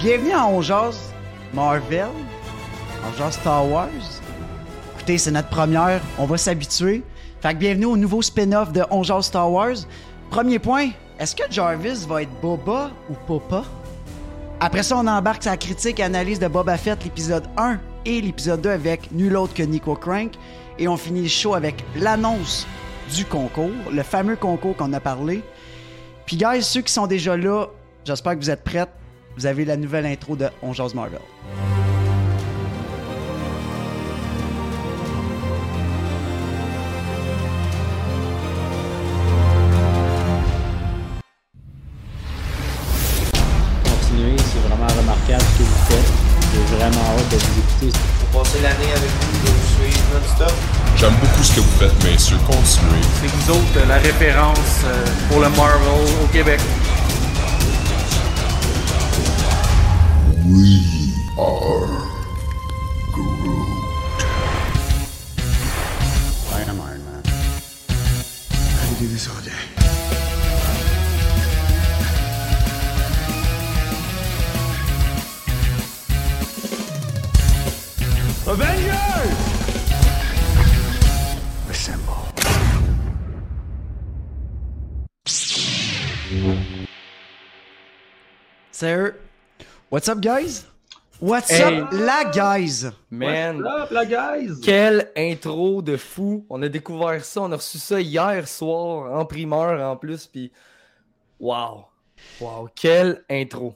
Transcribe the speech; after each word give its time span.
Bienvenue 0.00 0.32
à 0.32 0.46
On 0.46 0.62
Marvel, 1.52 2.08
On 3.04 3.30
Star 3.30 3.70
Wars. 3.70 3.90
Écoutez, 4.94 5.18
c'est 5.18 5.30
notre 5.30 5.50
première, 5.50 6.00
on 6.16 6.24
va 6.24 6.38
s'habituer. 6.38 7.02
Fait 7.42 7.52
que 7.52 7.58
bienvenue 7.58 7.84
au 7.84 7.98
nouveau 7.98 8.22
spin-off 8.22 8.72
de 8.72 8.82
On 8.90 9.04
Star 9.20 9.52
Wars. 9.52 9.76
Premier 10.30 10.58
point, 10.58 10.88
est-ce 11.18 11.36
que 11.36 11.42
Jarvis 11.50 12.06
va 12.08 12.22
être 12.22 12.30
Boba 12.40 12.92
ou 13.10 13.14
Papa? 13.26 13.66
Après 14.58 14.82
ça, 14.82 14.96
on 14.96 15.06
embarque 15.06 15.42
sa 15.42 15.58
critique 15.58 16.00
et 16.00 16.04
analyse 16.04 16.38
de 16.38 16.48
Boba 16.48 16.78
Fett, 16.78 17.04
l'épisode 17.04 17.44
1 17.58 17.78
et 18.06 18.22
l'épisode 18.22 18.62
2 18.62 18.70
avec 18.70 19.12
nul 19.12 19.36
autre 19.36 19.52
que 19.52 19.62
Nico 19.62 19.96
Crank. 19.96 20.32
Et 20.78 20.88
on 20.88 20.96
finit 20.96 21.24
le 21.24 21.28
show 21.28 21.52
avec 21.52 21.84
l'annonce 21.94 22.66
du 23.14 23.26
concours, 23.26 23.68
le 23.92 24.02
fameux 24.02 24.36
concours 24.36 24.76
qu'on 24.76 24.94
a 24.94 25.00
parlé. 25.00 25.42
Puis, 26.24 26.38
guys, 26.38 26.62
ceux 26.62 26.80
qui 26.80 26.92
sont 26.92 27.06
déjà 27.06 27.36
là, 27.36 27.66
j'espère 28.06 28.32
que 28.32 28.38
vous 28.38 28.48
êtes 28.48 28.64
prêts. 28.64 28.86
Vous 29.36 29.46
avez 29.46 29.64
la 29.64 29.76
nouvelle 29.76 30.06
intro 30.06 30.36
de 30.36 30.48
On 30.62 30.72
Jase 30.72 30.94
Marvel. 30.94 31.20
Continuez, 43.84 44.36
c'est 44.38 44.68
vraiment 44.68 44.86
remarquable 44.88 45.42
ce 45.42 45.58
que 45.58 45.62
vous 45.62 45.84
faites. 45.88 46.12
J'ai 46.52 46.76
vraiment 46.76 47.00
hâte 47.16 47.30
de 47.30 47.36
vous 47.36 47.60
écouter. 47.60 47.98
Pour 48.32 48.42
passer 48.42 48.60
l'année 48.60 48.90
avec 48.90 49.10
vous, 49.20 49.46
de 49.46 49.52
vous 49.52 49.66
suivre 49.76 50.04
non-stop. 50.14 50.52
J'aime 50.96 51.14
beaucoup 51.20 51.42
ce 51.42 51.54
que 51.54 51.60
vous 51.60 51.78
faites, 51.78 52.04
messieurs. 52.04 52.36
Continuez. 52.46 53.00
C'est 53.20 53.28
vous 53.28 53.50
autres 53.52 53.88
la 53.88 53.96
référence 53.98 54.82
euh, 54.84 55.04
pour 55.28 55.40
le 55.40 55.48
Marvel 55.50 56.14
au 56.22 56.26
Québec. 56.26 56.60
I 61.40 61.44
am 66.68 66.78
Iron 66.82 67.02
Man. 67.06 67.22
I 67.88 68.96
do 68.98 69.06
this 69.08 69.26
all 69.26 69.40
day. 69.40 69.52
Avengers! 78.46 79.36
Assemble. 81.70 82.20
C'est 88.72 88.94
eux. 88.94 89.14
What's 89.88 90.08
up, 90.08 90.20
guys? 90.20 90.69
What's 91.20 91.50
Hey. 91.50 91.80
up, 91.80 91.88
la 91.92 92.24
guys? 92.24 92.86
Man, 93.10 93.62
la 93.90 94.06
guys! 94.06 94.58
quelle 94.62 95.10
intro 95.16 95.82
de 95.82 95.96
fou. 95.98 96.46
On 96.48 96.62
a 96.62 96.68
découvert 96.68 97.22
ça, 97.24 97.42
on 97.42 97.52
a 97.52 97.56
reçu 97.56 97.78
ça 97.78 98.00
hier 98.00 98.48
soir 98.48 99.12
en 99.12 99.24
primeur 99.26 99.80
en 99.90 99.96
plus, 99.96 100.26
puis 100.26 100.50
wow. 101.38 101.84
Wow, 102.40 102.68
quelle 102.74 103.22
intro. 103.30 103.74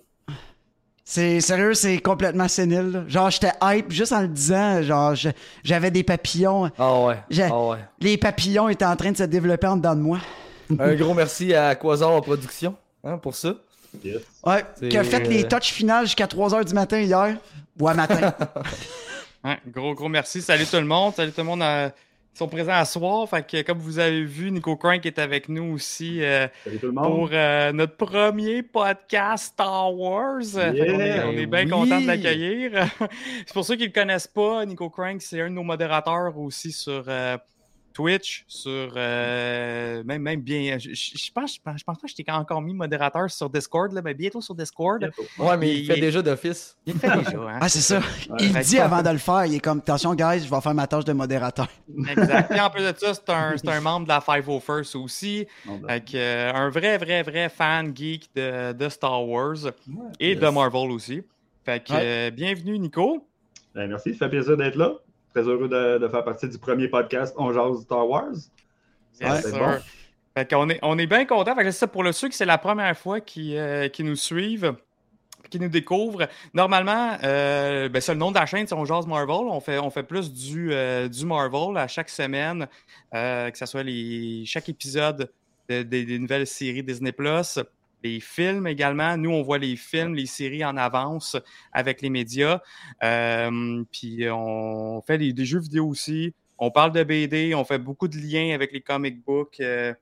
C'est 1.06 1.40
sérieux, 1.42 1.74
c'est 1.74 1.98
complètement 1.98 2.48
sénile. 2.48 2.90
là. 2.90 3.04
Genre, 3.08 3.28
j'étais 3.28 3.52
hype 3.62 3.90
juste 3.90 4.12
en 4.14 4.22
le 4.22 4.28
disant. 4.28 4.80
Genre, 4.82 5.14
j'avais 5.62 5.90
des 5.90 6.02
papillons. 6.02 6.70
Ah 6.78 7.00
ouais, 7.02 7.18
ah 7.42 7.60
ouais. 7.68 7.78
Les 8.00 8.16
papillons 8.16 8.70
étaient 8.70 8.86
en 8.86 8.96
train 8.96 9.12
de 9.12 9.16
se 9.18 9.24
développer 9.24 9.66
en 9.66 9.76
dedans 9.76 9.94
de 9.94 10.00
moi. 10.00 10.18
Un 10.78 10.94
gros 10.94 11.12
merci 11.12 11.52
à 11.54 11.74
Quasar 11.74 12.22
Production 12.22 12.74
hein, 13.04 13.18
pour 13.18 13.34
ça. 13.34 13.54
Ouais, 14.44 14.64
qui 14.90 14.96
a 14.96 15.04
fait 15.04 15.20
les 15.28 15.44
euh, 15.44 15.48
touches 15.48 15.70
finales 15.72 16.06
jusqu'à 16.06 16.26
3h 16.26 16.64
du 16.64 16.74
matin 16.74 16.98
hier. 17.00 17.36
Ouais, 17.78 17.94
matin. 17.94 18.34
Ouais, 19.44 19.58
gros, 19.70 19.92
gros 19.94 20.08
merci. 20.08 20.40
Salut 20.40 20.64
tout 20.64 20.76
le 20.76 20.84
monde. 20.86 21.12
Salut 21.14 21.30
tout 21.30 21.42
le 21.42 21.46
monde 21.46 21.60
euh, 21.60 21.90
qui 21.90 22.38
sont 22.38 22.48
présents 22.48 22.72
à 22.72 22.86
soir. 22.86 23.28
Fait 23.28 23.46
que, 23.46 23.60
comme 23.60 23.76
vous 23.78 23.98
avez 23.98 24.24
vu, 24.24 24.50
Nico 24.50 24.74
Crank 24.74 25.04
est 25.04 25.18
avec 25.18 25.50
nous 25.50 25.74
aussi 25.74 26.22
euh, 26.22 26.48
pour 26.96 27.28
euh, 27.30 27.70
notre 27.72 27.94
premier 27.94 28.62
podcast 28.62 29.52
Star 29.52 29.94
Wars. 29.94 30.40
Est, 30.56 31.22
on 31.24 31.32
est 31.32 31.44
bien 31.44 31.64
Oui. 31.64 31.68
content 31.68 32.00
de 32.00 32.06
l'accueillir. 32.06 32.70
c'est 33.46 33.52
pour 33.52 33.66
ceux 33.66 33.74
qui 33.76 33.82
ne 33.82 33.88
le 33.88 33.92
connaissent 33.92 34.26
pas, 34.28 34.64
Nico 34.64 34.88
Crank, 34.88 35.20
c'est 35.20 35.42
un 35.42 35.50
de 35.50 35.54
nos 35.56 35.62
modérateurs 35.62 36.38
aussi 36.38 36.72
sur 36.72 37.04
euh, 37.06 37.36
Twitch, 37.94 38.44
sur 38.48 38.92
euh, 38.96 40.02
même, 40.04 40.20
même 40.20 40.40
bien. 40.42 40.76
Je, 40.78 40.90
je- 40.92 41.30
pense, 41.32 41.54
je 41.54 41.60
pense 41.62 41.78
je 41.78 41.84
pense 41.84 41.96
pas 41.98 42.06
que 42.06 42.10
je 42.10 42.14
t'ai 42.22 42.30
encore 42.30 42.60
mis 42.60 42.74
modérateur 42.74 43.30
sur 43.30 43.48
Discord, 43.48 43.92
là, 43.92 44.02
mais 44.02 44.12
bientôt 44.14 44.40
sur 44.40 44.54
Discord. 44.54 45.08
Ouais, 45.38 45.56
mais 45.56 45.72
il, 45.72 45.78
Il- 45.80 45.86
fait 45.86 45.96
il- 45.98 46.00
déjà 46.00 46.20
d'office. 46.20 46.76
Il 46.86 46.94
le 46.94 46.98
fait 46.98 47.08
déjà, 47.16 47.38
hein? 47.38 47.58
Ah, 47.60 47.68
c'est 47.68 47.80
ça. 47.80 48.00
Il 48.40 48.52
le 48.52 48.58
que- 48.60 48.64
dit 48.64 48.78
avant 48.80 49.00
de 49.02 49.10
le 49.10 49.18
faire. 49.18 49.46
Il 49.46 49.54
est 49.54 49.60
comme, 49.60 49.78
attention, 49.78 50.12
guys, 50.14 50.40
je 50.44 50.50
vais 50.50 50.60
faire 50.60 50.74
ma 50.74 50.86
tâche 50.86 51.04
de 51.04 51.12
modérateur. 51.12 51.68
Exact. 52.10 52.50
Puis 52.50 52.60
en 52.60 52.68
plus 52.70 52.82
de 52.82 52.92
ça, 52.98 53.14
c'est 53.14 53.68
un, 53.68 53.80
membre 53.80 54.04
de 54.06 54.12
la 54.12 54.18
501st 54.20 54.96
aussi. 54.96 55.46
Ben, 55.64 55.80
Avec, 55.88 56.14
euh, 56.14 56.52
un 56.52 56.68
vrai, 56.70 56.98
vrai, 56.98 57.22
vrai 57.22 57.48
fan 57.48 57.94
geek 57.96 58.28
de, 58.34 58.72
de 58.72 58.88
Star 58.88 59.26
Wars 59.26 59.56
et 60.18 60.34
de 60.34 60.48
Marvel 60.48 60.90
aussi. 60.90 61.22
Fait 61.64 61.82
que 61.82 61.92
Ouais. 61.92 62.00
euh, 62.02 62.30
bienvenue, 62.30 62.78
Nico. 62.78 63.26
ben, 63.74 63.88
merci, 63.88 64.14
ça 64.14 64.26
fait 64.26 64.30
plaisir 64.36 64.56
d'être 64.56 64.74
là. 64.76 64.94
Très 65.34 65.42
heureux 65.48 65.68
de, 65.68 65.98
de 65.98 66.08
faire 66.08 66.24
partie 66.24 66.48
du 66.48 66.58
premier 66.58 66.88
podcast 66.88 67.34
On 67.36 67.52
jase 67.52 67.82
Star 67.82 68.08
Wars. 68.08 68.34
Ça, 69.12 69.34
Yes, 69.34 69.42
c'est 69.44 69.50
sir. 69.50 69.58
bon. 69.58 69.78
Fait 70.36 70.50
qu'on 70.50 70.68
est, 70.70 70.78
on 70.82 70.98
est 70.98 71.06
bien 71.06 71.24
content. 71.26 71.54
Fait 71.54 71.62
que 71.64 71.70
c'est 71.70 71.78
ça 71.78 71.86
pour 71.86 72.02
le 72.02 72.12
ceux 72.12 72.28
que 72.28 72.34
c'est 72.34 72.44
la 72.44 72.58
première 72.58 72.96
fois 72.96 73.20
qui, 73.20 73.56
euh, 73.56 73.88
qui 73.88 74.02
nous 74.02 74.16
suivent, 74.16 74.74
qui 75.50 75.60
nous 75.60 75.68
découvrent. 75.68 76.26
Normalement, 76.52 77.16
euh, 77.22 77.88
ben, 77.88 78.00
c'est 78.00 78.12
le 78.12 78.18
nom 78.18 78.30
de 78.32 78.36
la 78.38 78.46
chaîne, 78.46 78.66
c'est 78.66 78.74
On 78.74 78.84
Jase 78.84 79.06
Marvel. 79.06 79.46
On 79.48 79.60
fait, 79.60 79.78
on 79.78 79.90
fait 79.90 80.02
plus 80.02 80.32
du, 80.32 80.72
euh, 80.72 81.08
du 81.08 81.24
Marvel 81.26 81.76
à 81.76 81.86
chaque 81.86 82.08
semaine, 82.08 82.66
que 83.12 83.52
ce 83.54 83.66
soit 83.66 83.82
les, 83.84 84.44
chaque 84.46 84.68
épisode 84.68 85.30
de- 85.68 85.82
des- 85.82 86.04
des 86.04 86.18
nouvelles 86.18 86.46
séries 86.46 86.82
Disney 86.82 87.12
Plus. 87.12 87.58
Les 88.04 88.20
films 88.20 88.66
également. 88.66 89.16
Nous, 89.16 89.30
on 89.30 89.42
voit 89.42 89.56
les 89.56 89.76
films, 89.76 90.14
les 90.14 90.26
séries 90.26 90.62
en 90.62 90.76
avance 90.76 91.38
avec 91.72 92.02
les 92.02 92.10
médias. 92.10 92.60
Euh, 93.02 93.82
puis 93.90 94.26
on 94.30 95.00
fait 95.06 95.16
des, 95.16 95.32
des 95.32 95.44
jeux 95.46 95.60
vidéo 95.60 95.88
aussi. 95.88 96.34
On 96.58 96.70
parle 96.70 96.92
de 96.92 97.02
BD, 97.02 97.54
on 97.54 97.64
fait 97.64 97.78
beaucoup 97.78 98.06
de 98.06 98.18
liens 98.18 98.54
avec 98.54 98.72
les 98.72 98.82
comic 98.82 99.24
books, 99.24 99.58
euh, 99.60 99.94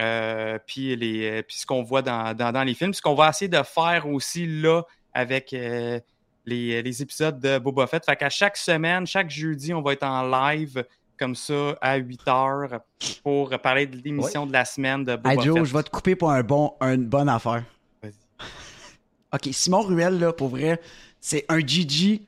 euh, 0.00 0.56
puis, 0.68 0.94
les, 0.94 1.42
puis 1.42 1.56
ce 1.58 1.66
qu'on 1.66 1.82
voit 1.82 2.00
dans, 2.00 2.32
dans- 2.32 2.52
dans 2.52 2.62
les 2.62 2.74
films. 2.74 2.94
Ce 2.94 3.02
qu'on 3.02 3.14
va 3.16 3.28
essayer 3.30 3.48
de 3.48 3.62
faire 3.64 4.08
aussi 4.08 4.46
là 4.46 4.82
avec 5.12 5.50
les, 5.50 6.00
les 6.46 7.02
épisodes 7.02 7.40
de 7.40 7.58
Boba 7.58 7.88
Fett. 7.88 8.04
Fait 8.04 8.14
qu'à 8.16 8.30
chaque 8.30 8.56
semaine, 8.56 9.04
chaque 9.04 9.30
jeudi, 9.30 9.74
on 9.74 9.82
va 9.82 9.94
être 9.94 10.04
en 10.04 10.22
live 10.22 10.84
comme 11.18 11.34
ça 11.34 11.76
à 11.80 11.96
8 11.96 12.20
heures 12.28 12.80
pour 13.22 13.50
parler 13.60 13.86
de 13.86 13.96
l'émission 13.96 14.46
de 14.46 14.52
la 14.52 14.64
semaine 14.64 15.04
de 15.04 15.16
Boba 15.16 15.32
Hey 15.34 15.40
Joe, 15.40 15.58
Fett. 15.58 15.64
je 15.66 15.72
vais 15.76 15.82
te 15.82 15.90
couper 15.90 16.16
pour 16.16 16.30
un 16.30 16.42
bon, 16.42 16.74
une 16.80 17.04
bonne 17.04 17.28
affaire. 17.28 17.64
Vas-y. 18.02 18.12
OK, 19.34 19.48
Simon 19.52 19.80
Ruel, 19.82 20.18
là, 20.18 20.32
pour 20.32 20.48
vrai, 20.48 20.80
c'est 21.20 21.44
un 21.48 21.58
GG. 21.58 22.22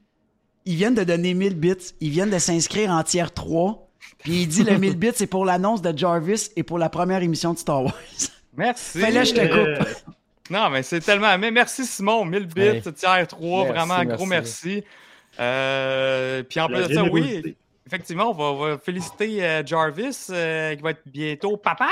Ils 0.66 0.76
viennent 0.76 0.94
de 0.94 1.04
donner 1.04 1.32
1000 1.34 1.54
bits. 1.54 1.74
Ils 2.00 2.10
viennent 2.10 2.30
de 2.30 2.38
s'inscrire 2.38 2.90
en 2.90 3.02
tiers 3.02 3.32
3. 3.32 3.86
Puis 4.18 4.42
il 4.42 4.46
dit 4.48 4.64
le 4.64 4.76
1000 4.76 4.96
bits, 4.96 5.12
c'est 5.14 5.26
pour 5.26 5.44
l'annonce 5.46 5.80
de 5.80 5.96
Jarvis 5.96 6.50
et 6.56 6.62
pour 6.62 6.78
la 6.78 6.90
première 6.90 7.22
émission 7.22 7.54
de 7.54 7.58
Star 7.58 7.84
Wars. 7.84 7.94
Merci. 8.56 8.98
Fais-le, 9.00 9.24
je 9.24 9.32
te 9.34 9.40
Euh, 9.40 9.76
coupe. 9.78 9.86
Non, 10.50 10.68
mais 10.68 10.82
c'est 10.82 10.98
tellement. 10.98 11.38
Mais 11.38 11.52
merci 11.52 11.86
Simon, 11.86 12.24
1000 12.24 12.46
bits, 12.46 12.60
Hey. 12.62 12.82
tiers 12.82 13.28
3, 13.28 13.62
Merci, 13.66 13.72
vraiment 13.78 13.94
un 13.94 14.04
gros 14.04 14.26
merci. 14.26 14.66
merci. 14.68 14.84
Euh, 15.38 16.42
puis 16.42 16.58
en 16.58 16.66
plus 16.66 16.88
de 16.88 16.92
ça, 16.94 17.04
oui. 17.04 17.56
Effectivement, 17.86 18.30
on 18.30 18.34
va, 18.34 18.44
on 18.44 18.58
va 18.58 18.78
féliciter 18.78 19.44
euh, 19.44 19.62
Jarvis 19.64 20.26
euh, 20.30 20.74
qui 20.74 20.82
va 20.82 20.90
être 20.90 21.02
bientôt 21.06 21.56
papa. 21.56 21.88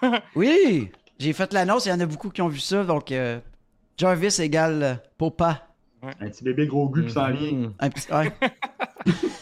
Oui, 0.36 0.90
j'ai 1.18 1.32
fait 1.32 1.52
l'annonce. 1.52 1.86
Il 1.86 1.90
y 1.90 1.92
en 1.92 2.00
a 2.00 2.06
beaucoup 2.06 2.30
qui 2.30 2.42
ont 2.42 2.48
vu 2.48 2.60
ça. 2.60 2.84
Donc, 2.84 3.12
euh, 3.12 3.38
Jarvis 3.96 4.40
égale 4.40 4.82
euh, 4.82 4.94
Popa. 5.18 5.66
Un 6.02 6.28
petit 6.28 6.44
bébé 6.44 6.66
gros 6.66 6.88
gus 6.88 7.06
qui 7.06 7.12
s'en 7.12 7.30
vient. 7.30 7.52
Mhm. 7.52 7.72
Un 7.78 7.90
petit, 7.90 8.10
ouais. 8.12 8.32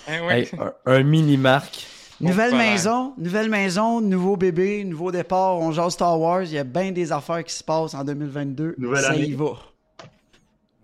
Hey, 0.09 0.49
un, 0.59 0.73
un 0.87 1.03
mini-marque. 1.03 1.87
Nouvelle 2.21 2.55
maison, 2.57 3.13
nouvelle 3.19 3.49
maison, 3.49 4.01
nouveau 4.01 4.37
bébé, 4.37 4.83
nouveau 4.83 5.13
départ. 5.13 5.57
On 5.59 5.71
jase 5.71 5.93
Star 5.93 6.19
Wars. 6.19 6.43
Il 6.43 6.53
y 6.53 6.59
a 6.59 6.65
bien 6.65 6.91
des 6.91 7.13
affaires 7.13 7.45
qui 7.45 7.53
se 7.55 7.63
passent 7.63 7.95
en 7.95 8.03
2022. 8.03 8.75
Nouvelle 8.79 9.03
ça 9.03 9.11
année. 9.11 9.27
y 9.27 9.35
va. 9.35 9.45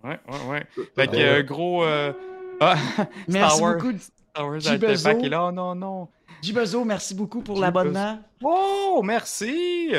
Ouais, 0.04 0.20
ouais, 0.28 0.46
ouais. 0.48 0.66
Fait 0.94 1.08
que 1.08 1.16
euh, 1.16 1.42
gros. 1.42 1.82
euh, 1.82 2.12
ah, 2.60 2.76
Merci 3.28 3.56
Star 3.56 3.62
Wars. 3.62 3.74
beaucoup. 3.78 3.94
Star 4.34 4.46
Wars. 4.48 4.66
Artefact 4.66 4.80
Bezo. 4.80 5.24
est 5.24 5.28
là. 5.28 5.44
Oh, 5.46 5.52
non, 5.52 5.74
non. 5.74 6.08
Jibezo, 6.42 6.84
merci 6.84 7.14
beaucoup 7.14 7.40
pour 7.40 7.58
l'abonnement. 7.60 8.18
Oh, 8.42 9.00
merci. 9.04 9.92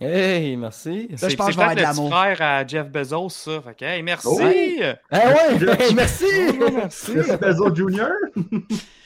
Hey, 0.00 0.56
merci. 0.56 1.08
Là, 1.10 1.16
je 1.20 1.28
C'est 1.28 1.36
pense 1.36 1.46
que 1.48 1.52
je 1.52 1.56
vais 1.58 1.62
avoir 1.62 1.76
de 1.76 1.82
l'amour. 1.82 2.10
frère 2.10 2.42
à 2.42 2.66
Jeff 2.66 2.88
Bezos, 2.88 3.28
ça. 3.28 3.60
Fait 3.62 3.74
que, 3.76 3.84
hey, 3.84 4.02
merci. 4.02 4.26
Oh. 4.28 4.40
Ah 5.12 5.28
ouais, 5.28 5.84
hey, 5.86 5.94
merci. 5.94 6.24
merci. 6.74 7.12
Merci 7.14 7.36
Bezos 7.40 7.74
Junior? 7.74 8.10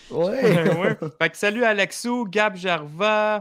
Ouais. 0.09 0.71
ouais. 0.73 0.97
Fait 1.21 1.31
que 1.31 1.37
salut 1.37 1.65
Alexou, 1.65 2.27
Gab 2.31 2.55
Gervais, 2.55 3.41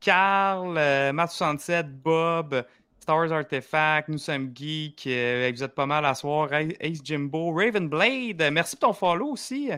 Carl, 0.00 0.74
euh, 0.78 1.12
Matt67, 1.12 1.88
Bob, 1.90 2.64
Star 2.98 3.16
Wars 3.18 3.32
Artifact, 3.32 4.08
Nous 4.08 4.16
sommes 4.16 4.50
Geek, 4.54 5.04
euh, 5.08 5.52
vous 5.54 5.62
êtes 5.62 5.74
pas 5.74 5.84
mal 5.84 6.06
à 6.06 6.14
soir. 6.14 6.48
Ace 6.54 7.00
Jimbo, 7.04 7.52
Ravenblade, 7.52 8.40
euh, 8.40 8.50
merci 8.50 8.76
pour 8.76 8.88
ton 8.88 8.94
follow 8.94 9.26
aussi. 9.32 9.68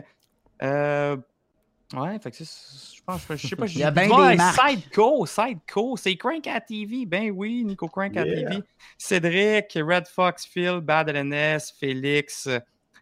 Euh, 0.61 1.17
ouais, 1.95 2.19
fait 2.19 2.31
que 2.31 2.37
c'est- 2.37 2.95
je 2.97 3.01
pense, 3.05 3.21
je 3.29 3.47
sais 3.47 3.55
pas, 3.55 3.65
Il 3.67 3.77
y 3.79 3.83
a 3.83 3.87
j'ai- 3.87 4.07
bien 4.07 4.29
des 4.29 4.35
marques. 4.35 4.69
Sideco, 4.69 5.25
Sideco, 5.25 5.97
c'est 5.97 6.15
Crank 6.15 6.45
à 6.47 6.59
TV, 6.61 7.05
ben 7.05 7.31
oui, 7.31 7.63
Nico 7.63 7.87
Crank 7.87 8.15
à 8.17 8.25
Yeah. 8.25 8.49
TV. 8.49 8.63
Cédric, 8.97 9.73
Red 9.75 10.07
Fox, 10.07 10.45
Phil, 10.45 10.79
Bad 10.81 11.09
LNS, 11.09 11.71
Félix. 11.79 12.47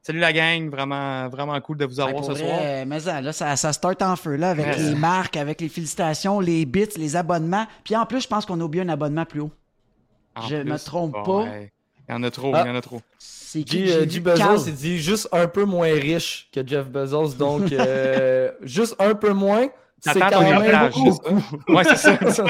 Salut 0.04 0.19
la 0.19 0.31
gang, 0.31 0.69
vraiment, 0.69 1.27
vraiment 1.27 1.59
cool 1.59 1.75
de 1.77 1.86
vous 1.86 2.00
avoir 2.00 2.24
ce 2.24 2.31
vrai, 2.31 2.39
soir. 2.39 2.86
mais 2.88 3.00
ça, 3.01 3.19
là, 3.19 3.33
ça, 3.33 3.57
ça 3.57 3.74
start 3.74 4.01
en 4.01 4.15
feu, 4.15 4.38
là, 4.38 4.51
avec 4.51 4.65
Ouais. 4.68 4.77
les 4.77 4.95
marques, 4.95 5.36
avec 5.36 5.59
les 5.59 5.68
félicitations, 5.68 6.39
les 6.39 6.65
bits, 6.65 6.88
les 6.95 7.18
abonnements. 7.18 7.68
Puis 7.83 7.94
en 7.95 8.06
plus, 8.06 8.21
je 8.21 8.27
pense 8.30 8.45
qu'on 8.45 8.62
a 8.62 8.63
oublié 8.63 8.86
un 8.86 8.89
abonnement 8.89 9.25
plus 9.25 9.42
haut. 9.42 9.51
En 10.36 10.44
je 10.48 10.56
me 10.57 10.77
trompe 10.77 11.12
bon, 11.12 11.24
pas. 11.24 11.44
ouais. 11.50 11.74
Il 12.09 12.13
y 12.13 12.15
en 12.15 12.24
a 12.24 12.31
trop, 12.31 12.51
Ah. 12.56 12.63
il 12.65 12.69
y 12.69 12.71
en 12.71 12.75
a 12.75 12.81
trop. 12.81 13.01
C'est 13.19 13.63
qui 13.63 13.89
euh? 13.92 14.07
G 14.07 14.19
Bezos, 14.19 14.65
il 14.68 14.75
dit 14.75 15.00
juste 15.00 15.27
un 15.31 15.48
peu 15.48 15.63
moins 15.65 15.92
riche 15.94 16.50
que 16.54 16.65
Jeff 16.65 16.88
Bezos, 16.89 17.33
donc 17.36 17.71
euh, 17.71 18.51
juste 18.62 18.95
un 19.00 19.13
peu 19.15 19.31
moins. 19.33 19.68
C'est 20.00 20.19
quand 20.19 20.42
même. 20.42 20.62
Ouais, 21.69 21.83
c'est 21.83 21.95
ça. 21.98 22.18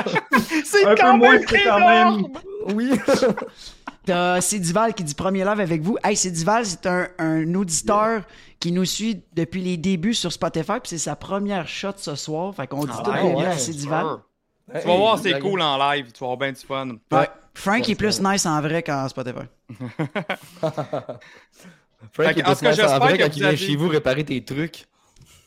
C'est 0.66 0.96
quand 0.98 1.18
moins, 1.18 1.32
même 1.34 1.46
c'est 1.48 1.64
quand 1.64 1.80
même- 1.80 2.28
oui. 2.76 2.92
T'as 4.06 4.40
Cédival 4.42 4.94
qui 4.94 5.04
dit 5.04 5.14
premier 5.16 5.44
live 5.44 5.60
avec 5.60 5.82
vous. 5.82 5.98
Hey, 6.04 6.16
Cédival, 6.16 6.66
c'est 6.66 6.86
un, 6.86 7.08
un 7.20 7.54
auditeur 7.56 8.22
qui 8.60 8.72
nous 8.72 8.86
suit 8.86 9.22
depuis 9.34 9.62
les 9.62 9.78
débuts 9.78 10.14
sur 10.14 10.32
Spotify, 10.32 10.74
puis 10.82 10.90
c'est 10.90 10.98
sa 10.98 11.16
première 11.16 11.68
shot 11.68 11.92
ce 11.98 12.16
soir. 12.16 12.54
Fait 12.56 12.68
qu'on 12.68 12.86
dit 12.86 12.92
Ah 12.94 13.02
tout 13.04 13.12
ouais, 13.12 13.22
bienvenue 13.22 13.38
ouais, 13.42 13.46
à 13.48 13.58
Cédival. 13.58 14.06
Sure. 14.06 14.22
Hey, 14.74 14.82
Tu 14.82 14.88
vas 14.88 14.96
voir, 14.98 15.20
c'est 15.20 15.40
cool 15.40 15.62
en 15.62 15.78
live. 15.92 16.12
Tu 16.12 16.20
vas 16.20 16.26
avoir 16.26 16.38
bien 16.38 16.52
du 16.52 16.60
fun. 16.66 16.90
Ouais. 17.12 17.30
Frank 17.58 17.90
est 17.90 17.96
plus 17.96 18.22
nice 18.22 18.46
en 18.46 18.62
vrai 18.62 18.84
qu'en 18.84 19.08
Spotify. 19.10 19.46
Frank 22.14 22.38
est 22.38 22.44
plus 22.44 22.62
nice 22.68 22.80
en 22.80 23.00
vrai 23.00 23.18
quand 23.18 23.36
il 23.36 23.42
vient 23.42 23.56
chez 23.56 23.76
vous 23.76 23.88
réparer 23.90 24.24
tes 24.24 24.44
trucs. 24.44 24.86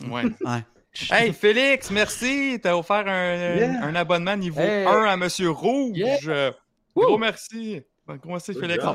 Ouais. 0.08 0.24
Ouais. 0.40 0.64
Hey, 1.12 1.32
Félix, 1.32 1.88
merci. 1.92 2.58
T'as 2.60 2.74
offert 2.74 3.06
un, 3.06 3.36
Yeah. 3.56 3.84
un 3.84 3.94
abonnement 3.94 4.36
niveau 4.36 4.60
Hey. 4.60 4.84
1 4.86 5.04
à 5.04 5.16
Monsieur 5.16 5.50
Rouge. 5.50 5.96
Yeah. 5.96 6.50
Gros 6.96 7.16
merci. 7.16 7.80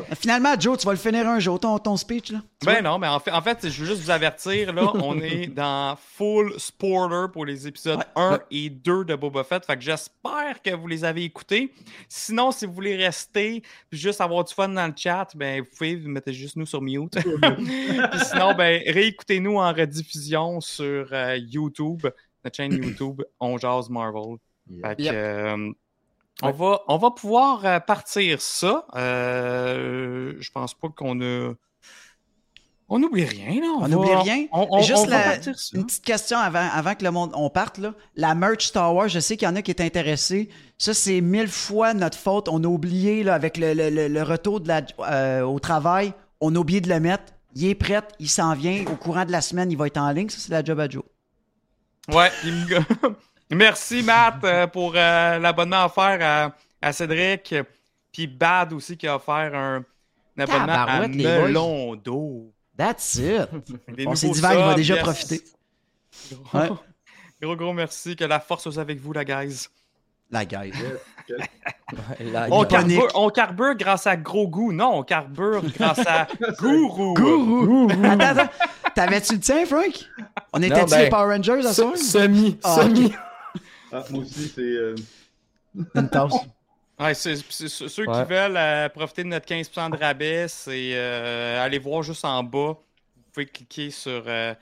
Ben. 0.07 0.15
Finalement, 0.19 0.59
Joe, 0.59 0.77
tu 0.77 0.85
vas 0.85 0.91
le 0.93 0.97
finir 0.97 1.27
un 1.27 1.39
jour, 1.39 1.59
ton, 1.59 1.77
ton 1.79 1.95
speech, 1.97 2.31
là. 2.31 2.41
Tu 2.59 2.65
Ben 2.65 2.83
non, 2.83 2.97
mais 2.99 3.07
en 3.07 3.19
fait, 3.19 3.31
en 3.31 3.41
fait, 3.41 3.69
je 3.69 3.79
veux 3.81 3.87
juste 3.87 4.01
vous 4.01 4.09
avertir, 4.11 4.73
là, 4.73 4.91
on 4.95 5.19
est 5.19 5.47
dans 5.47 5.95
full 5.97 6.53
spoiler 6.59 7.27
pour 7.31 7.45
les 7.45 7.67
épisodes 7.67 7.97
Ouais, 7.99 8.05
1 8.15 8.31
ouais. 8.33 8.39
et 8.51 8.69
2 8.69 9.05
de 9.05 9.15
Boba 9.15 9.43
Fett. 9.43 9.65
Fait 9.65 9.75
que 9.75 9.81
j'espère 9.81 10.61
que 10.63 10.73
vous 10.75 10.87
les 10.87 11.03
avez 11.05 11.23
écoutés. 11.23 11.71
Sinon, 12.09 12.51
si 12.51 12.65
vous 12.65 12.73
voulez 12.73 12.95
rester 12.95 13.61
puis 13.89 13.99
juste 13.99 14.21
avoir 14.21 14.43
du 14.43 14.53
fun 14.53 14.69
dans 14.69 14.87
le 14.87 14.93
chat, 14.95 15.27
ben 15.35 15.61
vous 15.61 15.67
pouvez 15.77 15.95
vous 15.95 16.09
mettez 16.09 16.33
juste 16.33 16.55
nous 16.55 16.65
sur 16.65 16.81
mute. 16.81 17.13
puis 17.21 18.19
sinon, 18.25 18.53
ben 18.55 18.81
réécoutez-nous 18.85 19.57
en 19.57 19.71
rediffusion 19.73 20.61
sur 20.61 21.07
euh, 21.11 21.37
YouTube, 21.37 22.05
notre 22.43 22.55
chaîne 22.55 22.73
YouTube 22.83 23.21
On 23.39 23.57
Jase 23.57 23.89
Marvel. 23.89 24.37
Fait 24.81 24.95
que, 24.95 25.01
Yep. 25.03 25.13
euh, 25.13 25.71
on, 26.41 26.51
va, 26.51 26.81
on 26.87 26.97
va 26.97 27.11
pouvoir 27.11 27.65
euh, 27.65 27.79
partir 27.79 28.41
ça. 28.41 28.85
Euh, 28.95 30.33
je 30.39 30.51
pense 30.51 30.73
pas 30.73 30.89
qu'on 30.89 31.21
a. 31.21 31.53
On 32.87 32.99
n'oublie 32.99 33.25
rien, 33.25 33.61
là. 33.61 33.73
On 33.79 33.87
n'oublie 33.87 34.13
rien. 34.13 34.45
On, 34.51 34.67
on- 34.69 34.81
Juste 34.81 35.05
on 35.05 35.07
va 35.07 35.17
la- 35.17 35.23
partir 35.23 35.57
ça. 35.57 35.75
Une 35.75 35.85
petite 35.87 36.05
question 36.05 36.37
avant, 36.37 36.67
avant 36.71 36.93
que 36.93 37.03
le 37.03 37.09
monde 37.09 37.31
on 37.33 37.49
parte 37.49 37.79
là. 37.79 37.93
La 38.15 38.35
merch 38.35 38.67
Star 38.67 38.93
Wars, 38.93 39.07
je 39.09 39.19
sais 39.19 39.37
qu'il 39.37 39.47
y 39.47 39.51
en 39.51 39.55
a 39.55 39.63
qui 39.63 39.71
est 39.71 39.81
intéressé. 39.81 40.49
Ça, 40.77 40.93
c'est 40.93 41.19
mille 41.21 41.47
fois 41.47 41.93
notre 41.95 42.17
faute. 42.17 42.47
On 42.47 42.63
a 42.63 42.67
oublié 42.67 43.23
là, 43.23 43.33
avec 43.33 43.57
le, 43.57 43.73
le- 43.73 43.89
le- 43.89 44.07
le 44.07 44.21
retour 44.23 44.59
de 44.59 44.67
la, 44.67 44.81
euh, 44.99 45.41
au 45.41 45.59
travail, 45.59 46.13
on 46.41 46.55
a 46.55 46.59
oublié 46.59 46.79
de 46.79 46.89
le 46.89 46.99
mettre. 46.99 47.23
Il 47.55 47.65
est 47.65 47.73
prêt, 47.75 48.01
il 48.19 48.29
s'en 48.29 48.53
vient. 48.53 48.83
Au 48.91 48.95
courant 48.97 49.25
de 49.25 49.31
la 49.31 49.41
semaine, 49.41 49.71
il 49.71 49.77
va 49.77 49.87
être 49.87 49.97
en 49.97 50.11
ligne. 50.11 50.29
Ça, 50.29 50.37
c'est 50.39 50.51
la 50.51 50.63
job 50.63 50.79
à 50.79 50.87
Joe. 50.87 51.03
Ouais. 52.13 52.29
il 52.43 52.53
me- 52.53 52.65
Merci, 53.51 54.01
Matt, 54.03 54.43
euh, 54.43 54.67
pour 54.67 54.93
euh, 54.95 55.39
l'abonnement 55.39 55.85
offert 55.85 56.17
à, 56.21 56.51
à 56.81 56.91
Cédric. 56.93 57.53
Puis 58.11 58.27
Bad 58.27 58.73
aussi 58.73 58.97
qui 58.97 59.07
a 59.07 59.15
offert 59.17 59.53
un, 59.53 59.83
un 60.37 60.41
abonnement 60.43 60.85
à. 60.85 61.07
Melon 61.07 61.95
d'eau. 61.95 62.51
That's 62.77 63.15
it. 63.15 63.47
C'est 63.97 64.03
nouveaux 64.05 64.33
d'hiver, 64.33 64.51
il 64.53 64.65
va 64.65 64.73
déjà 64.75 64.95
yes. 64.95 65.03
profiter. 65.03 65.41
Gros, 66.31 66.57
Ouais. 66.59 66.69
gros, 67.41 67.55
gros 67.55 67.73
merci. 67.73 68.15
Que 68.15 68.23
la 68.25 68.39
force 68.39 68.63
soit 68.69 68.81
avec 68.81 68.99
vous, 68.99 69.13
la 69.13 69.23
guys. 69.23 69.67
La 70.31 70.43
guys. 70.43 70.71
La- 72.19 72.47
On 72.51 72.63
carbure, 72.65 73.07
on 73.15 73.29
carbure 73.29 73.75
grâce 73.75 74.07
à 74.07 74.15
Gros 74.17 74.47
Goût. 74.47 74.71
Non, 74.73 74.99
on 74.99 75.03
carbure 75.03 75.61
grâce 75.77 75.99
à 76.05 76.27
Gourou. 76.59 77.13
Gourou. 77.13 77.87
Attends, 78.03 78.19
attends. 78.39 78.51
T'avais-tu 78.95 79.33
le 79.33 79.39
tien, 79.39 79.65
Frank? 79.65 80.05
On 80.53 80.61
était-tu 80.61 80.89
ben, 80.91 80.99
les 81.03 81.09
Power 81.09 81.35
Rangers 81.35 81.65
à 81.65 81.73
soir? 81.73 81.95
Semi, 81.97 82.57
Ah, 82.63 82.75
semi. 82.81 83.13
Ah, 83.91 84.03
moi 84.11 84.21
aussi, 84.21 84.47
c'est. 84.47 84.61
euh, 84.61 84.95
Une 85.95 86.09
tasse. 86.09 86.33
Ouais, 86.99 87.13
c'est- 87.13 87.35
c'est- 87.49 87.67
c'est- 87.67 87.87
ceux 87.89 88.07
Ouais. 88.07 88.23
qui 88.23 88.29
veulent 88.33 88.55
euh, 88.57 88.87
profiter 88.89 89.23
de 89.23 89.27
notre 89.29 89.45
15% 89.45 89.89
de 89.89 89.97
rabais, 89.97 90.45
c'est 90.47 90.91
euh, 90.93 91.63
aller 91.63 91.77
voir 91.79 92.03
juste 92.03 92.23
en 92.23 92.41
bas. 92.43 92.77
Vous 93.17 93.23
pouvez 93.33 93.45
cliquer 93.45 93.89
sur 93.91 94.23
euh, 94.27 94.53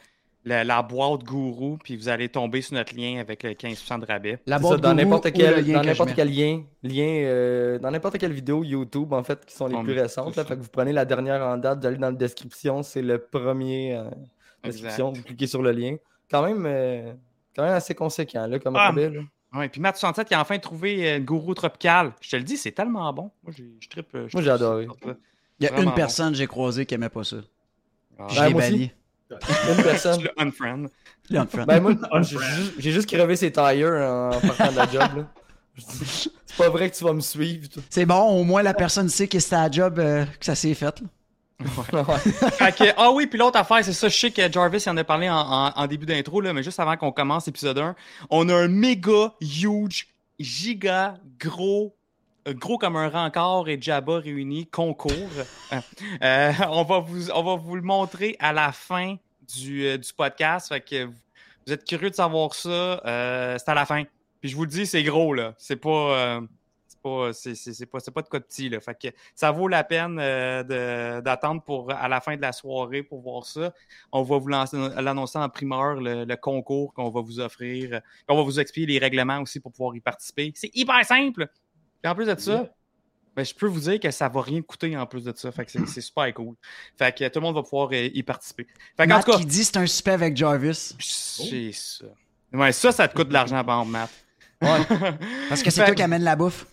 la, 0.44 0.64
la 0.64 0.82
boîte 0.82 1.24
Gourou, 1.24 1.78
puis 1.84 1.96
vous 1.96 2.10
allez 2.10 2.30
tomber 2.30 2.62
sur 2.64 2.74
notre 2.74 2.96
lien 2.96 3.20
avec 3.20 3.44
le 3.44 3.52
15% 3.52 4.00
de 4.00 4.06
rabais. 4.08 4.40
La 4.48 4.58
C'est 4.58 4.64
ça, 4.64 4.68
boîte 4.70 4.82
dans 4.82 4.90
Gourou 4.96 5.04
n'importe 5.04 5.32
quel, 5.32 5.64
lien 5.64 5.74
dans 5.74 5.84
n'importe 5.84 6.16
quel 6.16 6.36
lien, 6.36 6.64
lien 6.82 7.06
euh, 7.24 7.78
dans 7.78 7.92
n'importe 7.92 8.18
quelle 8.18 8.34
vidéo 8.34 8.64
YouTube, 8.64 9.14
en 9.14 9.24
fait, 9.24 9.46
qui 9.46 9.56
sont 9.56 9.68
les 9.68 9.76
On 9.76 9.84
plus 9.84 9.94
récentes. 10.00 10.36
Là, 10.36 10.44
fait 10.44 10.56
que 10.56 10.62
vous 10.62 10.70
prenez 10.70 10.92
la 10.92 11.06
dernière 11.06 11.44
en 11.44 11.58
date, 11.58 11.80
vous 11.82 11.86
allez 11.86 11.98
dans 11.98 12.08
la 12.10 12.14
description, 12.14 12.82
c'est 12.82 13.04
le 13.04 13.20
premier 13.20 13.96
euh, 13.96 14.06
description, 14.64 15.12
vous 15.14 15.22
cliquez 15.22 15.46
sur 15.48 15.62
le 15.62 15.72
lien. 15.72 15.98
Quand 16.32 16.42
même, 16.44 16.66
euh, 16.66 17.14
quand 17.56 17.64
même 17.64 17.74
assez 17.74 17.96
conséquent, 17.96 18.48
là, 18.48 18.60
comme 18.60 18.76
Ah, 18.76 18.88
rabais, 18.88 19.10
là. 19.10 19.22
Ouais, 19.56 19.70
puis 19.70 19.80
Matt 19.80 19.98
67 19.98 20.28
qui 20.28 20.34
a 20.34 20.42
enfin 20.42 20.58
trouvé 20.58 21.12
euh, 21.14 21.18
une 21.18 21.26
Gourou 21.26 21.54
Tropical. 21.54 22.14
Je 22.22 22.30
te 22.32 22.36
le 22.36 22.44
dis, 22.44 22.58
c'est 22.58 22.72
tellement 22.72 23.12
bon. 23.14 23.30
Moi, 23.44 23.54
j'ai- 23.56 23.72
je 23.80 23.88
trippe. 23.88 24.08
euh, 24.16 24.28
je 24.28 24.36
Moi, 24.36 24.44
j'ai 24.44 24.50
adoré. 24.50 24.88
Il 25.60 25.66
y 25.66 25.70
a 25.70 25.80
une 25.80 25.94
personne 25.94 26.32
que 26.32 26.38
j'ai 26.38 26.48
croisée 26.48 26.86
qui 26.88 26.96
aimait 26.96 27.10
pas 27.10 27.24
ça. 27.24 27.36
Ah, 28.18 28.26
Je 28.30 28.40
Ben, 28.40 28.48
l'ai 28.48 28.54
banni. 28.54 28.92
Une 29.32 29.84
personne. 29.84 30.22
le 30.24 30.32
unfriend. 30.42 30.86
L'ai 31.30 31.38
unfriend. 31.38 31.66
Ben, 31.66 31.80
moi, 31.82 31.94
j'ai 32.80 32.92
juste, 32.92 33.08
crevé 33.08 33.36
ses 33.36 33.52
tires 33.52 33.62
en 33.94 34.32
partant 34.42 34.72
de 34.72 34.78
la 34.78 34.88
job, 34.90 35.18
là. 35.18 35.28
Je 35.76 35.82
dis, 35.86 36.30
C'est 36.46 36.58
pas 36.58 36.70
vrai 36.70 36.90
que 36.90 36.96
tu 36.96 37.04
vas 37.04 37.14
me 37.14 37.20
suivre. 37.22 37.68
C'est 37.90 38.06
bon, 38.06 38.22
au 38.40 38.44
moins 38.44 38.62
la 38.62 38.74
personne 38.76 39.10
sait 39.10 39.28
que 39.28 39.40
c'était 39.40 39.56
la 39.56 39.72
job 39.72 39.98
euh, 40.00 40.26
que 40.40 40.46
ça 40.46 40.54
s'est 40.56 40.74
fait. 40.76 41.00
là. 41.00 41.08
Ouais. 41.94 42.72
Que- 42.72 42.94
ah 42.98 43.12
oui, 43.12 43.28
puis 43.28 43.38
l'autre 43.38 43.60
affaire, 43.60 43.84
c'est 43.84 43.94
ça, 43.94 44.10
je 44.10 44.18
sais 44.18 44.32
que 44.32 44.52
Jarvis 44.52 44.84
il 44.86 44.90
en 44.90 44.98
a 44.98 45.04
parlé 45.04 45.30
en, 45.30 45.88
début 45.88 46.06
d'intro, 46.06 46.42
mais 46.42 46.64
juste 46.64 46.80
avant 46.80 46.98
qu'on 46.98 47.12
commence 47.12 47.46
l'épisode 47.46 47.78
1, 47.78 47.96
on 48.30 48.50
a 48.50 48.56
un 48.56 48.68
méga, 48.68 49.34
huge, 49.42 50.08
giga, 50.40 51.16
gros, 51.40 51.96
euh, 52.48 52.54
gros 52.54 52.78
comme 52.78 52.96
un 52.96 53.10
rencard 53.10 53.68
et 53.68 53.78
Jabba 53.80 54.20
réunis, 54.20 54.68
concours. 54.68 55.12
Euh, 55.72 55.80
euh, 56.24 56.52
on, 56.70 56.84
va 56.84 57.00
vous, 57.00 57.32
on 57.32 57.44
va 57.44 57.56
vous 57.56 57.76
le 57.76 57.82
montrer 57.82 58.36
à 58.40 58.54
la 58.54 58.72
fin 58.72 59.16
du, 59.56 59.98
du 59.98 60.14
podcast, 60.14 60.70
fait 60.70 60.82
que 60.82 61.06
vous, 61.06 61.74
êtes 61.74 61.86
curieux 61.86 62.10
de 62.10 62.16
savoir 62.16 62.54
ça, 62.54 63.02
c'est 63.58 63.70
à 63.70 63.74
la 63.74 63.86
fin. 63.86 64.04
Puis 64.42 64.50
je 64.50 64.56
vous 64.56 64.64
le 64.64 64.70
dis, 64.70 64.86
c'est 64.86 65.04
gros, 65.04 65.34
là. 65.34 65.54
C'est 65.58 65.78
pas... 65.78 66.42
c'est 67.34 67.86
pas, 67.86 68.00
c'est, 68.00 68.12
pas, 68.12 68.22
de 68.22 68.28
quoi 68.28 68.40
de 68.40 68.46
petit, 68.46 68.70
là. 68.70 68.80
Fait 68.80 68.96
que 69.00 69.08
ça 69.36 69.52
vaut 69.52 69.68
la 69.68 69.84
peine 69.84 70.18
euh, 70.20 71.22
d'attendre 71.22 71.62
pour 71.62 71.92
à 71.92 72.08
la 72.08 72.22
fin 72.22 72.36
de 72.36 72.42
la 72.42 72.52
soirée 72.52 73.04
pour 73.04 73.22
voir 73.22 73.46
ça. 73.46 73.74
On 74.12 74.24
va 74.24 74.38
vous 74.38 74.48
l'annoncer 74.48 75.38
en 75.38 75.50
primeur, 75.50 75.96
le, 75.96 76.26
le 76.26 76.36
concours 76.36 76.94
qu'on 76.94 77.10
va 77.10 77.22
vous 77.22 77.40
offrir. 77.40 78.02
On 78.28 78.36
va 78.36 78.44
vous 78.44 78.60
expliquer 78.60 78.92
les 78.94 79.00
règlements 79.00 79.42
aussi 79.42 79.60
pour 79.60 79.72
pouvoir 79.72 79.96
y 79.96 80.00
participer. 80.00 80.52
C'est 80.56 80.72
hyper 80.74 81.04
simple. 81.06 81.48
Et 82.04 82.08
en 82.08 82.16
plus 82.16 82.26
de 82.26 82.38
ça, 82.38 82.70
ben, 83.36 83.44
je 83.44 83.54
peux 83.54 83.66
vous 83.66 83.80
dire 83.80 84.00
que 84.00 84.12
ça 84.12 84.30
va 84.30 84.42
rien 84.42 84.62
coûter 84.62 84.96
en 84.96 85.06
plus 85.06 85.24
de 85.24 85.34
ça. 85.36 85.52
Fait 85.52 85.66
que 85.66 85.72
c'est, 85.72 86.02
super 86.02 86.32
cool. 86.34 86.56
Fait 86.98 87.16
que 87.18 87.28
tout 87.30 87.40
le 87.40 87.42
monde 87.42 87.56
va 87.56 87.64
pouvoir 87.64 87.90
euh, 87.92 88.10
y 88.14 88.22
participer. 88.22 88.68
Fait 88.96 89.08
Matt 89.08 89.26
tout 89.26 89.32
cas, 89.32 89.38
qui 89.40 89.46
dit 89.46 89.64
c'est 89.64 89.78
un 89.78 89.88
super 89.88 90.16
avec 90.16 90.38
Jarvis. 90.38 90.96
c'est 91.00 91.72
ça. 91.72 92.06
Ouais, 92.54 92.72
ça, 92.72 92.92
ça 92.92 93.08
te 93.08 93.16
coûte 93.16 93.30
de 93.30 93.34
l'argent, 93.34 93.64
par 93.64 93.86
Matt. 93.86 94.12
Parce 94.62 95.64
que 95.64 95.72
c'est 95.72 95.84
toi 95.84 95.96
qui 95.96 96.02
amène 96.02 96.24
la 96.24 96.36
bouffe. 96.36 96.66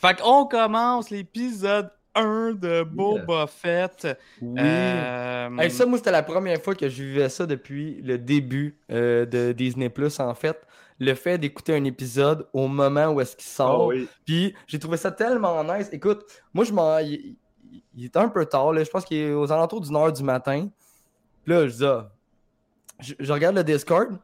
Fait 0.00 0.20
qu'on 0.20 0.46
commence 0.46 1.10
l'épisode 1.10 1.90
1 2.14 2.52
de 2.52 2.82
Boba 2.82 3.46
Fett. 3.46 4.06
Oui. 4.40 4.58
Euh, 4.60 5.48
Hey, 5.58 5.70
ça, 5.70 5.86
moi, 5.86 5.98
c'était 5.98 6.10
la 6.12 6.22
première 6.22 6.60
fois 6.62 6.74
que 6.74 6.88
je 6.88 7.02
vivais 7.02 7.28
ça 7.28 7.46
depuis 7.46 8.00
le 8.02 8.18
début 8.18 8.78
euh, 8.90 9.24
de 9.26 9.52
Disney 9.52 9.88
Plus, 9.88 10.18
en 10.20 10.34
fait. 10.34 10.60
Le 11.00 11.14
fait 11.14 11.38
d'écouter 11.38 11.74
un 11.76 11.84
épisode 11.84 12.46
au 12.52 12.66
moment 12.68 13.06
où 13.08 13.20
est-ce 13.20 13.36
qu'il 13.36 13.46
Ah 13.50 13.54
sort. 13.56 13.86
oui. 13.86 14.08
Puis 14.26 14.54
j'ai 14.66 14.78
trouvé 14.78 14.96
ça 14.96 15.10
tellement 15.12 15.62
nice. 15.64 15.88
Écoute, 15.92 16.24
moi, 16.52 16.64
je 16.64 16.72
m'en. 16.72 16.98
Il, 16.98 17.12
il- 17.12 17.36
il 17.94 18.04
était 18.06 18.18
un 18.18 18.28
peu 18.28 18.44
tard, 18.46 18.72
là. 18.72 18.82
Je 18.84 18.90
pense 18.90 19.04
qu'il 19.04 19.16
est 19.18 19.32
aux 19.32 19.50
alentours 19.52 19.80
d'une 19.80 19.96
heure 19.96 20.12
du 20.12 20.22
matin. 20.22 20.68
Puis 21.44 21.52
là, 21.52 21.66
je 21.68 21.74
dis, 21.76 21.84
ah, 21.84 22.08
je, 23.00 23.14
je 23.18 23.32
regarde 23.32 23.56
le 23.56 23.64
Discord. 23.64 24.18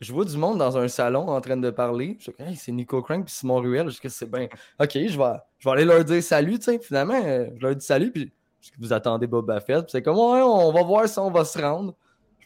Je 0.00 0.12
vois 0.12 0.24
du 0.24 0.36
monde 0.36 0.58
dans 0.58 0.76
un 0.76 0.88
salon 0.88 1.28
en 1.28 1.40
train 1.40 1.56
de 1.56 1.70
parler. 1.70 2.16
Je 2.20 2.30
dis, 2.30 2.36
hey, 2.42 2.56
c'est 2.56 2.72
Nico 2.72 3.00
Crank 3.02 3.24
puis 3.24 3.34
Simon 3.34 3.60
Ruel. 3.60 3.88
Je 3.88 4.00
dis 4.00 4.10
c'est 4.10 4.30
bien. 4.30 4.48
Ok, 4.80 4.90
je 4.92 5.18
vais, 5.18 5.34
je 5.58 5.68
vais 5.68 5.72
aller 5.74 5.84
leur 5.84 6.04
dire 6.04 6.22
salut, 6.22 6.58
tu 6.58 6.64
sais. 6.64 6.78
Finalement, 6.78 7.20
euh, 7.24 7.46
je 7.56 7.62
leur 7.66 7.74
dis 7.76 7.84
salut, 7.84 8.10
puis 8.12 8.32
je 8.60 8.66
dis 8.70 8.76
que 8.76 8.80
vous 8.80 8.92
attendez 8.92 9.26
Boba 9.26 9.60
Fett. 9.60 9.82
Puis 9.82 9.92
c'est 9.92 10.02
comme, 10.02 10.16
ouais, 10.16 10.42
on 10.42 10.72
va 10.72 10.82
voir 10.82 11.08
si 11.08 11.18
on 11.18 11.30
va 11.30 11.44
se 11.44 11.58
rendre. 11.60 11.94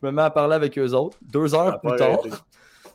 Je 0.01 0.07
me 0.07 0.13
mets 0.13 0.23
à 0.23 0.31
parler 0.31 0.55
avec 0.55 0.79
eux 0.79 0.93
autres. 0.93 1.19
Deux 1.23 1.55
heures 1.55 1.81
plus 1.81 1.97
tard, 1.97 2.19
arrêté. 2.21 2.31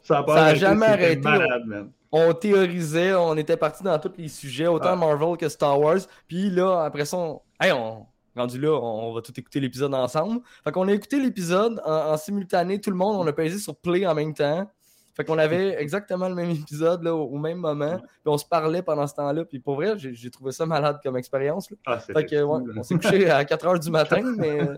Ça 0.01 0.19
a, 0.19 0.23
pas 0.23 0.35
Ça 0.35 0.39
a 0.39 0.43
arrêté, 0.45 0.59
jamais 0.59 0.85
arrêté. 0.85 1.21
malade, 1.21 1.63
man. 1.65 1.91
on 2.11 2.33
théorisait, 2.33 3.13
on 3.13 3.35
était 3.37 3.57
parti 3.57 3.83
dans 3.83 3.97
tous 3.99 4.13
les 4.17 4.27
sujets, 4.27 4.67
autant 4.67 4.89
Ah. 4.93 4.95
Marvel 4.95 5.37
que 5.37 5.49
Star 5.49 5.79
Wars. 5.79 5.99
Puis 6.27 6.49
là, 6.49 6.83
après 6.85 7.05
ça, 7.05 7.17
on... 7.17 7.41
Hey, 7.59 7.71
on... 7.71 8.05
rendu 8.39 8.59
là, 8.59 8.71
on 8.71 9.13
va 9.13 9.21
tout 9.21 9.33
écouter 9.37 9.59
l'épisode 9.59 9.93
ensemble. 9.93 10.41
Fait 10.63 10.71
qu'on 10.71 10.87
a 10.87 10.93
écouté 10.93 11.19
l'épisode 11.19 11.81
en, 11.85 11.91
en 12.13 12.17
simultané, 12.17 12.79
tout 12.81 12.89
le 12.89 12.95
monde, 12.97 13.15
on 13.17 13.27
a 13.27 13.33
pesé 13.33 13.59
sur 13.59 13.75
play 13.75 14.05
en 14.05 14.15
même 14.15 14.33
temps. 14.33 14.69
Fait 15.15 15.23
qu'on 15.23 15.37
avait 15.37 15.75
exactement 15.81 16.27
le 16.27 16.35
même 16.35 16.51
épisode 16.51 17.01
là, 17.03 17.15
au, 17.15 17.23
au 17.23 17.37
même 17.37 17.57
moment. 17.59 17.97
Puis 17.99 18.09
on 18.25 18.37
se 18.37 18.45
parlait 18.45 18.81
pendant 18.81 19.07
ce 19.07 19.15
temps-là. 19.15 19.45
Puis 19.45 19.59
pour 19.59 19.75
vrai, 19.75 19.93
j'ai 19.97 20.29
trouvé 20.29 20.51
ça 20.51 20.65
malade 20.65 20.99
comme 21.01 21.15
expérience. 21.15 21.69
Ah, 21.85 21.99
Fait 21.99 22.25
que, 22.25 22.43
ouais, 22.43 22.63
on 22.75 22.83
s'est 22.83 22.95
couché 22.95 23.29
à 23.29 23.45
4 23.45 23.65
h 23.65 23.79
du 23.79 23.89
matin, 23.91 24.21
mais. 24.37 24.59
euh, 24.59 24.75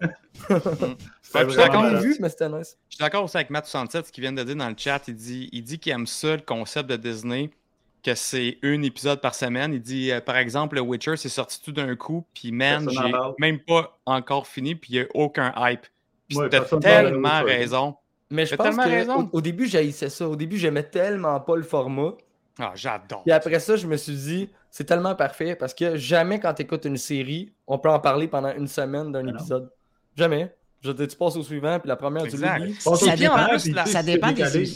d'accord, 1.56 1.92
nice. 1.92 2.20
Je 2.20 2.96
suis 2.96 3.00
d'accord 3.00 3.24
aussi 3.24 3.38
avec 3.38 3.50
Matt67, 3.50 4.06
ce 4.06 4.12
qu'il 4.12 4.22
vient 4.22 4.34
de 4.34 4.44
dire 4.44 4.56
dans 4.56 4.70
le 4.70 4.76
chat. 4.78 5.02
Il 5.08 5.16
dit, 5.16 5.50
il 5.52 5.64
dit 5.64 5.80
qu'il 5.80 5.92
aime 5.92 6.06
ça, 6.08 6.36
le 6.36 6.42
concept 6.44 6.90
de 6.90 6.98
Disney, 6.98 7.50
que 8.08 8.16
c'est 8.16 8.58
un 8.64 8.82
épisode 8.84 9.20
par 9.22 9.36
semaine. 9.36 9.74
Il 9.74 9.82
dit, 9.82 10.12
euh, 10.12 10.22
par 10.22 10.38
exemple, 10.38 10.76
le 10.76 10.82
Witcher, 10.82 11.18
c'est 11.18 11.30
sorti 11.30 11.62
tout 11.62 11.72
d'un 11.74 11.96
coup, 11.96 12.26
puis 12.34 12.52
man, 12.52 12.88
j'ai 12.90 13.12
même 13.38 13.60
pas 13.60 13.98
encore 14.06 14.48
fini, 14.48 14.76
puis 14.76 14.94
il 14.94 15.00
n'y 15.00 15.06
a 15.06 15.08
aucun 15.14 15.54
hype. 15.58 15.86
Puis 16.28 16.38
Ouais, 16.38 16.50
t'as 16.50 16.62
tellement 16.62 17.44
raison. 17.44 17.96
Mais 18.30 18.46
je 18.46 18.52
T'as 18.56 18.58
pense 18.58 18.68
tellement 18.68 18.84
que 18.84 18.90
raison. 18.90 19.30
au, 19.32 19.38
au 19.38 19.42
début, 19.42 19.68
j'haïssais 19.68 20.10
ça. 20.10 20.28
Au 20.28 20.36
début, 20.36 20.58
j'aimais 20.58 20.84
tellement 20.84 21.40
pas 21.40 21.56
le 21.56 21.64
format. 21.64 22.12
Ah, 22.60 22.74
j'adore. 22.76 23.24
Puis 23.24 23.32
après 23.32 23.60
ça, 23.60 23.76
je 23.78 23.88
me 23.88 23.96
suis 23.96 24.16
dit, 24.16 24.50
c'est 24.70 24.84
tellement 24.84 25.16
parfait 25.16 25.56
parce 25.56 25.74
que 25.74 25.96
jamais 25.96 26.40
quand 26.40 26.54
tu 26.54 26.64
écoutes 26.64 26.86
une 26.86 26.98
série, 26.98 27.54
on 27.68 27.78
peut 27.78 27.90
en 27.90 28.00
parler 28.00 28.28
pendant 28.28 28.54
une 28.54 28.68
semaine 28.68 29.12
d'un 29.12 29.24
non. 29.24 29.34
épisode. 29.34 29.70
Jamais. 30.16 30.54
Je 30.82 30.90
veux 30.90 30.94
dire, 30.94 31.08
tu 31.08 31.16
passes 31.16 31.36
au 31.38 31.44
suivant, 31.44 31.80
puis 31.80 31.88
la 31.88 31.96
première, 31.96 32.26
Exact. 32.26 32.56
tu 32.56 32.60
l'oublies. 32.66 32.82
Ça 32.82 33.86
Ça 33.86 34.04
dépend 34.04 34.28
des 34.28 34.34
décalé. 34.34 34.70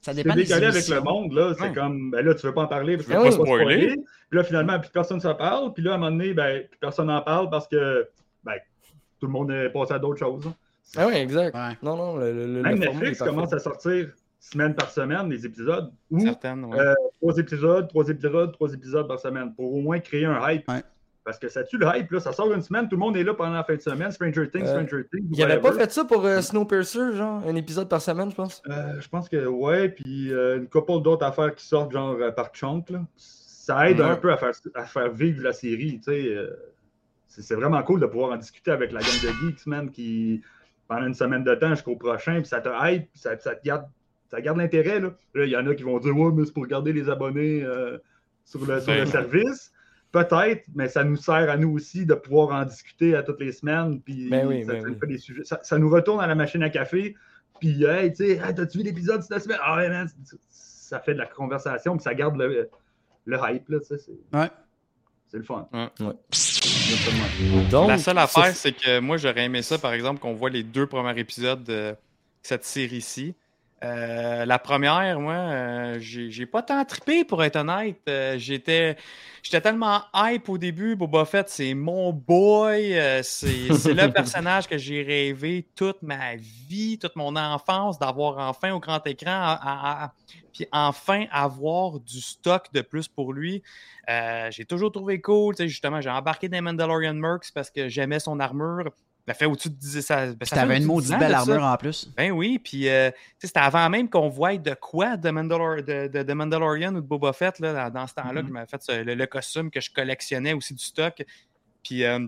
Ça 0.00 0.14
dépend 0.14 0.34
des 0.34 0.44
décalé 0.44 0.66
avec 0.66 0.88
le 0.88 1.00
monde, 1.00 1.32
là, 1.32 1.52
c'est 1.56 1.64
Ouais. 1.64 1.72
comme, 1.74 2.10
ben 2.12 2.24
là, 2.24 2.34
tu 2.34 2.46
veux 2.46 2.54
pas 2.54 2.62
en 2.62 2.66
parler, 2.68 2.96
parce 2.96 3.08
que 3.08 3.12
Ah 3.14 3.16
tu 3.16 3.24
veux 3.24 3.28
pas 3.38 3.44
Spoiler. 3.44 3.74
spoiler. 3.80 3.96
Puis 4.30 4.38
là, 4.38 4.44
finalement, 4.44 4.78
plus 4.80 4.90
personne 4.90 5.18
ne 5.22 5.32
parle. 5.32 5.72
Puis 5.74 5.82
là, 5.82 5.92
à 5.92 5.94
un 5.94 5.98
moment 5.98 6.10
donné, 6.12 6.34
ben, 6.34 6.66
plus 6.68 6.78
personne 6.78 7.08
n'en 7.08 7.20
parle 7.22 7.50
parce 7.50 7.66
que, 7.68 8.08
ben, 8.44 8.54
tout 9.20 9.26
le 9.26 9.32
monde 9.32 9.50
est 9.50 9.70
passé 9.70 9.94
à 9.94 9.98
d'autres 9.98 10.18
choses. 10.20 10.46
hein. 10.46 10.54
Ah 10.96 11.06
oui, 11.08 11.14
exact. 11.16 11.54
Ouais. 11.54 11.76
Non, 11.82 11.96
non, 11.96 12.16
le, 12.16 12.62
Même 12.62 12.78
Netflix 12.78 13.18
commence 13.18 13.52
à 13.52 13.58
sortir 13.58 14.08
semaine 14.40 14.74
par 14.74 14.90
semaine 14.90 15.28
des 15.28 15.44
épisodes 15.44 15.90
ou 16.10 16.20
Certaines, 16.20 16.64
ouais. 16.64 16.78
Euh, 16.78 16.94
trois 17.20 17.36
épisodes, 17.36 17.88
trois 17.88 18.08
épisodes, 18.08 18.52
trois 18.52 18.72
épisodes 18.72 19.06
par 19.08 19.18
semaine 19.18 19.52
pour 19.54 19.74
au 19.74 19.80
moins 19.80 19.98
créer 19.98 20.24
un 20.26 20.38
hype. 20.48 20.70
Parce 21.28 21.38
que 21.38 21.48
ça 21.50 21.62
tue 21.62 21.76
le 21.76 21.86
hype, 21.94 22.10
là. 22.10 22.20
Ça 22.20 22.32
sort 22.32 22.50
une 22.54 22.62
semaine, 22.62 22.88
tout 22.88 22.96
le 22.96 23.00
monde 23.00 23.14
est 23.18 23.22
là 23.22 23.34
pendant 23.34 23.52
la 23.52 23.62
fin 23.64 23.74
de 23.76 23.82
semaine. 23.82 24.10
Stranger 24.10 24.48
Things, 24.50 24.62
Euh, 24.64 24.86
Stranger 24.86 25.04
Things. 25.12 25.28
Il 25.30 25.42
avait 25.42 25.60
pas 25.60 25.72
fait 25.74 25.92
ça 25.92 26.06
pour 26.06 26.24
euh, 26.24 26.40
Snowpiercer, 26.40 27.12
genre, 27.14 27.42
un 27.46 27.54
épisode 27.54 27.86
par 27.86 28.00
semaine, 28.00 28.30
je 28.30 28.34
pense? 28.34 28.62
Euh, 28.70 28.98
je 28.98 29.08
pense 29.10 29.28
que 29.28 29.44
ouais, 29.46 29.90
puis 29.90 30.32
euh, 30.32 30.56
une 30.56 30.68
couple 30.68 31.02
d'autres 31.02 31.26
affaires 31.26 31.54
qui 31.54 31.66
sortent 31.66 31.92
genre 31.92 32.16
euh, 32.18 32.30
par 32.30 32.48
chunk. 32.54 32.88
Là. 32.88 33.02
Ça 33.16 33.90
aide 33.90 34.00
Ouais. 34.00 34.06
un 34.06 34.16
peu 34.16 34.32
à 34.32 34.38
faire, 34.38 34.52
à 34.74 34.84
faire 34.84 35.10
vivre 35.12 35.42
la 35.42 35.52
série. 35.52 36.00
tu 36.02 36.10
sais. 36.12 36.28
euh, 36.34 36.48
c'est 37.26 37.54
vraiment 37.54 37.82
cool 37.82 38.00
de 38.00 38.06
pouvoir 38.06 38.30
en 38.32 38.36
discuter 38.38 38.70
avec 38.70 38.90
la 38.90 39.00
gang 39.00 39.10
de 39.22 39.28
geeks, 39.50 39.66
man, 39.66 39.90
qui 39.90 40.40
pendant 40.88 41.06
une 41.06 41.14
semaine 41.14 41.44
de 41.44 41.54
temps 41.54 41.68
jusqu'au 41.74 41.94
prochain, 41.96 42.36
puis 42.40 42.46
ça 42.46 42.60
te 42.62 42.68
hype, 42.70 43.10
puis 43.12 43.20
ça, 43.20 43.38
ça 43.38 43.54
te 43.54 43.62
garde, 43.62 43.84
ça 44.30 44.40
garde 44.40 44.56
l'intérêt. 44.56 44.98
Là, 44.98 45.10
Là, 45.34 45.44
il 45.44 45.50
y 45.50 45.56
en 45.56 45.66
a 45.66 45.74
qui 45.74 45.82
vont 45.82 45.98
dire 45.98 46.16
Ouais, 46.16 46.32
mais 46.34 46.46
c'est 46.46 46.54
pour 46.54 46.66
garder 46.66 46.94
les 46.94 47.10
abonnés 47.10 47.62
euh, 47.62 47.98
sur, 48.46 48.60
le, 48.64 48.80
sur 48.80 48.92
le 48.92 49.00
Ben. 49.00 49.06
service. 49.06 49.70
Peut-être, 50.10 50.64
mais 50.74 50.88
ça 50.88 51.04
nous 51.04 51.16
sert 51.16 51.50
à 51.50 51.56
nous 51.56 51.70
aussi 51.70 52.06
de 52.06 52.14
pouvoir 52.14 52.50
en 52.58 52.64
discuter 52.64 53.14
à 53.14 53.22
toutes 53.22 53.40
les 53.40 53.52
semaines. 53.52 54.00
Puis 54.00 54.28
Ben 54.30 54.46
oui, 54.46 54.64
ça, 54.64 54.72
ben 54.72 54.82
ça 54.82 54.88
nous 54.88 54.96
oui. 55.02 55.08
des 55.08 55.18
sujets. 55.18 55.44
Ça, 55.44 55.60
ça 55.62 55.78
nous 55.78 55.90
retourne 55.90 56.20
à 56.20 56.26
la 56.26 56.34
machine 56.34 56.62
à 56.62 56.70
café. 56.70 57.14
Puis, 57.60 57.84
hey, 57.84 58.10
tu 58.12 58.16
sais, 58.24 58.30
Hey, 58.42 58.54
t'as-tu 58.54 58.78
vu 58.78 58.84
l'épisode 58.84 59.22
cette 59.22 59.42
semaine? 59.42 59.58
Ah 59.62 59.76
ouais, 59.76 59.88
man, 59.88 60.08
c'est- 60.24 60.36
ça 60.50 61.00
fait 61.00 61.12
de 61.12 61.18
la 61.18 61.26
conversation, 61.26 61.96
puis 61.96 62.02
ça 62.04 62.14
garde 62.14 62.36
le, 62.36 62.70
le 63.26 63.36
hype, 63.50 63.68
là, 63.68 63.80
tu 63.80 63.86
sais. 63.86 63.98
C'est 63.98 64.36
Ouais. 64.38 64.48
c'est 65.28 65.36
le 65.36 65.42
fun. 65.42 65.68
Ouais. 65.72 65.88
Ouais. 66.00 66.14
Exactement. 66.30 67.68
Donc, 67.70 67.88
La 67.88 67.98
seule 67.98 68.18
affaire, 68.18 68.54
c'est 68.56 68.72
que 68.72 69.00
moi, 69.00 69.18
j'aurais 69.18 69.44
aimé 69.44 69.60
ça, 69.62 69.76
par 69.78 69.92
exemple, 69.92 70.20
qu'on 70.20 70.32
voit 70.32 70.48
les 70.50 70.62
deux 70.62 70.86
premiers 70.86 71.18
épisodes 71.20 71.62
de 71.64 71.94
cette 72.42 72.64
série-ci. 72.64 73.34
Euh, 73.84 74.44
la 74.44 74.58
première, 74.58 75.20
moi, 75.20 75.34
euh, 75.34 75.96
j'ai 76.00 76.46
pas 76.46 76.62
tant 76.62 76.84
trippé, 76.84 77.24
pour 77.24 77.44
être 77.44 77.56
honnête. 77.56 78.00
Euh, 78.08 78.36
J'étais 78.36 78.96
j'étais 79.42 79.60
tellement 79.60 80.00
hype 80.14 80.48
au 80.48 80.58
début. 80.58 80.96
Boba 80.96 81.24
Fett, 81.24 81.48
c'est 81.48 81.74
mon 81.74 82.12
boy. 82.12 82.96
c'est 83.22 83.68
le 83.68 84.08
personnage 84.12 84.66
que 84.66 84.76
j'ai 84.78 85.02
rêvé 85.02 85.68
toute 85.76 86.02
ma 86.02 86.34
vie, 86.36 86.98
toute 86.98 87.14
mon 87.14 87.36
enfance, 87.36 87.98
d'avoir 88.00 88.38
enfin 88.48 88.72
au 88.72 88.80
grand 88.80 89.06
écran, 89.06 89.30
à- 89.30 89.52
à- 89.62 90.04
à- 90.06 90.12
puis 90.52 90.66
enfin 90.72 91.26
avoir 91.30 92.00
du 92.00 92.20
stock 92.20 92.66
de 92.72 92.80
plus 92.80 93.06
pour 93.06 93.32
lui. 93.32 93.62
J'ai 94.50 94.64
toujours 94.64 94.90
trouvé 94.90 95.20
cool. 95.20 95.54
Justement, 95.56 96.00
j'ai 96.00 96.10
embarqué 96.10 96.48
dans 96.48 96.60
Mandalorian 96.62 97.14
Mercs 97.14 97.52
parce 97.54 97.70
que 97.70 97.88
j'aimais 97.88 98.18
son 98.18 98.40
armure. 98.40 98.90
Ça 99.28 99.34
fait 99.34 99.44
au-dessus 99.46 99.70
de 99.70 99.74
10 99.76 100.00
ça, 100.00 100.26
ben, 100.26 100.36
ça 100.44 100.64
une 100.64 100.84
maudite 100.84 101.10
10 101.10 101.14
ans 101.14 101.18
belle 101.18 101.34
armure 101.34 101.62
en 101.62 101.76
plus. 101.76 102.10
Ben 102.16 102.32
oui, 102.32 102.58
puis 102.58 102.88
euh, 102.88 103.10
c'était 103.38 103.60
avant 103.60 103.88
même 103.90 104.08
qu'on 104.10 104.28
voie 104.28 104.56
de 104.56 104.74
quoi 104.74 105.16
de, 105.16 105.30
Mandalor 105.30 105.76
de, 105.76 106.08
de- 106.08 106.22
de 106.22 106.32
Mandalorian 106.32 106.94
ou 106.94 107.00
de 107.00 107.06
Boba 107.06 107.32
Fett 107.32 107.58
là, 107.60 107.90
dans, 107.90 108.06
ce 108.06 108.14
temps-là, 108.14 108.40
Mhm. 108.40 108.42
que 108.42 108.48
je 108.48 108.52
m'avais 108.52 108.66
fait 108.66 108.82
ce- 108.82 109.02
le, 109.04 109.14
le 109.14 109.26
costume 109.26 109.70
que 109.70 109.80
je 109.80 109.90
collectionnais 109.92 110.52
aussi 110.54 110.74
du 110.74 110.82
stock. 110.82 111.22
Puis 111.84 112.04
euh, 112.04 112.26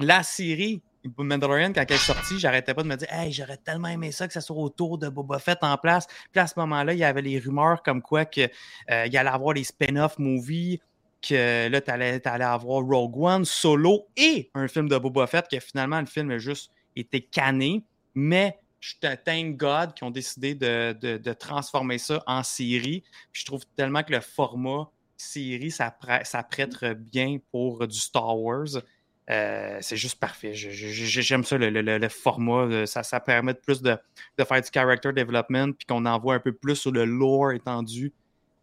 la 0.00 0.22
série 0.22 0.82
Mandalorian, 1.18 1.72
quand 1.72 1.84
elle 1.88 1.94
est 1.94 1.98
sortie, 1.98 2.38
j'arrêtais 2.38 2.74
pas 2.74 2.82
de 2.82 2.88
me 2.88 2.96
dire 2.96 3.06
Hey, 3.12 3.30
j'aurais 3.32 3.58
tellement 3.58 3.88
aimé 3.88 4.10
ça 4.10 4.26
que 4.26 4.32
ça 4.32 4.40
soit 4.40 4.56
autour 4.56 4.98
de 4.98 5.08
Boba 5.08 5.38
Fett 5.38 5.58
en 5.62 5.76
place. 5.76 6.06
Puis 6.32 6.40
à 6.40 6.46
ce 6.48 6.54
moment-là, 6.58 6.92
il 6.94 6.98
y 6.98 7.04
avait 7.04 7.22
les 7.22 7.38
rumeurs 7.38 7.82
comme 7.84 8.02
quoi 8.02 8.24
que, 8.24 8.40
euh, 8.90 9.06
y 9.06 9.16
allait 9.16 9.30
avoir 9.30 9.54
des 9.54 9.62
spin-off 9.64 10.18
movies, 10.18 10.80
que 11.26 11.68
là, 11.68 11.80
tu 11.80 11.90
allais, 11.90 12.22
avoir 12.24 12.82
Rogue 12.84 13.16
One, 13.18 13.44
Solo 13.44 14.06
et 14.16 14.50
un 14.54 14.68
film 14.68 14.88
de 14.88 14.96
Boba 14.98 15.26
Fett, 15.26 15.46
que 15.48 15.60
finalement, 15.60 16.00
le 16.00 16.06
film 16.06 16.30
a 16.30 16.38
juste 16.38 16.70
été 16.94 17.20
canné. 17.20 17.84
Mais 18.14 18.58
je 18.80 18.94
thank 19.24 19.56
God 19.56 19.94
qui 19.94 20.04
ont 20.04 20.10
décidé 20.10 20.54
de, 20.54 21.32
transformer 21.32 21.98
ça 21.98 22.22
en 22.26 22.42
série. 22.42 23.02
Je 23.32 23.44
trouve 23.44 23.62
tellement 23.76 24.02
que 24.02 24.12
le 24.12 24.20
format 24.20 24.90
série, 25.16 25.70
ça, 25.70 25.94
prê- 26.00 26.24
ça 26.24 26.42
prête 26.42 26.84
bien 26.94 27.38
pour 27.50 27.86
du 27.86 27.98
Star 27.98 28.38
Wars. 28.38 28.82
Euh, 29.28 29.78
c'est 29.80 29.96
juste 29.96 30.20
parfait. 30.20 30.52
J'aime 30.54 31.42
ça, 31.42 31.58
le, 31.58 32.08
format. 32.08 32.66
euh, 32.66 32.86
Ça, 32.86 33.02
ça 33.02 33.18
permet 33.18 33.54
plus 33.54 33.82
de, 33.82 33.96
de 34.38 34.44
faire 34.44 34.60
du 34.60 34.68
character 34.72 35.12
development, 35.12 35.72
puis 35.72 35.86
qu'on 35.86 36.04
en 36.06 36.18
voit 36.18 36.34
un 36.34 36.40
peu 36.40 36.52
plus 36.52 36.76
sur 36.76 36.92
le 36.92 37.04
lore 37.04 37.52
étendu 37.52 38.12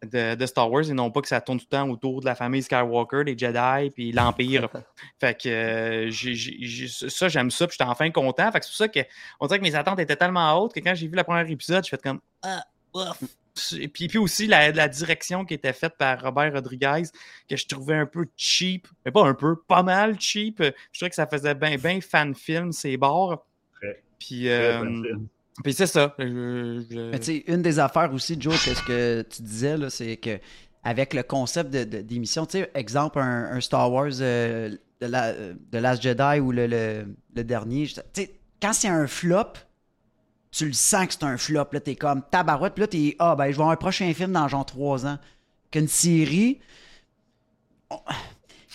de, 0.04 0.34
de 0.34 0.46
Star 0.46 0.70
Wars, 0.70 0.88
et 0.88 0.92
non 0.94 1.10
pas 1.10 1.20
que 1.20 1.28
ça 1.28 1.40
tourne 1.40 1.58
tout 1.58 1.66
le 1.70 1.76
temps 1.76 1.88
autour 1.90 2.20
de 2.20 2.26
la 2.26 2.34
famille 2.34 2.62
Skywalker, 2.62 3.22
les 3.24 3.36
Jedi, 3.38 3.90
puis 3.90 4.12
l'Empire. 4.12 4.68
fait 5.20 5.40
que 5.40 5.48
euh, 5.48 6.10
j'ai- 6.10 6.34
j'ai- 6.34 6.56
j'ai- 6.60 7.08
ça, 7.10 7.28
j'aime 7.28 7.50
ça, 7.50 7.66
puis 7.66 7.76
j'étais 7.78 7.88
enfin 7.90 8.10
content. 8.10 8.50
Fait 8.52 8.60
que 8.60 8.64
c'est 8.66 8.70
pour 8.70 8.76
ça 8.76 8.88
que 8.88 9.00
on 9.40 9.46
dirait 9.46 9.58
que 9.58 9.64
mes 9.64 9.74
attentes 9.74 9.98
étaient 9.98 10.16
tellement 10.16 10.58
hautes 10.62 10.74
que 10.74 10.80
quand 10.80 10.94
j'ai 10.94 11.08
vu 11.08 11.16
le 11.16 11.24
premier 11.24 11.50
épisode, 11.50 11.84
je 11.84 11.90
fais 11.90 11.98
comme 11.98 12.20
Ah, 12.42 12.64
ouf. 12.94 13.22
Et 13.78 13.86
puis, 13.86 14.08
puis 14.08 14.18
aussi 14.18 14.48
la, 14.48 14.72
la 14.72 14.88
direction 14.88 15.44
qui 15.44 15.54
était 15.54 15.72
faite 15.72 15.94
par 15.96 16.20
Robert 16.20 16.52
Rodriguez, 16.54 17.02
que 17.48 17.56
je 17.56 17.66
trouvais 17.66 17.94
un 17.94 18.06
peu 18.06 18.26
cheap, 18.36 18.88
mais 19.06 19.12
pas 19.12 19.22
un 19.24 19.34
peu, 19.34 19.54
pas 19.68 19.84
mal 19.84 20.20
cheap. 20.20 20.60
Je 20.60 20.98
trouvais 20.98 21.10
que 21.10 21.14
ça 21.14 21.28
faisait 21.28 21.54
bien 21.54 21.76
ben 21.78 22.02
fan 22.02 22.34
film, 22.34 22.72
ces 22.72 22.96
bords. 22.96 23.46
Puis, 24.18 24.48
euh. 24.48 25.02
Puis 25.62 25.72
c'est 25.72 25.86
ça. 25.86 26.14
Mais 26.18 27.18
tu 27.18 27.24
sais, 27.24 27.44
une 27.46 27.62
des 27.62 27.78
affaires 27.78 28.12
aussi, 28.12 28.36
Joe, 28.40 28.54
que 28.64 28.74
ce 28.74 28.82
que 28.82 29.22
tu 29.22 29.42
disais, 29.42 29.76
là, 29.76 29.90
c'est 29.90 30.16
que 30.16 30.38
avec 30.82 31.14
le 31.14 31.22
concept 31.22 31.70
de- 31.72 31.84
de- 31.84 32.00
d'émission, 32.02 32.44
tu 32.44 32.58
sais, 32.58 32.70
exemple, 32.74 33.18
un, 33.18 33.60
Star 33.60 33.90
Wars 33.90 34.10
euh, 34.20 34.70
de, 35.00 35.06
la, 35.06 35.32
de 35.32 35.78
Last 35.78 36.02
Jedi 36.02 36.40
ou 36.40 36.52
le, 36.52 36.66
le- 36.66 37.44
dernier, 37.44 37.86
tu 37.86 38.00
sais, 38.12 38.34
quand 38.60 38.72
c'est 38.72 38.88
un 38.88 39.06
flop, 39.06 39.52
tu 40.50 40.66
le 40.66 40.72
sens 40.72 41.06
que 41.06 41.12
c'est 41.14 41.24
un 41.24 41.36
flop. 41.36 41.66
Là, 41.72 41.80
t'es 41.80 41.96
comme 41.96 42.22
tabarouette, 42.30 42.74
puis 42.74 42.82
là, 42.82 42.86
t'es 42.86 43.16
ah, 43.18 43.34
ben, 43.36 43.46
je 43.46 43.50
vais 43.50 43.54
avoir 43.54 43.70
un 43.70 43.76
prochain 43.76 44.12
film 44.12 44.32
dans 44.32 44.46
genre 44.48 44.66
trois 44.66 45.06
ans. 45.06 45.18
Qu'une 45.70 45.88
série, 45.88 46.60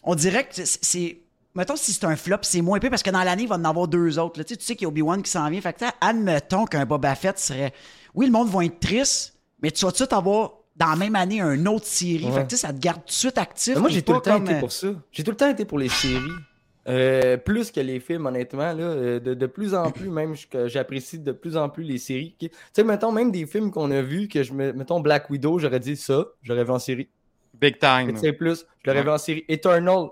on, 0.03 0.15
dirait 0.15 0.45
que 0.45 0.55
c'est. 0.65 1.21
Mettons, 1.59 1.75
si 1.75 1.91
c'est 1.91 2.05
un 2.05 2.15
flop, 2.15 2.37
c'est 2.43 2.61
moins 2.61 2.79
pire 2.79 2.89
parce 2.89 3.03
que 3.03 3.09
dans 3.09 3.21
l'année, 3.23 3.43
il 3.43 3.49
va 3.49 3.55
en 3.57 3.65
avoir 3.65 3.87
deux 3.89 4.17
autres. 4.17 4.39
là. 4.39 4.45
Tu 4.45 4.53
sais, 4.53 4.57
tu 4.57 4.65
sais 4.65 4.75
qu'il 4.75 4.83
y 4.83 4.85
a 4.85 4.87
Obi-Wan 4.89 5.21
qui 5.21 5.29
s'en 5.29 5.49
vient. 5.49 5.59
Fait 5.59 5.73
que, 5.73 5.83
admettons 5.99 6.65
qu'un 6.65 6.85
Boba 6.85 7.13
Fett 7.15 7.37
serait. 7.37 7.73
Oui, 8.15 8.25
le 8.27 8.31
monde 8.31 8.47
va 8.47 8.63
être 8.63 8.79
triste, 8.79 9.37
mais 9.61 9.69
tu 9.69 9.83
vas 9.83 9.91
tout 9.91 9.95
de 9.95 9.97
suite 9.97 10.13
avoir 10.13 10.53
dans 10.77 10.87
la 10.87 10.95
même 10.95 11.15
année 11.15 11.41
une 11.41 11.67
autre 11.67 11.85
série. 11.85 12.23
Ouais. 12.25 12.31
Fait 12.31 12.43
que, 12.43 12.47
tu 12.47 12.55
sais, 12.55 12.65
ça 12.67 12.73
te 12.73 12.79
garde 12.79 13.01
tout 13.01 13.07
de 13.07 13.11
suite 13.11 13.37
actif. 13.37 13.75
Mais 13.75 13.81
moi, 13.81 13.89
j'ai 13.89 14.01
tout 14.01 14.13
le 14.13 14.21
temps 14.21 14.35
comme, 14.35 14.45
été 14.45 14.55
euh, 14.55 14.59
pour 14.61 14.71
ça. 14.71 14.87
J'ai 15.11 15.23
tout 15.25 15.31
le 15.31 15.37
temps 15.37 15.49
été 15.49 15.65
pour 15.65 15.77
les 15.79 15.89
séries. 15.89 16.31
Euh, 16.87 17.35
plus 17.37 17.71
que 17.71 17.81
les 17.81 17.99
films, 17.99 18.25
honnêtement, 18.25 18.73
là, 18.73 18.83
euh, 18.83 19.19
de, 19.19 19.33
de 19.33 19.45
plus 19.45 19.75
en 19.75 19.91
plus, 19.91 20.09
même 20.09 20.33
j'apprécie 20.65 21.19
de 21.19 21.33
plus 21.33 21.57
en 21.57 21.67
plus 21.67 21.83
les 21.83 21.97
séries. 21.97 22.35
Tu 22.39 22.49
sais, 22.73 22.83
mettons, 22.85 23.11
même 23.11 23.31
des 23.31 23.45
films 23.45 23.69
qu'on 23.69 23.91
a 23.91 24.01
vus, 24.01 24.27
que 24.29 24.41
je 24.43 24.53
me. 24.53 24.71
Mettons 24.71 25.01
Black 25.01 25.29
Widow, 25.29 25.59
j'aurais 25.59 25.81
dit 25.81 25.97
ça, 25.97 26.25
j'aurais 26.41 26.63
vu 26.63 26.71
en 26.71 26.79
série. 26.79 27.09
Big 27.59 27.77
time. 27.77 28.15
C'est 28.15 28.31
plus, 28.31 28.65
je 28.83 28.89
l'aurais 28.89 28.99
Ouais. 28.99 29.03
vu 29.03 29.11
en 29.11 29.17
série. 29.17 29.43
Eternal. 29.49 30.07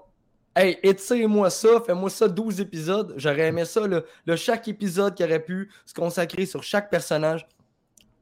Hey, 0.59 0.79
étire-moi 0.81 1.51
ça, 1.51 1.69
fais-moi 1.85 2.09
ça 2.09 2.27
12 2.27 2.61
épisodes. 2.61 3.13
J'aurais 3.15 3.49
aimé 3.49 3.63
ça. 3.63 3.81
Là, 3.87 4.35
chaque 4.35 4.67
épisode 4.67 5.13
qui 5.13 5.23
aurait 5.23 5.43
pu 5.43 5.69
se 5.85 5.93
consacrer 5.93 6.47
sur 6.47 6.63
chaque 6.63 6.89
personnage. 6.89 7.47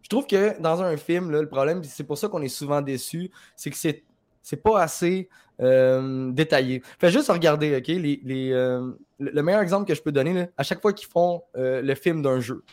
Je 0.01 0.09
trouve 0.09 0.27
que 0.27 0.59
dans 0.59 0.83
un 0.83 0.97
film, 0.97 1.31
le 1.31 1.47
problème, 1.47 1.81
c'est 1.85 2.03
pour 2.03 2.17
ça 2.17 2.27
qu'on 2.27 2.41
est 2.41 2.49
souvent 2.49 2.81
déçu, 2.81 3.31
c'est 3.55 3.69
que 3.69 3.77
c'est, 3.77 4.03
c'est 4.41 4.61
pas 4.61 4.81
assez 4.81 5.29
euh, 5.61 6.29
détaillé. 6.33 6.83
Fais 6.99 7.09
juste 7.09 7.31
regarder, 7.31 7.77
OK? 7.77 7.87
Les, 7.87 8.19
les, 8.25 8.51
euh, 8.51 8.91
le 9.17 9.31
le 9.31 9.41
meilleur 9.41 9.61
exemple 9.61 9.87
que 9.87 9.95
je 9.95 10.01
peux 10.01 10.11
donner, 10.11 10.49
à 10.57 10.63
chaque 10.63 10.81
fois 10.81 10.91
qu'ils 10.91 11.07
font 11.07 11.41
euh, 11.55 11.81
le 11.81 11.95
film 11.95 12.21
d'un 12.21 12.41
jeu, 12.41 12.65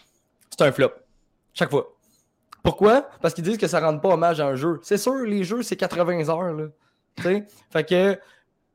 c'est 0.50 0.66
un 0.66 0.72
flop. 0.72 0.90
Chaque 1.54 1.70
fois. 1.70 1.94
Pourquoi? 2.64 3.08
Parce 3.20 3.32
qu'ils 3.32 3.44
disent 3.44 3.58
que 3.58 3.68
ça 3.68 3.78
rend 3.78 3.96
pas 3.96 4.08
hommage 4.08 4.40
à 4.40 4.46
un 4.48 4.56
jeu. 4.56 4.80
C'est 4.82 4.98
sûr, 4.98 5.24
les 5.24 5.44
jeux, 5.44 5.62
c'est 5.62 5.76
80 5.76 6.28
heures. 6.30 6.52
Là. 6.52 6.66
Fait 7.70 7.84
que 7.84 8.18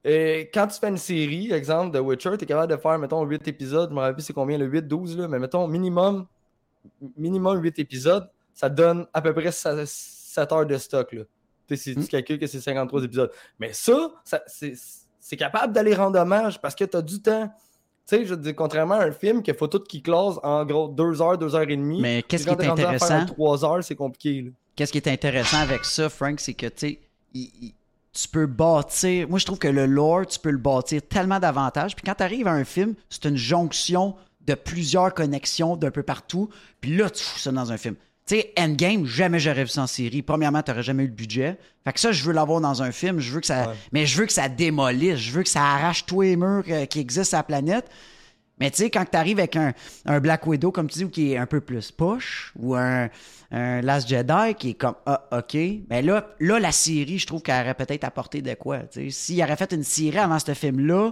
euh, 0.08 0.44
quand 0.54 0.68
tu 0.68 0.80
fais 0.80 0.90
une 0.90 0.98
série, 0.98 1.52
exemple 1.52 1.94
de 1.94 2.00
Witcher, 2.00 2.32
tu 2.38 2.44
es 2.44 2.48
capable 2.48 2.72
de 2.72 2.78
faire, 2.80 2.98
mettons, 2.98 3.24
8 3.24 3.48
épisodes. 3.48 3.90
Je 3.90 3.96
me 3.96 4.00
rappelle 4.00 4.16
plus 4.16 4.24
c'est 4.24 4.34
combien, 4.34 4.58
le 4.58 4.66
8, 4.66 4.88
12, 4.88 5.18
là, 5.18 5.28
mais 5.28 5.40
mettons, 5.40 5.68
minimum, 5.68 6.26
minimum 7.18 7.62
8 7.62 7.80
épisodes, 7.80 8.30
ça 8.54 8.70
donne 8.70 9.06
à 9.14 9.22
peu 9.22 9.34
près 9.34 9.52
7 9.52 10.52
heures 10.52 10.66
de 10.66 10.78
stock. 10.78 11.12
Là. 11.14 11.24
Si 11.76 11.96
tu 11.96 12.08
calcules 12.08 12.40
que 12.40 12.48
c'est 12.48 12.62
53 12.62 13.04
épisodes. 13.04 13.32
Mais 13.60 13.74
ça, 13.74 14.12
ça 14.24 14.42
c'est, 14.48 15.36
capable 15.36 15.74
d'aller 15.74 15.94
rendre 15.94 16.20
hommage 16.20 16.62
parce 16.62 16.76
que 16.76 16.86
tu 16.86 16.96
as 16.96 17.02
du 17.02 17.22
temps. 17.22 17.48
Tu 18.08 18.16
sais, 18.16 18.26
je 18.26 18.30
veux 18.36 18.38
dire, 18.40 18.56
contrairement 18.56 18.96
à 18.96 19.04
un 19.04 19.12
film 19.12 19.44
qu'il 19.44 19.54
faut 19.54 19.68
tout 19.68 19.84
qui 19.84 20.02
clause 20.02 20.40
en 20.44 20.64
gros 20.66 20.88
2 20.88 21.22
heures, 21.22 21.38
2 21.38 21.54
heures 21.56 21.70
et 21.70 21.76
demie. 21.76 22.02
Mais 22.02 22.24
qu'est-ce 22.24 22.46
qui 22.46 22.50
est 22.50 22.66
intéressant? 22.70 23.16
un 23.16 23.26
3 23.26 23.66
heures, 23.66 23.84
c'est 23.84 23.96
compliqué. 23.96 24.54
Qu'est-ce 24.78 24.94
qui 24.94 24.98
est 25.00 25.10
intéressant 25.10 25.58
avec 25.58 25.84
ça, 25.84 26.08
Frank, 26.08 26.40
c'est 26.40 26.54
que 26.54 26.68
tu 26.68 26.74
sais, 26.78 27.00
il- 27.34 27.52
il- 27.62 27.74
tu 28.20 28.28
peux 28.28 28.48
bâtir. 28.48 29.30
Moi, 29.30 29.38
je 29.38 29.46
trouve 29.46 29.60
que 29.60 29.68
le 29.68 29.86
lore, 29.86 30.26
tu 30.26 30.40
peux 30.40 30.50
le 30.50 30.58
bâtir 30.58 31.02
tellement 31.08 31.40
davantage. 31.40 31.96
Puis 31.96 32.04
quand 32.04 32.16
tu 32.16 32.24
arrives 32.24 32.48
à 32.48 32.54
un 32.54 32.64
film, 32.64 32.96
c'est 33.10 33.26
une 33.26 33.38
jonction 33.38 34.16
de 34.42 34.56
plusieurs 34.56 35.14
connexions 35.14 35.76
d'un 35.76 35.92
peu 35.92 36.04
partout. 36.04 36.50
Puis 36.82 36.96
là, 36.96 37.10
tu 37.10 37.24
fous 37.24 37.40
ça 37.40 37.52
dans 37.52 37.72
un 37.72 37.78
film. 37.78 37.96
Tu 38.26 38.36
sais, 38.36 38.54
Endgame, 38.58 39.06
jamais 39.06 39.40
j'aurais 39.40 39.64
vu 39.64 39.70
ça 39.70 39.84
en 39.84 39.88
série. 39.88 40.22
Premièrement, 40.22 40.64
tu 40.64 40.72
jamais 40.82 41.04
eu 41.04 41.08
le 41.08 41.14
budget. 41.14 41.58
Fait 41.86 41.94
que 41.94 42.00
ça, 42.00 42.12
je 42.12 42.24
veux 42.24 42.34
l'avoir 42.34 42.60
dans 42.60 42.82
un 42.82 42.92
film. 42.92 43.20
Je 43.20 43.32
veux 43.32 43.40
que 43.40 43.48
ça. 43.48 43.70
Ouais. 43.70 43.76
Mais 43.92 44.06
je 44.06 44.18
veux 44.18 44.26
que 44.26 44.34
ça 44.34 44.50
démolisse. 44.50 45.20
Je 45.20 45.32
veux 45.32 45.44
que 45.44 45.50
ça 45.50 45.62
arrache 45.62 46.06
tous 46.06 46.22
les 46.22 46.36
murs 46.36 46.64
euh, 46.70 46.86
qui 46.86 47.00
existent 47.00 47.24
sur 47.24 47.38
la 47.38 47.44
planète. 47.44 47.90
Mais 48.60 48.72
tu 48.72 48.78
sais, 48.78 48.90
quand 48.90 49.06
tu 49.10 49.18
arrives 49.18 49.38
avec 49.38 49.56
un, 49.56 49.74
un 50.06 50.20
Black 50.20 50.48
Widow, 50.48 50.72
comme 50.72 50.90
tu 50.90 51.00
dis, 51.00 51.06
ou 51.06 51.10
qui 51.10 51.34
est 51.34 51.38
un 51.38 51.46
peu 51.46 51.62
plus 51.62 51.92
push, 51.92 52.52
ou 52.58 52.76
un, 52.76 53.10
un 53.52 53.82
Last 53.82 54.08
Jedi 54.10 54.56
qui 54.58 54.72
est 54.72 54.74
comme 54.74 54.96
Ah, 55.06 55.24
OK. 55.32 55.58
Mais 55.90 56.02
là, 56.02 56.28
là, 56.40 56.60
la 56.60 56.72
série, 56.72 57.18
je 57.20 57.28
trouve 57.28 57.42
qu'elle 57.42 57.62
aurait 57.64 57.74
peut-être 57.76 58.04
apporté 58.04 58.42
de 58.42 58.54
quoi. 58.56 58.80
tu 58.80 59.06
sais. 59.06 59.10
S'il 59.10 59.42
aurait 59.44 59.56
fait 59.56 59.72
une 59.72 59.84
série 59.84 60.18
avant 60.18 60.40
ce 60.40 60.54
film-là, 60.54 61.12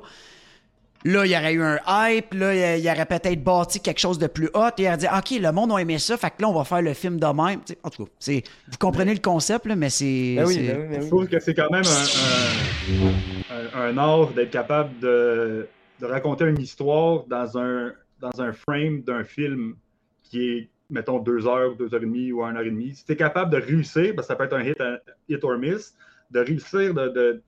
là, 1.06 1.26
il 1.26 1.32
y 1.32 1.38
aurait 1.38 1.54
eu 1.54 1.62
un 1.64 1.80
hype, 1.88 2.34
là, 2.34 2.76
il 2.78 2.84
y 2.84 2.90
aurait 2.90 3.06
peut-être 3.06 3.44
bâti 3.44 3.80
quelque 3.80 4.00
chose 4.00 4.18
de 4.18 4.28
plus 4.28 4.50
hot, 4.54 4.70
et 4.78 4.84
il 4.84 4.88
aurait 4.88 4.98
dit 4.98 5.06
OK, 5.06 5.40
le 5.40 5.52
monde 5.52 5.72
a 5.72 5.78
aimé 5.78 5.98
ça, 6.00 6.18
fait 6.18 6.30
que 6.32 6.42
là, 6.42 6.50
on 6.50 6.54
va 6.54 6.64
faire 6.64 6.82
le 6.82 6.94
film 6.94 7.20
de 7.20 7.28
même. 7.28 7.60
Tu 7.64 7.74
sais, 7.74 7.78
en 7.84 7.90
tout 7.90 8.06
cas, 8.06 8.12
c'est, 8.20 8.44
vous 8.70 8.78
comprenez 8.80 9.14
le 9.14 9.22
concept, 9.22 9.66
là, 9.68 9.76
mais 9.76 9.90
c'est. 9.90 10.36
Ben 10.38 10.46
oui, 10.48 10.68
ben 10.68 10.78
oui, 10.82 10.88
ben 10.90 11.02
Je 11.04 11.08
trouve 11.08 11.28
que 11.28 11.40
c'est 11.40 11.54
quand 11.54 11.70
même 11.70 11.84
un, 11.86 13.56
un, 13.56 13.90
un- 13.90 13.90
un 13.90 13.98
art 13.98 14.30
d'être 14.34 14.52
capable 14.52 14.98
de, 15.00 15.68
de 16.02 16.06
raconter 16.06 16.46
une 16.46 16.60
histoire 16.60 17.24
dans 17.28 17.58
un, 17.58 17.94
dans 18.20 18.42
un 18.42 18.52
frame 18.52 19.02
d'un 19.04 19.24
film 19.24 19.76
qui 20.24 20.42
est, 20.50 20.70
mettons, 20.90 21.20
deux 21.20 21.48
heures, 21.48 21.76
deux 21.76 21.94
heures 21.94 22.02
et 22.02 22.06
demie 22.06 22.32
ou 22.32 22.44
une 22.44 22.56
heure 22.58 22.64
et 22.64 22.70
demie. 22.72 22.94
Si 22.96 23.06
tu 23.06 23.12
es 23.14 23.16
capable 23.16 23.52
de 23.52 23.58
réussir, 23.58 24.14
parce 24.16 24.28
que 24.28 24.34
ça 24.34 24.36
peut 24.36 24.44
être 24.46 24.54
un 24.54 24.64
hit, 24.64 24.80
un 24.82 24.98
hit 25.30 25.44
or 25.44 25.58
miss, 25.58 25.96
de 26.32 26.40
réussir 26.40 26.94
de- 26.94 27.10
de- 27.10 27.42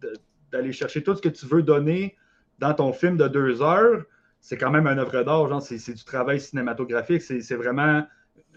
de- 0.00 0.14
d'aller 0.50 0.72
chercher 0.72 1.02
tout 1.02 1.14
ce 1.14 1.22
que 1.22 1.28
tu 1.28 1.46
veux 1.46 1.62
donner 1.62 2.16
dans 2.58 2.74
ton 2.74 2.92
film 2.92 3.16
de 3.16 3.28
deux 3.28 3.62
heures, 3.62 4.04
c'est 4.40 4.56
quand 4.56 4.70
même 4.70 4.86
un 4.86 4.98
œuvre 4.98 5.22
d'art. 5.22 5.48
genre, 5.48 5.62
C'est 5.62 5.92
du 5.94 6.04
travail 6.04 6.40
cinématographique. 6.40 7.22
C'est 7.22 7.54
vraiment 7.56 8.06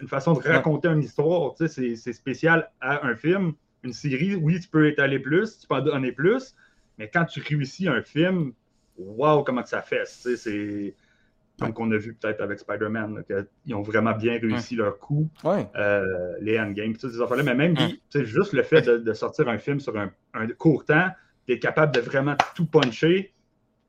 une 0.00 0.08
façon 0.08 0.32
de 0.32 0.40
raconter 0.40 0.88
une 0.88 1.00
histoire. 1.02 1.54
tu 1.54 1.68
sais, 1.68 1.96
C'est 1.96 2.12
spécial 2.12 2.70
à 2.80 3.06
un 3.06 3.14
film. 3.16 3.52
Une 3.84 3.92
série, 3.92 4.36
oui, 4.36 4.60
tu 4.60 4.68
peux 4.68 4.86
étaler 4.86 5.18
plus, 5.18 5.58
tu 5.58 5.66
peux 5.66 5.74
en 5.74 5.80
donner 5.80 6.12
plus, 6.12 6.54
mais 6.98 7.10
quand 7.12 7.24
tu 7.24 7.40
réussis 7.40 7.88
un 7.88 8.00
film, 8.02 8.52
waouh, 8.96 9.42
comment 9.42 9.62
que 9.62 9.68
ça 9.68 9.82
fait. 9.82 10.04
C'est 10.06 10.94
comme 11.60 11.72
qu'on 11.72 11.90
a 11.92 11.96
vu 11.96 12.14
peut-être 12.14 12.40
avec 12.40 12.58
Spider-Man, 12.58 13.14
là, 13.16 13.22
que 13.22 13.48
ils 13.66 13.74
ont 13.74 13.82
vraiment 13.82 14.12
bien 14.12 14.38
réussi 14.40 14.74
leur 14.74 14.98
coup, 14.98 15.28
Ouais. 15.44 15.68
euh, 15.76 16.32
les 16.40 16.58
endgames, 16.58 16.96
toutes 16.96 17.12
ces 17.12 17.20
affaires-là. 17.20 17.42
Mais 17.44 17.54
même 17.54 17.76
juste 18.14 18.52
le 18.52 18.62
fait 18.62 18.82
de, 18.82 18.98
de 18.98 19.12
sortir 19.12 19.48
un 19.48 19.58
film 19.58 19.78
sur 19.78 19.96
un, 19.96 20.10
un 20.34 20.46
court 20.48 20.84
temps, 20.84 21.08
d'être 21.46 21.60
capable 21.60 21.94
de 21.94 22.00
vraiment 22.00 22.34
tout 22.56 22.66
puncher, 22.66 23.32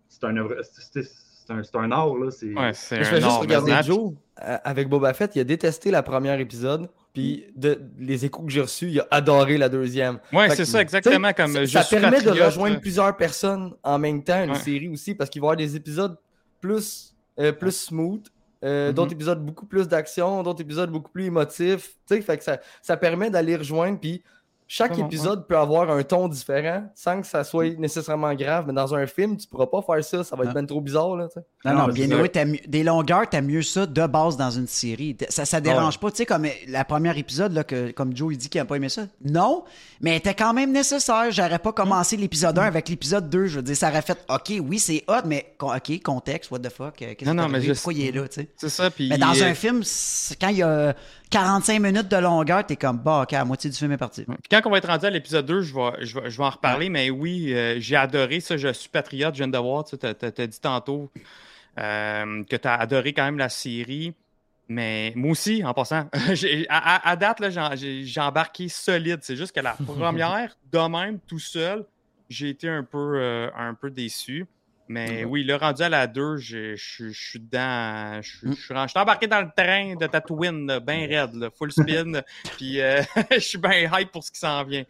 c'est 0.07 0.23
un, 0.25 0.37
œuvre- 0.37 0.57
c'est- 0.61 1.03
c'est 1.03 1.51
un, 1.53 1.63
c'est 1.63 1.75
un 1.75 1.91
art. 1.91 2.15
Là, 2.15 2.29
c'est- 2.31 2.53
Ouais, 2.53 2.73
c'est 2.73 3.03
Je 3.03 3.09
un 3.09 3.11
vais 3.11 3.15
juste 3.21 3.27
art, 3.27 3.39
regarder 3.41 3.73
Joe 3.83 4.13
euh, 4.43 4.57
avec 4.63 4.87
Boba 4.89 5.13
Fett. 5.13 5.35
Il 5.35 5.39
a 5.39 5.43
détesté 5.43 5.89
la 5.91 6.03
première 6.03 6.39
épisode. 6.39 6.89
Puis 7.13 7.45
de, 7.55 7.79
les 7.99 8.25
échos 8.25 8.41
que 8.43 8.51
j'ai 8.51 8.61
reçus, 8.61 8.87
il 8.87 8.99
a 8.99 9.07
adoré 9.11 9.57
la 9.59 9.69
deuxième. 9.69 10.17
Ouais, 10.31 10.49
Fait 10.49 10.55
c'est 10.55 10.65
ça, 10.65 10.81
exactement. 10.81 11.31
Comme 11.33 11.51
ça, 11.53 11.63
je 11.65 11.71
ça 11.71 11.83
suis 11.83 11.95
permet 11.97 12.21
de 12.21 12.29
rejoindre 12.31 12.79
plusieurs 12.79 13.15
personnes 13.15 13.73
en 13.83 13.99
même 13.99 14.23
temps, 14.23 14.43
une 14.43 14.51
Ouais. 14.51 14.55
série 14.57 14.89
aussi, 14.89 15.13
parce 15.13 15.29
qu'il 15.29 15.39
va 15.41 15.45
y 15.45 15.47
avoir 15.49 15.57
des 15.57 15.75
épisodes 15.75 16.17
plus, 16.59 17.12
euh, 17.39 17.51
plus 17.51 17.71
smooth, 17.75 18.25
euh, 18.63 18.89
Mhm. 18.89 18.93
d'autres 18.95 19.13
épisodes 19.13 19.45
beaucoup 19.45 19.65
plus 19.65 19.87
d'action, 19.87 20.43
d'autres 20.43 20.61
épisodes 20.61 20.89
beaucoup 20.91 21.11
plus 21.11 21.25
émotifs. 21.25 21.97
Fait 22.07 22.37
que 22.37 22.43
ça, 22.43 22.59
ça 22.81 22.97
permet 22.97 23.29
d'aller 23.29 23.55
rejoindre. 23.55 23.99
Puis 23.99 24.23
chaque 24.75 24.97
épisode 24.97 25.47
peut 25.47 25.57
avoir 25.57 25.91
un 25.91 26.01
ton 26.01 26.27
différent 26.27 26.83
sans 26.95 27.21
que 27.21 27.27
ça 27.27 27.43
soit 27.43 27.69
nécessairement 27.77 28.33
grave. 28.33 28.65
Mais 28.67 28.73
dans 28.73 28.95
un 28.95 29.05
film, 29.05 29.37
tu 29.37 29.47
pourras 29.47 29.67
pas 29.67 29.81
faire 29.83 30.03
ça. 30.03 30.23
Ça 30.23 30.35
va 30.35 30.43
être 30.45 30.49
Ah. 30.49 30.53
bien 30.59 30.65
trop 30.65 30.81
bizarre. 30.81 31.15
Là. 31.15 31.27
Non, 31.63 31.73
Non, 31.73 31.87
bien 31.89 32.07
t'as 32.31 32.45
mieux- 32.45 32.57
des 32.67 32.83
longueurs, 32.83 33.29
t'as 33.29 33.41
mieux 33.41 33.61
ça 33.61 33.85
de 33.85 34.07
base 34.07 34.35
dans 34.35 34.49
une 34.49 34.65
série. 34.67 35.15
Ça, 35.29 35.45
ça 35.45 35.61
dérange 35.61 35.99
pas, 35.99 36.09
tu 36.09 36.17
sais, 36.17 36.25
comme 36.25 36.47
la 36.67 36.85
première 36.85 37.17
épisode, 37.17 37.53
là, 37.53 37.63
que, 37.63 37.91
comme 37.91 38.15
Joe 38.15 38.33
il 38.33 38.37
dit 38.37 38.49
qu'il 38.49 38.59
a 38.61 38.65
pas 38.65 38.75
aimé 38.77 38.89
ça. 38.89 39.03
Non, 39.23 39.63
mais 40.01 40.11
elle 40.11 40.17
était 40.17 40.33
quand 40.33 40.53
même 40.53 40.71
nécessaire. 40.71 41.29
J'aurais 41.31 41.59
pas 41.59 41.71
commencé 41.71 42.17
l'épisode 42.17 42.57
1 42.57 42.63
avec 42.63 42.89
l'épisode 42.89 43.29
2. 43.29 43.45
Je 43.45 43.57
veux 43.57 43.61
dire, 43.61 43.77
ça 43.77 43.89
aurait 43.89 44.01
fait, 44.01 44.17
OK, 44.27 44.53
oui, 44.67 44.79
c'est 44.79 45.03
hot, 45.07 45.21
mais 45.25 45.53
OK, 45.61 46.01
contexte, 46.01 46.49
what 46.49 46.59
the 46.59 46.69
fuck, 46.69 46.99
euh, 47.03 47.13
qu'est-ce 47.15 47.29
je- 47.61 47.73
pourquoi 47.73 47.93
il 47.93 48.07
est 48.07 48.11
là, 48.11 48.27
tu 48.27 48.41
sais? 48.41 48.47
C'est 48.57 48.69
ça, 48.69 48.89
puis... 48.89 49.09
Mais 49.09 49.17
dans 49.19 49.41
un 49.43 49.53
film, 49.53 49.81
c'est- 49.83 50.35
quand 50.39 50.49
il 50.49 50.57
y 50.57 50.63
a 50.63 50.95
45 51.33 51.79
minutes 51.79 52.07
de 52.09 52.17
longueur, 52.17 52.65
t'es 52.65 52.75
comme, 52.75 52.97
bah, 52.99 53.21
OK, 53.23 53.31
la 53.31 53.43
moitié 53.45 53.69
du 53.69 53.75
film 53.77 53.91
est 53.91 53.97
parti. 53.97 54.23
Puis 54.23 54.35
quand 54.49 54.61
on 54.65 54.69
va 54.69 54.77
être 54.77 54.87
rendu 54.87 55.05
à 55.05 55.09
l'épisode 55.09 55.45
2, 55.45 55.61
je 55.61 55.73
vais, 55.73 56.05
je 56.05 56.19
vais, 56.19 56.29
je 56.29 56.37
vais 56.37 56.43
en 56.43 56.49
reparler, 56.49 56.89
mais 56.89 57.09
oui, 57.09 57.53
euh, 57.53 57.75
j'ai 57.79 57.95
adoré 57.95 58.39
ça. 58.39 58.55
Je 58.57 58.71
suis 58.71 58.89
patriote, 58.89 59.33
je 59.35 59.39
viens 59.39 59.47
de 59.47 59.57
voir. 59.57 59.83
Tu 59.85 59.95
as, 60.01 60.47
dit 60.47 60.59
tantôt 60.61 61.09
euh, 61.79 62.43
que 62.43 62.55
tu 62.55 62.67
as 62.67 62.75
adoré 62.75 63.13
quand 63.13 63.25
même 63.25 63.37
la 63.37 63.49
série. 63.49 64.13
Mais 64.69 65.11
moi 65.15 65.31
aussi, 65.31 65.63
en 65.65 65.73
passant, 65.73 66.07
à, 66.69 66.95
à- 66.95 67.09
à 67.09 67.15
date, 67.15 67.39
là, 67.41 67.49
j'en- 67.49 67.75
j'ai 67.75 68.05
j'ai 68.05 68.21
embarqué 68.21 68.69
solide. 68.69 69.19
C'est 69.21 69.35
juste 69.35 69.53
que 69.53 69.59
la 69.59 69.73
première, 69.85 70.55
de 70.71 70.89
même, 70.89 71.19
tout 71.27 71.39
seul, 71.39 71.83
j'ai 72.29 72.49
été 72.49 72.69
un 72.69 72.83
peu, 72.83 73.13
euh, 73.17 73.49
un 73.57 73.73
peu 73.73 73.89
déçu. 73.89 74.45
Mais 74.89 75.23
oui, 75.23 75.43
le 75.43 75.55
rendu 75.55 75.81
à 75.81 75.89
la 75.89 76.07
2, 76.07 76.37
je 76.37 76.75
suis 76.75 77.39
dedans. 77.39 78.21
Je 78.21 78.29
suis- 78.37 78.55
suis 78.55 78.73
embarqué 78.99 79.27
dans 79.27 79.41
le 79.41 79.47
train 79.55 79.95
de 79.95 80.05
Tatooine, 80.07 80.67
là, 80.67 80.79
bien 80.79 81.07
raide, 81.07 81.33
là, 81.35 81.49
full 81.49 81.71
spin. 81.71 82.21
puis 82.57 82.81
euh, 82.81 83.01
je 83.31 83.39
suis 83.39 83.57
bien 83.57 83.89
hype 83.97 84.11
pour 84.11 84.23
ce 84.23 84.31
qui 84.31 84.39
s'en 84.39 84.63
vient. 84.65 84.83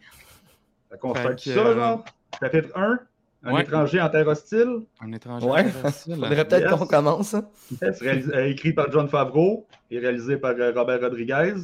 Fait 0.90 0.98
qu'on 0.98 1.14
Fait 1.14 1.22
fait 1.28 1.34
que, 1.36 1.40
ça, 1.54 1.60
euh, 1.60 1.74
genre. 1.76 2.04
Chapitre 2.40 2.68
1, 2.76 2.98
un 3.44 3.52
Ouais. 3.52 3.62
étranger 3.62 4.00
en 4.00 4.08
terre 4.08 4.26
hostile. 4.26 4.80
Un 5.00 5.12
étranger. 5.12 5.46
Ouais. 5.46 5.60
intéressant, 5.60 6.10
là. 6.16 6.28
Faudrait 6.28 6.48
peut-être 6.48 6.70
Yes. 6.70 6.78
qu'on 6.80 6.86
commence. 6.86 7.34
hein. 7.34 7.48
C'est 7.78 8.00
réalisé- 8.00 8.34
euh, 8.34 8.48
écrit 8.48 8.72
par 8.72 8.90
John 8.90 9.08
Favreau 9.08 9.66
et 9.90 9.98
réalisé 10.00 10.36
par 10.38 10.54
Robert 10.74 11.00
Rodriguez. 11.00 11.54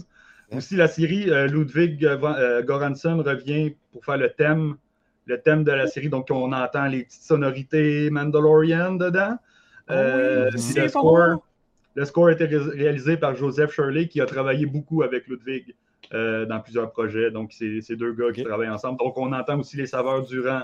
Aussi, 0.53 0.77
la 0.77 0.88
série 0.88 1.31
euh, 1.31 1.47
Ludwig 1.47 2.01
Göransson 2.01 3.23
revient 3.25 3.75
pour 3.93 4.05
faire 4.05 4.16
le 4.16 4.31
thème, 4.33 4.77
le 5.31 5.40
thème 5.40 5.64
de 5.64 5.73
la 5.73 5.87
série. 5.87 6.09
Donc, 6.09 6.27
on 6.31 6.53
entend 6.53 6.87
les 6.87 7.05
petites 7.05 7.23
sonorités 7.23 8.11
Mandalorian 8.11 8.95
dedans. 8.95 9.37
Euh, 9.90 10.45
oui, 10.47 10.51
puis 10.53 10.61
c'est 10.61 10.81
le, 10.83 10.88
score, 10.88 11.47
le 11.95 12.05
score 12.05 12.27
a 12.29 12.33
été 12.33 12.45
ré- 12.45 12.59
réalisé 12.59 13.16
par 13.16 13.35
Joseph 13.37 13.73
Shirley, 13.73 14.09
qui 14.09 14.21
a 14.21 14.27
travaillé 14.27 14.66
beaucoup 14.66 15.03
avec 15.03 15.27
Ludwig 15.29 15.75
euh, 16.12 16.45
dans 16.47 16.61
plusieurs 16.61 16.90
projets. 16.90 17.31
Donc, 17.31 17.53
c'est 17.53 17.81
ces 17.81 17.97
deux 17.97 18.12
gars 18.12 18.33
qui 18.33 18.43
travaillent 18.45 18.69
ensemble. 18.69 18.99
Donc, 18.99 19.16
on 19.19 19.33
entend 19.33 19.59
aussi 19.59 19.77
les 19.77 19.87
saveurs 19.87 20.23
durant, 20.27 20.62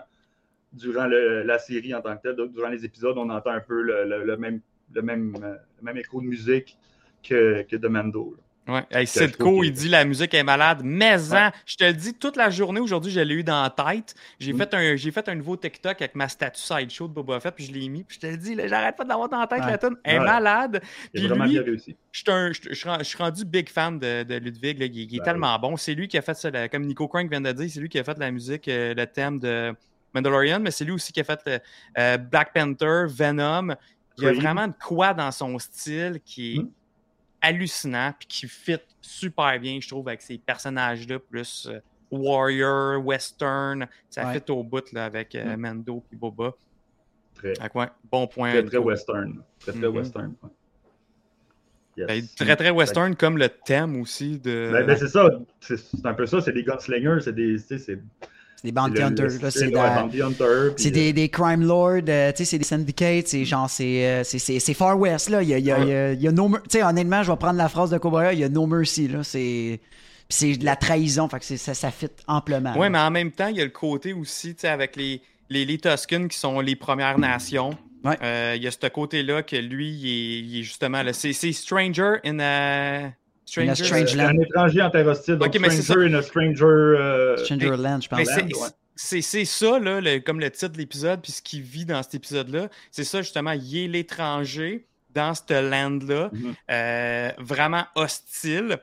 durant 0.72 1.06
le- 1.06 1.42
la 1.42 1.58
série 1.58 1.94
en 1.94 2.02
tant 2.02 2.16
que 2.16 2.22
telle. 2.22 2.36
Donc, 2.36 2.52
durant 2.52 2.68
les 2.68 2.84
épisodes, 2.84 3.16
on 3.18 3.30
entend 3.30 3.50
un 3.50 3.60
peu 3.60 3.80
le, 3.82 4.04
le- 4.04 4.24
le 4.24 4.36
même, 4.36 4.60
le, 4.94 5.02
même, 5.02 5.34
euh, 5.42 5.54
le 5.78 5.84
même 5.84 5.96
écho 5.96 6.20
de 6.20 6.26
musique 6.26 6.76
que, 7.22 7.62
que 7.62 7.76
de 7.76 7.88
Mando. 7.88 8.34
là. 8.36 8.42
Ouais. 8.68 8.82
Hey, 8.90 9.06
Sidco, 9.06 9.62
il 9.62 9.70
dit 9.72 9.88
la 9.88 10.04
musique 10.04 10.34
est 10.34 10.42
malade. 10.42 10.80
Mais 10.82 11.30
Ouais. 11.30 11.38
en, 11.38 11.50
je 11.64 11.76
te 11.76 11.84
le 11.84 11.92
dis, 11.92 12.14
toute 12.14 12.36
la 12.36 12.50
journée 12.50 12.80
aujourd'hui, 12.80 13.12
je 13.12 13.20
l'ai 13.20 13.36
eu 13.36 13.44
dans 13.44 13.62
la 13.62 13.70
tête. 13.70 14.14
J'ai 14.40 14.52
Mm. 14.52 14.58
fait, 14.58 14.74
un, 14.74 14.96
j'ai 14.96 15.10
fait 15.12 15.28
un 15.28 15.36
nouveau 15.36 15.56
TikTok 15.56 16.02
avec 16.02 16.16
ma 16.16 16.28
statue 16.28 16.60
sideshow 16.60 17.06
de 17.06 17.12
Boba 17.12 17.38
Fett, 17.38 17.54
puis 17.54 17.64
je 17.64 17.72
l'ai 17.72 17.88
mis. 17.88 18.02
Puis 18.02 18.16
je 18.20 18.26
te 18.26 18.30
le 18.32 18.36
dis, 18.36 18.56
j'arrête 18.66 18.96
pas 18.96 19.04
de 19.04 19.08
l'avoir 19.08 19.28
dans 19.28 19.38
la 19.38 19.46
tête, 19.46 19.60
Ouais. 19.60 19.70
la 19.70 19.78
tune. 19.78 19.96
Elle 20.02 20.16
est 20.16 20.18
Ouais. 20.18 20.24
malade. 20.24 20.80
C'est 20.82 21.10
Puis 21.14 21.28
vraiment 21.28 21.44
lui, 21.44 21.52
bien 21.52 21.62
réussi. 21.62 21.96
je 22.10 22.18
suis 22.52 22.74
je- 22.74 23.04
je 23.04 23.16
rendu 23.16 23.44
big 23.44 23.68
fan 23.68 23.98
de, 24.00 24.24
de 24.24 24.34
Ludwig. 24.34 24.80
là. 24.80 24.86
Il, 24.86 24.96
il 24.96 25.14
est 25.14 25.18
Ben 25.18 25.24
tellement 25.24 25.56
bon. 25.60 25.76
C'est 25.76 25.94
lui 25.94 26.08
qui 26.08 26.18
a 26.18 26.22
fait 26.22 26.34
ça, 26.34 26.68
comme 26.68 26.86
Nico 26.86 27.06
Crank 27.06 27.30
vient 27.30 27.40
de 27.40 27.52
dire, 27.52 27.70
c'est 27.70 27.78
lui 27.80 27.88
qui 27.88 27.98
a 28.00 28.04
fait 28.04 28.18
la 28.18 28.32
musique, 28.32 28.66
euh, 28.66 28.94
le 28.94 29.06
thème 29.06 29.38
de 29.38 29.74
Mandalorian, 30.12 30.58
mais 30.58 30.72
c'est 30.72 30.84
lui 30.84 30.92
aussi 30.92 31.12
qui 31.12 31.20
a 31.20 31.24
fait 31.24 31.40
le, 31.46 31.58
euh, 31.98 32.16
Black 32.18 32.52
Panther, 32.52 33.04
Venom. 33.06 33.74
Il 34.18 34.24
y 34.24 34.28
a 34.28 34.32
vraiment 34.32 34.66
de 34.66 34.72
quoi 34.82 35.12
dans 35.12 35.30
son 35.30 35.58
style 35.58 36.20
qui 36.24 36.56
est 36.56 36.58
Mm. 36.62 36.70
Hallucinant 37.46 38.12
puis 38.18 38.26
qui 38.28 38.48
fit 38.48 38.78
super 39.00 39.58
bien, 39.60 39.78
je 39.80 39.88
trouve, 39.88 40.08
avec 40.08 40.22
ces 40.22 40.38
personnages-là, 40.38 41.18
plus 41.18 41.68
euh, 41.70 41.80
Warrior, 42.10 43.04
Western. 43.04 43.86
Ça 44.10 44.26
Ouais. 44.26 44.34
fit 44.40 44.50
au 44.52 44.62
bout 44.62 44.92
là, 44.92 45.04
avec 45.06 45.34
euh, 45.34 45.56
Mm. 45.56 45.60
Mando 45.60 46.04
et 46.12 46.16
Boba. 46.16 46.52
Très, 47.34 47.52
ouais, 47.74 47.86
bon 48.10 48.26
point. 48.26 48.50
très, 48.50 48.64
très 48.64 48.78
western. 48.78 49.42
Très, 49.60 49.72
très 49.72 49.80
Mhm. 49.88 49.96
western. 49.96 50.34
ouais. 50.42 50.50
Yes. 51.98 52.06
Ben, 52.08 52.26
très 52.46 52.56
très 52.56 52.70
western 52.70 53.16
comme 53.16 53.38
le 53.38 53.48
thème 53.48 54.00
aussi 54.00 54.38
de. 54.38 54.68
Ben, 54.72 54.86
ben, 54.86 54.96
c'est 54.98 55.08
ça. 55.08 55.30
C'est 55.60 55.78
c'est 55.78 56.04
un 56.04 56.12
peu 56.14 56.26
ça. 56.26 56.40
C'est 56.42 56.52
des 56.52 56.62
gunslingers. 56.62 57.20
C'est 57.22 57.32
des. 57.34 57.56
C'est 58.56 58.68
des 58.68 58.72
bounty 58.72 59.02
hunters. 59.02 59.40
là, 59.42 59.50
C'est 59.50 59.66
ouais, 59.66 59.72
c'est 60.76 60.90
des, 60.90 61.12
des 61.12 61.28
crime 61.28 61.62
lords, 61.62 62.00
euh, 62.08 62.32
tu 62.32 62.38
sais, 62.38 62.44
c'est 62.46 62.58
des 62.58 62.64
syndicates, 62.64 63.28
c'est 63.28 63.44
genre, 63.44 63.68
c'est, 63.68 64.06
euh, 64.06 64.24
c'est, 64.24 64.38
c'est, 64.38 64.58
c'est 64.60 64.74
Far 64.74 64.98
West, 64.98 65.28
là. 65.28 65.42
Il 65.42 65.48
y 65.50 65.54
a, 65.54 65.58
il 65.58 65.64
y 65.66 65.70
a, 65.72 65.78
il 65.78 65.88
y 65.88 65.92
a- 65.92 66.12
il 66.14 66.22
y 66.22 66.28
a 66.28 66.32
no 66.32 66.48
mer- 66.48 66.62
Tu 66.62 66.78
sais, 66.78 66.82
honnêtement, 66.82 67.22
je 67.22 67.30
vais 67.30 67.36
prendre 67.36 67.58
la 67.58 67.68
phrase 67.68 67.90
de 67.90 67.98
Cobra, 67.98 68.32
il 68.32 68.38
y 68.40 68.44
a 68.44 68.48
no 68.48 68.66
mercy, 68.66 69.08
là. 69.08 69.22
C'est, 69.22 69.78
de 70.58 70.64
la 70.64 70.74
trahison, 70.74 71.28
fait 71.28 71.38
que 71.38 71.44
ça, 71.56 71.74
ça 71.74 71.90
fit 71.90 72.08
amplement. 72.26 72.72
Oui, 72.76 72.84
là. 72.86 72.90
mais 72.90 72.98
en 72.98 73.10
même 73.10 73.30
temps, 73.30 73.46
il 73.48 73.56
y 73.56 73.60
a 73.60 73.64
le 73.64 73.70
côté 73.70 74.12
aussi, 74.12 74.54
tu 74.54 74.62
sais, 74.62 74.68
avec 74.68 74.96
les, 74.96 75.20
les, 75.50 75.64
les 75.64 75.78
Tuscans 75.78 76.26
qui 76.26 76.36
sont 76.38 76.58
les 76.60 76.74
Premières 76.76 77.18
Nations. 77.18 77.76
Ouais. 78.04 78.16
Euh, 78.22 78.54
il 78.56 78.62
y 78.62 78.66
a 78.66 78.70
ce 78.70 78.86
côté-là 78.88 79.42
que 79.42 79.56
lui, 79.56 79.90
il 79.90 80.06
est, 80.08 80.38
il 80.40 80.60
est 80.60 80.62
justement 80.62 81.02
là. 81.02 81.12
C'est 81.12 81.32
c'est 81.32 81.52
Stranger 81.52 82.14
in 82.24 82.38
a. 82.40 83.10
In 83.58 83.68
a 83.68 83.74
Stranger. 83.76 84.06
strange 84.06 84.16
land. 84.16 84.28
un 84.28 84.40
étranger 84.40 84.82
en 84.82 84.90
terre 84.90 85.06
hostile. 85.06 85.36
Donc, 85.36 85.48
Ok, 85.54 85.60
mais 85.60 85.70
c'est 85.70 85.82
Stranger 85.82 86.06
in 86.06 86.14
a 86.18 86.22
Stranger. 86.22 86.64
euh, 86.64 87.36
Stranger 87.38 87.76
Land, 87.76 88.00
je 88.02 88.08
pense. 88.08 88.28
C'est 88.96 89.18
ouais. 89.38 89.44
ça, 89.44 89.78
là, 89.78 90.00
le- 90.00 90.18
comme 90.20 90.40
le 90.40 90.50
titre 90.50 90.72
de 90.72 90.78
l'épisode, 90.78 91.20
puis 91.22 91.30
ce 91.32 91.42
qu'il 91.42 91.62
vit 91.62 91.84
dans 91.84 92.02
cet 92.02 92.14
épisode-là. 92.16 92.68
C'est 92.90 93.04
ça, 93.04 93.22
justement, 93.22 93.52
il 93.52 93.76
est 93.76 93.88
l'étranger 93.88 94.86
dans 95.14 95.34
cette 95.34 95.50
land-là, 95.50 96.30
Mhm. 96.32 96.54
euh, 96.70 97.30
vraiment 97.38 97.84
hostile. 97.94 98.78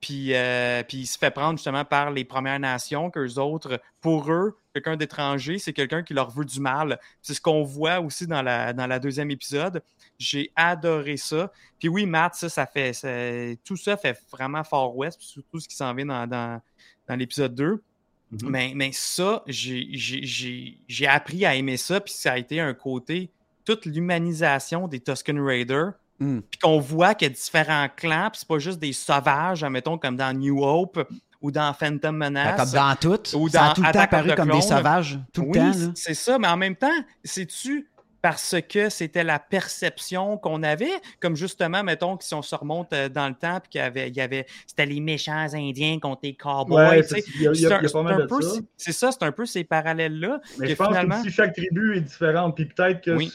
Puis, 0.00 0.32
euh, 0.32 0.84
puis 0.86 0.98
il 0.98 1.06
se 1.06 1.18
fait 1.18 1.30
prendre 1.32 1.58
justement 1.58 1.84
par 1.84 2.12
les 2.12 2.24
Premières 2.24 2.60
Nations, 2.60 3.10
qu'eux 3.10 3.34
autres, 3.34 3.80
pour 4.00 4.30
eux, 4.32 4.56
quelqu'un 4.72 4.96
d'étranger, 4.96 5.58
c'est 5.58 5.72
quelqu'un 5.72 6.04
qui 6.04 6.14
leur 6.14 6.30
veut 6.30 6.44
du 6.44 6.60
mal. 6.60 7.00
C'est 7.20 7.34
ce 7.34 7.40
qu'on 7.40 7.64
voit 7.64 7.98
aussi 7.98 8.28
dans 8.28 8.40
la, 8.42 8.72
dans 8.72 8.86
la 8.86 9.00
deuxième 9.00 9.32
épisode. 9.32 9.82
J'ai 10.18 10.50
adoré 10.56 11.16
ça. 11.16 11.52
Puis 11.78 11.88
oui, 11.88 12.04
Matt, 12.06 12.34
ça, 12.34 12.48
ça 12.48 12.66
fait. 12.66 12.92
ça- 12.92 13.54
tout 13.64 13.76
ça 13.76 13.96
fait 13.96 14.18
vraiment 14.32 14.64
Far 14.64 14.94
West, 14.96 15.18
surtout 15.20 15.60
ce 15.60 15.68
qui 15.68 15.76
s'en 15.76 15.94
vient 15.94 16.06
dans, 16.06 16.26
dans, 16.26 16.60
dans 17.08 17.14
l'épisode 17.16 17.54
2. 17.54 17.82
Mhm. 18.30 18.50
Mais, 18.50 18.72
mais 18.74 18.90
ça, 18.92 19.42
j'ai- 19.46 21.06
appris 21.06 21.46
à 21.46 21.54
aimer 21.54 21.76
ça, 21.76 22.00
puis 22.00 22.12
ça 22.12 22.32
a 22.32 22.38
été 22.38 22.60
un 22.60 22.74
côté, 22.74 23.30
toute 23.64 23.86
l'humanisation 23.86 24.88
des 24.88 25.00
Tusken 25.00 25.40
Raiders, 25.40 25.92
Mm. 26.20 26.40
puis 26.50 26.58
qu'on 26.58 26.80
voit 26.80 27.14
qu'il 27.14 27.28
y 27.28 27.30
a 27.30 27.34
différents 27.34 27.86
clans, 27.94 28.28
puis 28.32 28.40
c'est 28.40 28.48
pas 28.48 28.58
juste 28.58 28.80
des 28.80 28.92
sauvages, 28.92 29.62
admettons, 29.62 29.98
comme 29.98 30.16
dans 30.16 30.36
New 30.36 30.64
Hope 30.64 31.08
ou 31.40 31.52
dans 31.52 31.72
Phantom 31.72 32.16
Menace. 32.16 32.56
comme 32.60 32.72
dans 32.72 32.96
tout, 32.96 33.36
Ou 33.36 33.48
ça 33.48 33.62
a 33.62 33.68
dans 33.68 33.74
tout 33.74 33.82
le 33.84 33.92
temps 33.92 34.00
apparu 34.00 34.34
comme 34.34 34.50
des 34.50 34.60
sauvages, 34.60 35.16
tout 35.32 35.42
le 35.42 35.46
oui, 35.46 35.52
temps, 35.54 35.92
c'est 35.94 36.14
ça, 36.14 36.36
mais 36.40 36.48
en 36.48 36.56
même 36.56 36.74
temps, 36.74 36.90
c'est-tu 37.22 37.88
parce 38.20 38.56
que 38.68 38.88
c'était 38.88 39.22
la 39.24 39.38
perception 39.38 40.38
qu'on 40.38 40.62
avait, 40.62 40.90
comme 41.20 41.36
justement, 41.36 41.82
mettons, 41.84 42.16
que 42.16 42.24
si 42.24 42.34
on 42.34 42.42
se 42.42 42.54
remonte 42.54 42.92
euh, 42.92 43.08
dans 43.08 43.28
le 43.28 43.34
temps, 43.34 43.60
puis 43.60 43.70
qu'il 43.70 43.80
y 43.80 43.84
avait, 43.84 44.08
il 44.08 44.16
y 44.16 44.20
avait 44.20 44.44
c'était 44.66 44.86
les 44.86 45.00
méchants 45.00 45.46
Indiens 45.54 45.98
contre 46.00 46.20
les 46.24 46.34
cowboys, 46.34 47.02
c'est- 47.04 47.20
ça. 47.20 47.26
ces- 48.40 48.60
C'est 48.76 48.92
ça, 48.92 49.12
c'est 49.12 49.22
un 49.22 49.32
peu 49.32 49.46
ces 49.46 49.64
parallèles-là. 49.64 50.40
Mais 50.58 50.68
je 50.68 50.74
pense 50.74 50.88
finalement- 50.88 51.22
que 51.22 51.28
si 51.28 51.34
chaque 51.34 51.54
tribu 51.54 51.96
est 51.96 52.00
différente, 52.00 52.56
puis 52.56 52.64
peut-être 52.66 53.00
que, 53.02 53.12
Oui. 53.12 53.32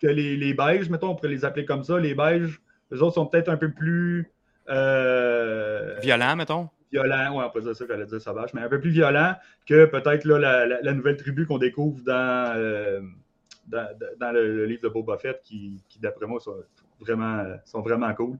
que 0.00 0.06
les, 0.06 0.36
les 0.36 0.52
beiges, 0.54 0.90
mettons, 0.90 1.10
on 1.10 1.14
pourrait 1.14 1.28
les 1.28 1.44
appeler 1.44 1.64
comme 1.64 1.82
ça, 1.84 1.98
les 1.98 2.14
beiges, 2.14 2.60
eux 2.92 3.02
autres 3.02 3.14
sont 3.14 3.26
peut-être 3.26 3.48
un 3.48 3.56
peu 3.56 3.70
plus 3.72 4.30
euh, 4.68 5.96
Violent, 6.02 6.36
mettons. 6.36 6.68
violents, 6.92 7.36
ouais, 7.36 7.44
on 7.46 7.50
peut 7.50 7.60
dire 7.62 7.74
ça, 7.76 7.84
j'allais 7.88 8.06
dire 8.06 8.20
sauvage, 8.20 8.50
mais 8.54 8.62
un 8.62 8.68
peu 8.68 8.80
plus 8.80 8.90
violents 8.90 9.34
que 9.66 9.84
peut-être 9.86 10.24
la- 10.24 10.66
la 10.66 10.92
nouvelle 10.92 11.16
tribu 11.16 11.46
qu'on 11.46 11.58
découvre 11.58 12.00
dans, 12.04 12.52
euh, 12.56 13.00
dans, 13.66 13.88
dans 14.18 14.32
le, 14.32 14.56
le 14.56 14.64
livre 14.66 14.82
de 14.82 14.88
Boba 14.88 15.18
Fett, 15.18 15.40
qui, 15.42 15.82
qui, 15.88 15.98
d'après 15.98 16.26
moi, 16.26 16.40
sont 16.40 16.56
vraiment, 17.00 17.44
sont 17.64 17.80
vraiment 17.82 18.12
cool. 18.14 18.36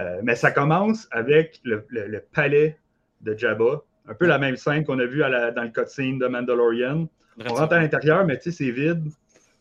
Euh, 0.00 0.20
mais 0.22 0.34
ça 0.34 0.50
commence 0.50 1.06
avec 1.10 1.60
le, 1.64 1.84
le- 1.88 2.06
le 2.06 2.20
palais 2.20 2.78
de 3.20 3.36
Jabba, 3.36 3.82
un 4.08 4.14
peu 4.14 4.26
la 4.26 4.38
même 4.38 4.56
scène 4.56 4.84
qu'on 4.84 4.98
a 4.98 5.04
vue 5.04 5.22
à 5.22 5.28
la- 5.28 5.50
dans 5.50 5.62
le 5.62 5.68
cutscene 5.68 6.18
de 6.18 6.26
Mandalorian. 6.26 7.08
On 7.38 7.54
rentre 7.54 7.74
à 7.74 7.80
l'intérieur, 7.80 8.24
mais 8.26 8.36
tu 8.38 8.50
sais, 8.50 8.64
c'est 8.64 8.70
vide. 8.70 9.04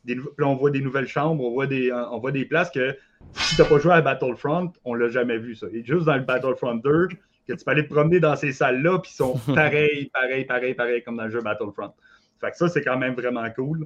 Des 0.06 0.16
là, 0.16 0.48
on 0.48 0.56
voit 0.56 0.72
des 0.72 0.82
nouvelles 0.82 1.08
chambres, 1.08 1.44
on 1.44 1.52
voit 1.52 1.68
des, 1.68 1.92
on 1.92 2.18
voit 2.20 2.32
des 2.32 2.46
places 2.46 2.72
que 2.72 2.96
si 3.34 3.56
tu 3.56 3.62
n'as 3.62 3.68
pas 3.68 3.78
joué 3.78 3.94
à 3.94 4.02
Battlefront, 4.02 4.74
on 4.84 4.94
l'a 4.96 5.10
jamais 5.10 5.38
vu 5.38 5.54
ça. 5.56 5.68
Et 5.72 5.84
juste 5.84 6.06
dans 6.06 6.16
le 6.16 6.24
Battlefront 6.24 6.76
2, 6.76 7.08
que 7.48 7.54
tu 7.54 7.64
peux 7.64 7.72
aller 7.72 7.88
te 7.88 7.94
promener 7.94 8.20
dans 8.20 8.36
ces 8.36 8.52
salles-là, 8.52 8.98
puis 9.00 9.12
ils 9.14 9.16
sont 9.16 9.38
pareils, 9.56 10.10
pareils, 10.14 10.46
pareils, 10.46 10.74
pareils, 10.74 11.04
comme 11.04 11.18
dans 11.18 11.26
le 11.26 11.30
jeu 11.30 11.42
Battlefront. 11.42 11.94
Fait 12.40 12.50
que 12.50 12.58
ça, 12.58 12.68
c'est 12.70 12.82
quand 12.82 12.98
même 12.98 13.14
vraiment 13.14 13.48
cool 13.52 13.86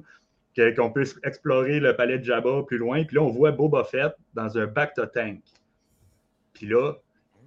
qu'on 0.76 0.90
puisse 0.90 1.18
explorer 1.22 1.80
le 1.80 1.94
palais 1.94 2.18
de 2.18 2.24
Jabba 2.24 2.62
plus 2.66 2.78
loin. 2.78 3.04
Puis 3.04 3.16
là, 3.16 3.22
on 3.22 3.30
voit 3.30 3.52
Boba 3.52 3.84
Fett 3.84 4.14
dans 4.34 4.56
un 4.58 4.66
Bacta 4.66 5.06
Tank. 5.06 5.42
Puis 6.54 6.66
là, 6.66 6.94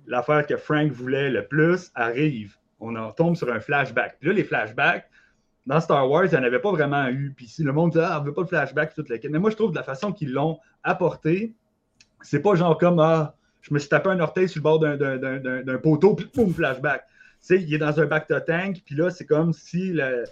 l'affaire 0.06 0.46
que 0.46 0.58
Frank 0.58 0.92
voulait 0.92 1.30
le 1.30 1.48
plus 1.48 1.92
arrive. 1.96 2.56
On 2.80 2.96
en 2.96 3.12
tombe 3.12 3.36
sur 3.36 3.52
un 3.52 3.60
flashback. 3.60 4.18
Puis 4.20 4.30
là, 4.30 4.36
les 4.36 4.44
flashbacks, 4.44 5.10
dans 5.66 5.80
Star 5.80 6.10
Wars, 6.10 6.26
il 6.26 6.32
n'y 6.32 6.38
en 6.38 6.44
avait 6.44 6.60
pas 6.60 6.72
vraiment 6.72 7.08
eu. 7.08 7.34
Puis 7.36 7.48
si 7.48 7.64
le 7.64 7.74
monde 7.74 7.92
dit, 7.92 8.00
ah, 8.02 8.20
on 8.22 8.24
veut 8.24 8.34
pas 8.34 8.44
de 8.44 8.48
flashback, 8.48 8.94
toute 8.94 9.10
la. 9.10 9.18
Mais 9.30 9.40
moi, 9.40 9.50
je 9.50 9.56
trouve 9.56 9.72
de 9.72 9.76
la 9.76 9.84
façon 9.84 10.14
qu'ils 10.14 10.32
l'ont 10.32 10.60
apporté, 10.84 11.54
c'est 12.22 12.42
pas 12.42 12.56
genre 12.56 12.78
comme, 12.78 13.00
ah, 13.00 13.36
je 13.62 13.74
me 13.74 13.80
suis 13.80 13.90
tapé 13.90 14.10
un 14.10 14.20
orteil 14.20 14.48
sur 14.48 14.60
le 14.60 14.64
bord 14.64 14.80
d'un- 14.80 15.78
poteau, 15.78 16.16
puis 16.16 16.30
boum, 16.34 16.54
flashback. 16.54 17.06
Tu 17.06 17.12
sais, 17.42 17.62
il 17.62 17.74
est 17.74 17.78
dans 17.78 18.00
un 18.00 18.06
back 18.06 18.28
to 18.28 18.40
tank, 18.40 18.82
puis 18.86 18.96
là, 18.96 19.10
c'est 19.10 19.26
comme 19.26 19.54
si 19.54 19.94
le- 19.94 20.24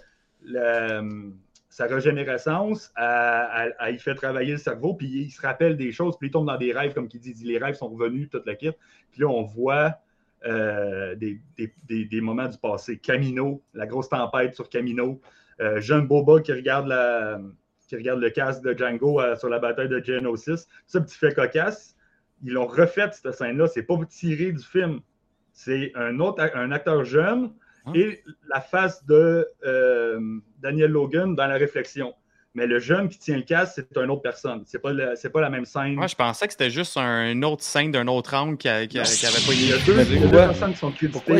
sa 1.78 1.86
régénérescence, 1.86 2.92
elle 2.96 3.94
y 3.94 3.98
fait 4.00 4.16
travailler 4.16 4.50
le 4.50 4.58
cerveau, 4.58 4.94
puis 4.94 5.06
il 5.06 5.30
se 5.30 5.40
rappelle 5.40 5.76
des 5.76 5.92
choses, 5.92 6.18
puis 6.18 6.26
il 6.26 6.32
tombe 6.32 6.48
dans 6.48 6.56
des 6.56 6.72
rêves, 6.72 6.92
comme 6.92 7.08
il 7.14 7.20
dit, 7.20 7.34
les 7.44 7.56
rêves 7.56 7.76
sont 7.76 7.88
revenus, 7.88 8.28
toute 8.30 8.46
la 8.46 8.56
kit. 8.56 8.72
Puis 9.12 9.20
là, 9.20 9.28
on 9.28 9.44
voit 9.44 9.94
euh, 10.44 11.14
des, 11.14 12.20
moments 12.20 12.48
du 12.48 12.58
passé. 12.58 12.98
Camino, 12.98 13.62
la 13.74 13.86
grosse 13.86 14.08
tempête 14.08 14.56
sur 14.56 14.68
Camino. 14.68 15.20
Euh, 15.60 15.80
jeune 15.80 16.08
Boba 16.08 16.40
qui 16.40 16.52
regarde, 16.52 16.88
le 16.88 18.28
casque 18.30 18.64
de 18.64 18.76
Django 18.76 19.20
euh, 19.20 19.36
sur 19.36 19.48
la 19.48 19.60
bataille 19.60 19.88
de 19.88 20.02
Geonosis. 20.04 20.66
Ça, 20.88 21.00
petit 21.00 21.16
fait 21.16 21.32
cocasse. 21.32 21.94
Ils 22.42 22.54
l'ont 22.54 22.66
refait, 22.66 23.08
cette 23.12 23.32
scène-là. 23.32 23.68
C'est 23.68 23.84
pas 23.84 23.94
tiré 24.08 24.50
du 24.50 24.64
film. 24.64 24.98
C'est 25.52 25.92
un 25.94 26.18
autre 26.18 26.42
un 26.56 26.72
acteur 26.72 27.04
jeune 27.04 27.52
Et 27.94 28.22
la 28.48 28.60
face 28.60 29.04
de 29.06 29.46
euh, 29.66 30.20
Daniel 30.60 30.90
Logan 30.90 31.34
dans 31.34 31.46
la 31.46 31.56
réflexion. 31.56 32.14
Mais 32.54 32.66
le 32.66 32.78
jeune 32.80 33.08
qui 33.08 33.18
tient 33.18 33.36
le 33.36 33.42
casque, 33.42 33.74
c'est 33.76 33.96
une 34.00 34.10
autre 34.10 34.22
personne. 34.22 34.62
C'est 34.66 34.80
pas, 34.80 34.92
la- 34.92 35.14
pas 35.30 35.40
la 35.40 35.50
même 35.50 35.64
scène. 35.66 35.94
Moi, 35.94 36.06
je 36.08 36.16
pensais 36.16 36.46
que 36.46 36.52
c'était 36.52 36.70
juste 36.70 36.96
un- 36.96 37.30
une 37.30 37.44
autre 37.44 37.62
scène 37.62 37.92
d'un 37.92 38.08
autre 38.08 38.34
angle 38.34 38.56
qui 38.56 38.66
n'avait 38.66 38.88
pas 38.88 39.52
Il 39.52 39.66
y 39.66 39.72
été 39.72 39.74
a 39.74 39.84
deux, 39.86 39.94
Mais 39.94 40.02
il 40.04 40.14
y 40.14 40.24
a 40.24 40.26
deux 40.26 40.30
personnes 40.30 40.72
qui 40.72 40.78
sont 40.78 40.90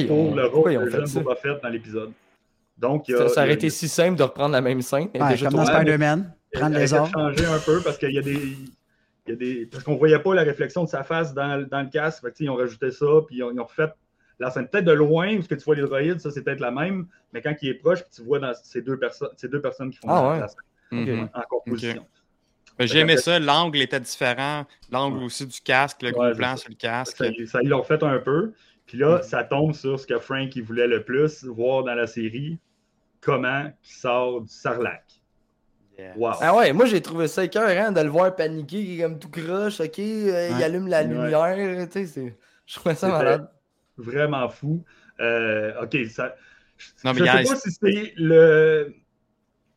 ils 0.00 0.06
pour 0.06 0.16
ont- 0.18 0.34
le 0.34 0.42
pourquoi 0.44 0.60
rôle 0.62 0.72
ils 0.72 0.78
ont 0.78 0.84
de 0.84 0.90
fait 0.90 0.96
jeune 0.98 1.06
ça? 1.06 1.20
Boba 1.20 1.34
Fett 1.36 1.62
dans 1.62 1.68
l'épisode. 1.70 2.12
Donc, 2.76 3.08
il 3.08 3.14
a, 3.16 3.18
Ça, 3.18 3.28
ça 3.28 3.40
aurait 3.40 3.50
a- 3.50 3.54
été 3.54 3.70
si 3.70 3.88
simple 3.88 4.16
de 4.16 4.22
reprendre 4.22 4.52
la 4.52 4.60
même 4.60 4.82
scène. 4.82 5.08
Ouais, 5.14 5.30
déjà 5.30 5.46
comme 5.48 5.56
dans 5.56 5.64
Spider-Man, 5.66 6.32
prendre 6.52 6.78
les 6.78 6.94
a 6.94 7.00
ordres. 7.00 7.12
changé 7.12 7.44
un 7.46 7.58
peu 7.58 7.80
parce 7.82 7.98
qu'il 7.98 8.12
y 8.12 8.18
a 8.18 8.22
des. 8.22 8.34
il 9.26 9.30
y 9.30 9.32
a 9.32 9.36
des 9.36 9.66
parce 9.66 9.82
qu'on 9.82 9.94
ne 9.94 9.98
voyait 9.98 10.18
pas 10.20 10.34
la 10.34 10.42
réflexion 10.42 10.84
de 10.84 10.88
sa 10.88 11.02
face 11.02 11.34
dans, 11.34 11.66
dans 11.68 11.82
le 11.82 11.88
casque. 11.88 12.22
Fait 12.22 12.30
que, 12.30 12.36
ils 12.44 12.50
ont 12.50 12.54
rajouté 12.56 12.90
ça, 12.92 13.06
puis 13.26 13.38
ils 13.38 13.42
ont, 13.42 13.50
ils 13.50 13.58
ont 13.60 13.64
refait 13.64 13.88
la 14.38 14.50
scène 14.50 14.68
peut-être 14.68 14.84
de 14.84 14.92
loin, 14.92 15.34
parce 15.36 15.48
que 15.48 15.54
tu 15.56 15.64
vois 15.64 15.74
les 15.74 15.82
droïdes, 15.82 16.20
ça 16.20 16.30
c'est 16.30 16.42
peut-être 16.42 16.60
la 16.60 16.70
même, 16.70 17.06
mais 17.32 17.42
quand 17.42 17.54
il 17.62 17.70
est 17.70 17.74
proche, 17.74 18.00
puis 18.02 18.10
tu 18.16 18.22
vois 18.22 18.38
dans 18.38 18.52
ces 18.54 18.82
deux, 18.82 18.98
personnes 18.98 19.30
ces 19.36 19.48
deux 19.48 19.60
personnes 19.60 19.90
qui 19.90 19.98
font 19.98 20.08
Ah 20.08 20.22
la- 20.22 20.28
ouais. 20.30 20.40
la 20.40 20.48
scène 20.48 20.60
Mhm. 20.90 21.28
en 21.34 21.40
composition. 21.48 22.06
Ben, 22.78 22.86
J'ai 22.86 23.00
aimé 23.00 23.16
ça, 23.16 23.38
l'angle 23.40 23.80
était 23.80 23.98
différent, 24.00 24.64
l'angle 24.92 25.24
aussi 25.24 25.44
du 25.46 25.60
casque, 25.60 26.00
le 26.02 26.12
gros 26.12 26.32
plan 26.34 26.56
sur 26.56 26.70
le 26.70 26.76
casque. 26.76 27.16
Ça, 27.16 27.24
ça, 27.46 27.58
ils 27.62 27.68
l'ont 27.68 27.82
fait 27.82 28.00
un 28.04 28.18
peu. 28.20 28.52
Puis 28.86 28.96
là, 28.96 29.16
Mhm. 29.16 29.22
ça 29.24 29.42
tombe 29.44 29.72
sur 29.74 29.98
ce 29.98 30.06
que 30.06 30.18
Frank 30.18 30.54
il 30.54 30.62
voulait 30.62 30.86
le 30.86 31.02
plus 31.02 31.44
voir 31.44 31.82
dans 31.84 31.94
la 31.94 32.06
série, 32.06 32.58
comment 33.20 33.64
il 33.84 33.92
sort 33.92 34.42
du 34.42 34.48
sarlac. 34.48 35.02
Yeah. 35.98 36.14
Wow. 36.16 36.34
Ah 36.40 36.54
ouais, 36.56 36.72
moi 36.72 36.86
j'ai 36.86 37.02
trouvé 37.02 37.26
ça 37.26 37.42
écœurant 37.44 37.90
de 37.90 38.00
le 38.00 38.08
voir 38.08 38.34
paniquer, 38.36 38.80
il 38.80 39.00
est 39.00 39.02
comme 39.02 39.18
tout 39.18 39.28
croche, 39.30 39.80
ok, 39.80 39.98
euh, 39.98 40.50
il 40.56 40.62
allume 40.62 40.86
la 40.86 41.02
Ouais. 41.02 41.08
lumière, 41.08 41.88
tu 41.88 41.92
sais, 41.92 42.06
c'est- 42.06 42.36
je 42.66 42.74
trouvais 42.76 42.94
ça 42.94 43.08
malade. 43.08 43.50
Vraiment 43.98 44.48
fou. 44.48 44.82
Euh, 45.20 45.72
ok, 45.82 45.96
ça. 46.08 46.34
Non, 47.04 47.12
mais 47.12 47.20
je 47.20 47.24
a- 47.24 47.44
sais 47.44 47.54
pas 47.54 47.56
si 47.56 47.70
c'est 47.72 48.12
le, 48.16 48.94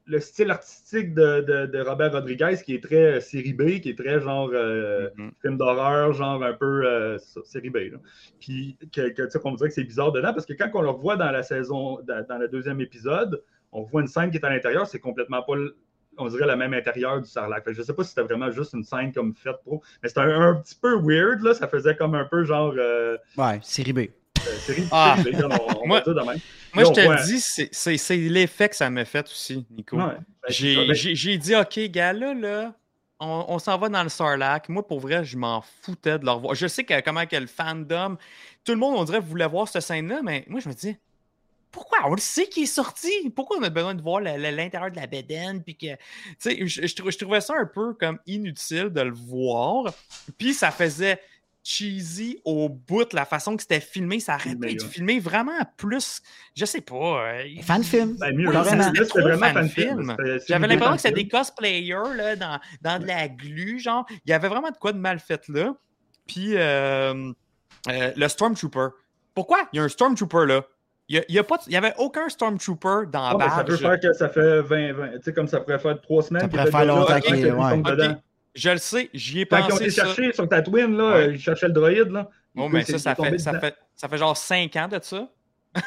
le 0.05 0.19
style 0.19 0.51
artistique 0.51 1.13
de, 1.13 1.41
de- 1.41 1.65
de 1.65 1.79
Robert 1.81 2.11
Rodriguez 2.11 2.55
qui 2.63 2.75
est 2.75 2.83
très 2.83 3.17
euh, 3.17 3.19
série 3.19 3.53
B, 3.53 3.79
qui 3.79 3.89
est 3.89 3.97
très 3.97 4.19
genre 4.21 4.49
euh, 4.53 5.09
Mhm. 5.17 5.31
film 5.41 5.57
d'horreur, 5.57 6.13
genre 6.13 6.43
un 6.43 6.53
peu 6.53 6.85
euh, 6.85 7.17
série 7.43 7.69
B. 7.69 7.77
Là. 7.91 7.97
Puis 8.39 8.77
que, 8.93 9.09
que, 9.09 9.23
tu 9.23 9.29
sais, 9.31 9.39
qu'on 9.39 9.53
dirait 9.55 9.69
que 9.69 9.75
c'est 9.75 9.83
bizarre 9.83 10.11
dedans, 10.11 10.33
parce 10.33 10.45
que 10.45 10.53
quand 10.53 10.69
on 10.75 10.81
le 10.81 10.89
revoit 10.89 11.17
dans 11.17 11.31
la 11.31 11.43
saison, 11.43 11.99
dans, 12.03 12.25
dans 12.27 12.37
le 12.37 12.47
deuxième 12.47 12.81
épisode, 12.81 13.41
on 13.71 13.81
voit 13.83 14.01
une 14.01 14.07
scène 14.07 14.29
qui 14.31 14.37
est 14.37 14.45
à 14.45 14.49
l'intérieur, 14.49 14.85
c'est 14.85 14.99
complètement 14.99 15.41
pas, 15.43 15.55
le- 15.55 15.75
on 16.17 16.27
dirait, 16.27 16.45
le 16.47 16.55
même 16.55 16.73
intérieur 16.73 17.19
du 17.21 17.29
Sarlac. 17.29 17.63
Que 17.63 17.73
je 17.73 17.81
sais 17.81 17.93
pas 17.93 18.03
si 18.03 18.09
c'était 18.09 18.21
vraiment 18.23 18.51
juste 18.51 18.73
une 18.73 18.83
scène 18.83 19.11
comme 19.13 19.33
faite 19.35 19.57
pour. 19.63 19.81
Mais 20.03 20.09
c'était 20.09 20.21
un, 20.21 20.41
un 20.49 20.55
petit 20.55 20.75
peu 20.75 20.95
weird, 20.99 21.41
là. 21.41 21.53
Ça 21.53 21.67
faisait 21.67 21.95
comme 21.95 22.15
un 22.15 22.25
peu 22.25 22.43
genre 22.43 22.73
euh, 22.77 23.17
Ouais, 23.37 23.59
série 23.63 23.93
B. 23.93 23.99
euh, 23.99 24.09
série 24.59 24.83
Ah. 24.91 25.15
série 25.23 25.35
B, 25.35 25.39
là, 25.39 25.57
on, 25.75 25.83
on 25.83 25.87
Moi- 25.87 25.99
va 25.99 26.03
dire 26.13 26.15
de 26.15 26.27
même. 26.29 26.39
Moi, 26.73 26.83
je 26.85 26.89
te 26.91 27.25
dis, 27.25 27.39
c'est- 27.39 28.15
l'effet 28.17 28.69
que 28.69 28.75
ça 28.75 28.89
m'a 28.89 29.05
fait 29.05 29.25
aussi, 29.25 29.65
Nico. 29.71 29.97
Ouais, 29.97 30.03
ben. 30.05 30.23
J'ai 30.49 30.87
Ben, 30.87 30.93
j'ai- 30.93 31.37
dit, 31.37 31.55
OK, 31.55 31.79
gars, 31.89 32.13
là, 32.13 32.33
là, 32.33 32.73
on, 33.19 33.45
on 33.49 33.59
s'en 33.59 33.77
va 33.77 33.87
dans 33.89 34.03
le 34.03 34.09
Sarlacc. 34.09 34.67
Moi, 34.69 34.85
pour 34.87 34.99
vrai, 34.99 35.23
je 35.23 35.37
m'en 35.37 35.63
foutais 35.81 36.17
de 36.17 36.25
le 36.25 36.31
revoir. 36.31 36.55
Je 36.55 36.65
sais 36.67 36.83
que 36.83 36.99
comment 37.01 37.25
que 37.25 37.35
le 37.35 37.45
fandom, 37.47 38.17
tout 38.65 38.71
le 38.71 38.77
monde, 38.79 38.95
on 38.97 39.03
dirait, 39.03 39.19
voulait 39.19 39.47
voir 39.47 39.67
cette 39.67 39.83
scène-là, 39.83 40.21
mais 40.23 40.43
moi, 40.47 40.59
je 40.59 40.69
me 40.69 40.73
dis, 40.73 40.95
pourquoi? 41.71 41.99
On 42.05 42.11
le 42.13 42.19
sait 42.21 42.47
qu'il 42.47 42.63
est 42.63 42.67
sorti. 42.67 43.11
Pourquoi 43.35 43.57
on 43.59 43.63
a 43.63 43.69
besoin 43.69 43.95
de 43.95 44.01
voir 44.01 44.19
l'intérieur 44.21 44.91
de 44.91 44.95
la 44.97 45.07
bédaine? 45.07 45.63
Puis 45.63 45.75
que, 45.77 45.95
tu 45.95 45.99
sais, 46.39 46.67
je, 46.67 46.85
je 46.87 46.95
trou- 46.95 47.11
je 47.11 47.17
trouvais 47.17 47.41
ça 47.41 47.53
un 47.57 47.65
peu 47.65 47.93
comme 47.93 48.19
inutile 48.27 48.89
de 48.89 49.01
le 49.01 49.13
voir. 49.13 49.93
Puis 50.37 50.53
ça 50.53 50.71
faisait 50.71 51.19
cheesy 51.63 52.39
au 52.43 52.69
bout, 52.69 53.13
la 53.13 53.23
façon 53.25 53.55
que 53.55 53.61
c'était 53.61 53.79
filmé. 53.79 54.19
Ça 54.19 54.33
aurait 54.35 54.43
pu 54.45 54.49
Filmé, 54.49 54.71
être 54.73 54.87
filmé 54.87 55.19
vraiment 55.19 55.59
plus, 55.77 56.21
je 56.55 56.65
sais 56.65 56.81
pas. 56.81 57.33
euh, 57.35 57.43
Fan 57.61 57.83
film. 57.83 58.17
Ben, 58.19 58.35
mieux, 58.35 58.47
Oui, 58.49 58.55
c'était 59.05 59.21
vraiment 59.21 59.45
J'avais 60.47 60.67
l'impression 60.67 60.95
que 60.95 61.01
c'était 61.01 61.23
des 61.23 61.27
cosplayers 61.27 62.15
là, 62.15 62.35
dans, 62.35 62.59
dans 62.81 62.99
de 62.99 63.05
la 63.05 63.27
glu, 63.29 63.79
genre. 63.79 64.05
Il 64.25 64.31
y 64.31 64.33
avait 64.33 64.47
vraiment 64.47 64.71
de 64.71 64.77
quoi 64.77 64.91
de 64.91 64.97
mal 64.97 65.19
fait 65.19 65.47
là. 65.49 65.75
Puis 66.27 66.55
euh, 66.57 67.31
euh, 67.89 68.11
le 68.15 68.27
Stormtrooper. 68.27 68.87
Pourquoi? 69.35 69.69
Il 69.71 69.77
y 69.77 69.79
a 69.79 69.83
un 69.83 69.89
Stormtrooper 69.89 70.45
là? 70.47 70.65
Il 71.13 71.25
n'y 71.29 71.35
y 71.35 71.39
a 71.39 71.43
pas 71.43 71.57
de- 71.57 71.63
il 71.67 71.73
y 71.73 71.75
avait 71.77 71.93
aucun 71.97 72.29
Stormtrooper 72.29 73.07
dans 73.11 73.29
la 73.31 73.35
ben, 73.35 73.49
ça 73.49 73.63
peut 73.63 73.77
barge. 73.77 73.81
faire 73.81 73.99
que 73.99 74.13
ça 74.17 74.29
fait 74.29 74.61
20, 74.61 74.93
20 74.93 75.07
tu 75.17 75.23
sais, 75.23 75.33
comme 75.33 75.47
ça 75.47 75.59
pourrait 75.59 75.79
faire 75.79 75.99
trois 75.99 76.23
semaines. 76.23 76.43
Ça 76.43 76.47
pourrait 76.47 76.71
faire 76.71 76.85
là, 76.85 76.95
longtemps 76.95 77.19
qu'il- 77.19 77.51
Ok, 77.51 77.83
dedans. 77.83 78.15
Je 78.55 78.69
le 78.69 78.77
sais, 78.77 79.09
j'y 79.13 79.41
ai 79.41 79.45
Quand 79.45 79.57
ils 79.57 79.63
ont 79.63 79.67
pensé 79.69 79.83
été 79.83 79.91
chercher 79.91 80.33
sur 80.33 80.47
Tatooine, 80.47 80.95
là, 80.97 81.03
Ouais. 81.05 81.13
euh, 81.27 81.31
ils 81.33 81.39
cherchaient 81.39 81.67
le 81.67 81.73
droïde. 81.73 82.11
Là. 82.11 82.29
Bon, 82.55 82.69
ben 82.69 82.79
là, 82.79 82.85
ça, 82.85 82.97
ça 82.97 83.15
fait, 83.15 83.37
ça, 83.39 83.59
fait, 83.59 83.75
ça 83.95 84.07
fait 84.09 84.17
genre 84.17 84.35
5 84.37 84.75
ans 84.77 84.87
de 84.87 84.99
ça. 85.01 85.27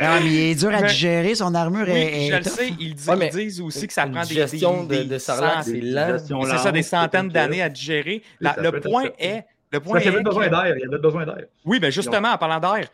Ah, 0.00 0.18
mais 0.22 0.26
il 0.26 0.38
est 0.50 0.54
dur 0.56 0.68
à 0.74 0.80
Mais- 0.80 0.88
digérer, 0.88 1.34
son 1.34 1.54
armure 1.54 1.86
Oui, 1.86 1.92
est. 1.98 2.28
je 2.28 2.34
est 2.34 2.38
le 2.38 2.44
tough. 2.44 2.52
sais, 2.52 2.68
ils, 2.80 2.94
disent- 2.94 3.08
Ouais, 3.08 3.16
mais 3.16 3.30
ils 3.32 3.36
disent 3.46 3.60
aussi 3.60 3.86
que 3.86 3.92
ça 3.92 4.06
prend 4.06 4.22
des, 4.22 4.26
digestion 4.28 4.84
des, 4.84 5.04
de- 5.04 5.18
c'est 5.18 6.58
ça, 6.58 6.72
des 6.72 6.82
centaines 6.82 7.28
d'années 7.28 7.62
à 7.62 7.68
digérer. 7.68 8.22
La- 8.40 8.56
le 8.60 8.80
point 8.80 9.04
ça. 9.04 9.10
est. 9.18 9.44
Le 9.74 9.80
point 9.80 9.92
Parce 9.94 10.04
qu'il 10.04 10.12
y 10.12 10.14
est 10.14 10.18
avait 10.18 10.24
besoin 10.24 10.44
que- 10.46 10.50
d'air. 10.50 10.76
Il 10.76 10.80
y 10.82 10.86
avait 10.86 10.98
besoin 10.98 11.26
d'air. 11.26 11.44
Oui, 11.64 11.78
mais 11.82 11.90
justement, 11.90 12.28
en 12.28 12.38
parlant 12.38 12.60
d'air, 12.60 12.88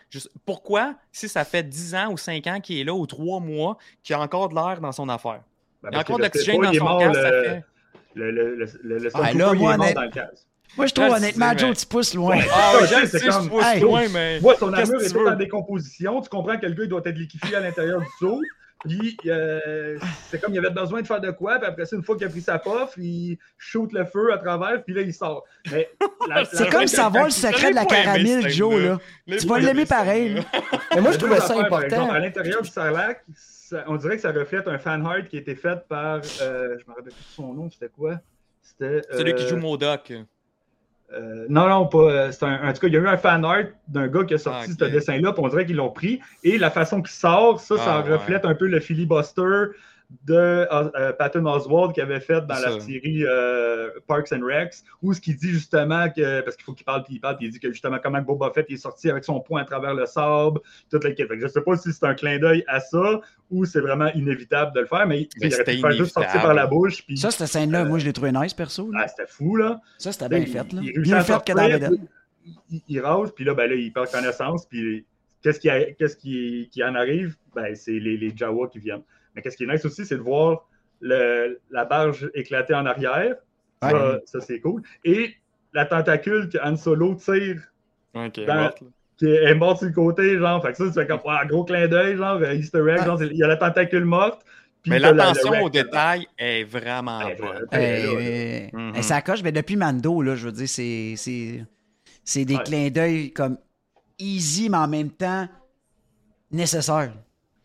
pourquoi, 0.47 0.95
si 1.13 1.29
ça 1.29 1.45
fait 1.45 1.63
10 1.63 1.95
ans 1.95 2.11
ou 2.13 2.17
5 2.17 2.47
ans 2.47 2.59
qu'il 2.61 2.79
est 2.81 2.85
là, 2.85 2.95
ou 2.95 3.07
3 3.07 3.39
mois, 3.41 3.77
qu'il 4.03 4.15
y 4.17 4.19
a 4.19 4.21
encore 4.23 4.49
de 4.49 4.55
l'air 4.55 4.81
dans 4.81 4.93
son 4.93 5.09
affaire? 5.11 5.41
Ben, 5.83 5.91
Il 5.93 5.95
y 5.95 5.99
a 5.99 6.01
encore 6.01 6.17
de 6.19 6.23
l'oxygène 6.23 6.61
dans 6.63 6.73
son 6.73 6.85
mort, 6.85 6.99
casque, 7.01 7.15
ça 7.21 7.31
le- 7.31 7.43
fait... 7.45 7.65
Le, 8.15 8.31
le, 8.31 8.55
le, 8.57 8.67
le, 8.83 8.99
le 8.99 9.11
Ah, 9.15 9.33
là, 9.35 9.53
moi, 9.53 9.77
dans 9.77 9.85
le 10.03 10.09
casque. 10.11 10.47
Moi, 10.77 10.87
je 10.87 10.95
trouve 10.95 11.11
honnêtement, 11.11 11.57
Joe, 11.59 11.77
tu 11.77 11.87
pousses 11.87 12.15
loin. 12.15 12.37
Ouais. 12.39 12.47
Ah, 12.53 12.73
je 12.83 13.07
sais, 13.07 13.19
je 13.19 13.49
pousse 13.49 13.65
Hey. 13.67 13.81
loin, 13.81 14.03
mais... 14.13 14.41
Moi, 14.41 14.55
son 14.59 14.73
armure 14.73 15.03
est 15.03 15.17
en 15.17 15.37
décomposition. 15.37 16.21
Tu 16.23 16.29
comprends 16.29 16.57
que 16.59 16.67
le 16.67 16.73
gars, 16.75 16.85
il 16.85 16.89
doit 16.89 17.03
être 17.05 17.17
liquéfié 17.19 17.57
à 17.57 17.61
l'intérieur 17.61 18.01
du 18.01 18.07
seau. 18.19 18.41
Puis, 18.83 19.17
euh, 19.27 19.99
c'est 20.31 20.41
comme 20.41 20.55
il 20.55 20.59
avait 20.59 20.71
besoin 20.71 21.03
de 21.03 21.07
faire 21.07 21.21
de 21.21 21.31
quoi. 21.31 21.59
Puis 21.59 21.67
après 21.69 21.85
ça, 21.85 21.97
une 21.97 22.03
fois 22.03 22.17
qu'il 22.17 22.27
a 22.27 22.31
pris 22.31 22.41
sa 22.41 22.59
puff, 22.59 22.95
il 22.97 23.37
shoot 23.59 23.93
le 23.93 24.05
feu 24.07 24.33
à 24.33 24.39
travers. 24.39 24.83
Puis 24.83 24.95
là, 24.95 25.03
il 25.03 25.13
sort. 25.13 25.45
Mais 25.71 25.91
C'est 26.53 26.71
comme 26.71 26.87
savoir 26.87 27.25
le 27.27 27.31
secret 27.31 27.71
de 27.71 27.75
la 27.75 27.85
caramel, 27.85 28.49
Joe, 28.51 28.81
là. 28.81 28.99
Tu 29.39 29.47
vas 29.47 29.59
l'aimer 29.59 29.85
pareil. 29.87 30.35
là. 30.35 30.41
Mais 30.95 31.01
moi, 31.03 31.13
je 31.13 31.19
trouvais 31.19 31.37
ça 31.41 31.55
exemple. 31.55 31.67
important. 31.67 32.11
À 32.11 32.19
l'intérieur 32.19 32.63
du 32.63 32.71
Sarlac, 32.71 33.23
ça- 33.35 33.85
on 33.87 33.97
dirait 33.97 34.17
que 34.17 34.23
ça 34.23 34.33
reflète 34.33 34.67
un 34.67 34.79
fan 34.79 35.05
art 35.07 35.29
qui 35.29 35.37
a 35.37 35.41
été 35.41 35.55
fait 35.55 35.87
par. 35.87 36.17
euh, 36.41 36.77
je 36.79 36.85
me 36.91 36.95
rappelle 36.95 37.05
plus 37.05 37.11
de 37.13 37.35
son 37.35 37.53
nom, 37.53 37.71
c'était 37.71 37.89
quoi? 37.91 38.19
C'était. 38.63 39.03
Celui 39.13 39.35
qui 39.35 39.45
euh, 39.45 39.49
joue 39.49 39.57
Modoc. 39.59 40.13
Euh, 41.13 41.47
non, 41.49 41.69
non, 41.69 41.87
pas. 41.87 41.99
euh, 41.99 42.33
c'est 42.33 42.45
un, 42.45 42.69
en 42.69 42.73
tout 42.73 42.81
cas, 42.81 42.87
il 42.87 42.93
y 42.95 42.97
a 42.97 43.01
eu 43.01 43.09
un 43.09 43.17
fan 43.17 43.45
art 43.45 43.65
d'un 43.89 44.07
gars 44.09 44.25
qui 44.25 44.35
a 44.35 44.39
sorti 44.39 44.71
Ah, 44.71 44.75
ce 44.79 44.85
dessin-là, 44.85 45.33
puis 45.33 45.43
on 45.45 45.49
dirait 45.49 45.67
qu'ils 45.67 45.77
l'ont 45.77 45.91
pris. 45.91 46.21
Et 46.45 46.57
la 46.59 46.71
façon 46.71 47.03
qu'il 47.03 47.11
sort, 47.11 47.61
ça, 47.61 47.77
ça 47.79 47.97
Ah, 47.99 48.03
ouais. 48.05 48.13
reflète 48.13 48.45
un 48.45 48.55
peu 48.55 48.67
le 48.67 48.79
filibuster 48.81 49.65
de 50.25 50.35
euh, 50.35 50.91
euh, 50.97 51.13
Patton 51.13 51.47
Oswald 51.47 51.93
qu'il 51.93 52.03
avait 52.03 52.21
fait 52.21 52.41
dans 52.47 52.59
la 52.59 52.81
série 52.81 53.25
euh, 53.25 53.91
Parks 54.09 54.33
and 54.33 54.45
Recs, 54.45 54.75
où 55.03 55.13
ce 55.13 55.21
qu'il 55.21 55.37
dit 55.37 55.51
justement 55.51 56.11
que. 56.11 56.41
Parce 56.41 56.57
qu'il 56.57 56.65
faut 56.65 56.73
qu'il 56.73 56.85
parle, 56.85 57.05
puis 57.05 57.15
il 57.15 57.21
parle, 57.21 57.37
puis 57.37 57.47
il 57.47 57.53
dit 57.53 57.61
que 57.61 57.71
justement 57.71 57.99
comment 58.03 58.21
Boba 58.21 58.51
Fett 58.53 58.69
est 58.71 58.77
sorti 58.77 59.09
avec 59.09 59.25
son 59.25 59.41
poing 59.41 59.63
à 59.63 59.65
travers 59.65 59.95
le 59.95 60.07
sable, 60.07 60.61
toute 60.91 61.05
la 61.05 61.13
quête. 61.13 61.29
Je 61.33 61.47
sais 61.47 61.61
pas 61.63 61.77
si 61.77 61.93
c'est 61.93 62.05
un 62.05 62.15
clin 62.15 62.39
d'œil 62.39 62.65
à 62.67 62.81
ça 62.81 63.21
ou 63.51 63.65
c'est 63.65 63.81
vraiment 63.81 64.09
inévitable 64.15 64.75
de 64.75 64.81
le 64.81 64.87
faire, 64.87 65.07
mais, 65.07 65.29
Mais 65.41 65.49
il 65.49 65.55
aurait 65.55 65.65
pu 65.65 65.79
faire 65.79 65.93
juste 65.93 66.13
sortir 66.15 66.43
par 66.43 66.55
la 66.55 66.67
bouche. 66.67 67.05
Puis, 67.07 67.17
Ça, 67.17 67.31
cette 67.31 67.47
scène-là, 67.49 67.85
moi, 67.85 67.99
je 67.99 68.05
l'ai 68.05 68.13
trouvé 68.13 68.33
nice, 68.33 68.55
perso. 68.55 68.91
là. 68.91 69.03
ah, 69.05 69.09
c'était 69.09 69.27
fou, 69.31 69.57
là. 69.57 69.81
Ça, 69.99 70.13
c'était 70.13 70.29
bien 70.29 70.39
Il- 70.41 70.47
fait, 70.49 70.73
là. 70.73 70.81
il 70.83 71.15
à 71.15 71.23
fait 71.23 71.45
que 71.45 71.53
dans. 71.53 71.97
Il, 72.45 72.55
il, 72.71 72.83
il 72.89 73.01
rase, 73.01 73.33
puis 73.35 73.45
là, 73.45 73.55
ben 73.55 73.69
là, 73.69 73.77
il 73.77 73.93
perd 73.93 74.11
connaissance, 74.11 74.67
puis 74.67 75.05
qu'est-ce 75.43 75.61
qui, 75.61 75.69
qui, 76.19 76.69
qui 76.73 76.83
en 76.83 76.95
arrive? 76.95 77.37
Ben, 77.55 77.75
c'est 77.77 77.93
les, 77.99 78.17
les 78.17 78.33
Jawa 78.37 78.69
qui 78.69 78.79
viennent. 78.79 79.03
Mais 79.41 79.43
qu'est-ce 79.43 79.57
qui 79.57 79.65
est 79.65 79.67
nice 79.73 79.85
aussi, 79.87 80.05
c'est 80.05 80.17
de 80.17 80.21
voir 80.23 80.69
le- 81.01 81.59
la 81.71 81.87
barge 81.87 82.31
éclater 82.35 82.75
en 82.75 82.85
arrière. 82.85 83.37
Ça, 83.83 83.93
Ouais. 84.13 84.21
ça, 84.27 84.41
c'est 84.43 84.61
cool. 84.61 84.83
Et 85.03 85.35
la 85.73 85.87
tentacule 85.87 86.51
Han 86.63 86.77
Solo 86.77 87.15
tire, 87.15 87.63
Ok, 88.13 88.45
Dans- 88.45 88.55
morte, 88.55 88.81
là. 88.83 88.87
qui 89.17 89.27
est 89.27 89.55
morte 89.55 89.79
sur 89.79 89.87
le 89.87 89.93
côté, 89.95 90.37
genre. 90.39 90.61
Fait 90.61 90.73
que 90.73 90.77
ça, 90.77 90.93
c'est 90.93 91.07
comme, 91.07 91.21
ah, 91.27 91.47
gros 91.47 91.65
clin 91.65 91.87
d'œil, 91.89 92.17
genre, 92.19 92.43
Easter 92.45 92.81
egg, 92.91 92.99
Ah. 93.01 93.05
genre, 93.07 93.23
il 93.23 93.37
y 93.37 93.43
a 93.43 93.47
la 93.47 93.57
tentacule 93.57 94.05
morte. 94.05 94.43
Mais 94.87 94.99
la- 94.99 95.13
l'attention 95.13 95.53
le 95.53 95.59
au 95.59 95.61
wreck. 95.69 95.73
détail 95.73 96.27
est 96.37 96.65
vraiment 96.65 97.19
Ouais, 97.25 97.37
bonne. 97.37 97.67
ouais. 97.73 99.03
Ça 99.03 99.23
coche, 99.23 99.43
mais 99.43 99.53
depuis 99.53 99.77
Mando, 99.77 100.21
là, 100.23 100.35
je 100.35 100.47
veux 100.47 100.53
dire, 100.53 100.69
c'est, 100.69 102.45
des 102.45 102.57
Ouais. 102.57 102.63
clins 102.65 102.91
d'œil 102.91 103.33
comme 103.33 103.57
easy, 104.19 104.69
mais 104.69 104.77
en 104.79 104.89
même 104.89 105.11
temps 105.11 105.49
nécessaires. 106.51 107.13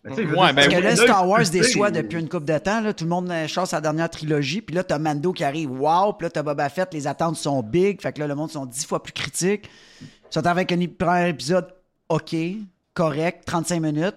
Ouais, 0.05 0.13
ben 0.13 0.53
Parce 0.53 0.67
que 0.67 0.75
un 0.75 0.79
là, 0.81 0.95
Star 0.95 1.27
Wars 1.27 1.49
déçoit 1.51 1.89
depuis 1.91 2.19
une 2.19 2.29
couple 2.29 2.45
de 2.45 2.57
temps. 2.59 2.79
Là, 2.81 2.93
tout 2.93 3.05
le 3.05 3.09
monde 3.09 3.29
euh, 3.31 3.47
chasse 3.47 3.71
sa 3.71 3.81
dernière 3.81 4.09
trilogie. 4.09 4.61
Puis 4.61 4.75
là, 4.75 4.83
t'as 4.83 4.99
Mando 4.99 5.33
qui 5.33 5.43
arrive. 5.43 5.71
Wow! 5.71 6.13
Puis 6.13 6.25
là, 6.25 6.29
t'as 6.29 6.43
Boba 6.43 6.69
Fett. 6.69 6.93
Les 6.93 7.07
attentes 7.07 7.37
sont 7.37 7.63
big. 7.63 8.01
Fait 8.01 8.13
que 8.13 8.19
là, 8.19 8.27
le 8.27 8.35
monde 8.35 8.51
sont 8.51 8.65
dix 8.67 8.85
fois 8.85 9.01
plus 9.01 9.13
critiques. 9.13 9.67
Ils 10.01 10.07
sont 10.29 10.45
avec 10.45 10.71
un 10.71 10.77
premier 10.97 11.29
épisode 11.29 11.67
OK, 12.09 12.35
correct, 12.93 13.45
35 13.45 13.79
minutes. 13.81 14.15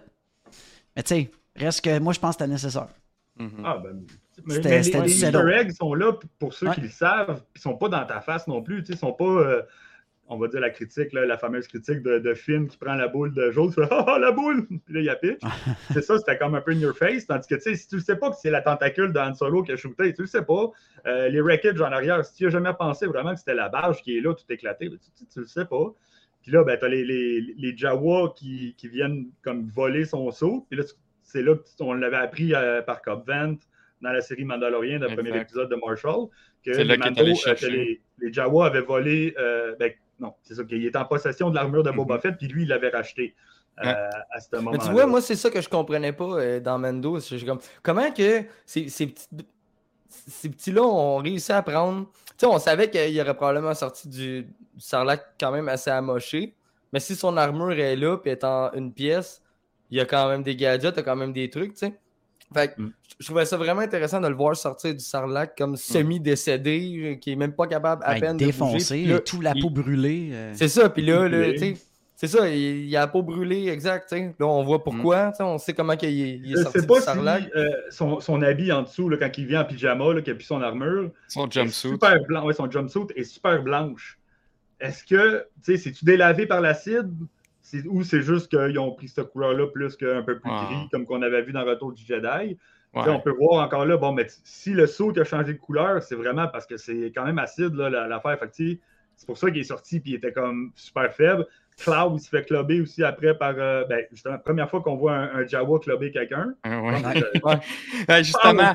Mais 0.94 1.02
tu 1.02 1.14
sais, 1.14 1.30
reste 1.56 1.82
que 1.82 1.98
moi, 1.98 2.12
je 2.12 2.20
pense 2.20 2.36
que 2.36 2.42
c'était 2.42 2.52
nécessaire. 2.52 2.88
Mhm. 3.38 3.50
Ah, 3.64 3.78
ben, 3.82 4.02
mais, 4.44 4.54
C'était- 4.56 4.68
mais 4.68 4.80
les, 4.82 5.00
les 5.00 5.12
Easter 5.24 5.42
eggs 5.58 5.72
sont 5.72 5.94
là 5.94 6.12
pour 6.38 6.52
ceux 6.52 6.68
Ouais. 6.68 6.74
qui 6.74 6.80
le 6.82 6.90
savent, 6.90 7.40
puis 7.52 7.60
ils 7.60 7.60
sont 7.62 7.76
pas 7.76 7.88
dans 7.88 8.04
ta 8.04 8.20
face 8.20 8.46
non 8.46 8.62
plus. 8.62 8.82
tu 8.82 8.88
sais, 8.88 8.92
Ils 8.94 8.98
sont 8.98 9.12
pas, 9.12 9.24
euh, 9.24 9.62
on 10.28 10.36
va 10.38 10.48
dire 10.48 10.60
la 10.60 10.70
critique, 10.70 11.12
là, 11.12 11.24
la 11.26 11.38
fameuse 11.38 11.66
critique 11.66 12.02
de, 12.02 12.18
de 12.18 12.34
Finn 12.34 12.68
qui 12.68 12.76
prend 12.76 12.94
la 12.94 13.08
boule 13.08 13.32
de 13.32 13.50
Joe, 13.50 13.74
tu 13.74 13.80
fais 13.80 13.88
Ah, 13.90 14.04
ah, 14.06 14.18
la 14.18 14.30
boule 14.32 14.66
Puis 14.84 14.94
là, 14.94 15.00
il 15.00 15.04
y 15.04 15.08
a 15.08 15.16
pitch. 15.16 15.40
c'est 15.92 16.02
ça, 16.02 16.18
c'était 16.18 16.36
comme 16.38 16.54
un 16.54 16.60
peu 16.60 16.72
in 16.72 16.78
your 16.78 16.96
face. 16.96 17.26
Tandis 17.26 17.48
que 17.48 17.54
tu 17.54 17.62
sais, 17.62 17.74
si 17.76 17.88
tu 17.88 17.96
le 17.96 18.02
sais 18.02 18.16
pas 18.16 18.30
que 18.30 18.36
c'est 18.40 18.50
la 18.50 18.60
tentacule 18.62 19.12
de 19.12 19.18
Han 19.18 19.34
Solo 19.34 19.62
qui 19.62 19.72
a 19.72 19.76
shooté, 19.76 20.12
tu 20.14 20.22
le 20.22 20.26
sais 20.28 20.42
pas. 20.44 20.70
Euh, 21.06 21.28
les 21.28 21.40
wreckage 21.40 21.80
en 21.80 21.92
arrière, 21.92 22.24
si 22.24 22.34
tu 22.34 22.46
as 22.46 22.50
jamais 22.50 22.72
pensé 22.78 23.06
vraiment 23.06 23.32
que 23.32 23.38
c'était 23.38 23.54
la 23.54 23.68
barge 23.68 24.02
qui 24.02 24.18
est 24.18 24.20
là, 24.20 24.34
tout 24.34 24.44
éclaté, 24.52 24.88
ben, 24.88 24.98
tu, 24.98 25.26
tu 25.26 25.40
le 25.40 25.46
sais 25.46 25.64
pas. 25.64 25.94
Puis 26.42 26.52
là, 26.52 26.62
ben, 26.64 26.78
tu 26.78 26.84
as 26.84 26.88
les, 26.88 27.04
les, 27.04 27.40
les 27.56 27.76
Jawa 27.76 28.32
qui, 28.36 28.74
qui 28.76 28.88
viennent 28.88 29.26
comme 29.42 29.68
voler 29.68 30.04
son 30.04 30.30
saut. 30.30 30.66
Puis 30.68 30.78
là, 30.78 30.84
c'est 31.22 31.42
là 31.42 31.54
qu'on 31.78 31.94
l'avait 31.94 32.16
appris 32.16 32.54
euh, 32.54 32.80
par 32.82 33.02
Cobb 33.02 33.26
Vent 33.26 33.56
dans 34.00 34.12
la 34.12 34.20
série 34.20 34.44
Mandalorian, 34.44 35.00
dans 35.00 35.08
le 35.08 35.14
premier 35.16 35.36
épisode 35.40 35.68
de 35.70 35.74
Marshall, 35.76 36.28
que, 36.64 36.72
C'est 36.72 36.84
là 36.84 36.94
les, 36.94 37.00
qu'il 37.00 37.16
est 37.16 37.20
allé 37.20 37.30
Mando, 37.30 37.34
que 37.34 37.40
chercher. 37.40 37.70
les, 37.70 38.00
les 38.20 38.32
Jawa 38.32 38.66
avaient 38.66 38.80
volé. 38.80 39.34
euh, 39.38 39.74
ben, 39.78 39.90
non, 40.20 40.34
c'est 40.42 40.54
ça, 40.54 40.64
qu'il 40.64 40.84
était 40.84 40.98
en 40.98 41.04
possession 41.04 41.50
de 41.50 41.54
l'armure 41.54 41.82
de 41.82 41.90
Boba 41.90 42.16
Mhm. 42.16 42.20
Fett, 42.20 42.36
puis 42.36 42.48
lui, 42.48 42.62
il 42.62 42.68
l'avait 42.68 42.90
racheté 42.90 43.34
euh, 43.84 43.92
à 44.30 44.40
ce 44.40 44.56
moment-là. 44.56 44.78
Mais 44.78 44.84
tu 44.84 44.90
vois, 44.90 45.06
moi, 45.06 45.20
c'est 45.20 45.36
ça 45.36 45.50
que 45.50 45.60
je 45.60 45.68
comprenais 45.68 46.12
pas 46.12 46.24
euh, 46.24 46.60
dans. 46.60 47.20
C'est 47.20 47.44
comme, 47.44 47.60
comment 47.82 48.10
que 48.10 48.42
ces, 48.66 48.88
ces 48.88 49.06
petits, 49.06 49.28
ces 50.08 50.48
petits-là 50.48 50.82
ont 50.82 51.18
réussi 51.18 51.52
à 51.52 51.62
prendre. 51.62 52.06
Tu 52.30 52.34
sais, 52.38 52.46
on 52.46 52.58
savait 52.58 52.90
qu'il 52.90 53.20
aurait 53.20 53.34
probablement 53.34 53.74
sorti 53.74 54.08
du, 54.08 54.42
du 54.42 54.80
Sarlac 54.80 55.34
quand 55.38 55.52
même 55.52 55.68
assez 55.68 55.90
amoché. 55.90 56.54
Mais 56.92 57.00
si 57.00 57.14
son 57.14 57.36
armure 57.36 57.72
est 57.78 57.96
là 57.96 58.16
puis 58.16 58.30
est 58.30 58.44
en 58.44 58.72
une 58.72 58.92
pièce, 58.92 59.42
il 59.90 59.98
y 59.98 60.00
a 60.00 60.04
quand 60.06 60.28
même 60.28 60.42
des 60.42 60.56
gadgets, 60.56 60.94
il 60.94 60.98
y 60.98 61.00
a 61.00 61.02
quand 61.02 61.16
même 61.16 61.32
des 61.32 61.50
trucs, 61.50 61.72
tu 61.74 61.86
sais. 61.86 61.98
Fait 62.54 62.74
que 62.74 62.80
Mm. 62.82 62.92
je- 63.20 63.26
trouvais 63.26 63.44
ça 63.44 63.56
vraiment 63.56 63.80
intéressant 63.82 64.20
de 64.20 64.28
le 64.28 64.34
voir 64.34 64.56
sortir 64.56 64.94
du 64.94 65.00
Sarlac 65.00 65.56
comme 65.56 65.76
semi-décédé, 65.76 67.00
euh, 67.02 67.14
qui 67.16 67.32
est 67.32 67.36
même 67.36 67.52
pas 67.52 67.66
capable 67.66 68.02
à 68.04 68.14
Ben, 68.14 68.20
peine 68.20 68.36
de 68.36 68.44
bouger. 68.44 68.46
défoncé, 68.46 68.94
Puis 69.02 69.06
là, 69.06 69.20
tout 69.20 69.40
la 69.40 69.52
il- 69.54 69.62
peau 69.62 69.70
brûlée. 69.70 70.30
euh. 70.32 70.52
c'est 70.54 70.68
ça, 70.68 70.88
puis 70.88 71.04
là, 71.04 71.28
tu 71.28 71.58
sais, 71.58 71.74
C'est 72.20 72.26
ça, 72.26 72.48
il, 72.48 72.86
il 72.86 72.96
a 72.96 73.00
la 73.02 73.06
peau 73.06 73.22
brûlée, 73.22 73.68
exact. 73.68 74.06
t'sais. 74.06 74.34
Là, 74.40 74.46
on 74.46 74.64
voit 74.64 74.82
pourquoi. 74.82 75.30
t'sais, 75.30 75.44
On 75.44 75.56
sait 75.56 75.72
comment 75.72 75.94
qu'il 75.96 76.08
est, 76.08 76.38
il 76.42 76.52
est 76.52 76.56
Je 76.56 76.62
sorti 76.62 76.80
sais 76.80 76.86
pas 76.88 76.94
du 76.94 77.00
si 77.00 77.04
sarlac. 77.06 77.44
euh, 77.54 77.68
son, 77.90 78.18
son 78.18 78.42
habit 78.42 78.72
en 78.72 78.82
dessous, 78.82 79.08
là, 79.08 79.16
quand 79.18 79.30
il 79.38 79.46
vient 79.46 79.60
en 79.60 79.64
pyjama, 79.64 80.14
là, 80.14 80.20
qu'il 80.20 80.32
a 80.32 80.34
plus 80.36 80.44
son 80.44 80.60
armure, 80.60 81.12
Son 81.28 81.48
jumpsuit. 81.48 81.90
super 81.90 82.20
blanc. 82.24 82.44
Ouais, 82.44 82.54
son 82.54 82.68
jumpsuit 82.68 83.02
est 83.14 83.22
super 83.22 83.62
blanche. 83.62 84.18
Est-ce 84.80 85.04
que, 85.04 85.46
tu 85.64 85.76
sais, 85.76 85.76
c'est-tu 85.76 86.04
délavé 86.04 86.46
par 86.46 86.60
l'acide? 86.60 87.08
Ou 87.88 88.02
c'est 88.02 88.22
juste 88.22 88.48
qu'ils 88.50 88.78
ont 88.78 88.92
pris 88.92 89.08
cette 89.08 89.30
couleur-là 89.30 89.66
plus 89.68 89.96
qu'un 89.96 90.22
peu 90.22 90.38
plus 90.38 90.50
gris, 90.66 90.88
comme 90.90 91.04
qu'on 91.06 91.22
avait 91.22 91.42
vu 91.42 91.52
dans 91.52 91.64
Retour 91.64 91.92
du 91.92 92.04
Jedi? 92.04 92.56
Ouais. 92.94 93.02
On 93.06 93.20
peut 93.20 93.30
voir 93.38 93.64
encore 93.64 93.84
là, 93.84 93.96
bon, 93.98 94.12
mais 94.12 94.26
si 94.44 94.72
le 94.72 94.86
saut 94.86 95.12
a 95.18 95.24
changé 95.24 95.52
de 95.52 95.58
couleur, 95.58 96.02
c'est 96.02 96.14
vraiment 96.14 96.48
parce 96.48 96.66
que 96.66 96.76
c'est 96.78 97.12
quand 97.14 97.24
même 97.26 97.38
acide, 97.38 97.74
là, 97.74 97.90
la- 97.90 98.08
l'affaire. 98.08 98.38
C'est 98.50 99.26
pour 99.26 99.36
ça 99.36 99.50
qu'il 99.50 99.60
est 99.60 99.64
sorti 99.64 100.00
puis 100.00 100.12
il 100.12 100.14
était 100.14 100.32
comme 100.32 100.70
super 100.74 101.12
faible. 101.12 101.46
Cloud, 101.76 102.14
il 102.16 102.20
se 102.20 102.28
fait 102.28 102.44
clubber 102.44 102.80
aussi 102.80 103.04
après 103.04 103.36
par. 103.36 103.54
euh, 103.56 103.84
ben, 103.84 104.04
justement, 104.10 104.38
première 104.38 104.68
fois 104.70 104.80
qu'on 104.80 104.96
voit 104.96 105.14
un, 105.14 105.40
un 105.42 105.46
Jawa 105.46 105.78
clubber 105.78 106.10
quelqu'un. 106.10 106.54
Ah 106.64 106.80
ouais. 106.80 108.22
Justement, 108.24 108.74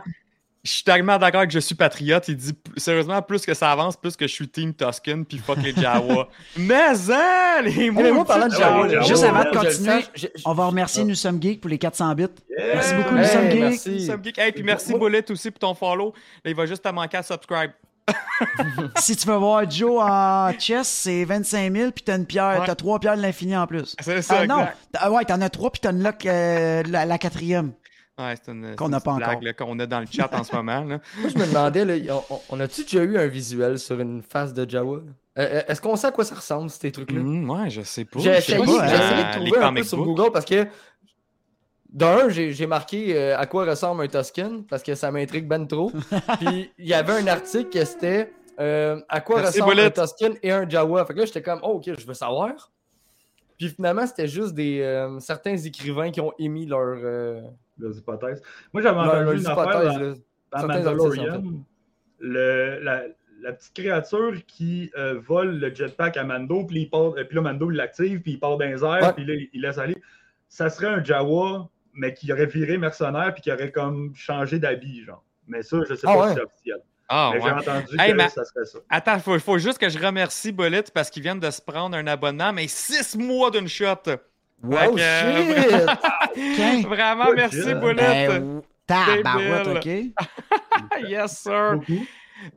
je 0.63 0.71
suis 0.71 0.84
tellement 0.84 1.17
d'accord 1.17 1.43
que 1.45 1.52
je 1.52 1.60
suis 1.60 1.76
patriote. 1.76 2.28
Il 2.30 2.38
dit 2.38 2.54
sérieusement, 2.78 3.21
plus 3.21 3.45
que 3.45 3.54
ça 3.54 3.71
avance, 3.71 3.97
plus 3.97 4.15
que 4.15 4.26
je 4.28 4.32
suis 4.34 4.47
Team 4.47 4.73
Tuscan, 4.73 5.23
puis 5.28 5.38
fuck 5.38 5.58
les 5.62 5.73
Jawa. 5.73 6.30
mais 6.58 6.73
hein, 7.12 7.62
les 7.63 7.91
maudits 7.91 8.23
parlant 8.26 8.47
de 8.47 8.54
Jawa, 8.54 9.02
Juste 9.04 9.23
avant 9.23 9.43
de 9.43 9.49
continuer, 9.58 10.06
On 10.45 10.54
va 10.54 10.67
remercier 10.67 11.04
Nous 11.04 11.15
sommes 11.15 11.41
geeks 11.41 11.60
pour 11.60 11.69
les 11.69 11.78
400 11.78 12.15
bits. 12.15 12.28
yeah! 12.49 12.76
Merci 12.76 12.93
beaucoup, 12.95 13.15
Hey, 13.15 13.21
Nous 13.21 13.28
sommes 13.28 13.52
geeks. 13.52 13.60
merci. 13.62 13.89
Nous 13.91 14.06
sommes 14.06 14.23
geeks. 14.23 14.38
Hey, 14.39 14.52
puis 14.54 14.63
merci 14.63 14.93
Bullet 14.93 15.30
aussi 15.32 15.52
pour 15.52 15.60
ton 15.60 15.73
follow. 15.76 16.13
Là, 16.45 16.52
il 16.52 16.56
va 16.56 16.65
juste 16.65 16.84
te 16.84 16.89
manquer 16.89 17.17
à 17.17 17.23
subscribe. 17.23 17.71
Si 18.97 19.15
tu 19.15 19.28
veux 19.28 19.36
voir 19.36 19.69
Joe 19.69 20.02
en 20.02 20.52
chess, 20.60 20.88
c'est 20.88 21.23
25 21.23 21.73
000, 21.73 21.91
puis 21.91 22.04
t'as 22.04 22.17
une 22.17 22.26
pierre, 22.26 22.60
Ouais. 22.60 22.65
t'as 22.65 22.76
trois 22.76 22.99
pierres 22.99 23.15
de 23.17 23.21
l'infini 23.21 23.56
en 23.56 23.65
plus. 23.67 23.95
C'est 24.02 24.21
ça, 24.21 24.39
Ah 24.41 24.47
non, 24.47 24.67
ouais, 25.15 25.26
t'en 25.26 25.39
as 25.41 25.49
trois, 25.49 25.71
puis 25.71 25.80
t'as 25.82 25.91
une 25.91 26.04
lock, 26.04 26.26
euh, 26.26 26.84
la, 26.88 27.06
la 27.06 27.17
quatrième. 27.17 27.71
Ouais, 28.19 28.36
c'est 28.36 28.52
une, 28.52 28.76
Qu'on 28.76 28.89
n'a 28.89 28.99
pas 28.99 29.15
blague, 29.15 29.30
encore. 29.30 29.43
là, 29.43 29.54
qu'on 29.54 29.80
a 29.80 29.86
dans 29.88 29.99
le 29.99 30.06
chat 30.06 30.30
en 30.34 30.43
ce 30.43 30.56
moment. 30.56 30.84
Là. 30.84 30.99
Moi, 31.19 31.30
je 31.34 31.38
me 31.39 31.47
demandais, 31.47 31.84
là, 31.84 32.21
on, 32.30 32.39
on 32.49 32.60
a-tu 32.60 32.84
déjà 32.84 33.04
eu 33.04 33.17
un 33.17 33.28
visuel 33.28 33.80
sur 33.80 33.99
une 33.99 34.21
face 34.21 34.54
de 34.54 34.69
Jawa? 34.69 34.97
Euh, 34.97 35.02
euh, 35.38 35.62
Est-ce 35.67 35.82
qu'on 35.82 35.95
sait 35.95 36.08
à 36.08 36.12
quoi 36.12 36.23
ça 36.23 36.36
ressemble, 36.36 36.69
ces 36.69 36.91
trucs-là? 36.91 37.19
Hmm, 37.19 37.49
ouais, 37.49 37.69
je 37.71 37.82
sais 37.82 38.06
pas. 38.06 38.19
J'ai 38.19 38.38
essayé, 38.38 38.60
pas 38.60 38.65
j'ai 38.65 38.80
hein. 38.80 38.86
essayé 38.86 39.23
de 39.23 39.45
les 39.45 39.49
trouver 39.49 39.65
un 39.65 39.73
peu 39.73 39.84
sur. 39.84 39.97
Google 40.04 40.32
parce 40.32 40.45
que, 40.45 40.67
d'un, 41.89 42.30
j'ai 42.30 42.54
j'ai 42.54 42.67
marqué 42.67 43.15
euh, 43.15 43.38
à 43.38 43.47
quoi 43.47 43.65
ressemble 43.65 44.04
un 44.04 44.08
Tuscan 44.08 44.63
parce 44.69 44.84
que 44.84 44.93
ça 44.93 45.12
m'intrigue 45.12 45.47
ben 45.47 45.65
trop. 45.65 45.91
Puis 46.39 46.71
il 46.78 46.88
y 46.88 46.93
avait 46.93 47.13
un 47.13 47.28
article 47.28 47.69
qui 47.69 47.84
c'était 47.86 48.32
euh, 48.60 48.99
à 49.10 49.21
quoi 49.21 49.41
Merci, 49.41 49.62
ressemble 49.62 49.80
un. 49.80 49.89
Tuscan 49.89 50.34
et 50.41 50.52
un 50.52 50.69
Jawa. 50.69 51.06
Fait 51.06 51.13
que 51.13 51.19
là, 51.19 51.26
j'étais 51.26 51.41
comme, 51.41 51.60
oh, 51.63 51.73
ok, 51.78 51.91
je 51.97 52.06
veux 52.06 52.13
savoir. 52.13 52.71
Puis 53.58 53.69
finalement, 53.69 54.06
c'était 54.06 54.28
juste 54.28 54.54
des 54.54 54.82
euh, 54.82 55.19
certains 55.19 55.58
écrivains 55.58 56.12
qui 56.12 56.21
ont 56.21 56.34
émis 56.39 56.65
leur, 56.65 56.97
euh, 57.04 57.41
Les 57.80 57.98
hypothèses. 57.98 58.42
Moi, 58.72 58.82
j'avais 58.84 59.00
entendu 59.00 59.40
une 59.40 59.48
affaire 59.48 59.66
dans, 60.52 60.62
dans 60.62 60.68
Mandalorian. 60.68 61.44
le- 62.20 62.80
la, 62.82 63.04
la 63.42 63.54
petite 63.54 63.74
créature 63.74 64.34
qui 64.48 64.92
euh, 64.98 65.20
vole 65.20 65.60
le 65.60 65.74
jetpack 65.74 66.16
à 66.18 66.24
Mando, 66.24 66.64
puis, 66.66 66.82
il 66.84 66.90
part, 66.90 67.14
euh, 67.18 67.24
puis 67.26 67.36
là, 67.36 67.42
Mando, 67.42 67.72
il 67.72 67.78
l'active, 67.78 68.22
puis 68.22 68.34
il 68.34 68.40
part 68.40 68.58
dans 68.58 68.66
les 68.66 68.84
airs, 68.84 69.02
Ouais. 69.02 69.14
puis 69.14 69.26
là, 69.26 69.34
il, 69.52 69.62
laisse 69.62 69.78
aller. 69.78 69.98
Ça 70.48 70.70
serait 70.70 70.88
un 70.88 71.04
Jawa, 71.04 71.68
mais 71.94 72.14
qui 72.14 72.32
aurait 72.32 72.46
viré 72.46 72.78
mercenaire, 72.78 73.34
puis 73.34 73.42
qui 73.42 73.52
aurait 73.52 73.72
comme 73.72 74.14
changé 74.16 74.60
d'habit, 74.60 75.04
genre. 75.04 75.24
Mais 75.48 75.62
ça, 75.64 75.78
je 75.90 75.96
sais 75.96 76.08
Ah 76.08 76.14
pas 76.14 76.22
ouais. 76.22 76.28
si 76.30 76.36
c'est 76.36 76.44
officiel. 76.44 76.78
Ah, 77.10 77.32
ouais. 77.32 77.42
j'ai 77.44 77.50
entendu 77.52 77.96
Hey, 78.00 78.12
que 78.12 78.16
ma- 78.18 78.30
ça 78.30 78.46
serait 78.46 78.66
ça. 78.66 78.80
Attends, 78.90 79.16
il 79.16 79.20
faut, 79.22 79.38
faut 79.40 79.58
juste 79.58 79.78
que 79.78 79.90
je 79.90 80.00
remercie 80.00 80.52
Bullet 80.54 80.84
parce 80.94 81.10
qu'ils 81.10 81.22
viennent 81.22 81.40
de 81.40 81.52
se 81.52 81.62
prendre 81.62 81.98
un 81.98 82.08
abonnement, 82.08 82.54
mais 82.54 82.68
six 82.68 83.18
mois 83.18 83.52
d'une 83.52 83.68
shot. 83.68 84.04
Wow, 84.63 84.97
euh, 84.97 85.88
shit! 86.36 86.88
Vraiment, 86.88 87.34
merci. 87.36 87.73
Bullet. 87.76 88.28
Ben, 88.30 88.62
tabarouette. 88.88 89.67
OK? 89.67 91.08
yes, 91.10 91.39
sir. 91.39 91.80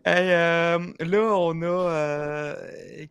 Hey, 0.04 0.30
euh, 0.32 0.78
là, 1.00 1.36
on 1.36 1.62
a. 1.62 1.66
euh, 1.66 2.54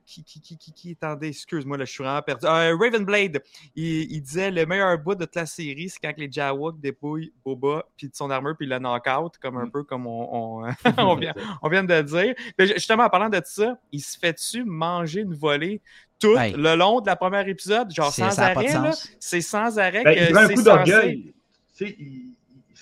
qui, 0.06 0.24
qui, 0.24 0.42
qui, 0.42 0.58
qui, 0.58 0.72
qui, 0.74 0.92
attendez, 1.02 1.30
excuse-moi, 1.30 1.78
là, 1.78 1.86
je 1.86 1.92
suis 1.92 2.04
vraiment 2.04 2.22
perdu. 2.22 2.46
Euh, 2.46 2.76
Ravenblade, 2.78 3.42
il, 3.76 4.12
il 4.12 4.22
disait 4.22 4.52
le 4.52 4.66
meilleur 4.66 4.98
bout 4.98 5.16
de 5.16 5.26
toute 5.26 5.36
la 5.36 5.46
série, 5.46 5.90
c'est 5.90 6.00
quand 6.00 6.14
les 6.18 6.32
Jawas 6.32 6.74
dépouillent 6.78 7.32
Boba 7.44 7.86
puis 7.98 8.10
de 8.10 8.16
son 8.16 8.30
armure 8.30 8.56
puis 8.58 8.68
le 8.68 8.78
knock-out, 8.80 9.34
comme 9.42 9.56
Mm. 9.56 9.66
un 9.66 9.70
peu 9.70 9.84
comme 9.84 10.08
on, 10.08 10.64
on, 10.64 10.68
on 10.98 11.16
vient, 11.16 11.34
on 11.62 11.70
vient 11.70 11.84
de 11.84 11.94
le 11.94 12.04
dire. 12.04 12.36
Mais 12.58 12.68
justement, 12.68 13.04
en 13.06 13.10
parlant 13.10 13.30
de 13.30 13.42
ça, 13.46 13.78
il 13.92 14.02
se 14.02 14.18
fait-tu 14.18 14.64
manger 14.64 15.22
une 15.22 15.34
volée 15.36 15.82
tout 16.20 16.38
Hey. 16.38 16.54
le 16.58 16.76
long 16.76 17.02
de 17.02 17.08
la 17.08 17.16
première 17.16 17.48
épisode, 17.48 17.94
genre 17.94 18.12
C'est- 18.12 18.22
sans 18.30 18.40
a 18.40 18.46
arrêt, 18.48 18.68
là? 18.74 18.92
C'est 19.20 19.42
sans 19.42 19.78
arrêt 19.80 20.04
Ben, 20.04 20.16
que 20.16 20.20
il 20.22 20.32
prend 20.34 20.42
un 20.44 20.48
c'est 20.48 20.54
coup 20.56 20.62
d'orgueil. 20.64 21.34
Il- 21.82 22.34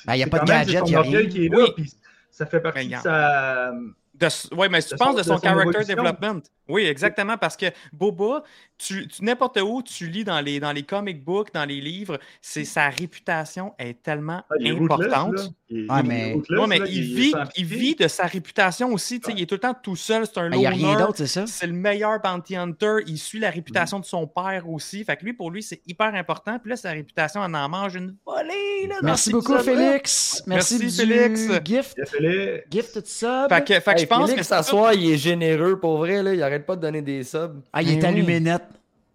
Ben, 0.06 0.15
il 0.15 0.19
y 0.19 0.23
a 0.23 0.27
pas 0.27 0.39
de 0.39 0.45
gadget, 0.45 0.82
il 0.86 0.91
y 0.91 0.95
a 0.95 0.99
orgueil 0.99 1.15
rien. 1.15 1.29
qui 1.29 1.45
est 1.45 1.49
là, 1.49 1.58
Oui. 1.63 1.71
puis 1.75 1.93
ça 2.34 2.48
fait 2.48 2.60
partie 2.60 2.89
Ben, 2.89 2.98
de 2.98 3.02
sa. 3.02 3.72
De, 3.72 4.28
oui, 4.58 4.67
mais 4.69 4.82
tu 4.82 4.96
penses 4.96 5.15
de 5.15 5.24
son 5.24 5.38
character 5.38 5.86
development? 5.86 6.41
Oui, 6.69 6.84
exactement, 6.86 7.38
parce 7.38 7.58
que 7.58 7.65
Boba, 7.91 8.43
tu, 8.78 9.08
tu- 9.08 9.23
n'importe 9.23 9.60
où 9.62 9.82
tu 9.84 10.08
lis 10.08 10.23
dans 10.23 10.39
les, 10.41 10.60
dans 10.60 10.71
les 10.71 10.84
comic 10.84 11.23
books, 11.23 11.54
dans 11.54 11.65
les 11.65 11.82
livres, 11.82 12.19
c'est 12.41 12.63
sa 12.65 12.89
réputation 12.89 13.73
est 13.78 14.02
tellement 14.02 14.43
Ah, 14.49 14.56
importante. 14.65 15.36
là. 15.36 15.43
Il 15.69 15.91
Ouais, 15.91 15.99
est 15.99 16.04
mais- 16.04 16.34
rootless, 16.34 16.60
Ouais, 16.60 16.67
mais 16.67 16.80
là, 16.80 16.86
il, 16.88 17.02
vit, 17.02 17.34
il 17.56 17.65
vit 17.65 17.95
de 17.95 18.08
sa 18.08 18.26
réputation 18.26 18.93
aussi. 18.93 19.19
tu 19.19 19.32
sais, 19.32 19.38
Il 19.38 19.41
est 19.41 19.45
tout 19.47 19.56
le 19.56 19.60
temps 19.60 19.73
tout 19.73 19.95
seul. 19.95 20.26
C'est 20.28 20.38
un 20.38 20.49
Ben, 20.49 20.58
Il 20.58 20.60
n'y 20.60 20.67
a 20.67 20.71
loner. 20.71 20.86
rien 20.86 20.99
d'autre, 20.99 21.17
c'est 21.17 21.28
ça? 21.28 21.47
C'est 21.47 21.65
le 21.67 21.73
meilleur 21.73 22.19
bounty 22.21 22.56
hunter. 22.56 22.97
Il 23.08 23.17
suit 23.17 23.39
la 23.39 23.49
réputation 23.49 23.99
de 23.99 24.06
son 24.06 24.28
père 24.28 24.69
aussi. 24.69 25.04
Fait 25.04 25.17
que 25.17 25.26
lui, 25.26 25.34
pour 25.34 25.49
lui, 25.49 25.63
c'est 25.63 25.82
hyper 25.88 26.13
important. 26.13 26.60
Puis 26.60 26.69
là, 26.69 26.76
sa 26.76 26.91
réputation, 26.91 27.41
on 27.43 27.54
en 27.54 27.69
mange 27.69 27.95
une 27.95 28.15
volée. 28.26 28.88
Là, 28.88 28.95
dans 29.02 29.08
Merci 29.08 29.23
cet 29.26 29.34
beaucoup. 29.34 29.58
Félix. 29.58 30.43
Merci, 30.45 30.78
Merci, 30.80 30.86
du 30.86 30.91
Félix. 31.08 31.49
gift. 31.65 31.97
Les- 32.19 32.63
Gift 32.69 33.06
sub. 33.08 33.49
Fait 33.49 33.63
que, 33.65 33.80
fait 33.80 33.93
que 33.95 33.99
je 34.02 34.06
pense 34.06 34.30
Félix, 34.30 34.47
que 34.49 34.56
ce 34.56 34.62
soir, 34.69 34.93
il 34.93 35.12
est 35.12 35.17
généreux 35.17 35.80
pour 35.80 35.97
vrai. 35.97 36.21
Là. 36.21 36.34
Il 36.36 36.43
arrête 36.54 36.66
pas 36.66 36.76
de 36.76 36.82
donner 36.82 37.02
des 37.02 37.24
subs. 37.24 37.62
Ah, 37.72 37.82
il 37.82 37.92
est 37.92 37.96
Ben 37.98 38.06
allumé 38.06 38.39
net. 38.39 38.63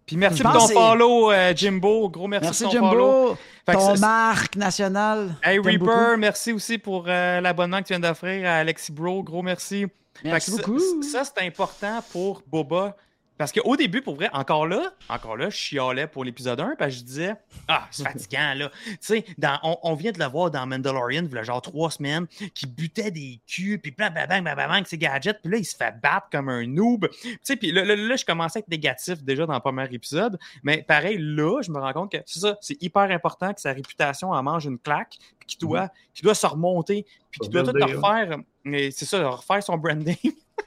Puis 0.05 0.17
merci 0.17 0.41
pour 0.41 0.53
ton 0.53 0.67
follow, 0.67 1.31
euh, 1.31 1.53
Jimbo. 1.55 2.09
Gros 2.09 2.27
merci, 2.27 2.45
Merci, 2.45 2.63
pour 2.63 2.73
ton 2.73 2.89
follow. 2.89 3.37
Fait 3.65 3.73
Ton 3.73 3.97
marque 3.99 4.55
nationale. 4.55 5.35
Hey 5.43 5.59
Reaper, 5.59 5.77
beaucoup? 5.77 6.17
merci 6.17 6.51
aussi 6.51 6.79
pour 6.79 7.05
euh, 7.07 7.39
l'abonnement 7.41 7.77
que 7.79 7.83
tu 7.87 7.93
viens 7.93 7.99
d'offrir 7.99 8.49
à 8.49 8.55
Alexis 8.55 8.91
Bro. 8.91 9.21
Gros 9.21 9.43
merci. 9.43 9.85
Merci 10.23 10.51
beaucoup. 10.51 10.79
Ça, 11.03 11.23
c'est 11.23 11.45
important 11.45 12.03
pour 12.11 12.41
Boba. 12.47 12.95
Parce 13.39 13.53
qu'au 13.53 13.77
début, 13.77 14.01
pour 14.01 14.15
vrai, 14.15 14.29
encore 14.33 14.67
là, 14.67 14.91
encore 15.07 15.37
là, 15.37 15.49
je 15.49 15.55
chialais 15.55 16.07
pour 16.07 16.25
l'épisode 16.25 16.59
1 16.59 16.75
parce 16.77 16.91
que 16.91 16.99
je 16.99 17.03
disais 17.05 17.35
Ah, 17.69 17.87
c'est 17.89 18.03
fatigant 18.03 18.53
là. 18.53 18.69
tu 18.85 18.97
sais, 18.99 19.25
on, 19.63 19.77
on 19.81 19.95
vient 19.95 20.11
de 20.11 20.19
le 20.19 20.25
voir 20.25 20.51
dans 20.51 20.67
Mandalorian, 20.67 21.23
il 21.23 21.33
y 21.33 21.37
a 21.37 21.43
genre 21.43 21.61
trois 21.61 21.89
semaines, 21.89 22.27
qui 22.53 22.67
butait 22.67 23.11
des 23.11 23.39
culs, 23.47 23.79
puis 23.79 23.91
bla 23.91 24.09
bla 24.09 24.27
bang, 24.27 24.43
bla 24.43 24.55
bla 24.55 24.67
bang, 24.67 24.75
avec 24.75 24.87
ses 24.87 24.97
gadgets, 24.97 25.41
puis 25.41 25.53
là, 25.53 25.57
il 25.57 25.63
se 25.63 25.73
fait 25.73 25.95
battre 26.03 26.27
comme 26.29 26.49
un 26.49 26.67
noob. 26.67 27.07
Tu 27.09 27.39
sais, 27.41 27.55
puis 27.55 27.71
là, 27.71 27.85
là, 27.85 27.95
là, 27.95 28.15
je 28.17 28.25
commençais 28.25 28.59
à 28.59 28.59
être 28.59 28.67
négatif 28.67 29.23
déjà 29.23 29.45
dans 29.45 29.53
le 29.53 29.61
premier 29.61 29.87
épisode, 29.89 30.37
mais 30.61 30.83
pareil, 30.85 31.17
là, 31.17 31.61
je 31.61 31.71
me 31.71 31.79
rends 31.79 31.93
compte 31.93 32.11
que 32.11 32.17
c'est 32.25 32.41
ça, 32.41 32.57
c'est 32.59 32.83
hyper 32.83 33.03
important 33.03 33.53
que 33.53 33.61
sa 33.61 33.71
réputation 33.71 34.31
en 34.31 34.43
mange 34.43 34.65
une 34.65 34.79
claque, 34.79 35.17
puis 35.39 35.47
qu'il 35.47 35.59
doit, 35.59 35.87
qu'il 36.13 36.25
doit 36.25 36.35
se 36.35 36.45
remonter, 36.45 37.05
puis 37.31 37.39
qu'il 37.39 37.51
doit 37.51 37.63
tout 37.63 37.71
refaire. 37.71 38.37
Mais 38.65 38.91
c'est 38.91 39.05
ça, 39.05 39.25
refaire 39.29 39.63
son 39.63 39.77
branding 39.77 40.17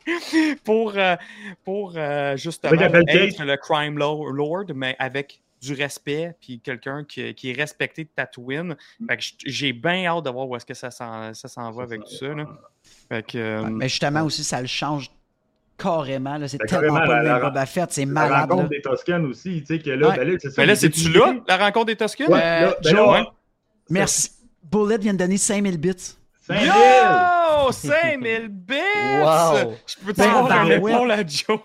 pour, 0.64 0.92
euh, 0.96 1.16
pour 1.64 1.92
euh, 1.96 2.36
justement 2.36 2.72
être 2.80 3.42
le 3.44 3.56
crime 3.56 3.98
lo- 3.98 4.30
lord, 4.30 4.64
mais 4.74 4.96
avec 4.98 5.40
du 5.60 5.74
respect, 5.74 6.34
puis 6.40 6.58
quelqu'un 6.58 7.04
qui, 7.04 7.32
qui 7.34 7.50
est 7.50 7.54
respecté 7.54 8.02
de 8.04 8.08
Tatooine. 8.16 8.74
Fait 9.08 9.16
que 9.16 9.22
j- 9.22 9.36
j'ai 9.46 9.72
bien 9.72 10.06
hâte 10.06 10.24
de 10.24 10.30
voir 10.30 10.48
où 10.48 10.56
est-ce 10.56 10.66
que 10.66 10.74
ça 10.74 10.90
s'en, 10.90 11.32
ça 11.34 11.46
s'en 11.46 11.70
va 11.70 11.84
avec 11.84 12.00
tout 12.02 12.10
ça. 12.16 12.26
Là. 12.34 12.46
Fait 13.08 13.24
que, 13.24 13.38
euh, 13.38 13.62
Ouais, 13.62 13.70
mais 13.70 13.88
justement 13.88 14.22
aussi, 14.22 14.42
ça 14.42 14.60
le 14.60 14.66
change 14.66 15.08
carrément. 15.78 16.36
là. 16.36 16.48
C'est 16.48 16.58
Ben, 16.58 16.66
tellement 16.66 16.94
carrément, 16.94 17.06
pas 17.06 17.14
la- 17.14 17.22
le 17.22 17.28
même 17.34 17.42
la- 17.42 17.48
Boba 17.50 17.66
Fett. 17.66 17.92
C'est 17.92 18.04
La 18.04 18.10
malade. 18.10 18.40
rencontre 18.50 18.62
là. 18.64 18.68
des 18.70 18.82
Toscanes 18.82 19.26
aussi, 19.26 19.60
tu 19.60 19.66
sais, 19.66 19.78
que 19.78 19.90
là, 19.90 20.08
Ouais. 20.08 20.16
ben 20.16 20.28
là, 20.28 20.36
c'est 20.40 20.50
ça. 20.50 20.62
mais 20.62 20.66
là, 20.66 20.74
c'est-tu 20.74 21.08
là, 21.12 21.34
la 21.46 21.56
rencontre 21.58 21.86
des? 21.94 22.04
Ouais, 22.26 22.26
Euh, 22.28 22.60
là, 22.62 22.76
ben 22.82 22.90
Joe, 22.96 23.12
là? 23.18 23.32
Merci. 23.88 24.30
Bullet 24.64 24.98
vient 24.98 25.12
de 25.12 25.18
donner 25.18 25.36
5000 25.36 25.78
bits. 25.78 26.16
5000! 26.52 26.66
Yo! 26.66 27.72
5000 27.72 28.48
bits! 28.48 28.74
Wow. 29.20 29.74
Je 29.86 30.04
peux 30.04 30.12
te 30.12 30.18
Ben, 30.20 30.28
avoir 30.30 30.48
ben, 30.48 30.54
un 30.54 31.26
Joe? 31.26 31.60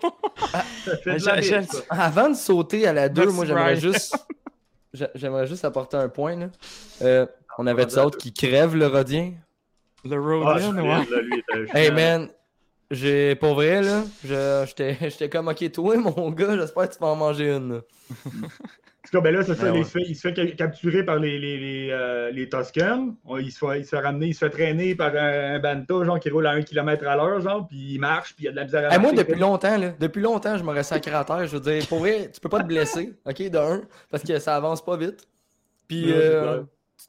La 1.04 1.36
bite, 1.40 1.72
ça. 1.72 1.80
Avant 1.90 2.28
de 2.30 2.34
sauter 2.34 2.86
à 2.86 2.92
la 2.92 3.08
2, 3.08 3.22
Merci, 3.22 3.36
moi 3.36 3.44
j'aimerais 3.46 3.76
juste. 3.76 4.16
j'a- 4.92 5.10
J'aimerais 5.14 5.46
juste 5.46 5.64
apporter 5.64 5.96
un 5.96 6.08
point. 6.08 6.36
Là. 6.36 6.46
Euh, 7.02 7.26
on 7.58 7.66
avait 7.66 7.82
Ah, 7.82 7.86
dit 7.86 7.98
autre 7.98 8.18
qui 8.18 8.32
crève 8.32 8.74
le 8.76 8.86
rodien. 8.86 9.32
Le 10.04 10.16
Ah, 10.16 10.52
Rodian, 10.52 10.72
je 10.76 10.80
ouais. 10.80 11.68
Hey 11.74 11.90
man, 11.90 12.28
J'ai, 12.90 13.34
pour 13.34 13.52
vrai, 13.54 13.82
là, 13.82 14.02
je- 14.24 14.64
j'étais 14.66 14.96
j'étais 15.10 15.28
comme, 15.28 15.48
ok, 15.48 15.70
toi, 15.72 15.96
mon 16.16 16.30
gars, 16.30 16.56
j'espère 16.56 16.88
que 16.88 16.94
tu 16.94 17.00
vas 17.00 17.08
en 17.08 17.16
manger 17.16 17.50
une. 17.52 17.82
tout 19.04 19.10
cas, 19.12 19.20
ben 19.22 19.34
là, 19.34 19.42
c'est 19.42 19.54
ça, 19.54 19.64
Ouais, 19.72 19.76
il 19.76 19.78
ouais. 19.78 19.84
se 19.84 19.90
fait, 19.90 20.02
il 20.06 20.14
se 20.16 20.20
fait 20.28 20.34
ca- 20.34 20.46
capturer 20.56 21.02
par 21.04 21.18
les, 21.18 21.38
les, 21.38 21.56
les, 21.58 21.88
euh, 21.92 22.30
les 22.30 22.48
Toscans. 22.48 23.14
Il 23.40 23.50
se, 23.52 23.58
fait, 23.58 23.78
il 23.80 23.84
se 23.84 23.90
fait 23.90 24.00
ramener, 24.00 24.26
il 24.28 24.34
se 24.34 24.40
fait 24.40 24.50
traîner 24.50 24.94
par 24.94 25.14
un, 25.14 25.54
un 25.54 25.58
Banta, 25.60 26.04
genre, 26.04 26.18
qui 26.20 26.28
roule 26.30 26.46
à 26.46 26.50
1 26.52 26.62
km 26.62 27.06
à 27.06 27.16
l'heure, 27.16 27.40
genre, 27.40 27.66
puis 27.68 27.94
il 27.94 27.98
marche, 28.00 28.34
puis 28.34 28.44
il 28.44 28.46
y 28.46 28.48
a 28.48 28.52
de 28.52 28.56
la 28.56 28.64
misère 28.64 28.90
à 28.90 28.94
Hey, 28.94 29.00
moi, 29.00 29.12
depuis 29.12 29.38
longtemps, 29.38 29.78
là, 29.78 29.92
depuis 29.98 30.20
longtemps, 30.20 30.58
je 30.58 30.64
m'aurais 30.64 30.82
sacré 30.82 31.12
à 31.12 31.24
terre. 31.24 31.46
Je 31.46 31.56
veux 31.56 31.60
dire, 31.62 31.86
pour 31.88 32.00
vrai, 32.00 32.30
tu 32.32 32.40
peux 32.40 32.48
pas 32.48 32.60
te 32.60 32.66
blesser, 32.66 33.14
ok, 33.24 33.50
de 33.50 33.56
un, 33.58 33.82
parce 34.10 34.22
que 34.24 34.38
ça 34.38 34.56
avance 34.56 34.84
pas 34.84 34.96
vite. 34.96 35.26
Puis, 35.86 36.06
Ouais, 36.06 36.18
euh, 36.20 36.62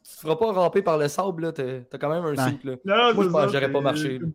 tu 0.06 0.14
te 0.16 0.20
feras 0.22 0.36
pas 0.38 0.52
ramper 0.52 0.82
par 0.82 0.98
le 0.98 1.08
sable, 1.08 1.42
là. 1.44 1.52
T'as 1.52 1.98
quand 1.98 2.10
même 2.10 2.24
un 2.24 2.36
Ouais. 2.36 2.52
cycle, 2.52 2.70
là. 2.70 2.76
Non, 2.86 3.14
Moi, 3.16 3.24
je 3.26 3.30
pense 3.30 3.42
ça, 3.42 3.46
que 3.48 3.52
j'aurais 3.54 3.72
pas 3.72 3.82
marché. 3.82 4.20
là. 4.20 4.28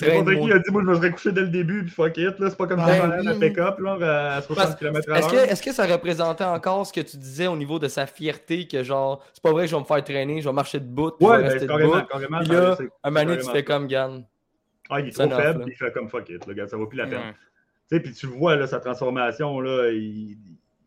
N'importe 0.00 0.34
qui 0.46 0.52
a 0.52 0.58
dit, 0.60 0.70
moi, 0.70 0.82
je 0.84 0.86
me 0.90 0.94
serais 0.94 1.10
couché 1.10 1.32
dès 1.32 1.40
le 1.40 1.48
début, 1.48 1.82
puis 1.82 1.90
fuck 1.90 2.16
it, 2.18 2.38
là, 2.38 2.50
c'est 2.50 2.56
pas 2.56 2.66
comme 2.68 2.76
Ben 2.78 2.86
ça, 2.86 3.06
la 3.20 3.32
oui. 3.32 3.40
pick-up, 3.40 3.80
là, 3.80 4.36
à 4.36 4.42
60 4.42 4.78
km 4.78 5.10
à 5.12 5.18
Est-ce 5.18 5.28
que, 5.28 5.34
l'heure. 5.34 5.44
est-ce 5.46 5.62
que 5.62 5.72
ça 5.72 5.86
représentait 5.86 6.44
encore 6.44 6.86
ce 6.86 6.92
que 6.92 7.00
tu 7.00 7.16
disais 7.16 7.48
au 7.48 7.56
niveau 7.56 7.80
de 7.80 7.88
sa 7.88 8.06
fierté, 8.06 8.68
que 8.68 8.84
genre, 8.84 9.24
c'est 9.32 9.42
pas 9.42 9.50
vrai 9.50 9.64
que 9.64 9.70
je 9.70 9.74
vais 9.74 9.80
me 9.82 9.86
faire 9.86 10.04
traîner, 10.04 10.40
je 10.40 10.48
vais 10.48 10.54
marcher 10.54 10.78
debout, 10.78 11.10
puis 11.18 11.26
je 11.26 11.30
Ouais, 11.32 11.36
vais 11.38 11.42
ben, 11.44 11.48
rester 11.50 11.66
carrément, 11.66 11.96
debout. 11.96 12.06
carrément. 12.06 12.38
Puis 12.38 12.46
ça, 12.48 12.54
là, 12.60 12.76
c'est- 12.76 12.88
un 13.02 13.10
moment 13.10 13.36
tu 13.36 13.50
fais 13.50 13.64
comme 13.64 13.86
Gann. 13.88 14.24
Ah, 14.88 15.00
il 15.00 15.08
est 15.08 15.10
trop 15.10 15.28
faible, 15.28 15.58
là. 15.58 15.64
puis 15.64 15.74
il 15.74 15.76
fait 15.76 15.92
comme 15.92 16.08
fuck 16.08 16.28
it, 16.30 16.46
le 16.46 16.54
gars, 16.54 16.68
ça 16.68 16.76
vaut 16.76 16.86
plus 16.86 16.96
la 16.98 17.06
peine. 17.08 17.34
Tu 17.90 17.96
sais, 17.96 18.00
puis 18.00 18.12
tu 18.12 18.26
vois, 18.28 18.54
là, 18.54 18.66
sa 18.68 18.78
transformation, 18.78 19.58
là, 19.60 19.90
il, 19.90 20.36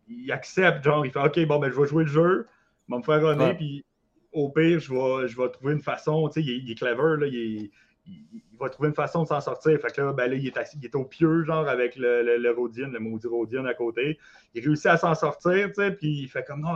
il 0.07 0.31
accepte, 0.31 0.83
genre, 0.85 1.05
il 1.05 1.11
fait 1.11 1.19
OK, 1.19 1.45
bon, 1.47 1.59
ben, 1.59 1.69
je 1.69 1.77
vais 1.79 1.87
jouer 1.87 2.03
le 2.05 2.09
jeu, 2.09 2.47
il 2.87 2.91
va 2.93 2.97
me 2.99 3.03
faire 3.03 3.21
runner, 3.21 3.53
puis 3.55 3.83
au 4.31 4.47
pire, 4.49 4.79
je 4.79 4.93
vais, 4.93 5.27
je 5.27 5.35
vais 5.37 5.49
trouver 5.49 5.73
une 5.73 5.81
façon, 5.81 6.29
tu 6.29 6.35
sais, 6.41 6.47
il, 6.47 6.49
est- 6.55 6.59
il 6.63 6.71
est 6.71 6.75
clever, 6.75 7.19
là, 7.19 7.27
il, 7.27 7.35
est- 7.65 7.71
il- 8.11 8.41
il 8.51 8.57
va 8.59 8.69
trouver 8.69 8.89
une 8.89 8.95
façon 8.95 9.23
de 9.23 9.27
s'en 9.27 9.41
sortir. 9.41 9.79
Fait 9.79 9.91
que 9.91 10.01
là, 10.01 10.13
ben, 10.13 10.27
là 10.29 10.35
il, 10.35 10.45
est 10.45 10.57
assis- 10.57 10.77
il 10.79 10.85
est 10.85 10.95
au 10.95 11.05
pieu, 11.05 11.43
genre, 11.43 11.67
avec 11.67 11.95
le, 11.95 12.21
le, 12.21 12.37
le 12.37 12.51
Rodian, 12.51 12.89
le 12.89 12.99
maudit 12.99 13.27
Rodian 13.27 13.65
à 13.65 13.73
côté. 13.73 14.19
Il 14.53 14.63
réussit 14.65 14.87
à 14.87 14.97
s'en 14.97 15.15
sortir, 15.15 15.67
tu 15.69 15.73
sais, 15.75 15.91
puis 15.91 16.21
il 16.23 16.27
fait 16.27 16.43
comme 16.43 16.61
non, 16.61 16.75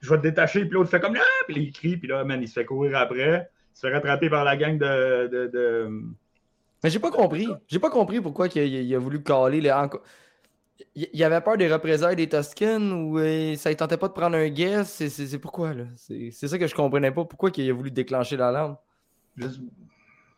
je 0.00 0.10
vais 0.10 0.16
te 0.16 0.22
détacher, 0.22 0.60
puis 0.64 0.70
l'autre 0.70 0.90
fait 0.90 1.00
comme 1.00 1.16
ah, 1.16 1.44
puis 1.46 1.54
là, 1.54 1.60
il 1.62 1.72
crie, 1.72 1.96
puis 1.96 2.08
là, 2.08 2.24
man, 2.24 2.42
il 2.42 2.48
se 2.48 2.54
fait 2.54 2.64
courir 2.64 2.96
après. 2.98 3.48
Il 3.74 3.76
se 3.76 3.86
fait 3.86 3.92
rattraper 3.92 4.28
par 4.28 4.44
la 4.44 4.56
gang 4.56 4.76
de- 4.78 5.28
de- 5.28 5.46
de 5.46 5.88
Mais 6.82 6.90
j'ai 6.90 6.98
pas 6.98 7.10
compris. 7.10 7.48
J'ai 7.68 7.78
pas 7.78 7.90
compris 7.90 8.20
pourquoi 8.20 8.48
il 8.48 8.58
a, 8.58 8.64
il 8.64 8.94
a 8.94 8.98
voulu 8.98 9.22
caler 9.22 9.60
les. 9.60 9.72
Il, 10.96 11.22
avait 11.24 11.40
peur 11.40 11.56
des 11.56 11.72
représailles 11.72 12.16
des 12.16 12.28
Toscans 12.28 12.90
ou 12.92 13.18
euh, 13.18 13.54
ça 13.54 13.70
ne 13.70 13.74
tentait 13.74 13.96
pas 13.96 14.08
de 14.08 14.12
prendre 14.12 14.36
un 14.36 14.48
guess? 14.48 15.08
C'est, 15.08 15.38
pourquoi, 15.38 15.72
là? 15.72 15.84
C'est, 15.96 16.30
c'est 16.32 16.48
ça 16.48 16.58
que 16.58 16.66
je 16.66 16.74
comprenais 16.74 17.12
pas. 17.12 17.24
Pourquoi 17.24 17.50
il 17.56 17.70
a 17.70 17.72
voulu 17.72 17.90
déclencher 17.92 18.36
l'alarme? 18.36 18.76
Juste- 19.36 19.60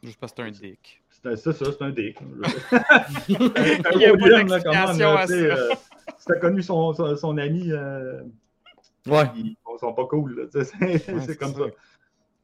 Juste 0.03 0.19
parce 0.21 0.33
que 0.33 0.43
c'est 0.43 0.49
un 0.49 0.51
dick. 0.53 1.03
C'est 1.11 1.37
ça, 1.37 1.53
c'est 1.53 1.83
un 1.83 1.91
dick. 1.91 2.19
Il 3.29 4.01
y 4.01 4.05
a 4.07 4.17
pas 4.17 4.29
d'explication 4.29 5.17
à 5.17 5.27
ça. 5.27 5.33
euh, 5.33 5.71
Si 6.19 6.27
t'as 6.27 6.39
connu 6.39 6.63
son, 6.63 6.93
son, 6.95 7.17
son 7.17 7.39
ami, 7.39 7.71
euh, 7.73 8.23
Ouais. 9.07 9.25
ils 9.37 9.57
sont 9.81 9.93
pas 9.95 10.05
cool. 10.07 10.49
C'est 10.53 11.37
comme 11.39 11.53
ça. 11.55 11.59
ça. 11.61 11.65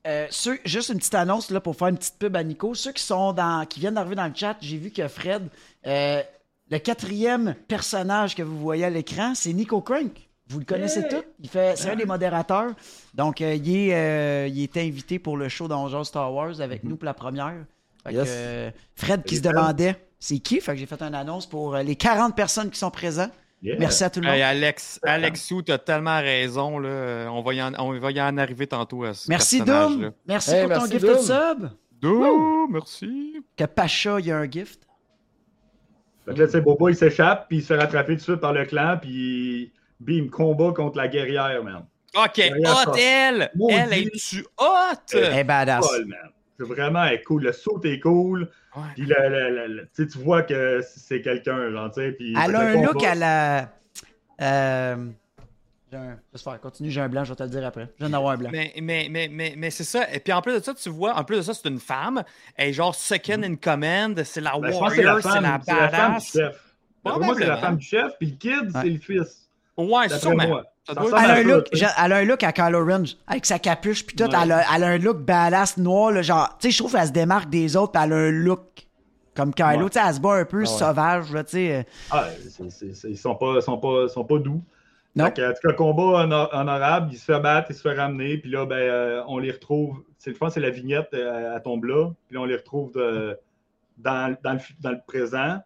Euh, 0.06 0.26
ceux- 0.30 0.58
juste 0.64 0.88
une 0.88 0.98
petite 0.98 1.14
annonce 1.14 1.50
là, 1.50 1.60
pour 1.60 1.76
faire 1.76 1.88
une 1.88 1.96
petite 1.98 2.18
pub 2.18 2.34
à 2.36 2.42
Nico. 2.42 2.74
Ceux 2.74 2.92
qui 2.92 3.02
sont 3.02 3.32
dans, 3.32 3.64
qui 3.66 3.78
viennent 3.80 3.94
d'arriver 3.94 4.16
dans 4.16 4.26
le 4.26 4.34
chat, 4.34 4.56
j'ai 4.60 4.76
vu 4.76 4.90
que 4.90 5.06
Fred, 5.06 5.48
euh, 5.86 6.22
le 6.70 6.78
quatrième 6.78 7.54
personnage 7.68 8.34
que 8.34 8.42
vous 8.42 8.58
voyez 8.58 8.84
à 8.84 8.90
l'écran, 8.90 9.34
c'est 9.36 9.52
Nico 9.52 9.80
Crank. 9.80 10.28
Vous 10.52 10.58
le 10.58 10.64
connaissez 10.64 11.08
tous. 11.08 11.24
Il 11.40 11.48
fait, 11.48 11.76
c'est 11.76 11.90
un 11.90 11.96
des 11.96 12.04
modérateurs. 12.04 12.72
Donc, 13.14 13.40
euh, 13.40 13.54
il, 13.54 13.76
est, 13.76 13.94
euh, 13.94 14.48
il 14.48 14.62
est 14.62 14.76
invité 14.76 15.18
pour 15.18 15.36
le 15.36 15.48
show 15.48 15.66
d'Angers 15.66 16.04
Star 16.04 16.32
Wars 16.32 16.60
avec 16.60 16.84
nous 16.84 16.96
pour 16.96 17.06
la 17.06 17.14
première. 17.14 17.54
Fait 18.04 18.12
que, 18.12 18.18
euh, 18.26 18.70
Fred 18.94 19.22
qui 19.24 19.36
se 19.36 19.42
demandait 19.42 19.96
c'est 20.22 20.38
qui? 20.38 20.60
Fait 20.60 20.72
que 20.72 20.78
j'ai 20.78 20.86
fait 20.86 21.02
une 21.02 21.16
annonce 21.16 21.46
pour 21.46 21.74
euh, 21.74 21.82
les 21.82 21.96
40 21.96 22.36
personnes 22.36 22.70
qui 22.70 22.78
sont 22.78 22.90
présentes. 22.92 23.32
Yeah. 23.60 23.76
Merci 23.78 24.04
à 24.04 24.10
tout 24.10 24.20
le 24.20 24.26
monde. 24.26 24.36
Hey, 24.36 24.42
Alex, 24.42 25.00
Alexou, 25.02 25.62
t'as 25.62 25.78
tellement 25.78 26.18
raison. 26.20 26.78
Là. 26.78 26.88
Euh, 26.88 27.26
On, 27.28 27.42
va 27.42 27.54
y 27.54 27.62
en, 27.62 27.72
on 27.78 27.98
va 27.98 28.10
y 28.12 28.20
en 28.20 28.36
arriver 28.38 28.68
tantôt 28.68 29.04
à 29.04 29.14
ce 29.14 29.28
Merci. 29.28 29.62
Doom. 29.62 30.12
Merci 30.26 30.52
Hey, 30.52 30.68
pour 30.68 30.78
ton 30.78 30.86
gift 30.86 31.04
de 31.04 31.14
sub. 31.16 31.70
Doom, 32.00 32.72
merci. 32.72 33.42
Que 33.56 33.64
Pacha, 33.64 34.20
il 34.20 34.26
y 34.26 34.30
a 34.30 34.38
un 34.38 34.50
gift. 34.50 34.86
Fait 36.24 36.34
que 36.34 36.38
là, 36.40 36.46
tu 36.46 36.52
sais, 36.52 36.60
Bobo, 36.60 36.88
il 36.88 36.96
s'échappe, 36.96 37.48
puis 37.48 37.58
il 37.58 37.62
se 37.62 37.68
fait 37.68 37.76
rattraper 37.76 38.12
tout 38.12 38.18
de 38.18 38.22
suite 38.22 38.36
par 38.36 38.52
le 38.52 38.64
clan, 38.64 38.98
puis 39.00 39.72
bim, 40.02 40.28
combat 40.30 40.72
contre 40.72 40.98
la 40.98 41.08
guerrière, 41.08 41.62
man. 41.64 41.84
Ok, 42.14 42.40
hot, 42.64 42.92
elle! 42.98 43.50
Maudit. 43.54 43.74
Elle, 43.74 43.92
est-tu 43.94 44.44
hot? 44.58 44.96
Elle 45.14 45.38
est 45.38 45.44
badass. 45.44 45.86
Folle, 45.86 46.06
man. 46.06 46.18
C'est 46.60 46.66
vraiment 46.66 47.04
elle 47.04 47.14
est 47.14 47.22
cool. 47.22 47.44
Le 47.44 47.52
saut 47.52 47.80
est 47.84 47.98
cool. 48.00 48.50
Ouais. 48.76 48.82
Puis 48.94 49.06
le- 49.06 49.28
le- 49.28 49.50
le- 49.50 49.66
le- 49.74 49.82
tu 49.94 50.04
sais, 50.04 50.06
tu 50.06 50.18
vois 50.18 50.42
que 50.42 50.80
c'est 50.94 51.20
quelqu'un, 51.22 51.70
genre, 51.70 51.90
tu 51.90 52.00
sais. 52.02 52.12
puis 52.12 52.34
Elle 52.42 52.54
a 52.54 52.60
un 52.60 52.82
look 52.82 53.02
à 53.02 53.14
la. 53.14 53.68
Euh... 54.40 55.06
j'ai 55.90 55.96
un- 55.98 56.18
Laisse 56.32 56.42
faire, 56.42 56.60
continue, 56.60 56.90
j'ai 56.90 57.00
un 57.00 57.08
blanc, 57.08 57.24
je 57.24 57.30
vais 57.30 57.36
te 57.36 57.42
le 57.42 57.48
dire 57.48 57.66
après. 57.66 57.88
Je 57.98 58.04
viens 58.04 58.10
d'avoir 58.10 58.32
un 58.34 58.36
blanc. 58.36 58.50
Mais, 58.52 58.72
mais, 58.80 59.08
mais, 59.10 59.28
mais, 59.30 59.54
mais 59.56 59.70
c'est 59.70 59.84
ça. 59.84 60.06
Et 60.12 60.20
puis 60.20 60.32
en 60.32 60.42
plus 60.42 60.52
de 60.58 60.62
ça, 60.62 60.74
tu 60.74 60.88
vois, 60.90 61.14
en 61.18 61.24
plus 61.24 61.36
de 61.38 61.42
ça, 61.42 61.54
c'est 61.54 61.68
une 61.68 61.80
femme. 61.80 62.22
Elle 62.56 62.68
est 62.68 62.72
genre 62.74 62.94
second 62.94 63.42
in 63.42 63.56
command. 63.56 64.22
C'est 64.22 64.40
la 64.40 64.52
Ben, 64.58 64.70
je 64.72 64.78
pense 64.78 64.90
que 64.90 64.96
c'est 64.96 65.04
warrior, 65.06 65.22
c'est 65.22 65.40
la 65.40 65.40
femme, 65.40 65.60
c'est 65.64 65.72
la 65.72 65.88
femme 65.88 65.90
du 65.90 66.14
badass. 66.14 66.32
chef. 66.32 66.74
D'après 67.04 67.24
moi, 67.26 67.34
c'est 67.38 67.46
la 67.46 67.56
femme 67.56 67.76
du 67.78 67.86
chef, 67.86 68.12
puis 68.18 68.28
le 68.30 68.36
kid, 68.36 68.70
c'est 68.72 68.88
le 68.90 68.98
fils. 68.98 69.41
Ouais, 69.76 70.08
D'après 70.08 70.18
sûrement. 70.18 70.48
moi. 70.48 70.64
Ça 70.86 70.94
doit 70.94 71.08
Elle 71.10 71.30
a, 71.30 71.34
à 71.34 71.36
un 71.38 71.42
look, 71.44 71.66
genre, 71.72 71.90
elle 72.04 72.12
a 72.12 72.16
un 72.16 72.24
look 72.24 72.42
à 72.42 72.52
Kylo 72.52 72.84
Ren, 72.84 73.04
avec 73.28 73.46
sa 73.46 73.58
capuche, 73.60 74.04
puis 74.04 74.16
tout. 74.16 74.24
Ouais. 74.24 74.30
Elle, 74.42 74.52
a, 74.52 74.64
elle 74.74 74.82
a 74.84 74.88
un 74.88 74.98
look 74.98 75.18
badass 75.18 75.76
noir, 75.78 76.10
là, 76.10 76.22
genre, 76.22 76.56
tu 76.60 76.66
sais, 76.68 76.70
je 76.72 76.78
trouve 76.78 76.92
qu'elle 76.92 77.06
se 77.06 77.12
démarque 77.12 77.48
des 77.50 77.76
autres, 77.76 77.92
puis 77.92 78.02
elle 78.04 78.12
a 78.12 78.16
un 78.16 78.30
look 78.30 78.86
comme 79.34 79.54
Kylo, 79.54 79.84
Ouais. 79.84 79.90
tu 79.90 79.98
sais, 80.00 80.04
elle 80.06 80.14
se 80.14 80.20
bat 80.20 80.34
un 80.34 80.44
peu 80.44 80.60
ouais. 80.60 80.66
sauvage, 80.66 81.32
là, 81.32 81.44
tu 81.44 81.52
sais. 81.52 81.76
euh, 81.76 81.82
Ah, 82.10 82.26
ils 83.08 83.16
sont 83.16 83.34
pas, 83.36 83.60
sont 83.60 83.78
pas, 83.78 84.08
sont 84.08 84.24
pas 84.24 84.38
doux. 84.38 84.62
Non. 85.14 85.26
Fait 85.26 85.34
que, 85.34 85.50
en 85.50 85.52
tout 85.54 85.68
cas, 85.68 85.72
combat 85.74 86.02
honor- 86.24 86.48
honorable, 86.52 87.08
il 87.12 87.18
se 87.18 87.24
fait 87.26 87.38
battre, 87.40 87.68
il 87.70 87.76
se 87.76 87.82
fait 87.82 87.94
ramener, 87.94 88.38
puis 88.38 88.50
là, 88.50 88.66
ben, 88.66 88.76
euh, 88.76 89.22
on 89.28 89.38
les 89.38 89.52
retrouve. 89.52 90.02
c'est- 90.18 90.32
Je 90.32 90.38
pense 90.38 90.48
que 90.48 90.54
c'est 90.54 90.60
la 90.60 90.70
vignette, 90.70 91.08
euh, 91.14 91.54
elle 91.54 91.62
tombe 91.62 91.84
là, 91.84 92.10
puis 92.26 92.34
là, 92.36 92.40
on 92.42 92.44
les 92.44 92.56
retrouve 92.56 92.92
de- 92.94 93.38
dans, 93.98 94.34
dans 94.42 94.52
le, 94.54 94.58
fu- 94.58 94.74
dans 94.80 94.90
le 94.90 95.00
présent. 95.06 95.58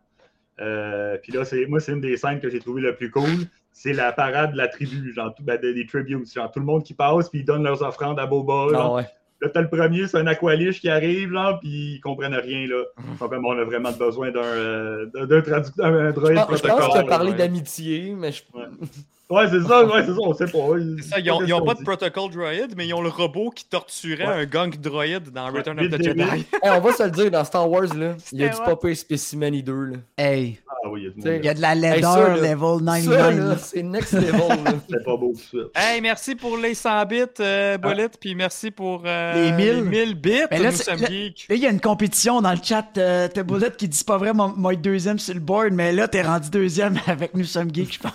Euh, 0.60 1.16
puis 1.22 1.32
là, 1.32 1.44
c'est, 1.44 1.66
moi, 1.66 1.80
c'est 1.80 1.92
une 1.92 2.00
des 2.00 2.16
scènes 2.16 2.40
que 2.40 2.48
j'ai 2.50 2.58
trouvé 2.60 2.80
le 2.82 2.94
plus 2.96 3.10
cool. 3.10 3.46
C'est 3.78 3.92
la 3.92 4.10
parade 4.10 4.52
de 4.52 4.56
la 4.56 4.68
tribu, 4.68 5.12
genre, 5.12 5.34
tout, 5.34 5.42
ben, 5.42 5.60
des, 5.60 5.84
tributes, 5.84 6.32
genre, 6.32 6.50
tout 6.50 6.60
le 6.60 6.64
monde 6.64 6.82
qui 6.82 6.94
passe, 6.94 7.28
puis 7.28 7.40
ils 7.40 7.44
donnent 7.44 7.62
leurs 7.62 7.82
offrandes 7.82 8.18
à 8.18 8.24
Boba. 8.24 8.68
Ah 8.74 8.94
ouais. 8.94 9.06
Là, 9.42 9.50
t'as 9.50 9.60
le 9.60 9.68
premier, 9.68 10.08
c'est 10.08 10.16
un 10.16 10.26
aqualiche 10.26 10.80
qui 10.80 10.88
arrive, 10.88 11.30
là, 11.30 11.58
puis 11.60 11.96
ils 11.96 12.00
comprennent 12.00 12.34
rien, 12.34 12.66
là. 12.66 12.84
Sont 13.18 13.28
comme, 13.28 13.44
on 13.44 13.58
a 13.58 13.64
vraiment 13.64 13.92
besoin 13.92 14.30
d'un, 14.30 14.40
euh, 14.40 15.42
traducteur, 15.42 15.84
un 15.84 16.10
droïde 16.10 16.38
Je 16.38 16.44
pense, 16.44 16.56
je 16.56 16.62
pense 16.62 16.62
protocole. 16.62 16.90
qu'il 16.90 17.00
a 17.00 17.04
parlé 17.04 17.32
d'amitié, 17.34 18.14
mais 18.16 18.32
je... 18.32 18.44
Ouais. 18.54 18.64
Ouais, 19.28 19.44
c'est 19.50 19.60
ça, 19.62 19.84
ouais, 19.84 20.02
c'est 20.06 20.12
ça, 20.12 20.18
on 20.20 20.34
sait 20.34 20.46
pas. 20.46 20.58
C'est 21.02 21.08
ça, 21.08 21.18
ils 21.18 21.30
ont, 21.32 21.42
ils 21.42 21.52
ont 21.52 21.64
pas 21.64 21.74
de 21.74 21.82
protocole 21.82 22.30
droid, 22.30 22.68
mais 22.76 22.86
ils 22.86 22.94
ont 22.94 23.02
le 23.02 23.08
robot 23.08 23.50
qui 23.50 23.64
torturait 23.64 24.24
Ouais. 24.24 24.32
un 24.42 24.44
gang 24.44 24.72
droïde 24.78 25.30
dans 25.32 25.50
Ouais, 25.50 25.58
Return 25.58 25.80
of 25.80 25.88
the 25.90 26.00
Jedi. 26.00 26.22
Hey, 26.22 26.44
on 26.70 26.80
va 26.80 26.92
se 26.92 27.02
le 27.02 27.10
dire, 27.10 27.30
dans 27.32 27.42
Star 27.44 27.68
Wars, 27.68 27.92
là, 27.96 28.14
il 28.30 28.38
y 28.40 28.44
a 28.44 28.50
du. 28.50 28.56
Popeye 28.64 28.94
Specimen 28.94 29.52
Hideux, 29.52 29.84
là. 29.86 29.96
Hey, 30.16 30.60
Ah 30.68 30.88
oui, 30.90 31.00
il 31.00 31.04
y 31.04 31.06
a 31.08 31.10
du 31.10 31.18
T'sais, 31.20 31.30
monde. 31.32 31.40
il 31.42 31.44
y 31.44 31.48
a 31.48 31.54
de 31.54 31.60
la 31.60 31.74
laideur 31.74 32.36
level 32.36 32.78
Ça, 32.86 33.00
99. 33.00 33.16
là, 33.18 33.30
là. 33.32 33.56
c'est 33.58 33.82
next 33.82 34.12
level, 34.12 34.32
là. 34.64 34.72
C'est 34.88 35.04
pas 35.04 35.16
beau 35.16 35.32
tout 35.32 35.32
de 35.32 35.38
suite. 35.64 35.70
Hey, 35.74 36.00
merci 36.00 36.36
pour 36.36 36.56
les 36.56 36.74
100 36.74 37.04
bits, 37.06 37.22
euh, 37.40 37.78
Bullet, 37.78 38.08
puis 38.20 38.36
merci 38.36 38.70
pour 38.70 39.02
euh, 39.04 39.34
Les 39.56 39.72
1000. 39.72 39.82
1000 39.86 40.14
bits. 40.14 40.30
Mais 40.52 40.58
là, 40.60 40.70
nous 40.70 40.76
c'est- 40.76 40.84
sommes 40.84 41.00
là- 41.00 41.08
geeks. 41.08 41.46
Là, 41.48 41.56
il 41.56 41.62
y 41.62 41.66
a 41.66 41.70
une 41.70 41.80
compétition 41.80 42.40
dans 42.40 42.52
le 42.52 42.58
chat. 42.62 42.86
Euh, 42.96 43.26
T'as 43.26 43.42
Bullet 43.42 43.72
qui 43.76 43.88
dit 43.88 44.04
pas 44.04 44.18
vrai, 44.18 44.32
moi, 44.32 44.52
moi 44.56 44.72
être 44.74 44.80
deuxième 44.82 45.18
sur 45.18 45.34
le 45.34 45.40
board, 45.40 45.72
mais 45.72 45.90
là, 45.92 46.06
t'es 46.06 46.22
rendu 46.22 46.48
deuxième 46.48 46.96
avec 47.08 47.34
Nous 47.34 47.42
sommes 47.44 47.74
geeks, 47.74 47.94
je 47.94 47.98
pense. 47.98 48.12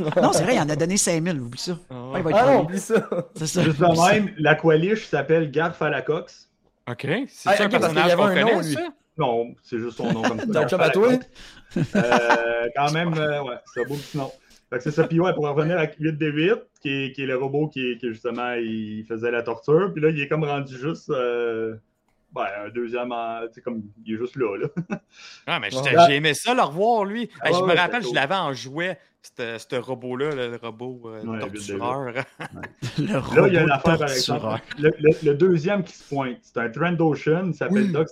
Non, 0.00 0.32
c'est 0.32 0.42
vrai, 0.42 0.54
il 0.56 0.60
en 0.60 0.68
a 0.68 0.76
donné 0.76 0.96
5000, 0.96 1.40
oublie 1.40 1.58
ça. 1.60 1.72
Ouais, 1.90 2.18
il 2.20 2.22
va 2.22 2.30
être 2.30 2.38
Ah 2.40 2.52
non, 2.52 2.62
oublie 2.64 2.78
ça. 2.80 3.08
C'est 3.36 3.46
ça. 3.46 3.62
Juste 3.62 3.78
de 3.80 4.12
même, 4.12 4.34
l'aqualiche 4.38 5.06
s'appelle 5.06 5.50
Garf 5.50 5.80
à 5.82 5.90
la 5.90 6.02
cox. 6.02 6.48
Ok, 6.88 7.06
Ah, 7.08 7.16
c'est 7.28 7.56
ça 7.56 7.62
un 7.64 7.66
ok, 7.66 7.72
parce 7.80 7.88
qu'il 7.92 8.06
y 8.06 8.10
avait 8.10 8.22
un 8.22 8.40
nom, 8.44 8.60
lui. 8.60 8.74
ça? 8.74 8.88
Non, 9.18 9.54
c'est 9.62 9.78
juste 9.78 9.96
son 9.98 10.12
nom 10.12 10.22
comme 10.22 10.38
ça. 10.40 10.46
Donc, 10.46 10.54
Garf 10.54 10.70
comme 10.70 10.80
à 10.80 10.84
à 10.84 10.86
la 10.88 10.92
toi? 10.94 11.08
Euh, 11.94 12.68
quand 12.76 12.90
même, 12.92 13.14
euh, 13.16 13.42
ouais, 13.42 13.56
c'est 13.72 13.80
un 13.80 13.84
beau 13.84 13.96
petit 13.96 14.16
nom. 14.16 14.32
Fait 14.70 14.76
que 14.78 14.82
c'est 14.84 14.90
ça. 14.92 15.04
Puis 15.06 15.20
ouais, 15.20 15.34
pour 15.34 15.46
revenir 15.48 15.78
à 15.78 15.86
8D8, 15.86 16.58
qui 16.80 16.88
est, 17.06 17.12
qui 17.12 17.22
est 17.22 17.26
le 17.26 17.36
robot 17.36 17.68
qui, 17.68 17.98
qui 17.98 18.08
justement, 18.08 18.52
il 18.54 19.04
faisait 19.08 19.30
la 19.30 19.42
torture. 19.42 19.92
Puis 19.92 20.02
là, 20.02 20.10
il 20.10 20.20
est 20.20 20.28
comme 20.28 20.44
rendu 20.44 20.76
juste. 20.78 21.10
euh, 21.10 21.76
ben, 22.32 22.46
un 22.66 22.68
deuxième. 22.70 23.10
en- 23.12 23.40
Tu 23.48 23.54
sais, 23.54 23.60
comme. 23.62 23.82
Il 24.04 24.14
est 24.14 24.18
juste 24.18 24.36
là, 24.36 24.56
là. 24.56 24.68
Ah, 25.46 25.58
mais 25.60 25.68
j'ai 25.70 26.14
aimé 26.14 26.34
ça, 26.34 26.54
le 26.54 26.62
revoir, 26.62 27.04
lui. 27.04 27.22
Hey, 27.22 27.28
Ah 27.42 27.52
je 27.52 27.58
ouais, 27.62 27.66
me 27.74 27.76
rappelle, 27.76 28.02
je 28.04 28.14
l'avais 28.14 28.36
en 28.36 28.52
jouet, 28.52 28.98
ce 29.22 29.58
ce 29.70 29.76
robot-là, 29.76 30.30
le 30.34 30.56
robot 30.60 31.00
euh, 31.06 31.22
Ouais, 31.24 31.38
tortureur. 31.40 32.04
Le 32.98 33.06
Là, 33.06 33.20
robot 33.20 33.46
il 33.46 33.54
y 33.54 33.56
a 33.58 33.60
une 33.60 33.66
de 33.66 33.72
affaire, 33.72 33.98
par 33.98 34.08
tortureur. 34.08 34.54
exemple. 34.56 34.62
Le, 34.78 34.90
le- 35.00 35.16
le 35.30 35.34
deuxième 35.34 35.82
qui 35.84 35.92
se 35.94 36.08
pointe, 36.08 36.38
c'est 36.42 36.58
un 36.58 36.70
Trandoshan, 36.70 37.48
il 37.48 37.54
s'appelle 37.54 37.84
Oui. 37.84 37.92
Doc. 37.92 38.08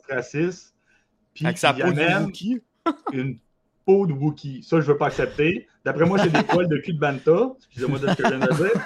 Puis 1.34 1.46
Avec 1.46 1.58
sa 1.58 1.70
il 1.76 1.82
peau 1.84 1.92
de 1.92 2.00
amène 2.00 2.24
Wookiee. 2.24 2.60
une 3.12 3.38
peau 3.84 4.06
de 4.06 4.12
Wookiee. 4.12 4.62
Ça, 4.62 4.80
je 4.80 4.86
veux 4.86 4.96
pas 4.98 5.06
accepter. 5.06 5.66
D'après 5.84 6.04
moi, 6.04 6.18
c'est 6.18 6.30
des 6.32 6.42
poils 6.42 6.68
de 6.68 6.76
cul 6.78 6.92
de 6.94 6.98
Banta. 6.98 7.52
Excusez-moi 7.58 7.98
de 7.98 8.08
ce 8.08 8.14
que 8.14 8.24
je 8.24 8.28
viens 8.34 8.46
de 8.46 8.52
dire. 8.54 8.72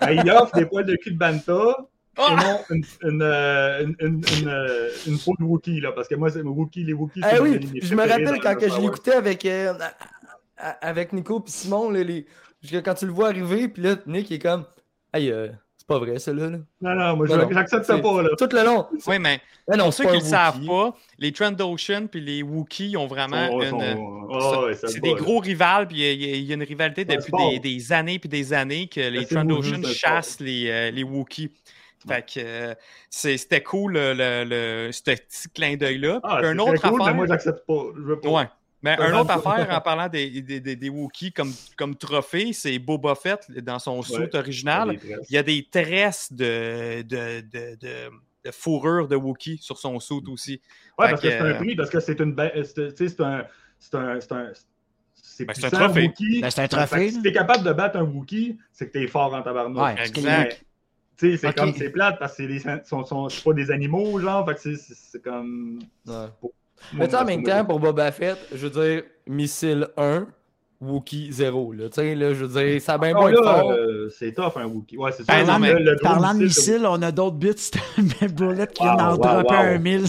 Ben, 0.00 0.10
il 0.24 0.28
offre 0.32 0.52
des 0.56 0.66
poils 0.66 0.84
de 0.84 0.96
cul 0.96 1.12
de 1.12 1.16
Banta 1.18 1.76
et 2.18 2.34
non 2.34 2.58
une, 2.70 2.84
une, 3.04 3.22
euh, 3.22 3.84
une, 3.84 3.94
une, 4.00 4.22
une, 4.40 4.48
euh, 4.48 4.90
une 5.06 5.16
peau 5.16 5.32
de 5.38 5.44
Wookiee, 5.44 5.80
là, 5.80 5.92
parce 5.92 6.08
que 6.08 6.16
moi, 6.16 6.28
c'est 6.28 6.42
Wookiee, 6.42 6.82
les 6.82 6.92
Wookiees, 6.92 7.20
Ah 7.22 7.28
c'est 7.34 7.38
oui, 7.40 7.60
je 7.80 7.94
me 7.94 8.00
rappelle 8.00 8.40
quand 8.40 8.56
que 8.56 8.68
je 8.68 8.80
l'écoutais 8.80 9.12
avec, 9.14 9.44
euh, 9.46 9.74
avec 10.80 11.12
Nico 11.12 11.42
et 11.46 11.50
Simon, 11.50 11.90
là, 11.90 12.02
les... 12.02 12.26
parce 12.60 12.72
que 12.72 12.78
quand 12.78 12.94
tu 12.94 13.06
le 13.06 13.12
vois 13.12 13.28
arriver, 13.28 13.68
puis 13.68 13.82
là, 13.82 13.96
Nick 14.06 14.30
il 14.30 14.34
est 14.34 14.38
comme 14.38 14.64
Hey, 15.14 15.30
euh, 15.30 15.48
c'est 15.76 15.86
pas 15.86 15.98
vrai, 15.98 16.18
ça 16.18 16.32
là. 16.32 16.48
là. 16.48 16.58
Non, 16.80 16.94
non, 16.94 17.16
moi, 17.16 17.26
j'accepte 17.50 17.84
ça 17.84 17.98
pas, 17.98 18.22
là. 18.22 18.30
Tout 18.38 18.48
le 18.52 18.64
long. 18.64 18.86
Oui, 19.06 19.18
mais 19.18 19.40
Ah 19.70 19.76
non, 19.76 19.84
pour 19.84 19.94
ceux 19.94 20.04
qui 20.06 20.16
ne 20.16 20.20
savent 20.20 20.64
pas, 20.64 20.94
les 21.18 21.32
Trandoshan 21.32 22.06
puis 22.06 22.20
les 22.20 22.42
Wookiees 22.42 22.96
ont 22.96 23.06
vraiment 23.06 23.60
une. 23.60 23.68
sont- 23.70 24.26
oh, 24.30 24.64
ouais, 24.66 24.74
ça 24.74 24.88
c'est 24.88 25.00
des 25.00 25.14
gros 25.14 25.38
rivales, 25.40 25.88
puis 25.88 25.98
il 25.98 26.22
y 26.22 26.32
a- 26.32 26.36
y, 26.36 26.52
une 26.54 26.62
rivalité 26.62 27.04
depuis 27.04 27.32
des, 27.32 27.58
des 27.58 27.92
années 27.92 28.18
puis 28.18 28.28
des 28.28 28.52
années 28.52 28.86
que 28.88 29.00
les 29.00 29.24
c'est 29.24 29.36
un 29.36 29.46
chassent 29.92 30.40
les, 30.40 30.70
euh, 30.70 30.90
les 30.90 31.02
Wookiees. 31.02 31.50
Fait 32.06 32.22
que 32.22 32.40
euh, 32.40 32.74
c'était 33.10 33.62
cool 33.62 33.92
le, 33.92 34.14
le, 34.14 34.44
le- 34.44 34.92
ce 34.92 35.02
petit 35.02 35.48
clin 35.54 35.76
d'œil-là. 35.76 36.20
Ah, 36.24 36.38
Puis 36.40 36.46
un 36.48 36.58
autre 36.58 36.80
cool, 36.80 36.98
mais 36.98 37.02
affaire. 37.04 37.14
moi, 37.14 37.26
j'accepte 37.26 37.66
pas. 37.66 37.84
Je 37.96 38.02
veux 38.02 38.20
pas. 38.20 38.28
Ouais. 38.28 38.48
Mais 38.82 38.98
un 38.98 39.18
autre 39.20 39.30
affaire 39.30 39.68
en 39.70 39.80
parlant 39.80 40.08
des, 40.08 40.40
des, 40.42 40.58
des, 40.60 40.76
des 40.76 40.88
Wookiees 40.88 41.32
comme, 41.32 41.52
comme 41.76 41.94
trophée, 41.96 42.52
c'est 42.52 42.78
Boba 42.80 43.14
Fett 43.14 43.48
dans 43.62 43.78
son 43.78 44.02
suit 44.02 44.16
Ouais. 44.22 44.36
original. 44.36 44.98
Il 45.28 45.34
y 45.34 45.38
a 45.38 45.42
des 45.42 45.66
tresses 45.70 46.32
de, 46.32 47.02
de, 47.02 47.40
de, 47.42 47.76
de, 47.80 48.10
de 48.44 48.50
fourrure 48.50 49.06
de 49.06 49.14
Wookiee 49.16 49.58
sur 49.58 49.78
son 49.78 50.00
suit 50.00 50.16
aussi. 50.28 50.60
Ouais, 50.98 51.10
parce 51.10 51.20
que 51.20 51.30
c'est 51.30 51.38
un 51.38 51.44
euh, 51.46 51.54
prix, 51.54 51.76
parce 51.76 51.90
que 51.90 52.00
c'est 52.00 52.18
une. 52.20 52.32
ba- 52.34 52.50
c'est- 52.64 52.94
tu 52.94 53.08
sais, 53.08 53.14
c'est 53.16 53.22
un. 53.22 53.46
C'est 53.78 53.94
un. 53.94 54.18
C'est 54.20 54.32
un. 54.32 54.52
Ben, 55.46 55.54
trophée. 55.70 56.02
Wookiee. 56.06 56.40
Ben, 56.40 56.50
c'est 56.50 56.60
un 56.62 56.66
que 56.68 56.74
trophée, 56.74 57.10
Si 57.12 57.22
t'es 57.22 57.32
capable 57.32 57.64
de 57.64 57.72
battre 57.72 57.98
un 57.98 58.02
Wookiee, 58.02 58.58
c'est 58.72 58.88
que 58.88 58.92
t'es 58.92 59.06
fort 59.06 59.32
en 59.32 59.42
tabarnak. 59.42 59.96
Ouais, 59.98 60.06
Exact. 60.06 60.64
Tu 61.16 61.30
sais, 61.32 61.36
c'est 61.36 61.56
comme 61.56 61.72
c'est 61.74 61.90
plate 61.90 62.18
parce 62.18 62.32
que 62.36 62.42
c'est 62.42 62.48
des, 62.48 62.58
sont, 62.84 63.04
sont, 63.04 63.28
pas 63.44 63.52
des 63.52 63.70
animaux, 63.70 64.18
genre. 64.18 64.44
Fait 64.48 64.54
que 64.56 64.76
c'est 64.76 65.22
comme. 65.22 65.78
Mais 66.94 67.06
tu 67.06 67.12
sais, 67.12 67.16
en 67.18 67.24
même 67.24 67.42
temps, 67.42 67.64
pour 67.64 67.80
Boba 67.80 68.10
Fett, 68.12 68.38
je 68.54 68.66
veux 68.66 68.70
dire, 68.84 69.02
missile 69.26 69.88
1, 69.96 70.26
Wookiee 70.80 71.30
0. 71.32 71.72
Là. 71.72 71.84
Tu 71.88 71.94
sais, 71.94 72.14
là, 72.14 72.34
je 72.34 72.44
veux 72.44 72.60
dire, 72.64 72.80
ça 72.82 72.94
a 72.94 72.98
bien 72.98 73.10
encore 73.10 73.22
beau 73.22 73.28
être 73.28 73.44
là, 73.44 73.54
fort. 73.60 73.70
euh, 73.72 74.08
c'est 74.18 74.32
tough 74.32 74.52
un 74.56 74.66
Wookiee. 74.66 74.96
Ouais, 74.96 75.12
c'est 75.12 75.24
ça. 75.24 75.32
Ben 75.32 75.40
non, 75.40 75.46
Parlant, 75.46 75.58
mais 75.60 75.74
de, 75.74 75.78
le 75.78 75.94
gros 75.96 76.02
parlant 76.02 76.34
de 76.34 76.42
missile, 76.44 76.72
missiles, 76.74 76.86
on 76.88 77.02
a 77.02 77.12
d'autres 77.12 77.36
bits. 77.36 77.70
mais 78.20 78.28
Bullet 78.28 78.66
qui 78.66 78.82
vient 78.82 78.96
d'en 78.96 79.10
wow, 79.12 79.16
dropper 79.18 79.54
wow. 79.54 79.60
un 79.60 79.78
Mills. 79.78 80.08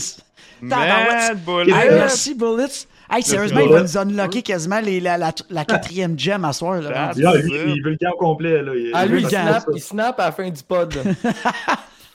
Mad 0.61 1.37
Bullet. 1.45 1.71
Hey, 1.73 1.89
merci, 1.91 2.33
Bullets. 2.33 2.87
Hey, 3.11 3.21
sérieusement, 3.21 3.59
il 3.59 3.69
va 3.69 3.81
nous 3.81 3.97
unlocker 3.97 4.41
quasiment 4.41 4.79
les- 4.79 4.99
la, 5.01 5.17
la, 5.17 5.31
la 5.49 5.65
quatrième 5.65 6.17
gem 6.17 6.43
à 6.45 6.53
soir. 6.53 6.81
Là, 6.81 6.89
Ah. 6.95 7.11
Là, 7.15 7.35
lui, 7.35 7.51
il 7.75 7.83
veut 7.83 7.91
le 7.91 7.97
camp 7.97 8.15
complet. 8.17 8.63
Là. 8.63 8.71
Il- 8.73 8.89
Ah, 8.93 9.05
lui, 9.05 9.21
il 9.21 9.27
snap, 9.29 9.65
il 9.75 9.81
snap 9.81 10.19
à 10.19 10.25
la 10.27 10.31
fin 10.31 10.49
du 10.49 10.63
pod. 10.63 10.91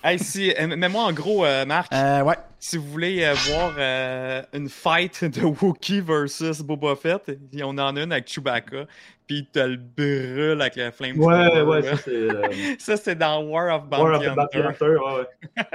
Hey, 0.02 0.18
si, 0.18 0.52
mets-moi 0.76 1.02
en 1.04 1.12
gros, 1.12 1.44
euh, 1.44 1.64
Marc, 1.66 1.92
Euh, 1.92 2.22
ouais. 2.22 2.36
si 2.60 2.76
vous 2.76 2.86
voulez 2.86 3.24
euh, 3.24 3.34
voir 3.34 3.72
euh, 3.78 4.42
une 4.52 4.68
fight 4.68 5.24
de 5.24 5.40
Wookiee 5.44 6.00
versus 6.00 6.60
Boba 6.60 6.94
Fett, 6.94 7.22
il 7.52 7.58
y 7.58 7.62
en 7.64 7.76
a 7.78 7.82
une 7.82 8.12
avec 8.12 8.28
Chewbacca, 8.28 8.84
puis 9.26 9.38
il 9.38 9.46
te 9.46 9.58
le 9.58 9.76
brûle 9.76 10.60
avec 10.62 10.76
la 10.76 10.92
flame. 10.92 11.18
Ouais, 11.18 11.62
ouais, 11.62 11.82
ça 11.82 11.96
c'est. 11.96 12.10
euh, 12.10 12.42
Ça, 12.78 12.96
c'est 12.96 13.16
dans 13.16 13.42
War 13.42 13.74
of 13.74 13.82
War 13.90 14.12
Bounty 14.12 14.26
of 14.28 14.32
the 14.32 14.36
Bounty 14.36 14.56
Hunter. 14.58 14.68
Hunter, 14.68 14.84
ouais, 14.98 15.14
ouais. 15.16 15.64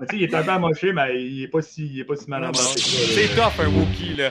Mais 0.00 0.06
tu 0.06 0.16
sais, 0.16 0.16
il 0.16 0.22
est 0.22 0.34
un 0.34 0.42
peu 0.42 0.50
amoché, 0.52 0.92
mais 0.94 1.22
il 1.22 1.42
est 1.44 1.48
pas 1.48 1.60
si, 1.60 1.86
il 1.86 2.00
est 2.00 2.04
pas 2.04 2.16
si 2.16 2.30
mal. 2.30 2.50
C'est 2.54 3.28
tough, 3.36 3.60
un 3.60 3.68
Wookiee, 3.68 4.16
là. 4.16 4.30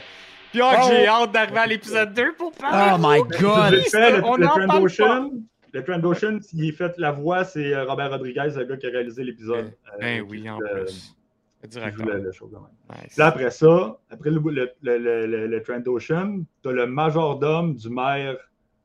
Puis 0.52 0.62
oh, 0.64 0.72
Oh. 0.76 0.88
j'ai 0.90 1.06
hâte 1.08 1.32
d'arriver 1.34 1.60
à 1.60 1.68
l'épisode 1.68 2.14
2 2.14 2.34
pour 2.34 2.52
parler. 2.54 2.94
Oh 2.96 2.98
my 3.00 3.22
god. 3.40 3.76
fait, 3.92 4.18
le, 4.18 4.26
on 4.26 4.38
le 4.38 4.48
en 4.48 4.68
parle. 4.68 5.30
Le 5.76 5.84
Trandoshan, 5.84 6.38
il 6.54 6.70
est 6.70 6.72
fait 6.72 6.94
la 6.98 7.12
voix, 7.12 7.44
c'est 7.44 7.74
euh, 7.74 7.84
Robert 7.84 8.10
Rodriguez, 8.10 8.48
le 8.56 8.64
gars 8.64 8.78
qui 8.78 8.88
a 8.88 8.90
réalisé 8.92 9.26
l'épisode. 9.26 9.74
Ben 10.00 10.22
euh, 10.22 10.26
oui, 10.30 10.42
qui 10.44 10.50
en 10.50 10.58
plus. 10.58 11.16
qui 11.62 11.68
Direct. 11.68 11.98
joue 11.98 12.06
le- 12.06 12.20
le 12.20 12.32
show, 12.32 12.50
quand 12.52 12.62
même. 12.62 13.02
Nice. 13.04 13.18
Là, 13.18 13.26
après 13.28 13.52
ça, 13.52 14.00
après 14.10 14.30
le, 14.30 14.40
le, 14.40 14.72
le, 14.82 14.98
le, 14.98 15.26
le, 15.28 15.48
le 15.48 15.64
Trandoshan, 15.64 16.44
t'as 16.64 16.72
le 16.72 16.86
majordome 16.88 17.76
du 17.76 17.90
maire 17.90 18.38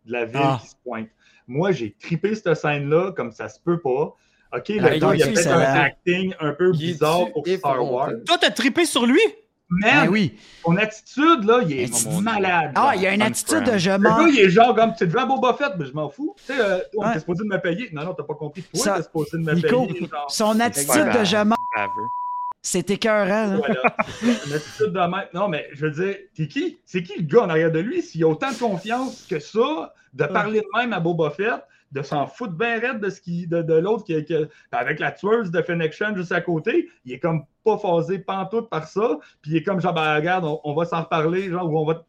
de 0.05 0.13
la 0.13 0.25
ville 0.25 0.41
Ah. 0.43 0.59
qui 0.61 0.69
se 0.71 0.75
pointe. 0.83 1.09
Moi, 1.47 1.71
j'ai 1.71 1.93
tripé 2.01 2.35
cette 2.35 2.55
scène-là 2.55 3.13
comme 3.13 3.31
ça 3.31 3.49
se 3.49 3.61
peut 3.61 3.79
pas. 3.79 4.13
OK, 4.53 4.69
le 4.71 4.81
gars, 4.81 4.95
il 4.97 5.05
a 5.05 5.15
il 5.15 5.21
est 5.23 5.37
fait 5.43 5.47
un 5.49 5.61
acting 5.61 6.35
un 6.41 6.53
peu 6.55 6.73
Il 6.75 6.79
bizarre 6.79 7.27
tu- 7.27 7.33
pour 7.33 7.47
Star. 7.47 7.93
Wars. 7.93 8.11
Toi, 8.27 8.37
t'as 8.41 8.51
trippé 8.51 8.85
sur 8.85 9.07
lui? 9.07 9.21
Man, 9.71 10.07
Ben 10.07 10.09
oui. 10.11 10.37
son 10.65 10.77
attitude, 10.77 11.45
là, 11.45 11.61
il 11.63 11.73
est 11.73 12.21
malade. 12.21 12.73
Ah, 12.75 12.93
il 12.97 13.03
y 13.03 13.07
a 13.07 13.15
une 13.15 13.23
attitude 13.23 13.63
de 13.63 13.79
je 13.79 13.91
Le 13.91 13.99
mens. 13.99 14.19
gars, 14.19 14.29
il 14.29 14.39
est 14.41 14.51
genre 14.51 14.75
comme, 14.75 14.93
tu 14.93 15.07
te 15.07 15.13
veux 15.13 15.19
à 15.21 15.27
Boba 15.27 15.55
Fett, 15.55 15.73
mais 15.79 15.87
je 15.87 15.93
m'en 15.93 16.09
fous. 16.09 16.35
Tu 16.39 16.53
sais, 16.53 16.61
euh, 16.61 16.79
on 16.97 17.05
Ouais. 17.07 17.13
t'es 17.13 17.21
supposé 17.21 17.45
de 17.45 17.49
me 17.49 17.59
payer. 17.59 17.89
Non, 17.93 18.05
non, 18.05 18.15
t'as 18.15 18.25
pas 18.25 18.35
compris. 18.35 18.63
Toi, 18.63 18.83
Ça- 18.85 18.95
t'es 18.97 19.03
supposé 19.05 19.39
de 19.39 19.43
me 19.45 19.55
Nico, 19.55 19.87
payer. 19.87 20.01
Genre, 20.09 20.27
son 20.29 20.59
attitude 20.59 21.13
de 21.19 21.25
je 21.25 21.37
mens, 21.45 21.57
c'est 22.63 22.91
écœurant. 22.91 23.27
là. 23.47 23.57
voilà. 23.57 23.97
Une 24.23 24.53
attitude 24.53 24.93
de 24.93 24.99
même. 24.99 25.25
Non, 25.33 25.49
mais 25.49 25.67
je 25.73 25.87
veux 25.87 25.93
dire, 25.93 26.17
t'es 26.35 26.47
qui? 26.49 26.79
C'est 26.85 27.03
qui 27.03 27.17
le 27.19 27.25
gars 27.27 27.43
en 27.43 27.49
arrière 27.49 27.73
de 27.73 27.79
lui? 27.79 28.03
S'il 28.03 28.23
a 28.25 28.29
autant 28.29 28.51
de 28.51 28.59
confiance 28.59 29.27
que 29.29 29.39
ça, 29.39 29.95
de 30.15 30.25
parler 30.25 30.61
de 30.61 30.79
même 30.79 30.93
à 30.93 31.01
Boba 31.01 31.31
Fett, 31.31 31.63
de 31.93 32.03
s'en 32.03 32.27
foutre 32.27 32.53
bien 32.53 32.79
raide 32.79 33.01
de, 33.01 33.11
ce 33.11 33.21
qui, 33.21 33.47
de, 33.49 33.63
de 33.63 33.75
l'autre 33.75 34.05
qui, 34.05 34.25
qui- 34.25 34.35
avec 34.71 35.01
la 35.01 35.11
tueuse 35.11 35.51
de 35.51 35.61
Fennec 35.63 35.93
Shan 35.93 36.15
juste 36.15 36.31
à 36.33 36.41
côté, 36.41 36.89
il 37.05 37.13
est 37.15 37.19
comme 37.19 37.43
pas 37.65 37.79
phasé 37.79 38.19
pantoute 38.19 38.69
par 38.71 38.87
ça, 38.87 39.19
puis 39.43 39.53
il 39.53 39.57
est 39.59 39.63
comme 39.63 39.81
genre, 39.81 39.95
ben, 39.95 40.17
regarde, 40.17 40.45
on, 40.45 40.61
on 40.65 40.75
va 40.75 40.85
s'en 40.85 41.03
reparler, 41.03 41.51
genre, 41.51 41.71
ou 41.71 41.79
on 41.79 41.85
va, 41.85 42.05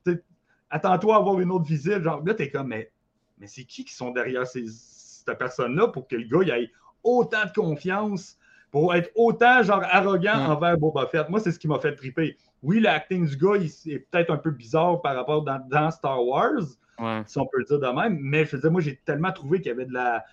attends-toi 0.69 1.15
à 1.15 1.19
avoir 1.19 1.39
une 1.39 1.51
autre 1.51 1.65
visite, 1.65 2.01
genre, 2.01 2.21
là, 2.25 2.33
t'es 2.33 2.49
comme, 2.49 2.67
mais, 2.67 2.91
mais 3.37 3.47
c'est 3.47 3.63
qui 3.63 3.83
qui 3.85 3.93
sont 3.93 4.11
derrière 4.11 4.47
ces, 4.47 4.65
cette 4.67 5.37
personne-là 5.37 5.87
pour 5.89 6.07
que 6.07 6.15
le 6.15 6.25
gars, 6.27 6.43
il 6.43 6.63
ait 6.63 6.71
autant 7.03 7.45
de 7.45 7.51
confiance, 7.51 8.37
pour 8.71 8.95
être 8.95 9.09
autant, 9.15 9.63
genre, 9.63 9.83
arrogant 9.83 10.37
Mm. 10.47 10.51
envers 10.51 10.77
Boba 10.77 11.07
Fett? 11.07 11.29
Moi, 11.29 11.39
c'est 11.41 11.51
ce 11.51 11.59
qui 11.59 11.67
m'a 11.67 11.79
fait 11.79 11.93
triper. 11.95 12.37
Oui, 12.63 12.79
l'acting 12.79 13.27
du 13.27 13.35
gars, 13.35 13.57
il 13.57 13.91
est 13.91 13.99
peut-être 13.99 14.29
un 14.31 14.37
peu 14.37 14.51
bizarre 14.51 15.01
par 15.01 15.15
rapport 15.15 15.41
dans, 15.43 15.59
dans 15.67 15.91
Star 15.91 16.23
Wars, 16.25 16.61
Ouais. 16.99 17.23
si 17.25 17.39
on 17.39 17.47
peut 17.47 17.57
le 17.57 17.65
dire 17.65 17.79
de 17.79 17.87
même. 17.87 18.17
Mais 18.21 18.45
je 18.45 18.55
veux 18.55 18.61
dire, 18.61 18.71
moi, 18.71 18.79
j'ai 18.79 18.95
tellement 18.97 19.31
trouvé 19.31 19.59
qu'il 19.59 19.69
y 19.69 19.71
avait 19.71 19.87
de 19.87 19.93
la 19.93 20.23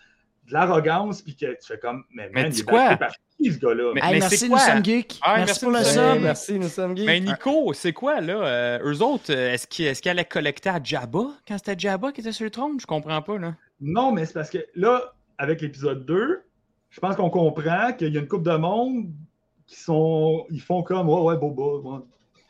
de 0.49 0.53
l'arrogance, 0.55 1.23
puis 1.23 1.37
que 1.37 1.47
tu 1.47 1.67
fais 1.67 1.79
comme, 1.79 2.05
mais, 2.11 2.31
Mais 2.33 2.43
man, 2.43 2.51
dis 2.51 2.59
il 2.59 2.63
est 2.63 2.65
quoi? 2.65 2.97
par 2.97 3.11
qui, 3.37 3.53
ce 3.53 3.59
gars-là? 3.59 3.93
Mais- 3.95 4.01
Hey, 4.03 4.19
merci, 4.21 4.45
nous 4.49 4.57
quoi? 4.57 4.61
sommes 4.61 4.85
geeks. 4.85 5.19
Ah, 5.23 5.37
merci, 5.37 5.47
merci, 5.47 5.61
pour 5.65 5.71
le 5.73 5.79
nous 5.79 5.85
sub. 6.15 6.23
merci, 6.23 6.59
nous 6.59 6.69
sommes. 6.69 6.95
Mais 7.05 7.21
Nico, 7.21 7.73
c'est 7.75 7.93
quoi, 7.93 8.21
là? 8.21 8.35
Euh, 8.35 8.79
eux 8.93 9.03
autres, 9.03 9.33
euh, 9.33 9.53
est-ce 9.53 9.67
qu'ils 9.67 9.87
est 9.87 10.07
allaient 10.07 10.25
collecter 10.25 10.71
à 10.71 10.81
Jabba 10.83 11.21
quand 11.47 11.57
c'était 11.59 11.79
Jabba 11.79 12.13
qui 12.13 12.21
était 12.23 12.33
sur 12.33 12.45
le 12.45 12.51
trône? 12.51 12.81
Je 12.81 12.87
comprends 12.87 13.21
pas, 13.23 13.39
là. 13.39 13.55
Non, 13.81 14.11
mais 14.13 14.25
c'est 14.27 14.33
parce 14.35 14.51
que 14.51 14.59
là, 14.75 15.13
avec 15.37 15.61
l'épisode 15.61 16.05
2, 16.07 16.43
je 16.91 17.01
pense 17.01 17.15
qu'on 17.17 17.31
comprend 17.31 17.93
qu'il 17.93 18.13
y 18.13 18.17
a 18.17 18.21
une 18.21 18.27
couple 18.29 18.51
de 18.51 18.57
monde 18.57 19.07
qui 19.67 19.77
sont. 19.79 20.47
Ils 20.51 20.61
font 20.63 20.83
comme, 20.83 21.09
ouais, 21.09 21.21
ouais, 21.21 21.37
Boba, 21.37 21.89
ouais, 21.89 22.01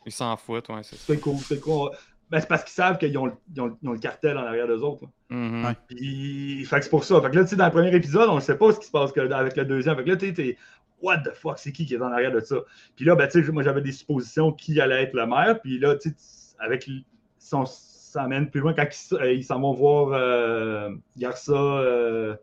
Ils 0.05 0.11
s'en 0.11 0.35
foutent, 0.37 0.69
ouais, 0.69 0.81
c'est 0.83 1.19
cool, 1.19 1.35
c'est 1.37 1.59
cool. 1.59 1.91
Ben, 2.31 2.39
c'est 2.39 2.47
parce 2.47 2.63
qu'ils 2.63 2.73
savent 2.73 2.97
qu'ils 2.99 3.17
ont, 3.17 3.25
le- 3.25 3.33
ils 3.55 3.59
ont- 3.61 3.77
ils 3.81 3.89
ont 3.89 3.93
le 3.93 3.99
cartel 3.99 4.37
en 4.37 4.41
arrière 4.43 4.67
d'eux 4.67 4.81
autres. 4.81 5.05
Mhm. 5.29 5.65
Ouais. 5.65 5.71
Puis, 5.87 6.63
fait 6.65 6.77
que 6.77 6.83
c'est 6.83 6.89
pour 6.91 7.03
ça. 7.03 7.19
Fait 7.21 7.29
que 7.31 7.35
là, 7.37 7.43
tu 7.43 7.49
sais, 7.49 7.55
dans 7.55 7.65
le 7.65 7.71
premier 7.71 7.95
épisode, 7.95 8.29
on 8.29 8.35
ne 8.35 8.39
sait 8.39 8.55
pas 8.57 8.71
ce 8.71 8.79
qui 8.79 8.85
se 8.85 8.91
passe 8.91 9.11
que- 9.11 9.19
avec 9.19 9.55
le 9.55 9.65
deuxième. 9.65 9.95
Fait 9.95 10.03
que 10.03 10.09
là, 10.09 10.15
tu 10.17 10.35
sais, 10.35 10.57
what 11.01 11.17
the 11.19 11.33
fuck, 11.33 11.57
c'est 11.57 11.71
qui 11.71 11.85
qui 11.87 11.95
est 11.95 12.01
en 12.01 12.11
arrière 12.11 12.31
de 12.31 12.39
ça? 12.39 12.57
Puis 12.95 13.03
là, 13.05 13.15
ben, 13.15 13.27
tu 13.27 13.43
sais, 13.43 13.51
moi, 13.51 13.63
j'avais 13.63 13.81
des 13.81 13.91
suppositions 13.91 14.51
qui 14.51 14.79
allait 14.79 15.03
être 15.03 15.13
le 15.13 15.25
maire. 15.25 15.59
Puis 15.61 15.79
là, 15.79 15.95
tu 15.95 16.09
sais, 16.17 16.55
avec, 16.59 16.87
l- 16.87 17.03
si 17.39 17.55
on 17.55 17.65
s'amène 17.65 18.49
plus 18.51 18.59
loin, 18.61 18.73
quand 18.73 18.85
ils, 18.85 19.15
euh, 19.15 19.33
ils 19.33 19.43
s'en 19.43 19.59
vont 19.59 19.73
voir 19.73 20.09
euh, 20.13 20.89
Garça, 21.17 21.53
euh, 21.53 22.35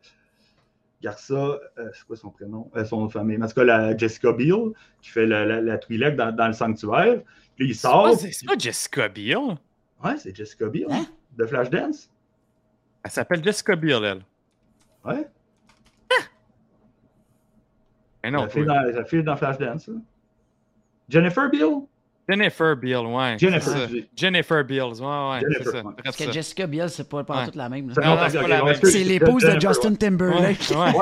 Garça, 1.02 1.34
euh, 1.78 1.90
c'est 1.92 2.06
quoi 2.06 2.16
son 2.16 2.30
prénom? 2.30 2.70
Euh, 2.74 2.84
son 2.84 3.00
nom 3.00 3.06
de 3.06 3.12
famille. 3.12 3.40
En 3.42 3.46
tout 3.46 3.54
cas, 3.54 3.64
la 3.64 3.96
Jessica 3.96 4.32
Biel, 4.32 4.70
qui 5.02 5.10
fait 5.10 5.26
la, 5.26 5.44
la, 5.44 5.60
la 5.60 5.78
Twi'lek 5.78 6.16
dans, 6.16 6.32
dans 6.34 6.46
le 6.48 6.52
sanctuaire. 6.54 7.20
Puis 7.56 7.68
il 7.68 7.74
C'est 7.74 7.82
sort. 7.82 8.04
pas- 8.04 8.16
C'est 8.16 8.46
pas 8.46 8.56
Jessica 8.58 9.08
Biel? 9.08 9.56
Ouais, 10.06 10.16
c'est 10.18 10.34
Jessica 10.34 10.66
Biel, 10.68 10.86
Hein? 10.90 11.06
de 11.36 11.46
Flashdance. 11.46 12.10
Elle 13.04 13.10
s'appelle 13.10 13.42
Jessica 13.44 13.76
Biel, 13.76 14.04
elle. 14.04 14.22
Ouais. 15.04 15.26
Mais 18.24 18.30
non, 18.32 18.42
la, 18.42 18.48
fille 18.48 18.64
dans, 18.66 18.74
la 18.80 19.04
fille 19.04 19.22
dans 19.22 19.36
Flashdance. 19.36 19.88
là. 19.88 19.94
Jennifer 21.08 21.48
Biel? 21.48 21.68
Jennifer 22.28 22.74
Biel, 22.76 23.06
ouais. 23.06 23.36
Jennifer. 23.38 23.88
Jennifer 24.16 24.64
Biel, 24.64 24.82
ouais, 24.82 25.00
ouais. 25.00 25.40
Jennifer, 25.40 25.62
c'est 25.64 25.70
ça. 25.70 25.76
ouais. 25.78 25.84
Reste 25.84 26.02
Parce 26.04 26.16
que. 26.16 26.32
Jessica 26.32 26.66
Biel, 26.66 26.90
c'est 26.90 27.08
pas, 27.08 27.22
pas 27.22 27.38
Ouais. 27.38 27.44
toute 27.44 27.54
la 27.54 27.68
même. 27.68 27.88
là. 27.88 27.94
C'est- 27.94 28.00
Non, 28.00 28.16
non, 28.16 28.22
ok, 28.22 28.30
c'est 28.30 28.38
pas 28.38 28.42
ok, 28.42 28.48
la 28.48 28.56
ouais, 28.56 28.62
même. 28.64 28.70
excuse, 28.72 28.92
C'est 28.92 29.04
l'épouse 29.04 29.42
de 29.44 29.60
Justin 29.60 29.90
ouais. 29.92 29.96
Timberlake. 29.96 30.58
Ouais, 30.70 30.92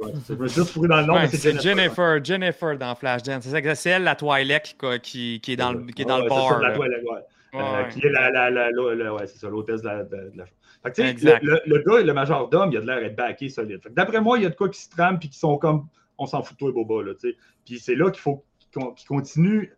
ouais. 0.00 0.12
Je 0.28 0.34
me 0.34 0.48
suis 0.48 0.64
fourré 0.64 0.88
dans 0.88 1.00
le 1.00 1.06
nom, 1.06 1.14
Ouais, 1.14 1.20
mais 1.22 1.28
c'est 1.28 1.60
Jennifer, 1.60 2.24
Jennifer 2.24 2.76
dans 2.78 2.94
Flashdance. 2.94 3.44
C'est 3.44 3.50
ça 3.50 3.62
que 3.62 3.74
c'est 3.74 3.90
elle, 3.90 4.04
la 4.04 4.14
Twi'lek, 4.16 4.76
quoi, 4.78 4.98
qui, 4.98 5.40
qui 5.42 5.52
est 5.52 5.56
dans 5.56 5.72
le, 5.72 5.80
qui 5.86 6.02
est 6.02 6.04
dans 6.04 6.18
Ouais, 6.18 6.24
le 6.24 6.28
ça, 6.30 6.34
bar. 6.36 6.60
la 6.60 6.72
toilette, 6.74 7.02
ouais. 7.04 7.10
Ouais, 7.52 7.60
Euh, 7.60 7.82
qui 7.84 8.06
est 8.06 8.10
la, 8.10 8.30
la, 8.30 8.48
la, 8.50 8.70
la- 8.70 8.94
la- 8.94 9.14
ouais, 9.14 9.26
c'est 9.26 9.38
ça, 9.38 9.48
l'hôtesse 9.48 9.82
de 9.82 9.88
la, 9.88 10.04
de, 10.04 10.10
de 10.30 10.32
la 10.36 10.44
Fait 10.44 10.52
que, 10.84 10.94
tu 10.94 11.02
sais, 11.02 11.08
Exact. 11.10 11.42
le, 11.42 11.60
le, 11.66 11.76
le 11.78 11.82
gars, 11.82 12.00
le 12.00 12.12
majordome, 12.14 12.70
il 12.70 12.76
a 12.78 12.80
de 12.80 12.86
l'air 12.86 13.00
d'être 13.00 13.16
backé 13.16 13.48
solide. 13.48 13.80
D'après 13.90 14.20
moi, 14.20 14.38
il 14.38 14.44
y 14.44 14.46
a 14.46 14.50
de 14.50 14.54
quoi 14.54 14.68
qui 14.68 14.80
se 14.80 14.88
trame 14.88 15.18
puis 15.18 15.28
qui 15.28 15.38
sont 15.38 15.58
comme 15.58 15.86
on 16.16 16.26
s'en 16.26 16.42
fout 16.42 16.54
de 16.54 16.58
toi 16.58 16.72
Boba. 16.72 17.02
Là, 17.08 17.14
tu 17.14 17.30
sais. 17.30 17.36
puis 17.66 17.78
c'est 17.80 17.96
là 17.96 18.10
qu'il 18.12 18.20
faut 18.20 18.44
qu'il 18.60 18.70
con- 18.82 18.92
qu'il 18.92 19.08
continue 19.08 19.74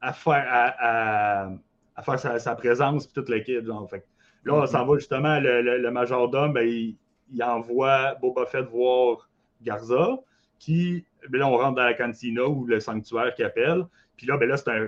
à 0.00 0.12
faire, 0.12 0.44
à, 0.48 1.46
à- 1.46 1.50
à 1.96 2.02
faire 2.02 2.18
sa, 2.20 2.38
sa 2.38 2.54
présence 2.54 3.06
puis 3.08 3.14
toute 3.14 3.28
l'équipe. 3.28 3.66
Genre. 3.66 3.88
Fait 3.90 4.00
que 4.00 4.04
là, 4.44 4.54
on 4.54 4.66
s'en 4.66 4.86
va 4.86 4.96
justement, 4.96 5.40
le, 5.40 5.62
le, 5.62 5.78
le 5.78 5.90
majordome, 5.90 6.52
ben, 6.52 6.62
il, 6.68 6.94
il 7.32 7.42
envoie 7.42 8.14
Boba 8.20 8.46
Fett 8.46 8.66
voir 8.66 9.28
Garza. 9.62 10.16
qui, 10.58 11.04
ben 11.28 11.38
là, 11.40 11.48
on 11.48 11.56
rentre 11.56 11.76
dans 11.76 11.84
la 11.84 11.94
cantina 11.94 12.44
ou 12.44 12.64
le 12.66 12.80
sanctuaire 12.80 13.34
qui 13.34 13.42
appelle. 13.42 13.84
Puis 14.16 14.26
là, 14.26 14.36
ben 14.38 14.48
là, 14.48 14.56
c'est 14.56 14.70
un, 14.70 14.86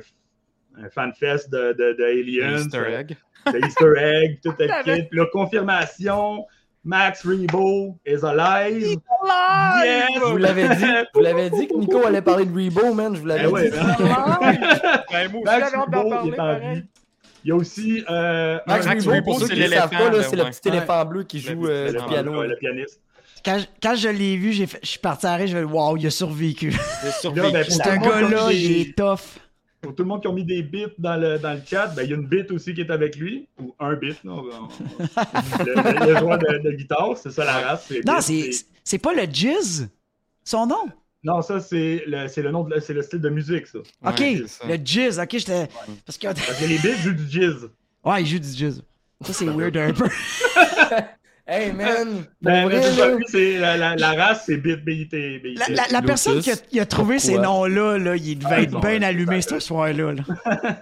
un 0.83 0.89
fanfest 0.91 1.51
de, 1.51 1.73
de, 1.73 1.93
de 1.99 2.05
Aliens. 2.05 2.59
Easter 2.59 2.85
egg. 2.89 3.17
de 3.53 3.59
Easter 3.67 3.93
egg, 3.99 4.39
tout 4.43 4.55
est 4.61 4.69
kit. 4.85 5.03
Puis 5.11 5.19
là, 5.19 5.27
confirmation, 5.33 6.47
Max 6.85 7.27
Rebo 7.27 7.99
is 8.07 8.25
alive. 8.25 8.97
Yes! 9.85 10.09
Je 10.15 10.25
vous 10.31 10.37
l'avais 10.39 10.69
dit, 10.75 10.85
je 10.87 11.05
vous 11.15 11.21
l'avais 11.21 11.51
dit 11.51 11.67
que 11.69 11.75
Nico 11.75 12.05
allait 12.07 12.23
parler 12.23 12.47
de 12.47 12.53
Rebo, 12.53 12.95
man. 12.95 13.15
Je 13.15 13.21
vous 13.21 13.27
l'avais 13.27 13.45
Eh 13.45 13.47
ouais, 13.49 13.71
dit. 13.71 13.77
hein? 13.79 13.97
Ben, 15.11 15.31
moi 15.33 15.43
Max 15.45 15.73
Rebo 15.75 16.33
est 16.33 16.41
en 16.41 16.59
vie. 16.59 16.85
Il 17.45 17.49
y 17.49 17.53
a 17.53 17.57
aussi 17.57 18.05
euh, 18.11 18.59
Max 18.67 18.87
un- 18.87 18.89
Max 18.91 19.07
Rebo, 19.07 19.23
pour 19.23 19.41
ceux 19.41 19.49
qui 19.49 19.61
ne 19.61 19.67
savent 19.67 19.91
pas, 19.91 20.11
là, 20.11 20.23
c'est 20.23 20.37
le 20.37 20.45
petit 20.45 20.69
éléphant 20.69 21.05
bleu 21.05 21.23
qui 21.25 21.41
joue 21.41 21.65
Le 21.65 21.71
euh, 21.71 21.89
éléphant 21.89 22.07
piano. 22.09 22.41
Ouais, 22.41 22.49
le 22.49 22.57
pianiste. 22.57 23.01
Quand, 23.45 23.59
quand 23.83 23.95
je 23.95 24.09
l'ai 24.09 24.37
vu, 24.37 24.53
j'ai 24.53 24.67
fait- 24.67 24.81
je 24.83 24.89
suis 24.89 24.99
parti 24.99 25.27
à 25.27 25.31
l'arrêt, 25.31 25.47
je 25.47 25.57
vais 25.57 25.65
wow, 25.65 25.97
il 25.97 26.07
a 26.07 26.11
survécu. 26.11 26.71
J'ai 26.73 26.79
Là, 27.09 27.13
survécu. 27.21 27.53
ben, 27.53 27.65
pour 27.65 27.73
Ce 27.75 27.79
tout 27.83 27.89
le 27.89 27.95
monde 27.95 28.03
qui 28.03 28.09
a 28.09 28.21
gars-là, 28.23 28.53
il 28.53 28.81
est 28.81 28.97
tough. 28.97 29.21
Pour 29.81 29.95
tout 29.95 30.03
le 30.03 30.09
monde 30.09 30.23
qui 30.23 30.29
a 30.29 30.33
mis 30.33 30.45
des 30.45 30.63
bits 30.63 30.87
dans 30.99 31.17
le, 31.17 31.39
dans 31.39 31.53
le 31.53 31.61
chat, 31.65 31.87
ben, 31.89 32.03
il 32.03 32.11
y 32.11 32.13
a 32.13 32.17
une 32.17 32.27
bit 32.27 32.51
aussi 32.51 32.75
qui 32.75 32.81
est 32.81 32.91
avec 32.91 33.15
lui, 33.17 33.47
ou 33.61 33.75
un 33.79 33.95
bit. 33.95 34.17
là, 34.25 34.33
on- 34.33 34.39
on- 34.43 35.65
le, 35.65 36.07
le- 36.13 36.19
joueur 36.19 36.39
de, 36.39 36.59
de 36.69 36.73
guitare, 36.73 37.17
c'est 37.17 37.31
ça 37.31 37.45
la 37.45 37.53
race. 37.61 37.85
c'est 37.89 38.05
Non, 38.05 38.21
c'est 38.21 38.51
c'est- 38.53 38.67
c'est 38.83 38.99
pas 38.99 39.13
le 39.15 39.23
Jizz, 39.31 39.89
son 40.45 40.67
nom? 40.67 40.89
Non, 41.23 41.43
ça, 41.43 41.61
c'est 41.61 42.03
le, 42.07 42.27
c'est 42.29 42.43
le 42.43 42.51
nom 42.51 42.65
de, 42.65 42.79
c'est 42.81 42.95
le 42.95 43.03
style 43.03 43.21
de 43.21 43.29
musique, 43.29 43.67
ça. 43.67 43.79
Ouais, 43.79 43.85
ok, 44.11 44.17
c'est 44.19 44.49
ça. 44.49 44.65
le 44.67 44.75
Jizz, 44.85 45.19
ok, 45.21 45.29
j'étais. 45.33 45.69
Parce 46.07 46.19
que. 46.19 46.27
Parce 46.27 46.61
que 46.61 46.65
les 46.65 46.79
bits 46.79 46.97
jouent 47.03 47.13
du 47.13 47.29
jizz. 47.31 47.69
Ouais, 48.05 48.23
il 48.23 48.27
joue 48.27 48.39
du 48.39 48.49
Jizz. 48.49 48.83
Ça, 49.23 49.33
c'est 49.33 49.47
weird 49.47 49.77
un 49.77 49.93
peu. 49.93 50.09
Hey, 51.51 51.73
man! 51.73 52.27
Ben, 52.43 52.69
c'est 53.29 53.59
la, 53.59 53.79
la, 53.79 53.97
la 53.97 54.13
race, 54.13 54.45
c'est 54.45 54.59
bit, 54.59 54.85
BIT, 54.85 55.09
BIT. 55.11 55.59
La, 55.71 55.85
la- 55.91 56.03
personne 56.03 56.41
qui 56.41 56.51
a, 56.51 56.57
qui 56.57 56.79
a 56.79 56.85
trouvé 56.85 57.19
ces 57.19 57.39
noms-là, 57.39 57.97
là, 57.97 58.17
il 58.17 58.39
devait 58.39 58.51
Ah, 58.55 58.61
être 58.63 58.73
non, 58.73 58.81
bien 58.81 58.99
ouais, 59.01 59.05
allumé 59.07 59.41
ça. 59.41 59.59
ce 59.59 59.61
soir-là. 59.61 60.13
là. 60.13 60.23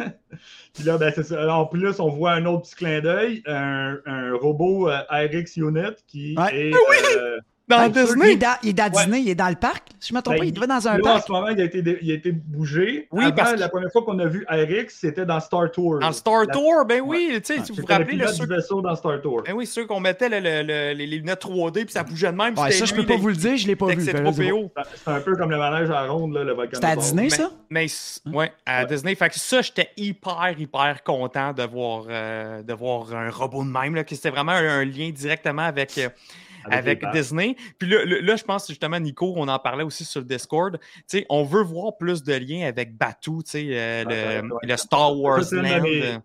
Puis 0.74 0.82
là, 0.84 0.98
ben, 0.98 1.12
c'est 1.14 1.22
ça. 1.22 1.54
En 1.54 1.66
plus, 1.66 2.00
on 2.00 2.08
voit 2.08 2.32
un 2.32 2.44
autre 2.46 2.62
petit 2.62 2.74
clin 2.74 3.00
d'œil, 3.00 3.42
un, 3.46 3.96
un 4.06 4.34
robot 4.34 4.90
euh, 4.90 4.98
RX 5.08 5.56
Unit 5.56 5.94
qui 6.08 6.34
Ouais. 6.36 6.70
est. 6.70 6.74
euh, 7.16 7.38
Dans 7.68 7.82
Il 7.86 7.90
Disney. 7.92 8.32
est 8.34 8.36
dans, 8.36 8.54
il 8.62 8.68
est 8.68 8.72
dans 8.74 8.84
Ouais. 8.84 8.90
Disney, 8.90 9.20
il 9.22 9.28
est 9.30 9.34
dans 9.34 9.48
le 9.48 9.56
parc. 9.56 9.88
Si 9.98 10.10
je 10.10 10.14
me 10.14 10.20
trompe 10.22 10.34
Ben, 10.36 10.40
pas, 10.40 10.44
il 10.46 10.52
devait 10.52 10.68
dans 10.68 10.86
un 10.86 10.92
là, 10.92 11.00
en 11.00 11.02
parc. 11.02 11.26
ce 11.26 11.32
moment, 11.32 11.48
il 11.48 11.60
a 11.60 11.64
été, 11.64 11.98
il 12.00 12.10
a 12.12 12.14
été 12.14 12.30
bougé. 12.30 13.08
Oui, 13.10 13.24
Avant, 13.24 13.34
parce 13.34 13.54
que- 13.54 13.58
la 13.58 13.68
première 13.68 13.90
fois 13.90 14.04
qu'on 14.04 14.18
a 14.20 14.26
vu 14.26 14.46
RX, 14.48 14.86
c'était 14.90 15.26
dans 15.26 15.40
Star 15.40 15.72
Tour. 15.72 15.98
Dans 15.98 16.12
Star 16.12 16.44
La- 16.46 16.52
Tour, 16.52 16.84
ben 16.86 17.00
Ouais. 17.00 17.30
oui, 17.30 17.40
tu 17.44 17.54
sais, 17.54 17.64
si 17.64 17.72
vous 17.72 17.80
vous 17.80 17.86
rappelez, 17.86 18.18
le 18.18 18.28
ceux... 18.28 18.46
vaisseau 18.46 18.80
dans 18.82 18.94
Star 18.94 19.20
Tour. 19.20 19.42
Ben 19.44 19.52
oui, 19.52 19.66
ceux 19.66 19.84
qu'on 19.84 19.98
mettait 19.98 20.28
le- 20.28 20.38
le- 20.38 20.62
le- 20.62 20.92
les, 20.94 21.06
lunettes 21.08 21.40
3D 21.40 21.84
puis 21.86 21.92
ça 21.92 22.04
bougeait 22.04 22.30
de 22.30 22.36
même. 22.36 22.56
Ouais, 22.56 22.70
ça, 22.70 22.84
je 22.84 22.94
lui, 22.94 23.00
peux 23.00 23.06
pas 23.08 23.14
les- 23.14 23.20
vous 23.20 23.28
le 23.28 23.34
dire, 23.34 23.56
je 23.56 23.66
l'ai 23.66 23.74
pas 23.74 23.86
vu. 23.86 24.00
C'est 24.04 25.08
un 25.08 25.20
peu 25.20 25.34
comme 25.36 25.50
le 25.50 25.58
manège 25.58 25.90
à 25.90 26.06
ronde, 26.06 26.34
là, 26.34 26.44
le 26.44 26.56
C'était 26.72 26.86
à. 26.86 26.94
Disney, 26.94 27.30
ça? 27.30 27.50
Mais 27.68 27.88
c- 27.88 28.20
ouais, 28.26 28.52
à. 28.64 28.84
Disney. 28.84 29.16
Fait 29.16 29.28
que 29.28 29.40
ça, 29.40 29.60
j'étais 29.62 29.90
hyper, 29.96 30.54
hyper 30.56 31.02
content 31.02 31.52
de 31.52 31.64
voir, 31.64 32.04
euh, 32.08 32.62
de 32.62 32.72
voir 32.74 33.12
un 33.12 33.28
robot 33.30 33.64
de 33.64 33.70
même. 33.70 34.00
C'était 34.08 34.30
vraiment 34.30 34.52
un, 34.52 34.80
un 34.80 34.84
lien 34.84 35.10
directement 35.10 35.62
avec, 35.62 35.98
avec. 36.70 37.02
Disney. 37.12 37.56
Puis 37.78 37.88
là, 37.88 38.04
là, 38.04 38.36
je 38.36 38.44
pense 38.44 38.66
justement, 38.68 38.98
Nico, 39.00 39.34
on 39.36 39.48
en 39.48 39.58
parlait 39.58 39.84
aussi 39.84 40.04
sur 40.04 40.20
le 40.20 40.26
Discord. 40.26 40.78
Tu 40.80 41.02
sais, 41.18 41.26
on 41.28 41.44
veut 41.44 41.62
voir 41.62 41.96
plus 41.96 42.22
de 42.22 42.34
liens 42.34 42.66
avec 42.66 42.96
Batuu, 42.96 43.42
tu 43.42 43.50
sais, 43.50 43.66
euh, 43.70 44.04
le, 44.42 44.52
ouais. 44.54 44.58
le 44.62 44.76
Star 44.76 45.18
Wars 45.18 45.44
Ça, 45.44 45.56
Land. 45.56 45.82
mes- 45.82 46.18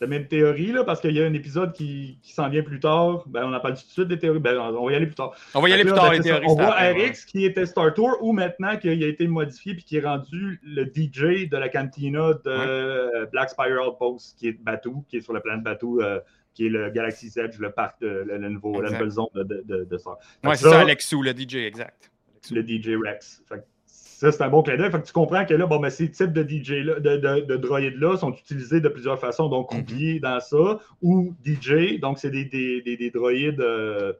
C'est 0.00 0.08
même 0.08 0.26
théorie, 0.26 0.72
là, 0.72 0.82
parce 0.82 1.00
qu'il 1.00 1.12
y 1.12 1.22
a 1.22 1.24
un 1.24 1.32
épisode 1.34 1.72
qui, 1.72 2.18
qui 2.20 2.32
s'en 2.32 2.48
vient 2.48 2.62
plus 2.64 2.80
tard. 2.80 3.22
Ben, 3.26 3.44
on 3.44 3.54
en 3.54 3.60
parle 3.60 3.74
tout 3.74 3.86
de 3.86 3.92
suite 3.92 4.08
des 4.08 4.18
théories. 4.18 4.40
Ben, 4.40 4.58
on 4.58 4.84
va 4.86 4.92
y 4.92 4.96
aller 4.96 5.06
plus 5.06 5.14
tard. 5.14 5.32
On 5.54 5.60
va 5.60 5.68
y 5.68 5.72
aller 5.72 5.84
plus 5.84 5.92
tard, 5.94 6.10
ben, 6.10 6.14
les 6.18 6.20
théories. 6.20 6.44
On 6.48 6.56
voit 6.56 6.74
ouais. 6.76 7.10
RX 7.10 7.24
qui 7.24 7.44
était 7.44 7.64
Star 7.64 7.94
Tour 7.94 8.18
ou 8.20 8.32
maintenant 8.32 8.76
qu'il 8.76 9.02
a 9.02 9.06
été 9.06 9.28
modifié 9.28 9.74
puis 9.74 9.84
qui 9.84 9.96
est 9.98 10.04
rendu 10.04 10.60
le 10.64 10.84
DJ 10.84 11.48
de 11.48 11.56
la 11.56 11.68
cantina 11.68 12.32
de 12.44 13.26
Black 13.30 13.50
Spire 13.50 13.86
Outpost, 13.86 14.36
qui 14.36 14.48
est 14.48 14.60
Batuu, 14.60 15.04
qui 15.08 15.18
est 15.18 15.20
sur 15.20 15.32
la 15.32 15.40
planète 15.40 15.62
Batuu, 15.62 16.02
euh, 16.02 16.18
qui 16.54 16.66
est 16.66 16.70
le 16.70 16.88
Galaxy 16.90 17.30
Edge, 17.36 17.58
le 17.58 17.70
parc, 17.72 18.00
de, 18.00 18.06
le, 18.08 18.38
le 18.38 18.48
nouveau, 18.48 18.80
la 18.80 18.90
nouvelle 18.90 19.10
zone 19.10 19.26
de, 19.34 19.42
de, 19.42 19.84
de. 19.84 19.98
Fait 19.98 20.08
Ouais, 20.48 20.54
c'est 20.56 20.68
ça, 20.70 20.80
Alexou, 20.80 21.20
le 21.22 21.32
DJ, 21.32 21.56
exact. 21.56 22.10
Alexou. 22.32 22.54
le 22.54 22.62
DJ 22.66 22.90
Rex. 23.04 23.42
Fait 23.48 23.56
que 23.58 23.62
ça, 23.86 24.30
c'est 24.30 24.42
un 24.42 24.48
bon 24.48 24.62
clin 24.62 24.76
d'œil. 24.76 24.90
Fait 24.90 25.00
que 25.00 25.06
tu 25.06 25.12
comprends 25.12 25.44
que 25.44 25.52
là, 25.54 25.66
bon, 25.66 25.80
ben, 25.80 25.90
ces 25.90 26.10
types 26.10 26.32
de 26.32 26.42
DJ 26.48 26.84
là, 26.84 27.00
de, 27.00 27.16
de, 27.16 27.40
de 27.40 27.56
droïdes-là 27.56 28.16
sont 28.16 28.32
utilisés 28.32 28.80
de 28.80 28.88
plusieurs 28.88 29.18
façons. 29.18 29.48
Donc, 29.48 29.72
Mhm. 29.72 29.84
croupier 29.84 30.20
dans 30.20 30.38
ça, 30.40 30.78
ou 31.02 31.34
DJ. 31.44 31.98
Donc, 32.00 32.18
c'est 32.18 32.30
des, 32.30 32.44
des, 32.44 32.80
des, 32.82 32.96
des 32.96 33.10
droïdes 33.10 33.60
euh, 33.60 34.12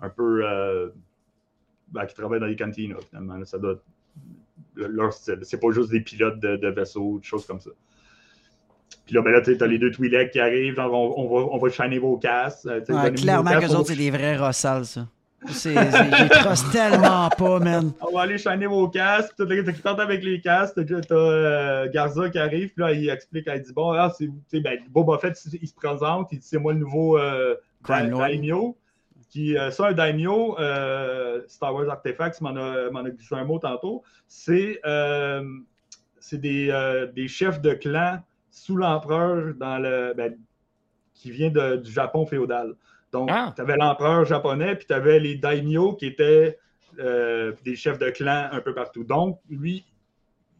un 0.00 0.10
peu 0.10 0.46
euh, 0.46 0.90
ben, 1.88 2.04
qui 2.06 2.14
travaillent 2.14 2.40
dans 2.40 2.46
les 2.46 2.56
cantines, 2.56 2.94
finalement. 3.08 3.36
là. 3.36 3.44
ça 3.46 3.58
doit 3.58 3.80
le- 4.74 4.88
leur 4.88 5.12
style. 5.12 5.38
C'est 5.42 5.60
pas 5.60 5.70
juste 5.70 5.90
des 5.90 6.00
pilotes 6.02 6.38
de, 6.40 6.56
de 6.56 6.68
vaisseaux, 6.68 7.18
des 7.18 7.24
choses 7.26 7.46
comme 7.46 7.60
ça. 7.60 7.70
Puis 9.04 9.14
là, 9.14 9.22
ben 9.22 9.30
là, 9.30 9.40
tu 9.40 9.56
as 9.60 9.66
les 9.66 9.78
deux 9.78 9.90
Twi'lek 9.90 10.30
qui 10.30 10.40
arrivent, 10.40 10.74
genre, 10.74 10.92
on, 10.92 11.22
on 11.22 11.28
va, 11.28 11.48
on 11.52 11.58
va 11.58 11.70
shiner 11.70 11.98
vos 11.98 12.20
euh, 12.24 12.48
sais, 12.50 12.68
Ouais, 12.68 12.82
donnez-nous 12.86 13.22
clairement 13.22 13.50
vos 13.50 13.56
que 13.56 13.60
casques, 13.60 13.68
les 13.68 13.74
on 13.74 13.80
autres, 13.80 13.88
c'est 13.88 13.96
des 13.96 14.10
vrais 14.10 14.36
rossales, 14.36 14.84
ça. 14.84 15.06
J'y 15.48 16.28
trosse 16.28 16.70
tellement 16.70 17.28
pas, 17.30 17.58
man. 17.58 17.92
On 18.00 18.16
va 18.16 18.22
aller 18.22 18.38
shiner 18.38 18.66
vos 18.66 18.88
casques. 18.88 19.34
Qui 19.36 19.82
partent 19.82 19.98
avec 19.98 20.22
les 20.22 20.40
casques. 20.40 20.74
T'as 20.76 21.00
t'as, 21.00 21.14
euh, 21.16 21.90
Garza 21.92 22.30
qui 22.30 22.38
arrive. 22.38 22.68
Puis 22.68 22.80
là, 22.80 22.92
il 22.92 23.08
explique. 23.08 23.48
Elle 23.48 23.62
dit 23.62 23.72
Bon, 23.72 23.90
ah, 23.90 24.12
c'est, 24.16 24.60
ben, 24.60 24.78
Boba 24.88 25.18
Fett, 25.18 25.36
il 25.60 25.66
se 25.66 25.74
présente. 25.74 26.28
Il 26.30 26.38
dit 26.38 26.46
C'est 26.46 26.58
moi 26.58 26.72
le 26.72 26.78
nouveau 26.78 27.18
euh, 27.18 27.56
da-. 27.88 28.06
Daimyo. 28.06 28.76
Qui, 29.30 29.56
euh, 29.56 29.70
ça, 29.70 29.88
un 29.88 29.92
Daimyo, 29.92 30.60
euh, 30.60 31.40
Star 31.48 31.74
Wars 31.74 31.88
Artifacts 31.88 32.40
m'en 32.42 32.50
a, 32.50 32.90
m'en 32.90 33.00
a 33.00 33.10
glissé 33.10 33.34
un 33.34 33.44
mot 33.44 33.58
tantôt. 33.58 34.02
C'est, 34.28 34.78
euh, 34.84 35.42
des, 36.32 36.68
euh, 36.70 37.06
des 37.06 37.28
chefs 37.28 37.60
de 37.60 37.72
clan 37.72 38.20
sous 38.52 38.76
l'empereur 38.76 39.54
dans 39.54 39.78
le, 39.78 40.12
ben, 40.16 40.36
qui 41.14 41.30
vient 41.32 41.50
de- 41.50 41.76
du 41.76 41.90
Japon 41.90 42.24
féodal. 42.26 42.74
Donc, 43.12 43.28
Ah. 43.32 43.52
tu 43.56 43.60
avais 43.62 43.76
l'empereur 43.76 44.24
japonais, 44.24 44.76
puis 44.76 44.86
tu 44.86 44.92
avais 44.94 45.18
les 45.18 45.34
daimyo 45.36 45.94
qui 45.94 46.06
étaient 46.06 46.58
euh, 46.98 47.52
des 47.64 47.74
chefs 47.74 47.98
de 47.98 48.10
clan 48.10 48.50
un 48.52 48.60
peu 48.60 48.74
partout. 48.74 49.02
Donc, 49.02 49.40
lui, 49.48 49.82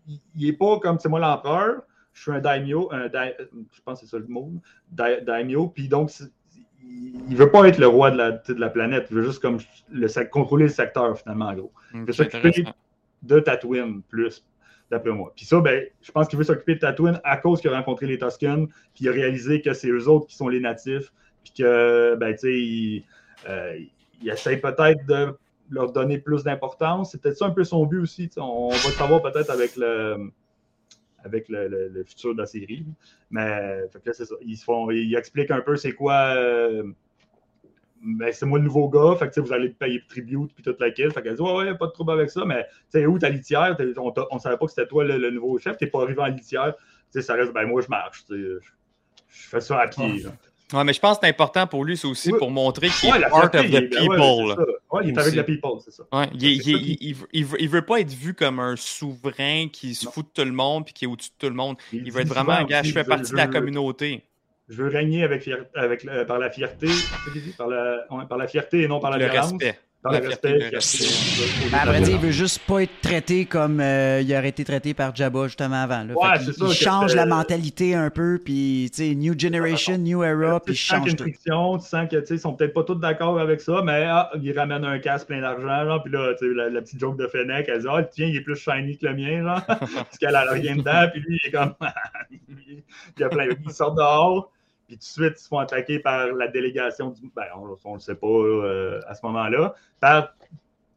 il 0.08 0.46
n'est 0.46 0.54
pas 0.54 0.78
comme 0.78 0.98
c'est 0.98 1.10
moi 1.10 1.20
l'empereur, 1.20 1.82
je 2.14 2.22
suis 2.22 2.30
un 2.32 2.40
daimyo, 2.40 2.88
un 2.90 3.08
dai- 3.08 3.36
je 3.38 3.80
pense 3.84 4.00
que 4.00 4.06
c'est 4.06 4.10
ça 4.12 4.18
le 4.18 4.26
mot, 4.26 4.50
dai- 4.90 5.20
daimyo, 5.20 5.68
puis 5.68 5.88
donc, 5.88 6.10
il 6.82 7.28
ne 7.28 7.36
veut 7.36 7.50
pas 7.50 7.68
être 7.68 7.76
le 7.76 7.86
roi 7.86 8.10
de 8.10 8.16
la, 8.16 8.30
de 8.32 8.54
la 8.54 8.70
planète, 8.70 9.08
il 9.10 9.16
veut 9.16 9.22
juste 9.24 9.42
comme 9.42 9.58
le, 9.90 10.24
contrôler 10.30 10.64
le 10.64 10.70
secteur, 10.70 11.18
finalement, 11.18 11.48
en 11.48 11.54
gros. 11.54 11.72
C'est 11.92 12.06
c'est 12.06 12.30
s'occuper 12.32 12.64
de 13.22 13.38
Tatooine, 13.40 14.00
plus, 14.08 14.42
d'après 14.92 15.10
moi. 15.10 15.32
Puis 15.34 15.46
ça, 15.46 15.58
ben, 15.60 15.84
je 16.02 16.12
pense 16.12 16.28
qu'il 16.28 16.38
veut 16.38 16.44
s'occuper 16.44 16.74
de 16.74 16.80
Tatooine 16.80 17.18
à 17.24 17.38
cause 17.38 17.60
qu'il 17.60 17.70
a 17.70 17.76
rencontré 17.76 18.06
les 18.06 18.18
Tuscans, 18.18 18.66
puis 18.94 19.04
il 19.04 19.08
a 19.08 19.12
réalisé 19.12 19.62
que 19.62 19.72
c'est 19.72 19.88
eux 19.88 20.06
autres 20.06 20.26
qui 20.26 20.36
sont 20.36 20.48
les 20.48 20.60
natifs, 20.60 21.12
puis 21.42 21.54
que, 21.58 22.14
ben, 22.16 22.32
tu 22.32 22.38
sais, 22.38 22.52
il, 22.52 23.04
euh, 23.48 23.78
essaie 24.24 24.58
peut-être 24.58 25.04
de 25.06 25.34
leur 25.70 25.92
donner 25.92 26.18
plus 26.18 26.44
d'importance. 26.44 27.10
C'est 27.10 27.22
peut-être 27.22 27.38
ça 27.38 27.46
un 27.46 27.50
peu 27.50 27.64
son 27.64 27.86
but 27.86 28.00
aussi. 28.00 28.30
On, 28.36 28.68
va 28.68 28.74
le 28.74 28.92
savoir 28.92 29.22
peut-être 29.22 29.50
avec 29.50 29.76
le 29.76 30.30
avec 31.24 31.48
le, 31.48 32.04
futur 32.04 32.34
de 32.34 32.40
la 32.40 32.46
série. 32.46 32.84
Mais 33.30 33.80
là, 34.04 34.12
c'est 34.12 34.26
ça. 34.26 34.34
Ils 34.42 35.14
expliquent 35.16 35.50
un 35.50 35.62
peu 35.62 35.76
c'est 35.76 35.92
quoi. 35.94 36.34
euh, 36.36 36.92
ben, 38.04 38.32
c'est 38.32 38.46
moi 38.46 38.58
le 38.58 38.64
nouveau 38.64 38.88
gars, 38.88 39.14
fait 39.18 39.30
que 39.30 39.40
vous 39.40 39.52
allez 39.52 39.68
payer 39.70 40.02
tribute 40.08 40.52
puis 40.54 40.62
toute 40.64 40.80
la 40.80 40.90
quête. 40.90 41.12
Fait 41.12 41.22
qu'elle 41.22 41.36
dit 41.36 41.42
Ouais, 41.42 41.52
ouais, 41.54 41.74
pas 41.76 41.86
de 41.86 41.92
trouble 41.92 42.12
avec 42.12 42.30
ça, 42.30 42.44
mais 42.44 42.64
tu 42.92 42.98
sais, 43.00 43.06
où 43.06 43.18
ta 43.18 43.28
litière? 43.28 43.76
On, 43.96 44.12
on 44.30 44.38
savait 44.38 44.56
pas 44.56 44.66
que 44.66 44.72
c'était 44.72 44.86
toi 44.88 45.04
le, 45.04 45.18
le 45.18 45.30
nouveau 45.30 45.58
chef, 45.58 45.76
t'es 45.76 45.86
pas 45.86 46.02
arrivé 46.02 46.20
en 46.20 46.26
litière. 46.26 46.74
Tu 46.76 47.20
sais, 47.20 47.22
ça 47.22 47.34
reste, 47.34 47.52
ben 47.52 47.64
moi 47.66 47.80
je 47.82 47.88
marche, 47.88 48.24
je, 48.28 48.58
je 49.28 49.48
fais 49.48 49.60
ça 49.60 49.80
à 49.80 49.86
pied. 49.88 50.24
Ouais, 50.72 50.84
mais 50.84 50.94
je 50.94 51.00
pense 51.00 51.18
que 51.18 51.26
c'est 51.26 51.30
important 51.30 51.66
pour 51.66 51.84
lui, 51.84 51.98
c'est 51.98 52.06
aussi 52.06 52.32
Oui. 52.32 52.38
pour 52.38 52.50
montrer 52.50 52.88
qu'il 52.88 53.10
Ouais, 53.10 53.18
est 53.18 53.20
la 53.20 53.28
part 53.28 53.50
fierté, 53.50 53.58
of 53.58 53.66
the 53.66 53.70
ben 53.72 53.88
people. 53.90 54.64
Ouais, 54.90 55.02
il 55.04 55.10
est 55.10 55.18
avec 55.18 55.34
la 55.34 55.44
people, 55.44 55.72
c'est 55.84 55.90
ça. 55.90 56.04
Ouais, 56.10 56.30
il, 56.32 56.44
est- 56.46 56.54
il, 56.54 56.62
ça 56.62 57.26
il- 57.32 57.46
il 57.60 57.68
veut- 57.68 57.84
pas 57.84 58.00
être 58.00 58.12
vu 58.12 58.32
comme 58.32 58.58
un 58.58 58.74
souverain 58.76 59.68
qui 59.70 59.94
se 59.94 60.06
Non. 60.06 60.12
fout 60.12 60.26
de 60.26 60.42
tout 60.42 60.48
le 60.48 60.54
monde 60.54 60.86
puis 60.86 60.94
qui 60.94 61.04
est 61.04 61.08
au-dessus 61.08 61.28
de 61.30 61.46
tout 61.46 61.50
le 61.50 61.56
monde. 61.56 61.76
Il 61.92 62.10
veut 62.10 62.22
être 62.22 62.28
vraiment 62.28 62.62
gars, 62.64 62.82
je 62.82 62.90
fais 62.92 63.04
partie 63.04 63.32
de 63.32 63.36
la 63.36 63.48
communauté. 63.48 64.24
Je 64.72 64.82
veux 64.82 64.88
régner 64.88 65.22
avec, 65.22 65.42
fier- 65.42 65.66
avec 65.74 66.02
le- 66.02 66.24
par 66.24 66.38
la 66.38 66.50
fierté, 66.50 66.88
par 67.58 67.68
la, 67.68 68.06
ouais, 68.10 68.24
par 68.28 68.38
la 68.38 68.46
fierté 68.46 68.82
et 68.82 68.88
non 68.88 69.00
par 69.00 69.10
la 69.10 69.18
Le 69.18 69.26
violence. 69.26 69.50
respect. 69.52 69.78
Par 70.02 70.10
La 70.12 70.18
le 70.18 70.26
fierté, 70.26 70.48
respect. 70.54 70.64
le 70.64 70.80
fierté, 70.80 71.04
respect. 71.44 71.76
à 71.76 71.84
la 71.84 71.92
vrai 71.92 72.00
dire, 72.00 72.14
il 72.16 72.20
veut 72.20 72.30
juste 72.32 72.58
pas 72.66 72.82
être 72.82 73.00
traité 73.02 73.44
comme 73.44 73.78
euh, 73.80 74.20
il 74.20 74.34
aurait 74.34 74.48
été 74.48 74.64
traité 74.64 74.94
par 74.94 75.14
Jabba 75.14 75.44
justement 75.46 75.80
avant. 75.80 76.02
Là. 76.02 76.14
Ouais, 76.14 76.40
ça, 76.40 76.50
il 76.66 76.72
change 76.74 77.14
la 77.14 77.24
mentalité 77.24 77.94
un 77.94 78.10
peu, 78.10 78.40
puis 78.44 78.90
tu 78.92 79.10
sais, 79.10 79.14
New 79.14 79.38
Generation, 79.38 79.98
New 79.98 80.24
Era, 80.24 80.58
puis 80.58 80.72
il 80.74 80.76
change 80.76 81.10
une 81.10 81.16
tout. 81.16 81.22
friction, 81.22 81.78
tu 81.78 81.86
sens 81.86 82.08
qu'ils 82.08 82.40
sont 82.40 82.54
peut-être 82.54 82.72
pas 82.74 82.82
tous 82.82 82.96
d'accord 82.96 83.38
avec 83.38 83.60
ça, 83.60 83.80
mais 83.84 84.04
ah, 84.08 84.28
ils 84.42 84.58
ramènent 84.58 84.84
un 84.84 84.98
casque 84.98 85.28
plein 85.28 85.40
d'argent, 85.40 86.00
puis 86.02 86.12
là, 86.12 86.34
tu 86.36 86.48
sais, 86.48 86.52
la, 86.54 86.68
la 86.68 86.80
petite 86.80 86.98
joke 86.98 87.16
de 87.16 87.28
Fennec, 87.28 87.68
elle 87.68 87.82
dit 87.82 87.86
Ah, 87.88 88.00
le 88.00 88.08
tien, 88.08 88.26
il 88.26 88.34
est 88.36 88.40
plus 88.40 88.56
shiny 88.56 88.98
que 88.98 89.06
le 89.06 89.14
mien, 89.14 89.42
genre, 89.44 89.64
parce 89.66 90.18
qu'elle 90.18 90.34
a 90.34 90.50
rien 90.50 90.74
dedans, 90.74 91.06
puis 91.12 91.20
lui, 91.20 91.38
il 91.44 91.48
est 91.48 91.52
comme. 91.52 91.74
il 92.58 93.20
y 93.20 93.22
a 93.22 93.28
plein. 93.28 93.46
Il 93.64 93.70
sort 93.72 93.94
dehors, 93.94 94.50
puis 94.92 94.98
tout 94.98 95.20
de 95.22 95.24
suite, 95.26 95.38
ils 95.38 95.42
se 95.42 95.48
font 95.48 95.58
attaquer 95.58 95.98
par 96.00 96.26
la 96.34 96.48
délégation 96.48 97.08
du. 97.10 97.22
Ben, 97.34 97.44
on, 97.56 97.76
on 97.84 97.94
le 97.94 98.00
sait 98.00 98.14
pas 98.14 98.26
euh, 98.26 99.00
à 99.06 99.14
ce 99.14 99.24
moment-là, 99.24 99.74
par 100.00 100.34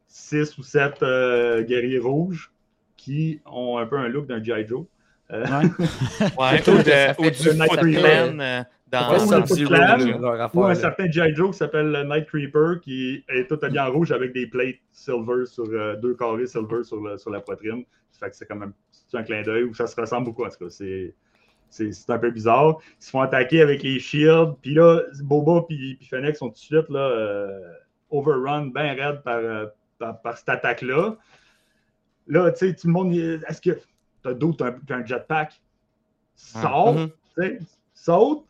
six 0.06 0.56
ou 0.58 0.62
sept 0.62 1.02
euh, 1.02 1.62
guerriers 1.62 1.98
rouges 1.98 2.52
qui 2.96 3.40
ont 3.46 3.78
un 3.78 3.86
peu 3.86 3.96
un 3.96 4.08
look 4.08 4.26
d'un 4.26 4.42
G.I. 4.42 4.66
Joe. 4.66 4.84
Euh, 5.32 5.44
Ouais. 5.44 6.60
Ou, 6.68 6.82
de- 6.82 7.20
ou 7.20 7.30
du 7.30 7.48
euh, 8.40 8.62
dans 8.92 9.10
Ouais, 9.12 9.40
me 9.40 9.46
Foot 9.46 9.64
Clan, 9.66 10.48
ou 10.54 10.62
un 10.64 10.68
là. 10.68 10.74
certain 10.74 11.10
G.I. 11.10 11.34
Joe 11.34 11.50
qui 11.50 11.56
s'appelle 11.58 12.06
Night 12.08 12.26
Creeper 12.26 12.80
qui 12.80 13.24
est 13.28 13.48
tout 13.48 13.58
habillé 13.62 13.80
en 13.80 13.90
rouge 13.90 14.12
avec 14.12 14.32
des 14.32 14.46
plates 14.46 14.76
silver 14.92 15.46
sur 15.46 15.64
euh, 15.72 15.96
deux 15.96 16.14
carrés 16.14 16.46
silver 16.46 16.84
sur, 16.84 17.00
le- 17.02 17.18
sur 17.18 17.30
la 17.30 17.40
poitrine. 17.40 17.84
Ça 18.12 18.20
fait 18.26 18.30
que 18.30 18.36
c'est 18.36 18.46
quand 18.46 18.56
même 18.56 18.72
un 19.14 19.22
clin 19.24 19.42
d'œil 19.42 19.64
où 19.64 19.74
ça 19.74 19.86
se 19.86 19.98
ressemble 20.00 20.26
beaucoup 20.26 20.44
en 20.44 20.48
tout 20.50 20.58
cas. 20.64 20.70
C'est, 20.70 21.14
c'est, 21.70 22.10
un 22.10 22.18
peu 22.18 22.30
bizarre. 22.30 22.78
Ils 23.00 23.04
se 23.04 23.10
font 23.10 23.20
attaquer 23.20 23.62
avec 23.62 23.82
les 23.82 23.98
shields. 23.98 24.54
Puis 24.62 24.74
là, 24.74 25.02
Boba 25.22 25.62
puis, 25.66 25.96
puis 25.96 26.06
Fennec 26.06 26.36
sont 26.36 26.48
tout 26.48 26.54
de 26.54 26.58
suite 26.58 26.88
là, 26.88 27.00
euh, 27.00 27.72
overrun, 28.10 28.66
bien 28.66 28.94
raide 28.94 29.22
par, 29.22 29.36
euh, 29.36 29.66
par, 29.98 30.20
par 30.20 30.38
cette 30.38 30.48
attaque-là. 30.48 31.16
Là, 32.28 32.50
tu 32.50 32.58
sais, 32.58 32.74
tout 32.74 32.88
le 32.88 32.92
monde, 32.92 33.14
est-ce 33.14 33.60
que 33.60 33.78
t'as 34.22 34.34
d'autres, 34.34 34.78
t'as 34.86 34.96
un, 34.96 35.06
jetpack? 35.06 35.60
Mhm. 36.54 37.10
tu 37.34 37.42
sais, 37.42 37.58
saute. 37.94 38.44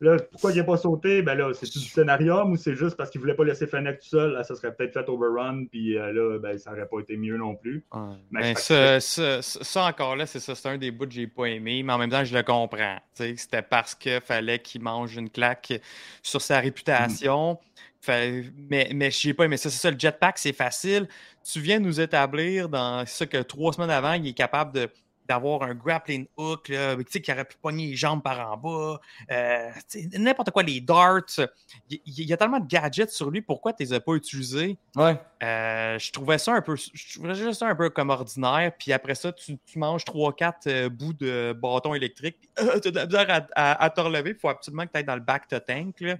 Là, 0.00 0.18
pourquoi 0.30 0.52
il 0.52 0.58
n'a 0.58 0.64
pas 0.64 0.76
sauté? 0.76 1.22
Ben 1.22 1.34
là, 1.36 1.52
c'est 1.54 1.70
du 1.72 1.78
scénarium 1.78 2.52
ou 2.52 2.56
c'est 2.56 2.74
juste 2.76 2.96
parce 2.96 3.08
qu'il 3.08 3.18
ne 3.18 3.22
voulait 3.22 3.34
pas 3.34 3.44
laisser 3.44 3.66
Fennec 3.66 3.98
tout 4.00 4.08
seul? 4.08 4.32
Là, 4.32 4.44
ça 4.44 4.54
serait 4.54 4.74
peut-être 4.74 4.92
fait 4.92 5.08
overrun, 5.08 5.64
puis 5.64 5.96
euh, 5.96 6.12
là, 6.12 6.38
ben, 6.38 6.58
ça 6.58 6.70
n'aurait 6.70 6.86
pas 6.86 7.00
été 7.00 7.16
mieux 7.16 7.38
non 7.38 7.54
plus. 7.56 7.82
Mais 8.30 8.40
Ben, 8.52 8.56
ça, 8.56 9.00
ça, 9.00 9.40
ça- 9.40 9.64
ça 9.64 9.84
encore 9.86 10.14
là, 10.16 10.26
c'est 10.26 10.40
ça, 10.40 10.54
c'est 10.54 10.68
un 10.68 10.76
des 10.76 10.90
bouts 10.90 11.06
que 11.06 11.12
j'ai 11.14 11.26
pas 11.26 11.46
aimé, 11.46 11.82
mais 11.82 11.92
en 11.94 11.98
même 11.98 12.10
temps, 12.10 12.24
je 12.24 12.36
le 12.36 12.42
comprends. 12.42 12.98
C'était 13.14 13.62
parce 13.62 13.94
qu'il 13.94 14.20
fallait 14.20 14.58
qu'il 14.58 14.82
mange 14.82 15.16
une 15.16 15.30
claque 15.30 15.80
sur 16.22 16.42
sa 16.42 16.60
réputation. 16.60 17.58
Fait- 18.00 18.44
mais, 18.70 18.90
mais 18.94 19.10
j'ai 19.10 19.32
pas 19.34 19.44
aimé 19.46 19.56
ça. 19.56 19.70
C'est 19.70 19.78
ça, 19.80 19.90
le 19.90 19.98
jetpack, 19.98 20.36
c'est 20.38 20.52
facile. 20.52 21.08
Tu 21.42 21.58
viens 21.60 21.78
nous 21.78 22.00
établir 22.00 22.68
dans 22.68 23.04
ça 23.06 23.24
que 23.26 23.38
trois 23.38 23.72
semaines 23.72 23.90
avant, 23.90 24.12
il 24.12 24.28
est 24.28 24.32
capable 24.34 24.72
de 24.74 24.88
d'avoir 25.28 25.62
un 25.62 25.74
grappling 25.74 26.26
hook 26.36 26.68
là, 26.68 26.96
tu 26.96 27.04
sais, 27.08 27.20
qui 27.20 27.32
aurait 27.32 27.44
pu 27.44 27.56
pogner 27.60 27.86
les 27.88 27.96
jambes 27.96 28.22
par 28.22 28.50
en 28.52 28.56
bas. 28.56 29.00
Euh, 29.30 29.70
N'importe 30.18 30.50
quoi, 30.50 30.62
les 30.62 30.80
darts. 30.80 31.22
Il, 31.90 32.00
y 32.06 32.32
a 32.32 32.36
tellement 32.36 32.60
de 32.60 32.66
gadgets 32.66 33.10
sur 33.10 33.30
lui, 33.30 33.42
pourquoi 33.42 33.72
tu 33.72 33.82
les 33.82 33.92
as 33.92 34.00
pas 34.00 34.12
utilisés? 34.14 34.76
Ouais. 34.96 35.20
Euh, 35.42 35.98
je 35.98 36.12
trouvais 36.12 36.38
ça 36.38 36.52
un 36.54 36.62
peu. 36.62 36.76
Je 36.76 37.18
trouvais 37.18 37.34
juste 37.34 37.60
ça 37.60 37.66
un 37.68 37.74
peu 37.74 37.90
comme 37.90 38.10
ordinaire. 38.10 38.72
Puis 38.78 38.92
après 38.92 39.14
ça, 39.14 39.32
tu, 39.32 39.58
tu 39.66 39.78
manges 39.78 40.04
3-4 40.04 40.88
bouts 40.88 41.12
de 41.12 41.52
bâton 41.60 41.94
électrique. 41.94 42.38
tu 42.56 42.88
as 42.88 42.90
de 42.90 42.96
la 42.96 43.06
misère 43.06 43.26
à, 43.30 43.46
à- 43.72 43.84
à 43.84 43.90
te 43.90 44.00
relever. 44.00 44.30
Il 44.30 44.36
faut 44.38 44.48
absolument 44.48 44.84
que 44.86 44.92
tu 44.92 44.98
ailles 44.98 45.04
dans 45.04 45.14
le 45.14 45.20
back 45.20 45.48
to 45.48 45.58
tank. 45.58 46.00
là. 46.00 46.16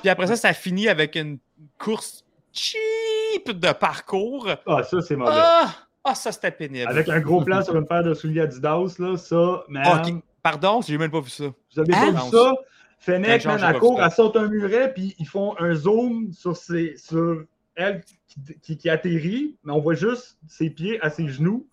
Puis 0.00 0.08
après 0.08 0.26
ça, 0.26 0.36
ça 0.36 0.52
finit 0.52 0.88
avec 0.88 1.16
une 1.16 1.38
course 1.78 2.24
cheap 2.52 3.50
de 3.50 3.72
parcours. 3.72 4.48
Ah, 4.66 4.82
ça, 4.82 5.00
c'est 5.00 5.16
mauvais. 5.16 5.32
Ah, 5.34 5.74
ah, 6.04 6.14
ça 6.14 6.30
c'était 6.32 6.50
pénible. 6.50 6.88
Avec 6.88 7.08
un 7.08 7.20
gros 7.20 7.42
plan 7.42 7.62
sur 7.62 7.76
une 7.76 7.86
paire 7.86 8.02
de 8.04 8.14
souliers 8.14 8.42
Adidas, 8.42 8.94
là, 8.98 9.16
ça, 9.16 9.64
man, 9.68 9.82
Ah, 9.86 10.02
ok. 10.06 10.14
Pardon, 10.42 10.80
j'ai 10.82 10.98
même 10.98 11.10
pas 11.10 11.20
vu 11.20 11.30
ça. 11.30 11.44
vous 11.44 11.80
avez 11.80 11.94
Hein? 11.94 12.12
pas 12.12 12.22
vu 12.24 12.30
ça? 12.30 12.54
Fennec, 12.98 13.44
man, 13.46 13.62
à 13.62 13.74
court, 13.74 14.02
elle 14.02 14.10
saute 14.10 14.36
un 14.36 14.48
muret, 14.48 14.92
puis 14.92 15.14
ils 15.18 15.26
font 15.26 15.54
un 15.58 15.74
zoom 15.74 16.32
sur, 16.32 16.56
ses, 16.56 16.96
sur 16.96 17.44
elle 17.74 18.02
qui, 18.26 18.58
qui- 18.62 18.76
qui 18.76 18.90
atterrit, 18.90 19.56
mais 19.64 19.72
on 19.72 19.80
voit 19.80 19.94
juste 19.94 20.38
ses 20.48 20.70
pieds 20.70 21.00
à 21.02 21.10
ses 21.10 21.28
genoux. 21.28 21.66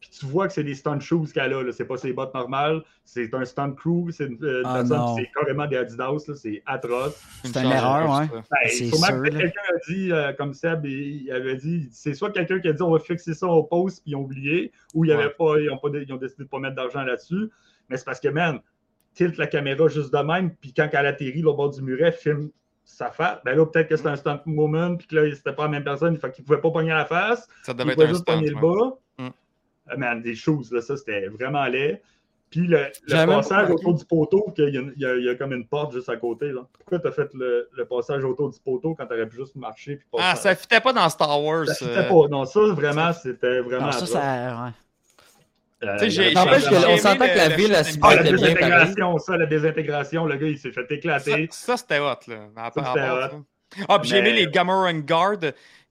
Puis 0.00 0.08
tu 0.18 0.24
vois 0.26 0.46
que 0.46 0.54
c'est 0.54 0.64
des 0.64 0.74
stunt 0.74 0.98
shoes 0.98 1.26
qu'elle 1.34 1.52
a. 1.52 1.62
là. 1.62 1.72
C'est 1.72 1.84
pas 1.84 1.98
ses 1.98 2.12
bottes 2.14 2.32
normales. 2.34 2.82
C'est 3.04 3.32
un 3.34 3.44
stunt 3.44 3.72
crew. 3.72 4.10
C'est 4.10 4.26
une, 4.26 4.42
euh, 4.42 4.60
une 4.60 4.66
Ah, 4.66 4.74
personne. 4.76 4.96
non. 4.98 5.14
puis 5.14 5.24
C'est 5.34 5.40
carrément 5.40 5.66
des 5.66 5.76
Adidas. 5.76 6.12
là. 6.26 6.34
C'est 6.34 6.62
atroce. 6.64 7.22
C'est 7.44 7.56
Une 7.62 7.70
erreur, 7.70 8.10
ouais. 8.18 8.26
Ben, 8.50 8.68
sûrement 8.70 9.20
là. 9.22 9.30
quelqu'un 9.30 9.60
a 9.74 9.90
dit, 9.92 10.10
euh, 10.12 10.32
comme 10.32 10.54
Seb, 10.54 10.86
il 10.86 11.22
il 11.24 11.30
avait 11.32 11.56
dit, 11.56 11.88
c'est 11.92 12.14
soit 12.14 12.30
quelqu'un 12.30 12.58
qui 12.60 12.68
a 12.68 12.72
dit 12.72 12.82
on 12.82 12.90
va 12.92 12.98
fixer 12.98 13.34
ça 13.34 13.46
au 13.46 13.62
poste 13.64 14.02
puis 14.02 14.12
ils 14.12 14.16
ont 14.16 14.20
oublié, 14.22 14.72
ou 14.94 15.04
ils, 15.04 15.12
avaient 15.12 15.24
Ouais. 15.24 15.34
pas, 15.38 15.60
ils, 15.60 15.70
ont 15.70 15.76
pas, 15.78 15.88
ils 15.98 16.12
ont 16.12 16.16
décidé 16.16 16.44
de 16.44 16.48
pas 16.48 16.58
mettre 16.58 16.76
d'argent 16.76 17.02
là-dessus. 17.02 17.50
Mais 17.90 17.96
c'est 17.98 18.04
parce 18.06 18.20
que, 18.20 18.28
man, 18.28 18.60
tilt 19.12 19.36
la 19.36 19.46
caméra 19.48 19.86
juste 19.88 20.12
de 20.14 20.18
même, 20.22 20.54
puis 20.54 20.72
quand 20.72 20.88
elle 20.92 21.06
atterrit 21.06 21.44
au 21.44 21.54
bord 21.54 21.70
du 21.70 21.82
muret, 21.82 22.12
filme 22.12 22.50
sa 22.84 23.10
face. 23.10 23.38
Ben 23.44 23.54
là, 23.56 23.66
peut-être 23.66 23.88
que 23.88 23.96
c'était 23.96 24.08
un 24.08 24.16
stunt 24.16 24.40
moment, 24.46 24.96
puis 24.96 25.06
que 25.06 25.14
là, 25.16 25.34
c'était 25.34 25.52
pas 25.52 25.64
la 25.64 25.68
même 25.68 25.84
personne, 25.84 26.16
fait 26.16 26.30
qu'il 26.32 26.44
pouvait 26.44 26.60
pas 26.60 26.70
pogner 26.70 26.90
la 26.90 27.04
face, 27.04 27.46
Ça 27.62 27.72
il 27.78 27.88
être 27.90 28.02
un 28.02 28.06
juste 28.08 28.22
stunt. 28.22 28.32
pogner 28.34 28.48
le 28.50 28.56
bas. 28.60 28.96
Mm. 29.18 29.28
Euh, 29.92 29.96
man, 29.96 30.22
des 30.22 30.34
choses, 30.34 30.72
là, 30.72 30.80
ça, 30.80 30.96
c'était 30.96 31.28
vraiment 31.28 31.64
laid. 31.66 32.00
Puis 32.50 32.66
le, 32.66 32.88
passage 33.26 33.70
autour 33.70 33.94
du 33.94 34.04
poteau, 34.04 34.52
qu'il 34.56 34.74
y, 34.74 34.76
a 34.78 34.82
y 34.96 35.04
a- 35.04 35.16
y 35.18 35.28
a 35.28 35.34
comme 35.36 35.52
une 35.52 35.66
porte 35.68 35.92
juste 35.92 36.08
à 36.08 36.16
côté. 36.16 36.50
Là. 36.50 36.62
Pourquoi 36.72 36.98
tu 36.98 37.06
as 37.06 37.12
fait 37.12 37.28
le, 37.32 37.68
le 37.76 37.84
passage 37.84 38.24
autour 38.24 38.50
du 38.50 38.58
poteau 38.58 38.94
quand 38.96 39.06
tu 39.06 39.14
aurais 39.14 39.28
pu 39.28 39.36
juste 39.36 39.54
marcher? 39.54 39.96
Puis 39.96 40.06
passer 40.10 40.24
Ah, 40.28 40.34
ça 40.34 40.54
fitait 40.56 40.80
pas 40.80 40.92
dans 40.92 41.08
Star 41.08 41.40
Wars. 41.40 41.66
ça 41.68 41.74
fitait 41.74 41.90
euh. 41.98 42.08
pas. 42.08 42.28
Non, 42.28 42.44
ça, 42.44 42.60
vraiment, 42.72 43.12
c'était 43.12 43.60
vraiment. 43.60 43.86
Non, 43.86 43.92
ça, 43.92 44.06
ça. 44.06 44.18
ouais. 44.64 44.70
Euh, 45.82 45.96
on 46.88 46.96
s'entend 46.98 47.26
que 47.26 47.36
la 47.36 47.48
le 47.48 47.54
ville, 47.54 47.74
se 47.74 47.96
Ah, 48.02 48.16
la 48.16 48.22
désintégration, 48.24 49.18
ça, 49.18 49.36
la 49.36 49.46
désintégration, 49.46 50.26
le 50.26 50.36
gars, 50.36 50.46
il 50.48 50.58
s'est 50.58 50.72
fait 50.72 50.90
éclater. 50.90 51.48
ça, 51.52 51.76
c'était 51.76 52.00
hot, 52.00 52.18
là. 52.28 52.48
À 52.56 52.70
Ça, 52.70 52.82
part- 52.82 53.30
hot. 53.32 53.44
Ah, 53.88 53.98
puis 54.00 54.10
j'ai 54.10 54.18
aimé 54.18 54.32
les 54.32 54.48
Gamorrean 54.48 54.98
Guard 54.98 55.38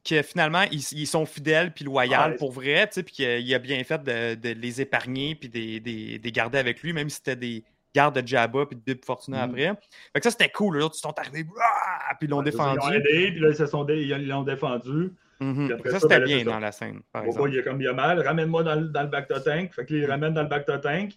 qui 0.03 0.21
finalement 0.23 0.63
ils, 0.71 0.81
ils 0.93 1.07
sont 1.07 1.25
fidèles 1.25 1.73
puis 1.73 1.83
loyaux 1.85 2.35
pour 2.37 2.51
vrai, 2.51 2.87
tu 2.87 2.93
sais, 2.95 3.03
puis 3.03 3.13
qu'il 3.13 3.39
il 3.39 3.53
a 3.53 3.59
bien 3.59 3.83
fait 3.83 4.01
de, 4.03 4.35
de 4.35 4.49
les 4.59 4.81
épargner 4.81 5.35
puis 5.35 5.49
des, 5.49 5.79
des, 5.79 6.17
des 6.19 6.31
garder 6.31 6.57
avec 6.57 6.81
lui, 6.81 6.93
même 6.93 7.09
si 7.09 7.17
c'était 7.17 7.35
des 7.35 7.63
gardes 7.93 8.19
de 8.19 8.25
Jabba 8.27 8.65
puis 8.65 8.75
de 8.77 8.81
Bib 8.81 9.03
Fortuna 9.03 9.45
Mhm. 9.45 9.49
après. 9.49 9.67
Fait 10.13 10.19
que 10.19 10.23
ça 10.23 10.31
c'était 10.31 10.49
cool, 10.49 10.77
là, 10.79 10.89
ils 10.93 10.97
sont 10.97 11.17
arrivés, 11.19 11.45
ah, 11.61 12.15
puis 12.19 12.27
ils 12.27 12.29
l'ont 12.29 12.37
Ils 12.37 12.39
ont 12.39 12.43
défendu. 12.43 12.95
aidé, 12.95 13.31
puis 13.31 13.39
là, 13.39 13.49
ils 13.49 13.55
se 13.55 13.65
sont 13.65 13.83
dé- 13.83 14.01
ils 14.03 14.27
l'ont 14.27 14.43
défendu. 14.43 15.11
Mhm. 15.41 15.71
Après 15.71 15.89
Ça 15.91 15.99
ça, 15.99 16.07
c'était 16.07 16.19
ben 16.19 16.25
bien 16.25 16.39
ça. 16.39 16.43
dans 16.45 16.59
la 16.59 16.71
scène, 16.71 16.99
par 17.11 17.23
Bon, 17.23 17.29
exemple. 17.29 17.49
il 17.53 17.59
est 17.59 17.63
comme 17.63 17.81
il 17.81 17.87
a 17.87 17.93
mal, 17.93 18.19
ramène-moi 18.21 18.63
dans, 18.63 18.75
le- 18.75 18.87
dans 18.89 19.01
le 19.03 19.07
back 19.07 19.27
to 19.27 19.39
tank. 19.39 19.73
Fait 19.73 19.85
que 19.85 19.93
là, 19.93 19.99
il 19.99 20.05
ramène 20.05 20.33
dans 20.33 20.43
le 20.43 20.49
back 20.49 20.65
to 20.65 20.77
tank. 20.77 21.13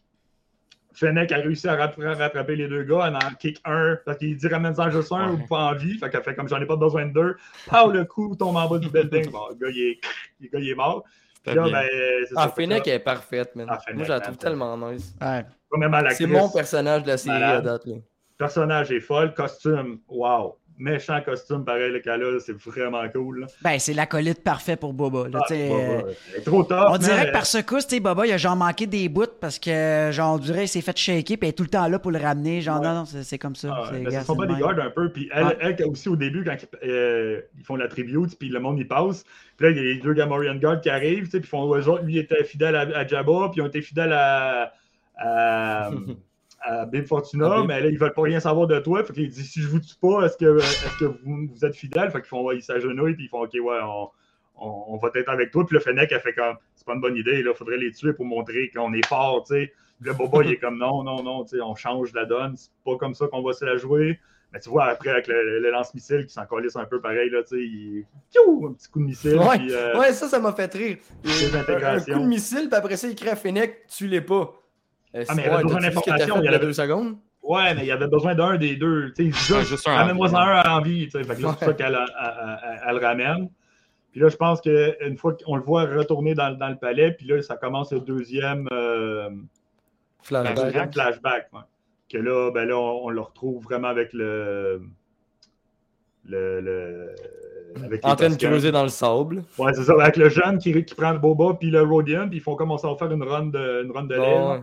Fennec 0.94 1.32
a 1.32 1.36
réussi 1.36 1.68
à 1.68 1.74
rattraper 1.76 2.56
les 2.56 2.68
deux 2.68 2.82
gars, 2.84 3.06
elle 3.08 3.16
en 3.16 3.34
kick 3.38 3.60
un. 3.64 3.96
Fait 4.04 4.16
qu'il 4.18 4.36
dit 4.36 4.48
ramène-en 4.48 4.90
juste 4.90 5.12
un 5.12 5.28
Ouais. 5.28 5.32
ou 5.42 5.46
pas 5.46 5.72
envie. 5.72 5.98
Fait 5.98 6.10
qu'elle 6.10 6.22
fait 6.22 6.34
comme 6.34 6.48
j'en 6.48 6.60
ai 6.60 6.66
pas 6.66 6.76
besoin 6.76 7.06
de 7.06 7.12
deux. 7.12 7.36
Pow, 7.68 7.90
le 7.90 8.04
coup 8.04 8.34
tombe 8.36 8.56
en 8.56 8.68
bas 8.68 8.78
du 8.78 8.88
building. 8.90 9.30
Bon, 9.30 9.48
le 9.50 9.54
gars, 9.56 9.72
il 9.74 9.82
est, 9.90 9.98
le 10.40 10.48
gars, 10.48 10.58
il 10.58 10.70
est 10.70 10.74
mort. 10.74 11.04
Puis 11.44 11.54
là, 11.54 11.64
ben, 11.64 11.82
c'est 12.28 12.34
Ah, 12.36 12.48
Fennec 12.54 12.86
est 12.86 12.98
parfaite, 13.00 13.56
man. 13.56 13.66
Ah, 13.68 13.78
Fennec, 13.78 13.96
Moi, 13.96 14.04
je 14.04 14.08
la 14.10 14.16
man. 14.16 14.22
trouve 14.24 14.36
tellement 14.38 14.76
nice. 14.90 15.14
Ouais. 15.20 15.44
C'est 16.14 16.26
mon 16.26 16.48
personnage 16.50 17.02
de 17.02 17.08
la 17.08 17.16
série 17.16 17.38
Malade. 17.40 17.66
à 17.66 17.70
date. 17.72 17.86
Là. 17.86 17.94
personnage 18.38 18.90
est 18.92 19.00
folle. 19.00 19.32
Costume, 19.34 19.98
wow. 20.08 20.56
Méchant 20.82 21.20
costume, 21.24 21.64
pareil, 21.64 21.92
le 21.92 22.00
cas-là, 22.00 22.38
c'est 22.44 22.56
vraiment 22.60 23.02
cool. 23.14 23.40
là. 23.42 23.46
Ben, 23.62 23.78
c'est 23.78 23.92
l'acolyte 23.94 24.42
parfait 24.42 24.74
pour 24.76 24.92
Boba. 24.92 25.28
là, 25.28 25.38
Ah, 25.48 25.52
euh, 25.52 26.00
est 26.36 26.40
trop 26.40 26.64
tough. 26.64 26.86
On 26.90 26.98
dirait 26.98 27.26
que 27.28 27.32
par 27.32 27.46
secousse, 27.46 27.86
tu 27.86 27.94
sais, 27.94 28.00
Boba, 28.00 28.26
il 28.26 28.32
a 28.32 28.36
genre 28.36 28.56
manqué 28.56 28.86
des 28.86 29.08
bouts 29.08 29.26
parce 29.40 29.58
que, 29.60 30.10
genre, 30.12 30.34
on 30.34 30.38
dirait 30.38 30.60
qu'il 30.60 30.68
s'est 30.68 30.80
fait 30.80 30.96
shaker 30.98 31.36
puis 31.36 31.38
elle 31.42 31.48
est 31.50 31.52
tout 31.52 31.62
le 31.62 31.68
temps 31.68 31.86
là 31.86 31.98
pour 32.00 32.10
le 32.10 32.18
ramener. 32.18 32.60
Genre, 32.60 32.80
Ouais. 32.80 32.86
non, 32.88 32.94
non, 32.94 33.04
c'est 33.04 33.38
comme 33.38 33.54
ça. 33.54 33.68
Ah, 33.72 33.90
c'est 33.92 34.22
son 34.22 34.34
bodyguard 34.34 34.78
un 34.80 34.90
peu. 34.90 35.10
Puis 35.12 35.30
elle, 35.32 35.56
elle, 35.60 35.86
aussi, 35.86 36.08
au 36.08 36.16
début, 36.16 36.42
quand 36.44 36.56
euh, 36.84 37.40
ils 37.56 37.64
font 37.64 37.76
la 37.76 37.86
tribute, 37.88 38.36
puis 38.38 38.48
le 38.48 38.58
monde 38.58 38.78
y 38.80 38.84
passe, 38.84 39.24
puis 39.56 39.66
là, 39.66 39.70
il 39.70 39.76
y 39.76 39.80
a 39.80 39.82
les 39.84 39.96
deux 40.00 40.14
Gamorrean 40.14 40.56
Guards 40.56 40.80
qui 40.80 40.90
arrivent, 40.90 41.28
puis 41.28 41.42
font, 41.48 41.62
autres, 41.62 42.02
lui, 42.02 42.14
il 42.14 42.18
était 42.18 42.42
fidèle 42.44 42.74
à, 42.74 42.80
à 42.80 43.06
Jabba, 43.06 43.50
puis 43.52 43.60
ils 43.60 43.62
ont 43.62 43.66
été 43.68 43.82
fidèles 43.82 44.12
à, 44.12 44.72
à, 45.16 45.90
à 46.62 46.86
Bib 46.86 47.06
Fortuna, 47.06 47.64
mais 47.66 47.80
là, 47.80 47.88
ils 47.88 47.98
veulent 47.98 48.12
pas 48.14 48.22
rien 48.22 48.40
savoir 48.40 48.66
de 48.66 48.78
toi. 48.78 49.02
Fait 49.04 49.12
qu'il 49.12 49.28
dit, 49.28 49.44
si 49.44 49.60
je 49.60 49.68
vous 49.68 49.80
tue 49.80 49.96
pas, 50.00 50.24
est-ce 50.24 50.36
que, 50.36 50.58
est-ce 50.58 50.98
que 50.98 51.04
vous, 51.04 51.48
vous 51.52 51.64
êtes 51.64 51.74
fidèle? 51.74 52.10
Fait 52.10 52.20
qu'ils 52.20 52.28
font, 52.28 52.42
ouais, 52.42 52.56
ils 52.56 52.62
s'agenouillent, 52.62 53.14
puis 53.14 53.24
ils 53.24 53.28
font, 53.28 53.42
OK, 53.42 53.52
ouais, 53.54 53.78
on, 53.82 54.08
on, 54.56 54.84
on 54.88 54.96
va 54.96 55.10
être 55.14 55.28
avec 55.28 55.50
toi. 55.50 55.66
Puis 55.66 55.74
le 55.74 55.80
Fennec, 55.80 56.10
elle 56.12 56.20
fait 56.20 56.34
comme, 56.34 56.56
c'est 56.74 56.86
pas 56.86 56.94
une 56.94 57.00
bonne 57.00 57.16
idée, 57.16 57.42
là, 57.42 57.52
faudrait 57.54 57.78
les 57.78 57.90
tuer 57.92 58.12
pour 58.12 58.24
montrer 58.24 58.70
qu'on 58.74 58.92
est 58.92 59.06
fort, 59.06 59.44
tu 59.46 59.54
sais. 59.54 59.72
Puis 60.00 60.10
le 60.10 60.14
Boba, 60.14 60.44
il 60.44 60.52
est 60.52 60.56
comme, 60.56 60.78
non, 60.78 61.02
non, 61.02 61.22
non, 61.22 61.44
tu 61.44 61.56
sais, 61.56 61.62
on 61.62 61.74
change 61.74 62.12
la 62.12 62.24
donne, 62.24 62.56
c'est 62.56 62.70
pas 62.84 62.96
comme 62.96 63.14
ça 63.14 63.26
qu'on 63.26 63.42
va 63.42 63.52
se 63.52 63.64
la 63.64 63.76
jouer. 63.76 64.18
Mais 64.52 64.60
tu 64.60 64.68
vois, 64.68 64.84
après, 64.84 65.10
avec 65.10 65.28
le, 65.28 65.60
le 65.60 65.70
lance-missile 65.70 66.26
qui 66.26 66.32
s'en 66.34 66.44
calisse 66.44 66.76
un 66.76 66.84
peu 66.84 67.00
pareil, 67.00 67.30
là, 67.30 67.42
tu 67.42 67.56
sais, 67.56 67.62
il... 67.62 68.04
Piou! 68.30 68.66
un 68.68 68.72
petit 68.74 68.88
coup 68.88 69.00
de 69.00 69.04
missile. 69.06 69.38
Ouais, 69.38 69.56
puis, 69.58 69.72
euh, 69.72 69.98
ouais, 69.98 70.12
ça, 70.12 70.28
ça 70.28 70.38
m'a 70.38 70.52
fait 70.52 70.72
rire. 70.74 70.98
Un, 71.24 71.96
un 71.96 72.00
coup 72.00 72.20
de 72.20 72.26
missile, 72.26 72.68
puis 72.68 72.74
après 72.74 72.96
ça, 72.96 73.08
il 73.08 73.14
crée 73.14 73.30
à 73.30 73.36
Fennec, 73.36 73.86
tu 73.88 74.06
l'es 74.06 74.20
pas. 74.20 74.52
Euh, 75.14 75.24
Ah, 75.28 75.34
mais 75.34 75.42
il 75.42 75.46
y 75.46 75.48
avait 75.50 75.62
besoin 75.62 75.80
d'informations, 75.80 76.36
il 76.38 76.44
y 76.44 76.48
avait- 76.48 76.58
deux 76.58 76.72
secondes? 76.72 77.16
Ouais, 77.42 77.74
mais 77.74 77.82
il 77.82 77.86
y 77.86 77.90
avait 77.92 78.06
besoin 78.08 78.34
d'un 78.34 78.56
des 78.56 78.76
deux. 78.76 79.12
Tu 79.16 79.32
sais, 79.32 79.52
Ouais, 79.54 79.58
juste, 79.60 79.70
juste 79.70 79.88
un 79.88 79.94
ramène-moi 79.96 80.30
en 80.30 80.36
un 80.36 80.46
à 80.60 80.76
envie. 80.78 81.04
Tu 81.06 81.10
sais, 81.10 81.24
fait 81.24 81.30
que 81.30 81.36
c'est 81.36 81.42
pour 81.42 81.58
ça 81.58 81.72
qu'elle 81.74 81.94
elle- 81.94 82.14
elle- 82.62 82.80
elle 82.88 82.94
le 82.96 83.00
ramène. 83.06 83.50
Puis 84.12 84.20
là, 84.20 84.28
je 84.28 84.36
pense 84.36 84.60
qu'une 84.60 85.16
fois 85.18 85.34
qu'on 85.44 85.56
le 85.56 85.62
voit 85.62 85.84
retourner 85.84 86.34
dans, 86.34 86.56
dans 86.56 86.68
le 86.68 86.76
palais, 86.76 87.12
puis 87.12 87.26
là, 87.26 87.42
ça 87.42 87.56
commence 87.56 87.92
le 87.92 88.00
deuxième, 88.00 88.68
euh, 88.72 89.30
Flashback. 90.22 90.64
deuxième 90.66 90.92
flashback. 90.92 91.48
ouais. 91.52 91.60
Que 92.10 92.18
là, 92.18 92.50
ben 92.52 92.66
là, 92.68 92.76
on, 92.78 93.06
on 93.06 93.10
le 93.10 93.20
retrouve 93.20 93.64
vraiment 93.64 93.88
avec 93.88 94.12
le. 94.12 94.82
le, 96.26 96.60
le 96.60 97.14
avec 97.84 98.04
les 98.04 98.10
En 98.10 98.14
train 98.16 98.28
de 98.28 98.36
creuser 98.36 98.70
dans 98.70 98.82
le 98.82 98.88
sable. 98.90 99.42
Ouais, 99.58 99.72
c'est 99.74 99.82
ça. 99.84 99.94
Avec 99.98 100.16
le 100.16 100.28
jeune 100.28 100.58
qui, 100.58 100.84
qui 100.84 100.94
prend 100.94 101.12
le 101.12 101.18
Boba 101.18 101.54
puis 101.58 101.70
le 101.70 101.82
Rodian, 101.82 102.28
puis 102.28 102.38
ils 102.38 102.42
font 102.42 102.54
commencer 102.54 102.86
à 102.86 102.94
faire 102.96 103.10
une 103.10 103.22
run 103.22 103.46
de, 103.46 103.82
une 103.84 103.90
run 103.92 104.04
de. 104.04 104.16
Bon, 104.16 104.62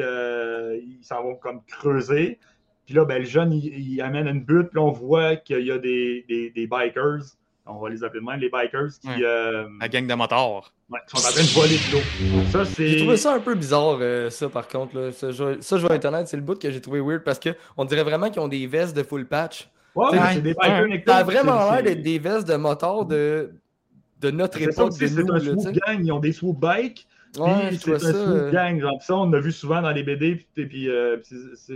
euh, 0.00 0.78
ils 0.82 1.04
s'en 1.04 1.22
vont 1.22 1.36
comme 1.36 1.60
creuser. 1.66 2.38
Puis 2.86 2.94
là, 2.94 3.04
ben, 3.04 3.18
le 3.18 3.24
jeune, 3.24 3.52
il, 3.52 3.66
il 3.94 4.00
amène 4.02 4.26
une 4.28 4.42
butte. 4.42 4.68
Puis 4.70 4.76
là, 4.80 4.82
on 4.82 4.92
voit 4.92 5.36
qu'il 5.36 5.64
y 5.66 5.70
a 5.72 5.78
des, 5.78 6.24
des, 6.28 6.50
des 6.50 6.66
bikers 6.66 7.22
on 7.66 7.78
va 7.78 7.88
les 7.88 8.04
appeler 8.04 8.20
de 8.20 8.26
même, 8.26 8.40
les 8.40 8.50
bikers 8.50 8.90
qui, 9.00 9.08
Ouais. 9.08 9.22
euh, 9.24 9.66
La 9.80 9.88
gang 9.88 10.06
de 10.06 10.12
motards. 10.12 10.70
ouais, 10.90 10.98
qui 11.08 11.18
sont 11.18 11.26
en 11.26 11.30
train 11.30 11.40
de 11.40 11.54
voler 11.54 11.76
de 11.78 11.92
l'eau. 11.94 12.44
Ça, 12.52 12.62
J'ai 12.64 12.90
c'est. 12.90 12.96
trouvé 12.98 13.16
ça 13.16 13.32
un 13.32 13.40
peu 13.40 13.54
bizarre, 13.54 13.96
euh, 14.02 14.28
ça, 14.28 14.50
par 14.50 14.68
contre. 14.68 14.94
Là. 14.98 15.12
Ça, 15.12 15.30
je, 15.30 15.58
ça, 15.62 15.78
je 15.78 15.86
vais 15.86 15.94
être 15.94 16.04
honnête, 16.04 16.28
c'est 16.28 16.36
le 16.36 16.42
bout 16.42 16.58
que 16.60 16.70
j'ai 16.70 16.82
trouvé 16.82 17.00
weird 17.00 17.22
parce 17.24 17.40
qu'on 17.40 17.86
dirait 17.86 18.02
vraiment 18.02 18.28
qu'ils 18.28 18.42
ont 18.42 18.48
des 18.48 18.66
vestes 18.66 18.94
de 18.94 19.02
full 19.02 19.26
patch. 19.26 19.70
Ouais, 19.94 20.08
Ouais. 20.10 20.18
c'est 20.34 20.42
des 20.42 20.52
bikers 20.52 20.82
Ouais. 20.82 20.88
nectar, 20.90 21.14
Ça 21.14 21.20
a 21.20 21.24
vraiment 21.24 21.70
l'air 21.72 21.82
d'être 21.82 22.02
des 22.02 22.18
vestes 22.18 22.46
de 22.46 22.56
motards 22.56 23.06
de, 23.06 23.50
de 24.20 24.30
notre 24.30 24.60
époque, 24.60 24.92
c'est 24.92 25.10
nous. 25.14 25.32
un 25.32 25.40
swoop 25.40 25.72
gang, 25.86 26.04
ils 26.04 26.12
ont 26.12 26.18
des 26.20 26.32
swoop 26.32 26.60
bikes. 26.60 27.06
Ouais, 27.38 27.68
Puis 27.68 27.78
c'est 27.78 27.94
un 27.94 27.98
ça. 27.98 28.06
euh, 28.14 28.50
gang. 28.52 28.80
Genre, 28.80 29.02
ça, 29.02 29.16
on 29.16 29.32
a 29.32 29.40
vu 29.40 29.50
souvent 29.52 29.82
dans 29.82 29.90
les 29.90 30.02
BD. 30.02 30.46
Puis, 30.54 30.66
puis, 30.66 30.88
euh, 30.88 31.18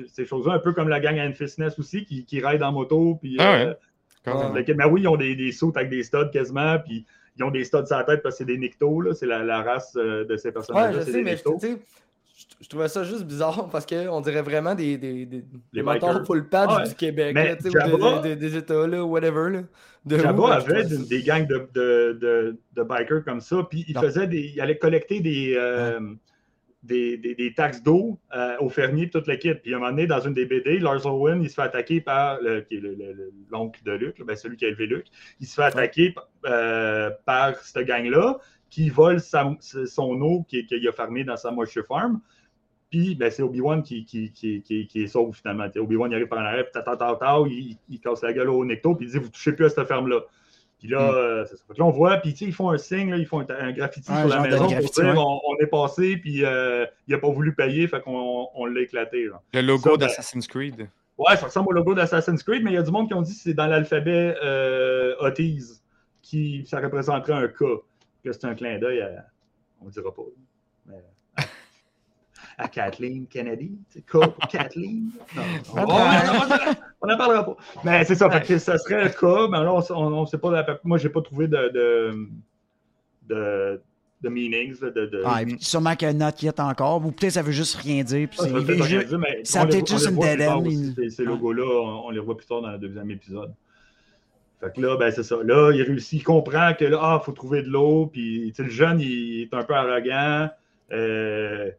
ces 0.07 0.25
choses-là, 0.25 0.55
un 0.55 0.59
peu 0.59 0.73
comme 0.73 0.89
la 0.89 1.01
gang 1.01 1.19
à 1.19 1.33
Fitness 1.33 1.79
aussi, 1.79 2.05
qui, 2.05 2.25
qui 2.25 2.45
ride 2.45 2.63
en 2.63 2.73
moto. 2.73 3.17
Puis, 3.21 3.37
Ah 3.41 3.55
euh, 3.55 3.75
ouais. 4.27 4.65
Mais 4.77 4.85
oui, 4.85 5.03
ils 5.03 5.09
ont 5.09 5.17
des, 5.17 5.35
des 5.35 5.53
sauts 5.53 5.73
avec 5.77 5.91
des 5.91 6.03
studs 6.03 6.31
quasiment, 6.33 6.79
puis 6.79 7.07
ils 7.37 7.45
ont 7.45 7.51
des 7.51 7.65
studs 7.65 7.87
sur 7.87 7.97
la 7.97 8.05
tête 8.05 8.23
parce 8.23 8.35
que 8.37 8.39
c'est 8.39 8.45
des 8.45 8.59
Nictos, 8.59 9.01
là. 9.01 9.15
C'est 9.15 9.27
la, 9.27 9.43
la 9.43 9.63
race 9.63 9.95
euh, 9.97 10.25
de 10.25 10.37
ces 10.37 10.49
Ouais, 10.49 10.53
personnages-là. 10.55 11.01
je 11.01 11.13
des 11.13 11.23
mais 11.23 11.37
sais, 11.37 11.79
je, 12.61 12.69
trouvais 12.69 12.89
ça 12.89 13.05
juste 13.05 13.25
bizarre 13.25 13.69
parce 13.71 13.87
qu'on 13.87 14.21
dirait 14.21 14.43
vraiment 14.43 14.75
des, 14.75 14.99
des, 14.99 15.27
des, 15.27 15.43
des 15.73 15.83
motards 15.83 16.25
full 16.27 16.49
patch 16.49 16.71
Ah 16.73 16.77
ouais. 16.83 16.89
du 16.89 16.95
Québec, 16.95 17.35
là, 17.35 17.55
Jabba- 17.71 18.23
de- 18.23 18.29
de- 18.31 18.35
des 18.35 18.57
États, 18.57 18.87
là, 18.87 19.05
whatever. 19.05 19.51
Là, 19.51 19.63
de 20.05 20.17
Jabba 20.19 20.43
où, 20.43 20.47
avait 20.47 20.85
des, 20.85 21.23
gangs 21.23 21.47
de, 21.47 21.69
de, 21.75 22.19
de, 22.21 22.57
de 22.75 22.83
bikers 22.83 23.25
comme 23.25 23.41
ça, 23.41 23.67
puis 23.69 23.85
il 23.89 23.95
faisait 23.99 24.27
des. 24.27 24.53
Il 24.55 24.61
allait 24.61 24.79
collecter 24.79 25.21
des. 25.21 25.55
euh, 25.57 26.01
Des, 26.85 27.17
des, 27.19 27.35
des 27.35 27.53
taxes 27.55 27.83
d'eau 27.83 28.19
euh, 28.35 28.55
aux 28.61 28.69
fermiers, 28.71 29.11
toute 29.11 29.27
l'équipe. 29.27 29.61
Puis 29.63 29.75
à 29.75 29.77
un 29.77 29.81
moment 29.81 29.91
donné, 29.91 30.07
dans 30.07 30.21
une 30.21 30.33
des 30.33 30.47
BD, 30.47 30.79
Lars 30.79 31.05
Owen, 31.07 31.43
il 31.43 31.51
se 31.51 31.57
fait 31.57 31.63
attaquer 31.63 32.01
par 32.01 32.41
le- 32.41 32.61
qui 32.61 32.77
est 32.77 32.83
l'oncle 33.51 33.83
de 33.85 33.91
là, 33.93 34.13
ben, 34.25 34.37
celui 34.37 34.57
qui 34.57 34.65
a 34.65 34.69
élevé 34.69 34.87
Luke. 34.87 35.07
Il 35.41 35.47
se 35.49 35.57
fait 35.57 35.65
attaquer 35.65 36.15
euh, 36.47 37.11
par 37.27 37.57
cette 37.57 37.85
gang-là 37.85 38.39
qui 38.71 38.91
vole 38.91 39.19
sa- 39.19 39.57
son 39.61 40.21
eau 40.23 40.45
qu'il 40.45 40.89
a 40.89 40.93
farmé 40.93 41.25
dans 41.25 41.37
sa 41.37 41.51
moisture 41.51 41.85
farm. 41.85 42.21
Puis 42.91 43.15
ben, 43.15 43.31
c'est 43.31 43.43
Obi-Wan 43.43 43.83
qui, 43.83 44.05
qui, 44.05 44.33
qui, 44.33 44.63
qui, 44.63 44.87
qui 44.87 45.03
est 45.03 45.07
sauve 45.09 45.35
finalement. 45.37 45.67
Obi-Wan 45.77 46.11
il 46.11 46.15
arrive 46.15 46.29
par 46.29 46.39
en 46.39 46.45
arrière, 46.45 46.65
puis 46.65 46.73
tata, 46.73 46.97
tata, 46.97 47.17
tata, 47.17 47.43
il, 47.47 47.77
il 47.89 48.01
casse 48.01 48.23
la 48.23 48.33
gueule 48.33 48.49
au 48.49 48.65
Necto, 48.65 48.95
puis 48.95 49.07
il 49.07 49.13
dit 49.13 49.19
Vous 49.19 49.29
touchez 49.29 49.53
plus 49.53 49.67
à 49.67 49.69
cette 49.69 49.87
ferme-là. 49.87 50.21
Puis 50.79 50.89
là, 50.89 51.13
euh, 51.13 51.45
c'est 51.45 51.57
ça. 51.57 51.65
Fait 51.67 51.75
que 51.75 51.81
là, 51.81 51.87
on 51.87 51.91
voit, 51.91 52.17
puis 52.19 52.31
ils 52.31 52.53
font 52.53 52.71
un 52.71 52.79
signe, 52.79 53.11
là, 53.11 53.17
ils 53.17 53.27
font 53.27 53.41
un, 53.41 53.47
un 53.51 53.73
graffiti 53.73 54.07
sur 54.07 54.29
la 54.29 54.41
maison 54.41 54.69
graffiti, 54.69 54.93
pour 54.95 55.05
dire 55.05 55.13
ouais. 55.13 55.19
on, 55.19 55.41
on 55.49 55.57
est 55.59 55.67
passé, 55.67 56.17
puis 56.17 56.45
euh, 56.45 56.87
il 57.09 57.13
n'a 57.15 57.19
pas 57.19 57.31
voulu 57.31 57.55
payer, 57.55 57.89
fait 57.89 58.01
qu'on 58.01 58.47
on 58.55 58.65
l'a 58.67 58.81
éclaté. 58.81 59.27
là. 59.27 59.43
Le 59.55 59.61
logo 59.63 59.91
ben- 59.91 60.07
d'Assassin's 60.07 60.47
Creed. 60.47 60.89
Ouais, 61.19 61.37
ça 61.37 61.47
ressemble 61.47 61.71
au 61.71 61.73
logo 61.73 61.95
d'Assassin's 61.95 62.45
Creed, 62.45 62.63
mais 62.63 62.71
il 62.71 62.75
y 62.75 62.79
a 62.79 62.83
du 62.83 62.93
monde 62.93 63.09
qui 63.09 63.15
ont 63.15 63.23
dit 63.23 63.35
que 63.35 63.41
c'est 63.41 63.55
dans 63.55 63.67
l'alphabet 63.67 64.37
euh, 64.43 65.17
Otis, 65.19 65.83
qui 66.23 66.65
ça 66.65 66.81
représenterait 66.81 67.33
un 67.33 67.49
K. 67.49 67.65
Que 68.25 68.33
c'est 68.33 68.45
un 68.45 68.55
clin 68.55 68.79
d'œil 68.79 69.01
à. 69.01 69.27
On 69.81 69.87
ne 69.87 69.91
dira 69.91 70.15
pas. 70.15 70.23
À 72.59 72.69
Kathleen 72.69 73.27
Kennedy? 73.27 73.79
Kathleen? 74.51 75.11
Non, 75.75 75.87
on 77.01 77.07
n'en 77.07 77.17
parlera 77.17 77.45
pas. 77.47 77.57
Mais 77.85 78.05
c'est 78.05 78.17
ça, 78.17 78.29
fait 78.31 78.47
que 78.47 78.59
ça 78.59 78.77
serait 78.79 79.03
un 79.03 79.09
K, 79.09 79.51
mais 79.51 79.59
là, 79.63 79.73
on 79.91 80.21
ne 80.23 80.27
sait 80.27 80.39
pas. 80.39 80.51
la- 80.51 80.81
Moi, 80.85 80.99
j'ai 80.99 81.09
pas 81.09 81.23
trouvé 81.23 81.49
de. 81.49 81.69
de, 81.69 82.29
de 83.29 83.81
de 84.21 84.29
meanings. 84.29 84.81
De, 84.81 84.91
de, 84.91 85.23
Ah, 85.25 85.41
puis 85.47 85.57
sûrement 85.61 85.95
qu'il 85.95 86.07
y 86.07 86.09
a 86.09 86.13
une 86.13 86.19
note 86.19 86.43
yet 86.43 86.59
encore, 86.59 87.05
ou 87.07 87.13
peut-être 87.13 87.35
ça 87.35 87.43
veut 87.43 87.53
juste 87.53 87.77
rien 87.77 88.03
dire. 88.03 88.29
Puis 88.29 88.39
ça 88.39 88.47
rien 88.47 89.03
dire, 89.05 89.19
mais 89.19 89.45
ça 89.45 89.65
peut-être 89.65 89.89
juste 89.89 90.09
une 90.09 90.15
voit 90.17 90.35
dead 90.35 90.49
end, 90.49 90.65
Ces, 91.09 91.25
logos-là, 91.25 91.65
on, 91.65 92.07
on 92.07 92.11
les 92.11 92.19
revoit 92.19 92.37
plus 92.37 92.47
tard 92.47 92.63
dans 92.63 92.73
le 92.73 92.79
deuxième 92.79 93.11
épisode. 93.13 93.55
Fait 94.61 94.75
que 94.75 94.81
là, 94.81 94.97
ben 94.97 95.13
c'est 95.13 95.23
ça. 95.23 95.37
Là, 95.45 95.71
il 95.73 95.83
réussit, 95.83 96.21
il 96.21 96.25
comprend 96.25 96.75
que 96.75 96.85
là, 96.85 96.99
ah, 97.01 97.23
faut 97.25 97.31
trouver 97.31 97.63
de 97.63 97.69
l'eau. 97.69 98.07
Puis, 98.13 98.53
le 98.59 98.69
jeune, 98.69 99.01
il 99.01 99.43
est 99.43 99.55
un 99.55 99.63
peu 99.63 99.75
arrogant. 99.75 100.49
Euh, 100.91 101.71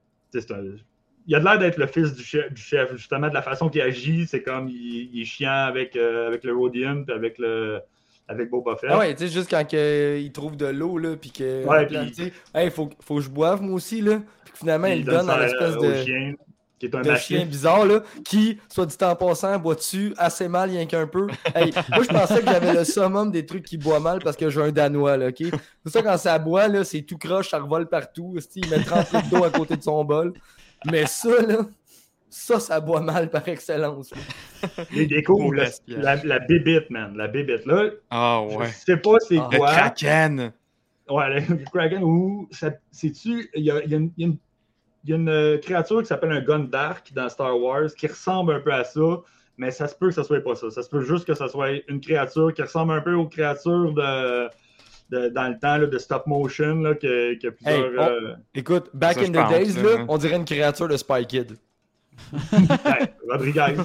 un- 0.51 0.75
Il 1.27 1.35
a 1.35 1.39
de 1.39 1.45
l'air 1.45 1.59
d'être 1.59 1.77
le 1.77 1.85
fils 1.87 2.13
du 2.15 2.23
chef, 2.23 2.51
du 2.53 2.61
chef, 2.61 2.91
justement, 2.95 3.27
de 3.29 3.33
la 3.33 3.41
façon 3.41 3.69
qu'il 3.69 3.81
agit. 3.81 4.25
C'est 4.25 4.41
comme, 4.41 4.67
il, 4.69 5.09
il 5.13 5.21
est 5.21 5.25
chiant 5.25 5.51
avec, 5.51 5.95
euh, 5.95 6.27
avec 6.27 6.43
le 6.43 6.55
Rodian, 6.55 7.03
puis 7.03 7.13
avec, 7.13 7.37
le, 7.37 7.79
avec 8.27 8.49
Boba 8.49 8.75
Fett. 8.77 8.89
Ah 8.91 8.97
ouais, 8.99 9.13
tu 9.13 9.27
sais, 9.27 9.33
juste 9.33 9.49
quand 9.49 9.63
il 9.71 10.31
trouve 10.31 10.55
de 10.57 10.65
l'eau, 10.67 10.97
là, 10.97 11.15
puis 11.15 11.31
que. 11.31 11.65
Ouais, 11.65 11.85
puis- 11.85 12.31
hey, 12.55 12.71
faut, 12.71 12.89
faut 13.01 13.15
que 13.17 13.21
je 13.21 13.29
boive, 13.29 13.61
moi 13.61 13.75
aussi, 13.75 14.01
là. 14.01 14.21
Puis 14.45 14.53
finalement, 14.55 14.87
il 14.87 15.03
donne 15.03 15.25
ça, 15.27 15.33
à 15.35 15.39
l'espèce 15.43 15.75
euh, 15.75 15.81
de. 15.99 16.03
chien, 16.03 16.33
qui 16.79 16.85
est 16.85 16.95
un 16.95 17.01
de 17.01 17.13
chien 17.15 17.45
bizarre, 17.45 17.85
là, 17.85 18.01
qui, 18.25 18.57
soit 18.69 18.85
dit 18.85 18.95
en 19.01 19.15
passant, 19.15 19.59
boit 19.59 19.75
dessus 19.75 20.13
assez 20.17 20.47
mal, 20.47 20.69
rien 20.69 20.85
qu'un 20.85 21.05
peu. 21.07 21.27
Hey, 21.53 21.71
moi, 21.91 22.03
je 22.03 22.07
pensais 22.07 22.39
que 22.39 22.45
j'avais 22.45 22.73
le 22.73 22.83
summum 22.85 23.31
des 23.31 23.45
trucs 23.45 23.65
qui 23.65 23.77
boivent 23.77 24.01
mal 24.01 24.19
parce 24.23 24.37
que 24.37 24.49
j'ai 24.49 24.61
un 24.61 24.71
Danois, 24.71 25.17
là, 25.17 25.27
OK? 25.27 25.37
C'est 25.85 25.91
ça, 25.91 26.01
quand 26.01 26.17
ça 26.17 26.39
boit, 26.39 26.67
là, 26.69 26.83
c'est 26.83 27.01
tout 27.01 27.17
croche, 27.17 27.49
ça 27.49 27.59
revole 27.59 27.87
partout. 27.87 28.35
Il 28.55 28.69
met 28.69 28.79
30 28.83 29.11
litres 29.11 29.29
d'eau 29.29 29.43
à 29.43 29.49
côté 29.49 29.75
de 29.75 29.83
son 29.83 30.03
bol. 30.05 30.33
Mais 30.89 31.05
ça, 31.05 31.29
là, 31.41 31.57
ça, 32.29 32.59
ça 32.59 32.79
boit 32.79 33.01
mal 33.01 33.29
par 33.29 33.47
excellence. 33.49 34.11
découvre 34.93 35.51
Gros 35.51 35.51
la, 35.87 36.15
la, 36.15 36.23
la 36.23 36.39
bébite, 36.39 36.89
man. 36.89 37.13
La 37.17 37.27
bébite. 37.27 37.65
Là, 37.65 37.89
Ah 38.09 38.43
je 38.49 38.55
ouais. 38.55 38.67
sais 38.67 38.97
pas 38.97 39.15
c'est 39.19 39.37
Ah. 39.37 39.49
Le 39.51 39.57
quoi. 39.57 39.71
Kraken. 39.71 40.53
Ouais, 41.09 41.39
le 41.41 41.65
Kraken, 41.65 42.03
ou 42.03 42.47
sais-tu, 42.91 43.49
il 43.55 43.63
y 43.63 43.71
a, 43.71 43.83
il 43.83 43.89
y 43.91 43.95
a 43.95 43.97
une, 43.97 44.11
il 44.15 44.21
y 44.21 44.25
a 44.25 44.27
une- 44.27 44.37
il 44.37 44.48
y 45.09 45.13
a 45.13 45.15
une, 45.17 45.29
euh, 45.29 45.57
créature 45.57 45.99
qui 46.01 46.07
s'appelle 46.07 46.31
un 46.31 46.41
Gun 46.41 46.59
Dark 46.59 47.11
dans 47.13 47.29
Star 47.29 47.59
Wars 47.59 47.89
qui 47.97 48.07
ressemble 48.07 48.53
un 48.53 48.59
peu 48.59 48.71
à 48.73 48.83
ça, 48.83 49.01
mais 49.57 49.71
ça 49.71 49.87
se 49.87 49.95
peut 49.95 50.07
que 50.09 50.13
ça 50.15 50.23
soit 50.23 50.41
pas 50.43 50.55
ça. 50.55 50.69
Ça 50.71 50.81
se 50.83 50.89
peut 50.89 51.01
juste 51.01 51.25
que 51.25 51.33
ça 51.33 51.47
soit 51.47 51.69
une 51.87 51.99
créature 52.01 52.53
qui 52.53 52.61
ressemble 52.61 52.93
un 52.93 53.01
peu 53.01 53.13
aux 53.13 53.27
créatures 53.27 53.93
de, 53.93 54.47
de- 55.09 55.29
dans 55.29 55.47
le 55.49 55.59
temps 55.59 55.77
là, 55.77 55.85
de 55.87 55.97
stop 55.97 56.27
motion 56.27 56.75
là, 56.81 56.95
que, 56.95 57.33
que 57.39 57.47
plusieurs. 57.49 57.85
Hey, 57.85 57.97
on- 57.97 58.01
euh, 58.01 58.33
Écoute, 58.55 58.89
back 58.93 59.15
Ça, 59.15 59.21
in 59.21 59.31
the 59.31 59.33
pense, 59.33 59.49
days, 59.51 59.81
là, 59.83 59.89
hein. 59.99 60.05
on 60.07 60.17
dirait 60.17 60.35
une 60.37 60.45
créature 60.45 60.87
de 60.87 60.97
Spy 60.97 61.25
Kid. 61.25 61.57
Rodriguez. 63.29 63.75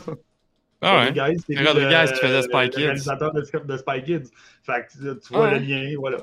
Ah 0.80 0.98
ouais. 0.98 1.06
Rodriguez, 1.08 1.36
c'est 1.46 1.58
Rodriguez 1.66 2.02
le- 2.06 2.12
qui 2.12 2.18
faisait 2.20 2.42
Spy 2.42 2.56
le 2.62 2.68
Kids. 2.68 2.80
réalisateur 2.82 3.32
de, 3.32 3.40
de 3.64 3.76
Spy 3.76 4.02
Kids. 4.02 4.30
Fait 4.62 4.86
que 4.86 5.14
tu 5.14 5.32
vois 5.32 5.48
Ouais. 5.48 5.58
le 5.58 5.64
lien, 5.66 5.94
voilà. 5.98 6.18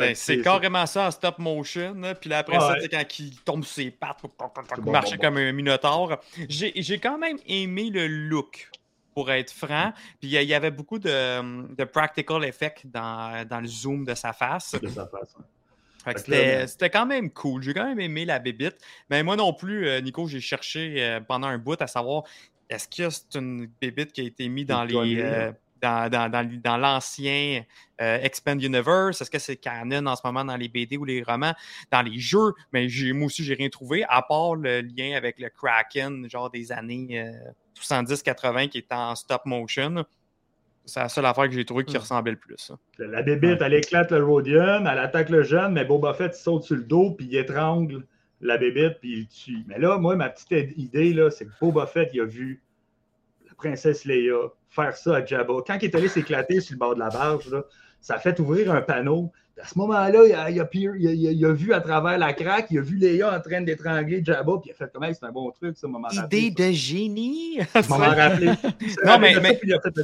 Ben, 0.00 0.14
c'est 0.14 0.40
carrément 0.42 0.86
ça 0.86 1.06
en 1.06 1.10
stop 1.10 1.38
motion. 1.38 1.94
Puis 2.20 2.28
là, 2.30 2.38
après 2.38 2.56
Ouais. 2.56 2.60
ça, 2.60 2.80
sais, 2.80 2.88
quand 2.88 3.18
il 3.18 3.36
tombe 3.40 3.64
sur 3.64 3.74
ses 3.74 3.90
pattes, 3.90 4.18
il 4.22 4.82
bon, 4.82 4.92
marchait 4.92 5.16
bon, 5.16 5.22
comme 5.22 5.36
un 5.36 5.52
minotaure. 5.52 6.20
J'ai 6.48 6.98
quand 6.98 7.18
même 7.18 7.38
aimé 7.46 7.90
le 7.90 8.06
look, 8.06 8.68
pour 9.14 9.30
être 9.30 9.52
franc. 9.52 9.92
Puis 10.20 10.30
il 10.30 10.42
y 10.42 10.54
avait 10.54 10.70
beaucoup 10.70 10.98
de, 10.98 11.74
de 11.74 11.84
practical 11.84 12.44
effects 12.44 12.82
dans, 12.84 13.46
dans 13.46 13.60
le 13.60 13.66
zoom 13.66 14.04
de 14.04 14.14
sa 14.14 14.32
face. 14.32 14.76
de 14.80 14.88
sa 14.88 15.06
face. 15.06 15.34
hein. 15.38 15.44
C'était 16.66 16.88
quand 16.90 17.06
même 17.06 17.30
cool. 17.30 17.62
J'ai 17.62 17.74
quand 17.74 17.84
même 17.86 18.00
aimé 18.00 18.24
la 18.24 18.38
bébite. 18.38 18.76
Mais 19.10 19.22
moi 19.22 19.36
non 19.36 19.52
plus, 19.52 19.86
euh, 19.86 20.00
Nico, 20.00 20.26
j'ai 20.26 20.40
cherché 20.40 20.94
euh, 20.98 21.20
pendant 21.20 21.48
un 21.48 21.58
bout 21.58 21.80
à 21.82 21.86
savoir 21.86 22.22
est-ce 22.70 22.88
que 22.88 23.10
c'est 23.10 23.38
une 23.38 23.68
bébite 23.80 24.12
qui 24.12 24.20
a 24.22 24.24
été 24.24 24.48
mise 24.48 24.66
dans 24.66 24.84
les. 24.84 24.94
euh, 25.20 25.52
dans, 25.80 26.08
dans, 26.10 26.30
dans, 26.30 26.60
dans 26.62 26.76
l'ancien 26.76 27.62
euh, 28.00 28.18
Expand 28.22 28.62
Universe, 28.62 29.20
est-ce 29.20 29.30
que 29.30 29.38
c'est 29.38 29.56
canon 29.56 30.06
en 30.06 30.16
ce 30.16 30.22
moment 30.24 30.44
dans 30.44 30.56
les 30.56 30.68
BD 30.68 30.96
ou 30.96 31.04
les 31.04 31.22
romans, 31.22 31.54
dans 31.90 32.02
les 32.02 32.18
jeux, 32.18 32.52
mais 32.72 32.88
j'ai- 32.88 33.12
moi 33.12 33.26
aussi 33.26 33.44
j'ai 33.44 33.54
rien 33.54 33.68
trouvé, 33.68 34.04
à 34.08 34.22
part 34.22 34.54
le 34.56 34.80
lien 34.80 35.16
avec 35.16 35.38
le 35.38 35.48
Kraken, 35.50 36.28
genre 36.30 36.50
des 36.50 36.72
années 36.72 37.20
euh, 37.20 37.32
70-80 37.74 38.68
qui 38.68 38.78
est 38.78 38.92
en 38.92 39.14
stop 39.14 39.42
motion. 39.46 40.04
C'est 40.86 41.00
la 41.00 41.08
seule 41.08 41.26
affaire 41.26 41.44
que 41.44 41.52
j'ai 41.52 41.64
trouvé 41.64 41.84
qui 41.84 41.96
Hmm. 41.96 42.00
ressemblait 42.00 42.32
le 42.32 42.38
plus. 42.38 42.70
hein. 42.72 42.78
La 42.98 43.22
bébite, 43.22 43.60
elle 43.60 43.74
éclate 43.74 44.10
le 44.12 44.24
Rodian, 44.24 44.86
elle 44.86 44.98
attaque 44.98 45.28
le 45.28 45.42
jeune, 45.42 45.74
mais 45.74 45.84
Boba 45.84 46.14
Fett 46.14 46.32
il 46.34 46.40
saute 46.40 46.64
sur 46.64 46.76
le 46.76 46.82
dos, 46.82 47.12
puis 47.12 47.26
il 47.26 47.36
étrangle 47.36 48.06
la 48.40 48.56
bébite, 48.56 48.98
puis 49.00 49.12
il 49.12 49.20
le 49.20 49.26
tue. 49.26 49.64
Mais 49.66 49.78
là, 49.78 49.98
moi, 49.98 50.16
ma 50.16 50.30
petite 50.30 50.72
idée, 50.78 51.12
là, 51.12 51.30
c'est 51.30 51.44
que 51.44 51.50
Boba 51.60 51.86
Fett, 51.86 52.10
il 52.14 52.20
a 52.22 52.24
vu 52.24 52.62
la 53.46 53.54
princesse 53.54 54.04
Leia 54.06 54.34
faire 54.70 54.96
ça 54.96 55.16
à 55.16 55.24
Jabba. 55.24 55.54
Quand 55.66 55.76
il 55.80 55.84
est 55.84 55.94
allé 55.94 56.08
s'éclater 56.08 56.60
sur 56.60 56.74
le 56.74 56.78
bord 56.78 56.94
de 56.94 57.00
la 57.00 57.08
barge, 57.10 57.50
là, 57.50 57.62
ça 58.00 58.14
a 58.14 58.18
fait 58.18 58.38
ouvrir 58.40 58.72
un 58.72 58.80
panneau. 58.80 59.30
À 59.62 59.66
ce 59.66 59.76
moment-là, 59.78 60.24
il 60.26 60.32
a, 60.32 60.50
il 60.50 60.58
a 60.60 60.64
peer- 60.64 60.94
il 60.98 61.06
a- 61.08 61.12
il 61.12 61.26
a- 61.28 61.32
il 61.32 61.44
a 61.44 61.52
vu 61.52 61.74
à 61.74 61.80
travers 61.80 62.16
la 62.16 62.32
craque, 62.32 62.68
il 62.70 62.78
a 62.78 62.80
vu 62.80 62.96
Leia 62.96 63.36
en 63.36 63.40
train 63.40 63.60
d'étrangler 63.60 64.22
Jabba, 64.24 64.52
puis 64.62 64.70
il 64.70 64.72
a 64.72 64.74
fait 64.74 64.90
comme 64.90 65.04
Hey, 65.04 65.14
c'est 65.14 65.26
un 65.26 65.32
bon 65.32 65.50
truc, 65.50 65.76
ça, 65.76 65.86
m'a 65.86 65.98
Idée 66.24 66.50
de 66.50 66.70
génie. 66.72 67.58
Je 67.74 67.88
m'en 67.88 67.98
rappelé. 67.98 68.46
Non, 69.04 69.18
mais- 69.18 69.34
Ça, 69.34 69.90
fait 69.92 70.02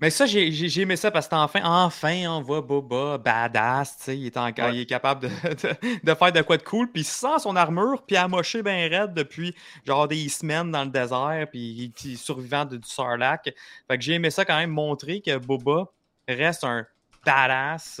Mais 0.00 0.10
ça, 0.10 0.26
j'ai 0.26 0.52
j'ai- 0.52 0.68
j'ai 0.68 0.82
aimé 0.82 0.94
ça 0.96 1.10
parce 1.10 1.26
qu'enfin, 1.26 1.60
enfin, 1.64 2.24
on 2.28 2.40
voit 2.40 2.60
Boba 2.62 3.18
badass, 3.18 3.96
tu 3.98 4.04
sais, 4.04 4.18
il, 4.18 4.26
est 4.26 4.36
en- 4.36 4.44
Ouais. 4.46 4.70
il 4.74 4.80
est 4.82 4.86
capable 4.86 5.22
de, 5.22 5.28
de- 5.42 6.04
de 6.04 6.14
faire 6.14 6.32
de 6.32 6.42
quoi 6.42 6.56
de 6.56 6.62
cool, 6.62 6.88
puis 6.92 7.02
sans 7.02 7.38
son 7.40 7.56
armure, 7.56 8.02
puis 8.06 8.16
amoché 8.16 8.62
bien 8.62 8.88
raide 8.88 9.12
depuis 9.14 9.54
genre 9.84 10.06
des 10.06 10.28
semaines 10.28 10.70
dans 10.70 10.84
le 10.84 10.90
désert, 10.90 11.46
puis 11.50 11.92
il 12.04 12.12
est 12.12 12.16
survivant 12.16 12.64
de, 12.64 12.76
du 12.76 12.88
Sarlacc. 12.88 13.52
Fait 13.88 13.98
que 13.98 14.04
j'ai 14.04 14.14
aimé 14.14 14.30
ça 14.30 14.44
quand 14.44 14.56
même 14.56 14.70
montrer 14.70 15.20
que 15.20 15.36
Boba 15.36 15.86
reste 16.28 16.62
un 16.62 16.86
badass, 17.26 18.00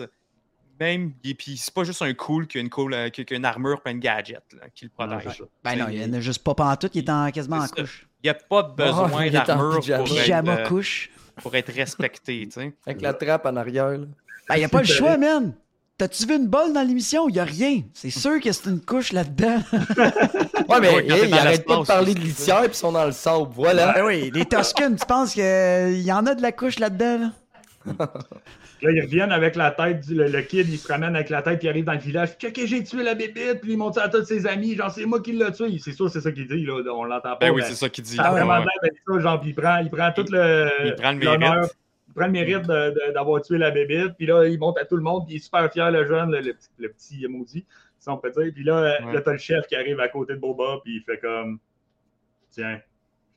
même, 0.78 1.12
et 1.24 1.34
puis 1.34 1.56
c'est 1.56 1.74
pas 1.74 1.82
juste 1.82 2.02
un 2.02 2.14
cool 2.14 2.46
qui 2.46 2.58
a 2.58 2.60
une, 2.60 2.70
cool, 2.70 2.94
euh, 2.94 3.08
qui 3.10 3.24
qui 3.24 3.34
a 3.34 3.36
une 3.36 3.44
armure 3.44 3.80
plein 3.80 3.94
de 3.94 3.98
gadgets 3.98 4.52
là, 4.52 4.68
qui 4.72 4.84
le 4.84 4.90
protège. 4.92 5.42
Ben 5.64 5.76
non, 5.76 5.86
il 5.90 6.00
y 6.00 6.04
en 6.04 6.12
a 6.12 6.20
juste 6.20 6.44
pas 6.44 6.54
pantoute, 6.54 6.94
il 6.94 6.98
est 7.04 7.10
en, 7.10 7.28
quasiment 7.32 7.56
en 7.56 7.66
couche. 7.66 8.06
Il 8.22 8.26
n'y 8.26 8.30
a 8.30 8.34
pas 8.34 8.62
besoin 8.62 9.22
est 9.22 9.36
en 9.36 9.42
d'armure 9.44 9.80
pyjama. 9.80 10.04
pour 10.04 10.12
être, 10.16 10.22
Pyjama 10.22 10.56
euh, 10.58 10.68
couche. 10.68 11.10
Pour 11.42 11.54
être 11.54 11.72
respecté, 11.72 12.46
tu 12.46 12.60
sais. 12.60 12.72
Avec 12.86 13.00
la 13.02 13.14
trappe 13.14 13.46
en 13.46 13.56
arrière. 13.56 13.90
là. 13.90 14.06
Ben, 14.48 14.56
y 14.56 14.64
a 14.64 14.68
pas 14.68 14.80
le 14.80 14.86
choix, 14.86 15.16
man. 15.16 15.52
T'as-tu 15.98 16.26
vu 16.26 16.36
une 16.36 16.46
balle 16.46 16.72
dans 16.72 16.82
l'émission? 16.82 17.28
Y 17.28 17.40
a 17.40 17.44
rien. 17.44 17.82
C'est 17.92 18.10
sûr 18.10 18.40
que 18.40 18.52
c'est 18.52 18.70
une 18.70 18.80
couche 18.80 19.12
là-dedans. 19.12 19.58
Ouais, 20.68 20.80
mais 20.80 20.92
hey, 20.96 21.24
il 21.24 21.30
dans 21.30 21.36
arrête 21.38 21.64
pas 21.64 21.78
de 21.78 21.86
parler 21.86 22.12
de 22.14 22.20
litière 22.20 22.60
puis 22.60 22.72
ils 22.72 22.74
sont 22.74 22.92
dans 22.92 23.06
le 23.06 23.12
sable. 23.12 23.48
Voilà. 23.54 23.94
Ben 23.94 24.04
oui, 24.04 24.30
les 24.34 24.44
Toscans, 24.44 24.94
tu 24.94 25.06
penses 25.06 25.32
qu'il 25.32 26.02
y 26.02 26.12
en 26.12 26.26
a 26.26 26.34
de 26.34 26.42
la 26.42 26.52
couche 26.52 26.78
là-dedans? 26.78 27.32
Là? 27.86 27.96
Là, 28.82 28.90
ils 28.92 29.02
reviennent 29.02 29.32
avec 29.32 29.56
la 29.56 29.70
tête, 29.72 30.00
du, 30.06 30.14
le, 30.14 30.28
le 30.28 30.42
kid, 30.42 30.68
il 30.68 30.78
se 30.78 30.86
promène 30.86 31.16
avec 31.16 31.30
la 31.30 31.42
tête, 31.42 31.58
puis 31.58 31.66
il 31.66 31.70
arrive 31.70 31.84
dans 31.84 31.92
le 31.94 31.98
village. 31.98 32.36
Checké, 32.38 32.66
j'ai 32.66 32.84
tué 32.84 33.02
la 33.02 33.14
bébête, 33.14 33.60
puis 33.60 33.72
il 33.72 33.78
monte 33.78 33.94
ça 33.94 34.04
à 34.04 34.08
tous 34.08 34.24
ses 34.24 34.46
amis. 34.46 34.74
Genre, 34.76 34.90
c'est 34.90 35.04
moi 35.04 35.20
qui 35.20 35.32
l'ai 35.32 35.50
tué. 35.52 35.78
C'est 35.78 35.92
sûr, 35.92 36.08
c'est 36.10 36.20
ça 36.20 36.30
qu'il 36.32 36.46
dit, 36.46 36.64
là. 36.64 36.74
On 36.94 37.04
l'entend 37.04 37.36
pas. 37.36 37.38
Ben 37.40 37.50
oui, 37.50 37.62
c'est 37.64 37.74
ça 37.74 37.88
qu'il 37.88 38.04
dit. 38.04 38.16
Ça 38.16 38.24
a 38.24 38.32
Ouais, 38.34 38.40
vraiment 38.44 38.60
ouais. 38.60 38.66
d'être 38.82 38.96
ça. 39.06 39.18
Genre, 39.20 39.40
puis 39.40 39.50
il 39.50 39.54
prend, 39.54 39.78
il 39.78 39.90
prend 39.90 40.12
tout 40.12 40.24
le. 40.30 40.68
Il 40.86 40.94
prend 40.94 41.10
le 41.12 41.18
mérite. 41.18 41.72
Il 42.08 42.14
prend 42.14 42.26
le 42.26 42.32
mérite 42.32 42.62
d'avoir 43.14 43.42
tué 43.42 43.58
la 43.58 43.70
bébête. 43.70 44.12
Puis 44.16 44.26
là, 44.26 44.44
il 44.46 44.58
monte 44.58 44.78
à 44.78 44.84
tout 44.84 44.96
le 44.96 45.02
monde, 45.02 45.24
puis 45.26 45.34
il 45.34 45.38
est 45.38 45.40
super 45.44 45.70
fier, 45.72 45.90
le 45.90 46.06
jeune, 46.06 46.30
le, 46.30 46.40
le 46.40 46.52
petit, 46.54 46.68
le 46.78 46.88
petit 46.88 47.26
maudit, 47.28 47.66
si 47.98 48.08
on 48.08 48.16
peut 48.16 48.30
dire. 48.30 48.52
Puis 48.54 48.64
là, 48.64 48.96
Ouais. 49.04 49.12
là 49.14 49.20
t'as 49.20 49.32
le 49.32 49.38
chef 49.38 49.66
qui 49.66 49.74
arrive 49.76 49.98
à 50.00 50.08
côté 50.08 50.34
de 50.34 50.38
Boba, 50.38 50.78
puis 50.84 50.96
il 50.96 51.02
fait 51.02 51.18
comme. 51.18 51.58
Tiens. 52.50 52.80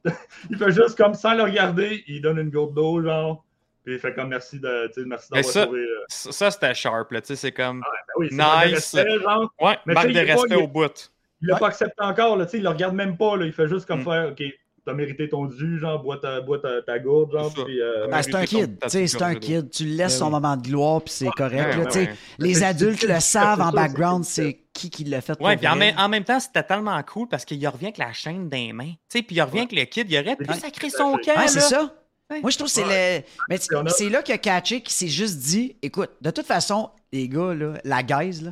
il 0.50 0.58
fait 0.58 0.72
juste 0.72 0.98
comme 0.98 1.14
sans 1.14 1.36
le 1.36 1.44
regarder, 1.44 2.04
il 2.08 2.22
donne 2.22 2.40
une 2.40 2.50
gourde 2.50 2.74
d'eau, 2.74 3.02
genre. 3.04 3.44
Puis 3.84 3.96
il 3.96 4.00
fait 4.00 4.14
comme 4.14 4.30
merci 4.30 4.60
de, 4.60 4.92
merci 5.06 5.28
Mais 5.32 5.42
d'avoir 5.42 5.54
ça- 5.54 5.68
euh, 5.68 5.86
Ça, 6.08 6.32
ça, 6.32 6.52
c'était 6.52 6.74
sharp, 6.76 7.12
là, 7.12 7.22
tu 7.22 7.28
sais, 7.28 7.36
c'est 7.36 7.52
comme... 7.52 7.80
ben 7.80 7.88
oui, 8.18 8.30
marque 8.32 8.66
de 8.66 8.70
Nice. 8.76 8.76
respect, 8.94 9.20
genre. 9.22 9.54
Ouais, 9.60 9.78
Mais 9.86 9.94
marque 9.96 10.08
tu 10.08 10.14
de 10.14 10.20
pas- 10.26 10.34
respect 10.34 10.56
au 10.56 10.68
bout. 10.68 11.12
Il 11.42 11.48
l'a 11.48 11.54
Ouais. 11.56 11.60
pas 11.60 11.68
accepté 11.68 12.04
encore, 12.04 12.38
là, 12.38 12.46
tu 12.46 12.52
sais, 12.52 12.58
il 12.58 12.64
le 12.64 12.70
regarde 12.70 12.94
même 12.94 13.18
pas, 13.18 13.36
là. 13.38 13.46
Il 13.46 13.54
fait 13.54 13.68
juste 13.68 13.88
comme 13.88 14.02
Mm. 14.02 14.06
faire, 14.06 14.28
OK, 14.32 14.44
t'as 14.86 14.94
mérité 14.94 15.28
ton 15.30 15.46
dû, 15.46 15.80
genre, 15.80 16.00
bois 16.04 16.18
ta, 16.18 16.42
bois 16.42 16.60
ta, 16.60 16.84
ta 16.84 17.00
gourde, 17.00 17.32
genre. 17.32 17.52
C'est. 17.56 17.64
Puis, 17.64 17.82
euh. 17.82 18.08
Ben, 18.08 18.18
un 18.36 18.46
kid. 18.46 18.80
tu 18.80 18.90
sais, 18.90 19.08
c'est 19.08 19.22
un 19.24 19.34
kid. 19.36 19.70
Tu 19.72 19.86
le 19.86 19.90
laisses 19.96 20.14
Ben 20.14 20.26
son 20.26 20.30
moment 20.30 20.56
de 20.56 20.62
gloire, 20.62 21.02
puis 21.04 21.14
c'est 21.14 21.30
correct. 21.32 21.76
Ouais, 21.78 22.06
là. 22.06 22.12
Les 22.38 22.62
adultes 22.64 23.02
le 23.04 23.20
savent 23.20 23.62
en 23.62 23.72
background, 23.72 24.24
c'est- 24.24 24.60
qui 24.74 24.90
qui 24.92 25.04
l'a 25.06 25.20
fait. 25.22 25.40
Ouais, 25.42 25.58
puis 25.58 25.68
en, 25.68 25.80
en 25.98 26.10
même 26.10 26.24
temps, 26.24 26.40
c'était 26.40 26.64
tellement 26.64 27.02
cool 27.04 27.28
parce 27.28 27.44
qu'il 27.46 27.68
revient 27.68 27.86
avec 27.88 27.98
la 27.98 28.14
chaîne 28.14 28.48
des 28.48 28.72
mains. 28.72 28.92
Tu 29.10 29.18
sais, 29.18 29.22
puis 29.24 29.36
il 29.36 29.42
revient 29.42 29.60
avec 29.60 29.72
le 29.74 29.84
kid, 29.86 30.10
il 30.10 30.18
aurait 30.20 30.36
pu 30.36 30.48
Ouais. 30.50 30.56
sacrer 30.58 30.90
son 30.90 31.18
camp. 31.18 31.38
Ouais, 31.38 31.48
c'est 31.48 31.60
ça. 31.60 31.92
Ouais. 32.32 32.42
Moi, 32.42 32.50
je 32.50 32.58
trouve 32.58 32.68
que 32.68 32.74
c'est 32.74 33.24
le. 33.50 33.90
C'est 33.90 34.10
là 34.10 34.22
qu'il 34.22 34.34
a 34.34 34.38
catché, 34.38 34.82
qui 34.82 34.94
s'est 34.94 35.08
juste 35.08 35.38
dit 35.38 35.76
écoute, 35.82 36.10
de 36.22 36.32
toute 36.32 36.46
façon, 36.46 36.90
les 37.12 37.28
gars, 37.28 37.54
là, 37.54 37.74
la 37.84 38.04
guise, 38.04 38.44
là, 38.44 38.52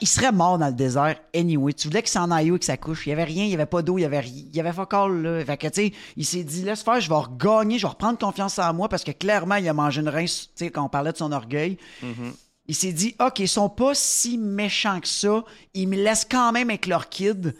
il, 0.00 0.06
serait 0.08 0.32
mort 0.32 0.58
dans 0.58 0.68
le 0.68 0.72
désert 0.72 1.16
anyway. 1.34 1.72
Tu 1.74 1.88
voulais 1.88 2.02
qu'il 2.02 2.10
s'en 2.10 2.30
aille 2.30 2.50
où 2.50 2.54
avec 2.54 2.64
sa 2.64 2.76
couche? 2.76 3.06
Il 3.06 3.10
n'y 3.10 3.12
avait 3.12 3.24
rien, 3.24 3.44
il 3.44 3.48
n'y 3.48 3.54
avait 3.54 3.66
pas 3.66 3.82
d'eau, 3.82 3.98
il 3.98 4.00
n'y 4.00 4.06
avait, 4.06 4.26
il 4.26 4.56
y 4.56 4.60
avait 4.60 4.72
fuck 4.72 4.94
all, 4.94 5.22
là. 5.22 5.44
Fait 5.44 5.56
que, 5.58 5.66
tu 5.66 5.74
sais, 5.74 5.92
il 6.16 6.24
s'est 6.24 6.44
dit 6.44 6.62
laisse 6.62 6.82
faire, 6.82 7.00
je 7.00 7.08
vais 7.08 7.14
regagner, 7.14 7.78
je 7.78 7.84
vais 7.86 7.90
reprendre 7.90 8.18
confiance 8.18 8.58
en 8.58 8.72
moi 8.72 8.88
parce 8.88 9.04
que 9.04 9.12
clairement, 9.12 9.56
il 9.56 9.68
a 9.68 9.74
mangé 9.74 10.00
une 10.00 10.08
rince, 10.08 10.48
tu 10.56 10.64
sais, 10.64 10.70
quand 10.70 10.84
on 10.84 10.88
parlait 10.88 11.12
de 11.12 11.18
son 11.18 11.32
orgueil. 11.32 11.76
Mhm. 12.02 12.32
Il 12.66 12.74
s'est 12.74 12.92
dit, 12.92 13.14
OK, 13.18 13.38
ils 13.40 13.48
sont 13.48 13.70
pas 13.70 13.94
si 13.94 14.36
méchants 14.36 15.00
que 15.00 15.08
ça. 15.08 15.42
Ils 15.72 15.88
me 15.88 15.96
laissent 15.96 16.26
quand 16.30 16.52
même 16.52 16.68
avec 16.68 16.86
leur 16.86 17.08
kid. 17.08 17.54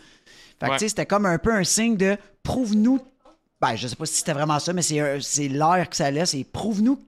Fait 0.61 0.67
que, 0.67 0.71
Ouais. 0.71 0.77
tu 0.77 0.85
sais, 0.85 0.89
c'était 0.91 1.07
comme 1.07 1.25
un 1.25 1.39
peu 1.39 1.53
un 1.53 1.65
signe 1.65 1.97
de 1.97 2.17
prouve-nous. 2.43 3.01
Ben, 3.61 3.75
je 3.77 3.89
sais 3.89 3.97
pas 3.97 4.07
si 4.07 4.15
c'était 4.15 4.33
vraiment 4.35 4.59
ça, 4.59 4.73
mais 4.73 4.83
c'est 4.83 5.49
l'air 5.49 5.87
que 5.91 5.97
ça 5.97 6.11
laisse. 6.11 6.35
Et 6.35 6.45
prouve-nous 6.45 7.01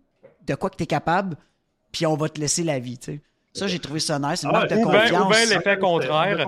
de 0.46 0.54
quoi 0.54 0.68
que 0.70 0.76
t'es 0.76 0.86
capable, 0.86 1.36
puis 1.92 2.06
on 2.06 2.16
va 2.16 2.28
te 2.28 2.40
laisser 2.40 2.62
la 2.64 2.78
vie, 2.78 2.98
tu 2.98 3.12
sais. 3.12 3.20
Ça, 3.52 3.66
j'ai 3.66 3.78
trouvé 3.78 3.98
ça 4.00 4.18
nice. 4.18 4.40
C'est 4.40 4.46
une 4.46 4.54
Ah, 4.54 4.58
marque 4.60 4.70
de 4.70 4.76
ou 4.76 4.88
ben- 4.88 4.98
ou 4.98 5.00
confiance. 5.00 5.28
ben 5.32 5.48
l'effet 5.48 5.78
contraire. 5.78 6.46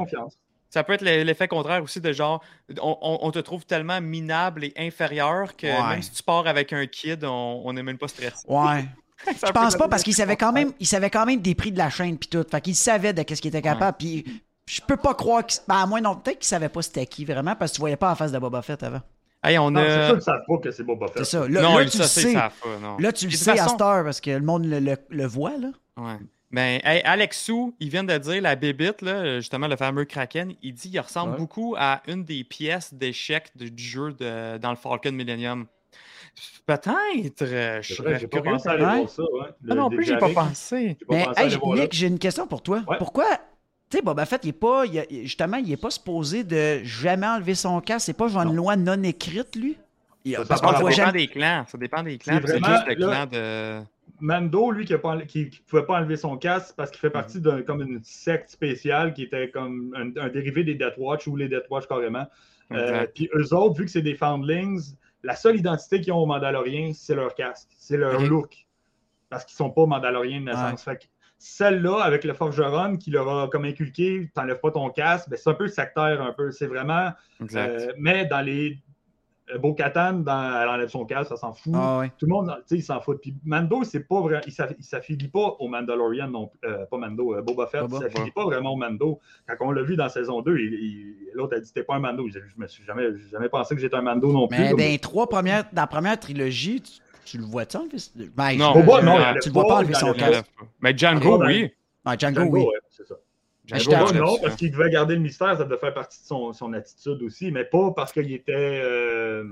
Ça 0.70 0.82
peut 0.84 0.94
être 0.94 1.03
l'e- 1.03 1.22
l'effet 1.24 1.48
contraire 1.48 1.82
aussi 1.82 2.00
de 2.00 2.12
genre, 2.12 2.42
on, 2.80 2.96
on- 3.03 3.18
on 3.22 3.30
te 3.30 3.38
trouve 3.40 3.64
tellement 3.66 4.00
minable 4.00 4.64
et 4.64 4.72
inférieur 4.78 5.55
que 5.57 5.66
Ouais. 5.66 5.88
même 5.90 6.03
si 6.03 6.11
tu 6.12 6.22
pars 6.22 6.46
avec 6.46 6.72
un 6.72 6.86
kid, 6.86 7.24
on 7.24 7.62
on 7.64 7.72
n'est 7.74 7.82
même 7.82 7.98
pas 7.98 8.09
stressé. 8.09 8.44
Ouais. 8.48 8.86
Ça 9.36 9.48
Je 9.48 9.53
pense 9.53 9.76
pas 9.76 9.86
parce 9.88 10.03
qu'il 10.03 10.14
savait 10.14 10.36
quand 10.36 10.53
même, 10.53 10.72
il 10.80 10.86
savait 10.86 11.11
quand 11.11 11.26
même 11.26 11.40
des 11.40 11.55
prix 11.55 11.70
de 11.72 11.78
la 11.78 11.90
chaîne 11.90 12.16
puis 12.16 12.28
tout. 12.28 12.44
Fait 12.50 12.61
qu'il 12.61 12.74
savait 12.74 13.12
de 13.12 13.22
qu'est-ce 13.22 13.42
qu'il 13.42 13.50
était 13.50 13.62
capable. 13.62 13.96
Puis 13.98 14.42
je 14.66 14.80
peux 14.80 14.96
pas 14.96 15.14
croire 15.14 15.44
que, 15.46 15.53
ben 15.68 15.76
à 15.82 15.86
moins 15.86 16.00
non, 16.00 16.16
peut-être 16.16 16.38
qu'il 16.38 16.48
savait 16.48 16.68
pas 16.70 16.82
c'était 16.82 17.07
qui 17.07 17.24
vraiment 17.24 17.55
parce 17.55 17.72
que 17.72 17.76
tu 17.76 17.80
voyais 17.80 17.96
pas 17.96 18.11
en 18.11 18.14
face 18.16 18.32
de 18.32 18.38
Boba 18.38 18.62
Fett 18.62 18.82
avant. 18.82 19.00
Hey, 19.45 19.59
on 19.59 19.70
Non, 19.72 19.80
c'est 19.80 19.86
a... 19.90 20.07
sûr 20.07 20.14
qu'ils 20.14 20.22
savent 20.22 20.45
pas 20.47 20.59
que 20.59 20.70
c'est 20.70 20.84
Boba 20.84 21.07
Fett. 21.09 21.18
C'est 21.24 21.24
ça. 21.36 21.49
Là, 21.49 21.62
non, 21.62 21.76
là, 21.76 21.82
ils 21.82 21.90
tu 21.90 21.97
ça, 21.99 22.03
le 22.05 22.09
ça, 22.09 22.20
ils 22.20 22.24
sais. 22.24 22.32
savent 22.32 22.53
pas, 22.62 22.78
non. 22.80 22.97
Là, 22.99 23.12
tu 23.12 23.24
le 23.26 23.32
sais 23.32 23.51
à 23.51 23.57
façon- 23.57 23.82
heure 23.82 24.05
parce 24.05 24.20
que 24.20 24.30
le 24.30 24.40
monde 24.40 24.64
le, 24.66 24.78
le- 24.78 24.97
le 25.11 25.26
voit, 25.26 25.57
là. 25.59 25.68
Ouais. 25.97 26.16
Ben, 26.53 26.80
hey, 26.84 27.01
Alexou, 27.05 27.74
il 27.80 27.88
vient 27.88 28.05
de 28.05 28.16
dire 28.18 28.43
la 28.43 28.55
bébite, 28.57 29.01
là, 29.03 29.40
justement, 29.40 29.66
le 29.68 29.76
fameux 29.76 30.05
Kraken, 30.05 30.53
il 30.62 30.74
dit 30.74 30.90
qu'il 30.90 31.01
ressemble 31.01 31.32
Ouais. 31.32 31.38
beaucoup 31.38 31.74
à 31.78 32.03
une 32.07 32.24
des 32.24 32.45
pièces 32.45 32.93
d'échecs 32.93 33.51
du, 33.57 33.72
jeu 33.82 34.12
de, 34.12 34.59
dans 34.59 34.70
le 34.70 34.76
Falcon 34.76 35.12
Millennium. 35.12 35.66
Peut-être, 36.66 37.43
euh, 37.43 37.80
je 37.82 37.95
serais 37.95 38.18
j'ai 38.18 38.26
pas 38.26 38.38
curieux. 38.40 38.53
pensé 38.57 38.68
à 38.68 38.72
aller 38.72 38.84
Ouais. 38.84 38.97
voir 38.99 39.09
ça, 39.11 39.22
ouais. 39.22 39.28
Ah 39.49 39.55
Le- 39.62 39.74
non 39.74 39.88
le 39.88 39.97
plus, 39.97 40.05
j'ai 40.05 40.16
pas 40.16 40.28
pensé. 40.28 40.97
pas 41.09 41.14
Mais 41.16 41.24
pensé 41.24 41.43
hey. 41.43 41.59
Nick, 41.80 41.93
j'ai 41.93 42.07
une 42.07 42.18
question 42.18 42.47
pour 42.47 42.62
toi. 42.62 42.82
Ouais. 42.86 42.97
Pourquoi, 42.99 43.26
tu 43.93 43.99
sais, 43.99 44.03
Boba 44.03 44.24
Fett, 44.24 44.40
il 44.45 44.49
est 44.49 44.53
pas, 44.53 44.84
il 44.86 44.99
a- 44.99 45.05
justement, 45.11 45.59
il 45.59 45.70
est 45.70 45.76
pas 45.76 45.90
supposé 45.90 46.45
de 46.45 46.80
jamais 46.82 47.26
enlever 47.26 47.55
son 47.55 47.80
casque. 47.82 48.07
C'est 48.07 48.16
pas 48.16 48.28
genre 48.28 48.43
une 48.45 48.57
loi 48.57 48.74
non 48.74 49.03
écrite, 49.03 49.55
lui? 49.55 49.76
Il- 50.24 50.34
Ça, 50.36 50.45
parce 50.47 50.61
dépend 50.62 50.90
jamais. 50.90 51.12
des 51.12 51.26
clans. 51.28 51.64
Ça 51.68 51.76
dépend 51.78 52.03
des 52.03 52.16
clans. 52.16 52.40
C'est 52.45 52.57
juste 52.57 52.86
le 52.86 52.95
là- 52.95 53.26
clan 53.26 53.26
de. 53.26 53.82
Mando, 54.20 54.70
lui, 54.70 54.84
qui 54.84 54.93
ne 54.95 54.99
pouvait 55.68 55.82
pas 55.84 55.99
enlever 55.99 56.16
son 56.16 56.36
casque 56.36 56.74
parce 56.76 56.90
qu'il 56.90 57.01
fait 57.01 57.11
partie 57.11 57.38
Mhm. 57.38 57.43
d'un 57.43 57.62
comme 57.62 57.82
une 57.82 58.01
secte 58.05 58.51
spéciale 58.51 59.12
qui 59.14 59.24
était 59.24 59.51
comme 59.51 59.95
un, 59.97 60.16
un 60.22 60.28
dérivé 60.28 60.62
des 60.64 60.74
Death 60.76 60.95
Watch 60.97 61.26
ou 61.26 61.36
les 61.36 61.49
Death 61.49 61.64
Watch 61.70 61.86
carrément. 61.88 62.26
Euh, 62.72 63.07
puis 63.14 63.28
eux 63.34 63.53
autres, 63.53 63.76
vu 63.78 63.84
que 63.84 63.90
c'est 63.90 64.01
des 64.01 64.14
Foundlings, 64.14 64.95
la 65.24 65.34
seule 65.36 65.57
identité 65.59 66.01
qu'ils 66.01 66.12
ont 66.12 66.18
aux 66.18 66.26
Mandaloriens, 66.26 66.93
c'est 66.95 67.14
leur 67.16 67.34
casque, 67.34 67.68
c'est 67.76 67.97
leur 67.97 68.20
look. 68.22 68.55
Parce 69.28 69.45
qu'ils 69.45 69.57
sont 69.57 69.70
pas 69.70 69.86
Mandaloriens 69.86 70.40
de 70.40 70.47
naissance. 70.47 70.84
Fait 70.84 70.97
que 70.97 71.05
celle-là, 71.45 71.99
avec 72.03 72.22
le 72.24 72.34
Forgeron 72.34 72.97
qui 72.97 73.11
leur 73.11 73.28
a 73.28 73.49
comme 73.49 73.64
inculqué, 73.64 74.30
t'enlèves 74.34 74.61
pas 74.61 74.70
ton 74.70 74.88
casque, 74.90 75.28
ben, 75.28 75.36
c'est 75.36 75.51
un 75.51 75.55
peu 75.55 75.66
sectaire, 75.68 76.22
un 76.22 76.32
peu. 76.32 76.51
C'est 76.53 76.66
vraiment. 76.68 77.11
Exact. 77.40 77.68
euh, 77.80 77.93
mais 77.99 78.24
dans 78.26 78.40
les. 78.40 78.78
Bo-Katan, 79.59 80.20
dans... 80.20 80.61
elle 80.62 80.68
enlève 80.68 80.88
son 80.88 81.05
casque, 81.05 81.28
ça 81.30 81.36
s'en 81.36 81.53
fout. 81.53 81.74
Ah 81.76 81.99
ouais. 81.99 82.12
Tout 82.16 82.24
le 82.26 82.30
monde, 82.32 82.55
tu 82.61 82.62
sais, 82.68 82.76
il 82.76 82.82
s'en 82.82 83.01
fout. 83.01 83.18
Puis 83.20 83.34
Mando, 83.45 83.82
c'est 83.84 84.07
pas 84.09 84.20
vrai, 84.20 84.40
il 84.47 84.53
s'aff- 84.53 84.74
il 84.78 84.84
s'affilie 84.84 85.28
pas 85.28 85.57
au 85.59 85.68
Mandalorian 85.68 86.28
non 86.28 86.47
plus. 86.47 86.61
Euh, 86.70 86.86
pas 86.86 86.97
Mando, 86.97 87.34
euh, 87.34 87.43
Boba 87.43 87.66
Fett, 87.66 87.82
Boba. 87.82 87.99
il 88.07 88.11
s'affilie 88.12 88.30
pas 88.30 88.45
vraiment 88.45 88.72
au 88.72 88.76
Mando. 88.76 89.18
Quand 89.47 89.57
on 89.66 89.72
l'a 89.72 89.82
vu 89.82 89.97
dans 89.97 90.09
saison 90.09 90.40
2, 90.40 90.57
il- 90.59 90.74
il- 90.74 91.14
l'autre 91.34 91.57
a 91.57 91.61
dit 91.61 91.70
t'es 91.72 91.82
pas 91.82 91.97
un 91.97 91.99
Mando. 91.99 92.26
Je, 92.28 92.38
je 92.38 92.55
me 92.57 92.66
suis 92.68 92.84
jamais, 92.84 93.09
jamais 93.30 93.49
pensé 93.51 93.74
que 93.74 93.80
j'étais 93.80 93.97
un 93.97 94.03
Mando 94.03 94.32
non 94.32 94.47
plus. 94.49 94.59
Mais 94.59 94.70
dans 94.70 94.76
les 94.76 94.99
trois 94.99 95.28
premières, 95.28 95.64
dans 95.72 95.82
la 95.82 95.86
première 95.88 96.18
trilogie, 96.18 96.80
tu, 96.80 96.93
tu 97.25 97.39
le 97.39 97.45
vois-tu 97.45 97.77
enlever? 97.77 97.99
Ben, 98.35 98.57
Non. 98.57 98.73
Boba, 98.75 99.03
non, 99.03 99.16
il 99.35 99.41
tu 99.41 99.49
le 99.49 99.53
vois 99.55 99.66
pas 99.66 99.77
enlever 99.79 99.95
son 99.95 100.12
casque. 100.12 100.47
Mais 100.81 100.97
Django, 100.97 101.41
Ah, 101.43 101.47
oui. 101.47 101.70
Ah, 102.05 102.16
Django, 102.18 102.41
Django, 102.41 102.57
oui. 102.57 102.62
ouais, 102.64 102.81
c'est 102.91 103.07
ça. 103.07 103.14
Mais 103.70 103.79
Django, 103.79 104.12
non, 104.12 104.39
parce 104.43 104.57
qu'il 104.57 104.73
devait 104.73 104.91
garder 104.91 105.14
le 105.14 105.20
mystère, 105.20 105.57
ça 105.57 105.64
devait 105.64 105.79
faire 105.79 105.95
partie 105.95 106.20
de 106.20 106.27
son, 106.27 106.53
son 106.53 106.73
attitude 106.73 107.23
aussi, 107.23 107.53
mais 107.53 107.64
pas 107.64 107.93
parce 107.93 108.12
qu'il 108.12 108.33
était, 108.33 108.53
euh, 108.85 109.45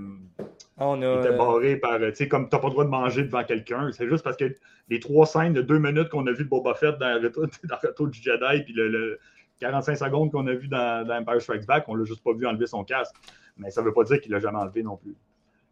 On 0.79 1.01
a. 1.01 1.15
il 1.15 1.19
était 1.21 1.37
barré 1.37 1.77
par, 1.77 1.99
tu 2.01 2.15
sais, 2.15 2.29
comme 2.29 2.49
t'as 2.49 2.59
pas 2.59 2.67
le 2.67 2.73
droit 2.73 2.85
de 2.85 2.91
manger 2.91 3.23
devant 3.23 3.45
quelqu'un. 3.45 3.91
C'est 3.93 4.09
juste 4.09 4.25
parce 4.25 4.37
que 4.37 4.53
les 4.89 4.99
trois 4.99 5.27
scènes 5.27 5.53
de 5.53 5.63
deux 5.63 5.79
minutes 5.79 6.09
qu'on 6.09 6.27
a 6.27 6.33
vu 6.33 6.43
de 6.45 6.49
Boba 6.49 6.75
Fett 6.75 6.99
dans 6.99 7.21
le 7.21 7.29
retour, 7.29 7.45
dans 7.65 7.77
le 7.83 7.89
retour 7.89 8.09
du 8.09 8.21
Jedi, 8.21 8.63
puis 8.65 8.75
le, 8.75 8.89
le 8.89 9.21
45 9.61 9.95
secondes 9.95 10.33
qu'on 10.33 10.47
a 10.49 10.55
vu 10.55 10.67
dans, 10.67 11.07
dans 11.07 11.15
Empire 11.15 11.41
Strikes 11.41 11.67
Back, 11.67 11.85
on 11.87 11.95
l'a 11.95 12.05
juste 12.05 12.25
pas 12.25 12.33
vu 12.33 12.47
enlever 12.49 12.67
son 12.67 12.83
casque. 12.83 13.15
Mais 13.57 13.71
ça 13.71 13.81
veut 13.81 13.93
pas 13.93 14.03
dire 14.05 14.21
qu'il 14.21 14.33
l'a 14.33 14.41
jamais 14.41 14.59
enlevé 14.59 14.83
non 14.83 14.97
plus. 14.97 15.15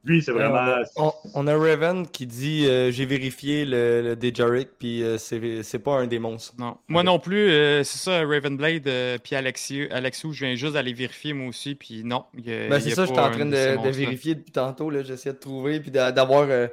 Lui, 0.05 0.23
c'est 0.23 0.31
on, 0.31 0.35
vraiment. 0.37 0.55
a, 0.57 0.83
on- 0.97 1.13
on 1.35 1.47
a 1.49 1.57
Raven 1.57 2.07
qui 2.07 2.27
dit 2.27 2.67
euh, 2.67 2.91
J'ai 2.91 3.05
vérifié 3.05 3.65
le, 3.65 4.01
le 4.03 4.17
Dejaric, 4.17 4.69
puis 4.79 5.03
euh, 5.03 5.19
c'est 5.19 5.63
c'est 5.63 5.81
pas 5.81 5.95
un 5.97 6.07
des 6.07 6.19
monstres. 6.19 6.55
Non. 6.59 6.77
Moi 6.89 7.03
non 7.03 7.19
plus, 7.19 7.51
euh, 7.51 7.83
c'est 7.83 7.99
ça, 7.99 8.25
Ravenblade, 8.25 8.87
euh, 8.87 9.19
puis 9.23 9.35
Alexio, 9.37 9.87
Alexou, 9.91 10.33
je 10.33 10.45
viens 10.47 10.55
juste 10.55 10.75
d'aller 10.75 10.93
vérifier 10.95 11.33
moi 11.33 11.49
aussi, 11.49 11.75
puis 11.75 12.05
non. 12.05 12.25
Ben, 12.35 12.81
c'est 12.81 12.91
ça, 12.91 13.07
j'étais 13.07 13.19
en 13.19 13.31
train 13.31 13.45
de 13.47 13.51
de, 13.51 13.91
vérifier 13.91 14.35
depuis 14.37 14.53
tantôt. 14.53 14.89
là, 14.89 15.03
J'essayais 15.03 15.35
de 15.35 15.41
trouver, 15.41 15.81
puis 15.81 15.91
d'a- 15.91 16.13
d'avoir 16.13 16.47
euh, 16.49 16.69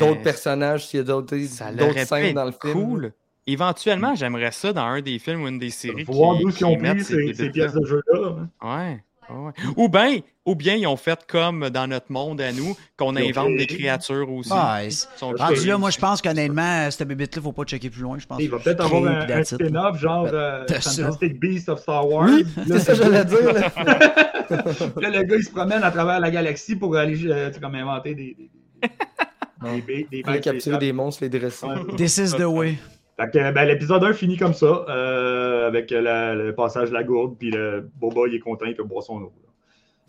d'autres 0.00 0.22
personnages, 0.22 0.86
s'il 0.86 0.98
y 0.98 1.00
a 1.02 1.04
d'autres 1.04 1.36
scènes 1.36 2.34
dans 2.34 2.44
le 2.46 2.52
film. 2.52 2.72
cool. 2.72 3.12
Éventuellement, 3.46 4.14
j'aimerais 4.14 4.52
ça 4.52 4.72
dans 4.72 4.82
un 4.84 5.00
des 5.00 5.18
films 5.18 5.42
ou 5.42 5.48
une 5.48 5.58
des 5.58 5.70
séries. 5.70 6.04
Voir 6.04 6.36
qui- 6.38 6.44
d'où 6.44 6.50
qui 6.50 6.60
ils 6.60 6.64
ont 6.64 6.76
pris 6.76 7.02
ces, 7.02 7.50
pièces 7.50 7.74
de 7.74 7.84
jeu-là. 7.84 8.36
hein. 8.62 8.98
Ouais. 9.30 9.52
Ou 9.76 9.88
bien, 9.88 10.18
ou 10.44 10.54
bien 10.54 10.74
ils 10.74 10.86
ont 10.86 10.96
fait 10.96 11.18
comme 11.26 11.70
dans 11.70 11.86
notre 11.86 12.10
monde 12.10 12.40
à 12.40 12.52
nous, 12.52 12.76
qu'on 12.96 13.14
invente 13.16 13.56
des 13.56 13.66
créatures 13.66 14.30
aussi. 14.30 14.50
Ah, 14.52 14.80
Ils 14.84 14.92
sont 14.92 15.32
Ah, 15.38 15.46
Rendu 15.48 15.64
là, 15.66 15.78
moi, 15.78 15.90
je 15.90 15.98
pense 15.98 16.20
qu'honnêtement, 16.20 16.90
cette 16.90 17.06
bébête-là, 17.08 17.40
faut 17.42 17.52
pas 17.52 17.64
checker 17.64 17.88
plus 17.88 18.02
loin, 18.02 18.18
je 18.18 18.26
pense. 18.26 18.38
Il 18.42 18.50
va 18.50 18.58
peut-être 18.58 18.84
avoir 18.84 19.04
un, 19.04 19.28
un 19.30 19.44
spin-off, 19.44 19.98
genre 19.98 20.28
euh, 20.32 20.66
ça. 20.80 21.04
Fantastic 21.04 21.38
Beast 21.40 21.68
of 21.68 21.80
Star 21.80 22.06
Wars. 22.08 22.28
Oui, 22.28 22.44
Là, 22.66 22.78
c'est 22.78 22.80
ça 22.80 22.92
que 22.94 22.98
j'allais 22.98 23.24
dire. 23.24 23.52
là. 23.52 23.72
Là, 25.00 25.10
le 25.10 25.22
gars, 25.22 25.36
il 25.36 25.44
se 25.44 25.50
promène 25.50 25.82
à 25.82 25.90
travers 25.90 26.20
la 26.20 26.30
galaxie 26.30 26.76
pour 26.76 26.94
aller 26.96 27.18
euh, 27.26 27.50
comme 27.60 27.74
inventer 27.74 28.14
des, 28.14 28.36
des, 28.36 28.50
des, 28.82 29.80
des, 29.80 30.06
des- 30.10 30.22
des 30.22 30.22
Il 30.34 30.40
capturer 30.40 30.78
des 30.78 30.92
monstres, 30.92 31.22
les 31.22 31.30
dresser. 31.30 31.64
Ouais. 31.66 31.96
This 31.96 32.18
is 32.18 32.32
the 32.36 32.40
way. 32.44 32.76
Fait 33.18 33.30
que, 33.30 33.50
ben, 33.52 33.64
l'épisode 33.64 34.02
1 34.04 34.12
finit 34.14 34.36
comme 34.38 34.54
ça, 34.54 34.84
euh, 34.88 35.66
avec 35.66 35.90
la- 35.90 36.34
le 36.34 36.54
passage 36.54 36.88
de 36.88 36.94
la 36.94 37.02
gourde, 37.04 37.36
puis 37.38 37.50
le 37.50 37.88
Boba, 38.00 38.22
il 38.28 38.34
est 38.36 38.40
content, 38.40 38.64
il 38.66 38.74
peut 38.74 38.84
boire 38.84 39.02
son 39.02 39.16
eau. 39.16 39.32
là. 39.42 39.48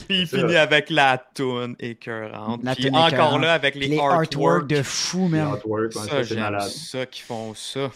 Puis 0.07 0.21
il 0.21 0.27
finit 0.27 0.55
avec 0.55 0.89
la 0.89 1.17
toune 1.35 1.75
écœurante. 1.79 2.61
La 2.63 2.73
Puis 2.75 2.85
toune 2.85 2.95
encore 2.95 3.09
écœurante. 3.09 3.41
là 3.41 3.53
avec 3.53 3.75
les, 3.75 3.87
Les 3.87 3.97
artworks. 3.99 4.19
artworks 4.21 4.67
de 4.67 4.81
fou, 4.81 5.23
Les 5.25 5.37
man. 5.37 5.47
artworks, 5.47 5.95
ouais, 5.95 6.23
Ça, 6.23 6.59
ça, 6.69 7.05
qu'ils 7.05 7.23
font 7.25 7.53
ça. 7.53 7.89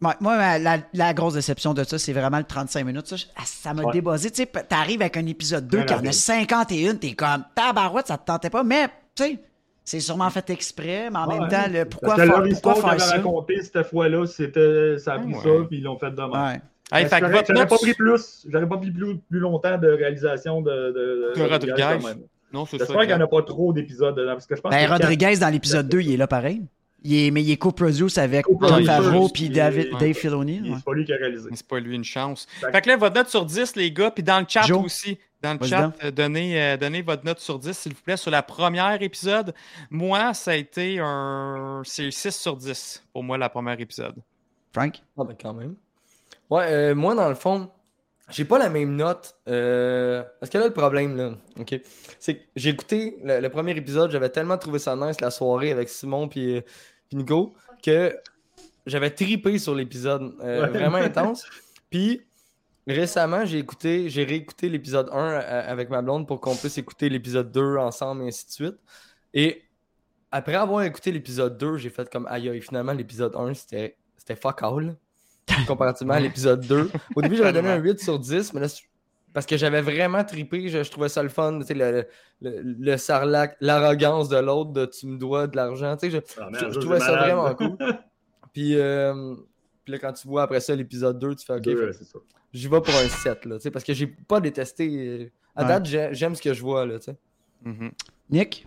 Ouais, 0.00 0.12
moi, 0.20 0.58
la, 0.58 0.78
la 0.94 1.12
grosse 1.14 1.34
déception 1.34 1.74
de 1.74 1.82
ça, 1.84 1.98
c'est 1.98 2.12
vraiment 2.12 2.38
le 2.38 2.44
35 2.44 2.84
minutes. 2.86 3.06
Ça, 3.08 3.16
ah, 3.36 3.42
ça 3.44 3.74
m'a 3.74 3.82
Ouais. 3.82 3.92
débuzzé. 3.92 4.30
Tu 4.30 4.36
sais, 4.42 4.46
t'arrives 4.46 5.00
avec 5.02 5.16
un 5.16 5.26
épisode 5.26 5.66
2 5.66 5.78
Bien 5.78 5.86
qui 5.86 5.92
en 5.92 5.96
a 5.96 5.98
rapide. 5.98 6.12
51, 6.14 6.94
t'es 6.94 7.12
comme 7.12 7.44
tabarouette, 7.54 8.06
ça 8.06 8.16
te 8.16 8.24
tentait 8.24 8.50
pas. 8.50 8.62
Mais, 8.62 8.86
tu 9.14 9.24
sais, 9.24 9.38
c'est 9.88 10.00
sûrement 10.00 10.28
fait 10.30 10.50
exprès, 10.50 11.08
mais 11.10 11.18
en 11.18 11.26
Ouais, 11.28 11.38
même 11.40 11.48
temps, 11.48 11.64
le, 11.72 11.84
pourquoi, 11.84 12.16
faire, 12.16 12.26
leur 12.26 12.46
histoire 12.46 12.74
pourquoi 12.74 12.92
qu'ils 12.92 13.00
faire 13.00 13.08
avaient 13.12 13.22
ça? 13.22 13.28
racontée 13.28 13.62
cette 13.62 13.82
fois-là, 13.86 14.26
c'était, 14.26 14.98
ça 14.98 15.14
a 15.14 15.18
pris 15.18 15.32
Ouais. 15.34 15.40
ça, 15.42 15.50
puis 15.68 15.78
ils 15.78 15.82
l'ont 15.82 15.98
fait 15.98 16.10
de 16.10 16.16
même. 16.16 16.30
Ouais. 16.30 16.60
Hey, 16.90 17.08
correct, 17.08 17.32
votre 17.32 17.52
J'aurais 17.54 17.66
pas 17.66 17.76
pris 17.76 17.94
plus, 17.94 18.46
j'aurais 18.50 18.68
pas 18.68 18.76
pris 18.78 18.90
plus, 18.90 19.16
plus 19.30 19.38
longtemps 19.40 19.76
de 19.78 19.88
réalisation 19.88 20.62
de, 20.62 20.70
de, 20.70 21.32
De 21.36 21.42
Rodriguez. 21.50 21.74
quand 21.78 22.06
même. 22.06 22.18
Non, 22.52 22.64
c'est 22.64 22.78
ça. 22.78 22.84
J'espère 22.84 23.00
qu'il 23.02 23.08
n'y 23.16 23.22
en 23.22 23.24
a 23.24 23.26
pas 23.26 23.42
trop 23.42 23.72
d'épisodes 23.74 24.14
dedans, 24.14 24.32
parce 24.32 24.46
que 24.46 24.56
je 24.56 24.60
pense 24.62 24.70
Ben, 24.72 24.86
que 24.86 24.92
Rodriguez, 24.92 25.36
dans 25.36 25.48
l'épisode 25.50 25.88
2, 25.88 26.00
il 26.00 26.12
est 26.12 26.16
là 26.16 26.26
pareil. 26.26 26.62
Il 27.04 27.14
est, 27.14 27.30
mais 27.30 27.42
il 27.42 27.50
est 27.52 27.56
co-produce 27.56 28.18
avec 28.18 28.44
Co-producer, 28.46 28.84
Favreau 28.86 29.28
puis 29.28 29.48
David, 29.50 29.90
Dave 30.00 30.14
Filoni. 30.14 30.72
c'est 30.76 30.84
pas 30.84 30.94
lui 30.94 31.04
qui 31.04 31.12
a 31.12 31.16
réalisé. 31.16 31.48
C'est 31.54 31.66
pas 31.68 31.78
lui 31.78 31.94
une 31.94 32.02
chance. 32.04 32.48
Fait- 32.60 32.72
Fait 32.72 32.80
que 32.80 32.88
là, 32.88 32.96
votre 32.96 33.14
note 33.14 33.28
sur 33.28 33.44
10, 33.44 33.76
les 33.76 33.92
gars, 33.92 34.10
puis 34.10 34.22
dans 34.24 34.40
le 34.40 34.46
chat 34.48 34.62
Joe. 34.62 34.84
aussi. 34.84 35.16
Dans 35.40 35.52
le 35.52 35.58
chat, 35.68 35.92
euh, 36.02 36.10
donnez, 36.10 36.60
euh, 36.60 36.76
donnez 36.76 37.02
votre 37.02 37.24
note 37.24 37.38
sur 37.38 37.58
10, 37.60 37.76
s'il 37.78 37.94
vous 37.94 38.02
plaît, 38.02 38.16
sur 38.16 38.30
la 38.30 38.42
première 38.42 39.00
épisode. 39.02 39.54
Moi, 39.90 40.34
ça 40.34 40.50
a 40.50 40.54
été 40.56 40.98
un. 41.00 41.82
C'est 41.84 42.10
6 42.10 42.34
sur 42.36 42.56
10 42.56 43.04
pour 43.12 43.22
moi, 43.22 43.38
la 43.38 43.48
première 43.48 43.78
épisode. 43.80 44.16
Frank? 44.72 45.00
Ah 45.16 45.24
ben 45.24 45.36
quand 45.40 45.54
même. 45.54 45.76
Ouais, 46.50 46.64
euh, 46.68 46.94
moi 46.94 47.14
dans 47.14 47.28
le 47.28 47.34
fond, 47.34 47.70
j'ai 48.30 48.44
pas 48.44 48.58
la 48.58 48.68
même 48.68 48.96
note. 48.96 49.36
euh, 49.48 50.22
Parce 50.40 50.50
que 50.50 50.58
là, 50.58 50.66
le 50.66 50.72
problème, 50.72 51.16
là, 51.16 51.32
ok, 51.58 51.80
c'est 52.18 52.34
que 52.36 52.42
j'ai 52.56 52.70
écouté 52.70 53.18
le, 53.22 53.40
le 53.40 53.48
premier 53.48 53.76
épisode, 53.76 54.10
j'avais 54.10 54.28
tellement 54.30 54.58
trouvé 54.58 54.78
ça 54.78 54.96
nice 54.96 55.20
la 55.20 55.30
soirée 55.30 55.70
avec 55.70 55.88
Simon 55.88 56.28
puis 56.28 56.56
euh, 56.56 56.60
puis 57.08 57.16
Nico 57.16 57.54
que 57.82 58.14
j'avais 58.86 59.10
tripé 59.10 59.58
sur 59.58 59.74
l'épisode. 59.74 60.34
euh, 60.42 60.62
Ouais. 60.62 60.68
Vraiment 60.70 60.96
intense. 60.98 61.44
Puis 61.90 62.20
récemment, 62.94 63.44
j'ai 63.44 63.58
écouté, 63.58 64.08
j'ai 64.08 64.24
réécouté 64.24 64.68
l'épisode 64.68 65.08
1 65.12 65.16
euh, 65.16 65.70
avec 65.70 65.90
ma 65.90 66.00
blonde 66.02 66.26
pour 66.26 66.40
qu'on 66.40 66.54
puisse 66.56 66.78
écouter 66.78 67.08
l'épisode 67.08 67.50
2 67.52 67.76
ensemble 67.76 68.22
et 68.24 68.28
ainsi 68.28 68.46
de 68.46 68.50
suite. 68.50 68.76
Et 69.34 69.62
après 70.30 70.54
avoir 70.54 70.82
écouté 70.82 71.12
l'épisode 71.12 71.58
2, 71.58 71.76
j'ai 71.76 71.90
fait 71.90 72.08
comme 72.10 72.26
aïe 72.28 72.48
aïe, 72.48 72.60
finalement 72.60 72.92
l'épisode 72.92 73.34
1 73.36 73.54
c'était 73.54 73.96
c'était 74.16 74.36
fuck 74.36 74.62
all 74.62 74.96
comparativement 75.66 76.14
à 76.14 76.20
l'épisode 76.20 76.60
2. 76.66 76.90
Au 77.16 77.22
début, 77.22 77.36
j'avais 77.36 77.52
donné 77.52 77.70
un 77.70 77.76
8 77.78 78.00
sur 78.00 78.18
10, 78.18 78.52
mais 78.54 78.60
là, 78.60 78.66
parce 79.32 79.46
que 79.46 79.56
j'avais 79.56 79.80
vraiment 79.80 80.22
trippé, 80.24 80.68
je, 80.68 80.82
je 80.82 80.90
trouvais 80.90 81.08
ça 81.08 81.22
le 81.22 81.28
fun, 81.30 81.58
tu 81.60 81.66
sais, 81.66 81.74
le, 81.74 82.06
le, 82.42 82.60
le 82.62 82.96
sarlac, 82.96 83.56
l'arrogance 83.60 84.28
de 84.28 84.36
l'autre, 84.38 84.72
de 84.72 84.84
tu 84.86 85.06
me 85.06 85.16
dois 85.18 85.46
de 85.46 85.56
l'argent, 85.56 85.96
tu 85.96 86.10
sais, 86.10 86.22
je, 86.36 86.40
Ah, 86.42 86.48
je- 86.70 86.78
trouvais 86.78 87.00
ça 87.00 87.12
malade. 87.12 87.30
vraiment 87.36 87.54
cool. 87.54 87.76
Puis, 88.52 88.76
euh, 88.76 89.34
puis 89.84 89.92
là, 89.92 89.98
quand 89.98 90.12
tu 90.14 90.26
vois 90.26 90.42
après 90.42 90.60
ça 90.60 90.74
l'épisode 90.74 91.18
2, 91.18 91.34
tu 91.36 91.46
fais 91.46 91.54
OK, 91.54 91.60
Deux, 91.62 91.92
fait-. 91.92 92.04
J'y 92.52 92.68
vais 92.68 92.80
pour 92.80 92.94
un 92.94 93.08
7, 93.08 93.44
là, 93.44 93.56
tu 93.56 93.62
sais, 93.62 93.70
parce 93.70 93.84
que 93.84 93.92
j'ai 93.94 94.06
pas 94.06 94.40
détesté. 94.40 94.88
euh, 95.08 95.30
À 95.56 95.62
Ouais. 95.62 95.68
date, 95.68 95.86
j'ai- 95.86 96.08
j'aime 96.12 96.34
ce 96.36 96.42
que 96.42 96.54
je 96.54 96.62
vois, 96.62 96.86
là, 96.86 96.98
tu 97.00 97.06
sais. 97.06 97.16
Mhm. 97.64 97.90
Nick? 98.30 98.64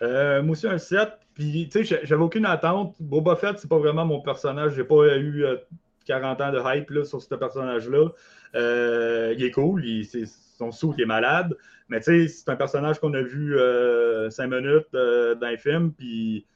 Euh, 0.00 0.42
moi 0.42 0.52
aussi, 0.52 0.66
un 0.66 0.78
7. 0.78 1.10
Puis, 1.34 1.68
tu 1.70 1.78
sais, 1.80 1.84
j'a- 1.84 2.04
j'avais 2.04 2.22
aucune 2.22 2.46
attente. 2.46 2.94
Boba 3.00 3.36
Fett, 3.36 3.58
c'est 3.58 3.68
pas 3.68 3.78
vraiment 3.78 4.06
mon 4.06 4.20
personnage. 4.20 4.74
J'ai 4.74 4.84
pas 4.84 5.16
eu 5.18 5.44
euh, 5.44 5.56
40 6.06 6.40
ans 6.40 6.50
de 6.52 6.60
hype 6.64 6.88
là, 6.90 7.04
sur 7.04 7.20
ce 7.20 7.34
personnage-là. 7.34 8.08
Euh, 8.54 9.34
il 9.36 9.44
est 9.44 9.50
cool. 9.50 9.84
Il, 9.84 10.04
c'est- 10.06 10.24
son 10.56 10.70
est 10.96 11.04
malade. 11.04 11.54
Mais, 11.88 11.98
tu 12.00 12.26
sais, 12.26 12.28
c'est 12.28 12.48
un 12.48 12.56
personnage 12.56 12.98
qu'on 13.00 13.12
a 13.14 13.20
vu 13.20 13.56
5 14.30 14.46
minutes 14.46 14.86
euh, 14.94 15.34
dans 15.34 15.48
les 15.48 15.58
films. 15.58 15.92
Puis, 15.92 16.46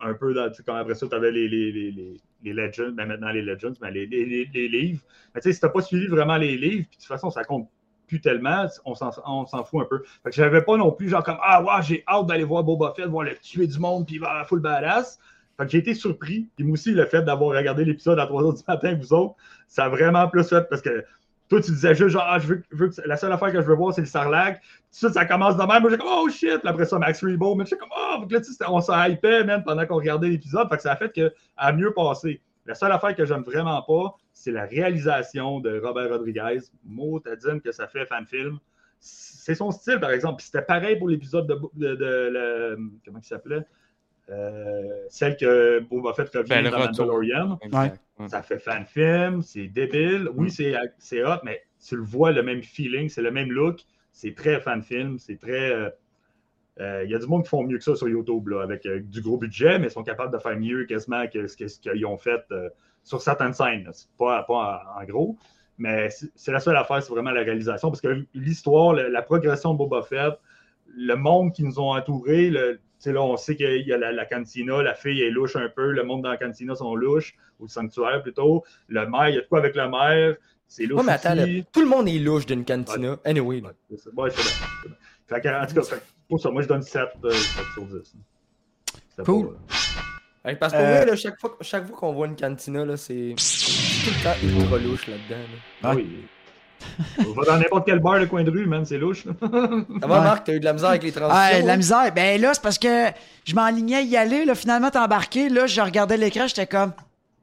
un 0.00 0.14
peu, 0.14 0.34
dans, 0.34 0.50
quand 0.64 0.76
après 0.76 0.94
ça, 0.94 1.06
tu 1.08 1.14
avais 1.14 1.30
les, 1.30 1.48
les, 1.48 1.72
les, 1.72 2.16
les, 2.42 2.52
Legends. 2.52 2.92
Ben, 2.92 3.06
maintenant, 3.06 3.30
les 3.30 3.42
Legends, 3.42 3.72
mais 3.80 3.90
les, 3.90 4.06
livres. 4.06 5.02
Mais, 5.34 5.40
tu 5.40 5.48
sais, 5.48 5.52
si 5.52 5.60
t'as 5.60 5.68
pas 5.68 5.82
suivi 5.82 6.06
vraiment 6.06 6.36
les 6.36 6.56
livres, 6.56 6.86
puis 6.88 6.96
de 6.96 7.02
toute 7.02 7.04
façon, 7.04 7.30
ça 7.30 7.44
compte 7.44 7.68
plus 8.06 8.20
tellement, 8.20 8.66
on 8.84 8.94
s'en, 8.94 9.12
fout 9.64 9.82
un 9.82 9.84
peu. 9.84 10.02
Fait 10.22 10.30
que 10.30 10.36
j'avais 10.36 10.62
pas 10.62 10.76
non 10.76 10.92
plus 10.92 11.10
genre 11.10 11.22
comme 11.22 11.36
Ah 11.42 11.62
ouais, 11.62 11.82
j'ai 11.82 12.04
hâte 12.08 12.26
d'aller 12.26 12.44
voir 12.44 12.64
Boba 12.64 12.94
Fett, 12.96 13.06
voir 13.06 13.24
le 13.24 13.36
tuer 13.36 13.66
du 13.66 13.78
monde, 13.78 14.06
puis 14.06 14.18
va 14.18 14.44
full 14.44 14.60
badass. 14.60 15.18
Fait 15.58 15.64
que 15.64 15.70
j'ai 15.70 15.78
été 15.78 15.94
surpris. 15.94 16.48
Et 16.58 16.62
moi 16.62 16.74
aussi, 16.74 16.92
le 16.92 17.04
fait 17.04 17.22
d'avoir 17.22 17.56
regardé 17.56 17.84
l'épisode 17.84 18.18
à 18.18 18.26
3h 18.26 18.56
du 18.56 18.62
matin 18.66 18.96
vous 18.98 19.12
autres, 19.12 19.34
ça 19.66 19.84
a 19.84 19.88
vraiment 19.88 20.26
plus 20.28 20.48
fait 20.48 20.66
parce 20.70 20.80
que 20.80 21.04
toi, 21.48 21.60
tu 21.60 21.70
disais 21.70 21.94
juste 21.94 22.10
genre 22.10 22.26
ah, 22.26 22.38
je 22.38 22.54
veux, 22.70 22.88
que 22.88 23.00
la 23.06 23.16
seule 23.16 23.32
affaire 23.32 23.52
que 23.52 23.60
je 23.60 23.66
veux 23.66 23.74
voir, 23.74 23.94
c'est 23.94 24.02
le 24.02 24.06
Sarlac. 24.06 24.60
Suite, 24.90 25.12
ça 25.14 25.24
commence 25.24 25.56
de 25.56 25.62
même. 25.62 25.82
Moi, 25.82 25.90
j'ai 25.90 25.98
comme 25.98 26.08
Oh 26.10 26.28
shit! 26.28 26.58
Puis 26.58 26.68
après 26.68 26.84
ça, 26.84 26.98
Max 26.98 27.22
Rebo, 27.22 27.54
mais 27.54 27.64
j'étais 27.64 27.78
comme 27.78 27.90
Oh, 27.96 28.24
là, 28.28 28.40
tu 28.40 28.50
on 28.68 28.80
s'en 28.80 29.04
hypait, 29.04 29.44
man, 29.44 29.62
pendant 29.64 29.86
qu'on 29.86 29.96
regardait 29.96 30.28
l'épisode. 30.28 30.68
Fait 30.68 30.76
que 30.76 30.82
ça 30.82 30.92
a 30.92 30.96
fait 30.96 31.14
que 31.14 31.32
à 31.56 31.72
mieux 31.72 31.92
passer. 31.92 32.40
La 32.66 32.74
seule 32.74 32.92
affaire 32.92 33.16
que 33.16 33.24
j'aime 33.24 33.42
vraiment 33.42 33.80
pas, 33.82 34.14
c'est 34.34 34.52
la 34.52 34.66
réalisation 34.66 35.60
de 35.60 35.80
Robert 35.80 36.10
Rodriguez. 36.10 36.60
Mot 36.84 37.20
que 37.20 37.72
ça 37.72 37.88
fait 37.88 38.04
fan-film 38.04 38.58
c'est 39.00 39.54
son 39.54 39.70
style, 39.70 40.00
par 40.00 40.10
exemple. 40.10 40.36
Puis 40.36 40.46
c'était 40.46 40.62
pareil 40.62 40.96
pour 40.96 41.08
l'épisode 41.08 41.46
de, 41.46 41.94
de, 41.94 42.78
comment 43.04 43.18
il 43.18 43.24
s'appelait? 43.24 43.64
Euh, 44.30 44.82
celle 45.08 45.36
que 45.36 45.80
Boba 45.80 46.12
Fett 46.12 46.28
revient 46.34 46.48
Ben, 46.48 46.70
dans. 46.70 46.78
Mandalorian. 46.78 47.58
Ouais. 47.72 47.92
Ça 48.28 48.42
fait 48.42 48.58
fan-film, 48.58 49.42
c'est 49.42 49.68
débile. 49.68 50.28
Oui, 50.34 50.50
c'est, 50.50 50.74
c'est 50.98 51.22
hot, 51.24 51.38
mais 51.44 51.62
tu 51.86 51.96
le 51.96 52.02
vois, 52.02 52.32
le 52.32 52.42
même 52.42 52.62
feeling, 52.62 53.08
c'est 53.08 53.22
le 53.22 53.30
même 53.30 53.50
look. 53.50 53.80
C'est 54.12 54.34
très 54.34 54.60
fan-film, 54.60 55.18
c'est 55.18 55.38
très... 55.38 55.70
euh, 55.70 55.90
euh, 56.80 57.02
Il 57.04 57.10
y 57.10 57.14
a 57.14 57.18
du 57.18 57.26
monde 57.26 57.44
qui 57.44 57.48
font 57.48 57.62
mieux 57.64 57.78
que 57.78 57.84
ça 57.84 57.94
sur 57.94 58.08
YouTube, 58.08 58.48
là, 58.48 58.62
avec 58.62 58.84
euh, 58.86 59.00
du 59.00 59.20
gros 59.22 59.36
budget, 59.38 59.78
mais 59.78 59.86
ils 59.86 59.90
sont 59.92 60.02
capables 60.02 60.32
de 60.32 60.38
faire 60.38 60.56
mieux 60.58 60.84
quasiment 60.84 61.26
que 61.28 61.46
ce, 61.46 61.56
qu'ils 61.56 62.04
ont 62.06 62.18
fait 62.18 62.44
euh, 62.50 62.68
sur 63.04 63.22
certaines 63.22 63.52
scènes. 63.52 63.84
là. 63.84 63.90
C'est 63.92 64.08
pas, 64.18 64.42
pas 64.42 64.84
en, 64.96 65.00
en 65.00 65.04
gros, 65.04 65.36
mais 65.78 66.10
c'est 66.10 66.26
c'est 66.34 66.52
la 66.52 66.60
seule 66.60 66.76
affaire, 66.76 67.02
c'est 67.02 67.12
vraiment 67.12 67.30
la 67.30 67.42
réalisation, 67.42 67.90
parce 67.90 68.00
que 68.00 68.24
l'histoire, 68.34 68.92
la 68.94 69.22
progression 69.22 69.72
de 69.72 69.78
Boba 69.78 70.02
Fett, 70.02 70.34
le 71.00 71.14
monde 71.14 71.52
qui 71.52 71.62
nous 71.62 71.78
ont 71.78 71.92
entourés, 71.94 72.50
le, 72.50 72.74
tu 72.76 72.80
sais, 72.98 73.12
là, 73.12 73.22
on 73.22 73.36
sait 73.36 73.54
qu'il 73.56 73.86
y 73.86 73.92
a 73.92 73.98
la, 73.98 74.10
la 74.10 74.24
cantina, 74.26 74.82
la 74.82 74.94
fille 74.94 75.22
est 75.22 75.30
louche 75.30 75.54
un 75.56 75.68
peu, 75.68 75.92
le 75.92 76.02
monde 76.02 76.22
dans 76.22 76.30
la 76.30 76.36
cantina 76.36 76.74
sont 76.74 76.94
louches, 76.96 77.34
ou 77.60 77.64
le 77.64 77.68
sanctuaire 77.68 78.22
plutôt. 78.22 78.64
Le 78.88 79.06
maire, 79.08 79.28
il 79.28 79.34
y 79.36 79.38
a 79.38 79.42
de 79.42 79.46
quoi 79.46 79.58
avec 79.60 79.76
le 79.76 79.88
maire, 79.88 80.36
c'est 80.66 80.86
louche 80.86 80.98
Ouais, 81.00 81.06
mais 81.06 81.12
attends, 81.12 81.40
aussi. 81.40 81.56
là, 81.58 81.62
tout 81.72 81.80
le 81.80 81.86
monde 81.86 82.08
est 82.08 82.18
louche 82.18 82.46
d'une 82.46 82.64
cantina. 82.64 83.16
Anyway, 83.24 83.60
là. 83.60 83.68
Ouais, 83.68 83.74
c'est 83.90 83.98
ça. 84.00 84.10
Ouais, 84.16 84.30
c'est 84.30 84.42
bien, 84.42 84.66
c'est 84.82 84.88
bien. 84.88 84.96
Fait 85.28 85.40
que, 85.40 85.48
en 85.62 85.66
tout 85.66 85.74
cas, 85.76 85.82
fait 85.82 85.96
que 85.96 86.02
pour 86.28 86.40
ça, 86.40 86.50
moi, 86.50 86.62
je 86.62 86.68
donne 86.68 86.82
7, 86.82 87.02
euh, 87.24 87.30
7 87.30 87.64
sur 87.74 87.84
10. 87.84 88.14
C'était 89.10 89.22
Cool. 89.24 89.46
euh, 90.46 90.54
parce 90.56 90.72
que 90.72 90.78
pour 91.04 91.12
Euh, 91.12 91.16
chaque, 91.16 91.38
fois, 91.40 91.56
chaque 91.60 91.86
fois 91.86 91.96
qu'on 91.96 92.12
voit 92.12 92.26
une 92.26 92.36
cantina, 92.36 92.84
là, 92.84 92.96
c'est 92.96 93.34
tout 93.36 94.10
le 94.10 94.22
temps 94.24 94.34
ultra 94.62 94.78
louche 94.78 95.06
là-dedans. 95.06 95.36
là. 95.42 95.58
Ah 95.84 95.94
oui. 95.94 96.24
On 97.18 97.32
va 97.32 97.44
dans 97.44 97.56
n'importe 97.58 97.86
quel 97.86 97.98
bar 98.00 98.18
de 98.20 98.26
coin 98.26 98.42
de 98.44 98.50
rue, 98.50 98.66
man, 98.66 98.84
c'est 98.84 98.98
louche. 98.98 99.24
là. 99.24 99.32
Ça 99.40 99.48
va, 100.06 100.18
Ouais. 100.18 100.24
Marc, 100.24 100.44
t'as 100.44 100.54
eu 100.54 100.60
de 100.60 100.64
la 100.64 100.72
misère 100.72 100.88
avec 100.90 101.02
les 101.02 101.12
transitions. 101.12 101.40
Ah, 101.40 101.60
la 101.60 101.76
misère. 101.76 102.12
Ben 102.14 102.40
là, 102.40 102.54
c'est 102.54 102.62
parce 102.62 102.78
que 102.78 103.06
je 103.44 103.54
m'enlignais 103.54 103.96
à 103.96 104.00
y 104.02 104.16
aller. 104.16 104.44
Là, 104.44 104.54
finalement, 104.54 104.90
t'es 104.90 104.98
embarqué. 104.98 105.48
Là, 105.48 105.66
je 105.66 105.80
regardais 105.80 106.16
l'écran, 106.16 106.46
j'étais 106.48 106.66
comme. 106.66 106.92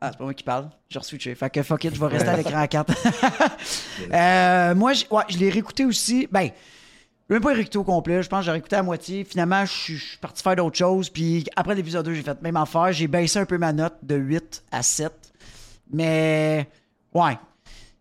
Ah, 0.01 0.09
c'est 0.11 0.17
pas 0.17 0.23
moi 0.25 0.33
qui 0.33 0.43
parle. 0.43 0.69
J'ai 0.89 0.99
reswitché. 0.99 1.35
Fait 1.35 1.49
que 1.49 1.63
fuck 1.63 1.83
it, 1.85 1.95
je 1.95 1.99
vais 1.99 2.07
rester 2.07 2.29
à 2.29 2.37
l'écran 2.37 2.57
à 2.59 2.67
4. 2.67 2.93
euh, 4.13 4.75
moi, 4.75 4.91
ouais, 5.11 5.23
je 5.29 5.37
l'ai 5.37 5.49
réécouté 5.49 5.85
aussi. 5.85 6.27
Ben, 6.31 6.43
je 6.43 7.33
l'ai 7.33 7.39
même 7.39 7.41
pas 7.41 7.53
réécouté 7.53 7.77
au 7.77 7.83
complet. 7.83 8.21
Je 8.21 8.29
pense 8.29 8.39
que 8.39 8.45
j'ai 8.45 8.51
réécouté 8.51 8.75
à 8.75 8.83
moitié. 8.83 9.23
Finalement, 9.23 9.65
je 9.65 9.71
suis 9.71 9.95
je 9.97 10.05
suis 10.05 10.17
parti 10.17 10.43
faire 10.43 10.55
d'autres 10.57 10.77
choses. 10.77 11.09
Puis 11.09 11.45
après 11.55 11.75
l'épisode 11.75 12.05
2, 12.05 12.13
j'ai 12.13 12.21
fait 12.23 12.39
même 12.41 12.57
affaire. 12.57 12.91
J'ai 12.91 13.07
baissé 13.07 13.39
un 13.39 13.45
peu 13.45 13.57
ma 13.57 13.73
note 13.73 13.95
de 14.03 14.15
8 14.15 14.63
à 14.71 14.83
7. 14.83 15.11
Mais, 15.91 16.67
ouais. 17.13 17.37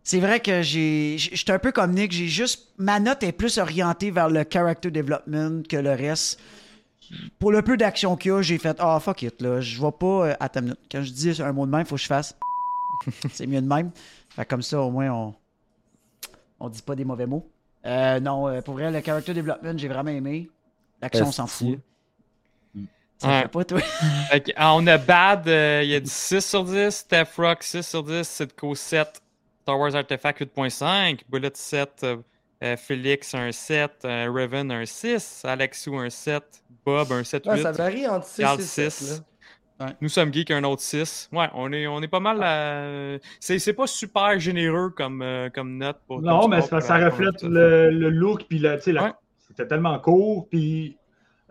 C'est 0.07 0.21
vrai 0.21 0.41
que 0.41 0.61
j'ai. 0.63 1.17
J'étais 1.19 1.53
un 1.53 1.59
peu 1.59 1.73
comme 1.73 1.93
Nick. 1.93 2.13
J'ai 2.13 2.29
juste. 2.29 2.69
Ma 2.79 3.01
note 3.01 3.23
est 3.23 3.33
plus 3.33 3.57
orientée 3.59 4.11
vers 4.11 4.29
le 4.29 4.45
character 4.51 4.91
development 4.91 5.63
que 5.69 5.77
le 5.77 5.93
reste. 5.93 6.39
Pour 7.39 7.53
le 7.53 7.63
peu 7.63 7.77
d'action 7.77 8.15
qu'il 8.17 8.31
y 8.31 8.35
a, 8.35 8.43
j'ai 8.43 8.59
fait 8.59 8.77
Ah, 8.81 8.99
fuck 9.01 9.23
it, 9.23 9.41
là. 9.41 9.61
Je 9.61 9.81
vais 9.81 9.93
pas. 9.93 10.07
euh, 10.29 10.35
Attends 10.41 10.61
une 10.61 10.65
minute. 10.67 10.81
Quand 10.93 11.03
je 11.03 11.11
dis 11.11 11.43
un 11.43 11.53
mot 11.53 11.65
de 11.67 11.71
même, 11.71 11.81
il 11.83 11.87
faut 11.87 11.95
que 11.97 12.01
je 12.03 12.07
fasse. 12.07 12.37
C'est 13.33 13.47
mieux 13.47 13.63
de 13.63 13.67
même. 13.67 13.91
Fait 14.31 14.45
que 14.45 14.51
comme 14.51 14.63
ça, 14.63 14.81
au 14.81 14.91
moins, 14.91 15.11
on. 15.11 15.35
On 16.61 16.69
dit 16.69 16.83
pas 16.83 16.95
des 16.95 17.05
mauvais 17.05 17.27
mots. 17.27 17.49
Euh, 17.87 18.21
non, 18.21 18.49
euh, 18.49 18.61
pour 18.63 18.75
vrai, 18.75 18.91
le 18.91 19.01
character 19.03 19.33
development, 19.35 19.79
j'ai 19.79 19.89
vraiment 19.89 20.11
aimé. 20.11 20.49
L'action, 21.03 21.27
on 21.29 21.33
s'en 21.33 21.47
fout. 21.47 21.79
Ça 23.19 23.29
Ouais. 23.29 23.43
fait 23.43 23.49
pas, 23.49 23.65
toi? 23.65 23.81
Fait 24.31 24.41
que, 24.41 24.51
ah, 24.57 24.75
on 24.75 24.87
a 24.87 24.99
Bad, 24.99 25.47
euh, 25.49 25.81
il 25.85 25.91
y 25.91 25.95
a 25.95 26.01
du 26.01 26.11
6 26.11 26.41
sur 26.41 26.65
10, 26.65 26.91
Steph 26.91 27.27
Rock 27.37 27.63
6 27.63 27.83
sur 27.87 28.03
10, 28.03 28.27
Sidco 28.27 28.75
7, 28.75 29.21
Star 29.65 29.79
Wars 29.79 29.95
Artifact 29.97 30.43
8.5, 30.43 31.21
Bullet 31.27 31.51
7, 31.55 31.89
euh, 32.03 32.17
euh, 32.63 32.77
Félix 32.77 33.35
un 33.35 33.51
7, 33.51 33.93
euh, 34.05 34.31
Raven 34.31 34.71
un 34.71 34.85
6, 34.85 35.41
Alexou 35.47 35.97
un 35.97 36.11
7, 36.11 36.43
Bob 36.85 37.11
un 37.13 37.25
7 37.25 37.47
Ouais, 37.47 37.57
8, 37.57 37.63
ça 37.63 37.73
varie 37.73 38.07
entre 38.07 38.27
6 38.27 38.43
Carl 38.43 38.61
et 38.61 38.63
7. 38.63 38.91
6. 38.93 39.23
là. 39.81 39.87
Nous 40.03 40.11
sommes 40.11 40.33
geeks, 40.35 40.51
un 40.51 40.63
autre 40.65 40.83
6. 40.83 41.31
Ouais, 41.33 41.47
on 41.55 41.73
est, 41.73 41.87
on 41.87 42.03
est 42.03 42.09
pas 42.09 42.21
mal. 42.21 42.43
à- 42.43 43.19
C'est 43.41 43.59
c'est 43.59 43.73
pas 43.73 43.87
super 43.87 44.39
généreux 44.39 44.91
comme, 44.91 45.23
euh, 45.23 45.49
comme 45.49 45.79
note. 45.79 45.97
Pour 46.07 46.21
Non, 46.21 46.47
mais 46.47 46.61
ça, 46.61 46.77
reflète 46.79 47.43
le, 47.43 47.89
le 47.91 48.11
look, 48.11 48.45
puis 48.47 48.59
la- 48.59 48.77
tu 48.77 48.83
sais, 48.85 48.93
la- 48.93 49.05
Ouais. 49.05 49.13
c'était 49.49 49.67
tellement 49.67 49.99
court, 49.99 50.47
puis 50.51 50.99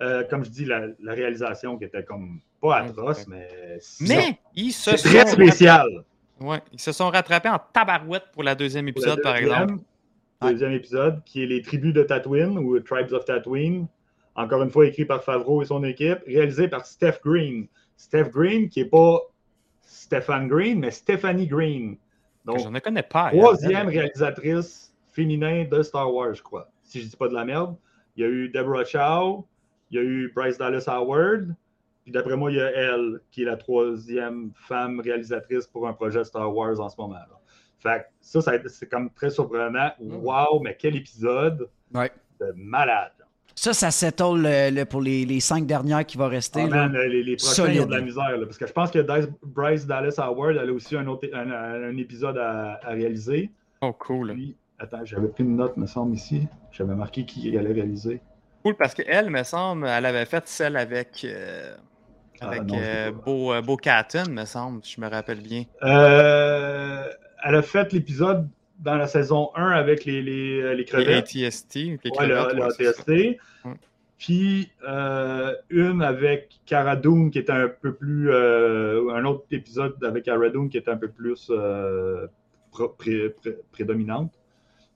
euh, 0.02 0.24
comme 0.30 0.46
je 0.46 0.52
dis, 0.52 0.66
la, 0.66 0.82
la 1.02 1.14
réalisation 1.14 1.78
qui 1.80 1.86
était 1.86 2.04
comme 2.04 2.42
pas 2.62 2.68
Ouais, 2.84 2.90
atroce, 2.90 3.26
mais 3.28 3.50
Mais 4.02 4.40
ils 4.56 4.72
se 4.72 4.96
c'est 4.98 5.10
très 5.10 5.26
spécial. 5.26 5.88
Ouais, 6.40 6.62
ils 6.72 6.80
se 6.80 6.92
sont 6.92 7.10
rattrapés 7.10 7.50
en 7.50 7.60
tabarouette 7.60 8.26
pour 8.34 8.44
la 8.44 8.56
deuxième 8.56 8.88
épisode, 8.88 9.22
par 9.22 9.36
exemple. 9.36 9.76
Deuxième 10.42 10.74
épisode, 10.74 11.24
qui 11.24 11.44
est 11.44 11.46
les 11.46 11.62
tribus 11.62 11.94
de 11.94 12.04
Tatooine 12.04 12.58
ou 12.58 12.78
Tribes 12.80 13.14
of 13.14 13.26
Tatooine. 13.26 13.88
Encore 14.36 14.64
une 14.64 14.70
fois, 14.70 14.88
écrit 14.88 15.06
par 15.06 15.24
Favreau 15.24 15.62
et 15.62 15.66
son 15.66 15.84
équipe, 15.84 16.20
réalisé 16.26 16.68
par 16.68 16.86
Steph 16.86 17.20
Green. 17.24 17.68
Steph 17.96 18.30
Green, 18.30 18.68
qui 18.68 18.80
n'est 18.80 18.90
pas 18.90 19.20
Stephen 19.84 20.48
Green, 20.48 20.80
mais 20.80 20.92
Stephanie 20.92 21.48
Green. 21.48 21.98
Donc, 22.46 22.60
je 22.60 22.68
ne 22.68 22.80
connais 22.80 23.04
pas. 23.04 23.30
troisième 23.30 23.88
réalisatrice 23.88 24.94
féminin 25.12 25.66
de 25.70 25.82
Star 25.84 26.14
Wars, 26.14 26.34
je 26.34 26.42
crois. 26.42 26.70
Si 26.84 27.02
je 27.02 27.08
dis 27.08 27.16
pas 27.16 27.28
de 27.28 27.34
la 27.34 27.46
merde. 27.46 27.76
Il 28.16 28.24
y 28.24 28.26
a 28.26 28.30
eu 28.30 28.50
Deborah 28.50 28.86
Chow, 28.86 29.48
il 29.90 29.98
y 29.98 30.00
a 30.00 30.04
eu 30.04 30.32
Bryce 30.36 30.58
Dallas 30.58 30.84
Howard, 30.88 31.56
puis 32.04 32.12
d'après 32.12 32.36
moi, 32.36 32.52
il 32.52 32.58
y 32.58 32.62
a 32.62 32.70
elle, 32.72 33.22
qui 33.32 33.44
est 33.44 33.46
la 33.46 33.58
troisième 33.58 34.52
femme 34.56 35.00
réalisatrice 35.00 35.68
pour 35.68 35.88
un 35.88 35.94
projet 35.94 36.24
Star 36.24 36.54
Wars 36.56 36.80
en 36.80 36.90
ce 36.90 36.96
moment. 37.00 37.16
là. 37.16 37.40
Fait 37.80 38.00
que 38.00 38.06
ça, 38.22 38.42
ça 38.42 38.52
a 38.52 38.56
été- 38.56 38.70
c'est 38.70 38.88
comme 38.88 39.10
très 39.12 39.30
surprenant. 39.30 39.92
Wow, 40.00 40.62
mais 40.62 40.78
quel 40.80 40.96
épisode 40.96 41.70
Ouais. 41.94 42.12
de 42.40 42.54
malade. 42.56 43.12
Ça, 43.56 43.74
ça 43.74 43.92
settle 43.92 44.36
le- 44.42 44.72
le- 44.74 44.86
pour 44.86 45.02
les, 45.02 45.26
les 45.26 45.40
cinq 45.40 45.66
dernières 45.68 46.06
qui 46.06 46.18
vont 46.18 46.28
rester. 46.30 46.62
Ah, 46.62 46.68
là. 46.68 46.88
man, 46.90 46.94
les, 47.08 47.22
les 47.24 47.36
prochains 47.36 47.68
ils 47.72 47.82
ont 47.82 47.86
de 47.86 47.92
la 47.94 48.02
misère. 48.02 48.38
là, 48.38 48.46
parce 48.46 48.58
que 48.58 48.66
je 48.66 48.74
pense 48.74 48.90
que 48.90 49.00
Dice- 49.00 49.30
Bryce 49.44 49.86
Dallas 49.86 50.16
Howard 50.18 50.56
elle 50.58 50.70
a 50.70 50.74
aussi 50.74 50.96
un, 50.96 51.06
autre, 51.08 51.28
un, 51.34 51.52
un 51.52 51.98
épisode 51.98 52.38
à, 52.38 52.80
à 52.84 52.90
réaliser. 52.92 53.52
Oh, 53.82 53.94
cool. 53.94 54.32
Puis, 54.34 54.56
attends, 54.80 55.04
j'avais 55.06 55.28
pris 55.28 55.44
une 55.44 55.56
note, 55.58 55.78
me 55.78 55.86
semble, 55.86 56.16
ici. 56.16 56.48
J'avais 56.72 56.96
marqué 56.96 57.26
qui 57.26 57.56
allait 57.58 57.74
réaliser. 57.74 58.22
Cool 58.64 58.76
parce 58.76 58.94
qu'elle, 58.94 59.30
me 59.30 59.44
semble, 59.44 59.86
elle 59.88 60.06
avait 60.06 60.26
fait 60.26 60.48
celle 60.48 60.78
avec. 60.78 61.24
euh, 61.26 61.76
avec 62.48 62.64
non, 62.64 62.76
je 62.78 62.84
euh. 62.84 63.12
Beau, 63.12 63.54
euh, 63.54 63.62
Beau 63.62 63.78
Catton, 63.78 64.30
me 64.30 64.46
semble, 64.46 64.84
si 64.84 64.96
je 64.96 65.02
me 65.02 65.08
rappelle 65.10 65.42
bien. 65.42 65.64
Euh, 65.84 67.04
elle 67.44 67.56
a 67.56 67.62
fait 67.62 67.92
l'épisode 67.94 68.48
dans 68.80 68.96
la 68.96 69.08
saison 69.08 69.50
1 69.56 69.72
avec 69.72 70.06
les, 70.06 70.22
les, 70.22 70.62
les 70.62 70.76
Les 70.76 70.86
crevettes. 70.86 71.26
ATST, 71.36 71.76
les 71.76 71.90
Ouais, 72.18 72.28
le, 72.28 72.36
crevettes, 72.36 72.54
le 72.56 72.62
ouais. 72.62 72.88
ATST. 72.88 73.40
Puis 74.18 74.72
euh, 74.88 75.54
une 75.70 76.02
avec 76.02 76.60
Cara 76.66 76.96
Dune 76.96 77.30
qui 77.30 77.40
était 77.40 77.52
un 77.52 77.68
peu 77.68 77.94
plus. 77.94 78.30
euh, 78.32 79.10
un 79.14 79.26
autre 79.26 79.44
épisode 79.52 80.02
avec 80.04 80.24
Cara 80.26 80.50
Dune 80.50 80.70
qui 80.70 80.78
était 80.78 80.92
un 80.92 80.98
peu 80.98 81.10
plus 81.10 81.48
euh, 81.50 82.28
pro- 82.72 82.90
pré- 82.90 83.32
pré- 83.42 83.58
prédominante, 83.74 84.32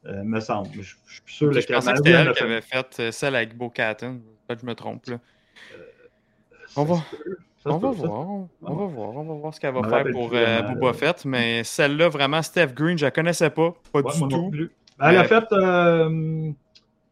euh, 0.05 0.23
me 0.23 0.39
semble. 0.39 0.69
Je, 0.75 0.81
je 1.05 1.13
suis 1.15 1.21
sûr 1.25 1.51
Je 1.51 1.59
lequel. 1.59 1.75
pensais 1.75 1.91
que 1.91 1.97
c'était 1.97 2.11
elle 2.11 2.31
qui 2.33 2.43
avait 2.43 2.61
fait 2.61 2.99
euh, 3.01 3.11
celle 3.11 3.35
avec 3.35 3.57
Beau 3.57 3.69
Catton. 3.69 4.21
Peut-être 4.47 4.59
que 4.61 4.65
je 4.65 4.69
me 4.69 4.75
trompe. 4.75 5.05
Là. 5.07 5.19
On 6.75 6.83
va- 6.83 6.95
ça 6.95 7.01
On 7.71 7.77
va 7.77 7.89
voir, 7.89 8.11
on 8.29 8.47
Ah. 8.65 8.69
va 8.69 8.85
voir, 8.85 9.09
on 9.15 9.23
va 9.23 9.33
voir 9.35 9.53
ce 9.53 9.59
qu'elle 9.59 9.73
va 9.73 9.83
faire 9.89 10.05
pour 10.11 10.25
euh, 10.33 10.61
vraiment, 10.61 10.73
Boba. 10.79 10.93
Fett, 10.93 11.25
mais 11.25 11.63
celle-là, 11.63 12.07
vraiment, 12.09 12.41
Steph 12.41 12.67
Green, 12.73 12.97
je 12.97 13.05
la 13.05 13.11
connaissais 13.11 13.49
pas, 13.49 13.73
pas 13.91 13.99
Ouais, 14.01 14.11
du 14.13 14.19
tout. 14.27 14.51
Elle 14.99 15.15
a 15.17 15.21
Mais- 15.23 15.27
fait 15.27 15.45
euh, 15.51 16.51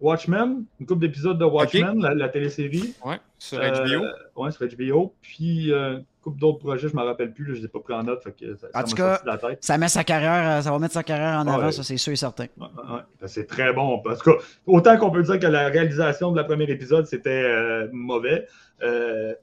Watchmen, 0.01 0.65
une 0.79 0.85
couple 0.85 1.01
d'épisodes 1.01 1.37
de 1.37 1.45
Watchmen, 1.45 2.01
la, 2.01 2.13
la 2.13 2.29
télésérie. 2.29 2.93
Ouais, 3.03 3.19
sur 3.37 3.59
Euh, 3.59 3.69
HBO. 3.71 4.41
ouais, 4.43 4.51
sur 4.51 4.65
HBO. 4.67 5.13
Puis 5.21 5.71
euh, 5.71 5.97
une 5.97 6.03
couple 6.21 6.39
d'autres 6.39 6.59
projets, 6.59 6.87
je 6.89 6.95
ne 6.95 7.01
me 7.01 7.05
rappelle 7.05 7.31
plus, 7.33 7.45
là, 7.45 7.51
je 7.53 7.57
ne 7.57 7.59
les 7.61 7.65
ai 7.65 7.69
pas 7.69 7.79
pris 7.79 7.93
en 7.93 8.03
note. 8.03 8.21
Fait 8.23 8.31
que 8.35 8.55
ça, 8.55 8.67
En 8.73 8.79
ça 8.79 8.83
tout 8.83 8.95
cas, 8.95 9.21
la 9.25 9.37
tête. 9.37 9.63
Ça 9.63 9.77
met 9.77 9.87
sa 9.87 10.03
carrière, 10.03 10.57
euh, 10.57 10.61
ça 10.61 10.71
va 10.71 10.79
mettre 10.79 10.93
sa 10.93 11.03
carrière 11.03 11.39
en 11.39 11.47
Ah 11.47 11.53
avant, 11.55 11.65
ouais. 11.67 11.71
ça 11.71 11.83
c'est 11.83 11.97
sûr 11.97 12.11
et 12.13 12.17
certain. 12.17 12.45
Ouais, 12.57 12.65
ouais, 12.65 12.93
ouais. 12.95 12.99
Ben, 13.21 13.27
C'est 13.27 13.45
très 13.45 13.71
bon. 13.73 13.99
Parce 13.99 14.21
que 14.21 14.31
autant 14.65 14.97
qu'on 14.97 15.11
peut 15.11 15.23
dire 15.23 15.39
que 15.39 15.47
la 15.47 15.67
réalisation 15.69 16.31
de 16.31 16.37
la 16.37 16.43
premier 16.43 16.65
épisode, 16.69 17.05
c'était 17.05 17.29
euh, 17.43 17.87
mauvais, 17.93 18.41
euh, 18.41 18.45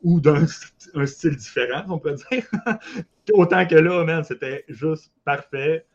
ou 0.02 0.20
d'un 0.20 0.46
un 0.94 1.06
style 1.06 1.36
différent, 1.36 1.84
on 1.88 1.98
peut 1.98 2.14
dire. 2.30 2.44
autant 3.32 3.66
que 3.66 3.76
là, 3.76 4.04
man, 4.04 4.24
c'était 4.24 4.64
juste 4.68 5.12
parfait. 5.24 5.86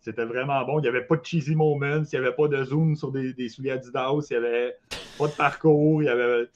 C'était 0.00 0.24
vraiment 0.24 0.64
bon. 0.64 0.78
Il 0.78 0.82
n'y 0.82 0.88
avait 0.88 1.04
pas 1.04 1.16
de 1.16 1.24
cheesy 1.24 1.56
moments, 1.56 2.02
il 2.02 2.08
n'y 2.12 2.18
avait 2.18 2.34
pas 2.34 2.46
de 2.46 2.62
zoom 2.62 2.94
sur 2.94 3.10
des, 3.10 3.32
des 3.32 3.48
souliers 3.48 3.72
Adidas, 3.72 4.26
il 4.30 4.38
n'y 4.38 4.44
avait 4.46 4.76
pas 5.18 5.26
de 5.26 5.32
parcours, 5.32 6.02
il 6.02 6.06
y 6.06 6.08
avait, 6.08 6.48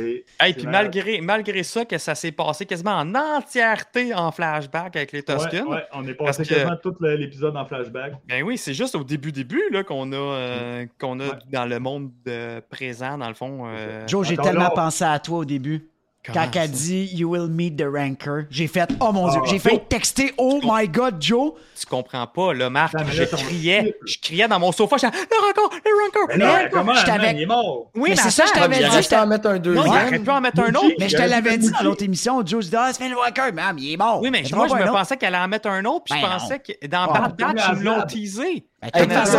Hey, 0.00 0.24
c'est 0.40 0.52
puis 0.54 0.66
malgré, 0.66 1.20
malgré 1.20 1.62
ça, 1.62 1.84
que 1.84 1.98
ça 1.98 2.14
s'est 2.14 2.32
passé 2.32 2.64
quasiment 2.66 2.92
en 2.92 3.14
entièreté 3.14 4.14
en 4.14 4.30
flashback 4.32 4.96
avec 4.96 5.12
les 5.12 5.18
Ouais, 5.20 5.36
Tusken. 5.36 5.66
ouais, 5.66 5.84
on 5.92 6.06
est 6.06 6.14
passé 6.14 6.42
que- 6.44 6.48
quasiment 6.48 6.76
tout 6.76 6.94
l'épisode 7.00 7.56
en 7.56 7.66
flashback. 7.66 8.14
Ben 8.28 8.42
oui, 8.42 8.56
c'est 8.58 8.74
juste 8.74 8.94
au 8.94 9.04
début, 9.04 9.32
début 9.32 9.62
là, 9.70 9.82
qu'on 9.84 10.10
a, 10.12 10.16
euh, 10.16 10.86
qu'on 10.98 11.20
a 11.20 11.24
Ouais. 11.28 11.38
dans 11.52 11.66
le 11.66 11.78
monde 11.78 12.10
euh, 12.28 12.60
présent, 12.70 13.18
dans 13.18 13.28
le 13.28 13.34
fond. 13.34 13.64
euh, 13.66 14.06
Joe, 14.08 14.26
j'ai 14.26 14.36
tellement 14.36 14.64
là- 14.64 14.70
pensé 14.70 15.04
à 15.04 15.18
toi 15.18 15.38
au 15.38 15.44
début. 15.44 15.86
Comment 16.24 16.44
Quand 16.46 16.60
elle 16.60 16.70
dit 16.70 17.10
You 17.14 17.30
will 17.30 17.48
meet 17.48 17.76
the 17.76 17.84
Rancor, 17.86 18.42
j'ai 18.50 18.66
fait 18.66 18.88
Oh 19.00 19.12
mon 19.12 19.28
dieu, 19.30 19.40
Ah, 19.42 19.48
j'ai 19.48 19.58
fait 19.58 19.88
texter 19.88 20.32
Oh 20.38 20.60
my 20.62 20.88
god, 20.88 21.16
Joe. 21.20 21.52
Tu 21.78 21.86
comprends 21.86 22.26
pas, 22.26 22.54
là, 22.54 22.70
Marc. 22.70 22.94
Non, 22.94 23.04
mais 23.06 23.12
je 23.12 23.24
criais, 23.24 23.96
je 24.06 24.18
criais 24.18 24.46
dans 24.48 24.58
mon 24.60 24.70
sofa, 24.72 24.96
je 24.96 25.06
disais, 25.06 25.24
le 25.30 25.46
record, 25.48 25.70
le 25.84 26.06
record, 26.06 26.26
Mais 26.28 26.34
le 26.36 26.44
non, 26.44 26.52
mais 26.62 26.70
comment, 26.70 26.94
je 26.94 27.06
man, 27.06 27.36
il 27.36 27.42
est 27.42 27.46
mort. 27.46 27.90
Oui, 27.94 28.02
Mais 28.02 28.08
mais 28.10 28.16
c'est 28.16 28.30
ça, 28.30 28.44
je 28.46 28.52
t'avais 28.52 28.78
dit, 28.78 29.14
à 29.14 29.22
en 29.22 29.26
mettre 29.26 29.48
un 29.48 29.52
Non, 29.54 29.58
il 29.58 29.62
deuxième. 29.62 29.86
aurait 29.88 30.18
pu 30.18 30.30
en 30.30 30.40
mettre 30.40 30.60
un 30.60 30.74
autre. 30.74 30.94
Mais 30.98 31.08
je 31.08 31.16
te 31.16 31.22
l'avais 31.22 31.58
dit 31.58 31.70
dans 31.70 31.82
l'autre 31.82 32.02
émission. 32.04 32.44
Joe 32.46 32.68
dit 32.68 32.76
Ah, 32.76 32.90
c'est 32.92 33.08
le 33.08 33.16
Rancor, 33.16 33.52
man, 33.52 33.76
il 33.78 33.92
est 33.92 33.96
mort. 33.96 34.20
Oui, 34.20 34.30
mais 34.30 34.42
moi, 34.52 34.68
je 34.68 34.74
me 34.74 34.86
pensais 34.90 35.16
qu'elle 35.16 35.34
allait 35.34 35.44
en 35.44 35.48
mettre 35.48 35.68
un 35.68 35.84
autre, 35.84 36.04
puis 36.08 36.18
je 36.18 36.24
Ben 36.24 36.32
pensais 36.38 36.58
que 36.60 36.86
dans 36.86 37.10
Ah, 37.12 37.28
Bad 37.28 37.36
Batch, 37.54 37.64
ils 37.76 37.82
l'ont 37.82 38.02
teasé. 38.06 38.66
Ben, 38.80 38.88
de 38.88 38.98
toute 38.98 39.02
tout 39.02 39.08
le 39.08 39.14
façon, 39.14 39.38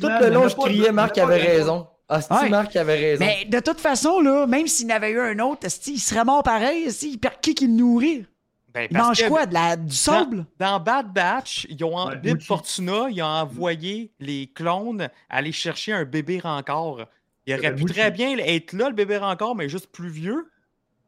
Tout 0.00 0.24
le 0.24 0.30
long, 0.30 0.48
je 0.48 0.56
criais 0.56 0.92
Marc 0.92 1.18
avait 1.18 1.36
raison. 1.38 1.86
Ah, 2.08 2.20
c'est 2.22 2.32
Ouais. 2.32 2.48
Marc 2.48 2.74
avait 2.76 2.94
raison. 2.96 3.24
Mais 3.24 3.44
de 3.44 3.60
toute 3.60 3.80
façon, 3.80 4.20
là, 4.20 4.46
même 4.46 4.66
s'il 4.66 4.86
n'y 4.86 4.92
avait 4.92 5.10
eu 5.10 5.20
un 5.20 5.38
autre, 5.40 5.66
il 5.86 5.98
serait 5.98 6.24
mort 6.24 6.42
pareil. 6.42 6.90
perd 7.18 7.34
qui 7.42 7.54
qui 7.54 7.66
le 7.66 7.72
nourrit? 7.74 8.24
Ben, 8.72 8.86
Il 8.90 8.96
mange 8.96 9.18
que 9.22 9.28
quoi? 9.28 9.46
De 9.46 9.54
la, 9.54 9.76
Du 9.76 9.94
sable? 9.94 10.46
Dans 10.58 10.78
Bad 10.80 11.12
Batch, 11.12 11.66
ils 11.70 11.82
ont, 11.84 11.96
en- 11.96 12.08
Ouais, 12.10 12.16
Bib 12.16 12.34
Mouchi. 12.34 12.46
Fortuna, 12.46 13.06
ils 13.10 13.22
ont 13.22 13.26
envoyé 13.26 14.12
les 14.20 14.46
clones 14.54 15.08
aller 15.28 15.52
chercher 15.52 15.92
un 15.92 16.04
bébé 16.04 16.38
rancor. 16.38 17.04
Il 17.46 17.54
aurait 17.54 17.74
pu 17.74 17.84
très 17.86 18.10
bien 18.10 18.36
être 18.38 18.72
là, 18.74 18.88
le 18.88 18.94
bébé 18.94 19.16
rancor, 19.16 19.56
mais 19.56 19.68
juste 19.68 19.86
plus 19.90 20.10
vieux. 20.10 20.50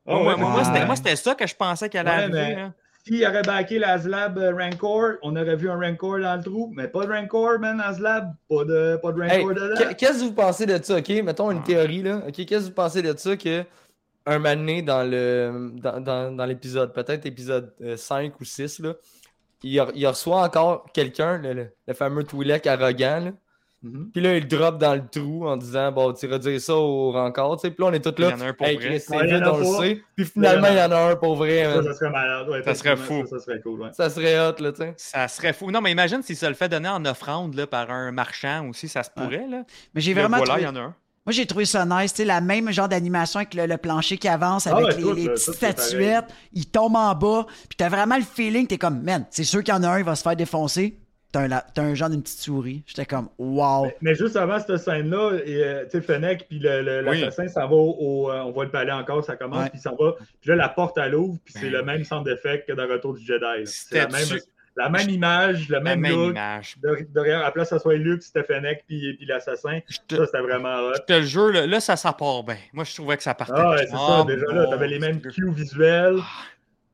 Ah 0.06 0.14
moi, 0.14 0.18
ouais, 0.18 0.36
moi, 0.36 0.50
moi, 0.50 0.58
ouais. 0.60 0.64
c'était- 0.64 0.86
ça 1.16 1.34
que 1.34 1.46
je 1.46 1.54
pensais 1.54 1.88
qu'elle 1.90 2.06
Ouais, 2.06 2.12
allait 2.12 2.28
mais- 2.28 2.40
arriver. 2.40 2.60
hein. 2.60 2.74
S'il 3.04 3.24
aurait 3.24 3.42
backé 3.42 3.78
l'Aslab 3.78 4.36
euh, 4.38 4.52
Rancor, 4.54 5.12
on 5.22 5.34
aurait 5.36 5.56
vu 5.56 5.70
un 5.70 5.78
Rancor 5.78 6.20
dans 6.20 6.36
le 6.36 6.42
trou, 6.42 6.72
mais 6.76 6.86
pas 6.88 7.06
de 7.06 7.12
Rancor, 7.12 7.58
man, 7.58 7.80
Aslab. 7.80 8.34
Pas 8.48 8.64
de, 8.64 8.98
pas 9.02 9.12
de 9.12 9.22
Hey, 9.22 9.38
Rancor 9.42 9.54
dedans. 9.54 9.74
qu'est- 9.78 9.94
qu'est-ce 9.94 10.18
que 10.20 10.24
vous 10.24 10.32
pensez 10.34 10.66
de 10.66 10.78
ça, 10.82 10.98
OK? 10.98 11.08
Mettons 11.24 11.50
une 11.50 11.62
théorie, 11.62 12.02
là. 12.02 12.22
OK, 12.28 12.34
qu'est-ce 12.34 12.46
que 12.64 12.68
vous 12.68 12.70
pensez 12.72 13.02
de 13.02 13.16
ça 13.16 13.36
que 13.36 13.64
un 14.26 14.38
donné 14.38 14.82
dans 14.82 15.02
le 15.10 15.70
dans, 15.76 15.98
dans- 16.00 16.30
dans 16.36 16.44
l'épisode, 16.44 16.92
peut-être 16.92 17.24
épisode 17.26 17.72
euh, 17.80 17.96
5 17.96 18.38
ou 18.38 18.44
6, 18.44 18.80
là, 18.80 18.94
il, 19.62 19.76
re- 19.78 19.92
il 19.94 20.06
reçoit 20.06 20.42
encore 20.42 20.86
quelqu'un, 20.92 21.38
le, 21.38 21.52
le- 21.54 21.70
le 21.88 21.94
fameux 21.94 22.24
Twi'lek 22.24 22.66
arrogant, 22.66 23.20
là. 23.24 23.30
Mhm. 23.82 24.10
Puis 24.12 24.20
là, 24.22 24.36
il 24.36 24.46
drop 24.46 24.76
dans 24.78 24.94
le 24.94 25.02
trou 25.10 25.46
en 25.48 25.56
disant 25.56 25.90
Bon, 25.90 26.12
tu 26.12 26.26
iras 26.26 26.38
dire 26.38 26.60
ça 26.60 26.76
au 26.76 27.12
sais, 27.58 27.70
puis 27.70 27.82
là, 27.82 27.86
on 27.86 27.92
est 27.92 28.00
tous 28.00 28.14
Il 28.18 28.24
y 28.24 28.28
là. 28.28 28.36
en 28.36 28.40
a 28.40 28.44
un 28.48 28.52
pour 28.52 28.66
Hey, 28.66 28.76
vrai. 28.76 28.88
Ouais, 28.88 29.26
vite, 29.26 29.42
on 29.46 29.58
le 29.58 29.64
sait. 29.88 30.02
Puis 30.14 30.24
finalement, 30.26 30.66
il 30.70 30.76
y 30.76 30.82
en 30.82 30.90
a 30.92 31.10
un 31.12 31.16
pour 31.16 31.36
vrai. 31.36 31.64
Ça, 31.64 31.82
ça 31.82 31.94
serait 31.94 32.10
malade. 32.10 32.48
Ouais, 32.50 32.62
Ça 32.62 32.74
serait 32.74 32.96
fou. 32.96 33.24
Ça, 33.26 33.38
ça 33.38 33.44
serait 33.46 33.60
cool, 33.62 33.80
ouais. 33.80 33.88
Ça 33.92 34.10
serait 34.10 34.38
hot, 34.38 34.54
là, 34.60 34.72
tu 34.72 34.78
sais. 34.82 34.94
Ça 34.98 35.28
serait 35.28 35.54
fou. 35.54 35.70
Non, 35.70 35.80
mais 35.80 35.92
imagine 35.92 36.22
s'il 36.22 36.36
se 36.36 36.44
le 36.46 36.54
fait 36.54 36.68
donner 36.68 36.90
en 36.90 37.02
offrande 37.06 37.54
là, 37.54 37.66
par 37.66 37.90
un 37.90 38.12
marchand 38.12 38.68
aussi, 38.68 38.86
ça 38.86 39.02
se 39.02 39.10
pourrait. 39.10 39.46
Là. 39.48 39.64
Mais 39.94 40.00
j'ai 40.02 40.12
vraiment 40.12 40.36
voilà, 40.36 40.52
trouvé- 40.54 40.64
y 40.64 40.68
en 40.68 40.76
a 40.76 40.80
un. 40.80 40.94
Moi, 41.26 41.32
j'ai 41.32 41.46
trouvé 41.46 41.64
ça 41.66 41.84
nice. 41.86 42.12
Tu 42.12 42.18
sais, 42.18 42.24
la 42.24 42.40
même 42.40 42.70
genre 42.72 42.88
d'animation 42.88 43.38
avec 43.40 43.54
le, 43.54 43.66
le 43.66 43.76
plancher 43.76 44.16
qui 44.18 44.26
avance, 44.28 44.66
Ah 44.66 44.72
avec 44.72 44.86
ouais, 44.86 44.96
les, 44.96 45.02
tout, 45.02 45.12
les 45.14 45.24
là, 45.24 45.32
petites 45.32 45.46
tout, 45.46 45.52
statuettes. 45.52 46.24
Il 46.52 46.66
tombe 46.66 46.96
en 46.96 47.14
bas. 47.14 47.46
Puis 47.68 47.76
t'as 47.76 47.88
vraiment 47.88 48.16
le 48.16 48.22
feeling. 48.24 48.66
T'es 48.66 48.78
comme, 48.78 49.02
man, 49.02 49.26
c'est 49.30 49.44
sûr 49.44 49.62
qu'il 49.62 49.72
y 49.72 49.76
en 49.76 49.82
a 49.82 49.88
un, 49.88 49.98
il 49.98 50.04
va 50.04 50.16
se 50.16 50.22
faire 50.22 50.36
défoncer. 50.36 50.98
T'as 51.32 51.42
un, 51.46 51.60
un 51.76 51.94
genre 51.94 52.10
d'une 52.10 52.22
petite 52.22 52.40
souris. 52.40 52.82
J'étais 52.86 53.06
comme, 53.06 53.28
wow. 53.38 53.84
Mais, 53.84 53.96
mais 54.00 54.14
juste 54.16 54.34
avant 54.36 54.58
cette 54.58 54.76
scène-là, 54.78 55.38
et, 55.44 55.62
euh, 55.62 55.84
tu 55.84 55.90
sais, 55.92 56.00
Fennec 56.00 56.46
puis 56.48 56.58
le- 56.58 56.82
le- 56.82 57.08
Oui. 57.08 57.20
l'assassin 57.20 57.46
s'en 57.46 57.68
va 57.68 57.74
au, 57.76 57.96
au, 58.00 58.30
euh, 58.32 58.40
on 58.40 58.50
voit 58.50 58.64
le 58.64 58.70
palais 58.72 58.90
encore, 58.90 59.24
ça 59.24 59.36
commence, 59.36 59.62
Ouais. 59.64 59.70
puis 59.70 59.78
s'en 59.78 59.94
va. 59.94 60.14
Puis 60.40 60.50
là, 60.50 60.56
la 60.56 60.68
porte, 60.68 60.98
elle 60.98 61.14
ouvre, 61.14 61.38
puis 61.44 61.54
c'est 61.56 61.70
Ben 61.70 61.72
le 61.72 61.82
même 61.84 62.04
centre 62.04 62.24
d'effet 62.24 62.64
que 62.66 62.72
dans 62.72 62.86
Retour 62.88 63.14
du 63.14 63.24
Jedi. 63.24 63.62
C'est 63.66 63.98
la 63.98 64.08
même, 64.08 64.26
la 64.76 64.88
même 64.88 65.08
image, 65.08 65.68
le 65.68 65.74
La 65.76 65.80
même, 65.82 66.00
même 66.00 66.12
look. 66.12 66.30
image. 66.30 66.76
De- 66.82 67.06
Derrière, 67.14 67.38
à 67.40 67.42
la 67.44 67.50
place, 67.52 67.68
ça 67.68 67.78
soit 67.78 67.94
Luke, 67.94 68.22
c'était 68.22 68.42
Fennec, 68.42 68.82
puis, 68.88 69.14
puis 69.16 69.26
l'assassin. 69.26 69.78
Te, 70.08 70.16
Ça, 70.16 70.26
c'était 70.26 70.40
vraiment 70.40 70.78
hot. 70.80 70.94
je 70.96 71.02
te 71.02 71.12
le 71.12 71.22
jure, 71.22 71.52
là, 71.52 71.66
là, 71.66 71.78
ça, 71.78 71.94
ça 71.94 72.12
part 72.12 72.42
bien. 72.42 72.56
Moi, 72.72 72.82
je 72.82 72.92
trouvais 72.94 73.16
que 73.16 73.22
ça 73.22 73.34
partait. 73.34 73.52
Ah 73.56 73.70
ouais, 73.70 73.78
c'est 73.86 73.90
ça, 73.90 74.20
Oh, 74.20 74.24
déjà 74.24 74.46
là, 74.52 74.66
t'avais 74.68 74.88
les 74.88 74.98
mêmes 74.98 75.20
cues 75.20 75.50
visuels. 75.52 76.16
Ah. 76.20 76.26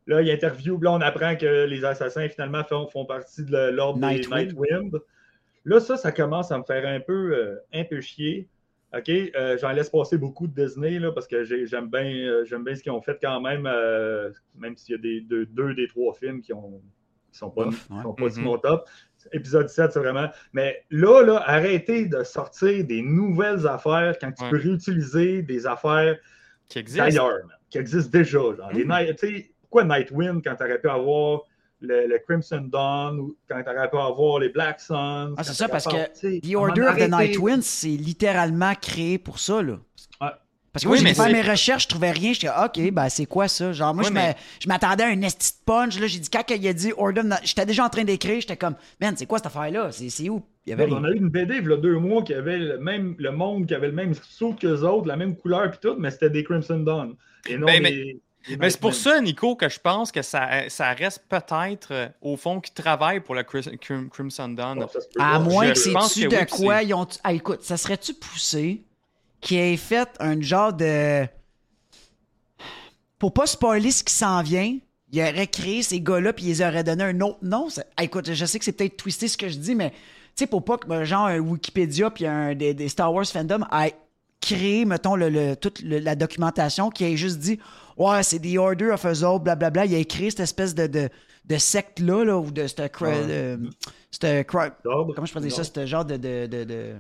Là, 0.07 0.23
il 0.23 0.31
interview, 0.31 0.81
là, 0.81 0.93
on 0.93 1.01
apprend 1.01 1.35
que 1.37 1.65
les 1.67 1.85
assassins, 1.85 2.29
finalement, 2.29 2.63
font, 2.65 2.87
font 2.89 3.05
partie 3.05 3.45
de 3.45 3.71
l'ordre 3.71 3.99
des 4.01 4.21
Nightwind. 4.21 4.99
Là, 5.65 5.81
ça, 5.81 5.97
ça 5.97 6.13
commence 6.13 6.53
à 6.53 6.59
me 6.59 6.63
faire 6.65 6.87
un 6.87 7.01
peu, 7.01 7.35
euh, 7.35 7.57
un 7.73 7.85
peu 7.85 8.01
chier. 8.01 8.49
OK, 8.97 9.09
euh, 9.11 9.59
j'en 9.59 9.73
laisse 9.73 9.91
passer 9.91 10.17
beaucoup 10.17 10.47
de 10.47 10.55
Disney 10.55 11.01
là, 11.01 11.11
parce 11.11 11.27
que 11.27 11.43
j'ai- 11.43 11.67
j'aime 11.67 11.91
bien, 11.91 12.05
euh, 12.05 12.45
j'aime 12.45 12.63
bien 12.63 12.77
ce 12.77 12.83
qu'ils 12.85 12.93
ont 12.93 13.03
fait 13.03 13.19
quand 13.21 13.41
même, 13.41 13.67
euh, 13.67 14.31
même 14.57 14.77
s'il 14.77 14.95
y 14.95 14.99
a 14.99 15.03
des, 15.03 15.21
deux, 15.23 15.45
deux 15.47 15.75
des 15.75 15.89
trois 15.89 16.15
films 16.15 16.41
qui 16.41 16.53
ont 16.53 16.81
qui 17.33 17.41
sont 17.41 17.51
pas, 17.51 17.65
Bof, 17.67 17.91
ouais. 17.91 17.97
qui 17.99 18.03
sont 18.03 18.15
pas 18.15 18.25
Mhm. 18.29 18.43
mon 18.45 18.57
top. 18.59 18.89
Épisode 19.33 19.69
7, 19.69 19.93
c'est 19.93 19.99
vraiment. 19.99 20.29
Mais 20.55 20.85
là, 20.91 21.21
là, 21.23 21.43
arrêtez 21.45 22.07
de 22.07 22.23
sortir 22.23 22.83
des 22.87 23.03
nouvelles 23.03 23.67
affaires 23.67 24.17
quand 24.19 24.33
tu 24.33 24.43
Ouais. 24.45 24.51
peux 24.51 24.57
réutiliser 24.57 25.43
des 25.43 25.67
affaires 25.67 26.17
Qui 26.71 26.79
existe. 26.79 26.97
d'ailleurs, 26.99 27.45
man, 27.47 27.57
qui 27.69 27.77
existent 27.77 28.11
déjà. 28.17 28.39
Genre, 28.39 28.71
les. 28.73 28.87
Night- 28.87 29.17
tu 29.19 29.27
sais, 29.27 29.51
pourquoi 29.77 29.99
Nightwind 29.99 30.43
quand 30.43 30.55
tu 30.57 30.65
aurais 30.65 30.79
pu 30.81 30.89
avoir 30.89 31.41
le, 31.81 32.07
le 32.07 32.19
Crimson 32.27 32.63
Dawn 32.71 33.21
ou 33.21 33.37
quand 33.49 33.63
tu 33.63 33.69
aurais 33.71 33.91
pu 33.91 33.97
avoir 33.99 34.39
les 34.39 34.49
Black 34.49 34.81
Suns? 34.81 35.35
Ah, 35.37 35.45
c'est 35.45 35.53
ça, 35.53 35.67
t'aurais 35.67 35.81
parce 35.81 35.85
que 35.87 36.39
The 36.41 36.55
Order 36.57 36.83
of 36.83 36.97
the. 36.97 37.11
Nightwind, 37.11 37.63
c'est 37.63 37.89
littéralement 37.89 38.73
créé 38.81 39.19
pour 39.19 39.39
ça, 39.39 39.63
là. 39.63 39.73
Ouais. 40.21 40.29
Parce 40.73 40.83
que 40.85 40.89
moi, 40.89 40.99
Oui, 40.99 41.07
j'ai 41.07 41.15
fait 41.15 41.33
mes 41.33 41.41
recherches, 41.43 41.85
je 41.85 41.89
trouvais 41.89 42.11
rien. 42.11 42.33
J'étais 42.35 42.49
OK, 42.49 42.91
ben 42.93 43.09
c'est 43.09 43.25
quoi 43.27 43.49
ça? 43.49 43.73
Genre, 43.73 43.95
moi, 43.95 44.05
Ouais, 44.05 44.11
je 44.11 44.15
mais- 44.15 44.37
m'attendais 44.67 45.05
à 45.05 45.09
un 45.09 45.23
esti 45.23 45.53
de 45.59 45.65
punch. 45.65 45.99
Là, 45.99 46.07
j'ai 46.07 46.19
dit, 46.19 46.29
quand 46.31 46.43
il 46.51 46.69
a 46.69 46.73
dit 46.75 46.93
Order 46.97 47.21
of 47.23 47.29
the 47.29 47.35
J'étais 47.45 47.65
déjà 47.67 47.85
en 47.85 47.89
train 47.89 48.05
d'écrire. 48.05 48.41
J'étais 48.41 48.57
comme, 48.59 48.75
man, 49.01 49.15
c'est 49.17 49.25
quoi 49.27 49.39
cette 49.39 49.47
affaire-là? 49.47 49.91
C'est 49.93 50.09
c'est 50.11 50.29
où? 50.29 50.43
Il 50.67 50.71
y 50.71 50.73
avait 50.73 50.91
On 50.93 51.05
a 51.05 51.11
eu 51.11 51.17
une 51.17 51.29
BD 51.31 51.57
il 51.63 51.69
y 51.69 51.73
a 51.73 51.77
deux 51.77 51.99
mois 51.99 52.23
qui 52.23 52.35
avait 52.35 52.59
le 52.59 52.79
même 52.79 53.15
le 53.19 53.31
monde 53.33 53.67
qui 53.67 53.75
avait 53.75 53.87
le 53.87 53.93
même 53.95 54.13
saut 54.15 54.53
qu'eux 54.55 54.81
autres, 54.83 55.07
la 55.07 55.17
même 55.17 55.37
couleur 55.37 55.71
puis 55.71 55.79
tout, 55.81 55.97
mais 55.99 56.11
c'était 56.11 56.29
des 56.31 56.45
Crimson 56.45 56.79
Dawn. 56.81 57.15
Et 57.49 57.57
non 57.57 57.67
Ben, 57.67 57.83
mais- 57.83 57.91
des, 57.93 58.21
Mais 58.59 58.71
c'est 58.71 58.81
pour 58.81 58.95
ça, 58.95 59.21
Nico, 59.21 59.57
que 59.57 59.69
je 59.69 59.79
pense 59.81 60.13
que 60.13 60.23
ça, 60.23 60.69
ça 60.69 60.93
reste 60.93 61.23
peut-être, 61.29 61.89
euh, 61.93 62.09
au 62.23 62.37
fond, 62.37 62.61
qui 62.61 62.71
travaille 62.73 63.21
pour 63.21 63.35
Crim- 63.81 64.09
Crimson 64.11 64.49
Dawn. 64.49 64.79
Bon, 64.81 64.89
À 65.19 65.39
moins 65.39 65.67
je 65.69 65.73
que 65.73 65.79
c'est 65.79 65.93
pense 65.93 66.09
dessus 66.15 66.29
que 66.29 66.35
de 66.35 66.41
oui, 66.41 66.47
quoi 66.47 66.83
ils 66.83 66.95
ont. 66.95 67.07
Ah, 67.25 67.33
écoute, 67.33 67.63
ça 67.63 67.77
serait-tu 67.77 68.15
poussé 68.15 68.83
qui 69.41 69.57
ait 69.57 69.77
fait 69.77 70.09
un 70.21 70.41
genre 70.41 70.73
de. 70.73 71.27
Pour 73.19 73.33
pas 73.33 73.47
spoiler 73.47 73.91
ce 73.91 74.05
qui 74.05 74.13
s'en 74.13 74.43
vient, 74.43 74.77
il 75.13 75.21
aurait 75.21 75.47
créé 75.47 75.83
ces 75.83 76.01
gars-là 76.01 76.33
puis 76.33 76.45
ils 76.47 76.63
auraient 76.63 76.85
donné 76.85 77.05
un 77.05 77.21
autre 77.21 77.39
nom? 77.43 77.69
Ça- 77.71 77.85
Ah, 77.97 78.05
écoute, 78.05 78.31
je 78.33 78.45
sais 78.45 78.59
que 78.59 78.65
c'est 78.65 78.73
peut-être 78.73 78.97
twisté 78.97 79.29
ce 79.29 79.37
que 79.39 79.49
je 79.49 79.57
dis, 79.57 79.75
mais 79.75 79.91
tu 79.91 79.97
sais, 80.37 80.47
pour 80.47 80.65
pas 80.65 80.77
que 80.77 81.05
genre 81.05 81.27
un 81.27 81.39
Wikipédia 81.39 82.11
puis 82.11 82.27
un 82.27 82.55
des, 82.55 82.75
des 82.75 82.89
Star 82.89 83.13
Wars 83.13 83.25
fandom 83.27 83.65
ait 83.73 83.95
créé, 84.41 84.85
mettons, 84.85 85.17
le, 85.17 85.31
le- 85.31 85.57
toute 85.57 85.81
le- 85.81 85.99
la 85.99 86.15
documentation 86.15 86.91
qui 86.91 87.05
ait 87.05 87.17
juste 87.17 87.39
dit 87.39 87.59
Ouais, 87.97 88.23
c'est 88.23 88.39
The 88.39 88.57
Order 88.59 88.91
of 88.91 89.05
us 89.05 89.23
all, 89.23 89.39
blablabla. 89.41 89.87
Il 89.87 89.95
a 90.01 90.05
créé 90.05 90.31
cette 90.31 90.41
espèce 90.41 90.75
de, 90.75 90.87
de, 90.87 91.09
de 91.47 91.57
secte-là, 91.59 92.25
là, 92.25 92.39
ou 92.39 92.51
de 92.51 92.67
cette. 92.67 92.81
cra- 92.95 93.13
Ouais. 94.55 94.71
comment 95.15 95.27
je 95.27 95.33
peux 95.33 95.41
dire 95.41 95.51
ça, 95.57 95.65
ce 95.65 95.87
genre 95.87 96.05
de. 96.05 96.17
de, 96.17 96.47
de, 96.47 96.65
de- 96.65 96.95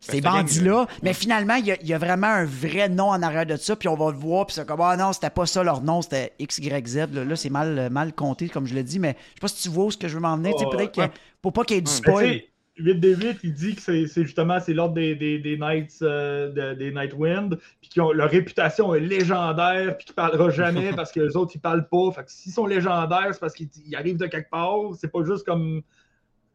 Ces 0.00 0.20
bandits-là. 0.42 0.86
Mais 1.02 1.12
finalement, 1.14 1.54
il 1.54 1.66
y, 1.66 1.72
a, 1.72 1.76
il 1.80 1.86
y 1.88 1.94
a 1.94 1.98
vraiment 1.98 2.26
un 2.28 2.44
vrai 2.44 2.88
nom 2.88 3.08
en 3.08 3.22
arrière 3.22 3.46
de 3.46 3.56
ça, 3.56 3.74
puis 3.76 3.88
on 3.88 3.94
va 3.96 4.10
le 4.12 4.16
voir, 4.18 4.46
puis 4.46 4.54
c'est 4.54 4.66
comme, 4.66 4.80
ah 4.82 4.96
non, 4.96 5.12
c'était 5.12 5.30
pas 5.30 5.46
ça 5.46 5.62
leur 5.64 5.80
nom, 5.82 6.02
c'était 6.02 6.32
XYZ. 6.40 7.06
Là, 7.12 7.24
là 7.24 7.34
c'est 7.36 7.50
mal, 7.50 7.88
mal 7.90 8.12
compté, 8.12 8.48
comme 8.48 8.66
je 8.66 8.74
le 8.74 8.82
dis, 8.82 8.98
mais 8.98 9.16
je 9.18 9.34
sais 9.34 9.40
pas 9.40 9.48
si 9.48 9.62
tu 9.62 9.68
vois 9.70 9.86
où 9.86 9.90
ce 9.90 9.96
que 9.96 10.06
je 10.06 10.14
veux 10.14 10.20
m'en 10.20 10.36
venir. 10.36 10.52
Oh, 10.66 10.70
peut-être 10.70 10.92
que, 10.94 11.00
pour 11.42 11.52
pas 11.52 11.64
qu'il 11.64 11.76
y 11.76 11.78
ait 11.78 11.82
du. 11.82 11.90
Mais 11.90 11.96
spoil. 11.96 12.40
Tu 12.76 12.82
sais, 12.84 12.92
8 12.92 13.00
des 13.00 13.14
8, 13.16 13.38
il 13.42 13.54
dit 13.54 13.74
que 13.74 13.80
c'est 13.82 14.06
justement 14.24 14.60
c'est 14.60 14.74
l'ordre 14.74 14.94
des, 14.94 15.14
des, 15.14 15.38
des 15.38 15.56
Knights 15.56 15.98
euh, 16.02 16.50
de- 16.50 16.74
des 16.74 16.90
Nightwind, 16.92 17.56
puis 17.80 17.88
qui 17.90 18.00
ont 18.00 18.12
leur 18.12 18.30
réputation 18.30 18.94
est 18.94 19.00
légendaire, 19.00 19.96
puis 19.96 20.06
qui 20.06 20.12
parlera 20.12 20.50
jamais 20.50 20.92
parce 20.96 21.10
que 21.12 21.20
les 21.20 21.36
autres 21.36 21.52
ils 21.54 21.60
parlent 21.60 21.88
pas. 21.88 22.10
Fait 22.12 22.24
que 22.24 22.30
s'ils 22.30 22.52
sont 22.52 22.66
légendaires, 22.66 23.28
c'est 23.32 23.40
parce 23.40 23.54
qu'ils 23.54 23.68
ils 23.86 23.96
arrivent 23.96 24.18
de 24.18 24.26
quelque 24.26 24.50
part. 24.50 24.76
C'est 24.98 25.10
pas 25.10 25.24
juste 25.24 25.44
comme. 25.46 25.82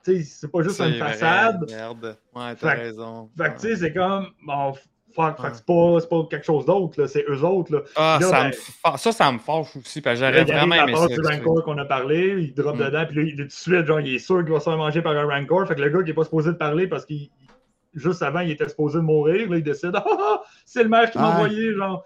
Tu 0.03 0.17
sais, 0.17 0.23
c'est 0.23 0.51
pas 0.51 0.63
juste 0.63 0.79
une 0.79 0.93
façade. 0.99 1.69
Merde. 1.69 2.17
Ouais, 2.35 2.55
t'as 2.55 2.73
raison. 2.75 3.29
Fait 3.37 3.53
que 3.53 3.59
tu 3.61 3.67
sais, 3.67 3.75
c'est 3.75 3.93
comme. 3.93 4.27
Bon, 4.45 4.73
fuck, 5.13 5.37
que 5.37 5.55
c'est 5.55 5.65
pas, 5.65 5.97
c'est 5.99 6.09
pas 6.09 6.27
quelque 6.29 6.45
chose 6.45 6.65
d'autre, 6.65 6.99
là, 7.01 7.07
c'est 7.07 7.25
eux 7.29 7.43
autres. 7.43 7.73
Là. 7.73 7.81
Ah, 7.95 8.17
Là, 8.21 8.27
ça, 8.27 8.39
ben- 8.41 8.47
me 8.47 8.51
fa- 8.53 8.97
ça, 8.97 9.11
ça 9.11 9.31
me 9.31 9.39
fâche 9.39 9.75
aussi, 9.75 10.01
parce 10.01 10.19
que 10.19 10.25
j'aurais 10.25 10.39
arrive 10.39 10.53
vraiment 10.53 10.75
à 10.75 10.83
aimé 10.83 10.95
ça. 10.95 11.07
tu 11.09 11.21
Rancor 11.21 11.63
qu'on 11.63 11.77
a 11.77 11.85
parlé, 11.85 12.35
il 12.41 12.53
drop 12.53 12.75
Mm. 12.75 12.79
dedans, 12.79 13.05
puis 13.07 13.15
là, 13.15 13.21
il- 13.23 13.35
tout 13.35 13.43
de 13.45 13.49
suite, 13.51 13.85
genre, 13.85 13.99
il 13.99 14.15
est 14.15 14.19
sûr 14.19 14.43
qu'il 14.43 14.53
va 14.53 14.59
se 14.59 14.65
faire 14.65 14.77
manger 14.77 15.01
par 15.01 15.15
un 15.17 15.25
Rancor. 15.27 15.67
Fait 15.67 15.75
que 15.75 15.81
le 15.81 15.89
gars 15.89 16.03
qui 16.03 16.11
est 16.11 16.13
pas 16.13 16.23
supposé 16.23 16.51
de 16.51 16.57
parler 16.57 16.87
parce 16.87 17.05
qu'il 17.05 17.29
juste 17.93 18.21
avant, 18.21 18.39
il 18.39 18.51
était 18.51 18.69
supposé 18.69 18.97
de 18.99 19.03
mourir, 19.03 19.49
là, 19.49 19.57
il 19.57 19.63
décide 19.63 19.91
Ah, 19.95 20.03
ah, 20.07 20.41
c'est 20.65 20.83
le 20.83 20.89
maire 20.89 21.11
qui 21.11 21.17
m'a 21.17 21.29
envoyé, 21.35 21.73
genre. 21.75 22.03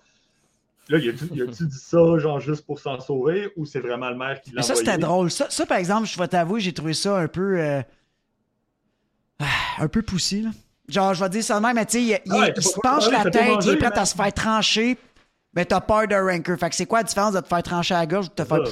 Là, 0.90 0.98
il 1.00 1.10
a-tu 1.10 1.66
dit 1.66 1.80
ça, 1.80 2.18
genre, 2.20 2.40
juste 2.40 2.66
pour 2.66 2.80
s'en 2.80 3.00
sauver, 3.00 3.50
ou 3.56 3.66
c'est 3.66 3.80
vraiment 3.80 4.10
le 4.10 4.16
maire 4.16 4.40
qui 4.42 4.52
l'a 4.52 4.58
Mais 4.58 4.62
ça, 4.62 4.74
envoyé? 4.74 4.86
c'était 4.86 4.98
drôle. 5.00 5.32
Ça, 5.32 5.48
ça, 5.50 5.66
par 5.66 5.78
exemple, 5.78 6.08
je 6.08 6.18
vais 6.18 6.28
t'avouer, 6.28 6.60
j'ai 6.60 6.74
trouvé 6.74 6.94
ça 6.94 7.18
un 7.18 7.28
peu. 7.28 7.60
euh, 7.60 7.82
ah, 9.40 9.46
un 9.80 9.88
peu 9.88 10.02
poussé, 10.02 10.42
là. 10.42 10.50
Genre, 10.88 11.14
je 11.14 11.24
vais 11.24 11.30
dire 11.30 11.44
ça 11.44 11.58
de 11.60 11.64
même, 11.66 11.76
mais 11.76 11.86
tu 11.86 12.08
sais, 12.10 12.22
il, 12.26 12.32
ouais, 12.34 12.54
se 12.62 12.80
penche 12.82 13.10
la 13.10 13.24
tête, 13.30 13.66
il 13.66 13.70
est 13.72 13.78
prêt 13.78 13.98
à 13.98 14.06
se 14.06 14.16
faire 14.16 14.34
trancher, 14.34 14.98
mais 15.56 15.66
t'as 15.66 15.82
peur 15.82 16.08
d'un 16.08 16.24
rancor. 16.24 16.58
Fait 16.60 16.70
que 16.70 16.76
c'est 16.76 16.86
quoi 16.86 17.00
la 17.00 17.04
différence 17.04 17.34
de 17.34 17.40
te 17.40 17.48
faire 17.48 17.64
trancher 17.64 17.96
à 17.96 18.00
la 18.00 18.06
gorge 18.06 18.28
ou 18.28 18.30
de 18.30 18.36
te 18.36 18.44
faire? 18.44 18.66
Je- 18.66 18.72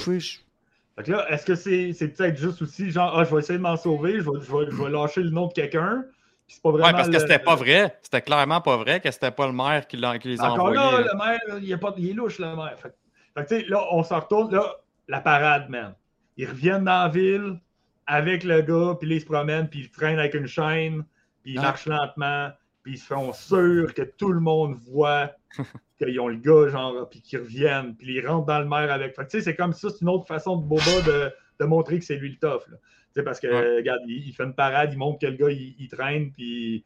Fait 0.95 1.03
que 1.03 1.11
là, 1.11 1.25
est-ce 1.31 1.43
que 1.45 1.55
c'est 1.55 1.91
c'est 1.93 2.09
peut-être 2.09 2.37
juste 2.37 2.61
aussi, 2.61 2.91
genre, 2.91 3.17
ah, 3.17 3.23
je 3.23 3.33
vais 3.33 3.41
essayer 3.41 3.57
de 3.57 3.63
m'en 3.63 3.75
sauver, 3.77 4.19
je 4.19 4.29
vais, 4.29 4.39
je 4.41 4.51
vais- 4.55 4.69
je 4.69 4.83
vais 4.83 4.89
lâcher 4.91 5.23
le 5.23 5.31
nom 5.31 5.47
de 5.47 5.53
quelqu'un, 5.53 6.03
puis 6.45 6.55
c'est 6.55 6.61
pas 6.61 6.69
vraiment. 6.69 6.85
Ouais, 6.85 6.93
parce 6.93 7.07
que 7.07 7.13
le- 7.13 7.19
c'était 7.19 7.39
pas 7.39 7.55
vrai. 7.55 7.97
C'était 8.03 8.21
clairement 8.21 8.61
pas 8.61 8.77
vrai 8.77 8.99
que 8.99 9.09
c'était 9.09 9.31
pas 9.31 9.47
le 9.47 9.53
maire 9.53 9.87
qui, 9.87 9.97
l'a- 9.97 10.19
qui 10.19 10.27
les 10.27 10.39
a 10.39 10.51
Encore 10.51 10.67
envoyés. 10.67 10.77
là, 10.77 10.91
là. 11.01 11.07
le 11.13 11.17
maire, 11.17 11.59
il 11.63 11.71
est, 11.71 11.77
pas, 11.77 11.95
il 11.97 12.09
est 12.11 12.13
louche, 12.13 12.37
le 12.37 12.55
maire. 12.55 12.75
Fait, 12.77 12.89
que- 12.89 12.95
fait 13.39 13.43
que, 13.43 13.49
tu 13.55 13.61
sais, 13.61 13.69
là, 13.69 13.83
on 13.91 14.03
s'en 14.03 14.19
retourne. 14.19 14.53
Là, 14.53 14.63
la 15.07 15.19
parade, 15.19 15.67
man. 15.69 15.95
Ils 16.37 16.47
reviennent 16.47 16.83
dans 16.83 17.03
la 17.03 17.09
ville 17.09 17.59
avec 18.05 18.43
le 18.43 18.61
gars, 18.61 18.95
puis 18.99 19.09
là, 19.09 19.15
ils 19.15 19.21
se 19.21 19.25
promènent, 19.25 19.67
puis 19.67 19.79
ils 19.79 19.89
traînent 19.89 20.19
avec 20.19 20.35
une 20.35 20.45
chaîne, 20.47 21.03
puis 21.43 21.53
ils 21.53 21.59
Ah. 21.59 21.63
marchent 21.63 21.85
lentement, 21.85 22.49
puis 22.81 22.93
ils 22.93 22.97
se 22.97 23.05
font 23.05 23.31
sûr 23.33 23.93
que 23.93 24.01
tout 24.01 24.31
le 24.31 24.39
monde 24.39 24.75
voit 24.75 25.31
qu'ils 25.97 26.19
ont 26.19 26.27
le 26.27 26.37
gars, 26.37 26.69
genre, 26.69 27.07
puis 27.09 27.21
qu'ils 27.21 27.39
reviennent, 27.39 27.95
puis 27.95 28.15
ils 28.15 28.27
rentrent 28.27 28.47
dans 28.47 28.59
le 28.59 28.67
maire 28.67 28.91
avec. 28.91 29.15
Fait 29.15 29.23
que, 29.25 29.29
tu 29.31 29.37
sais, 29.37 29.43
c'est 29.43 29.55
comme 29.55 29.73
ça, 29.73 29.89
c'est 29.89 30.01
une 30.01 30.09
autre 30.09 30.25
façon 30.27 30.57
de 30.57 30.65
Boba 30.65 31.01
de, 31.01 31.31
de 31.59 31.65
montrer 31.65 31.99
que 31.99 32.05
c'est 32.05 32.15
lui 32.15 32.31
le 32.31 32.37
tough. 32.37 32.67
Là. 32.69 32.77
Tu 32.77 33.19
sais, 33.19 33.23
parce 33.23 33.39
que, 33.39 33.47
Ouais. 33.47 33.75
regarde, 33.77 34.01
il, 34.07 34.27
il 34.27 34.33
fait 34.33 34.43
une 34.43 34.55
parade, 34.55 34.91
il 34.91 34.97
montre 34.97 35.19
que 35.19 35.27
le 35.27 35.37
gars, 35.37 35.51
il, 35.51 35.75
il 35.79 35.87
traîne, 35.87 36.31
puis. 36.31 36.83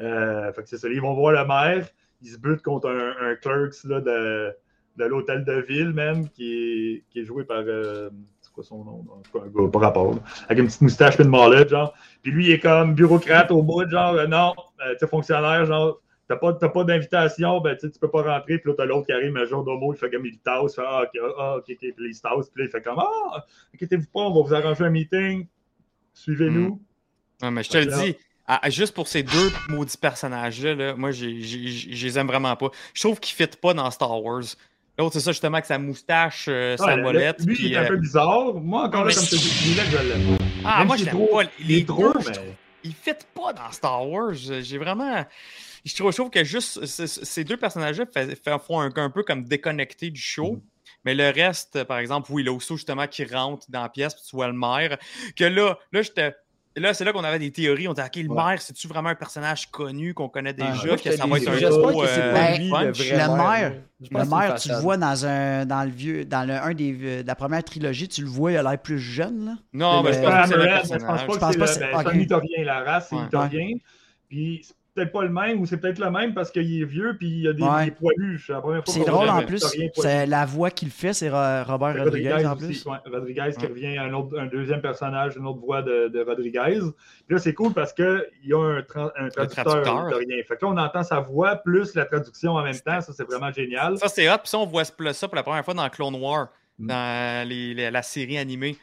euh, 0.00 0.52
fait 0.52 0.62
que 0.62 0.68
c'est 0.68 0.78
ça. 0.78 0.88
Ils 0.88 1.00
vont 1.00 1.14
voir 1.14 1.32
le 1.32 1.46
maire, 1.46 1.88
il 2.20 2.28
se 2.28 2.38
bute 2.38 2.62
contre 2.62 2.88
un, 2.88 3.14
un 3.30 3.34
clerks 3.36 3.84
là, 3.84 4.00
de, 4.00 4.52
de 4.96 5.04
l'hôtel 5.04 5.44
de 5.44 5.54
ville, 5.60 5.92
même, 5.92 6.28
qui 6.30 6.52
est, 6.52 7.04
qui 7.10 7.20
est 7.20 7.24
joué 7.24 7.44
par. 7.44 7.62
euh, 7.66 8.10
c'est 8.52 8.54
quoi 8.54 8.64
son 8.64 8.84
nom? 8.84 9.04
En 9.10 9.20
tout 9.22 9.38
cas, 9.38 9.68
pas 9.72 9.78
rapport. 9.78 10.14
là. 10.14 10.20
Avec 10.46 10.58
une 10.58 10.66
petite 10.66 10.82
moustache 10.82 11.18
et 11.18 11.22
une 11.22 11.30
mallette, 11.30 11.70
genre. 11.70 11.94
Puis 12.22 12.32
lui, 12.32 12.46
il 12.46 12.52
est 12.52 12.58
comme 12.58 12.94
bureaucrate 12.94 13.50
au 13.50 13.62
bout, 13.62 13.88
genre, 13.88 14.14
euh, 14.14 14.26
non, 14.26 14.54
euh, 14.84 14.92
tu 14.92 14.98
sais, 14.98 15.06
fonctionnaire, 15.06 15.64
genre, 15.64 16.00
t'as 16.28 16.36
pas, 16.36 16.52
pas 16.52 16.84
d'invitation, 16.84 17.60
ben, 17.60 17.76
tu 17.76 17.88
peux 17.98 18.10
pas 18.10 18.22
rentrer. 18.22 18.58
Puis 18.58 18.70
là, 18.70 18.74
t'as 18.76 18.84
l'autre 18.84 19.06
qui 19.06 19.12
arrive, 19.12 19.36
un 19.36 19.46
jour 19.46 19.64
d'homo, 19.64 19.94
il 19.94 19.96
fait 19.96 20.10
comme 20.10 20.26
il 20.26 20.38
tasse, 20.38 20.72
il 20.72 20.74
fait, 20.74 20.82
ah, 20.86 21.02
ok, 21.02 21.32
ah, 21.38 21.56
ok, 21.56 21.64
ok, 21.70 21.78
puis 21.78 22.08
il 22.08 22.14
se 22.14 22.22
tasse, 22.22 22.50
puis 22.50 22.62
là, 22.62 22.68
il 22.68 22.70
fait 22.70 22.82
comme, 22.82 22.98
ah, 22.98 23.44
inquiétez-vous 23.74 24.08
pas, 24.12 24.20
on 24.20 24.34
va 24.34 24.48
vous 24.48 24.54
arranger 24.54 24.84
un 24.84 24.90
meeting, 24.90 25.46
suivez-nous. 26.12 26.80
Ouais, 27.42 27.50
mais 27.50 27.62
je 27.62 27.70
te 27.70 27.78
le 27.78 27.86
dis, 27.86 28.16
juste 28.68 28.94
pour 28.94 29.08
ces 29.08 29.22
deux 29.22 29.50
maudits 29.70 29.96
personnages-là, 29.96 30.74
là, 30.74 30.94
moi, 30.94 31.10
je 31.10 31.26
les 31.26 32.18
aime 32.18 32.26
vraiment 32.26 32.54
pas. 32.56 32.70
Je 32.92 33.02
trouve 33.02 33.18
qu'ils 33.18 33.40
ne 33.40 33.46
pas 33.46 33.72
dans 33.72 33.90
Star 33.90 34.22
Wars. 34.22 34.44
L'autre, 34.98 35.14
c'est 35.14 35.20
ça, 35.20 35.32
justement, 35.32 35.54
avec 35.56 35.64
sa 35.66 35.78
moustache, 35.78 36.46
euh, 36.48 36.76
sa 36.76 36.84
Ouais, 36.86 36.96
le- 36.96 37.02
molette. 37.02 37.40
lui, 37.44 37.54
puis, 37.54 37.66
il 37.68 37.72
est 37.72 37.76
un 37.78 37.84
euh, 37.84 37.88
peu 37.88 37.96
bizarre. 37.96 38.54
Moi, 38.54 38.84
encore 38.84 39.04
là, 39.04 39.14
comme 39.14 39.24
je 39.24 39.30
te 39.30 39.36
dis, 39.36 39.74
là, 39.74 39.82
je 39.90 39.96
l'aime. 40.08 40.38
Ah, 40.64 40.78
Même 40.78 40.86
moi, 40.86 40.96
je 40.96 41.04
l'aime 41.06 41.18
pas. 41.26 41.42
Il 41.60 41.66
Les 41.68 41.78
est 41.78 41.88
trop, 41.88 42.12
mais. 42.18 42.32
ils 42.84 42.90
ne 42.90 42.94
pas 43.34 43.52
dans 43.54 43.72
Star 43.72 44.06
Wars. 44.08 44.34
J'ai 44.34 44.78
vraiment. 44.78 45.24
Je 45.84 45.94
trouve, 45.96 46.10
je 46.12 46.16
trouve 46.16 46.30
que 46.30 46.44
juste 46.44 46.84
ces 46.86 47.42
deux 47.44 47.56
personnages-là 47.56 48.06
font 48.58 48.80
un, 48.80 48.90
un 48.94 49.10
peu 49.10 49.22
comme 49.24 49.44
déconnecté 49.44 50.10
du 50.10 50.20
show. 50.20 50.52
Mhm. 50.52 50.60
Mais 51.04 51.14
le 51.14 51.30
reste, 51.30 51.82
par 51.84 51.98
exemple, 51.98 52.30
aussitôt 52.52 52.76
justement 52.76 53.08
qui 53.08 53.24
rentre 53.24 53.66
dans 53.70 53.82
la 53.82 53.88
pièce, 53.88 54.14
puis 54.14 54.22
tu 54.28 54.36
vois 54.36 54.46
le 54.46 54.52
maire, 54.52 54.98
que 55.36 55.44
là, 55.44 55.76
là, 55.90 56.02
j'étais. 56.02 56.32
Là, 56.76 56.94
c'est 56.94 57.04
là 57.04 57.12
qu'on 57.12 57.22
avait 57.24 57.38
des 57.38 57.50
théories. 57.50 57.86
On 57.86 57.92
disait, 57.92 58.06
OK, 58.06 58.16
le 58.16 58.28
Ouais. 58.30 58.44
maire, 58.44 58.62
c'est-tu 58.62 58.88
vraiment 58.88 59.10
un 59.10 59.14
personnage 59.14 59.70
connu 59.70 60.14
qu'on 60.14 60.28
connaît 60.28 60.54
déjà, 60.54 60.72
moi, 60.86 60.96
que 60.96 61.10
ça 61.12 61.26
va 61.26 61.36
être 61.38 61.48
un 61.48 61.68
gros. 61.70 62.00
que 62.02 62.06
c'est 62.08 62.20
euh, 62.22 62.32
pas 62.32 62.38
Ben, 62.52 62.58
lui, 62.62 62.70
punch? 62.70 62.98
le 62.98 63.14
maire. 63.36 63.72
Je 64.00 64.08
Le 64.18 64.24
maire, 64.24 64.54
tu 64.54 64.68
le 64.70 64.74
vois 64.76 64.96
dans 64.96 65.26
un 65.26 65.66
dans 65.66 65.84
le 65.84 65.90
vieux 65.90 66.24
dans 66.24 66.46
le 66.48 66.54
un 66.54 66.72
des 66.74 67.22
de 67.22 67.26
la 67.26 67.34
première 67.34 67.62
trilogie, 67.62 68.08
tu 68.08 68.22
le 68.22 68.28
vois, 68.28 68.52
il 68.52 68.56
a 68.56 68.62
l'air 68.62 68.78
plus 68.78 68.98
jeune 68.98 69.44
là. 69.46 69.52
Non, 69.72 70.02
mais 70.02 70.12
je 70.14 70.18
Le- 70.20 70.24
pense 70.24 70.32
pas 70.32 70.42
que 70.42 70.48
c'est 70.48 70.56
le 70.56 70.62
je 70.62 70.66
pense 70.68 70.88
pas 70.88 71.18
Je 71.18 71.26
pense 71.38 71.54
que 71.54 71.58
pas 71.60 71.66
c'est 71.66 71.80
le- 71.80 71.86
ben, 71.92 71.98
c'est 72.00 72.06
ok. 72.08 72.14
un 72.14 72.18
Itorien, 72.18 72.64
la 72.64 72.80
race, 72.80 73.06
c'est 73.10 73.16
Ouais. 73.16 73.22
Itorien. 73.26 73.68
Puis 74.28 74.66
peut-être 74.94 75.12
pas 75.12 75.22
le 75.22 75.30
même, 75.30 75.60
ou 75.60 75.66
c'est 75.66 75.78
peut-être 75.78 75.98
le 75.98 76.10
même 76.10 76.34
parce 76.34 76.50
qu'il 76.50 76.80
est 76.82 76.84
vieux, 76.84 77.16
puis 77.18 77.28
il 77.28 77.40
y 77.42 77.48
a 77.48 77.52
des, 77.52 77.62
Ouais. 77.62 77.86
des 77.86 77.90
poilus. 77.92 78.42
C'est 78.46 78.52
la 78.52 78.60
première 78.60 78.84
fois 78.84 78.92
C'est 78.92 79.00
qu'on 79.00 79.10
drôle 79.10 79.28
en 79.30 79.42
plus, 79.42 79.64
c'est 79.94 80.26
la 80.26 80.44
voix 80.44 80.70
qu'il 80.70 80.90
fait, 80.90 81.12
c'est 81.14 81.30
Ro- 81.30 81.64
Robert 81.66 81.96
Rodriguez 82.04 82.44
en 82.46 82.56
plus. 82.56 82.68
aussi, 82.70 82.88
ouais, 82.88 82.96
Rodriguez 83.10 83.50
qui 83.58 83.66
revient, 83.66 83.96
un, 83.98 84.12
autre, 84.12 84.38
un 84.38 84.46
deuxième 84.46 84.80
personnage, 84.82 85.36
une 85.36 85.46
autre 85.46 85.60
voix 85.60 85.80
de, 85.82 86.08
de 86.08 86.20
Rodriguez. 86.22 86.80
Puis 87.26 87.34
là, 87.34 87.38
c'est 87.38 87.54
cool 87.54 87.72
parce 87.72 87.92
qu'il 87.92 88.22
y 88.44 88.52
a 88.52 88.58
un, 88.58 88.80
tra- 88.80 89.12
un 89.16 89.28
traducteur. 89.28 89.84
Fait 89.84 90.56
que 90.56 90.64
là, 90.64 90.70
on 90.70 90.76
entend 90.76 91.02
sa 91.02 91.20
voix 91.20 91.56
plus 91.56 91.94
la 91.94 92.04
traduction 92.04 92.52
en 92.52 92.62
même 92.62 92.78
temps. 92.78 93.00
Ça, 93.00 93.12
c'est 93.12 93.24
vraiment 93.24 93.50
génial. 93.52 93.96
Ça, 93.98 94.08
c'est 94.08 94.28
hot. 94.28 94.38
Puis 94.42 94.48
ça, 94.50 94.58
on 94.58 94.66
voit 94.66 94.84
ça 94.84 95.26
pour 95.28 95.36
la 95.36 95.42
première 95.42 95.64
fois 95.64 95.74
dans 95.74 95.88
Clone 95.88 96.16
War, 96.16 96.48
Mm. 96.78 96.86
dans 96.86 97.48
les- 97.48 97.74
les- 97.74 97.90
la 97.90 98.02
série 98.02 98.36
animée. 98.38 98.76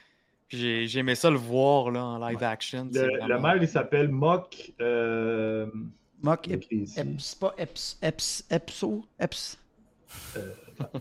Puis 0.47 0.57
j'ai- 0.57 0.87
j'ai 0.87 0.99
aimé 1.01 1.13
ça 1.13 1.29
le 1.29 1.37
voir 1.37 1.91
là, 1.91 2.03
en 2.03 2.27
live 2.27 2.41
action. 2.43 2.87
Le, 2.91 2.99
vraiment- 3.01 3.27
le 3.27 3.39
maire, 3.39 3.57
il 3.61 3.67
s'appelle 3.67 4.09
Mock. 4.09 4.71
euh, 4.81 5.67
Mock. 6.21 6.47
Eps, 6.49 7.35
pas 7.35 7.53
Eps, 7.57 7.97
Eps, 8.01 8.43
Epso, 8.49 9.05
Eps. 9.19 9.57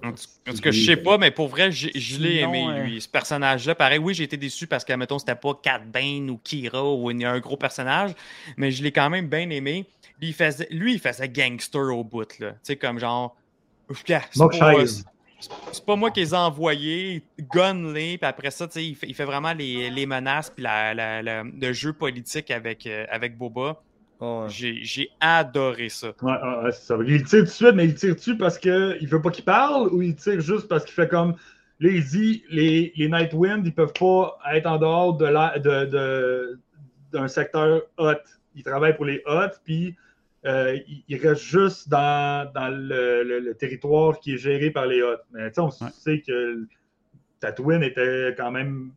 En 0.03 0.12
tout 0.12 0.24
en 0.49 0.53
tout 0.53 0.61
cas, 0.61 0.70
je 0.73 0.85
sais 0.85 0.97
pas, 0.97 1.19
mais 1.19 1.31
pour 1.31 1.49
vrai, 1.49 1.70
je 1.70 2.19
l'ai 2.19 2.39
aimé, 2.40 2.66
euh, 2.69 2.82
lui, 2.82 3.01
ce 3.01 3.09
personnage-là. 3.09 3.74
Pareil, 3.77 3.99
oui, 3.99 4.12
j'ai 4.12 4.24
été 4.24 4.36
déçu 4.36 4.66
parce 4.66 4.85
que, 4.85 4.93
mettons, 4.95 5.19
c'était 5.20 5.36
pas 5.36 5.55
Cat 5.62 5.78
Bane 5.86 6.28
ou 6.31 6.39
Kira 6.43 6.93
ou 6.93 7.11
il 7.12 7.20
y 7.20 7.24
a 7.24 7.31
un 7.31 7.39
gros 7.39 7.57
personnage, 7.57 8.12
mais 8.57 8.70
je 8.73 8.82
l'ai 8.82 8.90
quand 8.93 9.09
même 9.09 9.28
bien 9.28 9.49
aimé. 9.51 9.86
Lui, 10.20 10.28
il 10.28 10.35
faisait, 10.35 10.66
lui, 10.70 10.95
il 10.95 10.99
faisait 11.01 11.28
gangster 11.28 11.81
au 11.97 12.03
bout, 12.03 12.39
là. 12.40 12.51
Tu 12.53 12.59
sais, 12.65 12.77
comme 12.77 12.99
genre. 12.99 13.36
Yeah, 14.09 14.23
c'est 14.32 14.40
Mock 14.40 14.59
pas- 15.86 15.97
moi 15.97 16.11
qui 16.11 16.20
les 16.20 16.35
ai 16.35 16.36
envoyés, 16.36 17.23
gun-les, 17.39 18.19
puis 18.19 18.27
après 18.27 18.51
ça, 18.51 18.66
tu 18.66 18.74
sais, 18.74 18.85
il 18.85 18.97
fait, 18.97 19.07
il 19.07 19.15
fait 19.15 19.24
vraiment 19.24 19.53
les, 19.53 19.89
les 19.90 20.05
menaces, 20.07 20.51
puis 20.51 20.65
la, 20.65 20.93
la- 20.93 21.23
la- 21.23 21.45
le 21.45 21.73
jeu 21.73 21.93
politique 21.93 22.51
avec, 22.51 22.85
euh, 22.86 23.07
avec 23.11 23.39
Boba. 23.39 23.81
Ouais. 24.20 24.47
J'ai 24.49 24.82
j'ai 24.82 25.11
adoré 25.20 25.89
ça. 25.89 26.09
Ouais, 26.23 26.32
ouais, 26.32 26.73
c'est 26.73 26.82
ça. 26.86 26.97
Il 27.07 27.23
tire 27.24 27.39
tout 27.40 27.45
de 27.45 27.51
suite, 27.51 27.74
mais 27.74 27.85
il 27.86 27.95
tire-tu 27.95 28.36
parce 28.36 28.59
qu'il 28.59 29.07
veut 29.09 29.23
pas 29.23 29.31
qu'il 29.31 29.45
parle 29.45 29.89
ou 29.93 30.03
il 30.03 30.16
tire 30.16 30.40
juste 30.40 30.66
parce 30.69 30.85
qu'il 30.85 30.95
fait 30.95 31.09
comme. 31.09 31.35
Là, 31.81 31.90
il 31.90 32.05
dit 32.05 32.43
les, 32.51 32.93
les 32.97 33.09
Nightwind, 33.09 33.65
ils 33.65 33.73
peuvent 33.73 33.93
pas 33.93 34.36
être 34.53 34.66
en 34.66 34.78
dehors 34.78 35.16
de 35.16 35.27
la- 35.27 35.59
de- 35.61 35.85
de- 35.86 36.59
d'un 37.12 37.28
secteur 37.28 37.82
hot. 37.99 38.15
Ils 38.57 38.65
travaillent 38.65 38.97
pour 38.97 39.05
les 39.05 39.23
hot, 39.27 39.51
puis 39.65 39.95
euh, 40.45 40.77
ils, 40.89 41.05
ils 41.09 41.16
restent 41.24 41.45
juste 41.45 41.89
dans, 41.89 42.51
dans 42.53 42.69
le, 42.69 43.23
le- 43.23 43.39
le 43.39 43.55
territoire 43.55 44.19
qui 44.19 44.35
est 44.35 44.39
géré 44.39 44.73
par 44.73 44.86
les 44.86 45.01
hot. 45.03 45.19
Mais 45.32 45.49
tu 45.51 45.55
sais, 45.55 45.61
on 45.61 45.66
Ouais. 45.69 45.90
sait 45.93 46.20
que 46.27 46.66
Tatooine 47.39 47.85
était 47.85 48.35
quand 48.36 48.51
même 48.51 48.90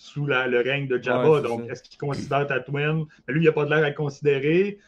sous 0.00 0.26
la- 0.26 0.46
le 0.46 0.60
règne 0.60 0.86
de 0.86 1.02
Jabba. 1.02 1.28
Ouais, 1.28 1.42
donc, 1.42 1.68
est-ce 1.68 1.82
qu'il 1.82 1.98
considère 1.98 2.46
Tatooine? 2.46 3.04
Mais 3.26 3.34
lui, 3.34 3.42
il 3.42 3.46
n'a 3.46 3.52
pas 3.52 3.64
de 3.64 3.70
l'air 3.70 3.84
à 3.84 3.88
le 3.88 3.94
considérer. 3.96 4.78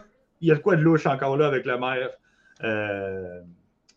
Il 0.41 0.49
y 0.49 0.53
a 0.53 0.55
de 0.55 0.61
quoi 0.61 0.77
de 0.77 0.82
louche 0.82 1.05
encore 1.07 1.37
là 1.37 1.49
avec 1.49 1.66
le 1.66 1.77
maire. 1.78 2.11
Euh, 2.62 3.41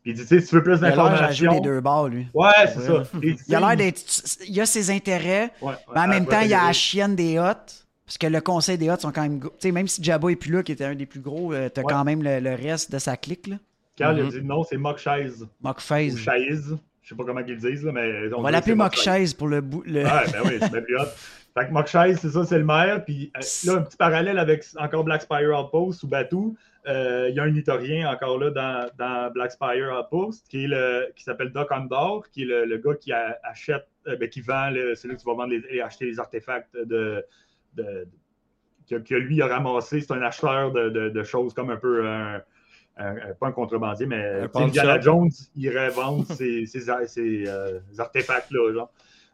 puis 0.02 0.12
il 0.12 0.14
dit, 0.16 0.22
tu 0.22 0.28
sais, 0.28 0.42
si 0.42 0.48
tu 0.50 0.56
veux 0.56 0.64
plus 0.64 0.80
Il 0.80 0.86
a 0.86 0.90
d'informations. 0.90 1.52
les 1.54 1.62
deux 1.62 1.82
bords, 1.82 2.10
lui. 2.10 2.28
Ouais, 2.34 2.50
c'est 2.68 2.82
ça. 2.82 3.04
Il 3.48 3.56
a 3.56 3.60
l'air 3.60 3.78
d'être. 3.78 4.02
Il 4.48 4.60
a 4.60 4.66
ses 4.66 4.90
intérêts, 4.90 5.52
Ouais, 5.62 5.70
ouais, 5.74 5.76
mais 5.94 6.00
en 6.02 6.08
même 6.08 6.26
temps, 6.26 6.42
il 6.42 6.50
y 6.50 6.54
a 6.56 6.66
la 6.66 6.74
chienne 6.74 7.16
des 7.16 7.38
Hots. 7.40 7.84
Parce 8.06 8.18
que 8.18 8.28
le 8.28 8.42
conseil 8.42 8.78
des 8.78 8.90
Hots 8.90 9.00
sont 9.00 9.12
quand 9.12 9.22
même. 9.22 9.40
Tu 9.40 9.48
sais, 9.60 9.72
même 9.72 9.88
si 9.88 10.04
Jabba 10.04 10.30
est 10.30 10.36
plus 10.36 10.52
là, 10.52 10.64
qui 10.64 10.72
était 10.74 10.84
un 10.86 10.96
des 10.96 11.06
plus 11.06 11.22
gros, 11.22 11.54
euh, 11.54 11.70
t'as 11.70 11.84
quand 11.84 12.04
même 12.04 12.22
le, 12.24 12.40
le 12.40 12.56
reste 12.56 12.92
de 12.92 12.98
sa 13.00 13.16
clique, 13.18 13.48
là. 13.48 13.58
Carl, 13.96 14.18
il 14.18 14.22
a 14.22 14.24
Mhm. 14.26 14.30
dit 14.32 14.42
non, 14.42 14.64
c'est 14.64 14.78
Mock 14.78 14.98
Chaise. 14.98 15.48
Mock. 15.62 15.80
Chaise. 15.80 16.76
Je 17.04 17.10
sais 17.10 17.16
pas 17.16 17.26
comment 17.26 17.42
ils 17.42 17.54
le 17.54 17.58
disent, 17.58 17.84
là, 17.84 17.92
mais. 17.92 18.34
On 18.34 18.42
va 18.42 18.52
l'appeler 18.52 18.76
Mock 18.76 18.96
Chaise 18.96 19.34
pour 19.34 19.48
le 19.50 19.60
bout. 19.62 19.84
Le... 19.86 20.04
Ouais, 20.04 20.32
ben 20.32 20.42
oui, 20.46 20.58
c'est 20.62 20.72
bien 20.72 20.82
plus 20.82 20.98
hot. 20.98 21.04
Fait 21.56 21.68
que 21.68 21.72
Mock 21.72 21.86
Chaise, 21.88 22.18
c'est 22.20 22.30
ça, 22.30 22.46
c'est 22.46 22.58
le 22.58 22.64
maire. 22.66 23.04
Puis 23.06 23.32
euh, 23.38 23.42
là, 23.68 23.74
un 23.80 23.82
petit 23.84 23.98
parallèle 23.98 24.40
avec 24.40 24.64
encore 24.78 25.04
Black 25.04 25.22
Spire 25.22 25.52
Outpost 25.60 26.02
ou 26.04 26.08
Batuu. 26.08 26.56
Euh, 26.88 27.28
Il 27.30 27.36
y 27.36 27.40
a 27.40 27.44
un 27.44 27.54
Itorien 27.54 28.10
encore 28.12 28.40
là 28.40 28.50
dans, 28.50 28.90
dans 28.98 29.32
Black 29.32 29.52
Spire 29.52 29.94
Outpost 30.00 30.48
qui, 30.50 30.64
est 30.64 30.68
le, 30.68 31.12
qui 31.16 31.24
s'appelle 31.24 31.52
Doc 31.52 31.70
Ondor, 31.72 32.28
qui 32.32 32.42
est 32.42 32.46
le, 32.46 32.66
le 32.66 32.78
gars 32.80 32.96
qui 32.96 33.12
a- 33.12 33.38
achète, 33.44 33.88
euh, 34.08 34.16
ben, 34.16 34.28
qui 34.30 34.42
vend, 34.42 34.72
c'est 34.96 35.08
que 35.10 35.14
tu 35.16 35.26
vas 35.26 35.34
vendre 35.36 35.52
les, 35.52 35.62
et 35.70 35.82
acheter 35.82 36.06
les 36.06 36.20
artefacts 36.20 36.74
de, 36.76 37.24
de- 37.76 38.08
que, 38.90 38.96
que 38.96 39.14
lui 39.16 39.40
a 39.42 39.48
ramassé. 39.48 40.02
C'est 40.02 40.14
un 40.14 40.22
acheteur 40.24 40.72
de, 40.72 40.90
de- 40.90 41.10
de 41.10 41.24
choses 41.24 41.54
comme 41.54 41.70
un 41.70 41.78
peu 41.78 42.08
un, 42.08 42.42
un- 42.98 43.34
pas 43.40 43.48
un 43.48 43.52
contrebandier, 43.52 44.06
mais 44.06 44.48
Indiana. 44.66 45.00
Jones 45.02 45.30
irait 45.56 45.90
vendre 45.90 46.26
ces, 46.34 46.66
ces, 46.66 46.90
ar- 46.90 47.08
ces, 47.08 47.46
euh, 47.48 47.80
artefacts-là, 47.98 48.74
genre. 48.74 48.92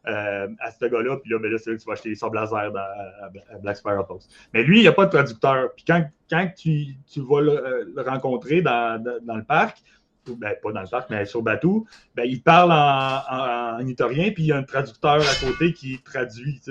euh, 0.07 0.47
à 0.59 0.71
ce 0.71 0.85
gars-là, 0.85 1.17
puis 1.17 1.29
là, 1.31 1.39
ben 1.39 1.51
là 1.51 1.57
c'est 1.57 1.71
là 1.71 1.75
que 1.75 1.81
tu 1.81 1.87
vas 1.87 1.93
acheter 1.93 2.13
laser 2.33 2.71
dans, 2.71 2.79
à, 2.79 3.29
à 3.53 3.57
Black 3.57 3.75
Spire 3.77 3.99
Outpost. 3.99 4.31
Mais 4.53 4.63
lui, 4.63 4.79
il 4.79 4.81
n'y 4.83 4.87
a 4.87 4.93
pas 4.93 5.05
de 5.05 5.11
traducteur. 5.11 5.73
Puis 5.75 5.83
quand, 5.85 6.05
quand 6.29 6.49
tu, 6.57 6.95
tu 7.11 7.19
vas 7.21 7.41
le, 7.41 7.51
euh, 7.51 7.85
le 7.93 8.01
rencontrer 8.01 8.61
dans, 8.61 9.01
dans, 9.03 9.19
dans 9.21 9.35
le 9.35 9.43
parc, 9.43 9.79
ben, 10.25 10.53
pas 10.63 10.71
dans 10.71 10.81
le 10.81 10.87
parc, 10.87 11.09
mais 11.09 11.25
sur 11.25 11.41
Batou, 11.41 11.85
ben, 12.15 12.23
il 12.23 12.41
parle 12.41 12.71
en, 12.71 13.75
en, 13.75 13.81
en 13.83 13.87
italien, 13.87 14.31
puis 14.33 14.43
il 14.43 14.47
y 14.47 14.51
a 14.53 14.57
un 14.57 14.63
traducteur 14.63 15.15
à 15.15 15.45
côté 15.45 15.73
qui 15.73 15.99
traduit. 16.01 16.61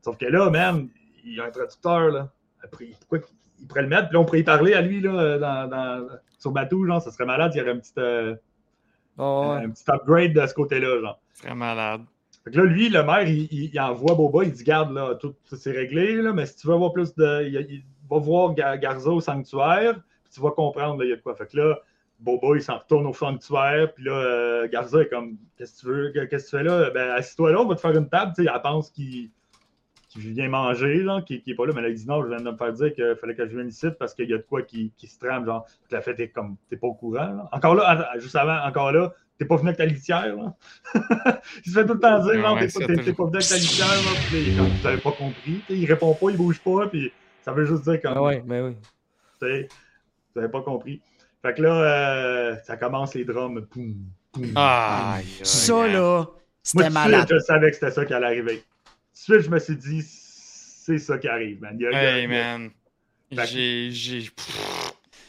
Sauf 0.00 0.16
que 0.18 0.26
là, 0.26 0.50
man, 0.50 0.88
il 1.24 1.34
y 1.34 1.40
a 1.40 1.44
un 1.44 1.50
traducteur, 1.50 2.10
là. 2.10 2.32
Après, 2.64 2.86
pourquoi 2.98 3.20
il 3.62 3.66
pourrait 3.68 3.82
le 3.82 3.88
mettre? 3.88 4.08
Puis 4.08 4.14
là, 4.14 4.20
on 4.20 4.24
pourrait 4.24 4.40
y 4.40 4.44
parler 4.44 4.74
à 4.74 4.82
lui, 4.82 5.00
là, 5.00 5.38
dans, 5.38 5.68
dans- 5.68 6.06
sur 6.38 6.50
Batou, 6.50 6.84
genre, 6.86 7.00
ça 7.00 7.10
serait 7.10 7.24
malade, 7.24 7.52
il 7.54 7.58
y 7.58 7.60
aurait 7.62 7.70
un 7.70 7.78
petit, 7.78 7.92
euh, 7.98 8.34
ouais. 9.18 9.64
un 9.64 9.70
petit 9.70 9.84
upgrade 9.88 10.32
de 10.32 10.46
ce 10.46 10.54
côté-là, 10.54 11.00
genre. 11.00 11.20
Très 11.40 11.54
malade. 11.54 12.02
Fait 12.44 12.50
que 12.50 12.56
là, 12.58 12.64
lui, 12.64 12.88
le 12.88 13.02
maire, 13.04 13.28
il, 13.28 13.44
il- 13.52 13.70
il 13.72 13.80
envoie 13.80 14.14
Boba, 14.14 14.44
il 14.44 14.52
dit 14.52 14.64
Garde, 14.64 14.92
là, 14.92 15.14
tout, 15.14 15.34
tout 15.48 15.56
c'est 15.56 15.70
réglé, 15.72 16.16
là, 16.20 16.32
mais 16.32 16.46
si 16.46 16.56
tu 16.56 16.66
veux 16.66 16.74
avoir 16.74 16.92
plus 16.92 17.14
de. 17.14 17.44
Il, 17.46 17.54
il 17.70 17.82
va 18.10 18.18
voir 18.18 18.52
Ga- 18.54 18.76
Garza 18.76 19.10
au 19.10 19.20
sanctuaire, 19.20 19.94
puis 20.24 20.32
tu 20.34 20.40
vas 20.40 20.50
comprendre, 20.50 20.98
là, 20.98 21.04
il 21.04 21.10
y 21.10 21.12
a 21.12 21.16
de 21.16 21.20
quoi. 21.22 21.34
Fait 21.36 21.46
que 21.46 21.56
là, 21.56 21.78
Boba, 22.18 22.56
il 22.56 22.62
s'en 22.62 22.78
retourne 22.78 23.06
au 23.06 23.12
sanctuaire, 23.14 23.92
puis 23.94 24.04
là, 24.04 24.12
euh, 24.12 24.68
Garza 24.68 25.00
est 25.02 25.08
comme 25.08 25.36
Qu'est-ce 25.56 25.76
que 25.76 25.80
tu 25.80 25.86
veux, 25.86 26.10
qu'est-ce 26.26 26.46
que 26.46 26.50
tu 26.50 26.56
fais 26.56 26.64
là? 26.64 26.90
Ben, 26.90 27.10
assis-toi 27.10 27.52
là, 27.52 27.60
on 27.60 27.66
va 27.66 27.76
te 27.76 27.80
faire 27.80 27.96
une 27.96 28.08
table, 28.08 28.32
tu 28.34 28.42
sais, 28.44 28.50
elle 28.52 28.60
pense 28.62 28.90
qu'il 28.90 29.30
qu'il 30.12 30.32
vient 30.32 30.48
manger, 30.48 31.02
là, 31.02 31.22
qui 31.22 31.42
n'est 31.46 31.54
pas 31.54 31.66
là, 31.66 31.72
mais 31.74 31.82
là, 31.82 31.88
il 31.88 31.94
dit 31.94 32.06
non, 32.06 32.22
je 32.22 32.28
viens 32.28 32.38
de 32.38 32.50
me 32.50 32.56
faire 32.56 32.72
dire 32.72 32.94
qu'il 32.94 33.16
fallait 33.20 33.34
que 33.34 33.46
je 33.48 33.54
vienne 33.54 33.68
ici 33.68 33.86
parce 33.98 34.14
qu'il 34.14 34.28
y 34.28 34.34
a 34.34 34.38
de 34.38 34.42
quoi 34.42 34.62
qui, 34.62 34.92
qui 34.96 35.06
se 35.06 35.18
trame, 35.18 35.44
genre, 35.46 35.66
Fait 35.66 35.88
que 35.90 35.94
la 35.94 36.02
fête 36.02 36.20
est 36.20 36.28
comme, 36.28 36.56
t'es 36.68 36.76
pas 36.76 36.86
au 36.88 36.94
courant, 36.94 37.26
là. 37.32 37.48
Encore 37.52 37.74
là, 37.74 38.10
juste 38.18 38.36
avant, 38.36 38.58
encore 38.66 38.92
là, 38.92 39.12
t'es 39.38 39.44
pas 39.46 39.56
venu 39.56 39.68
avec 39.68 39.78
ta 39.78 39.86
litière, 39.86 40.36
là. 40.36 40.54
il 41.64 41.72
se 41.72 41.78
fait 41.78 41.86
tout 41.86 41.94
le 41.94 42.00
temps 42.00 42.18
dire, 42.24 42.34
non, 42.42 42.54
Ouais, 42.54 42.66
t'es 42.66 42.72
pas, 42.80 42.86
t'es- 42.86 42.94
t'es 42.96 43.12
venu 43.12 43.28
avec 43.32 43.48
ta 43.48 43.56
litière, 43.56 43.88
là, 43.88 44.20
puis 44.30 44.56
comme, 44.56 44.68
n'avais 44.84 45.00
pas 45.02 45.12
compris, 45.12 45.62
il 45.70 45.86
répond 45.86 46.14
pas, 46.14 46.30
il 46.30 46.36
bouge 46.36 46.60
pas, 46.60 46.86
puis 46.88 47.12
ça 47.42 47.52
veut 47.52 47.64
juste 47.64 47.84
dire 47.84 48.00
comme, 48.02 48.12
Ah 48.16 48.22
ouais, 48.22 48.42
mais 48.46 48.60
oui. 48.60 48.76
tu 49.40 49.46
sais, 49.48 49.68
tu 49.68 50.38
n'avais 50.38 50.50
pas 50.50 50.62
compris. 50.62 51.00
Fait 51.40 51.54
que 51.54 51.62
là, 51.62 51.74
euh, 51.74 52.56
ça 52.64 52.76
commence 52.76 53.14
les 53.14 53.24
drums, 53.24 53.62
poum, 53.68 53.94
poum. 54.30 54.52
Ah, 54.54 55.18
Ça, 55.42 55.88
là, 55.88 56.26
c'était 56.62 56.84
tout 56.84 56.88
de 56.90 56.94
malade. 56.94 57.28
je 57.28 57.38
savais 57.40 57.70
que 57.70 57.74
c'était 57.76 57.90
ça 57.90 58.04
qui 58.04 58.14
allait 58.14 58.26
arriver. 58.26 58.62
Tout 59.24 59.32
de 59.32 59.38
suite, 59.38 59.46
je 59.50 59.54
me 59.54 59.58
suis 59.58 59.76
dit, 59.76 60.02
c'est 60.04 60.98
ça 60.98 61.18
qui 61.18 61.28
arrive, 61.28 61.60
man. 61.60 61.76
Il 61.78 61.82
y 61.82 61.86
a- 61.86 61.90
il 61.90 61.94
y 61.94 61.96
a- 61.96 62.16
Hey, 62.18 62.24
il 62.24 62.30
y 62.32 62.36
a- 62.36 62.58
man. 62.58 62.70
J'ai. 63.46 63.90
j'ai- 63.92 64.30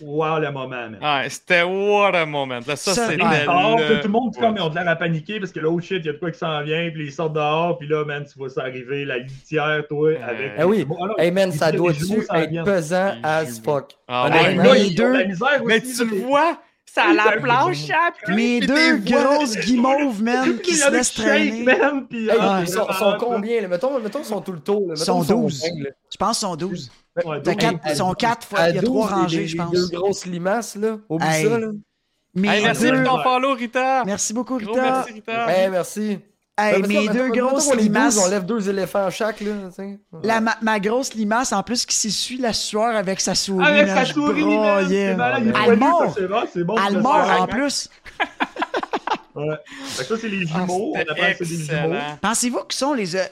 Wow, 0.01 0.39
le 0.39 0.51
moment, 0.51 0.67
man. 0.67 0.97
Ah, 1.01 1.23
c'était 1.29 1.61
what 1.63 2.13
a 2.15 2.25
moment. 2.25 2.59
Là, 2.67 2.75
ça, 2.75 2.93
Ça, 2.93 3.07
c'était. 3.09 3.17
le- 3.23 4.01
tout 4.01 4.07
le 4.07 4.11
monde, 4.11 4.33
comme, 4.35 4.53
Ouais. 4.53 4.57
ils 4.57 4.61
ont 4.63 4.69
de 4.69 4.75
l'air 4.75 4.89
à 4.89 4.95
paniquer 4.95 5.39
parce 5.39 5.51
que 5.51 5.59
là, 5.59 5.69
oh 5.69 5.79
shit, 5.79 5.99
il 5.99 6.05
y 6.07 6.09
a 6.09 6.13
de 6.13 6.17
quoi 6.17 6.31
qui 6.31 6.39
s'en 6.39 6.61
vient, 6.63 6.89
puis 6.91 7.05
ils 7.05 7.11
sortent 7.11 7.33
dehors, 7.33 7.77
puis 7.77 7.87
là, 7.87 8.03
man, 8.03 8.25
tu 8.29 8.37
vois 8.37 8.49
ça 8.49 8.63
arriver, 8.63 9.05
la 9.05 9.19
litière, 9.19 9.83
toi, 9.87 10.09
avec. 10.27 10.53
Eh 10.57 10.63
oui. 10.63 10.85
Ah 10.89 11.05
non, 11.07 11.17
Hey 11.19 11.31
man, 11.31 11.51
il 11.53 11.57
ça 11.57 11.71
doit 11.71 11.91
être 11.91 12.63
pesant 12.65 13.13
as 13.23 13.61
fuck. 13.63 13.91
Ah, 14.07 14.29
ouais, 14.29 14.55
Là, 14.55 14.73
les 14.73 14.81
ils 14.87 15.01
ont 15.01 15.05
de 15.11 15.17
deux- 15.27 15.65
Mais 15.65 15.79
tu 15.81 16.03
le 16.05 16.15
vois, 16.21 16.59
ça 16.93 17.05
a 17.05 17.13
la 17.13 17.37
planche 17.41 17.89
après. 17.89 18.33
Mes 18.35 18.59
puis 18.59 18.67
deux 18.67 18.75
t'es 18.75 18.91
vois- 19.13 19.23
grosses 19.23 19.57
guimauves, 19.57 20.21
man, 20.21 20.59
qui 20.59 20.75
se 20.75 20.91
laissent 20.91 21.13
traîner. 21.13 21.63
man, 21.63 22.05
puis, 22.07 22.29
Hey, 22.29 22.37
ah, 22.39 22.59
ils 22.61 22.67
sont, 22.67 22.85
sont 22.91 23.11
là. 23.11 23.17
combien? 23.19 23.61
Là? 23.61 23.67
Mettons, 23.67 23.99
mettons, 23.99 24.19
ils 24.19 24.25
sont 24.25 24.41
tout 24.41 24.51
le 24.51 24.59
tour. 24.59 24.81
Là. 24.81 24.93
Mettons, 24.93 25.03
Sont 25.05 25.21
ils 25.23 25.27
sont 25.27 25.41
12. 25.41 25.61
vingt, 25.61 25.83
là. 25.83 25.89
Je 26.11 26.17
pense 26.17 26.39
qu'ils 26.39 26.47
sont 26.47 26.55
12. 26.55 26.91
Ouais, 27.15 27.23
T'as 27.23 27.51
donc, 27.51 27.59
quatre- 27.59 27.79
à 27.85 27.91
ils 27.91 27.97
sont 27.97 28.07
12, 28.07 28.15
quatre 28.17 28.47
fois, 28.47 28.59
à 28.59 28.69
il 28.69 28.75
y 28.75 28.79
a 28.79 28.81
trois 28.81 29.07
12, 29.07 29.09
les- 29.15 29.21
rangées, 29.21 29.37
les- 29.39 29.47
je 29.47 29.57
les 29.57 29.63
pense. 29.63 29.71
deux 29.71 29.87
grosses 29.97 30.25
limaces, 30.25 30.75
là. 30.75 30.97
Oublie 31.09 31.27
Hey. 31.27 31.43
ça, 31.47 31.59
là. 31.59 31.67
Mes 32.35 32.47
Hey, 32.47 32.63
merci 32.63 32.83
deux... 32.83 33.03
pour 33.03 33.17
ton 33.17 33.23
follow, 33.23 33.53
Rita. 33.53 34.03
Merci 34.05 34.33
beaucoup, 34.33 34.57
Gros 34.59 34.73
Rita. 34.73 34.81
merci, 34.81 35.13
Rita. 35.13 35.51
Hey, 35.51 35.69
merci. 35.69 36.19
Hey, 36.55 36.81
Ben, 36.83 36.87
mes 36.87 36.99
mettons- 37.07 37.13
deux 37.13 37.29
grosses 37.31 37.65
qu'on 37.65 37.73
est 37.73 37.75
12, 37.77 37.83
limaces. 37.85 38.17
On 38.23 38.29
lève 38.29 38.45
deux 38.45 38.69
éléphants 38.69 39.09
chaque, 39.09 39.41
là. 39.41 39.51
tu 39.69 39.73
sais. 39.75 39.99
La, 40.21 40.39
ma, 40.39 40.55
ma 40.61 40.79
grosse 40.79 41.15
limace, 41.15 41.51
en 41.51 41.63
plus, 41.63 41.83
qui 41.83 41.95
s'essuie 41.95 42.37
la 42.37 42.53
sueur 42.53 42.95
avec 42.95 43.19
sa 43.21 43.33
souris. 43.33 43.65
Avec 43.65 43.87
sa 43.87 44.05
souris, 44.05 44.43
man, 44.45 44.53
broyais. 44.55 45.15
c'est 46.53 46.63
bon, 47.01 47.17
en 47.17 47.47
plus. 47.47 47.89
Ouais. 49.35 49.47
Fait 49.85 50.03
que 50.03 50.09
ça, 50.09 50.15
c'est 50.21 50.29
les 50.29 50.45
Ah, 50.53 50.59
jumeaux. 50.59 50.91
on 50.93 50.99
C'était 50.99 51.09
appelle 51.11 51.35
ça 51.37 51.43
des 51.43 51.55
jumeaux. 51.55 51.95
Pensez-vous 52.21 52.59
que 52.65 52.73
sont 52.75 52.93
les. 52.93 53.15
euh, 53.15 53.23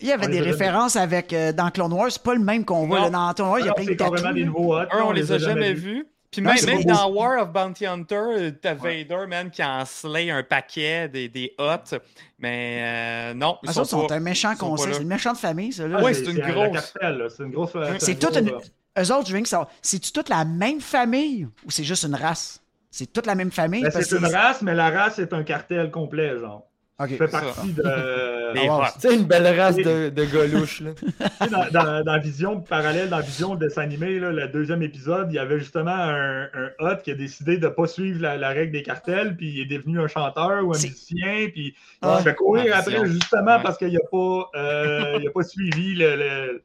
Il 0.00 0.06
y 0.08 0.12
avait 0.12 0.24
On 0.26 0.30
des 0.30 0.40
références 0.40 0.96
avec 0.96 1.34
euh, 1.34 1.52
dans 1.52 1.70
Clone 1.70 1.92
Wars, 1.92 2.10
c'est 2.10 2.22
pas 2.22 2.32
le 2.32 2.40
même 2.40 2.64
qu'on 2.64 2.86
voit. 2.86 3.00
Là. 3.00 3.10
Dans 3.10 3.34
Clone 3.34 3.48
Wars, 3.50 3.58
il 3.60 3.66
y 3.66 3.68
a 3.68 3.74
plein 3.74 3.84
de 3.84 3.92
tatous. 3.92 4.22
Un, 4.24 5.02
on 5.02 5.12
les 5.12 5.30
a 5.30 5.36
jamais 5.36 5.74
vus. 5.74 6.06
Puis 6.32 6.40
même, 6.40 6.84
dans 6.84 7.08
War 7.10 7.42
of 7.42 7.52
Bounty 7.52 7.86
Hunter, 7.86 8.52
t'as 8.60 8.74
Vader, 8.74 9.26
man, 9.28 9.50
qui 9.50 9.62
en 9.62 9.84
slay 9.84 10.30
un 10.30 10.42
paquet 10.42 11.08
des, 11.08 11.28
des 11.28 11.54
hots. 11.58 11.98
Mais 12.38 12.80
euh, 12.82 13.34
non, 13.34 13.58
ils 13.62 13.68
Ah, 13.68 13.72
sont 13.74 13.84
ça, 13.84 13.90
sont 13.90 14.06
pas- 14.06 14.14
un 14.14 14.20
méchant 14.20 14.56
conseil. 14.56 14.94
C'est 14.94 15.02
une 15.02 15.08
méchante 15.08 15.36
famille, 15.36 15.72
ça. 15.72 15.86
Là. 15.86 16.02
Ouais, 16.02 16.14
c'est 16.14 16.24
une 16.24 16.42
un- 16.42 16.50
grosse. 16.50 16.68
un 16.68 16.70
cartel, 16.72 17.18
là. 17.18 17.28
C'est 17.28 17.42
une 17.44 17.50
grosse. 17.50 17.70
C'est 17.98 18.12
un 18.12 18.14
toute 18.14 18.36
une. 18.36 18.46
là. 18.50 18.58
Eux 18.98 19.12
autres, 19.14 19.28
je 19.28 19.36
que 19.38 19.48
ça. 19.48 19.68
C'est-tu 19.80 20.10
toute 20.12 20.28
la 20.28 20.44
même 20.44 20.80
famille 20.80 21.46
ou 21.64 21.70
c'est 21.70 21.84
juste 21.84 22.04
une 22.04 22.14
race? 22.14 22.60
C'est 22.90 23.10
toute 23.12 23.26
la 23.26 23.34
même 23.34 23.50
famille? 23.50 23.82
Ben, 23.82 23.90
c'est 23.90 24.16
une 24.16 24.26
race, 24.26 24.60
mais 24.62 24.74
la 24.74 24.90
race 24.90 25.18
est 25.18 25.32
un 25.32 25.44
cartel 25.44 25.90
complet, 25.90 26.38
genre. 26.38 26.66
Ok. 27.02 27.08
Qui 27.08 27.16
fait 27.16 27.28
ça. 27.28 27.40
partie 27.40 27.72
de. 27.72 27.82
Des 28.52 28.68
Ah, 28.70 28.92
sais, 28.98 29.14
une 29.14 29.24
belle 29.24 29.58
race 29.58 29.76
de, 29.76 30.10
de 30.10 30.24
dans, 31.50 31.70
dans, 31.72 32.04
dans 32.04 32.20
Vision 32.20 32.60
parallèle, 32.60 33.08
dans 33.08 33.20
Vision 33.20 33.54
de 33.54 33.60
dessin 33.66 33.80
animé, 33.82 34.18
là, 34.18 34.30
le 34.30 34.46
deuxième 34.48 34.82
épisode, 34.82 35.28
il 35.30 35.36
y 35.36 35.38
avait 35.38 35.58
justement 35.58 35.90
un, 35.94 36.42
un 36.44 36.68
hot 36.80 36.96
qui 37.02 37.12
a 37.12 37.14
décidé 37.14 37.56
de 37.56 37.64
ne 37.66 37.72
pas 37.72 37.86
suivre 37.86 38.20
la, 38.20 38.36
la 38.36 38.50
règle 38.50 38.72
des 38.72 38.82
cartels, 38.82 39.36
puis 39.36 39.50
il 39.54 39.60
est 39.62 39.78
devenu 39.78 40.00
un 40.00 40.06
chanteur 40.08 40.64
ou 40.66 40.70
un 40.72 40.74
C'est- 40.74 40.88
musicien, 40.88 41.48
puis 41.50 41.74
Ah. 42.02 42.16
il 42.20 42.24
fait 42.24 42.34
courir 42.34 42.76
après 42.76 43.06
justement 43.06 43.56
Ouais. 43.56 43.62
parce 43.62 43.78
qu'il 43.78 43.92
n'a 43.92 44.00
pas, 44.10 44.50
euh, 44.54 45.18
il 45.20 45.28
a 45.28 45.30
pas 45.30 45.42
suivi 45.44 45.94
le, 45.94 46.16
le- 46.16 46.62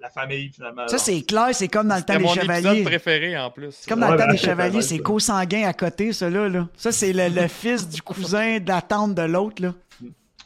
la 0.00 0.08
famille, 0.10 0.50
finalement. 0.52 0.88
Ça, 0.88 0.98
c'est 0.98 1.20
clair, 1.22 1.48
c'est 1.52 1.68
comme 1.68 1.88
dans 1.88 1.96
le 1.96 2.02
temps 2.02 2.16
des 2.16 2.22
mon 2.24 2.34
épisode 2.34 2.56
chevaliers. 2.56 2.82
préféré 2.84 3.38
en 3.38 3.50
plus. 3.50 3.68
C'est 3.72 3.90
comme 3.90 4.00
dans 4.00 4.10
le 4.10 4.16
temps 4.18 4.24
ben, 4.26 4.32
des 4.32 4.38
c'est 4.38 4.46
chevaliers, 4.46 4.82
c'est 4.82 4.96
ça. 4.96 5.02
co-sanguin 5.02 5.68
à 5.68 5.72
côté, 5.74 6.12
ça 6.12 6.30
là. 6.30 6.48
là. 6.48 6.68
Ça, 6.76 6.92
c'est 6.92 7.12
le, 7.12 7.28
le 7.28 7.46
fils 7.48 7.88
du 7.88 8.00
cousin 8.02 8.58
de 8.58 8.68
la 8.68 8.80
tante 8.82 9.14
de 9.14 9.22
l'autre. 9.22 9.62
là. 9.62 9.74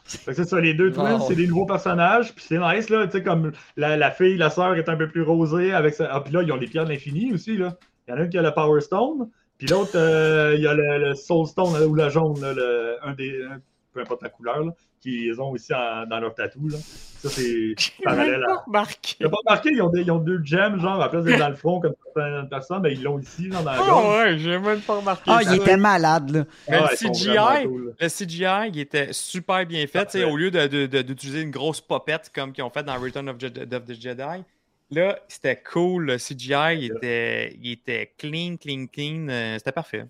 C'est 0.07 0.43
ça, 0.43 0.59
les 0.59 0.73
deux 0.75 0.91
twins, 0.91 1.13
Wow. 1.19 1.25
c'est 1.27 1.35
des 1.35 1.47
nouveaux 1.47 1.65
personnages, 1.65 2.31
puis 2.35 2.45
c'est 2.47 2.59
nice, 2.59 2.89
là, 2.91 3.07
tu 3.07 3.13
sais, 3.13 3.23
comme 3.23 3.51
la, 3.75 3.97
la 3.97 4.11
fille, 4.11 4.37
la 4.37 4.51
sœur 4.51 4.75
est 4.75 4.87
un 4.87 4.95
peu 4.97 5.07
plus 5.09 5.23
rosée, 5.23 5.73
avec 5.73 5.95
sa... 5.95 6.05
Ah, 6.13 6.21
puis 6.21 6.31
là, 6.31 6.43
ils 6.43 6.51
ont 6.51 6.57
les 6.57 6.67
pierres 6.67 6.85
de 6.85 6.91
l'infini 6.91 7.33
aussi, 7.33 7.57
là. 7.57 7.75
Il 8.07 8.11
y 8.11 8.13
en 8.13 8.17
a 8.19 8.21
un 8.21 8.27
qui 8.27 8.37
a 8.37 8.43
le 8.43 8.53
Power 8.53 8.81
Stone, 8.81 9.29
puis 9.57 9.65
l'autre, 9.67 9.93
euh, 9.95 10.53
il 10.55 10.61
y 10.63 10.67
a 10.67 10.75
le, 10.75 10.99
le 11.09 11.15
Soul 11.15 11.47
Stone, 11.47 11.73
là, 11.79 11.87
ou 11.87 11.95
le 11.95 12.09
jaune, 12.09 12.39
là, 12.39 12.53
le- 12.53 12.97
un 13.01 13.13
des... 13.13 13.41
un- 13.49 13.59
peu 13.95 14.01
importe 14.01 14.21
la 14.21 14.29
couleur, 14.29 14.63
là, 14.63 14.71
qu'ils 15.01 15.39
ont 15.41 15.49
aussi 15.51 15.73
en- 15.73 16.05
dans 16.05 16.19
leur 16.19 16.35
tatou, 16.35 16.67
là. 16.69 16.77
Ça, 16.77 17.29
c'est 17.29 17.73
parallèle 18.03 18.43
à... 18.43 18.57
remarqué. 18.67 19.15
T'as 19.19 19.29
pas 19.29 19.37
remarqué, 19.45 19.69
ils 19.71 19.81
ont, 19.81 19.89
des, 19.89 20.01
ils 20.01 20.11
ont 20.11 20.19
deux 20.19 20.41
gemmes, 20.43 20.79
genre, 20.79 20.95
à 20.95 21.05
la 21.05 21.09
place 21.09 21.23
d'être 21.23 21.39
dans 21.39 21.49
le 21.49 21.55
front, 21.55 21.79
comme 21.79 21.93
certaines 22.13 22.49
personnes, 22.49 22.81
ben, 22.81 22.89
ils 22.91 23.01
l'ont 23.01 23.17
ici, 23.19 23.51
genre, 23.51 23.63
dans 23.63 23.71
la 23.71 23.81
Oh 23.81 23.85
gorge. 23.85 24.17
ouais, 24.25 24.37
j'ai 24.37 24.59
même 24.59 24.81
pas 24.81 24.97
remarqué. 24.97 25.23
Ah, 25.27 25.39
ça. 25.41 25.55
il 25.55 25.61
était 25.61 25.77
malade, 25.77 26.29
là. 26.29 26.43
Mais 26.69 26.77
Ah, 26.77 26.89
le 26.91 27.07
ils 27.07 27.11
CGI, 27.11 27.67
cool. 27.67 27.95
Le 27.99 28.07
CGI, 28.09 28.69
il 28.73 28.79
était 28.79 29.07
super 29.13 29.65
bien 29.65 29.87
fait. 29.87 30.05
tu 30.05 30.11
sais. 30.19 30.23
Au 30.25 30.35
lieu 30.35 30.51
de- 30.51 30.67
de- 30.67 30.85
de- 30.85 31.01
d'utiliser 31.01 31.41
une 31.41 31.51
grosse 31.51 31.81
popette 31.81 32.29
comme 32.35 32.51
qu'ils 32.51 32.63
ont 32.63 32.69
fait 32.69 32.83
dans 32.83 32.99
Return 32.99 33.29
of, 33.29 33.37
Je- 33.39 33.47
of 33.47 33.85
the 33.85 33.93
Jedi, 33.99 34.43
là, 34.91 35.17
c'était 35.27 35.55
cool. 35.71 36.05
Le 36.05 36.17
CGI, 36.17 36.77
il 36.77 36.91
était, 36.95 37.57
il 37.61 37.71
était 37.71 38.13
clean, 38.17 38.57
clean, 38.61 38.85
clean. 38.91 39.27
euh, 39.29 39.55
c'était 39.57 39.71
parfait. 39.71 40.05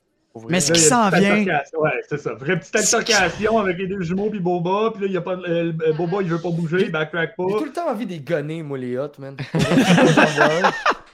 Mais 0.49 0.59
ce 0.59 0.71
Là, 0.71 0.75
qui 0.75 0.81
s'en 0.81 1.09
vient-. 1.09 1.45
Ouais, 1.77 1.91
c'est 2.09 2.19
ça. 2.19 2.33
Vraie 2.33 2.59
petite 2.59 2.75
altercation 2.75 3.57
avec 3.57 3.77
les 3.77 3.87
deux 3.87 4.01
jumeaux 4.01 4.29
puis 4.29 4.39
Boba. 4.39 4.91
Puis 4.93 5.01
là, 5.03 5.07
il 5.07 5.13
y 5.13 5.17
a 5.17 5.21
pas 5.21 5.35
de- 5.37 5.45
euh, 5.47 5.93
Boba, 5.93 6.17
il 6.21 6.27
veut 6.29 6.41
pas 6.41 6.49
bouger, 6.49 6.83
il 6.85 6.91
backtrack 6.91 7.35
pas. 7.35 7.43
J'ai 7.49 7.57
tout 7.57 7.65
le 7.65 7.71
temps 7.71 7.89
envie 7.89 8.05
de 8.05 8.11
les 8.11 8.19
gonner, 8.19 8.61
moi, 8.63 8.77
les 8.77 8.97
hot, 8.97 9.11
man. 9.17 9.35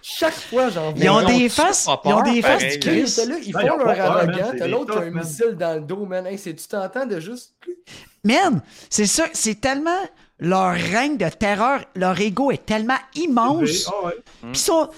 Chaque 0.03 0.33
fois, 0.33 0.69
j'en 0.69 0.91
vois 0.91 1.03
Ils 1.03 1.09
ont 1.09 1.25
des 1.27 1.47
faces, 1.49 1.87
ils 2.05 2.13
ont 2.13 2.21
des 2.23 2.41
faces 2.41 2.63
du 2.73 2.79
Christ. 2.79 3.27
là, 3.27 3.35
ils 3.45 3.53
font 3.53 3.59
ont 3.59 3.77
leur 3.77 3.99
arrogant, 3.99 4.67
l'autre 4.67 4.97
a 4.97 5.01
un 5.03 5.11
missile 5.11 5.55
dans 5.59 5.75
le 5.75 5.81
dos, 5.81 6.05
man. 6.05 6.25
Tu 6.35 6.53
t'entends 6.69 7.05
de 7.05 7.19
juste. 7.19 7.53
Man, 8.23 8.61
c'est 8.89 9.05
ça, 9.05 9.25
c'est 9.33 9.59
tellement 9.61 9.97
leur 10.39 10.71
règne 10.73 11.17
de 11.17 11.29
terreur, 11.29 11.81
leur 11.95 12.19
ego 12.19 12.49
est 12.51 12.65
tellement 12.65 12.97
immense. 13.15 13.87
Ah 13.87 14.05
ouais. 14.07 14.13
Puis 14.41 14.51
ils 14.53 14.57
sont, 14.57 14.89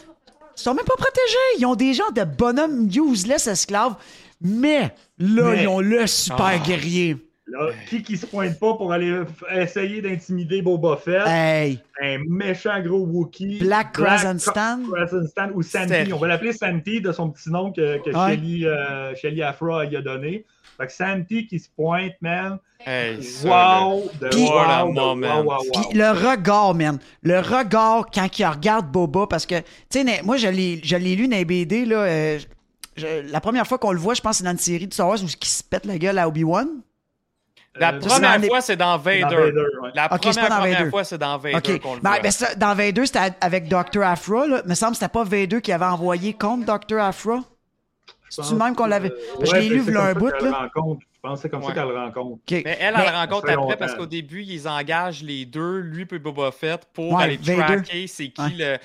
ils 0.58 0.62
sont 0.62 0.74
même 0.74 0.86
pas 0.86 0.96
protégés. 0.98 1.60
Ils 1.60 1.66
ont 1.66 1.76
des 1.76 1.94
gens 1.94 2.10
de 2.16 2.24
bonhommes 2.24 2.90
useless 2.94 3.48
esclaves. 3.48 3.96
Mais 4.42 4.94
là, 5.20 5.52
Mais- 5.52 5.64
ils 5.64 5.68
ont 5.68 5.80
le 5.80 6.06
super 6.08 6.46
Ah. 6.46 6.58
guerrier. 6.60 7.18
Là, 7.46 7.72
qui 7.90 8.02
qui 8.02 8.16
se 8.18 8.26
pointe 8.26 8.58
pas 8.58 8.74
pour 8.76 8.94
aller 8.94 9.20
essayer 9.54 10.02
d'intimider 10.02 10.62
Boba 10.62 10.96
Fett? 10.96 11.24
Hey, 11.28 11.80
Un 12.02 12.20
méchant 12.28 12.82
gros 12.82 13.06
Wookie. 13.06 13.60
Black 13.60 13.92
Crescent 13.92 14.40
Stan. 14.40 14.80
Crescent 14.92 15.28
Stan 15.28 15.50
ou 15.54 15.62
Santi. 15.62 15.90
Sérieux. 15.90 16.14
On 16.14 16.20
va 16.20 16.28
l'appeler 16.30 16.54
Santi 16.54 17.02
de 17.02 17.12
son 17.12 17.30
petit 17.32 17.52
nom 17.52 17.72
que, 17.74 17.98
que 18.02 18.10
Ouais. 18.12 18.36
Shelly, 18.36 18.66
euh, 18.66 19.14
Shelly 19.16 19.44
Afra 19.44 19.84
y 19.86 19.96
a 19.98 20.02
donné. 20.02 20.46
Fait 20.78 20.88
que 20.88 20.94
Santi 20.94 21.46
qui 21.46 21.60
se 21.60 21.68
pointe, 21.76 22.14
man. 22.22 22.60
Hey. 22.86 23.18
Wow! 23.44 24.04
Wow, 24.22 24.94
wow, 24.94 25.44
wow. 25.44 25.58
Puis 25.74 25.98
le 25.98 26.12
regard, 26.12 26.74
man. 26.76 27.00
Le 27.22 27.40
regard 27.40 28.06
quand 28.14 28.28
il 28.40 28.46
regarde 28.46 28.92
Boba, 28.92 29.26
parce 29.28 29.46
que, 29.46 29.60
tu 29.90 30.04
sais, 30.06 30.22
moi, 30.24 30.38
je 30.38 30.48
l'ai 30.48 31.16
lu 31.16 31.28
dans 31.28 31.38
les 31.38 31.46
BD, 31.46 31.86
là. 31.86 31.98
euh, 31.98 32.40
je- 32.98 33.32
la 33.32 33.40
première 33.42 33.66
fois 33.66 33.78
qu'on 33.78 33.92
le 33.94 34.00
voit, 34.00 34.14
je 34.14 34.22
pense, 34.22 34.38
c'est 34.38 34.44
dans 34.44 34.52
une 34.52 34.58
série 34.58 34.88
de 34.88 34.94
Star 34.94 35.08
Wars 35.08 35.18
où 35.22 35.26
il 35.26 35.48
se 35.48 35.64
pète 35.64 35.86
la 35.86 35.98
gueule 35.98 36.18
à 36.20 36.28
Obi-Wan. 36.28 36.68
La 37.76 37.92
Euh, 37.94 38.00
première 38.00 38.38
les- 38.38 38.48
fois, 38.50 38.62
c'est 38.62 38.76
dans 38.76 38.98
Vader. 39.00 39.22
Dans 39.22 39.30
Vader, 39.30 39.52
ouais. 39.82 39.90
La 39.96 40.10
première, 40.10 40.34
dans 40.50 40.58
première 40.58 40.78
Vader. 40.80 40.90
fois, 40.92 41.04
c'est 41.04 41.18
dans 41.18 41.38
Vader 41.40 41.58
OK. 41.58 41.80
qu'on 41.82 41.96
le 41.96 42.02
Ben, 42.02 42.10
voit. 42.12 42.20
ben, 42.20 42.32
ça, 42.32 42.54
dans 42.54 42.76
Vader, 42.76 43.06
c'était 43.08 43.32
avec 43.42 43.68
Dr. 43.68 44.04
Afra, 44.04 44.46
là. 44.46 44.62
Me 44.66 44.76
semble 44.76 44.92
que 44.92 44.98
c'était 45.00 45.10
pas 45.12 45.24
Vader 45.24 45.60
qui 45.60 45.72
avait 45.72 45.86
envoyé 45.86 46.34
contre 46.34 46.66
Dr. 46.66 47.00
Afra. 47.00 47.40
C'est-tu 48.30 48.54
même 48.56 48.76
qu'on 48.76 48.86
l'avait. 48.86 49.10
Euh, 49.12 49.16
je 49.46 49.54
l'ai 49.54 49.70
ouais, 49.70 49.70
lu 49.70 49.80
v'là 49.80 50.04
un 50.06 50.14
bout, 50.14 50.32
là. 50.42 50.70
rencontre. 50.74 51.02
Je 51.24 51.30
pense 51.30 51.40
que 51.40 51.44
c'est 51.44 51.50
comme 51.50 51.64
ça 51.64 51.72
qu'elle 51.72 51.88
le 51.88 51.95
rencontre. 51.98 52.41
Mais 52.52 52.64
elle, 52.66 52.76
elle 52.80 52.94
Mais- 52.98 53.06
le 53.06 53.12
rencontre 53.16 53.50
après 53.50 53.78
parce 53.78 53.95
qu'au 53.95 54.06
début, 54.06 54.44
ils 54.44 54.68
engagent 54.68 55.24
les 55.24 55.45
deux, 55.45 55.78
lui 55.80 56.06
et 56.12 56.20
Boba 56.20 56.52
Fett, 56.52 56.86
pour 56.91 57.14
Ouais, 57.14 57.24
aller 57.24 57.38
Vader. 57.38 57.62
traquer 57.64 58.08
c'est 58.08 58.28
qui 58.30 58.41
Ouais. 58.41 58.50
le, 58.58 58.78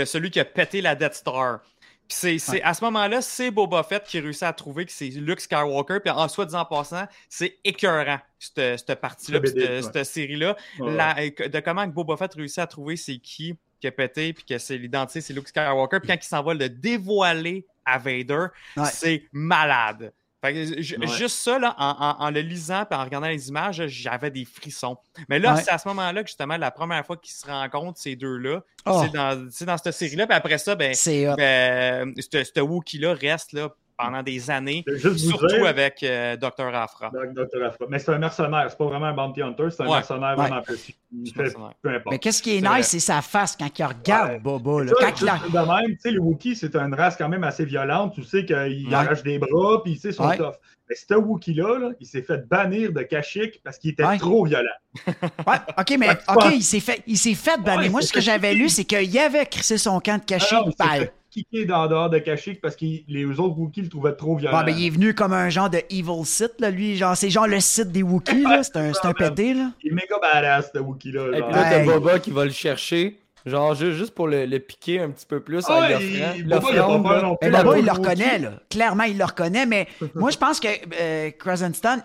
le- 0.00 0.04
celui 0.04 0.30
qui 0.32 0.40
a 0.40 0.44
pété 0.44 0.80
la 0.80 0.96
Death 0.96 1.14
Star. 1.14 1.60
Puis 2.08 2.16
c'est, 2.18 2.38
c'est- 2.38 2.62
à 2.62 2.74
ce 2.74 2.82
moment-là, 2.84 3.22
c'est 3.22 3.52
Boba 3.52 3.84
Fett 3.84 4.02
qui 4.02 4.18
réussit 4.18 4.42
à 4.42 4.52
trouver 4.52 4.84
que 4.86 4.90
c'est 4.92 5.06
Luke 5.06 5.40
Skywalker. 5.40 6.00
Puis 6.00 6.10
en 6.10 6.26
soi 6.26 6.44
disant 6.46 6.62
en 6.62 6.64
passant, 6.64 7.04
c'est 7.28 7.58
écœurant, 7.62 8.18
cette, 8.40 8.80
cette 8.80 9.00
partie-là, 9.00 9.38
cette, 9.44 9.54
BD, 9.54 9.66
ouais. 9.68 9.82
cette 9.82 10.04
série-là. 10.04 10.56
Ouais. 10.80 10.96
La- 10.96 11.14
de 11.48 11.60
comment 11.60 11.86
Boba 11.86 12.16
Fett 12.16 12.34
réussit 12.34 12.58
à 12.58 12.66
trouver 12.66 12.96
c'est 12.96 13.18
qui 13.18 13.54
qui 13.80 13.86
a 13.86 13.92
pété, 13.92 14.32
puis 14.32 14.44
que 14.44 14.58
c'est 14.58 14.78
l'identité, 14.78 15.20
c'est 15.20 15.32
Luke 15.32 15.46
Skywalker. 15.46 16.00
Puis 16.00 16.08
quand 16.08 16.16
il 16.16 16.26
s'en 16.26 16.42
va 16.42 16.54
le 16.54 16.68
dévoiler 16.68 17.66
à 17.84 17.98
Vader, 17.98 18.46
Ouais. 18.76 18.84
c'est 18.90 19.24
malade. 19.32 20.12
Fait 20.44 20.52
que 20.52 20.82
ju- 20.82 20.98
Ouais. 20.98 21.06
Juste 21.06 21.36
ça, 21.38 21.58
là, 21.58 21.74
en, 21.78 21.90
en- 22.20 22.24
en 22.26 22.30
le 22.30 22.40
lisant 22.40 22.84
et 22.90 22.94
en 22.94 23.02
regardant 23.02 23.28
les 23.28 23.48
images, 23.48 23.82
j'avais 23.86 24.30
des 24.30 24.44
frissons. 24.44 24.98
Mais 25.30 25.38
là, 25.38 25.54
Ouais. 25.54 25.62
c'est 25.62 25.70
à 25.70 25.78
ce 25.78 25.88
moment-là 25.88 26.22
que 26.22 26.28
justement, 26.28 26.58
la 26.58 26.70
première 26.70 27.06
fois 27.06 27.16
qu'ils 27.16 27.32
se 27.32 27.46
rencontrent, 27.46 27.98
ces 27.98 28.14
deux-là, 28.14 28.60
Oh. 28.84 29.00
c'est 29.02 29.12
dans, 29.12 29.48
c'est 29.50 29.64
dans 29.64 29.78
cette 29.78 29.94
série-là. 29.94 30.26
Puis 30.26 30.36
après 30.36 30.58
ça, 30.58 30.74
ben, 30.74 30.94
ben, 31.38 32.14
ce 32.18 32.60
Wookiee-là 32.60 33.14
reste 33.14 33.52
là, 33.54 33.70
pendant 33.96 34.22
des 34.22 34.50
années, 34.50 34.84
surtout 34.98 35.46
dire- 35.46 35.66
avec 35.66 36.02
euh, 36.02 36.36
Dr. 36.36 36.74
Afra. 36.74 37.10
Dr. 37.10 37.64
Afra. 37.64 37.86
Mais 37.88 37.98
c'est 37.98 38.12
un 38.12 38.18
mercenaire, 38.18 38.66
c'est 38.68 38.78
pas 38.78 38.86
vraiment 38.86 39.06
un 39.06 39.12
bounty 39.14 39.42
hunter, 39.42 39.68
c'est 39.70 39.82
un 39.82 39.86
Ouais. 39.86 39.96
mercenaire 39.96 40.30
Ouais. 40.38 40.46
vraiment 40.48 40.62
petit. 40.62 40.94
Peu 41.34 41.44
importe. 41.90 42.06
Mais 42.10 42.18
qu'est-ce 42.18 42.42
qui 42.42 42.56
est, 42.56 42.60
nice, 42.60 42.88
c'est 42.88 42.98
sa 43.00 43.22
face 43.22 43.56
quand 43.56 43.70
il 43.78 43.84
regarde 43.84 44.30
Ouais. 44.32 44.38
Boba. 44.40 44.84
Là. 44.84 44.92
Ça, 44.98 45.10
Quand 45.12 45.20
il 45.20 45.52
de 45.52 45.58
même, 45.58 45.90
tu 45.96 46.00
sais, 46.00 46.10
les 46.10 46.18
Wookiees, 46.18 46.56
c'est 46.56 46.74
une 46.76 46.94
race 46.94 47.16
quand 47.16 47.28
même 47.28 47.44
assez 47.44 47.64
violente. 47.64 48.14
Tu 48.14 48.24
sais 48.24 48.44
qu'ils 48.44 48.88
Ouais. 48.88 48.94
arrachent 48.94 49.22
des 49.22 49.38
bras, 49.38 49.82
puis 49.82 50.00
ils 50.02 50.12
sont 50.12 50.26
Ouais. 50.26 50.36
tough. 50.36 50.54
Mais 50.88 50.96
ce 50.96 51.14
Wookiee-là, 51.14 51.78
là, 51.78 51.90
il 51.98 52.06
s'est 52.06 52.20
fait 52.22 52.46
bannir 52.46 52.92
de 52.92 53.00
Kashyyyk 53.02 53.62
parce 53.64 53.78
qu'il 53.78 53.92
était 53.92 54.04
Ouais. 54.04 54.18
trop 54.18 54.44
violent. 54.44 54.68
Ouais, 55.46 55.56
ok, 55.78 55.96
mais 55.98 56.10
ok, 56.28 56.44
il 56.54 56.62
s'est 56.62 56.80
fait, 56.80 57.02
il 57.06 57.16
s'est 57.16 57.34
fait 57.34 57.58
bannir. 57.62 57.84
Ouais, 57.84 57.88
Moi, 57.88 58.02
ce 58.02 58.12
que 58.12 58.20
j'avais 58.20 58.52
lu, 58.54 58.68
c'est 58.68 58.84
qu'il 58.84 59.18
avait 59.18 59.46
crissé 59.46 59.78
son 59.78 59.98
camp 60.00 60.18
de 60.18 60.34
Ah 60.80 60.98
kicker 61.34 61.64
dans 61.66 61.86
dehors 61.88 62.08
de 62.10 62.18
Kashyyyk 62.18 62.60
parce 62.60 62.76
que 62.76 62.84
les 63.08 63.24
autres 63.26 63.58
Wookiees 63.58 63.82
le 63.82 63.88
trouvaient 63.88 64.14
trop 64.14 64.36
violent. 64.36 64.58
bon, 64.60 64.64
ben, 64.64 64.74
il 64.78 64.86
est 64.86 64.90
venu 64.90 65.14
comme 65.14 65.32
un 65.32 65.48
genre 65.50 65.68
de 65.68 65.78
evil 65.90 66.24
Sith, 66.24 66.52
là, 66.60 66.70
lui. 66.70 66.96
Genre, 66.96 67.16
c'est 67.16 67.28
genre 67.30 67.46
le 67.48 67.58
site 67.60 67.90
des 67.92 68.02
Wookiees, 68.02 68.42
là. 68.42 68.62
C'est 68.62 68.76
un, 68.76 68.92
c'est 68.92 69.06
un 69.06 69.12
pédé, 69.12 69.52
là. 69.54 69.72
Il 69.82 69.90
est 69.90 69.94
méga 69.94 70.16
badass, 70.22 70.70
ce 70.74 70.78
Wookiee-là. 70.78 71.26
Et 71.36 71.42
puis 71.42 71.52
là, 71.52 71.62
t'as 71.70 71.80
Hey. 71.80 71.86
Boba 71.86 72.18
qui 72.20 72.30
va 72.30 72.44
le 72.44 72.50
chercher. 72.52 73.18
Genre, 73.44 73.74
ju- 73.74 73.94
juste 73.94 74.14
pour 74.14 74.26
le, 74.28 74.46
le 74.46 74.58
piquer 74.58 75.00
un 75.00 75.10
petit 75.10 75.26
peu 75.26 75.40
plus 75.40 75.64
Ah, 75.68 75.80
en 75.96 75.98
il- 76.00 76.52
offrant. 76.54 76.98
Boba, 76.98 77.38
il 77.42 77.78
il 77.80 77.84
le 77.84 77.92
reconnaît, 77.92 78.38
là. 78.38 78.52
Clairement, 78.70 79.04
il 79.04 79.18
le 79.18 79.24
reconnaît, 79.24 79.66
mais 79.66 79.86
moi, 80.14 80.30
je 80.30 80.38
pense 80.38 80.60
que 80.60 80.68
euh, 81.00 81.30
Krasenstein, 81.38 82.02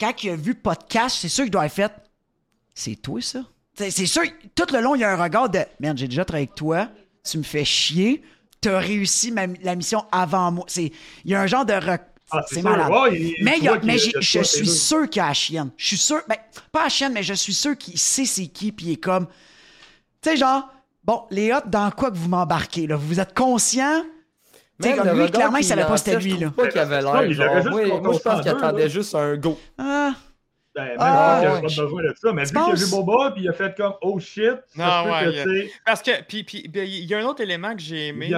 quand 0.00 0.12
il 0.24 0.30
a 0.30 0.36
vu 0.36 0.54
podcast, 0.54 1.16
c'est 1.20 1.28
sûr 1.28 1.44
qu'il 1.44 1.50
doit 1.50 1.66
être 1.66 1.72
fait. 1.72 1.92
C'est 2.74 2.94
toi, 2.96 3.20
ça? 3.20 3.40
C'est 3.74 3.90
c'est 3.90 4.06
sûr, 4.06 4.22
tout 4.54 4.66
le 4.72 4.80
long, 4.80 4.94
il 4.94 5.00
y 5.00 5.04
a 5.04 5.12
un 5.12 5.22
regard 5.22 5.48
de 5.50 5.60
Merde, 5.80 5.98
j'ai 5.98 6.08
déjà 6.08 6.24
travaillé 6.24 6.46
avec 6.46 6.54
toi, 6.56 6.88
tu 7.24 7.38
me 7.38 7.42
fais 7.42 7.64
chier, 7.64 8.22
t'as 8.60 8.78
réussi 8.78 9.30
ma- 9.32 9.46
la 9.62 9.74
mission 9.76 10.04
avant 10.12 10.50
moi. 10.52 10.64
C'est- 10.68 10.92
Il 11.24 11.30
y 11.30 11.34
a 11.34 11.40
un 11.40 11.46
genre 11.46 11.64
de. 11.64 11.72
rec- 11.74 12.02
Ah, 12.30 12.42
c'est 12.46 12.60
malade. 12.62 12.90
Ouais, 12.90 13.18
il- 13.18 13.42
Mais, 13.44 13.54
il 13.56 13.64
y 13.64 13.68
a- 13.68 13.78
mais 13.82 13.96
y 13.96 14.14
a 14.16 14.20
je 14.20 14.42
suis 14.42 14.66
sûr. 14.68 15.08
qu'il 15.08 15.20
y 15.20 15.24
a 15.24 15.28
la 15.28 15.32
chienne. 15.34 15.70
Je 15.78 15.86
suis 15.86 15.96
sûr, 15.96 16.20
ben, 16.28 16.36
pas 16.72 16.82
la 16.84 16.88
chienne, 16.90 17.12
mais 17.14 17.22
je 17.22 17.32
suis 17.32 17.54
sûr 17.54 17.76
qu'il 17.78 17.98
sait 17.98 18.26
c'est 18.26 18.48
qui, 18.48 18.70
puis 18.70 18.86
il 18.86 18.92
est 18.92 18.96
comme. 18.96 19.26
Tu 20.20 20.28
sais, 20.30 20.36
genre, 20.36 20.68
bon, 21.04 21.22
les 21.30 21.54
dans 21.66 21.90
quoi 21.90 22.10
que 22.10 22.16
vous 22.16 22.28
m'embarquez, 22.28 22.86
là? 22.86 22.96
Vous 22.96 23.18
êtes 23.18 23.34
conscient? 23.34 24.02
Tu 24.82 24.88
sais, 24.90 24.94
comme 24.96 25.08
lui, 25.18 25.30
clairement, 25.30 25.56
il 25.58 25.64
savait 25.64 25.86
pas 25.86 25.96
c'était 25.96 26.20
je 26.20 26.28
lui, 26.28 26.36
là. 26.38 26.50
pas 26.50 26.66
qu'il 26.68 26.78
avait 26.80 27.00
l'air. 27.00 27.12
moi, 28.02 28.12
je 28.12 28.18
pense 28.18 28.40
qu'il 28.42 28.50
attendait 28.50 28.88
juste 28.90 29.14
un 29.14 29.36
go. 29.36 29.58
Ah, 29.78 30.12
Ben, 30.78 30.84
même 30.88 30.96
Ah, 31.00 31.12
moi, 31.12 31.38
il 31.38 31.40
ouais. 31.40 31.46
avait 31.46 31.60
pas 31.76 31.82
besoin 31.82 32.02
de 32.02 32.14
ça. 32.20 32.32
Mais 32.32 32.42
Tu 32.46 32.54
vu 32.54 32.60
qu'il 32.64 32.72
a 32.72 32.74
vu? 32.86 32.90
Boba, 32.90 33.30
puis 33.32 33.42
il 33.44 33.48
a 33.48 33.52
fait 33.52 33.76
comme 33.76 33.94
Oh 34.02 34.18
shit. 34.20 34.44
Non, 34.76 34.84
ouais, 35.10 35.32
que, 35.44 35.64
a- 35.66 35.68
Parce 35.84 36.02
que, 36.02 36.22
puis, 36.22 36.44
puis, 36.44 36.68
ben, 36.68 36.86
il 36.86 37.04
y 37.04 37.14
a 37.14 37.18
un 37.18 37.24
autre 37.24 37.40
élément 37.42 37.74
que 37.74 37.80
j'ai 37.82 38.08
aimé, 38.08 38.30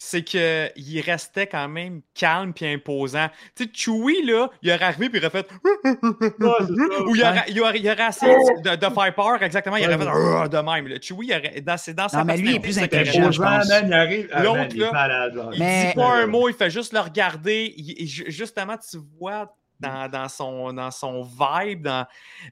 c'est 0.00 0.22
qu'il 0.22 1.00
restait 1.04 1.48
quand 1.48 1.66
même 1.66 2.02
calme 2.14 2.52
puis 2.52 2.66
imposant. 2.66 3.28
Tu 3.56 3.64
sais, 3.64 3.70
Chewie, 3.74 4.24
là, 4.24 4.48
il 4.62 4.70
aurait 4.70 4.84
arrivé 4.84 5.08
puis 5.10 5.18
il 5.18 5.26
aurait 5.26 5.30
fait. 5.42 5.48
Ouais. 6.38 7.02
Ou 7.06 7.16
il 7.16 7.22
aurait, 7.24 7.44
il 7.48 7.60
aurait, 7.60 7.78
il 7.80 7.90
aurait 7.90 8.08
essayé 8.08 8.32
de, 8.62 8.76
de 8.76 8.94
faire 8.94 9.14
peur, 9.16 9.42
exactement. 9.42 9.76
Il 9.76 9.86
aurait 9.86 9.96
Ouais, 9.96 10.04
fait 10.04 10.10
Ah 10.44 10.48
de 10.48 10.56
même. 10.58 10.86
Là. 10.86 10.96
Chewie, 11.02 11.26
il 11.26 11.32
aurait, 11.32 11.60
dans, 11.62 11.76
sa 11.76 12.18
Non, 12.18 12.24
mais 12.24 12.36
lui, 12.36 12.50
il 12.50 12.56
est 12.56 12.60
plus 12.60 12.78
intelligent, 12.78 13.22
L'autre, 14.42 14.76
là. 14.76 15.48
Il 15.52 15.58
dit 15.58 15.94
pas 15.96 16.14
un 16.14 16.26
mot, 16.28 16.48
il 16.48 16.54
fait 16.54 16.70
juste 16.70 16.92
le 16.92 17.00
regarder. 17.00 17.74
Il- 17.76 18.06
justement, 18.06 18.76
tu 18.76 18.98
vois 19.18 19.52
dans, 19.80 20.08
dans, 20.10 20.28
son, 20.28 20.72
dans 20.72 20.90
son 20.90 21.22
vibe. 21.22 21.82
Dans... 21.82 22.06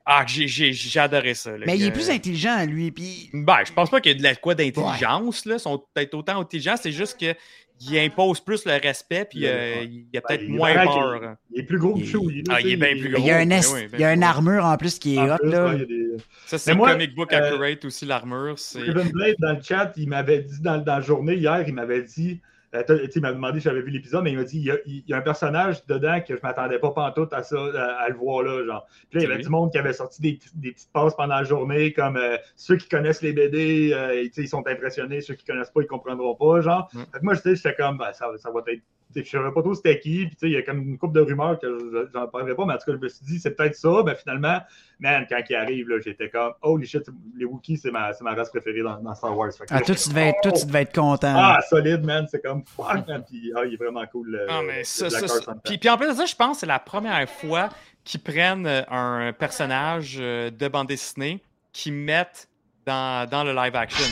Ah, 0.04 0.24
j'ai, 0.26 0.46
j'ai, 0.46 0.72
j'ai 0.72 1.00
adoré 1.00 1.34
ça. 1.34 1.50
là, 1.56 1.64
mais 1.66 1.76
il 1.76 1.84
est 1.86 1.90
plus 1.92 2.10
intelligent, 2.10 2.64
lui, 2.66 2.90
puis. 2.90 3.30
Ben, 3.32 3.58
je 3.66 3.72
pense 3.72 3.90
pas 3.90 4.00
qu'il 4.00 4.12
y 4.12 4.14
ait 4.14 4.18
de 4.18 4.22
la, 4.22 4.34
quoi 4.36 4.54
d'intelligence. 4.54 5.44
Là. 5.44 5.54
Ils 5.56 5.60
sont 5.60 5.82
peut-être 5.94 6.14
autant 6.14 6.40
intelligents. 6.40 6.76
C'est 6.80 6.92
juste 6.92 7.18
que 7.20 7.34
il 7.78 7.98
impose 7.98 8.40
plus 8.40 8.64
le 8.64 8.72
respect, 8.80 9.26
puis 9.28 9.40
Il- 9.40 9.46
euh, 9.46 9.82
il 9.82 10.06
y 10.10 10.16
a 10.16 10.20
Ben, 10.20 10.28
peut-être 10.28 10.42
est 10.44 10.48
moins 10.48 10.72
peur. 10.72 11.20
qu'il- 11.20 11.36
Il 11.50 11.60
est 11.60 11.64
plus 11.64 11.78
gros 11.78 11.92
que 11.92 12.00
Il- 12.00 12.42
Ah, 12.48 12.58
il 12.62 12.68
est 12.68 12.70
sais, 12.70 12.76
bien 12.76 12.88
plus 13.02 13.14
Il 13.18 13.24
y 13.26 13.30
a, 13.30 13.36
un 13.36 13.44
Ben 13.46 13.52
est- 13.52 13.74
oui, 13.74 13.80
ben 13.82 13.90
il 13.92 14.00
y 14.00 14.04
a 14.04 14.14
une 14.14 14.22
armure 14.22 14.64
en 14.64 14.76
plus 14.78 14.98
qui 14.98 15.16
est 15.16 15.18
En 15.18 15.34
hot, 15.34 15.36
plus, 15.42 15.50
là. 15.50 15.74
des- 15.74 16.16
Ça, 16.46 16.56
c'est 16.56 16.74
comic 16.74 17.14
book 17.14 17.34
euh, 17.34 17.36
accurate 17.36 17.84
aussi, 17.84 18.06
l'armure. 18.06 18.58
C'est... 18.58 18.82
Kevin 18.82 19.10
Blade, 19.10 19.34
dans 19.40 19.52
le 19.52 19.60
chat, 19.62 19.92
il 19.98 20.08
m'avait 20.08 20.38
dit 20.38 20.58
dans, 20.62 20.78
dans 20.78 20.94
la 20.96 21.00
journée 21.02 21.34
hier, 21.34 21.64
il 21.68 21.74
m'avait 21.74 22.02
dit, 22.02 22.40
euh, 22.78 23.06
il 23.14 23.22
m'avait 23.22 23.34
demandé 23.34 23.60
si 23.60 23.64
j'avais 23.64 23.82
vu 23.82 23.90
l'épisode, 23.90 24.24
mais 24.24 24.32
il 24.32 24.36
m'a 24.36 24.44
dit, 24.44 24.58
il 24.58 24.64
y, 24.64 24.70
a, 24.70 24.76
il 24.86 25.04
y 25.06 25.12
a 25.12 25.16
un 25.16 25.22
personnage 25.22 25.84
dedans 25.86 26.20
que 26.20 26.36
je 26.36 26.40
m'attendais 26.42 26.78
pas 26.78 26.90
pantoute 26.90 27.32
à 27.32 27.42
ça, 27.42 27.56
à, 27.74 28.04
à 28.04 28.08
le 28.08 28.16
voir 28.16 28.42
là, 28.42 28.64
genre. 28.64 28.86
Puis 29.10 29.18
là, 29.18 29.24
il 29.24 29.28
y 29.28 29.32
avait 29.32 29.42
du 29.42 29.48
monde 29.48 29.72
qui 29.72 29.78
avait 29.78 29.92
sorti 29.92 30.22
des, 30.22 30.38
des 30.54 30.72
petites 30.72 30.92
passes 30.92 31.14
pendant 31.14 31.36
la 31.36 31.44
journée, 31.44 31.92
comme 31.92 32.16
euh, 32.16 32.36
ceux 32.56 32.76
qui 32.76 32.88
connaissent 32.88 33.22
les 33.22 33.32
BD, 33.32 33.92
euh, 33.92 34.28
ils 34.36 34.48
sont 34.48 34.66
impressionnés, 34.66 35.20
ceux 35.20 35.34
qui 35.34 35.44
connaissent 35.44 35.70
pas, 35.70 35.82
ils 35.82 35.86
comprendront 35.86 36.34
pas, 36.34 36.60
genre. 36.60 36.88
Mm. 36.92 36.98
Fait 36.98 37.18
que 37.18 37.24
moi, 37.24 37.34
je 37.34 37.40
sais, 37.40 37.56
j'étais 37.56 37.74
comme, 37.74 37.98
ben, 37.98 38.12
ça, 38.12 38.26
ça 38.38 38.50
va 38.50 38.60
être. 38.68 38.82
Je 39.24 39.30
savais 39.30 39.50
pas 39.52 39.62
trop 39.62 39.74
c'était 39.74 39.98
qui, 39.98 40.26
puis 40.26 40.30
tu 40.30 40.36
sais, 40.40 40.46
il 40.46 40.52
y 40.52 40.56
a 40.56 40.62
comme 40.62 40.82
une 40.82 40.98
couple 40.98 41.14
de 41.14 41.20
rumeurs 41.20 41.58
que 41.58 41.66
je- 41.66 42.08
j'en 42.12 42.26
parlerai 42.28 42.54
pas, 42.54 42.64
mais 42.66 42.74
en 42.74 42.78
tout 42.78 42.84
cas, 42.90 42.92
je 42.92 43.02
me 43.02 43.08
suis 43.08 43.24
dit, 43.24 43.38
c'est 43.38 43.52
peut-être 43.56 43.74
ça, 43.76 44.02
ben 44.04 44.14
finalement, 44.14 44.58
man, 45.00 45.26
quand 45.28 45.40
il 45.48 45.56
arrive, 45.56 45.88
là, 45.88 45.96
j'étais 46.04 46.28
comme, 46.30 46.52
holy 46.62 46.86
shit, 46.86 47.02
les 47.36 47.44
Wookiees, 47.44 47.78
c'est 47.78 47.90
ma, 47.90 48.12
c'est 48.12 48.24
ma 48.24 48.34
race 48.34 48.50
préférée 48.50 48.82
dans, 48.82 48.96
dans 49.00 49.14
Star 49.14 49.36
Wars. 49.36 49.52
Fait 49.52 49.64
que 49.66 49.74
Ah, 49.74 49.80
toi, 49.80 49.94
tu 49.94 50.08
devais 50.08 50.28
être, 50.28 50.40
toi, 50.42 50.52
tu 50.52 50.66
devais 50.66 50.82
être 50.82 50.94
content. 50.94 51.34
ah, 51.36 51.60
solide, 51.68 52.04
man. 52.04 52.26
C'est 52.30 52.42
comme 52.42 52.64
fuck, 52.66 53.06
man. 53.08 53.24
Puis, 53.28 53.52
ah, 53.56 53.64
il 53.64 53.74
est 53.74 53.76
vraiment 53.76 54.04
cool. 54.06 54.28
Le, 54.30 54.46
Ah, 54.48 54.60
mais 54.66 54.78
le 54.78 54.84
ça, 54.84 55.10
ça, 55.10 55.26
ça- 55.28 55.54
Puis, 55.64 55.78
puis 55.78 55.88
en 55.88 55.96
plus 55.96 56.08
de 56.08 56.14
ça, 56.14 56.26
je 56.26 56.34
pense 56.34 56.56
que 56.56 56.60
c'est 56.60 56.66
la 56.66 56.78
première 56.78 57.28
fois 57.28 57.68
qu'ils 58.04 58.20
prennent 58.20 58.66
euh, 58.66 58.82
un 58.90 59.32
personnage 59.32 60.16
euh, 60.20 60.50
de 60.50 60.68
bande 60.68 60.86
dessinée 60.88 61.42
qu'ils 61.72 61.92
mettent 61.92 62.48
dans, 62.86 63.28
dans 63.28 63.44
le 63.44 63.52
live 63.52 63.74
action. 63.76 64.04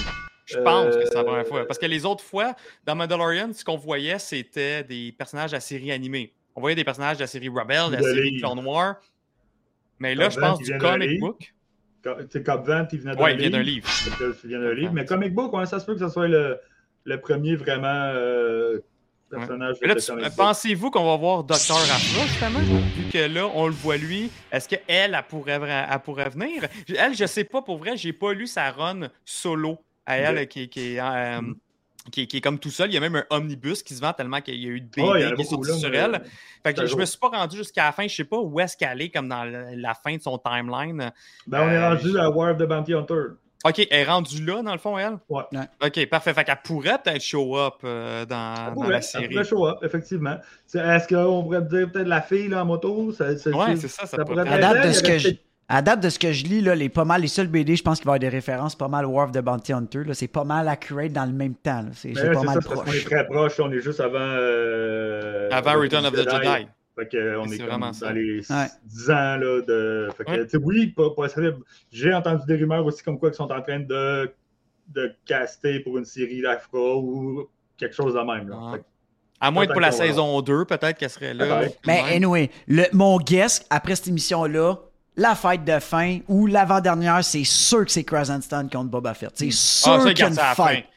Je 0.46 0.58
pense 0.58 0.94
que 0.96 1.04
c'est 1.06 1.14
la 1.14 1.24
première 1.24 1.46
fois. 1.46 1.66
Parce 1.66 1.78
que 1.78 1.86
les 1.86 2.04
autres 2.04 2.24
fois, 2.24 2.54
dans 2.84 2.94
Mandalorian, 2.94 3.52
ce 3.52 3.64
qu'on 3.64 3.76
voyait, 3.76 4.18
c'était 4.18 4.84
des 4.84 5.12
personnages 5.12 5.52
la 5.52 5.60
série 5.60 5.90
animée. 5.92 6.32
On 6.54 6.60
voyait 6.60 6.76
des 6.76 6.84
personnages 6.84 7.16
de 7.16 7.22
la 7.22 7.26
série 7.26 7.48
Rebel, 7.48 7.90
de 7.90 7.96
la 7.96 8.02
série 8.02 8.30
livre. 8.30 8.48
Clone 8.52 8.64
War. 8.66 8.96
Mais 9.98 10.14
là, 10.14 10.24
Cobb 10.24 10.32
je 10.34 10.40
pense 10.40 10.58
du 10.58 10.78
comic 10.78 11.08
livre. 11.08 11.26
book. 11.28 11.54
Sais, 12.30 12.42
Cobb 12.42 12.66
Vanth, 12.66 12.90
il 12.92 13.00
venait 13.00 13.16
d'un 13.16 13.22
Ouais, 13.22 13.32
il 13.32 13.38
vient 13.40 13.50
d'un 13.50 13.62
livre. 13.62 13.88
Euh, 14.20 14.34
Il 14.44 14.50
vient 14.50 14.60
d'un 14.60 14.74
livre. 14.74 14.92
Mais 14.92 15.04
comic 15.06 15.32
book, 15.32 15.52
ouais, 15.54 15.64
ça 15.66 15.80
se 15.80 15.86
peut 15.86 15.94
que 15.94 16.00
ce 16.00 16.08
soit 16.10 16.28
le, 16.28 16.60
le 17.04 17.20
premier 17.20 17.56
vraiment 17.56 18.10
euh, 18.14 18.80
personnage 19.30 19.80
de 19.80 19.86
book. 19.88 20.36
pensez-vous 20.36 20.90
qu'on 20.90 21.04
va 21.06 21.16
voir 21.16 21.44
Dr. 21.44 21.54
Afra, 21.54 22.26
justement? 22.26 22.58
Vu 22.60 23.08
que 23.10 23.26
là, 23.32 23.46
on 23.54 23.66
le 23.66 23.72
voit 23.72 23.96
lui. 23.96 24.30
Est-ce 24.52 24.68
qu'elle, 24.68 24.82
elle, 24.86 25.14
elle 25.14 25.24
pourrait, 25.26 25.58
elle 25.62 25.98
pourrait 26.00 26.28
venir? 26.28 26.64
Elle, 26.94 27.14
je 27.14 27.24
sais 27.24 27.44
pas, 27.44 27.62
pour 27.62 27.78
vrai, 27.78 27.96
j'ai 27.96 28.12
pas 28.12 28.34
lu 28.34 28.46
sa 28.46 28.70
run 28.70 29.08
solo 29.24 29.78
à 30.06 30.16
elle, 30.18 30.46
qui, 30.48 30.68
qui 30.68 30.94
est, 30.96 31.00
euh, 31.00 31.40
qui, 32.12 32.22
est- 32.22 32.26
qui 32.26 32.36
est 32.36 32.40
comme 32.40 32.58
tout 32.58 32.70
seul. 32.70 32.90
Il 32.90 32.94
y 32.94 32.96
a 32.96 33.00
même 33.00 33.16
un 33.16 33.24
omnibus 33.30 33.82
qui 33.82 33.94
se 33.94 34.00
vend 34.00 34.12
tellement 34.12 34.40
qu'il 34.40 34.56
y 34.62 34.66
a 34.66 34.68
eu 34.70 34.80
de 34.80 34.88
il 34.96 35.02
y 35.02 35.06
en 35.06 35.12
BD 35.12 35.24
a 35.24 35.32
qui 35.36 35.42
est 35.42 35.44
sorti 35.44 35.78
sur 35.80 35.94
elle. 35.94 36.22
Fait 36.62 36.74
que 36.74 36.86
je 36.86 36.96
me 36.96 37.04
suis 37.04 37.18
pas 37.18 37.28
rendu 37.28 37.56
jusqu'à 37.56 37.84
la 37.84 37.92
fin. 37.92 38.06
Je 38.06 38.14
sais 38.14 38.24
pas 38.24 38.38
où 38.38 38.60
est-ce 38.60 38.76
qu'elle 38.76 39.00
est, 39.00 39.10
comme 39.10 39.28
dans 39.28 39.44
la 39.44 39.94
fin 39.94 40.14
de 40.16 40.20
son 40.22 40.38
timeline. 40.38 41.10
Ben, 41.46 41.62
on 41.62 41.70
est 41.70 41.76
Euh, 41.76 41.88
rendu 41.88 42.18
à 42.18 42.28
War 42.30 42.50
of 42.52 42.58
the 42.58 42.64
Bounty 42.68 42.94
Hunter. 42.94 43.14
OK, 43.66 43.78
elle 43.78 43.86
est 44.00 44.04
rendue 44.04 44.44
là, 44.44 44.60
dans 44.62 44.72
le 44.74 44.78
fond, 44.78 44.98
elle? 44.98 45.16
Ouais. 45.30 45.42
OK, 45.82 46.06
parfait. 46.10 46.34
Fait 46.34 46.44
qu'elle 46.44 46.60
pourrait 46.62 46.98
peut-être 47.02 47.22
show 47.22 47.56
up 47.58 47.76
euh, 47.84 48.26
dans, 48.26 48.74
Ça 48.82 48.90
la 48.90 49.00
ça 49.00 49.18
série. 49.20 49.28
pourrait 49.32 49.44
show 49.46 49.66
up, 49.66 49.78
effectivement. 49.82 50.36
Est-ce 50.74 51.08
qu'on 51.08 51.42
pourrait 51.44 51.62
dire 51.62 51.90
peut-être 51.90 52.06
la 52.08 52.20
fille 52.20 52.48
là, 52.48 52.62
en 52.62 52.66
moto? 52.66 53.10
Ça, 53.12 53.34
ça- 53.38 53.48
Ouais, 53.50 53.74
c'est 53.76 53.88
ça, 53.88 54.04
ça 54.04 54.18
pourrait 54.18 54.44
pourrait 54.44 54.48
À 54.50 54.56
être- 54.56 54.60
date, 54.60 54.82
de 54.82 54.88
elle, 54.88 54.94
ce 54.94 55.02
que 55.02 55.38
à 55.68 55.80
date 55.82 56.00
de 56.00 56.08
ce 56.10 56.18
que 56.18 56.32
je 56.32 56.44
lis, 56.44 56.60
là, 56.60 56.74
les, 56.74 56.88
pas 56.88 57.04
mal, 57.04 57.22
les 57.22 57.28
seuls 57.28 57.46
BD, 57.46 57.74
je 57.76 57.82
pense 57.82 57.98
qu'il 57.98 58.06
va 58.06 58.12
y 58.12 58.14
avoir 58.16 58.18
des 58.20 58.28
références 58.36 58.74
pas 58.76 58.88
mal 58.88 59.06
War 59.06 59.26
of 59.26 59.32
the 59.32 59.38
Bounty 59.40 59.72
Hunter. 59.72 60.04
là. 60.04 60.12
C'est 60.14 60.28
pas 60.28 60.44
mal 60.44 60.68
accurate 60.68 61.12
dans 61.12 61.24
le 61.24 61.32
même 61.32 61.54
temps. 61.54 61.82
là. 61.82 61.88
C'est 61.94 62.12
là, 62.12 62.32
pas 62.32 62.40
c'est 62.40 62.46
mal 62.46 62.54
ça, 62.62 62.68
parce 62.68 62.74
qu'on 62.80 62.80
est 62.80 62.84
proche. 63.00 63.04
très 63.04 63.26
proche. 63.26 63.60
On 63.60 63.72
est 63.72 63.80
juste 63.80 64.00
avant. 64.00 64.18
euh, 64.20 65.48
Avant 65.50 65.80
Return 65.80 66.04
of 66.06 66.12
the 66.12 66.28
Jedi. 66.28 66.66
Fait 66.96 67.08
que, 67.08 67.16
euh, 67.16 67.40
on 67.40 67.48
C'est 67.48 67.54
est 67.54 67.58
comme 67.58 67.66
vraiment 67.68 67.86
dans 67.88 67.92
ça. 67.92 68.12
les 68.12 68.38
Ouais. 68.52 68.66
10 68.84 69.10
ans 69.10 69.14
là, 69.36 69.60
de. 69.66 70.08
Fait 70.16 70.24
que, 70.24 70.30
Ouais. 70.30 70.44
tu 70.44 70.50
sais, 70.50 70.56
oui, 70.62 70.86
pas. 70.88 71.08
J'ai 71.90 72.14
entendu 72.14 72.42
des 72.46 72.54
rumeurs 72.56 72.84
aussi 72.86 73.02
comme 73.02 73.18
quoi 73.18 73.30
qu'ils 73.30 73.36
sont 73.38 73.50
en 73.50 73.60
train 73.62 73.80
de, 73.80 74.30
de 74.88 75.12
caster 75.26 75.80
pour 75.80 75.98
une 75.98 76.04
série 76.04 76.40
d'Afra 76.42 76.96
ou 76.96 77.48
quelque 77.76 77.96
chose 77.96 78.14
de 78.14 78.20
même. 78.20 78.48
Là. 78.48 78.56
Ah. 78.60 78.72
Fait 78.74 78.78
que, 78.80 78.84
À 79.40 79.50
moins 79.50 79.66
que 79.66 79.72
pour 79.72 79.80
la 79.80 79.90
saison 79.90 80.40
2, 80.40 80.66
peut-être 80.66 80.96
qu'elle 80.98 81.10
serait 81.10 81.34
là. 81.34 81.62
Mais 81.86 82.00
anyway, 82.14 82.50
le, 82.68 82.84
mon 82.92 83.16
guess, 83.18 83.66
après 83.70 83.96
cette 83.96 84.08
émission-là, 84.08 84.76
la 85.16 85.34
fête 85.34 85.64
de 85.64 85.78
fin 85.78 86.18
ou 86.28 86.46
l'avant-dernière, 86.46 87.24
c'est 87.24 87.44
sûr 87.44 87.84
que 87.84 87.90
c'est 87.92 88.04
Krasenstein 88.04 88.68
contre 88.68 88.90
Boba 88.90 89.14
Fett. 89.14 89.30
C'est 89.34 89.50
sûr 89.52 89.92
Ah, 89.92 90.04
il 90.08 90.14
qu'il 90.14 90.18
y 90.18 90.22
a 90.22 90.28
une 90.28 90.34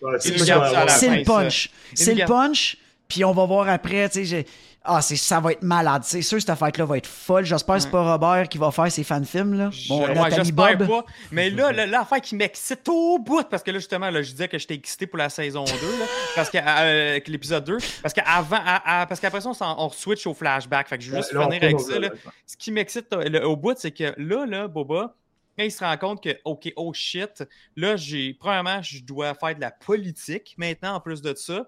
ouais, 0.02 0.18
Il 0.26 0.90
c'est 0.90 1.16
le 1.18 1.24
punch. 1.24 1.70
C'est 1.94 2.14
le 2.16 2.26
punch. 2.26 2.78
Puis 3.08 3.24
on 3.24 3.32
va 3.32 3.46
voir 3.46 3.70
après, 3.70 4.10
tu 4.10 4.16
sais, 4.20 4.26
j'ai- 4.26 4.46
ah, 4.88 5.02
c'est, 5.02 5.16
ça 5.18 5.40
va 5.40 5.52
être 5.52 5.62
malade. 5.64 6.04
C'est 6.06 6.22
sûr 6.22 6.38
que 6.38 6.44
cette 6.44 6.58
fête-là 6.58 6.86
va 6.86 6.98
être 6.98 7.08
folle. 7.08 7.46
J'espère 7.46 7.76
que 7.76 7.82
c'est 7.82 7.92
pas 7.92 8.12
Robert 8.14 8.48
qui 8.50 8.58
va 8.58 8.72
faire 8.72 8.92
ses 8.92 9.04
fan-films, 9.04 9.54
là. 9.54 9.70
Je- 9.72 9.90
Bon, 9.90 10.08
ouais, 10.08 10.32
j'espère 10.32 10.78
Bob. 10.78 10.88
pas. 10.88 11.06
Mais 11.32 11.50
là, 11.50 11.72
là, 11.72 11.86
l'affaire 11.86 12.22
qui 12.22 12.36
m'excite 12.36 12.88
au 12.90 13.20
bout, 13.20 13.44
parce 13.50 13.62
que 13.64 13.72
là, 13.72 13.80
justement, 13.80 14.10
là, 14.10 14.22
je 14.22 14.32
disais 14.32 14.48
que 14.48 14.58
j'étais 14.58 14.76
excité 14.76 15.06
pour 15.08 15.18
la 15.20 15.30
saison 15.30 15.64
2, 15.66 15.72
là, 15.72 16.06
parce 16.36 16.50
que, 16.50 16.58
euh, 16.60 17.20
l'épisode 17.28 17.64
2, 17.66 17.78
parce 18.02 18.14
qu'avant, 18.14 18.58
à- 18.66 19.02
à- 19.02 19.06
parce 19.06 19.20
qu'après 19.20 19.42
ça, 19.42 19.50
on, 19.50 19.54
s'en- 19.54 19.76
on 19.80 19.90
switch 19.90 20.26
au 20.26 20.34
flashback. 20.34 20.88
Fait 20.88 20.98
que 20.98 21.04
je 21.04 21.12
veux 21.12 21.18
juste 21.18 21.34
Là, 21.34 21.44
finir 21.44 21.64
avec 21.64 21.80
ça. 21.80 22.00
là. 22.00 22.10
Ce 22.46 22.56
qui 22.58 22.72
m'excite 22.72 23.12
euh, 23.14 23.24
le- 23.30 23.46
au 23.46 23.56
bout, 23.56 23.76
c'est 23.78 23.92
que 23.92 24.14
là, 24.18 24.46
là, 24.46 24.68
Boba, 24.68 25.16
quand 25.58 25.64
il 25.64 25.72
se 25.72 25.84
rend 25.84 25.98
compte 25.98 26.22
que, 26.24 26.38
OK, 26.46 26.72
oh 26.76 26.94
shit, 26.94 27.44
là, 27.76 27.96
j'ai, 27.98 28.36
premièrement, 28.36 28.80
je 28.84 29.04
dois 29.04 29.34
faire 29.34 29.56
de 29.56 29.62
la 29.62 29.72
politique 29.72 30.54
maintenant, 30.58 30.94
en 30.96 31.00
plus 31.00 31.22
de 31.24 31.34
ça. 31.36 31.68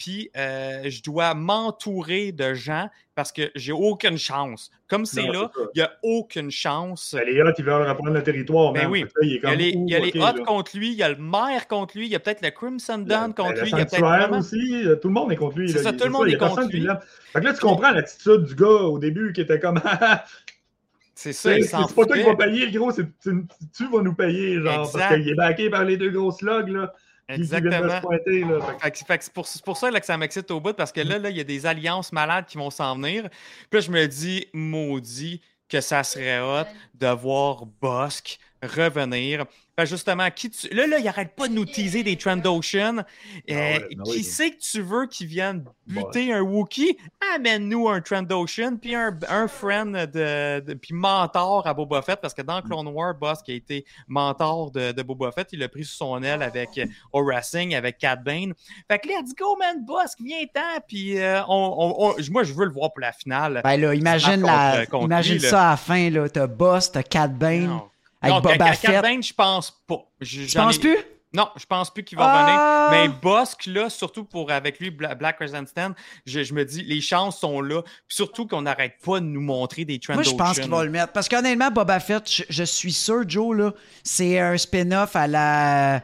Puis, 0.00 0.30
euh, 0.34 0.84
je 0.88 1.02
dois 1.02 1.34
m'entourer 1.34 2.32
de 2.32 2.54
gens 2.54 2.88
parce 3.14 3.32
que 3.32 3.50
j'ai 3.54 3.72
aucune 3.72 4.16
chance. 4.16 4.70
Comme 4.88 5.04
c'est 5.04 5.26
là, 5.26 5.52
il 5.74 5.78
n'y 5.78 5.82
a 5.82 5.92
aucune 6.02 6.50
chance. 6.50 7.14
Ben, 7.14 7.26
les 7.26 7.42
Hot, 7.42 7.52
ils 7.58 7.64
veulent 7.66 7.86
reprendre 7.86 8.14
le 8.14 8.22
territoire. 8.22 8.72
Ben 8.72 8.84
man. 8.84 8.92
oui. 8.92 9.04
Il 9.20 9.32
y 9.34 9.46
a 9.46 9.54
les, 9.54 9.68
il 9.68 9.90
y 9.90 9.94
a 9.94 10.00
ouh, 10.00 10.04
les 10.04 10.08
ok, 10.08 10.16
Hots 10.16 10.38
là. 10.38 10.44
contre 10.46 10.78
lui, 10.78 10.92
il 10.92 10.94
y 10.94 11.02
a 11.02 11.10
le 11.10 11.16
maire 11.16 11.68
contre 11.68 11.98
lui, 11.98 12.06
il 12.06 12.12
y 12.12 12.14
a 12.14 12.18
peut-être 12.18 12.40
le 12.40 12.50
Crimson 12.50 12.96
Dawn 12.96 13.34
contre 13.34 13.56
Ben, 13.56 13.62
lui, 13.62 13.70
il 13.72 13.76
y 13.76 13.80
a 13.82 13.84
peut-être 13.84 14.00
vraiment... 14.00 14.38
aussi, 14.38 14.86
euh, 14.86 14.96
tout 14.96 15.08
le 15.08 15.14
monde 15.14 15.32
est 15.32 15.36
contre 15.36 15.58
lui. 15.58 15.70
C'est 15.70 15.82
ça, 15.82 15.92
tout 15.92 16.04
le 16.04 16.10
monde 16.10 16.28
est 16.28 16.38
contre 16.38 16.62
lui. 16.72 16.86
Fait 17.34 17.40
que 17.40 17.44
là, 17.44 17.52
tu 17.52 17.60
comprends 17.60 17.90
l'attitude 17.90 18.44
du 18.44 18.54
gars 18.54 18.66
au 18.66 18.98
début 18.98 19.34
qui 19.34 19.42
était 19.42 19.60
comme. 19.60 19.82
C'est 21.14 21.34
ça, 21.34 21.50
C'est 21.50 21.58
il 21.58 21.64
c'est 21.66 21.76
pas 21.76 22.06
toi 22.06 22.16
qui 22.16 22.22
vas 22.22 22.36
payer, 22.36 22.64
le 22.64 22.78
gros, 22.78 22.90
c'est 22.90 23.04
tu, 23.22 23.44
tu 23.76 23.86
vas 23.90 24.00
nous 24.00 24.14
payer, 24.14 24.54
genre, 24.62 24.86
Exact. 24.86 24.98
parce 24.98 25.14
qu'il 25.16 25.28
est 25.28 25.34
backé 25.34 25.68
par 25.68 25.84
les 25.84 25.98
deux 25.98 26.08
grosses 26.08 26.40
logs, 26.40 26.70
là, 26.70 26.94
Exactement. 27.34 28.00
pointer, 28.00 28.40
là. 28.44 28.60
Fait 28.60 28.74
que- 28.74 28.80
Fait 28.82 28.90
que- 28.90 28.98
fait 28.98 29.18
que 29.18 29.24
c'est 29.44 29.62
pour, 29.64 29.76
ça 29.76 29.90
là, 29.90 30.00
que 30.00 30.06
ça 30.06 30.16
m'excite 30.16 30.50
au 30.50 30.60
bout, 30.60 30.74
parce 30.74 30.92
que 30.92 31.00
là, 31.00 31.18
là, 31.18 31.30
il 31.30 31.36
y 31.36 31.40
a 31.40 31.44
des 31.44 31.66
alliances 31.66 32.12
malades 32.12 32.46
qui 32.46 32.58
vont 32.58 32.70
s'en 32.70 32.94
venir. 32.96 33.28
Puis 33.70 33.78
là, 33.78 33.80
je 33.80 33.90
me 33.90 34.06
dis, 34.06 34.46
maudit, 34.52 35.40
que 35.68 35.80
ça 35.80 36.02
serait 36.02 36.40
hot 36.40 36.66
de 36.94 37.06
voir 37.08 37.64
Bosk 37.66 38.38
revenir. 38.62 39.44
Fait 39.78 39.84
que 39.84 39.90
justement, 39.90 40.28
qui 40.30 40.50
tu... 40.50 40.68
là, 40.74 40.86
là, 40.86 40.98
il 40.98 41.08
arrête 41.08 41.34
pas 41.34 41.48
de 41.48 41.54
nous 41.54 41.64
teaser 41.64 42.02
des 42.02 42.16
Trandoshan. 42.16 42.98
Euh, 42.98 43.02
ouais, 43.48 43.86
ben 43.96 44.02
qui 44.04 44.10
oui. 44.10 44.22
c'est 44.22 44.50
que 44.50 44.58
tu 44.60 44.82
veux 44.82 45.06
qui 45.06 45.24
vienne 45.26 45.64
buter 45.86 46.32
un 46.32 46.40
Wookiee? 46.42 46.96
Amène-nous 47.34 47.88
un 47.88 48.00
Trandoshan, 48.00 48.76
puis 48.76 48.94
un, 48.94 49.16
un 49.28 49.48
friend 49.48 49.94
de, 49.96 50.60
de- 50.60 50.74
puis 50.74 50.92
mentor 50.94 51.66
à 51.66 51.72
Boba 51.72 52.02
Fett, 52.02 52.20
parce 52.20 52.34
que 52.34 52.42
dans 52.42 52.60
Clone 52.60 52.88
Wars, 52.88 53.14
Bosk 53.14 53.48
a 53.48 53.52
été 53.52 53.84
mentor 54.08 54.70
de, 54.72 54.92
de 54.92 55.02
Boba 55.02 55.32
Fett. 55.32 55.48
Il 55.52 55.60
l'a 55.60 55.68
pris 55.68 55.84
sous 55.84 55.96
son 55.96 56.22
aile 56.22 56.42
avec 56.42 56.76
euh, 56.78 56.86
au 57.12 57.24
Racing, 57.24 57.74
avec 57.74 57.96
Cad 57.98 58.22
Bane. 58.22 58.52
Fait 58.90 58.98
que 58.98 59.08
let's 59.08 59.34
go, 59.38 59.56
man, 59.58 59.84
Bosk, 59.84 60.18
viens-t'en, 60.20 60.80
puis 60.86 61.18
euh, 61.18 61.40
on, 61.48 61.74
on- 61.98 62.10
on- 62.10 62.14
moi, 62.30 62.42
je 62.42 62.52
veux 62.52 62.66
le 62.66 62.72
voir 62.72 62.92
pour 62.92 63.00
la 63.00 63.12
finale. 63.12 63.60
Ben 63.64 63.76
là, 63.80 63.94
imagine, 63.94 64.42
contre- 64.42 64.46
la, 64.46 64.86
contre 64.86 65.04
imagine 65.06 65.34
lui, 65.36 65.42
là. 65.42 65.48
ça 65.48 65.68
à 65.68 65.70
la 65.70 65.76
fin, 65.78 66.10
là. 66.10 66.28
T'as 66.28 66.46
Boss, 66.46 66.92
t'as 66.92 67.02
Cat 67.02 67.28
Bane, 67.28 67.66
Non. 67.66 67.86
Avec 68.20 68.34
Non, 68.34 68.40
Boba 68.40 68.72
Fett. 68.74 69.02
Bane, 69.02 69.22
je 69.22 69.32
pense 69.34 69.70
pas. 69.86 70.00
Je- 70.20 70.42
ai- 70.42 70.78
plus? 70.78 70.96
Non, 71.32 71.48
je 71.56 71.64
pense 71.64 71.90
plus 71.94 72.02
qu'il 72.02 72.18
va 72.18 72.24
Ah! 72.26 72.88
revenir. 72.90 73.08
Mais 73.12 73.16
Bosk, 73.22 73.66
là, 73.66 73.88
surtout 73.88 74.24
pour 74.24 74.50
avec 74.50 74.80
lui, 74.80 74.90
Bla- 74.90 75.14
Black 75.14 75.38
Resistance, 75.38 75.94
je, 76.26 76.42
je 76.42 76.52
me 76.54 76.64
dis, 76.64 76.82
les 76.82 77.00
chances 77.00 77.38
sont 77.38 77.60
là. 77.60 77.82
Puis 77.82 78.16
Surtout 78.16 78.48
qu'on 78.48 78.62
n'arrête 78.62 78.94
pas 79.04 79.20
de 79.20 79.26
nous 79.26 79.40
montrer 79.40 79.84
des 79.84 80.00
Moi, 80.08 80.22
je 80.24 80.30
pense 80.32 80.58
qu'il 80.58 80.68
va 80.68 80.82
le 80.84 80.90
mettre. 80.90 81.12
Parce 81.12 81.28
qu'honnêtement, 81.28 81.70
Boba 81.70 82.00
Fett, 82.00 82.28
je, 82.28 82.42
je 82.48 82.64
suis 82.64 82.92
sûr, 82.92 83.22
Joe, 83.28 83.56
là, 83.56 83.72
c'est 84.02 84.40
un 84.40 84.56
spin-off 84.58 85.14
à 85.14 85.26
la 85.28 86.02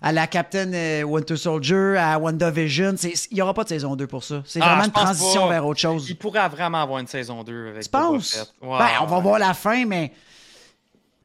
à 0.00 0.12
la 0.12 0.28
Captain 0.28 0.72
euh, 0.74 1.02
Winter 1.02 1.36
Soldier, 1.36 1.96
à 1.98 2.18
WandaVision. 2.20 2.94
Il 3.02 3.34
n'y 3.34 3.42
aura 3.42 3.52
pas 3.52 3.64
de 3.64 3.68
saison 3.70 3.96
2 3.96 4.06
pour 4.06 4.22
ça. 4.22 4.42
C'est 4.46 4.60
Ah, 4.62 4.66
vraiment 4.68 4.84
une 4.84 4.92
pense 4.92 5.02
transition 5.02 5.42
pas. 5.44 5.48
vers 5.54 5.66
autre 5.66 5.80
chose. 5.80 6.08
Il 6.08 6.16
pourrait 6.16 6.48
vraiment 6.48 6.80
avoir 6.82 7.00
une 7.00 7.08
saison 7.08 7.42
2 7.42 7.70
avec 7.70 7.82
Tu 7.82 7.88
Boba 7.90 8.04
penses? 8.04 8.32
Fett. 8.34 8.52
Ouais, 8.62 8.78
ben, 8.78 8.88
on 9.00 9.06
va 9.06 9.18
voir 9.18 9.38
la 9.40 9.54
fin, 9.54 9.84
mais 9.86 10.12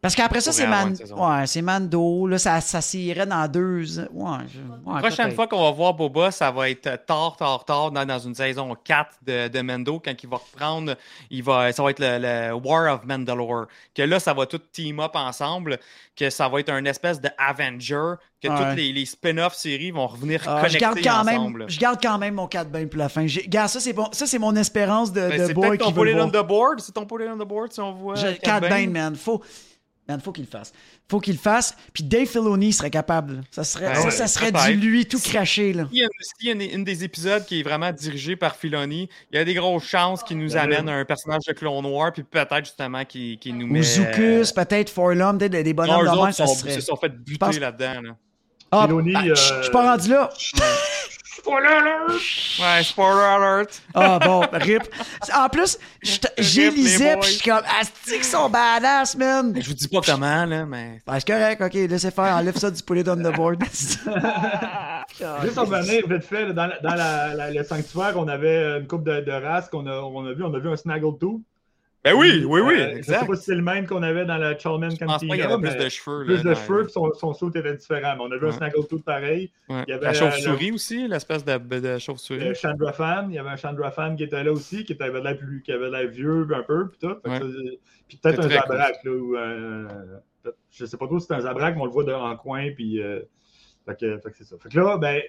Parce 0.04 0.14
qu'après 0.16 0.42
ça, 0.42 0.52
c'est 0.52 0.68
Man... 0.68 0.96
ouais, 1.18 1.48
c'est 1.48 1.62
Mando. 1.64 2.28
Là, 2.28 2.38
ça, 2.38 2.62
ça 2.62 2.82
s'irait 2.82 3.26
dans 3.26 3.48
deux. 3.48 3.80
Ouais, 4.12 4.38
je- 4.54 4.60
ouais, 4.60 4.94
La 4.96 5.00
prochaine 5.00 5.32
fois 5.32 5.48
qu'on 5.48 5.64
va 5.64 5.72
voir 5.72 5.94
Boba, 5.96 6.30
ça 6.30 6.52
va 6.52 6.70
être 6.70 7.06
tard, 7.06 7.36
tard, 7.38 7.66
tard 7.66 7.90
dans, 7.92 8.06
dans 8.06 8.20
une 8.20 8.36
saison 8.36 8.76
4 8.84 9.10
de, 9.26 9.48
de 9.48 9.62
Mando, 9.62 10.00
quand 10.04 10.14
il 10.22 10.30
va 10.30 10.38
reprendre, 10.38 10.96
il 11.32 11.42
va, 11.42 11.72
ça 11.72 11.82
va 11.82 11.90
être 11.92 12.00
le, 12.00 12.18
le 12.20 12.54
War 12.54 12.94
of 12.94 13.06
Mandalore. 13.06 13.68
Que 13.96 14.04
là, 14.04 14.20
ça 14.20 14.34
va 14.34 14.46
tout 14.46 14.60
team 14.60 15.00
up 15.00 15.12
ensemble, 15.16 15.80
que 16.16 16.30
ça 16.30 16.48
va 16.50 16.60
être 16.60 16.70
un 16.70 16.86
espèce 16.86 17.20
de 17.20 17.30
Avenger, 17.38 18.16
que 18.42 18.50
Ouais. 18.50 18.58
toutes 18.58 18.76
les, 18.76 18.92
les 18.92 19.06
spin-off 19.06 19.54
séries 19.56 19.92
vont 19.92 20.06
revenir 20.06 20.42
Ah, 20.46 20.64
je 20.68 20.78
connecter 20.78 20.80
garde 20.80 21.00
quand 21.26 21.32
ensemble. 21.32 21.60
même, 21.60 21.70
je 21.70 21.80
garde 21.80 22.00
quand 22.04 22.18
même 22.18 22.34
mon 22.34 22.48
4 22.48 22.70
bain 22.70 22.86
pour 22.88 23.00
la 23.00 23.08
fin. 23.08 23.22
Regarde, 23.26 23.70
ça 23.70 23.80
c'est 23.80 23.94
bon, 23.94 24.10
ça 24.12 24.28
c'est 24.28 24.38
mon 24.38 24.54
espérance 24.58 25.14
de, 25.14 25.22
Ben, 25.30 25.40
de 25.42 25.46
c'est 25.48 25.54
boy 25.54 25.78
qui 25.78 25.86
ton 25.86 25.92
veut 25.92 26.14
on 26.14 26.28
voir. 26.28 26.44
the 26.44 26.46
board, 26.46 26.80
c'est 26.82 26.92
ton 26.92 27.08
on 27.10 27.38
the 27.38 27.48
board 27.48 27.72
si 27.72 27.80
on 27.80 27.94
voit. 27.94 28.16
Je- 28.16 28.28
Cat 28.28 28.34
Cat 28.42 28.60
Bane. 28.60 28.70
Bane, 28.70 28.92
man, 28.92 29.16
faut, 29.16 29.42
man, 30.08 30.20
faut 30.22 30.32
qu'il 30.32 30.44
le 30.46 30.50
fasse. 30.50 30.72
Faut 31.10 31.20
qu'il 31.20 31.34
le 31.34 31.40
fasse. 31.40 31.76
Puis 31.94 32.04
Dave 32.04 32.26
Filoni 32.28 32.74
serait 32.74 32.90
capable. 32.90 33.42
Ça 33.52 33.64
serait, 33.64 33.86
Ben 33.88 33.96
ça, 33.96 34.04
ouais, 34.06 34.12
ça 34.12 34.28
serait 34.28 34.52
du 34.52 34.74
lui 34.76 35.06
tout 35.06 35.20
craché 35.20 35.74
là. 35.74 35.86
S'il 35.92 36.00
y 36.00 36.04
a, 36.04 36.08
s'il 36.22 36.48
y 36.48 36.50
a 36.50 36.54
une, 36.54 36.62
une 36.62 36.84
des 36.84 37.04
épisodes 37.04 37.46
qui 37.46 37.60
est 37.60 37.64
vraiment 37.64 37.92
dirigée 37.92 38.36
par 38.36 38.56
Filoni, 38.56 39.10
il 39.32 39.36
y 39.38 39.40
a 39.40 39.46
des 39.46 39.54
grosses 39.54 39.84
chances 39.86 40.24
qu'il 40.24 40.38
nous 40.38 40.50
Ben 40.54 40.58
amène 40.60 40.86
oui. 40.88 40.92
un 40.94 41.06
personnage 41.06 41.42
de 41.48 41.54
Clone 41.54 41.84
Noir, 41.84 42.12
puis 42.14 42.24
peut-être 42.24 42.66
justement 42.66 43.06
qu'il 43.06 43.40
nous 43.58 43.66
Ou 43.66 43.70
met. 43.72 43.82
Zucus, 43.84 44.52
peut-être 44.52 44.90
Forlum, 44.90 45.38
peut-être 45.38 45.52
des 45.64 45.74
bonhommes 45.74 46.06
de 46.06 46.10
autres 46.12 46.32
ça 46.34 46.48
sont- 46.48 46.56
serait. 46.56 46.74
se 46.74 46.82
sont 46.82 46.96
fait 46.98 47.10
buter 47.18 47.60
là-dedans. 47.60 48.02
Là. 48.02 48.16
Ah, 48.72 48.86
Filoni, 48.88 49.14
ah, 49.16 49.24
euh, 49.26 49.36
Je 49.36 49.62
suis 49.64 49.72
pas 49.72 49.92
rendu 49.92 50.10
là. 50.10 50.30
Ouais, 52.60 52.84
spoiler 52.84 53.22
alert! 53.24 53.82
Ah 53.94 54.20
bon, 54.20 54.42
rip. 54.54 54.84
En 55.36 55.50
plus, 55.50 55.78
j'ai 56.38 56.70
lisé 56.70 57.16
puis 57.18 57.30
je 57.30 57.34
suis 57.38 57.50
comme 57.50 57.64
Asti 57.80 58.12
qu'ils 58.14 58.24
sont 58.24 58.50
badass, 58.50 59.16
man. 59.18 59.54
Je 59.60 59.68
vous 59.68 59.74
dis 59.74 59.88
pas 59.88 60.02
comment, 60.06 60.46
là, 60.46 60.66
mais. 60.66 61.02
Ben, 61.06 61.20
c'est 61.20 61.28
correct, 61.28 61.62
ok, 61.62 61.74
laissez 61.74 62.12
faire, 62.12 62.36
enlève 62.36 62.58
ça 62.58 62.70
du 62.72 62.82
poulet 62.84 63.08
on 63.10 63.16
the 63.16 63.36
board. 63.36 63.64
Juste 65.44 65.58
en 65.58 65.66
revenir 65.66 66.08
vite 66.08 66.24
fait, 66.26 66.54
dans, 66.54 66.68
la- 66.68 66.80
dans 66.80 66.96
la- 66.96 67.34
la- 67.36 67.52
le 67.52 67.64
sanctuaire, 67.64 68.14
on 68.18 68.28
avait 68.28 68.80
une 68.80 68.88
coupe 68.88 69.04
de, 69.04 69.22
de 69.22 69.32
races 69.32 69.70
qu'on 69.70 69.86
a, 69.88 69.92
on 70.00 70.26
a 70.26 70.34
vu. 70.34 70.44
On 70.44 70.54
a 70.54 70.60
vu 70.60 70.70
un 70.70 70.76
Snaggletooth. 70.78 71.42
Ben 72.04 72.14
oui, 72.16 72.44
oui, 72.46 72.60
oui, 72.60 72.74
Euh, 72.74 72.88
Je 72.88 72.92
sais 72.92 72.98
exact. 72.98 73.28
pas 73.28 73.36
si 73.38 73.44
c'est 73.46 73.56
le 73.56 73.62
même 73.62 73.88
qu'on 73.88 74.04
avait 74.04 74.26
dans 74.26 74.36
la 74.38 74.58
Je 74.58 74.64
pense 74.64 74.80
pas 74.82 74.88
qu'il 74.90 74.98
y 74.98 75.00
Cantina. 75.30 75.54
avait 75.54 75.70
plus 75.70 75.84
de 75.86 75.90
cheveux. 75.90 76.26
plus 76.26 76.44
là, 76.44 76.50
de 76.50 76.54
cheveux, 76.56 76.84
puis 76.84 76.92
son, 76.92 77.14
son 77.14 77.34
saut 77.34 77.50
était 77.50 77.74
différent. 77.76 78.16
Mais 78.18 78.24
on 78.24 78.32
avait 78.32 78.42
un 78.46 78.50
Ouais. 78.50 78.52
Snaggletooth 78.52 79.04
pareil. 79.06 79.52
Ouais. 79.70 79.84
il 79.88 79.92
y 79.92 79.94
avait, 79.94 80.04
La 80.04 80.10
euh, 80.10 80.14
chauve-souris 80.14 80.72
aussi, 80.74 81.08
l'espèce 81.08 81.46
de, 81.46 81.58
de 81.58 81.98
chauve-souris. 82.00 82.50
Euh, 82.50 82.54
Chandra 82.54 82.92
Fan, 82.92 83.28
il 83.30 83.36
y 83.36 83.40
avait 83.40 83.50
un 83.52 83.56
Chandra 83.56 83.90
Fan 83.92 84.18
qui 84.18 84.24
était 84.24 84.44
là 84.44 84.52
aussi, 84.52 84.84
qui 84.84 85.02
avait 85.02 85.22
l'air 85.22 85.38
plus, 85.38 85.62
qui 85.62 85.72
avait 85.72 85.90
l'air 85.90 86.08
vieux 86.10 86.46
un 86.54 86.64
peu, 86.64 86.90
puis 86.90 87.00
tout. 87.00 87.16
Ouais. 87.30 87.40
Puis 88.10 88.18
peut-être 88.18 88.40
un 88.44 88.50
Zabrak, 88.50 88.96
là, 89.06 89.12
ou 89.12 89.38
un- 89.38 89.88
peut-être- 90.44 90.58
je 90.72 90.86
sais 90.86 90.98
pas 90.98 91.06
trop 91.08 91.20
si 91.20 91.28
c'est 91.28 91.34
un 91.36 91.40
Zabrak, 91.40 91.76
mais 91.76 91.82
on 91.82 91.86
le 91.86 91.92
voit 91.92 92.04
de- 92.04 92.12
en 92.12 92.36
coin, 92.36 92.70
puis 92.76 93.02
euh, 93.02 93.22
fait 93.86 93.98
que, 93.98 94.18
fait 94.20 94.30
que 94.32 94.38
c'est 94.38 94.44
ça. 94.44 94.58
Fait 94.62 94.68
que 94.68 94.78
là, 94.78 94.98
ben, 94.98 95.22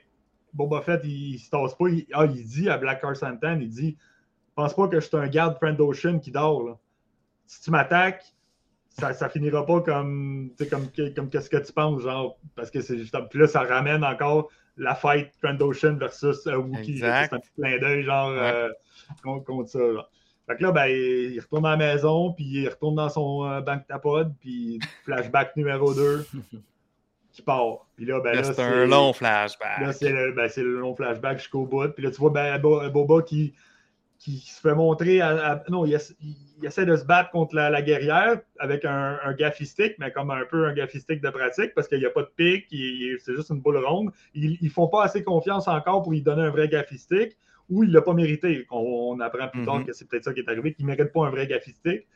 Boba 0.52 0.80
Fett, 0.82 1.02
il, 1.04 1.34
il 1.34 1.38
se 1.38 1.50
tasse 1.50 1.74
pas, 1.76 1.88
il, 1.88 2.04
ah, 2.12 2.26
il 2.26 2.44
dit 2.44 2.68
à 2.68 2.78
Black 2.78 3.00
Car 3.00 3.14
Santan, 3.16 3.58
il 3.60 3.68
dit, 3.68 3.96
pense 4.54 4.74
pas 4.74 4.88
que 4.88 5.00
je 5.00 5.06
suis 5.06 5.16
un 5.16 5.28
garde 5.28 5.56
Friend 5.58 5.80
Ocean 5.80 6.18
qui 6.18 6.30
dort, 6.30 6.62
là. 6.62 6.76
Si 7.46 7.62
tu 7.62 7.70
m'attaques, 7.70 8.24
ça, 8.88 9.12
ça 9.12 9.28
finira 9.28 9.66
pas 9.66 9.80
comme, 9.80 10.50
comme, 10.70 10.86
comme 11.14 11.28
qu'est-ce 11.28 11.50
que 11.50 11.56
tu 11.56 11.72
penses, 11.72 12.02
genre, 12.02 12.38
parce 12.54 12.70
que 12.70 12.80
c'est 12.80 12.96
juste, 12.98 13.16
puis 13.30 13.38
là, 13.40 13.46
ça 13.46 13.62
ramène 13.62 14.04
encore 14.04 14.48
la 14.76 14.94
fight 14.94 15.30
Trandoshan 15.42 15.94
versus 15.96 16.46
euh, 16.46 16.56
Wookiee. 16.56 16.98
C'est 16.98 17.06
un 17.06 17.28
petit 17.28 17.50
clin 17.56 17.78
d'œil, 17.78 18.02
genre, 18.04 18.30
Ouais. 18.30 18.38
euh, 18.40 18.68
contre, 19.22 19.44
contre 19.44 19.68
ça. 19.70 19.78
genre. 19.78 20.10
Fait 20.46 20.56
que 20.56 20.62
là, 20.62 20.72
ben, 20.72 20.86
il 20.86 21.38
retourne 21.40 21.64
à 21.66 21.70
la 21.70 21.76
maison, 21.76 22.32
puis 22.32 22.44
il 22.44 22.68
retourne 22.68 22.96
dans 22.96 23.08
son 23.08 23.44
euh, 23.46 23.60
banque 23.60 23.86
tapod, 23.86 24.32
puis 24.40 24.78
flashback 25.04 25.56
numéro 25.56 25.94
2, 25.94 26.26
qui 27.32 27.42
part. 27.42 27.86
Puis 27.96 28.04
là, 28.04 28.20
ben, 28.20 28.34
Là, 28.34 28.42
là, 28.42 28.52
c'est 28.54 28.62
un 28.62 28.86
long 28.86 29.12
flashback. 29.12 29.80
Là, 29.80 29.92
c'est 29.92 30.10
le, 30.10 30.32
ben, 30.32 30.48
le 30.56 30.78
long 30.80 30.94
flashback 30.94 31.38
jusqu'au 31.38 31.66
bout. 31.66 31.88
Puis 31.88 32.04
là, 32.04 32.10
tu 32.10 32.18
vois 32.18 32.30
ben, 32.30 32.58
Bo- 32.58 32.88
Boba 32.90 33.22
qui, 33.22 33.54
qui 34.24 34.38
se 34.38 34.60
fait 34.60 34.74
montrer. 34.74 35.20
À, 35.20 35.30
à- 35.52 35.64
non, 35.70 35.84
il, 35.84 35.92
essa- 35.94 36.14
il- 36.20 36.36
il 36.58 36.64
essaie 36.66 36.86
de 36.86 36.96
se 36.96 37.04
battre 37.04 37.30
contre 37.30 37.54
la, 37.54 37.68
la 37.68 37.82
guerrière 37.82 38.40
avec 38.58 38.84
un, 38.86 39.18
un 39.22 39.32
gaffistique, 39.34 39.94
mais 39.98 40.10
comme 40.12 40.30
un 40.30 40.44
peu 40.50 40.66
un 40.66 40.72
gaffistique 40.72 41.20
de 41.20 41.28
pratique 41.30 41.74
parce 41.74 41.88
qu'il 41.88 41.98
n'y 41.98 42.06
a 42.06 42.10
pas 42.10 42.22
de 42.22 42.30
pic, 42.34 42.66
c'est 42.70 43.34
juste 43.36 43.50
une 43.50 43.60
boule 43.60 43.76
ronde. 43.84 44.10
Ils 44.34 44.56
ne 44.62 44.68
font 44.70 44.88
pas 44.88 45.04
assez 45.04 45.22
confiance 45.22 45.68
encore 45.68 46.02
pour 46.02 46.12
lui 46.12 46.22
donner 46.22 46.42
un 46.42 46.50
vrai 46.50 46.68
gaffistique 46.68 47.36
ou 47.68 47.82
il 47.84 47.90
ne 47.90 47.94
l'a 47.94 48.02
pas 48.02 48.14
mérité. 48.14 48.66
On, 48.70 48.78
on 49.16 49.20
apprend 49.20 49.48
plus 49.48 49.64
tard 49.66 49.78
Mhm. 49.80 49.86
que 49.86 49.92
c'est 49.92 50.08
peut-être 50.08 50.24
ça 50.24 50.32
qui 50.32 50.40
est 50.40 50.48
arrivé, 50.48 50.72
qu'il 50.72 50.86
ne 50.86 50.90
mérite 50.90 51.12
pas 51.12 51.26
un 51.26 51.30
vrai 51.30 51.46
gaffistique. 51.46 52.06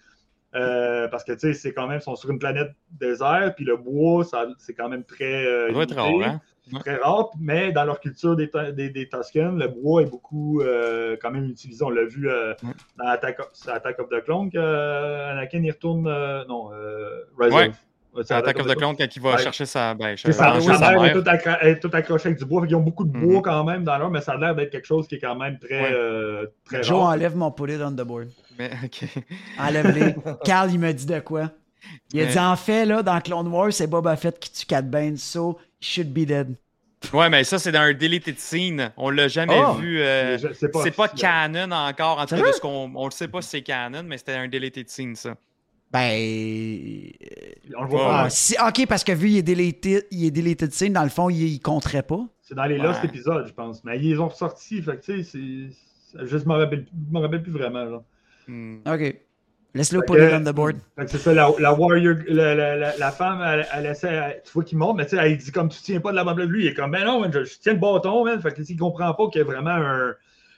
Euh, 0.54 1.08
parce 1.08 1.24
que 1.24 1.32
tu 1.32 1.40
sais, 1.40 1.52
c'est 1.52 1.74
quand 1.74 1.86
même, 1.88 1.98
ils 1.98 2.02
sont 2.02 2.16
sur 2.16 2.30
une 2.30 2.38
planète 2.38 2.70
désert, 2.90 3.52
puis 3.54 3.66
le 3.66 3.76
bois, 3.76 4.24
c'est 4.58 4.72
quand 4.72 4.88
même 4.88 5.04
très. 5.04 5.44
euh, 5.46 5.66
Ça 5.66 5.72
doit 5.74 5.82
être 5.82 5.94
rare, 5.94 6.22
hein? 6.22 6.40
Très 6.80 6.96
rare, 6.96 7.30
mais 7.40 7.72
dans 7.72 7.84
leur 7.84 8.00
culture 8.00 8.36
des, 8.36 8.48
To- 8.50 8.72
des, 8.72 8.90
des 8.90 9.08
le 9.12 9.66
bois 9.68 10.02
est 10.02 10.06
beaucoup 10.10 10.60
euh, 10.60 11.16
quand 11.20 11.30
même 11.30 11.46
utilisé. 11.46 11.84
On 11.84 11.90
l'a 11.90 12.04
vu 12.04 12.28
euh, 12.28 12.54
Ouais. 12.62 12.70
dans 12.98 13.06
Attack 13.06 13.38
Attack 13.68 13.98
of 14.00 14.08
the 14.08 14.22
Clone 14.24 14.50
que 14.50 14.58
euh, 14.58 15.32
Anakin 15.32 15.62
il 15.62 15.70
retourne. 15.70 16.06
euh, 16.06 16.44
non, 16.46 16.70
euh, 16.72 17.24
Rise 17.38 17.52
Ouais. 17.54 17.68
of. 17.68 17.74
C'est 18.24 18.34
Attack 18.34 18.58
of 18.58 18.66
the 18.66 18.74
Clone 18.74 18.96
quand 18.96 19.14
il 19.14 19.22
va 19.22 19.32
Ouais. 19.34 19.38
chercher 19.42 19.64
sa. 19.66 19.94
Ben, 19.94 20.16
venger 20.16 20.32
sa 20.32 20.32
sa 20.74 20.90
mère 20.92 21.04
est 21.04 21.12
tout, 21.12 21.20
accro- 21.20 21.58
est 21.60 21.78
tout 21.78 21.90
accroché 21.92 22.28
avec 22.28 22.38
du 22.38 22.44
bois. 22.46 22.64
Ils 22.68 22.74
ont 22.74 22.80
beaucoup 22.80 23.04
de 23.04 23.12
bois 23.12 23.34
Mhm. 23.36 23.42
quand 23.42 23.64
même 23.64 23.84
dans 23.84 23.96
leur, 23.98 24.10
mais 24.10 24.20
ça 24.20 24.32
a 24.32 24.36
l'air 24.38 24.54
d'être 24.56 24.70
quelque 24.70 24.86
chose 24.86 25.06
qui 25.06 25.16
est 25.16 25.20
quand 25.20 25.36
même 25.36 25.58
très, 25.58 25.80
Ouais. 25.80 25.92
euh, 25.92 26.46
très 26.64 26.82
Joe, 26.82 26.98
rare. 26.98 27.10
enlève 27.10 27.36
mon 27.36 27.50
poulet 27.52 27.76
on 27.82 27.92
the 27.92 28.02
board. 28.02 28.28
Mais, 28.58 28.70
ok. 28.84 29.04
Enlève-les. 29.60 30.14
Carl, 30.44 30.70
il 30.72 30.80
me 30.80 30.90
dit 30.92 31.06
de 31.06 31.20
quoi? 31.20 31.50
Il 32.12 32.20
a 32.20 32.26
dit 32.26 32.38
en 32.38 32.56
fait, 32.56 32.84
là, 32.86 33.02
dans 33.02 33.20
Clone 33.20 33.46
Wars, 33.48 33.72
c'est 33.72 33.86
Boba 33.86 34.16
Fett 34.16 34.38
qui 34.40 34.50
tue 34.52 34.66
Cat 34.66 34.82
Bane, 34.82 35.16
so 35.16 35.58
should 35.80 36.12
be 36.12 36.26
dead. 36.26 36.56
Ouais, 37.12 37.30
mais 37.30 37.44
ça, 37.44 37.58
c'est 37.60 37.70
dans 37.70 37.80
un 37.82 37.94
deleted 37.94 38.38
scene. 38.40 38.90
On 38.96 39.10
l'a 39.10 39.28
jamais 39.28 39.60
Oh! 39.64 39.74
vu. 39.74 40.00
euh, 40.00 40.36
c'est 40.52 40.94
pas 40.96 41.08
canon 41.08 41.70
encore. 41.70 42.18
En 42.18 42.26
tout 42.26 42.34
cas, 42.36 42.52
ce 42.52 42.60
qu'on 42.60 42.90
on 42.94 43.04
le 43.04 43.12
sait 43.12 43.28
pas 43.28 43.40
si 43.40 43.50
c'est 43.50 43.62
canon, 43.62 44.02
mais 44.04 44.18
c'était 44.18 44.32
un 44.34 44.48
deleted 44.48 44.88
scene, 44.88 45.14
ça. 45.14 45.36
Ben. 45.92 46.10
On 47.76 47.82
le 47.84 47.88
voit 47.88 48.00
Ouais. 48.00 48.06
pas. 48.08 48.22
ah, 48.24 48.30
si- 48.30 48.56
ok, 48.60 48.86
parce 48.86 49.04
que 49.04 49.12
vu 49.12 49.30
il 49.30 49.36
est 49.38 49.42
deleted, 49.42 50.06
il 50.10 50.24
est 50.26 50.30
deleted 50.30 50.72
scene, 50.72 50.92
dans 50.92 51.02
le 51.04 51.08
fond, 51.08 51.30
il, 51.30 51.42
il 51.42 51.60
compterait 51.60 52.02
pas. 52.02 52.26
C'est 52.42 52.54
dans 52.54 52.64
les 52.64 52.78
Lost 52.78 53.02
Ouais. 53.02 53.08
épisodes, 53.08 53.46
je 53.46 53.52
pense. 53.52 53.84
Mais 53.84 53.96
ils 53.98 54.10
les 54.10 54.18
ont 54.18 54.28
ressortis. 54.28 54.82
Fait 54.82 54.96
que, 54.98 55.04
tu 55.04 55.22
sais, 55.24 55.70
c'est. 56.12 56.26
Je 56.26 56.36
me 56.44 56.52
rappelle, 56.54 56.86
je 56.92 57.14
me 57.14 57.20
rappelle 57.20 57.42
plus 57.42 57.52
vraiment. 57.52 57.84
Là. 57.84 58.02
Hmm. 58.48 58.78
Ok. 58.86 59.16
Laisse-le 59.74 60.00
poulet 60.02 60.30
que- 60.30 60.36
on 60.36 60.44
the 60.44 60.54
board. 60.54 60.76
C'est 61.06 61.18
ça, 61.18 61.34
la, 61.34 61.50
la 61.58 61.72
warrior, 61.74 62.14
la, 62.28 62.54
la- 62.54 62.76
la- 62.76 62.96
la 62.96 63.10
femme, 63.10 63.42
elle, 63.46 63.66
elle 63.74 63.86
essaie, 63.86 64.08
elle- 64.12 64.42
tu 64.44 64.52
vois 64.52 64.64
qu'il 64.64 64.78
monte, 64.78 64.96
mais 64.96 65.04
tu 65.04 65.16
sais, 65.16 65.22
elle 65.22 65.36
dit 65.36 65.52
comme 65.52 65.68
tu 65.68 65.80
tiens 65.82 66.00
pas 66.00 66.10
de 66.10 66.16
la 66.16 66.24
bombe 66.24 66.38
lui, 66.40 66.64
il 66.64 66.68
est 66.68 66.74
comme, 66.74 66.90
ben 66.90 67.04
non, 67.04 67.22
je, 67.30 67.44
je 67.44 67.58
tiens 67.60 67.74
le 67.74 67.78
bâton, 67.78 68.24
man. 68.24 68.40
Fait 68.40 68.52
que 68.52 68.62
il 68.62 68.76
comprend 68.78 69.12
pas 69.14 69.28
qu'il 69.28 69.40
y 69.40 69.42
a 69.42 69.46
vraiment 69.46 69.70
un. 69.70 70.14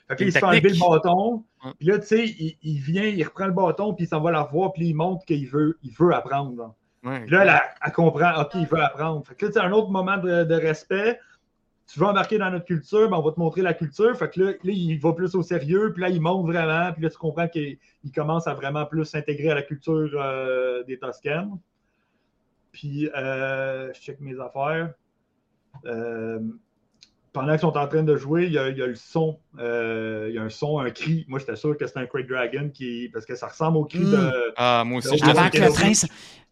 Fait 0.07 0.15
que 0.15 0.23
il 0.23 0.31
se 0.33 0.39
fait 0.39 0.45
enlever 0.45 0.69
le 0.69 0.75
bâton, 0.79 1.43
puis 1.79 1.87
là, 1.87 1.99
tu 1.99 2.07
sais, 2.07 2.25
il, 2.25 2.57
il 2.63 2.79
vient, 2.79 3.03
il 3.05 3.23
reprend 3.23 3.45
le 3.45 3.53
bâton, 3.53 3.93
puis 3.93 4.05
il 4.05 4.07
s'en 4.07 4.19
va 4.21 4.31
la 4.31 4.41
revoir, 4.41 4.73
puis 4.73 4.87
il 4.89 4.93
montre 4.95 5.25
qu'il 5.25 5.47
veut, 5.47 5.77
il 5.83 5.91
veut 5.97 6.13
apprendre. 6.13 6.53
là. 6.57 6.73
Ouais. 7.11 7.21
Puis 7.21 7.31
là, 7.31 7.41
elle, 7.43 7.49
elle, 7.49 7.61
elle 7.85 7.91
comprend, 7.93 8.41
OK, 8.41 8.51
il 8.55 8.65
veut 8.67 8.81
apprendre. 8.81 9.23
Fait 9.27 9.35
que 9.35 9.45
là, 9.45 9.51
c'est 9.53 9.59
un 9.59 9.71
autre 9.71 9.89
moment 9.89 10.17
de, 10.17 10.43
de 10.43 10.55
respect. 10.55 11.19
Tu 11.87 11.99
veux 11.99 12.05
embarquer 12.05 12.37
dans 12.37 12.49
notre 12.49 12.65
culture, 12.65 13.09
ben 13.09 13.17
on 13.17 13.21
va 13.21 13.31
te 13.33 13.39
montrer 13.39 13.61
la 13.61 13.73
culture. 13.73 14.15
Fait 14.17 14.29
que 14.29 14.39
là, 14.41 14.51
là, 14.51 14.57
il 14.71 14.97
va 14.97 15.11
plus 15.13 15.35
au 15.35 15.43
sérieux, 15.43 15.91
puis 15.93 16.01
là, 16.01 16.09
il 16.09 16.21
monte 16.21 16.45
vraiment, 16.45 16.93
puis 16.93 17.03
là, 17.03 17.09
tu 17.09 17.17
comprends 17.17 17.47
qu'il 17.49 17.77
il 18.03 18.11
commence 18.13 18.47
à 18.47 18.53
vraiment 18.53 18.85
plus 18.85 19.03
s'intégrer 19.05 19.49
à 19.51 19.55
la 19.55 19.61
culture 19.61 20.09
euh, 20.15 20.83
des 20.83 20.97
Toscanes. 20.97 21.57
Puis, 22.71 23.09
euh, 23.15 23.91
je 23.93 23.99
check 23.99 24.21
mes 24.21 24.39
affaires. 24.39 24.93
Euh, 25.85 26.39
pendant 27.33 27.51
qu'ils 27.51 27.59
sont 27.61 27.77
en 27.77 27.87
train 27.87 28.03
de 28.03 28.15
jouer, 28.15 28.45
il 28.45 28.53
y 28.53 28.57
a, 28.57 28.69
il 28.69 28.77
y 28.77 28.81
a 28.81 28.87
le 28.87 28.95
son. 28.95 29.39
Euh, 29.59 30.27
il 30.29 30.35
y 30.35 30.37
a 30.37 30.41
un 30.43 30.49
son, 30.49 30.79
un 30.79 30.89
cri. 30.91 31.25
Moi, 31.27 31.39
j'étais 31.39 31.55
sûr 31.55 31.77
que 31.77 31.85
c'était 31.87 31.99
un 31.99 32.05
Crate 32.05 32.27
Dragon 32.27 32.69
qui. 32.73 33.09
Parce 33.11 33.25
que 33.25 33.35
ça 33.35 33.47
ressemble 33.47 33.77
au 33.77 33.85
cri 33.85 33.99
Mm. 33.99 34.11
de. 34.11 34.53
Ah, 34.57 34.83
moi 34.85 34.99
aussi, 34.99 35.21
Avant 35.23 35.49
que 35.49 35.57
le 35.57 35.71
train. 35.71 35.91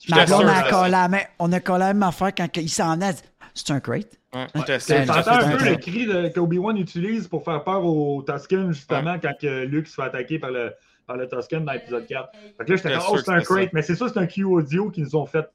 Ma 0.10 0.26
blonde 0.26 0.42
sûr 0.42 0.50
a 0.50 0.64
que- 0.64 0.70
collé 0.72 0.90
la 0.92 1.08
main. 1.10 1.22
On 1.40 1.52
a 1.52 1.60
collé 1.60 1.80
la 1.80 1.94
même 1.94 2.04
affaire 2.04 2.34
quand 2.36 2.48
il 2.58 2.70
s'en 2.70 3.00
a. 3.02 3.12
dit, 3.14 3.22
C'est 3.54 3.72
un 3.72 3.80
crate. 3.80 4.20
Ouais, 4.34 4.48
sûr 4.80 4.96
un 4.98 5.58
peu 5.58 5.66
le 5.70 5.76
cri 5.78 6.08
qu'Obi-Wan 6.34 6.78
utilise 6.78 7.28
pour 7.28 7.44
faire 7.44 7.64
peur 7.64 7.84
aux 7.86 8.22
Tusken, 8.24 8.72
justement, 8.72 9.18
quand 9.20 9.34
que 9.40 9.64
Luke 9.66 9.88
se 9.88 9.96
fait 9.96 10.04
attaquer 10.04 10.40
par 10.40 10.52
le, 10.52 10.74
par 11.08 11.18
le 11.18 11.28
Tusken 11.28 11.66
dans 11.66 11.74
l'épisode 11.74 12.06
4. 12.08 12.30
Fait 12.58 12.66
que 12.66 12.70
là, 12.70 12.76
j'étais 12.78 12.92
comme, 12.94 13.04
oh, 13.10 13.18
c'est 13.18 13.30
un 13.32 13.42
crate, 13.42 13.64
ça. 13.66 13.70
mais 13.74 13.82
c'est 13.82 13.96
ça, 13.96 14.08
c'est 14.10 14.20
un 14.20 14.28
Q 14.28 14.44
audio 14.44 14.90
qu'ils 14.92 15.04
nous 15.06 15.16
ont 15.16 15.26
fait 15.26 15.48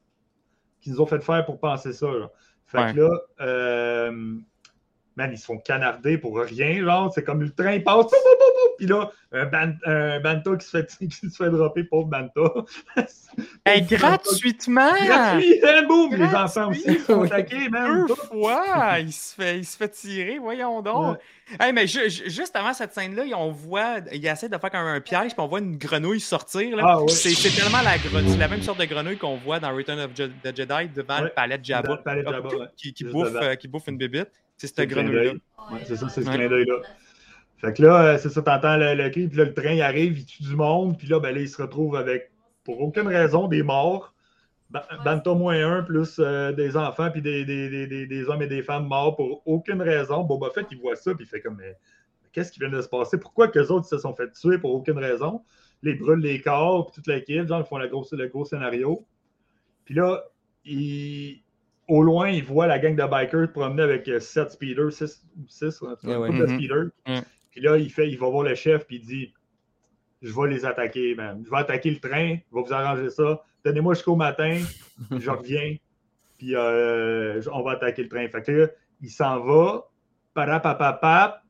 qu'ils 0.81 0.93
nous 0.93 1.01
ont 1.01 1.05
fait 1.07 1.23
faire 1.23 1.43
pour 1.45 1.59
penser 1.59 1.93
ça. 1.93 2.05
là. 2.07 2.29
Fait 2.67 2.77
Ouais. 2.79 2.93
que 2.93 2.99
là, 2.99 3.09
euh, 3.41 4.11
man, 5.15 5.29
ils 5.31 5.37
se 5.37 5.45
font 5.45 5.57
canarder 5.57 6.17
pour 6.17 6.37
rien, 6.37 6.83
genre, 6.83 7.11
c'est 7.13 7.23
comme 7.23 7.41
le 7.41 7.49
train 7.51 7.79
passe, 7.79 8.07
Puis 8.77 8.87
là, 8.87 9.11
un, 9.31 9.45
ban, 9.45 9.73
un 9.85 10.19
Banta 10.19 10.55
qui 10.57 10.65
se 10.65 10.77
fait, 10.77 10.87
qui 11.09 11.29
se 11.29 11.35
fait 11.43 11.49
dropper, 11.49 11.83
pauvre 11.83 12.07
Banta. 12.07 12.41
Hey, 13.65 13.81
gratuitement! 13.81 14.93
Gratuit, 15.05 15.59
hein, 15.65 15.83
boum! 15.87 16.15
Les 16.15 16.23
enfants 16.35 16.69
aussi 16.69 16.81
se 16.83 16.99
font 16.99 17.23
attaquer, 17.23 17.67
man. 17.69 18.05
Deux 18.07 18.15
fois! 18.15 18.99
Il 18.99 19.11
se 19.11 19.35
fait, 19.35 19.57
il 19.57 19.65
se 19.65 19.75
fait 19.75 19.89
tirer, 19.89 20.37
voyons 20.39 20.81
donc. 20.81 21.17
Hey, 21.59 21.73
mais 21.73 21.85
ju- 21.85 22.09
ju- 22.09 22.29
juste 22.29 22.55
avant 22.55 22.73
cette 22.73 22.93
scène-là, 22.93 23.23
on 23.37 23.51
voit, 23.51 23.97
il 24.13 24.25
essaie 24.25 24.47
de 24.47 24.57
faire 24.57 24.71
comme 24.71 24.79
un 24.87 25.01
piège, 25.01 25.33
puis 25.33 25.39
on 25.39 25.47
voit 25.47 25.59
une 25.59 25.77
grenouille 25.77 26.21
sortir. 26.21 26.77
Ah, 26.81 27.01
ouais. 27.01 27.09
C'est 27.09 27.49
tellement 27.59 27.81
la 27.83 27.97
grenouille, 27.97 28.31
c'est 28.31 28.37
la 28.37 28.47
même 28.47 28.61
sorte 28.61 28.79
de 28.79 28.85
grenouille 28.85 29.17
qu'on 29.17 29.35
voit 29.35 29.59
dans 29.59 29.75
Return 29.75 29.99
of 29.99 30.11
Je- 30.15 30.23
the 30.49 30.55
Jedi 30.55 30.89
devant 30.95 31.19
le 31.21 31.29
palais 31.29 31.57
de 31.57 31.65
Jabba, 31.65 31.87
Dans 31.89 31.95
le 31.95 32.03
palais 32.03 32.23
de 32.23 32.29
Jabba, 32.29 32.49
qui, 32.77 32.93
qui 32.93 33.03
bouffe, 33.03 33.33
euh, 33.35 33.55
qui 33.55 33.67
bouffe 33.67 33.87
une 33.87 33.97
bébite. 33.97 34.29
C'est 34.57 34.67
cette 34.67 34.87
grenouille-là. 34.89 35.33
c'est 35.85 35.97
ça, 35.97 36.07
c'est 36.07 36.23
ce 36.23 36.29
clin 36.29 36.47
d'œil-là. 36.47 36.75
Fait 37.57 37.73
que 37.73 37.81
là, 37.81 38.05
euh, 38.13 38.17
c'est 38.17 38.29
ça, 38.29 38.41
t'entends 38.41 38.77
le, 38.77 38.93
le 38.95 39.09
cri, 39.09 39.27
puis 39.27 39.37
là, 39.37 39.45
le 39.45 39.53
train 39.53 39.71
il 39.71 39.81
arrive, 39.81 40.17
il 40.19 40.25
tue 40.25 40.43
du 40.43 40.55
monde, 40.55 40.97
puis 40.97 41.07
là, 41.07 41.19
ben 41.19 41.33
là, 41.33 41.41
il 41.41 41.49
se 41.49 41.61
retrouve 41.61 41.95
avec, 41.95 42.31
pour 42.63 42.81
aucune 42.81 43.07
raison, 43.07 43.47
des 43.47 43.63
morts. 43.63 44.13
Ba- 44.69 44.87
Banta 45.05 45.33
moins 45.33 45.77
un, 45.77 45.83
plus 45.83 46.17
euh, 46.19 46.51
des 46.51 46.75
enfants, 46.75 47.09
puis 47.11 47.21
des, 47.21 47.45
des, 47.45 47.69
des, 47.69 47.87
des, 47.87 48.07
des 48.07 48.23
hommes 48.29 48.41
et 48.41 48.47
des 48.47 48.61
femmes 48.63 48.87
morts 48.87 49.15
pour 49.15 49.41
aucune 49.45 49.81
raison. 49.81 50.23
Boba 50.23 50.49
Fett, 50.49 50.65
il 50.71 50.79
voit 50.79 50.95
ça, 50.95 51.13
puis 51.13 51.25
il 51.25 51.27
fait 51.29 51.39
comme, 51.39 51.55
mais, 51.57 51.77
mais 52.23 52.29
qu'est-ce 52.33 52.51
qui 52.51 52.59
vient 52.59 52.69
de 52.69 52.81
se 52.81 52.89
passer? 52.89 53.17
Pourquoi 53.19 53.47
que 53.47 53.59
les 53.59 53.71
autres 53.71 53.85
se 53.87 53.97
sont 53.99 54.13
fait 54.15 54.29
tuer 54.31 54.57
pour 54.57 54.73
aucune 54.73 54.97
raison? 54.97 55.41
Les 55.83 55.93
brûlent 55.93 56.19
les 56.19 56.41
corps, 56.41 56.87
puis 56.87 56.95
toute 56.95 57.07
l'équipe, 57.07 57.47
genre, 57.47 57.61
ils 57.61 57.67
font 57.67 57.77
le 57.77 57.87
gros, 57.87 58.05
le 58.11 58.27
gros 58.27 58.43
scénario. 58.43 59.05
Puis 59.85 59.93
là, 59.95 60.23
il- 60.65 61.41
au 61.87 62.01
loin, 62.01 62.29
il 62.29 62.43
voit 62.43 62.65
la 62.65 62.79
gang 62.79 62.95
de 62.95 63.05
bikers 63.05 63.51
promener 63.53 63.83
avec 63.83 64.09
7 64.19 64.51
speeders, 64.51 64.91
6 64.91 65.23
ou 65.37 65.47
6, 65.47 65.81
un 65.83 66.07
Ouais, 66.09 66.15
ouais. 66.17 66.27
couple 66.29 66.39
de 66.39 66.45
Mhm. 66.47 66.57
speeders. 66.57 66.85
Ouais. 67.07 67.21
Puis 67.55 67.63
là, 67.63 67.77
il, 67.77 67.89
fait, 67.89 68.09
il 68.09 68.19
va 68.19 68.27
voir 68.27 68.43
le 68.43 68.53
chef, 68.53 68.85
puis 68.85 68.97
il 68.97 69.05
dit 69.05 69.33
Je 70.21 70.33
vais 70.33 70.49
les 70.49 70.65
attaquer, 70.65 71.15
man. 71.15 71.41
Je 71.45 71.49
vais 71.49 71.57
attaquer 71.57 71.89
le 71.89 71.99
train, 71.99 72.35
je 72.51 72.55
vais 72.55 72.61
vous 72.61 72.73
arranger 72.73 73.09
ça. 73.09 73.41
Donnez-moi 73.63 73.93
jusqu'au 73.93 74.17
matin, 74.17 74.59
je 75.17 75.29
reviens, 75.29 75.77
puis 76.37 76.53
euh, 76.53 77.41
on 77.53 77.63
va 77.63 77.71
attaquer 77.71 78.03
le 78.03 78.09
train. 78.09 78.27
Fait 78.27 78.41
que 78.41 78.51
là, 78.51 78.67
il 79.01 79.09
s'en 79.09 79.39
va, 79.39 79.87
parapapapap, 80.33 81.43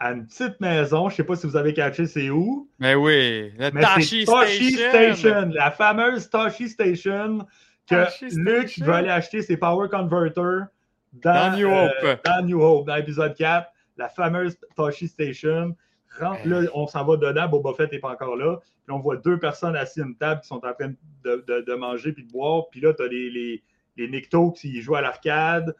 à 0.00 0.10
une 0.10 0.26
petite 0.26 0.60
maison. 0.60 1.08
Je 1.08 1.14
sais 1.14 1.24
pas 1.24 1.36
si 1.36 1.46
vous 1.46 1.56
avez 1.56 1.72
catché 1.72 2.06
c'est 2.06 2.28
où. 2.28 2.68
Mais 2.80 2.96
oui, 2.96 3.52
le 3.56 3.70
Mais 3.70 3.82
Tashi 3.82 4.26
Station. 4.26 4.88
Station, 4.90 5.50
la 5.54 5.70
fameuse 5.70 6.28
Toshi 6.28 6.68
Station 6.68 7.46
que 7.88 8.04
Toshi 8.04 8.34
Luke 8.34 8.68
Station. 8.68 8.86
veut 8.86 8.92
aller 8.94 9.10
acheter 9.10 9.42
ses 9.42 9.56
Power 9.56 9.88
Converter 9.88 10.64
dans, 11.12 11.50
Dans 11.50 11.56
New 11.56 11.70
euh, 11.70 11.88
Hope. 12.02 12.24
dans 12.24 12.44
New 12.44 12.60
Hope, 12.60 12.88
dans 12.88 12.96
l'épisode 12.96 13.36
4, 13.36 13.68
la 13.96 14.08
fameuse 14.08 14.56
Toshi 14.76 15.08
Station. 15.08 15.76
Rentre 16.20 16.46
là, 16.46 16.62
on 16.74 16.86
s'en 16.86 17.04
va 17.04 17.16
dedans, 17.16 17.48
Boba 17.48 17.72
Fett 17.76 17.90
n'est 17.90 17.98
pas 17.98 18.10
encore 18.10 18.36
là. 18.36 18.58
Puis 18.86 18.94
on 18.94 19.00
voit 19.00 19.16
deux 19.16 19.38
personnes 19.38 19.74
assises 19.74 20.02
à 20.02 20.06
une 20.06 20.16
table 20.16 20.40
qui 20.42 20.48
sont 20.48 20.64
en 20.64 20.72
train 20.72 20.92
de, 21.24 21.44
de- 21.46 21.64
de 21.66 21.74
manger 21.74 22.12
puis 22.12 22.24
de 22.24 22.30
boire. 22.30 22.68
Puis 22.70 22.80
là, 22.80 22.94
tu 22.94 23.02
as 23.02 23.08
les, 23.08 23.30
les, 23.30 23.62
les 23.96 24.28
qui 24.54 24.80
jouent 24.80 24.94
à 24.96 25.00
l'arcade. 25.00 25.74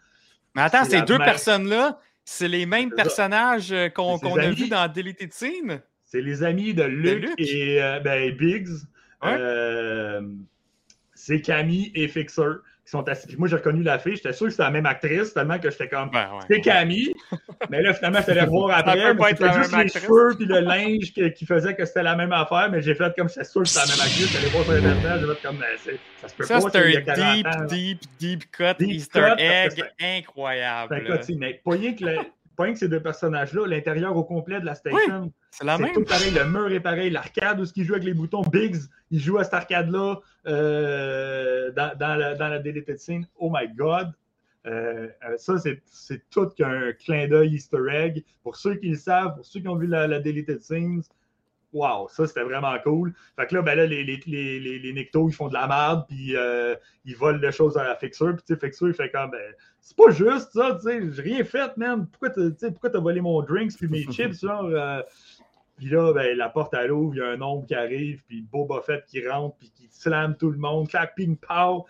Mais 0.54 0.62
attends, 0.62 0.84
ces 0.84 1.02
deux 1.02 1.18
personnes-là, 1.18 2.00
c'est 2.24 2.48
les 2.48 2.66
mêmes 2.66 2.90
personnages 2.90 3.70
euh, 3.72 3.88
qu'on 3.88 4.16
a 4.16 4.50
vus 4.50 4.68
dans 4.68 4.90
Deleted 4.90 5.32
Scene? 5.32 5.82
C'est 6.04 6.22
les 6.22 6.42
amis 6.42 6.74
de 6.74 6.84
Luke, 6.84 7.22
Luke? 7.22 7.34
et 7.38 7.82
euh, 7.82 8.00
ben, 8.00 8.34
Biggs. 8.36 8.68
Euh, 9.24 10.22
c'est 11.14 11.40
Camille 11.40 11.90
et 11.94 12.08
Fixer 12.08 12.42
qui 12.84 12.90
sont 12.90 13.08
assis. 13.08 13.26
Puis 13.26 13.36
moi, 13.38 13.48
j'ai 13.48 13.56
reconnu 13.56 13.82
la 13.82 13.98
fille. 13.98 14.16
J'étais 14.16 14.32
sûr 14.34 14.46
que 14.46 14.50
c'était 14.52 14.62
la 14.64 14.70
même 14.70 14.84
actrice, 14.84 15.32
tellement 15.32 15.58
que 15.58 15.70
j'étais 15.70 15.88
comme. 15.88 16.10
Ben, 16.10 16.28
ouais. 16.34 16.40
C'est 16.48 16.60
Camille. 16.60 17.14
Mais 17.70 17.80
là, 17.80 17.94
finalement, 17.94 18.18
je 18.18 18.22
suis 18.24 18.32
allé 18.32 18.40
revoir 18.42 18.76
après. 18.78 19.14
C'était 19.30 19.52
juste 19.54 19.72
les 19.72 19.78
actrice. 19.78 20.02
cheveux 20.02 20.34
puis 20.36 20.44
le 20.46 20.60
linge 20.60 21.12
qui, 21.14 21.32
qui 21.32 21.46
faisait 21.46 21.74
que 21.74 21.84
c'était 21.86 22.02
la 22.02 22.14
même 22.14 22.32
affaire. 22.32 22.68
Mais 22.70 22.82
j'ai 22.82 22.94
fait 22.94 23.10
comme 23.16 23.28
j'étais 23.28 23.44
sûr 23.44 23.62
que 23.62 23.68
c'était 23.68 23.86
la 23.88 23.92
même 23.96 24.00
actrice. 24.06 24.32
J'allais 24.32 24.48
voir 24.48 24.64
sur 24.64 24.72
Internet. 24.74 25.20
J'ai 25.20 25.34
fait 25.34 25.42
comme. 25.48 25.58
c'est- 25.82 25.98
ça 26.20 26.28
se 26.28 26.34
peut 26.34 26.44
Ça, 26.44 26.54
pas. 26.60 26.70
c'est 26.70 26.82
qu'il 26.82 26.90
y 26.92 26.96
a 26.96 27.00
un 27.00 27.42
40 27.42 27.66
deep, 27.68 27.98
deep, 28.00 28.00
deep 28.18 28.50
cut 28.50 28.64
Deep 28.78 28.90
Easter 28.90 29.20
cut, 29.36 29.42
egg 29.42 29.84
incroyable. 30.00 31.04
Tu 31.20 31.22
sais, 31.22 31.34
mais 31.38 31.60
pas 31.64 31.70
rien 31.72 31.94
que, 31.94 32.04
le- 32.04 32.18
pas 32.56 32.70
que 32.72 32.78
ces 32.78 32.88
deux 32.88 33.00
personnages-là, 33.02 33.66
l'intérieur 33.66 34.16
au 34.16 34.24
complet 34.24 34.60
de 34.60 34.64
la 34.66 34.74
station. 34.74 35.32
C'est 35.50 35.64
la 35.64 35.76
même. 35.78 35.92
tout 35.94 36.04
pareil, 36.04 36.30
le 36.32 36.44
mur 36.48 36.70
est 36.72 36.80
pareil, 36.80 37.10
l'arcade 37.10 37.60
où 37.60 37.64
ce 37.64 37.72
qu'il 37.72 37.84
joue 37.84 37.94
avec 37.94 38.04
les 38.04 38.14
boutons, 38.14 38.42
Biggs, 38.42 38.76
il 39.10 39.20
joue 39.20 39.38
à 39.38 39.44
cette 39.44 39.54
arcade-là 39.54 40.18
euh, 40.46 41.70
dans, 41.72 41.96
dans 41.98 42.14
la, 42.16 42.34
dans 42.34 42.48
la 42.48 42.58
deleted 42.58 42.98
scene. 42.98 43.26
Oh 43.38 43.50
my 43.52 43.68
God! 43.74 44.12
Euh, 44.66 45.08
euh, 45.28 45.36
ça, 45.36 45.58
c'est- 45.58 45.82
c'est 45.86 46.22
tout 46.30 46.48
qu'un 46.48 46.92
clin 46.92 47.28
d'œil 47.28 47.54
Easter 47.54 47.78
egg. 47.90 48.24
Pour 48.42 48.56
ceux 48.56 48.76
qui 48.76 48.88
le 48.88 48.96
savent, 48.96 49.34
pour 49.36 49.44
ceux 49.44 49.60
qui 49.60 49.68
ont 49.68 49.76
vu 49.76 49.86
la, 49.86 50.06
la 50.06 50.20
deleted 50.20 50.60
scenes, 50.62 51.02
wow, 51.74 52.08
ça 52.08 52.26
c'était 52.26 52.42
vraiment 52.44 52.74
cool. 52.82 53.12
Fait 53.36 53.46
que 53.46 53.54
là, 53.56 53.62
ben 53.62 53.76
là, 53.76 53.86
les, 53.86 54.04
les, 54.04 54.20
les, 54.26 54.60
les, 54.60 54.78
les 54.78 54.92
Nectos, 54.92 55.28
ils 55.28 55.34
font 55.34 55.48
de 55.48 55.54
la 55.54 55.66
merde, 55.66 56.04
puis 56.08 56.36
euh, 56.36 56.74
ils 57.04 57.16
volent 57.16 57.38
des 57.38 57.52
choses 57.52 57.76
à 57.76 57.84
la 57.84 57.96
Fixer, 57.96 58.32
puis 58.34 58.44
tu 58.46 58.54
sais, 58.54 58.60
Fixer, 58.60 58.86
il 58.86 58.94
fait 58.94 59.10
comme, 59.10 59.30
ben, 59.30 59.52
c'est 59.80 59.96
pas 59.96 60.10
juste 60.10 60.52
ça, 60.52 60.78
tu 60.80 60.88
sais, 60.88 61.12
j'ai 61.12 61.22
rien 61.22 61.44
fait, 61.44 61.76
man. 61.76 62.06
Pourquoi 62.06 62.30
t'as 62.30 62.70
pourquoi 62.70 62.90
t'as 62.90 63.00
volé 63.00 63.20
mon 63.20 63.42
drinks 63.42 63.76
puis 63.76 63.88
mes 63.88 64.04
chips, 64.10 64.40
genre? 64.40 64.64
euh, 64.64 65.02
puis 65.76 65.88
là, 65.88 66.12
ben, 66.12 66.36
la 66.36 66.48
porte 66.48 66.72
à 66.74 66.86
l'ouvre, 66.86 67.16
il 67.16 67.18
y 67.18 67.22
a 67.22 67.28
un 67.28 67.40
ombre 67.42 67.66
qui 67.66 67.74
arrive, 67.74 68.22
puis 68.28 68.42
Boba 68.42 68.80
Fett 68.80 69.04
qui 69.06 69.26
rentre, 69.26 69.56
puis 69.58 69.70
qui 69.74 69.88
slam 69.90 70.36
tout 70.36 70.50
le 70.50 70.58
monde, 70.58 70.88
clac, 70.88 71.14
ping, 71.16 71.36
pow, 71.36 71.84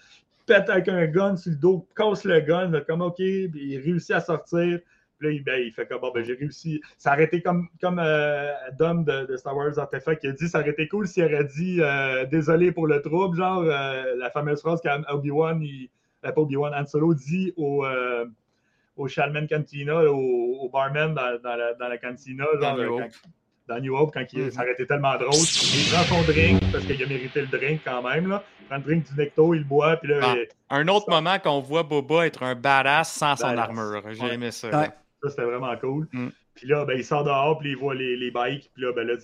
pète 0.46 0.68
avec 0.70 0.88
un 0.88 1.06
gun 1.06 1.36
sur 1.36 1.50
le 1.50 1.56
dos, 1.56 1.86
casse 1.94 2.24
le 2.24 2.40
gun, 2.40 2.70
fait 2.70 2.86
comme 2.86 3.02
OK, 3.02 3.16
puis 3.16 3.50
il 3.54 3.78
réussit 3.78 4.12
à 4.12 4.20
sortir. 4.20 4.80
Puis 5.24 5.28
là, 5.28 5.30
il, 5.40 5.42
ben, 5.44 5.62
il 5.64 5.72
fait 5.72 5.86
comme 5.86 6.00
bon, 6.00 6.10
ben, 6.14 6.22
j'ai 6.24 6.34
réussi. 6.34 6.80
Ça 6.98 7.12
aurait 7.12 7.24
été 7.24 7.40
comme, 7.40 7.68
comme 7.80 7.98
euh, 7.98 8.52
Dom 8.78 9.04
de, 9.04 9.24
de 9.26 9.36
Star 9.36 9.56
Wars 9.56 9.78
Artifact 9.78 10.20
qui 10.20 10.26
a 10.28 10.32
dit 10.32 10.48
ça 10.48 10.60
aurait 10.60 10.70
été 10.70 10.86
cool 10.88 11.06
s'il 11.06 11.24
aurait 11.24 11.44
dit 11.44 11.78
euh, 11.80 12.24
désolé 12.26 12.72
pour 12.72 12.86
le 12.86 13.00
trouble, 13.00 13.36
genre 13.36 13.62
euh, 13.64 14.14
la 14.18 14.30
fameuse 14.30 14.60
phrase 14.60 14.80
qu'Obi-Wan, 14.82 15.62
il- 15.62 15.88
pas 16.22 16.32
Obi-Wan, 16.36 16.72
Han 16.74 16.86
Solo 16.86 17.14
dit 17.14 17.52
au. 17.56 17.84
euh, 17.86 18.26
au 18.96 19.08
Shalman 19.08 19.48
Cantina, 19.48 20.04
au, 20.04 20.14
au 20.60 20.68
barman 20.68 21.14
dans, 21.14 21.38
dans 21.42 21.56
la, 21.56 21.74
dans 21.74 21.88
la 21.88 21.98
cantina, 21.98 22.44
genre, 22.60 22.76
Dans 22.76 22.82
New 22.82 22.92
Hope. 22.94 23.00
quand- 23.00 23.28
dans 23.66 23.80
New 23.80 23.96
Hope, 23.96 24.10
quand 24.14 24.24
il, 24.32 24.42
Mhm. 24.42 24.50
ça 24.52 24.60
aurait 24.62 24.72
été 24.72 24.86
tellement 24.86 25.16
drôle. 25.16 25.32
Il 25.34 25.90
prend 25.92 26.02
son 26.04 26.22
drink 26.30 26.60
parce 26.70 26.84
qu'il 26.84 27.02
a 27.02 27.06
mérité 27.06 27.40
le 27.40 27.46
drink 27.48 27.80
quand 27.84 28.02
même. 28.02 28.28
Là. 28.28 28.44
Il 28.60 28.66
prend 28.66 28.76
le 28.76 28.82
drink 28.82 29.04
du 29.12 29.18
Necto, 29.20 29.52
il 29.54 29.58
le 29.60 29.64
boit, 29.64 29.96
puis 29.96 30.10
là, 30.10 30.20
Ah. 30.22 30.34
il- 30.36 30.46
Un 30.70 30.86
autre 30.88 31.10
moment 31.10 31.38
qu'on 31.40 31.58
voit 31.60 31.82
Boba 31.82 32.26
être 32.26 32.42
un 32.44 32.54
badass 32.54 33.10
sans 33.12 33.34
son 33.36 33.46
armure. 33.56 34.02
J'ai 34.12 34.22
Ouais. 34.22 34.34
aimé 34.34 34.50
ça. 34.52 34.68
Ouais. 34.68 34.90
Ça 35.24 35.30
c'était 35.30 35.44
vraiment 35.44 35.76
cool. 35.78 36.06
Mm. 36.12 36.28
Puis 36.54 36.68
là, 36.68 36.84
ben, 36.84 36.96
il 36.96 37.04
sort 37.04 37.24
dehors, 37.24 37.58
puis 37.58 37.70
il 37.70 37.76
voit 37.76 37.94
les, 37.94 38.16
les 38.16 38.30
bikes, 38.30 38.70
puis 38.72 38.82
là, 38.84 38.92
ben, 38.92 39.06
là 39.06 39.14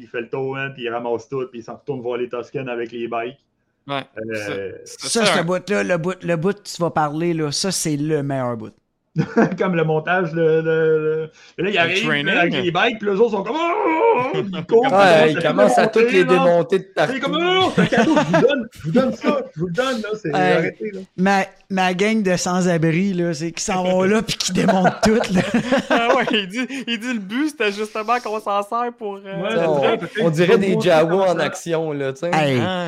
il 0.00 0.06
fait 0.06 0.22
le 0.22 0.28
tour, 0.30 0.56
hein, 0.56 0.70
puis 0.70 0.84
il 0.84 0.88
ramasse 0.88 1.28
tout, 1.28 1.46
puis 1.50 1.60
il 1.60 1.62
s'en 1.62 1.76
retourne 1.76 2.00
voir 2.00 2.16
les 2.16 2.28
Tusken 2.28 2.68
avec 2.68 2.92
les 2.92 3.08
bikes. 3.08 3.38
Ouais. 3.86 4.04
Euh, 4.16 4.72
Ça, 4.84 5.08
Ça, 5.08 5.26
c'est 5.26 5.32
ce 5.34 5.38
un- 5.40 5.44
bout-là, 5.44 5.82
le 5.84 5.98
bout, 5.98 6.22
le 6.22 6.36
bout 6.36 6.54
que 6.56 6.62
tu 6.62 6.80
vas 6.80 6.90
parler, 6.90 7.34
là, 7.34 7.50
ça, 7.52 7.70
c'est 7.72 7.96
le 7.96 8.22
meilleur 8.22 8.56
bout. 8.56 8.72
comme 9.58 9.74
le 9.76 9.84
montage, 9.84 10.32
le, 10.32 10.62
le- 10.62 11.30
le- 11.58 11.64
là, 11.64 11.70
il 11.70 11.76
arrive 11.78 12.06
training. 12.06 12.34
avec 12.34 12.52
les 12.54 12.70
bikes, 12.70 12.98
puis 12.98 13.08
les 13.10 13.16
autres 13.20 13.32
sont 13.32 13.42
comme. 13.42 13.56
Oh! 13.58 14.30
Ils 14.34 14.64
courent, 14.66 14.82
Ouais, 14.92 15.22
puis 15.24 15.30
il 15.32 15.40
ça 15.42 15.48
commence 15.48 15.78
à 15.78 15.86
toutes 15.86 16.10
les 16.12 16.24
démonter 16.24 16.78
de 16.78 16.84
C'est 16.84 16.94
partout. 16.94 17.20
comme, 17.20 17.38
c'est 17.74 17.80
un 17.82 17.86
cadeau, 17.86 18.14
je 18.16 18.36
vous 18.36 18.40
donne, 18.46 18.68
je 18.72 18.82
vous 18.84 18.90
donne 18.92 19.12
ça, 19.14 19.38
je 19.54 19.60
vous 19.60 19.66
le 19.66 19.72
donne, 19.72 20.00
là, 20.02 20.08
c'est 20.20 20.28
Hey. 20.28 20.34
arrêtez, 20.52 20.90
là. 20.92 21.00
Ma, 21.16 21.44
ma 21.70 21.94
gang 21.94 22.22
de 22.22 22.36
sans-abri, 22.36 23.12
là, 23.14 23.34
c'est 23.34 23.52
qui 23.52 23.62
s'en 23.62 23.82
vont 23.84 24.02
là 24.02 24.22
puis 24.22 24.36
qui 24.36 24.52
démontent 24.52 25.00
tout, 25.02 25.14
là. 25.34 25.42
Ah 25.90 26.14
ouais, 26.16 26.24
il 26.32 26.48
dit, 26.48 26.66
il 26.86 26.98
dit 26.98 27.12
le 27.12 27.18
but, 27.20 27.50
c'était 27.50 27.72
justement 27.72 28.18
qu'on 28.20 28.40
s'en 28.40 28.62
sert 28.62 28.92
pour. 28.98 29.16
euh, 29.24 29.98
Ouais, 29.98 29.98
on, 30.22 30.30
dirait 30.30 30.58
des 30.58 30.78
Jawa 30.80 31.32
en 31.32 31.38
action, 31.38 31.92
là, 31.92 32.12
tu 32.12 32.20
sais. 32.20 32.30
Hey. 32.32 32.60
Ah. 32.62 32.86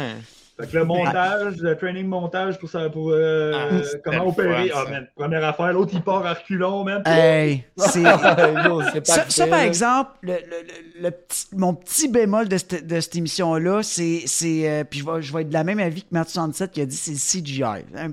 Fait 0.60 0.68
que 0.70 0.76
le 0.76 0.84
montage, 0.84 1.56
le 1.56 1.76
training 1.76 2.06
montage 2.06 2.58
pour, 2.60 2.68
ça, 2.70 2.88
pour 2.88 3.10
euh, 3.10 3.52
Ah, 3.54 3.86
comment 4.04 4.28
opérer. 4.28 4.70
Ah, 4.72 4.84
man, 4.88 5.08
première 5.16 5.44
affaire, 5.44 5.72
l'autre 5.72 5.90
il 5.94 6.00
part 6.02 6.24
à 6.24 6.34
reculons, 6.34 6.84
man. 6.84 7.02
Hey, 7.06 7.64
c'est... 7.76 8.04
Ça, 9.28 9.46
par 9.48 9.60
exemple, 9.60 10.10
le, 10.22 10.34
le- 10.34 10.38
le- 10.38 11.02
le 11.02 11.10
petit- 11.10 11.46
mon 11.56 11.74
petit 11.74 12.06
bémol 12.08 12.48
de 12.48 12.56
cette, 12.56 12.86
de 12.86 13.00
cette 13.00 13.16
émission-là, 13.16 13.82
c'est. 13.82 14.22
c'est 14.26 14.68
euh, 14.70 14.84
puis 14.84 15.00
je 15.00 15.04
vais, 15.04 15.22
je 15.22 15.32
vais 15.32 15.40
être 15.42 15.48
de 15.48 15.54
la 15.54 15.64
même 15.64 15.80
avis 15.80 16.02
que 16.02 16.08
Matt 16.12 16.28
67 16.28 16.70
qui 16.70 16.80
a 16.80 16.86
dit 16.86 16.94
c'est 16.96 17.10
le 17.38 17.42
CGI. 17.42 17.84
Un 17.96 18.12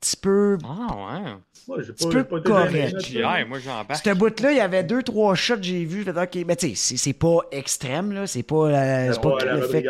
petit 0.00 0.16
peu. 0.16 0.58
Ah 0.64 0.94
ouais. 0.94 1.30
Moi, 1.68 1.78
j'ai 1.82 1.92
pas, 1.94 2.24
pas 2.24 2.40
correct. 2.42 2.70
gêné 2.70 2.90
là-dessus. 2.92 3.12
GI, 3.12 3.44
moi 3.48 3.58
j'embarque. 3.58 4.04
Ce 4.04 4.10
bout-là, 4.14 4.52
il 4.52 4.58
y 4.58 4.60
avait 4.60 4.84
deux, 4.84 5.02
trois 5.02 5.34
shots, 5.34 5.56
j'ai 5.62 5.84
vu. 5.84 6.04
J'ai 6.04 6.10
OK, 6.12 6.38
mais 6.46 6.54
tu 6.54 6.68
sais, 6.68 6.74
c'est- 6.76 6.96
c'est 6.96 7.12
pas 7.12 7.38
extrême, 7.50 8.12
là. 8.12 8.28
C'est 8.28 8.44
pas. 8.44 8.54
euh, 8.68 9.06
C'est 9.08 9.14
c'est 9.14 9.20
pas. 9.20 9.28
Rodriguez. 9.30 9.88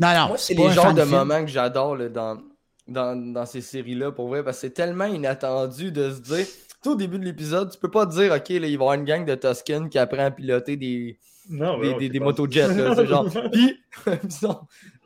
Non, 0.00 0.14
non. 0.14 0.28
Moi, 0.28 0.38
c'est 0.38 0.54
pas 0.54 0.68
les 0.68 0.74
genres 0.74 0.94
de 0.94 1.02
film. 1.02 1.10
moments 1.10 1.44
que 1.44 1.50
j'adore 1.50 1.96
dans, 2.10 2.38
dans, 2.88 3.32
dans 3.32 3.46
ces 3.46 3.60
séries-là, 3.60 4.12
pour 4.12 4.28
vrai, 4.28 4.42
parce 4.42 4.56
que 4.56 4.60
c'est 4.62 4.74
tellement 4.74 5.06
inattendu 5.06 5.92
de 5.92 6.10
se 6.10 6.20
dire. 6.20 6.46
Tu 6.46 6.90
sais, 6.90 6.90
au 6.90 6.96
début 6.96 7.18
de 7.18 7.24
l'épisode, 7.24 7.70
tu 7.70 7.78
peux 7.78 7.90
pas 7.90 8.06
te 8.06 8.12
dire, 8.12 8.32
OK, 8.32 8.48
là, 8.50 8.54
il 8.54 8.60
va 8.60 8.66
y 8.68 8.74
avoir 8.74 8.92
une 8.94 9.04
gang 9.04 9.24
de 9.24 9.34
Tusken 9.34 9.88
qui 9.88 9.98
apprend 9.98 10.26
à 10.26 10.30
piloter 10.30 10.76
des, 10.76 11.18
Non, 11.48 11.78
des, 11.80 11.92
non, 11.92 11.96
des, 11.98 12.20
motojets, 12.20 12.68
là, 12.68 12.94
c'est 12.94 13.06
genre. 13.06 13.26
Puis, 13.52 13.80
disons, 14.24 14.58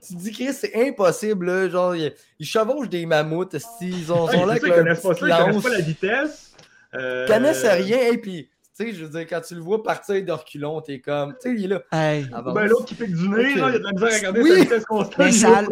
tu 0.05 0.15
te 0.15 0.21
dis, 0.21 0.33
Chris, 0.33 0.53
c'est 0.55 0.89
impossible, 0.89 1.47
là, 1.47 1.69
genre, 1.69 1.95
ils, 1.95 2.13
ils 2.41 2.47
chevauchent 2.47 2.89
des 2.89 3.07
mammouths, 3.07 3.55
ils 3.81 4.13
ont, 4.13 4.27
Ah, 4.27 4.33
sont 4.33 4.47
là 4.47 4.53
avec 4.53 4.63
ça, 4.63 4.69
ils 4.69 4.75
connaissent 4.75 5.01
pas 5.03 5.15
ça, 5.15 5.27
ils 5.29 5.45
connaissent 5.45 5.63
pas 5.63 5.69
la 5.69 5.81
vitesse. 5.81 6.53
Euh, 6.95 7.27
Ils 7.29 7.33
connaissent 7.33 7.65
rien, 7.67 7.99
et 8.13 8.19
puis 8.19 8.49
Tu 8.79 8.87
sais, 8.87 8.93
je 8.95 9.05
veux 9.05 9.11
dire, 9.11 9.27
quand 9.29 9.41
tu 9.41 9.55
le 9.55 9.61
vois 9.61 9.83
partir 9.83 10.25
de 10.25 10.31
reculons, 10.31 10.81
t'es 10.81 11.01
comme. 11.01 11.35
Tu 11.43 11.51
sais, 11.51 11.55
il 11.57 11.65
est 11.65 11.69
là. 11.69 11.81
Hey. 11.91 12.27
avance. 12.33 12.55
Ben, 12.55 12.67
l'autre 12.67 12.85
qui 12.85 12.95
pique 12.95 13.13
du 13.15 13.29
nez, 13.29 13.55
là, 13.55 13.71
il 13.71 13.75
a 13.75 13.79
de 13.79 13.85
la 13.85 13.93
misère 13.93 14.15
à 14.15 14.21
garder 14.21 14.43
Oui. 14.43 14.51
sa 14.51 14.57
vitesse 14.57 14.85
constante. 14.85 15.19
Mais 15.19 15.33
ça- 15.33 15.63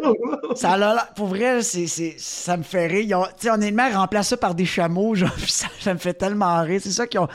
Ça 0.57 0.71
a 0.73 0.77
l'air- 0.79 1.09
pour 1.15 1.27
vrai, 1.29 1.63
c'est, 1.63 1.87
c'est- 1.87 2.17
ça 2.19 2.57
me 2.57 2.63
fait 2.65 2.87
rire. 2.89 3.29
Tu 3.39 3.47
sais, 3.47 3.51
honnêtement, 3.51 3.89
remplace 3.93 4.29
ça 4.29 4.37
par 4.37 4.55
des 4.55 4.65
chameaux, 4.65 5.15
genre, 5.15 5.31
ça, 5.49 5.69
ça 5.81 5.95
me 5.95 5.99
fait 5.99 6.15
tellement 6.15 6.61
rire. 6.63 6.81
C'est 6.83 6.91
ça 6.91 7.07
qu'ils 7.07 7.21
ont. 7.21 7.29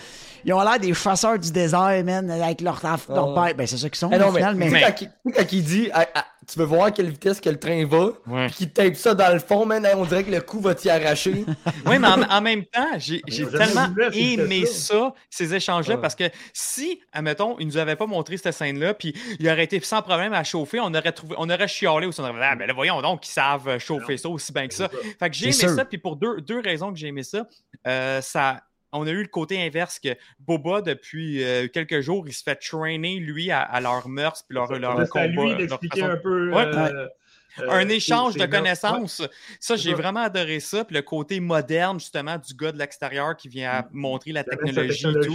Ils 0.43 0.53
ont 0.53 0.61
l'air 0.61 0.79
des 0.79 0.93
chasseurs 0.93 1.37
du 1.37 1.51
désert, 1.51 2.03
man, 2.03 2.29
avec 2.31 2.61
leur, 2.61 2.81
leur 2.83 3.37
Ah. 3.37 3.45
père. 3.45 3.55
Ben, 3.55 3.67
c'est 3.67 3.77
ça 3.77 3.87
qu'ils 3.89 3.99
sont, 3.99 4.09
Eh 4.11 4.17
non, 4.17 4.27
au 4.29 4.31
mais, 4.31 4.39
final, 4.39 4.55
mais. 4.55 4.71
quand, 4.81 5.01
il- 5.25 5.31
quand 5.33 5.51
il 5.51 5.63
dit 5.63 5.89
ah, 5.93 6.05
ah, 6.15 6.25
Tu 6.51 6.59
veux 6.59 6.65
voir 6.65 6.85
à 6.85 6.91
quelle 6.91 7.09
vitesse 7.09 7.39
que 7.39 7.49
le 7.49 7.57
train 7.57 7.85
va, 7.85 8.09
Ouais. 8.27 8.47
puis 8.47 8.55
qu'il 8.55 8.71
tape 8.71 8.95
ça 8.95 9.13
dans 9.13 9.31
le 9.31 9.39
fond, 9.39 9.65
man, 9.65 9.87
on 9.95 10.03
dirait 10.05 10.23
que 10.25 10.31
le 10.31 10.41
coup 10.41 10.59
va 10.59 10.75
t'y 10.75 10.89
arracher. 10.89 11.45
Oui, 11.85 11.97
mais 11.97 12.07
en, 12.07 12.21
en 12.23 12.41
même 12.41 12.65
temps, 12.65 12.87
j'ai 12.97 13.21
tellement 13.21 13.87
aimé 14.13 14.65
ça. 14.65 15.13
ces 15.29 15.53
échanges-là, 15.53 15.95
Ouais. 15.95 16.01
parce 16.01 16.15
que 16.15 16.25
si, 16.53 16.99
admettons, 17.13 17.57
ils 17.59 17.67
nous 17.67 17.77
avaient 17.77 17.95
pas 17.95 18.05
montré 18.05 18.35
cette 18.37 18.53
scène-là, 18.53 18.93
puis 18.93 19.13
il 19.39 19.47
aurait 19.49 19.63
été 19.63 19.79
sans 19.79 20.01
problème 20.01 20.33
à 20.33 20.43
chauffer, 20.43 20.79
on 20.81 20.93
aurait 20.93 21.11
trouvé, 21.13 21.35
on 21.37 21.49
aurait 21.49 21.67
chialé 21.67 22.07
ou 22.07 22.11
on 22.17 22.21
aurait 22.23 22.33
dit, 22.33 22.39
ah, 22.41 22.55
ben 22.55 22.67
là, 22.67 22.73
voyons 22.73 23.01
donc 23.01 23.21
qu'ils 23.21 23.33
savent 23.33 23.77
chauffer 23.79 24.17
ça 24.17 24.27
aussi 24.29 24.51
bien 24.51 24.67
que 24.67 24.73
ça. 24.73 24.89
Fait 25.19 25.29
que 25.29 25.35
j'ai 25.35 25.45
aimé 25.45 25.53
sûr. 25.53 25.69
ça, 25.69 25.85
puis 25.85 25.97
pour 25.99 26.15
deux, 26.17 26.41
deux 26.41 26.59
raisons 26.59 26.91
que 26.91 26.97
j'ai 26.99 27.07
aimé 27.07 27.23
ça, 27.23 27.45
euh, 27.87 28.19
ça. 28.21 28.61
On 28.93 29.07
a 29.07 29.11
eu 29.11 29.21
le 29.21 29.27
côté 29.27 29.61
inverse 29.65 29.99
que 29.99 30.09
Boba, 30.39 30.81
depuis 30.81 31.43
euh, 31.43 31.67
quelques 31.67 32.01
jours, 32.01 32.27
il 32.27 32.33
se 32.33 32.43
fait 32.43 32.55
trainer, 32.55 33.19
lui, 33.19 33.49
à, 33.51 33.61
à 33.61 33.79
leur 33.81 34.07
mœurs, 34.09 34.43
puis 34.47 34.55
leur, 34.55 34.71
leur 34.77 34.95
C'est 34.97 35.01
à 35.19 35.27
combat. 35.27 35.27
lui 35.43 35.49
leur 35.49 35.57
d'expliquer 35.57 36.01
façon- 36.01 36.11
un 36.13 36.17
peu. 36.17 36.51
Ouais. 36.51 36.65
euh, 36.65 36.75
euh, 36.93 37.07
un 37.67 37.87
ses- 37.87 37.95
échange 37.95 38.35
de 38.35 38.45
connaissances. 38.45 39.21
Ça, 39.59 39.75
j'ai 39.75 39.91
ça. 39.91 39.95
vraiment 39.97 40.21
adoré 40.21 40.59
ça. 40.59 40.83
Puis 40.85 40.95
le 40.95 41.01
côté 41.01 41.39
moderne, 41.39 41.99
justement, 41.99 42.37
du 42.37 42.53
gars 42.53 42.71
de 42.71 42.77
l'extérieur 42.77 43.35
qui 43.35 43.47
vient 43.49 43.71
à 43.71 43.87
montrer 43.91 44.31
la 44.31 44.43
technologie 44.43 45.07
et 45.07 45.13
tout. 45.25 45.33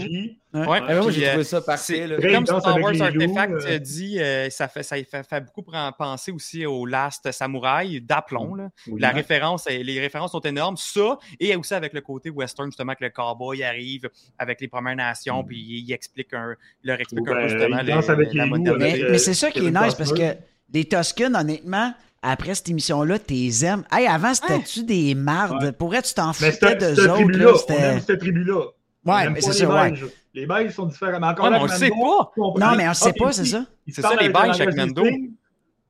Ouais. 0.55 0.67
Ouais, 0.67 0.81
Ah, 0.89 1.01
j'ai 1.11 1.27
euh, 1.27 1.31
trouvé 1.33 1.45
ça 1.45 1.61
c'est 1.61 1.67
parfait. 1.67 2.33
comme 2.33 2.47
Star 2.47 2.81
Wars 2.81 2.93
loups, 2.95 3.03
Artifact 3.03 3.53
euh. 3.67 3.79
dit, 3.79 4.19
euh, 4.19 4.49
ça, 4.49 4.69
fait, 4.69 4.83
ça 4.83 4.97
fait, 4.97 5.23
fait 5.29 5.41
beaucoup 5.45 5.63
pen- 5.63 5.91
penser 5.99 6.33
aussi 6.33 6.65
au 6.65 6.87
Last 6.87 7.31
Samurai 7.31 8.01
d'aplomb. 8.01 8.57
Oui. 8.87 8.99
La 9.01 9.11
référence, 9.11 9.67
euh, 9.71 9.83
les 9.83 10.01
références 10.01 10.33
sont 10.33 10.41
énormes. 10.41 10.79
Ça, 10.79 11.19
et 11.39 11.55
aussi 11.57 11.75
avec 11.75 11.93
le 11.93 12.01
côté 12.01 12.31
western, 12.31 12.69
justement, 12.71 12.95
que 12.95 13.05
le 13.05 13.11
cowboy 13.11 13.63
arrive 13.63 14.09
avec 14.39 14.61
les 14.63 14.69
Premières 14.69 14.97
Nations, 14.97 15.45
puis 15.45 15.59
il, 15.61 15.85
il 15.85 15.93
explique 15.93 16.33
un, 16.33 16.55
il 16.83 16.89
leur 16.89 17.01
explique 17.01 17.27
Ou 17.29 17.33
un 17.33 17.43
peu 17.43 17.49
justement 17.49 17.83
les- 17.83 17.93
avec 17.93 18.33
la 18.33 18.45
les 18.45 18.51
loups, 18.51 18.57
modernité. 18.57 18.85
avec, 18.87 19.01
Mais, 19.03 19.05
euh, 19.09 19.13
mais 19.13 19.19
c'est 19.19 19.35
ça 19.35 19.51
qui 19.51 19.59
est 19.59 19.71
nice 19.71 19.95
parce 19.95 20.13
que 20.13 20.37
Des 20.69 20.85
Toscans, 20.85 21.35
honnêtement, 21.35 21.95
après 22.23 22.55
cette 22.55 22.69
émission-là, 22.69 23.19
t'es 23.19 23.49
aimes. 23.65 23.85
Hey, 23.93 24.07
avant, 24.07 24.35
c'était-tu 24.35 24.83
des 24.85 25.15
mardes? 25.15 25.63
Ouais. 25.63 25.73
Pourrais 25.73 26.03
tu 26.03 26.13
t'en 26.15 26.33
foutais 26.33 26.75
d'eux 26.77 26.95
cette 26.95 26.99
autres? 27.05 27.15
tribu-là, 27.15 27.45
Là, 27.45 27.53
on 27.55 27.59
c'était... 27.59 27.75
aime 27.81 28.01
cette 28.01 28.21
tribu-là. 28.21 28.61
Ouais, 29.05 29.31
mais 29.31 29.41
c'est 29.41 29.49
les 29.51 29.55
ça, 29.59 29.69
ouais. 29.85 29.95
Les 30.35 30.47
Belges 30.47 30.73
sont 30.75 30.87
différents. 30.87 31.21
Mais 31.21 31.29
encore 31.29 31.45
Ouais, 31.45 31.51
là, 31.53 31.59
mais 31.59 31.63
on 31.63 31.67
avec 31.69 31.79
sait 31.79 31.91
pas. 31.91 32.33
Non, 32.37 32.77
mais 32.77 32.89
on 32.89 32.95
sait 32.95 33.13
Ah, 33.15 33.25
pas, 33.25 33.33
c'est 33.33 33.45
ça. 33.45 33.65
C'est 33.89 34.03
ça, 34.03 34.11
les 34.21 34.29
des 34.29 34.33
Mando. 34.77 35.05
signes. 35.05 35.31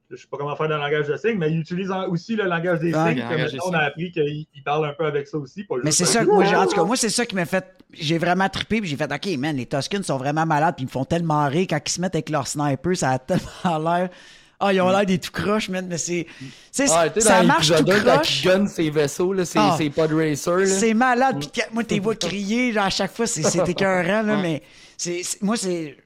Je 0.09 0.17
sais 0.17 0.27
pas 0.31 0.37
comment 0.37 0.55
faire 0.55 0.69
le 0.69 0.77
langage 0.77 1.09
de 1.09 1.17
signes, 1.17 1.37
mais 1.39 1.51
il 1.51 1.59
utilise 1.61 1.91
en- 1.91 2.07
aussi 2.09 2.37
le 2.37 2.45
langage 2.45 2.79
des 2.79 2.93
signes. 2.93 3.25
On 3.67 3.73
a 3.73 3.79
appris 3.79 4.13
qu'il 4.13 4.47
il 4.55 4.63
parle 4.63 4.87
un 4.87 4.93
peu 4.93 5.05
avec 5.07 5.27
ça 5.27 5.37
aussi. 5.39 5.65
Pas 5.65 5.77
Mais 5.83 5.91
c'est 5.91 6.05
ça, 6.05 6.23
moi, 6.25 6.45
j'ai- 6.45 6.55
en 6.55 6.67
tout 6.67 6.77
cas, 6.77 6.85
moi, 6.85 6.97
c'est 6.97 7.09
ça 7.09 7.27
qui 7.27 7.35
m'a 7.35 7.45
fait. 7.47 7.65
J'ai 7.93 8.19
vraiment 8.19 8.49
trippé, 8.49 8.81
puis 8.81 8.89
j'ai 8.91 8.97
fait, 8.97 9.11
OK, 9.13 9.37
man, 9.39 9.57
les 9.57 9.67
Toscans 9.67 10.03
sont 10.05 10.19
vraiment 10.19 10.47
malades, 10.47 10.77
puis 10.77 10.85
ils 10.85 10.87
me 10.87 10.93
font 10.93 11.05
tellement 11.05 11.49
rire 11.49 11.67
quand 11.71 11.81
ils 11.85 11.91
se 11.91 12.01
mettent 12.01 12.15
avec 12.15 12.29
leur 12.31 12.47
sniper, 12.47 12.97
ça 12.97 13.11
a 13.13 13.19
tellement 13.19 13.79
l'air. 13.97 14.11
Ah, 14.59 14.73
ils 14.73 14.81
ont 14.81 14.89
l'air 14.91 15.05
des 15.05 15.19
tout 15.19 15.31
croches, 15.33 15.69
man, 15.69 15.87
mais 15.89 15.99
c'est. 15.99 16.27
c'est- 16.73 16.87
Ah, 16.91 17.07
ça 17.19 17.41
dans 17.43 17.47
marche 17.49 17.69
tout 17.69 17.75
l'épisode 17.75 17.91
1, 17.91 18.05
quand 18.05 18.15
croche. 18.17 18.45
il 18.45 18.49
gunne 18.49 18.69
ses 18.69 18.91
vaisseaux, 18.91 19.33
là, 19.33 19.45
ses, 19.45 19.59
Ah. 19.59 19.75
ses 19.77 19.91
pod 19.91 20.13
racers. 20.13 20.57
là. 20.57 20.67
C'est 20.67 20.95
malade, 20.95 21.37
puis 21.39 21.51
que- 21.51 21.73
moi, 21.75 21.85
t'es 21.85 21.99
vois 21.99 22.15
crier, 22.17 22.73
genre, 22.73 22.85
à 22.85 22.91
chaque 22.91 23.13
fois, 23.15 23.27
c'est 23.27 23.69
écœurant, 23.69 24.23
là, 24.23 24.37
mais 24.37 24.63
c'est 24.97 25.23
moi, 25.43 25.57
c'est. 25.57 25.97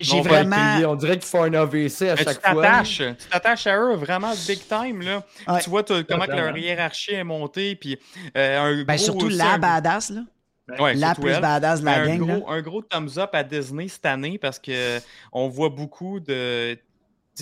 J'ai 0.00 0.20
vraiment. 0.20 0.56
On 0.86 0.94
dirait 0.94 1.18
qu'il 1.18 1.26
faut 1.26 1.42
un 1.42 1.52
AVC 1.54 2.02
à 2.10 2.14
Mais 2.14 2.18
tu 2.18 2.24
chaque 2.24 2.40
fois. 2.52 2.62
t'attaches, 2.62 2.98
tu 3.18 3.28
t'attaches 3.32 3.66
à 3.66 3.76
eux 3.80 3.96
vraiment 3.96 4.32
big 4.46 4.60
time 4.68 5.02
là. 5.02 5.24
Ouais. 5.48 5.60
Tu 5.60 5.68
vois 5.70 5.82
comment 5.82 6.24
que 6.24 6.30
leur 6.30 6.56
hiérarchie 6.56 7.14
est 7.14 7.24
montée 7.24 7.74
puis 7.74 7.98
euh, 8.36 8.60
un 8.60 8.84
Ben, 8.84 8.94
gros 8.94 9.04
surtout 9.04 9.26
aussi, 9.26 9.36
la 9.38 9.54
un- 9.54 9.58
badass, 9.58 10.10
là. 10.10 10.20
Ouais, 10.78 10.94
La 10.94 11.16
plus 11.16 11.30
elle. 11.30 11.40
badass 11.40 11.80
de 11.80 11.86
la 11.86 11.92
un 12.02 12.06
gang, 12.16 12.28
là. 12.28 12.36
gros, 12.38 12.48
un 12.50 12.62
gros 12.62 12.82
thumbs 12.82 13.18
up 13.18 13.30
à 13.32 13.42
Disney 13.42 13.88
cette 13.88 14.06
année 14.06 14.38
parce 14.38 14.60
que 14.60 15.00
on 15.32 15.48
voit 15.48 15.70
beaucoup 15.70 16.20
de. 16.20 16.78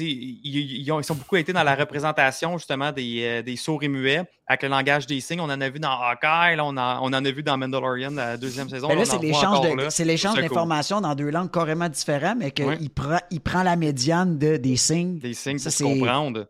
Ils, 0.04 0.82
ils 0.82 0.92
ont, 0.92 1.00
ils 1.00 1.04
sont 1.04 1.14
beaucoup 1.14 1.36
été 1.36 1.52
dans 1.52 1.62
la 1.62 1.74
représentation 1.74 2.56
justement 2.58 2.92
des, 2.92 3.22
euh, 3.22 3.42
des 3.42 3.56
sourds 3.56 3.82
et 3.82 3.88
muets 3.88 4.22
avec 4.46 4.62
le 4.62 4.68
langage 4.68 5.06
des 5.06 5.20
signes. 5.20 5.40
On 5.40 5.44
en 5.44 5.60
a 5.60 5.68
vu 5.68 5.78
dans 5.80 5.90
Hawkeye, 5.90 6.56
là, 6.56 6.64
on, 6.64 6.76
en- 6.76 6.98
on 7.02 7.06
en 7.08 7.24
a 7.24 7.30
vu 7.30 7.42
dans 7.42 7.56
Mandalorian 7.58 8.10
la 8.12 8.36
deuxième 8.36 8.68
saison. 8.68 8.88
Ben 8.88 8.98
là, 8.98 9.04
c'est 9.04 9.18
l'échange 9.18 9.58
là. 9.76 9.90
c'est 9.90 10.04
d'informations 10.48 11.00
dans 11.00 11.14
deux 11.14 11.30
langues 11.30 11.50
carrément 11.50 11.88
différentes, 11.88 12.38
mais 12.38 12.50
qu'il 12.50 12.90
prend, 12.90 13.18
il 13.30 13.40
prend 13.40 13.62
la 13.62 13.76
médiane 13.76 14.38
de, 14.38 14.56
des 14.56 14.76
signes. 14.76 15.18
Des 15.18 15.34
signes 15.34 15.58
Ça, 15.58 15.70
pour 15.70 15.78
se 15.78 15.82
comprendre. 16.00 16.46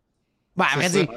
Ben, 0.56 0.64
vrai 0.74 0.88
ça. 0.88 0.98
dire, 1.00 1.08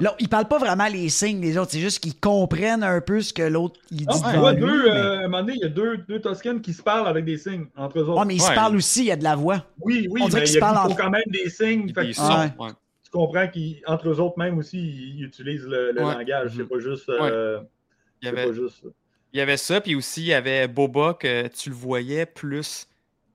là, 0.00 0.14
ils 0.18 0.28
parlent 0.28 0.48
pas 0.48 0.58
vraiment 0.58 0.86
les 0.86 1.08
signes 1.08 1.40
des 1.40 1.56
autres, 1.56 1.70
c'est 1.72 1.80
juste 1.80 2.00
qu'ils 2.00 2.14
comprennent 2.18 2.82
un 2.82 3.00
peu 3.00 3.20
ce 3.22 3.32
que 3.32 3.42
l'autre 3.42 3.80
il 3.90 3.98
dit 3.98 4.04
Ah, 4.08 4.12
tu 4.12 4.18
devant 4.28 4.38
vois, 4.40 4.52
lui. 4.52 4.60
deux, 4.60 4.82
mais... 4.84 4.90
euh, 4.90 5.16
à 5.16 5.18
un 5.18 5.22
moment 5.28 5.40
donné, 5.40 5.52
il 5.54 5.60
y 5.60 5.64
a 5.64 5.68
deux, 5.68 5.96
deux 6.06 6.20
Toscanes 6.20 6.60
qui 6.60 6.72
se 6.74 6.82
parlent 6.82 7.08
avec 7.08 7.24
des 7.24 7.38
signes 7.38 7.66
entre 7.76 7.98
eux 7.98 8.02
autres. 8.02 8.18
Ouais, 8.20 8.26
mais 8.26 8.34
ils 8.34 8.42
se 8.42 8.52
parlent 8.52 8.76
aussi, 8.76 9.00
il 9.00 9.06
y 9.06 9.10
a 9.12 9.16
de 9.16 9.24
la 9.24 9.34
voix. 9.34 9.64
Oui, 9.80 10.06
oui, 10.10 10.20
on 10.22 10.28
dirait 10.28 10.42
mais 10.42 10.46
il 10.48 10.52
y 10.54 10.56
a- 10.62 10.72
ils 10.72 10.76
entre- 10.78 10.96
quand 10.96 11.10
même 11.10 11.22
des 11.28 11.48
signes. 11.48 11.92
Fait 11.94 12.00
Ouais. 12.02 12.64
ouais. 12.66 12.70
tu 13.04 13.10
comprends 13.10 13.46
qu'entre 13.48 14.08
eux 14.10 14.20
autres 14.20 14.38
même 14.38 14.58
aussi, 14.58 14.78
ils 14.78 15.24
utilisent 15.24 15.66
le, 15.66 15.92
le 15.92 16.04
Ouais. 16.04 16.14
langage. 16.14 16.52
C'est 16.56 16.62
Mhm. 16.62 16.68
pas 16.68 16.78
juste. 16.78 17.08
euh, 17.08 17.60
Il 18.20 18.26
y 18.26 18.28
avait, 18.28 18.46
pas 18.46 18.52
juste. 18.52 18.84
Il 19.32 19.38
y 19.38 19.40
avait 19.40 19.56
ça, 19.56 19.80
puis 19.80 19.94
aussi, 19.94 20.20
il 20.20 20.26
y 20.26 20.34
avait 20.34 20.68
Boba 20.68 21.14
que 21.18 21.48
tu 21.48 21.70
le 21.70 21.74
voyais 21.74 22.26
plus 22.26 22.86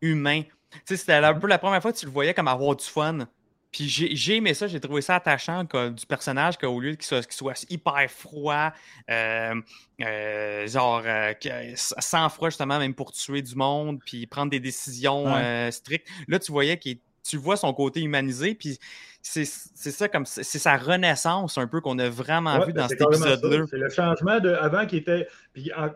humain. 0.01 0.43
Tu 0.71 0.79
sais, 0.85 0.97
c'était 0.97 1.13
un 1.13 1.33
peu 1.33 1.47
la 1.47 1.57
première 1.57 1.81
fois 1.81 1.91
que 1.91 1.97
tu 1.97 2.05
le 2.05 2.11
voyais 2.11 2.33
comme 2.35 2.47
avoir 2.47 2.75
du 2.75 2.85
fun. 2.85 3.27
Puis 3.71 3.87
j'ai 3.89 4.35
aimé 4.37 4.53
ça, 4.53 4.67
j'ai 4.67 4.79
trouvé 4.79 5.01
ça 5.01 5.15
attachant 5.15 5.65
que- 5.65 5.89
du 5.89 6.05
personnage 6.05 6.57
qu'au 6.57 6.79
lieu 6.79 6.91
qu'il 6.95 7.03
soit, 7.05 7.29
soit 7.31 7.65
hyper 7.69 8.09
froid, 8.09 8.71
euh, 9.09 9.53
euh, 10.01 10.67
genre 10.67 11.01
euh, 11.05 11.33
sans 11.75 12.29
froid 12.29 12.49
justement, 12.49 12.79
même 12.79 12.93
pour 12.95 13.11
tuer 13.11 13.41
du 13.41 13.55
monde, 13.55 13.99
puis 14.05 14.25
prendre 14.25 14.49
des 14.51 14.59
décisions 14.59 15.33
Ouais. 15.33 15.69
strictes. 15.71 16.07
Là, 16.27 16.39
tu 16.39 16.51
voyais 16.51 16.77
qu'il 16.77 16.97
tu 17.23 17.35
vois 17.35 17.57
son 17.57 17.73
côté 17.73 17.99
humanisé, 18.01 18.55
puis 18.55 18.79
c'est 19.21 19.43
ça 19.43 20.07
comme 20.07 20.25
c'est 20.25 20.43
sa 20.59 20.77
renaissance 20.77 21.57
un 21.57 21.67
peu 21.67 21.81
qu'on 21.81 21.99
a 21.99 22.07
vraiment 22.07 22.57
Ouais, 22.59 22.67
vu 22.67 22.73
ben, 22.73 22.83
dans 22.83 22.87
cet 22.87 23.01
épisode-là. 23.01 23.65
C'est 23.69 23.77
le 23.77 23.89
changement 23.89 24.39
de 24.39 24.49
avant 24.51 24.85
qui 24.85 24.95
était. 24.95 25.27
Puis 25.51 25.69
en- 25.75 25.91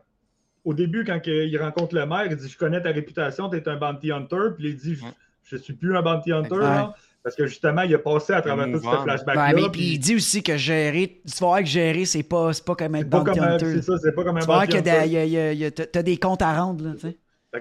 au 0.66 0.74
début, 0.74 1.06
quand 1.06 1.22
il 1.26 1.58
rencontre 1.58 1.96
le 1.96 2.06
maire, 2.06 2.26
il 2.26 2.36
dit 2.36 2.50
Je 2.50 2.58
connais 2.58 2.82
ta 2.82 2.92
réputation, 2.92 3.50
tu 3.50 3.56
es 3.56 3.68
un 3.70 3.78
bounty 3.78 4.12
hunter. 4.12 4.50
Puis 4.58 4.70
il 4.72 4.76
dit 4.76 4.96
Je, 4.96 5.06
je 5.44 5.56
suis 5.56 5.74
plus 5.74 5.96
un 5.96 6.02
bounty 6.02 6.34
hunter. 6.34 6.60
Parce 7.24 7.36
que 7.36 7.46
justement, 7.46 7.84
il 7.84 7.94
a 7.94 8.00
passé 8.00 8.34
à 8.34 8.42
travers 8.42 8.66
tout 8.66 8.80
ce 8.80 9.04
flashback-là. 9.04 9.54
Mais 9.54 9.70
puis 9.72 9.94
il 9.94 10.00
dit 10.00 10.16
aussi 10.16 10.42
que 10.42 10.58
gérer, 10.58 11.22
tu 11.26 11.32
vas 11.40 11.48
voir 11.48 11.60
que 11.60 11.66
gérer, 11.66 12.06
c'est 12.06 12.24
pas, 12.24 12.52
c'est 12.52 12.66
pas 12.66 12.76
comme 12.76 12.94
pas 12.94 13.04
bounty 13.04 13.26
comme 13.40 13.48
un- 13.48 13.54
hunter. 13.54 13.66
c'est 13.76 13.82
ça, 13.84 13.94
c'est 14.02 14.12
pas 14.14 14.24
comme 14.24 14.38
un 14.38 14.40
Tu 14.40 14.48
vas 14.48 14.54
voir 14.54 14.60
bounty 14.68 14.72
que 14.74 14.78
hunter. 14.90 15.18
a- 15.18 15.54
y 15.54 15.66
a- 15.66 15.72
t'as 15.72 15.86
t'as 15.86 16.02
des 16.04 16.18
comptes 16.18 16.42
à 16.42 16.60
rendre, 16.60 16.84
là, 16.86 16.94
tu 16.96 17.02
sais. 17.02 17.18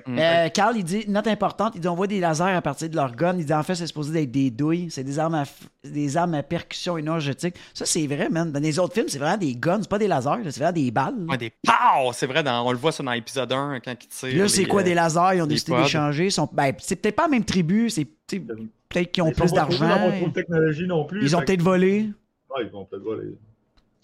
Mm. 0.07 0.19
Euh, 0.21 0.49
Carl, 0.51 0.77
il 0.77 0.85
dit, 0.85 1.05
note 1.09 1.27
importante, 1.27 1.73
il 1.75 1.81
dit 1.81 1.89
on 1.89 1.97
voit 1.97 2.07
des 2.07 2.21
lasers 2.21 2.45
à 2.55 2.62
partir 2.62 2.89
de 2.89 2.95
leur 2.95 3.15
gun. 3.17 3.35
Il 3.39 3.45
dit 3.45 3.53
en 3.53 3.62
fait, 3.65 3.75
c'est 3.75 3.89
supposé 3.89 4.12
d'être 4.12 4.31
des 4.31 4.51
douilles. 4.51 4.89
C'est 4.91 5.03
des 5.03 5.19
armes 5.19 5.35
à, 5.35 5.43
f- 5.43 5.49
des 5.83 6.17
armes 6.17 6.35
à 6.35 6.43
percussion 6.45 6.97
énergétique. 6.97 7.57
Ça, 7.75 7.85
c'est 7.87 8.07
vrai, 8.07 8.29
man. 8.29 8.53
Dans 8.53 8.61
les 8.61 8.79
autres 8.79 8.95
films, 8.95 9.09
c'est 9.09 9.19
vraiment 9.19 9.37
des 9.37 9.55
guns, 9.57 9.79
c'est 9.81 9.91
pas 9.91 9.99
des 9.99 10.07
lasers, 10.07 10.31
c'est 10.45 10.59
vraiment 10.59 10.73
des 10.73 10.91
balles. 10.93 11.27
Ouais, 11.29 11.37
des 11.39 11.51
pow! 11.51 12.12
C'est 12.12 12.27
vrai, 12.27 12.43
dans- 12.45 12.65
on 12.67 12.71
le 12.71 12.79
voit 12.79 12.93
ça 12.93 13.03
dans 13.03 13.11
l'épisode 13.12 13.51
1 13.53 13.81
quand 13.81 13.91
il 13.93 14.07
tire. 14.09 14.29
Puis 14.29 14.39
là, 14.39 14.49
c'est 14.49 14.65
quoi 14.67 14.83
euh, 14.83 14.85
des 14.85 14.95
lasers? 14.95 15.37
Ils 15.37 15.43
ont 15.43 15.47
décidé 15.47 15.73
d'échanger. 15.83 16.27
Ils 16.27 16.33
sont- 16.33 16.49
Ben, 16.53 16.73
c'est 16.79 16.97
peut-être 16.97 17.17
pas 17.17 17.23
la 17.25 17.29
même 17.31 17.45
tribu. 17.45 17.91
C'est 17.91 18.05
peut-être 18.05 19.11
qu'ils 19.11 19.23
ont 19.25 19.29
Ils 19.29 19.35
plus 19.35 19.51
Ils 19.51 19.55
d'argent. 19.55 19.89
n'ont 19.89 20.11
pas 20.11 20.17
trop 20.19 20.29
de 20.29 20.33
technologie 20.33 20.87
non 20.87 21.05
plus. 21.05 21.23
Ils 21.25 21.35
ont 21.37 21.41
peut-être 21.41 21.62
volé. 21.62 22.11
Ouais, 22.49 22.62
ils 22.65 22.71
vont 22.71 22.85
peut-être 22.85 23.03
voler. 23.03 23.35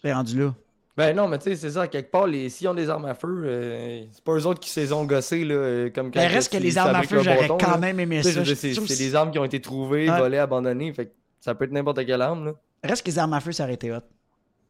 C'est 0.02 0.12
rendu 0.12 0.38
là. 0.40 0.54
Ben 0.97 1.14
non, 1.14 1.28
mais 1.28 1.36
tu 1.39 1.51
sais, 1.51 1.56
c'est 1.56 1.70
ça, 1.70 1.86
quelque 1.89 2.10
part, 2.10 2.27
les... 2.27 2.48
s'ils 2.48 2.66
ont 2.68 2.74
des 2.74 2.89
armes 2.89 3.05
à 3.05 3.14
feu, 3.14 3.43
euh, 3.44 4.02
c'est 4.12 4.24
pas 4.24 4.32
eux 4.32 4.47
autres 4.47 4.60
qui 4.60 4.70
se 4.70 4.81
les 4.81 4.93
ont 4.94 5.05
gossés, 5.05 5.44
là, 5.44 5.55
euh, 5.55 5.90
comme 5.90 6.10
quand 6.10 6.20
Ben, 6.20 6.28
reste 6.32 6.51
que 6.51 6.56
les 6.56 6.78
armes 6.78 6.94
à 6.94 7.02
feu, 7.02 7.18
j'aurais 7.23 7.40
bâton, 7.43 7.59
quand 7.59 7.73
là. 7.73 7.77
même 7.78 8.01
aimé 8.01 8.23
ça. 8.23 8.43
Je 8.43 8.55
C'est 8.55 8.73
des 8.97 9.14
armes 9.14 9.31
qui 9.31 9.39
ont 9.39 9.44
été 9.44 9.60
trouvées, 9.60 10.09
Ouais. 10.09 10.18
volées, 10.18 10.39
abandonnées, 10.39 10.93
fait 10.94 11.06
que 11.06 11.12
ça 11.40 11.55
peut 11.55 11.66
être 11.66 11.73
n'importe 11.73 12.05
quelle 12.06 12.23
arme, 12.23 12.47
là. 12.47 12.55
Reste 12.82 13.05
que 13.05 13.10
les 13.10 13.18
armes 13.18 13.35
à 13.35 13.40
feu, 13.40 13.52
ça 13.52 13.64
aurait 13.64 13.74
été 13.74 13.93
hot. 13.93 13.97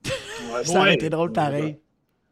Ouais, 0.04 0.10
Ça 0.64 0.78
aurait 0.80 0.88
ouais. 0.90 0.94
été 0.94 1.10
drôle 1.10 1.32
pareil. 1.32 1.78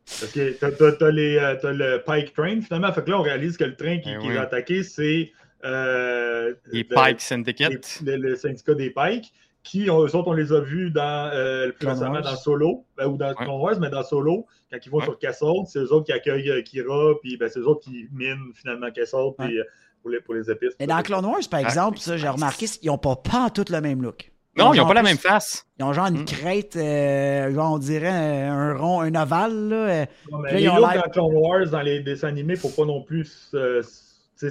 Parce 0.07 0.33
que 0.33 0.51
t'as, 0.59 0.71
t'as- 0.73 0.93
t'as 0.93 1.11
les, 1.11 1.37
euh, 1.39 1.55
t'as 1.63 1.73
le 1.73 2.03
Pike 2.05 2.35
Train, 2.35 2.61
finalement. 2.63 2.93
Fait 2.93 3.03
que 3.05 3.11
là, 3.11 3.19
on 3.21 3.23
réalise 3.23 3.57
que 3.57 3.65
le 3.65 3.75
train 3.77 3.99
qui, 4.01 4.11
Ben 4.13 4.21
qui 4.21 4.29
oui. 4.29 4.35
va 4.35 4.43
attaquer, 4.43 4.83
c'est 4.83 5.31
euh, 5.65 6.53
Les 6.73 6.85
de- 6.85 6.95
Pike 6.95 7.21
Syndicate. 7.21 8.01
les- 8.03 8.17
le, 8.17 8.31
le 8.31 8.37
syndicat 8.37 8.75
des 8.75 8.91
Pikes, 8.91 9.33
qui, 9.65 9.91
on, 9.91 9.99
eux 10.05 10.15
autres, 10.15 10.29
on 10.29 10.33
les 10.35 10.53
a 10.53 10.61
vus 10.61 10.91
dans, 10.93 11.31
euh, 11.33 11.67
le 11.67 11.73
plus 11.73 11.81
Clone 11.81 11.93
récemment 11.95 12.13
Wars. 12.13 12.23
dans 12.23 12.37
Solo, 12.37 12.85
ben, 12.97 13.07
ou 13.07 13.17
dans 13.17 13.29
Ouais. 13.31 13.35
Clone 13.35 13.61
Wars, 13.61 13.81
mais 13.81 13.91
dans 13.91 14.05
Solo, 14.05 14.47
quand 14.71 14.79
ils 14.85 14.91
vont 14.91 14.99
Ouais. 14.99 15.05
sur 15.05 15.19
Castle, 15.19 15.47
c'est 15.67 15.79
eux 15.81 15.93
autres 15.93 16.07
qui 16.07 16.13
accueillent 16.13 16.51
euh, 16.51 16.63
Kira, 16.63 17.15
puis 17.23 17.37
ben, 17.37 17.49
c'est 17.49 17.59
eux 17.61 17.67
autres 17.67 17.81
qui 17.83 18.07
minent 18.13 18.53
finalement 18.55 18.91
Castle, 18.93 19.31
puis 19.39 19.59
euh, 19.59 19.65
pour, 20.03 20.11
les, 20.11 20.21
pour 20.21 20.35
les 20.35 20.51
épices. 20.51 20.75
Mais 20.79 20.87
dans 20.87 21.03
Clone 21.03 21.25
Wars, 21.25 21.39
par 21.51 21.61
Ah, 21.61 21.67
exemple, 21.67 21.99
ça, 21.99 22.17
j'ai 22.17 22.29
remarqué, 22.29 22.67
ils 22.83 22.91
ont 22.91 22.99
pas, 22.99 23.17
pas 23.17 23.49
tout 23.51 23.65
le 23.71 23.81
même 23.81 24.03
look. 24.03 24.31
Non, 24.57 24.73
ils 24.73 24.79
ont 24.79 24.83
n'ont 24.83 24.89
pas 24.89 24.95
la 24.95 25.03
même 25.03 25.17
face. 25.19 25.67
Ils 25.81 25.85
ont 25.85 25.93
genre 25.93 26.07
une 26.07 26.21
Mm. 26.21 26.25
crête, 26.27 26.77
euh, 26.77 27.53
genre, 27.53 27.73
on 27.73 27.79
dirait 27.79 28.07
euh, 28.13 28.51
un 28.51 28.75
rond, 28.77 29.01
un 29.01 29.13
ovale, 29.17 29.69
là. 29.69 29.77
euh. 29.77 30.07
Non, 30.31 30.39
mais 30.39 30.51
Là, 30.53 30.57
les 30.59 30.63
ils 30.63 30.69
ont 30.69 30.77
looks 30.77 30.93
l'air- 30.93 31.03
dans 31.05 31.11
Clone 31.11 31.35
Wars, 31.35 31.67
dans 31.71 31.81
les 31.81 32.01
dessins 32.01 32.29
animés, 32.29 32.55
faut 32.55 32.69
pas 32.69 32.85
non 32.85 33.03
plus 33.03 33.25
sais, 33.25 34.51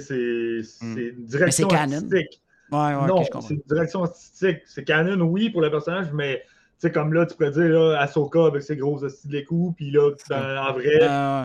c'est 0.62 0.84
une 0.84 1.24
direction 1.24 1.68
c'est 1.70 1.74
canon. 1.76 1.94
artistique. 1.94 2.40
Ouais, 2.74 2.94
ouais, 3.00 3.06
non, 3.06 3.22
c'est 3.40 3.54
une 3.54 3.62
direction 3.68 4.02
artistique. 4.04 4.58
C'est 4.66 4.84
canon, 4.84 5.24
oui, 5.24 5.50
pour 5.50 5.60
le 5.60 5.70
personnage, 5.70 6.10
mais 6.12 6.42
tu 6.44 6.88
sais, 6.88 6.92
comme 6.92 7.12
là, 7.12 7.24
tu 7.26 7.34
pourrais 7.36 7.50
dire 7.52 7.68
là, 7.68 8.00
Ahsoka 8.00 8.46
avec 8.46 8.62
ses 8.62 8.76
gros 8.76 9.02
hosties 9.04 9.28
de 9.28 9.40
coups, 9.42 9.76
puis 9.76 9.90
là, 9.90 10.10
dans- 10.28 10.68
en 10.68 10.72
vrai, 10.72 10.98
Euh, 11.02 11.44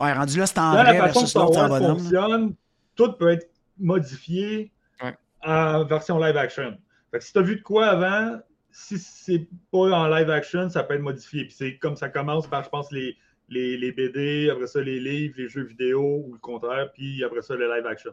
ouais. 0.00 0.12
Rendu 0.12 0.38
là, 0.38 0.46
c'est 0.46 0.58
en 0.58 0.72
dans 0.74 0.82
vrai 0.82 0.98
la 0.98 1.08
façon 1.08 1.26
Star 1.26 1.50
Wars 1.50 1.80
là. 1.80 1.88
fonctionne, 1.88 2.54
tout 2.96 3.12
peut 3.12 3.30
être 3.30 3.48
modifié 3.78 4.72
Ouais. 5.02 5.14
en 5.44 5.84
version 5.84 6.18
live 6.18 6.36
action. 6.36 6.76
Fait 7.10 7.18
que 7.18 7.24
si 7.24 7.32
tu 7.32 7.38
as 7.38 7.42
vu 7.42 7.56
de 7.56 7.62
quoi 7.62 7.86
avant, 7.86 8.38
si 8.70 8.98
c'est 8.98 9.46
pas 9.70 9.78
en 9.78 10.08
live 10.08 10.30
action, 10.30 10.68
ça 10.68 10.82
peut 10.82 10.94
être 10.94 11.00
modifié. 11.02 11.44
Puis 11.44 11.54
c'est 11.56 11.76
comme 11.78 11.96
ça 11.96 12.08
commence 12.08 12.46
par, 12.48 12.64
je 12.64 12.68
pense, 12.68 12.90
les, 12.90 13.16
les, 13.48 13.76
les 13.76 13.92
BD, 13.92 14.50
après 14.50 14.66
ça, 14.66 14.80
les 14.80 14.98
livres, 14.98 15.34
les 15.38 15.48
jeux 15.48 15.64
vidéo, 15.64 16.24
ou 16.26 16.32
le 16.32 16.38
contraire, 16.40 16.90
puis 16.92 17.22
après 17.22 17.42
ça, 17.42 17.54
le 17.54 17.72
live 17.72 17.86
action. 17.86 18.12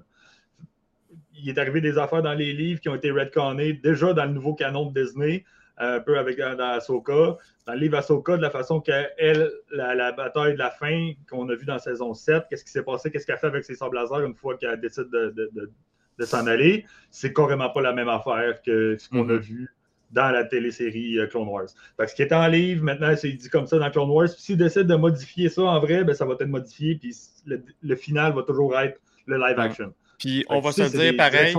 Il 1.33 1.49
est 1.49 1.57
arrivé 1.57 1.81
des 1.81 1.97
affaires 1.97 2.21
dans 2.21 2.33
les 2.33 2.53
livres 2.53 2.79
qui 2.79 2.89
ont 2.89 2.95
été 2.95 3.11
retconnés 3.11 3.73
déjà 3.73 4.13
dans 4.13 4.25
le 4.25 4.31
nouveau 4.31 4.53
canon 4.53 4.85
de 4.91 5.01
Disney, 5.01 5.43
euh, 5.81 5.97
un 5.97 5.99
peu 5.99 6.17
avec 6.17 6.37
dans, 6.37 6.55
dans 6.55 6.69
Ahsoka. 6.71 7.37
Dans 7.65 7.73
le 7.73 7.79
livre 7.79 7.97
Ahsoka, 7.97 8.37
de 8.37 8.41
la 8.41 8.49
façon 8.51 8.79
qu'elle, 8.81 9.51
la, 9.71 9.95
la 9.95 10.11
bataille 10.11 10.53
de 10.53 10.59
la 10.59 10.69
fin 10.69 11.11
qu'on 11.29 11.47
a 11.49 11.55
vu 11.55 11.65
dans 11.65 11.79
saison 11.79 12.13
7, 12.13 12.43
qu'est-ce 12.49 12.63
qui 12.65 12.71
s'est 12.71 12.83
passé, 12.83 13.09
qu'est-ce 13.11 13.25
qu'elle 13.25 13.37
fait 13.37 13.47
avec 13.47 13.63
ses 13.63 13.75
sables 13.75 13.95
laser 13.95 14.21
une 14.25 14.35
fois 14.35 14.57
qu'elle 14.57 14.79
décide 14.79 15.09
de, 15.11 15.29
de- 15.35 15.49
de- 15.53 15.71
de 16.19 16.25
s'en 16.25 16.45
aller, 16.45 16.85
c'est 17.09 17.33
carrément 17.33 17.69
pas 17.69 17.81
la 17.81 17.93
même 17.93 18.09
affaire 18.09 18.61
que 18.61 18.97
ce 18.99 19.09
qu'on 19.09 19.27
a 19.29 19.33
Mhm. 19.33 19.37
vu 19.39 19.69
dans 20.11 20.29
la 20.29 20.43
télésérie 20.43 21.17
euh, 21.17 21.25
Clone 21.25 21.47
Wars. 21.47 21.67
Fait 21.97 22.03
que 22.03 22.11
ce 22.11 22.15
qui 22.15 22.21
est 22.21 22.33
en 22.33 22.45
livre, 22.47 22.83
maintenant, 22.83 23.15
c'est 23.15 23.31
dit 23.31 23.49
comme 23.49 23.65
ça 23.65 23.79
dans 23.79 23.89
Clone 23.89 24.09
Wars. 24.09 24.27
S'ils 24.27 24.57
décident 24.57 24.83
de 24.95 24.99
modifier 24.99 25.47
ça 25.49 25.61
en 25.63 25.79
vrai, 25.79 26.03
ben, 26.03 26.13
ça 26.13 26.25
va 26.25 26.33
être 26.33 26.45
modifié, 26.45 26.95
puis 26.95 27.15
le, 27.45 27.63
le 27.81 27.95
final 27.95 28.33
va 28.33 28.43
toujours 28.43 28.77
être 28.77 28.99
le 29.25 29.37
live 29.37 29.57
Ouais. 29.57 29.63
action. 29.63 29.93
Puis 30.21 30.45
on 30.49 30.59
va 30.59 30.71
se 30.71 30.83
dire 30.83 30.99
des 30.99 31.13
pareil, 31.13 31.55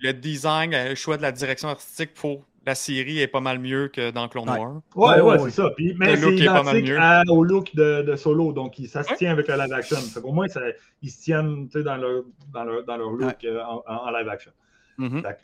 le 0.00 0.12
design, 0.12 0.72
euh, 0.72 0.90
le 0.90 0.94
choix 0.94 1.16
de 1.16 1.22
la 1.22 1.32
direction 1.32 1.68
artistique 1.68 2.14
pour 2.14 2.44
la 2.64 2.74
série 2.74 3.18
est 3.20 3.26
pas 3.26 3.40
mal 3.40 3.58
mieux 3.58 3.88
que 3.88 4.10
dans 4.10 4.28
Clone 4.28 4.48
Ouais. 4.48 4.58
Wars. 4.58 4.80
Ouais, 4.94 5.20
ouais, 5.20 5.36
oui. 5.40 5.50
c'est 5.50 5.62
ça. 5.62 5.70
Puis, 5.74 5.94
mais 5.98 6.10
Le 6.12 6.16
c'est 6.16 6.22
look 6.30 6.40
est 6.40 6.46
pas 6.46 6.62
mal 6.62 6.76
identique 6.76 6.90
mieux. 6.90 6.98
à- 7.00 7.22
au 7.28 7.42
look 7.42 7.74
de, 7.74 8.02
de 8.02 8.14
Solo, 8.16 8.52
donc 8.52 8.74
ça 8.88 9.02
se 9.02 9.14
tient 9.14 9.32
avec 9.32 9.48
le 9.48 9.54
live 9.54 9.72
action. 9.72 9.96
Fait 9.96 10.20
qu'au 10.20 10.32
moins, 10.32 10.48
ça- 10.48 10.60
ils 11.02 11.10
se 11.10 11.22
tiennent 11.22 11.66
tu 11.68 11.78
sais, 11.78 11.82
dans 11.84 11.96
leur, 11.96 12.22
dans 12.52 12.64
leur, 12.64 12.84
dans 12.84 12.96
leur 12.96 13.10
look 13.10 13.42
euh, 13.44 13.60
en, 13.64 13.82
en- 13.88 14.06
en 14.08 14.10
live 14.10 14.28
action. 14.28 14.52
Là, 14.98 15.36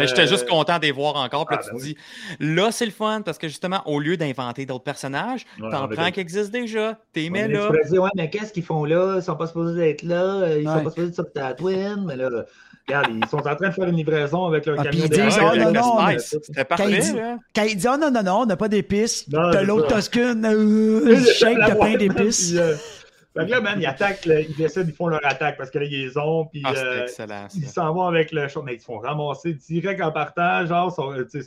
Mais 0.00 0.06
J'étais 0.06 0.22
euh, 0.22 0.26
juste 0.26 0.48
content 0.48 0.78
de 0.78 0.82
les 0.84 0.92
voir 0.92 1.16
encore. 1.16 1.46
Puis 1.46 1.56
là, 1.56 1.62
ah, 1.62 1.66
tu 1.68 1.72
ben 1.74 1.78
te 1.78 1.82
oui. 1.84 1.94
dis, 2.40 2.44
là, 2.54 2.70
c'est 2.72 2.86
le 2.86 2.90
fun 2.92 3.20
parce 3.22 3.36
que 3.38 3.46
justement, 3.48 3.82
au 3.86 4.00
lieu 4.00 4.16
d'inventer 4.16 4.64
d'autres 4.66 4.84
personnages, 4.84 5.44
Ouais, 5.60 5.70
t'en 5.70 5.86
prends 5.88 6.10
qui 6.10 6.20
existent 6.20 6.50
déjà, 6.58 6.98
t'es 7.12 7.28
mets 7.30 7.46
là. 7.48 7.60
Tu 7.60 7.66
pourrais 7.66 7.84
dire, 7.90 8.02
ouais, 8.02 8.10
mais 8.16 8.30
qu'est-ce 8.30 8.52
qu'ils 8.52 8.64
font 8.64 8.84
là? 8.84 9.16
Ils 9.16 9.22
sont 9.22 9.36
pas 9.36 9.46
supposés 9.46 9.90
être 9.90 10.02
là. 10.02 10.22
euh, 10.42 10.60
Ils 10.60 10.66
Ouais. 10.68 10.74
sont 10.74 10.84
pas 10.84 10.90
supposés 10.90 11.08
être 11.08 11.14
sur 11.14 11.32
Tatooine. 11.32 12.04
Mais 12.06 12.16
là, 12.16 12.28
regarde, 12.88 13.06
ils 13.14 13.28
sont 13.28 13.36
en 13.36 13.54
train 13.54 13.68
de 13.68 13.74
faire 13.74 13.88
une 13.88 13.96
livraison 13.96 14.46
avec 14.46 14.64
leur 14.66 14.76
Ah, 14.80 14.84
puis 14.84 14.92
camion 14.98 15.04
ils 15.04 15.10
de 15.10 15.14
disent, 15.28 15.38
oh, 15.42 15.56
non, 15.56 15.72
non. 15.72 16.18
C'était 16.18 16.64
Quand 16.64 16.84
il 16.86 16.96
parfait, 16.96 16.98
dit- 17.00 17.16
là. 17.16 17.36
Quand 17.54 17.62
il 17.64 17.76
dit 17.76 17.86
oh 17.88 17.96
non, 18.00 18.10
non, 18.10 18.22
non, 18.22 18.36
on 18.40 18.46
n'a 18.46 18.56
pas 18.56 18.68
d'épices, 18.68 19.26
t'as 19.30 19.52
c'est 19.52 19.64
l'autre 19.64 19.88
ça. 19.90 19.96
Toscane, 19.96 20.44
euh, 20.46 21.22
shake 21.34 21.58
de 21.58 21.74
plein 21.78 21.96
d'épices. 21.96 22.54
Fait 23.40 23.46
que 23.46 23.50
là, 23.50 23.60
man, 23.60 23.78
ils 23.80 23.86
attaquent, 23.86 24.24
le- 24.26 24.42
ils 24.42 24.56
décident, 24.56 24.84
ils 24.88 24.94
font 24.94 25.08
leur 25.08 25.24
attaque 25.24 25.56
parce 25.56 25.70
que 25.70 25.78
là, 25.78 25.84
ils 25.84 25.90
les 26.06 26.18
ont, 26.18 26.46
puis 26.46 26.62
Ah, 26.64 26.72
euh, 26.76 27.06
ils 27.54 27.66
s'en 27.66 27.92
vont 27.92 28.02
avec 28.06 28.32
le 28.32 28.48
show, 28.48 28.62
mais 28.62 28.74
ils 28.74 28.80
se 28.80 28.84
font 28.84 28.98
ramasser 28.98 29.54
direct 29.54 30.00
en 30.02 30.12
partant, 30.12 30.64
genre, 30.66 30.96
euh, 31.12 31.24
il 31.34 31.42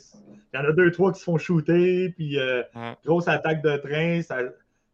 y 0.54 0.58
en 0.58 0.64
a 0.64 0.72
deux, 0.72 0.90
trois 0.90 1.12
qui 1.12 1.18
se 1.20 1.24
font 1.24 1.38
shooter, 1.38 2.10
puis 2.10 2.38
euh, 2.38 2.62
Ouais. 2.74 2.96
grosse 3.04 3.28
attaque 3.28 3.62
de 3.62 3.76
train, 3.76 4.22
ça, 4.22 4.36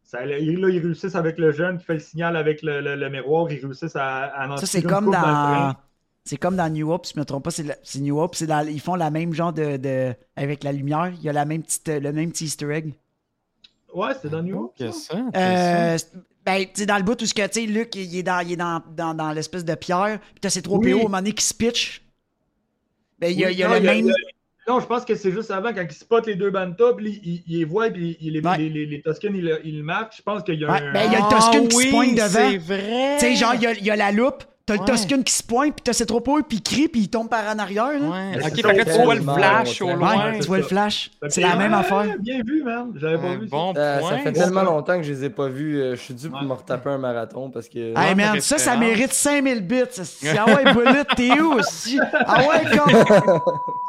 ça- 0.02 0.24
là, 0.24 0.39
ils 0.39 0.56
réussissent 0.81 1.14
avec 1.14 1.39
le 1.39 1.52
jeune 1.52 1.78
qui 1.78 1.85
fait 1.85 1.94
le 1.94 2.01
signal 2.01 2.36
avec 2.36 2.62
le, 2.62 2.81
le- 2.81 2.97
le 2.97 3.10
miroir, 3.10 3.51
ils 3.51 3.64
réussissent 3.64 3.97
à, 3.97 4.24
à 4.24 4.48
en 4.48 4.56
Ça, 4.56 4.66
tirer 4.66 4.82
c'est 4.82 4.89
comme 4.89 5.10
dans. 5.10 5.74
C'est 6.22 6.36
comme 6.36 6.55
dans 6.55 6.68
New 6.68 6.93
Hope, 6.93 7.06
si 7.06 7.14
je 7.14 7.18
me 7.20 7.24
trompe 7.24 7.44
pas, 7.44 7.51
c'est 7.51 7.98
New 7.98 8.20
Hope, 8.20 8.36
dans- 8.44 8.66
ils 8.68 8.81
font 8.81 8.94
la 8.94 9.10
même 9.10 9.32
genre 9.32 9.52
de, 9.55 9.78
de- 9.78 10.14
avec 10.36 10.62
la 10.64 10.70
lumière, 10.72 11.10
il 11.16 11.22
y 11.22 11.28
a 11.31 11.32
la 11.32 11.47
même 11.47 11.62
petite, 11.62 11.89
le 11.89 12.12
même 12.12 12.31
petit 12.31 12.44
Easter 12.44 12.70
egg. 12.70 12.93
Ouais, 13.94 14.14
c'était 14.14 14.28
dans 14.28 14.43
New. 14.43 14.70
Qu'est-ce 14.77 15.06
ça. 15.06 15.14
ça? 15.14 15.20
Euh, 15.35 15.98
c'est- 15.98 16.12
ben, 16.59 16.64
tu 16.64 16.70
sais, 16.74 16.86
dans 16.86 16.97
le 16.97 17.02
bout 17.02 17.20
où 17.22 17.27
ce 17.27 17.35
que, 17.35 17.47
tu 17.47 17.60
sais, 17.60 17.66
Luc, 17.66 17.94
il 17.94 18.16
est 18.16 18.22
dans, 18.22 18.40
il 18.40 18.52
est 18.52 18.56
dans, 18.56 18.82
dans, 18.97 19.14
dans 19.14 19.32
l'espèce 19.32 19.64
de 19.64 19.74
pierre, 19.74 20.18
puis 20.20 20.40
t'as 20.40 20.51
ces 20.51 20.62
trois 20.62 20.78
Oui. 20.78 20.93
PO 20.93 20.98
au 20.98 21.02
moment 21.05 21.18
donné 21.18 21.32
qui 21.32 21.44
se 21.44 21.55
pitchent. 21.55 22.02
Ben, 23.18 23.31
il 23.32 23.39
y 23.39 23.44
a, 23.44 23.48
Oui, 23.48 23.52
il 23.55 23.59
y 23.59 23.62
a 23.62 23.68
non, 23.68 23.74
le 23.74 23.81
même. 23.81 24.12
Non, 24.68 24.78
je 24.81 24.86
pense 24.86 25.05
que 25.05 25.14
c'est 25.14 25.32
juste 25.32 25.51
avant, 25.51 25.72
quand 25.74 25.85
ils 25.89 25.93
spotent 25.94 26.27
les 26.27 26.36
deux 26.36 26.51
bantas, 26.51 26.93
puis 26.97 27.20
ils, 27.24 27.43
ils 27.47 27.59
les 27.59 27.64
voient, 27.64 27.90
puis 27.90 28.16
ils- 28.20 28.32
les, 28.32 28.40
Ouais. 28.40 28.59
les, 28.59 28.68
les, 28.68 28.86
les 28.86 29.02
Toscans, 29.02 29.32
ils, 29.35 29.43
le- 29.43 29.82
marquent. 29.82 30.14
Je 30.16 30.22
pense 30.22 30.43
qu'il 30.43 30.60
y 30.60 30.64
a 30.64 30.70
Ouais, 30.70 30.81
un. 30.81 30.93
ben, 30.93 31.02
il 31.06 31.12
y 31.12 31.16
a 31.16 31.20
le 31.20 31.31
Toscan 31.31 31.66
qui 31.66 31.70
se 31.77 31.77
oui, 31.77 31.90
pointe 31.90 32.14
devant. 32.14 32.28
C'est 32.51 32.59
vrai. 32.59 33.16
Tu 33.18 33.27
sais, 33.27 33.36
genre, 33.36 33.55
il 33.55 33.62
y 33.62 33.66
a, 33.66 33.72
il 33.72 33.85
y 33.85 33.90
a 33.90 33.97
la 33.97 34.12
loupe, 34.12 34.44
t'as 34.77 34.83
le. 34.83 34.87
Toscan 34.87 35.23
qui 35.23 35.33
se 35.33 35.43
pointe, 35.43 35.75
puis 35.75 35.83
t'as 35.93 36.05
trois 36.05 36.23
PO, 36.23 36.43
puis 36.43 36.59
il 36.59 36.63
crie, 36.63 36.89
puis 36.89 37.01
il 37.03 37.09
tombe 37.09 37.29
par 37.29 37.45
en 37.49 37.59
arrière. 37.59 37.99
Là. 37.99 38.09
Ouais. 38.09 38.37
Ok, 38.37 38.55
fait 38.57 38.61
que 38.63 38.85
tu 38.97 39.03
vois 39.03 39.15
le 39.15 39.23
flash 39.23 39.83
au 39.83 39.95
loin. 39.95 40.33
tu 40.41 40.47
vois 40.47 40.59
le 40.59 40.63
flash. 40.65 41.11
C'est 41.29 41.41
la 41.41 41.57
même 41.57 41.75
ah, 41.75 41.81
affaire. 41.81 42.17
Bien 42.19 42.41
vu, 42.45 42.63
man. 42.63 42.93
J'avais 42.97 43.19
pas 43.19 43.35
vu. 43.37 43.47
bon 43.47 43.73
point. 43.75 44.01
ça 44.11 44.19
fait 44.19 44.33
tellement 44.33 44.63
longtemps 44.63 44.97
que 44.97 45.03
je 45.03 45.13
les 45.13 45.25
ai 45.25 45.31
pas 45.31 45.49
vus. 45.49 45.79
euh, 45.81 45.95
je 45.97 46.01
suis 46.01 46.15
dû 46.15 46.29
pour 46.29 46.41
Ouais. 46.41 46.47
me 46.47 46.53
retaper 46.53 46.91
un 46.91 46.99
marathon 46.99 47.51
parce 47.51 47.69
que. 47.69 47.79
Hey 47.99 48.15
man, 48.15 48.41
ça, 48.41 48.59
ça 48.59 48.77
mérite 48.77 49.13
5000 49.13 49.61
bits. 49.67 49.85
Si 50.03 50.27
ah 50.29 50.47
ouais, 50.47 50.73
Bullet, 50.73 51.05
t'es 51.17 51.39
où 51.41 51.53
aussi? 51.55 51.99
Ah 52.15 52.41
ouais, 52.49 52.77
comme. 52.77 53.41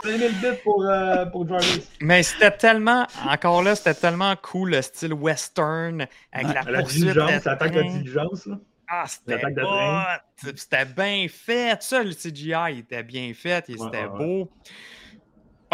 5000 0.03 0.31
bits 0.41 0.57
pour, 0.63 0.83
euh, 0.85 1.25
pour 1.25 1.47
Jarvis. 1.47 1.83
Mais 2.01 2.23
c'était 2.23 2.51
tellement, 2.51 3.05
encore 3.29 3.63
là, 3.63 3.75
c'était 3.75 3.93
tellement 3.93 4.33
cool 4.41 4.71
le 4.71 4.81
style 4.81 5.13
western 5.13 6.05
avec 6.31 6.47
Ouais. 6.47 6.53
la 6.65 6.71
La 6.71 6.79
poursuite. 6.79 7.01
diligence, 7.03 7.43
l'attaque 7.45 7.73
de 7.73 7.81
diligence. 7.83 8.45
Là. 8.47 8.55
Ah, 8.93 9.05
c'était 9.07 9.35
hot! 9.63 10.51
C'était 10.55 10.85
bien 10.85 11.25
fait. 11.29 11.81
Ça, 11.81 12.03
le 12.03 12.11
CGI, 12.11 12.53
il 12.73 12.79
était 12.79 13.03
bien 13.03 13.31
fait. 13.33 13.63
il- 13.69 13.77
Ouais, 13.77 13.85
C'était 13.85 14.05
ouais, 14.05 14.17
beau. 14.17 14.51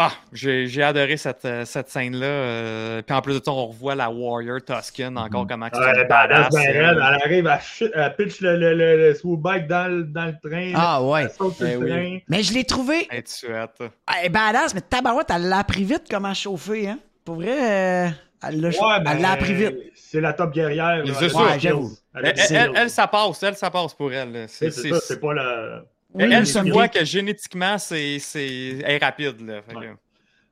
Ah, 0.00 0.12
j'ai 0.32 0.80
adoré 0.84 1.16
cette, 1.16 1.44
euh, 1.44 1.64
cette 1.64 1.88
scène-là. 1.90 2.24
euh, 2.24 3.02
puis 3.02 3.16
en 3.16 3.20
plus 3.20 3.40
de 3.40 3.44
ça, 3.44 3.50
on 3.50 3.66
revoit 3.66 3.96
la 3.96 4.08
Warrior 4.08 4.60
Tusken 4.64 5.18
encore 5.18 5.44
comment 5.48 5.66
Ouais, 5.66 5.72
elle 5.92 5.98
est 5.98 6.04
badass, 6.04 6.50
ben 6.54 6.60
raide. 6.60 6.76
Elle 6.96 7.02
arrive 7.02 7.46
à 7.48 7.58
elle 7.80 8.14
pitch 8.16 8.40
le, 8.40 8.56
le, 8.56 8.74
le, 8.74 8.96
le 9.08 9.14
swoop 9.16 9.40
bike 9.40 9.66
dans, 9.66 9.88
le- 9.90 10.04
dans 10.04 10.26
le 10.26 10.36
train. 10.40 10.72
Ah 10.76 11.02
ouais. 11.02 11.22
Elle 11.24 11.30
Ben 11.58 11.80
le 11.80 11.84
oui. 11.84 11.90
train. 11.90 12.18
Mais 12.28 12.44
je 12.44 12.54
l'ai 12.54 12.62
trouvé. 12.62 13.08
Elle 13.10 13.18
est 13.18 13.26
suette. 13.28 13.80
Elle 13.80 14.26
est 14.26 14.28
badass, 14.28 14.72
mais 14.72 14.82
tabarouette, 14.82 15.32
elle 15.34 15.48
l'a 15.48 15.58
appris 15.58 15.82
vite 15.82 16.04
comment 16.08 16.32
chauffer, 16.32 16.90
hein. 16.90 17.00
Pour 17.24 17.34
vrai, 17.34 18.06
euh, 18.06 18.08
elle 18.42 18.60
l'a 18.60 18.68
Ouais, 18.68 19.00
ben, 19.04 19.24
appris 19.24 19.54
vite. 19.54 19.76
C'est 19.94 20.20
la 20.20 20.32
top 20.32 20.52
guerrière. 20.52 21.02
C'est 21.04 21.26
Elle 21.26 21.36
a 21.36 21.42
Ouais, 21.42 21.58
j'avoue. 21.58 21.90
a 22.14 22.88
ça 22.88 23.06
passe. 23.06 23.42
Elle, 23.42 23.56
ça 23.56 23.70
passe 23.70 23.94
pour 23.94 24.12
elle. 24.12 24.46
C'est- 24.48 24.70
ça, 24.70 25.16
pas 25.16 25.34
la. 25.34 25.82
Oui, 26.14 26.24
elle, 26.24 26.44
vois 26.70 26.84
geeks. 26.84 26.92
que 26.94 27.04
génétiquement, 27.04 27.76
c'est 27.78 28.18
c'est- 28.18 28.78
elle 28.82 28.92
est 28.92 29.04
rapide. 29.04 29.40
Là. 29.46 29.60
Fait 29.62 29.74
que- 29.74 29.78
Ouais. 29.78 29.94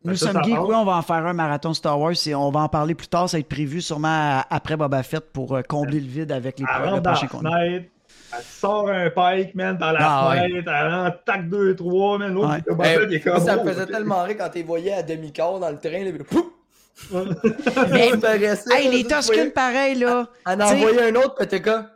Nous 0.05 0.15
ça, 0.15 0.31
sommes 0.33 0.45
geeks, 0.45 0.59
oui, 0.61 0.75
on 0.75 0.85
va 0.85 0.97
en 0.97 1.03
faire 1.03 1.27
un 1.27 1.33
marathon 1.33 1.73
Star 1.75 1.99
Wars. 1.99 2.13
et 2.27 2.35
on 2.35 2.51
va 2.51 2.61
en 2.61 2.69
parler 2.69 2.95
plus 2.95 3.09
tard. 3.09 3.29
Ça 3.29 3.39
va 3.39 3.41
être 3.41 3.49
prévu 3.49 3.81
sûrement 3.81 4.43
après 4.51 4.77
Boba 4.77 5.03
Fett 5.03 5.33
pour 5.33 5.57
euh, 5.57 5.63
combler 5.63 5.99
le 6.01 6.07
vide 6.07 6.31
avec 6.33 6.59
les 6.59 6.67
le 6.67 6.85
rentre 6.91 7.01
dans 7.03 7.11
prochain 7.13 7.27
la 7.27 7.29
contenu. 7.29 7.51
fenêtre. 7.51 7.87
Elle 8.37 8.43
sort 8.45 8.91
un 8.91 9.09
pike, 9.11 9.55
man, 9.55 9.77
dans 9.79 9.93
la 9.93 9.99
Ah, 10.03 10.31
ouais. 10.31 10.49
fenêtre. 10.49 10.71
Elle 10.71 10.93
en 10.95 11.05
attaque 11.05 11.49
2-3, 11.49 12.19
man. 12.19 12.35
L'autre, 12.35 12.51
Ouais. 12.51 12.63
Boba 12.69 12.85
Fett, 12.85 13.01
il 13.09 13.15
est 13.15 13.21
comme, 13.21 13.41
ça 13.41 13.57
oh, 13.59 13.65
me 13.65 13.71
faisait 13.73 13.83
ok. 13.85 13.91
tellement 13.91 14.23
rire 14.23 14.37
quand 14.39 14.49
t'es 14.51 14.63
voyais 14.63 14.93
à 14.93 15.03
demi-quart 15.03 15.59
dans 15.59 15.71
le 15.71 15.79
train. 15.79 16.05
Là, 16.05 16.11
puis 16.11 16.19
là, 16.19 16.25
pouf! 16.31 16.45
Mais- 17.93 18.11
Hey, 18.75 18.89
les 18.91 19.05
voyais- 19.27 19.51
pareil, 19.51 19.99
là. 19.99 20.29
Elle 20.47 20.63
en 20.63 20.67
envoyait 20.77 21.03
un 21.11 21.15
autre, 21.17 21.35
comme. 21.59 21.87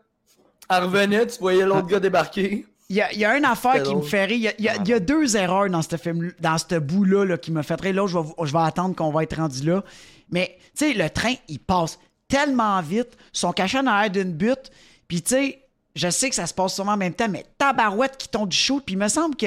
Elle 0.72 0.82
revenait, 0.85 1.27
tu 1.27 1.39
voyais 1.40 1.64
l'autre 1.64 1.86
gars 1.89 2.01
débarquer. 2.01 2.66
Il 2.89 2.97
y 2.97 3.01
a, 3.02 3.12
il 3.12 3.18
y 3.18 3.24
a 3.24 3.36
une 3.36 3.44
affaire 3.44 3.82
qui 3.82 3.94
me 3.94 4.02
fait 4.02 4.24
rire. 4.24 4.36
Il 4.36 4.43
y 4.43 4.48
a, 4.48 4.52
il 4.59 4.64
y 4.64 4.68
a- 4.68 4.77
il 4.77 4.89
y 4.89 4.93
a 4.93 5.01
deux 5.01 5.36
erreurs 5.36 5.68
dans 5.70 5.82
ce 5.82 5.97
film, 5.97 6.32
dans 6.40 6.59
ce 6.59 6.77
bout-là 6.78 7.24
là, 7.24 7.39
qui 7.39 7.51
me 7.52 7.62
fait 7.62 7.81
rire. 7.81 7.94
Là, 7.94 8.06
je 8.06 8.18
vais, 8.18 8.24
je 8.44 8.52
vais 8.52 8.59
attendre 8.62 8.94
qu'on 8.97 9.10
va 9.10 9.22
être 9.22 9.36
rendu 9.36 9.64
là. 9.66 9.82
Mais, 10.31 10.59
tu 10.77 10.86
sais, 10.86 10.94
le 10.94 11.09
train, 11.10 11.35
il 11.48 11.59
passe 11.60 11.98
tellement 12.28 12.81
vite. 12.82 13.16
Ils 13.35 13.39
sont 13.39 13.52
cachés 13.52 13.78
en 13.78 13.86
arrière 13.86 14.10
d'une 14.10 14.32
butte. 14.32 14.70
Puis, 15.09 15.22
tu 15.22 15.31
sais, 15.35 15.59
je 15.97 16.09
sais 16.10 16.28
que 16.31 16.36
ça 16.36 16.47
se 16.47 16.55
passe 16.55 16.74
sûrement 16.74 16.93
en 16.93 16.97
même 16.97 17.14
temps, 17.14 17.28
mais 17.28 17.44
tabarouette 17.59 18.16
qui 18.16 18.28
tombe 18.28 18.48
du 18.48 18.56
shoot. 18.56 18.82
Puis, 18.85 18.94
il 18.94 18.98
me 18.98 19.09
semble 19.09 19.35
que 19.36 19.47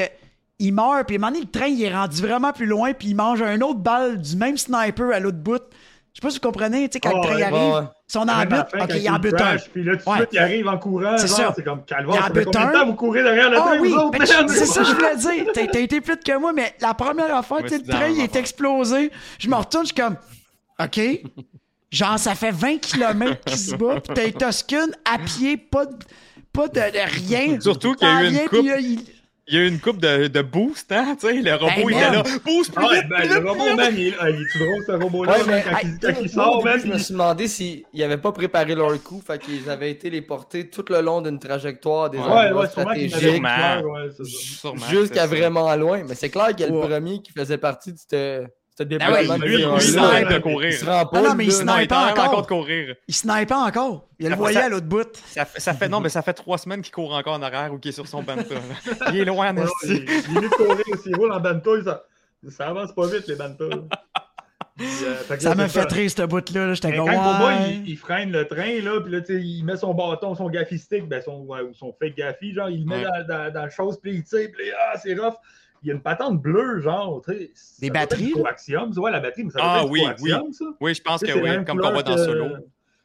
il 0.67 0.73
meurt. 0.73 1.05
Puis, 1.07 1.15
à 1.15 1.19
un 1.19 1.21
moment 1.21 1.31
donné, 1.31 1.45
le 1.45 1.51
train, 1.51 1.67
il 1.67 1.83
est 1.83 1.93
rendu 1.93 2.21
vraiment 2.21 2.51
plus 2.51 2.65
loin. 2.65 2.93
Puis, 2.93 3.09
il 3.09 3.15
mange 3.15 3.41
un 3.41 3.59
autre 3.61 3.79
balle 3.79 4.19
du 4.21 4.35
même 4.35 4.57
sniper 4.57 5.11
à 5.13 5.19
l'autre 5.19 5.37
bout. 5.37 5.61
Je 6.13 6.19
sais 6.19 6.21
pas 6.21 6.29
si 6.29 6.35
vous 6.37 6.41
comprenez, 6.47 6.87
tu 6.89 6.93
sais, 6.93 6.99
quand 6.99 7.09
Oh, 7.13 7.17
le 7.17 7.27
train 7.27 7.35
ouais, 7.37 7.43
arrive, 7.43 7.55
ouais, 7.73 8.45
butte. 8.45 8.51
la 8.51 8.65
fin, 8.65 8.83
OK, 8.85 8.91
il 9.01 9.09
en 9.09 9.17
bute 9.19 9.41
un. 9.41 9.55
Puis 9.73 9.83
là, 9.83 9.97
tout 9.97 10.03
de 10.05 10.09
Ouais. 10.11 10.17
suite, 10.17 10.29
il 10.33 10.37
arrive 10.39 10.67
en 10.67 10.77
courant. 10.77 11.17
C'est 11.17 11.27
ça. 11.27 11.53
C'est 11.55 11.63
comme 11.63 11.79
Il 11.79 11.85
calvaire. 11.85 12.29
en 12.29 12.59
un. 12.59 12.71
temps 12.71 12.85
vous 12.85 12.93
courez 12.93 13.23
derrière 13.23 13.49
le 13.49 13.57
Ah 13.57 13.61
train, 13.61 13.79
oui, 13.79 13.89
vous 13.89 13.95
autres, 13.97 14.17
c'est 14.49 14.65
ça 14.67 14.81
que 14.81 14.87
je 14.87 14.93
voulais 14.93 15.15
dire. 15.15 15.45
T'as, 15.53 15.79
été 15.79 16.01
plus 16.01 16.17
que 16.17 16.37
moi, 16.37 16.53
mais 16.53 16.75
la 16.81 16.93
première 16.93 17.35
affaire, 17.35 17.63
tu 17.63 17.69
sais, 17.69 17.77
le 17.79 17.87
train, 17.87 18.09
il 18.09 18.21
est 18.21 18.35
explosé. 18.35 19.11
Je 19.39 19.49
me 19.49 19.55
retourne, 19.55 19.85
je 19.87 19.93
suis 19.93 20.03
comme, 20.03 20.17
OK. 20.79 20.99
Genre, 21.89 22.19
ça 22.19 22.35
fait 22.35 22.51
20 22.51 22.77
km 22.79 23.39
qu'il 23.45 23.57
se 23.57 23.75
bat, 23.75 23.99
pis 23.99 24.13
t'as 24.13 24.51
Tusken 24.51 24.91
à 25.11 25.17
pied, 25.17 25.57
pas 25.57 25.85
de, 25.87 25.95
pas 26.51 26.67
de, 26.67 26.73
de 26.73 27.25
rien. 27.27 27.59
Surtout 27.59 27.95
qu'il 27.95 28.07
y 28.07 28.11
a 28.11 28.23
eu 28.23 28.27
une 28.33 28.97
coupe. 28.99 29.07
Il- 29.47 29.53
Il 29.53 29.55
y 29.55 29.57
a 29.61 29.65
eu 29.65 29.67
une 29.67 29.79
coupe 29.79 29.97
de, 29.99 30.27
de 30.27 30.41
boost, 30.41 30.91
hein? 30.91 31.15
Tu 31.19 31.27
sais, 31.27 31.33
le 31.41 31.53
robot 31.53 31.67
Hey, 31.69 31.81
était 31.83 31.91
man. 32.09 32.13
là. 32.13 32.23
Boost 32.45 32.73
plus 32.73 32.85
Ah, 32.89 32.93
vite, 32.93 33.09
ben, 33.09 33.15
plus 33.17 33.29
le 33.29 33.49
robot, 33.49 33.63
plus 33.65 33.75
man, 33.75 33.93
il, 33.97 34.15
ah, 34.19 34.29
il 34.29 34.35
est 34.35 34.45
tout 34.51 34.59
drôle, 34.59 34.83
ce 34.87 34.91
robot-là, 35.03 35.31
Ouais, 35.31 35.63
quand, 35.63 35.77
hey, 35.77 35.87
il, 35.87 35.99
quand 35.99 36.21
il 36.21 36.29
sort, 36.29 36.63
man. 36.63 36.79
je 36.81 36.87
me 36.87 36.93
il- 36.95 36.99
suis 37.03 37.11
demandé 37.13 37.47
s'ils 37.47 37.83
n'avaient 37.93 38.17
pas 38.17 38.31
préparé 38.31 38.73
leur 38.75 39.01
coup, 39.03 39.21
fait 39.25 39.39
qu'ils 39.39 39.69
avaient 39.69 39.91
été 39.91 40.09
les 40.09 40.21
porter 40.21 40.69
tout 40.69 40.85
le 40.89 41.01
long 41.01 41.21
d'une 41.21 41.39
trajectoire 41.39 42.09
des 42.09 42.19
Ouais, 42.19 42.25
Ouais, 42.25 42.51
ouais, 42.53 42.61
qu'il 42.61 42.69
stratégiques 42.69 43.15
ouais, 43.15 43.19
jusqu'à 44.89 45.27
vraiment 45.27 45.75
loin. 45.75 46.03
Mais 46.07 46.15
c'est 46.15 46.29
clair 46.29 46.55
que 46.55 46.63
le 46.63 46.71
Ouais. 46.71 46.87
premier 46.87 47.21
qui 47.21 47.31
faisait 47.33 47.57
partie 47.57 47.93
de 48.11 48.43
ce 48.75 48.83
ouais, 48.83 49.37
lui, 49.37 49.57
lui, 49.57 49.63
Il 49.75 49.81
snipe 49.81 50.29
de 50.29 50.33
il 50.35 50.41
courir. 50.41 50.69
il 50.69 50.73
se 50.73 50.85
rend 50.85 51.05
pas. 51.05 51.19
Ah 51.19 51.29
non, 51.29 51.35
mais 51.35 51.45
il 51.45 51.51
snipe 51.51 51.91
encore. 51.91 52.23
encore 52.25 52.41
de 52.41 52.47
courir. 52.47 52.95
Il 53.07 53.13
snipe 53.13 53.51
encore. 53.51 54.07
Il 54.19 54.29
le 54.29 54.35
voyait 54.35 54.57
à 54.61 54.69
l'autre 54.69 54.87
bout. 54.87 55.07
Ça 55.27 55.45
fait, 55.45 55.59
ça 55.59 55.73
fait- 55.73 55.87
non, 55.89 55.99
mais 55.99 56.09
ça 56.09 56.21
fait 56.23 56.33
trois 56.33 56.57
semaines 56.57 56.81
qu'il 56.81 56.93
court 56.93 57.13
encore 57.13 57.33
en 57.35 57.41
arrière 57.43 57.71
ou 57.73 57.77
qu'il 57.77 57.89
est 57.89 57.93
sur 57.93 58.07
son 58.07 58.23
banta. 58.23 58.55
Il 59.11 59.19
est 59.19 59.25
loin, 59.25 59.51
en 59.51 59.57
Ouais, 59.57 59.63
il, 59.83 59.91
il 59.91 60.01
est 60.09 60.29
mieux 60.29 60.41
de 60.41 60.47
courir 60.47 60.83
s'il 61.03 61.15
roule 61.15 61.31
en 61.31 61.39
banta, 61.39 61.69
ça, 61.83 62.03
ça 62.49 62.67
avance 62.69 62.93
pas 62.95 63.05
vite, 63.07 63.27
les 63.27 63.35
bantas. 63.35 63.65
Euh, 64.81 65.15
Ça 65.27 65.37
c'est 65.37 65.67
fait 65.69 65.91
rire, 65.91 66.09
ce 66.09 66.23
bout-là. 66.23 66.65
là. 66.65 66.73
J'étais 66.73 66.89
Mais 66.89 66.97
comme, 66.97 67.05
quand 67.11 67.21
pour 67.21 67.33
moi, 67.33 67.49
ouais. 67.49 67.75
il, 67.85 67.89
il 67.89 67.95
freine 67.97 68.31
le 68.31 68.47
train, 68.47 68.81
là, 68.81 69.01
puis 69.01 69.11
là, 69.11 69.19
il 69.29 69.63
met 69.63 69.77
son 69.77 69.93
bâton, 69.93 70.33
son 70.33 70.49
gaffi 70.49 70.79
stick, 70.79 71.07
ben 71.07 71.21
son, 71.21 71.41
ouais, 71.41 71.61
ou 71.61 71.75
son 71.75 71.93
fake 72.01 72.15
gaffi, 72.17 72.55
genre, 72.55 72.69
il 72.69 72.79
le 72.79 72.85
met 72.87 73.05
Ouais. 73.05 73.11
dans, 73.27 73.37
dans, 73.37 73.53
dans 73.53 73.65
le 73.65 73.69
chose, 73.69 73.99
puis 74.01 74.15
il 74.15 74.23
tire, 74.23 74.49
puis 74.51 74.65
ah, 74.75 74.97
c'est 74.97 75.13
rough. 75.13 75.35
Il 75.83 75.87
y 75.87 75.91
a 75.91 75.95
une 75.95 76.01
patente 76.01 76.41
bleue, 76.41 76.79
genre, 76.79 77.21
tu 77.27 77.33
sais. 77.33 77.81
Des 77.81 77.89
batteries, 77.89 78.31
coaxium, 78.31 78.91
ouais, 78.97 79.11
la 79.11 79.19
batterie, 79.19 79.43
mais 79.43 79.51
ça 79.51 79.59
Ah, 79.61 79.85
oui, 79.85 80.01
coaxium, 80.03 80.51
ça. 80.53 80.65
Oui, 80.79 80.93
je 80.95 81.01
pense 81.01 81.21
que 81.21 81.31
oui, 81.31 81.65
comme 81.65 81.79
qu'on 81.79 81.91
voit 81.91 82.03
dans 82.03 82.15
que- 82.15 82.23
Solo. 82.23 82.45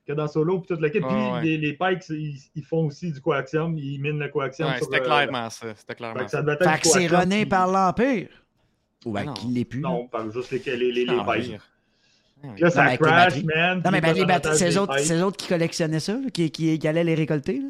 Que 0.07 0.13
dans 0.15 0.29
Solo, 0.29 0.61
puis 0.61 0.69
toute 0.69 0.81
la 0.81 0.89
kit. 0.89 1.01
Ah, 1.03 1.09
Puis 1.09 1.17
ouais. 1.17 1.43
les, 1.43 1.59
les 1.59 1.73
Pikes, 1.75 2.09
ils, 2.11 2.39
ils 2.55 2.65
font 2.65 2.87
aussi 2.87 3.13
du 3.13 3.21
coaxium, 3.21 3.77
ils 3.77 4.01
minent 4.01 4.19
le 4.21 4.29
coaxium. 4.29 4.69
Ouais, 4.71 4.77
sur 4.77 4.85
c'était 4.87 5.01
le- 5.01 5.05
clairement 5.05 5.51
ça. 5.51 5.67
C'était 5.77 5.93
Fait 5.93 5.95
clairement 5.97 6.25
que 6.25 6.31
ça 6.31 6.39
ça. 6.39 6.43
doit 6.43 6.55
être 6.55 6.65
Fait 6.71 6.81
que 6.81 6.89
c'est 6.89 7.07
rené 7.09 7.45
par 7.45 7.67
l'Empire. 7.71 8.29
Ou 9.05 9.13
ben, 9.13 9.25
Non. 9.25 9.35
qu'il 9.35 9.53
l'est 9.55 9.65
plus. 9.65 9.81
Non, 9.81 10.07
par 10.09 10.31
juste 10.31 10.51
les, 10.51 10.59
les, 10.77 10.93
les, 10.93 11.05
les 11.05 11.17
Ah, 11.19 11.27
Pikes. 11.35 11.59
Puis 12.41 12.63
Là, 12.63 12.69
Non, 12.69 12.71
ça 12.71 12.91
les 12.91 12.97
crash, 12.99 13.25
batteries. 13.35 13.45
man. 13.45 13.83
Non, 13.85 13.91
mais 13.91 14.01
ben, 14.01 14.13
les 14.15 14.25
batteries, 14.25 14.57
c'est 14.57 14.71
eux 14.71 14.81
autres, 14.81 15.37
qui 15.37 15.49
collectionnaient 15.49 16.01
ça, 16.01 16.13
là, 16.15 16.31
qui, 16.33 16.51
qui, 16.53 16.79
qui 16.79 16.89
allaient 16.89 17.03
les 17.05 17.17
récolter. 17.17 17.59
Là. 17.59 17.69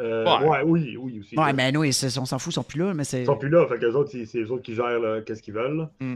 Euh, 0.00 0.24
Ouais. 0.24 0.46
ouais, 0.48 0.62
oui, 0.64 0.96
oui, 0.96 1.20
aussi. 1.20 1.36
Ouais, 1.38 1.52
mais 1.52 1.72
se- 1.92 2.18
on 2.20 2.24
s'en 2.24 2.38
fout, 2.38 2.52
ils 2.52 2.54
sont 2.54 2.62
plus 2.62 2.78
là, 2.78 2.94
mais 2.94 3.04
c'est. 3.04 3.22
Ils 3.22 3.26
sont 3.26 3.36
plus 3.36 3.48
là, 3.48 3.66
fait 3.66 3.78
que 3.78 3.84
les 3.86 3.94
autres, 3.94 4.10
c'est 4.12 4.38
eux 4.38 4.50
autres 4.52 4.62
qui 4.62 4.74
gèrent 4.74 5.24
qu'est-ce 5.26 5.42
qu'ils 5.42 5.54
veulent. 5.54 5.88
Mm. 6.00 6.14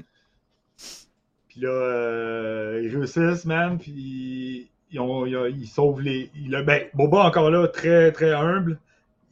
Puis 1.49 1.61
là, 1.61 1.69
euh, 1.69 2.81
ils 2.83 2.97
réussissent, 2.97 3.45
man, 3.45 3.79
puis 3.79 4.71
ils, 4.91 5.01
ont, 5.01 5.27
ils, 5.27 5.37
ont- 5.37 5.47
ils 5.47 5.67
sauvent 5.67 6.01
les. 6.01 6.31
il 6.35 6.55
a- 6.55 6.63
ben, 6.63 6.85
Boba, 6.95 7.25
encore 7.25 7.51
là, 7.51 7.67
très, 7.69 8.13
très 8.13 8.33
humble. 8.33 8.79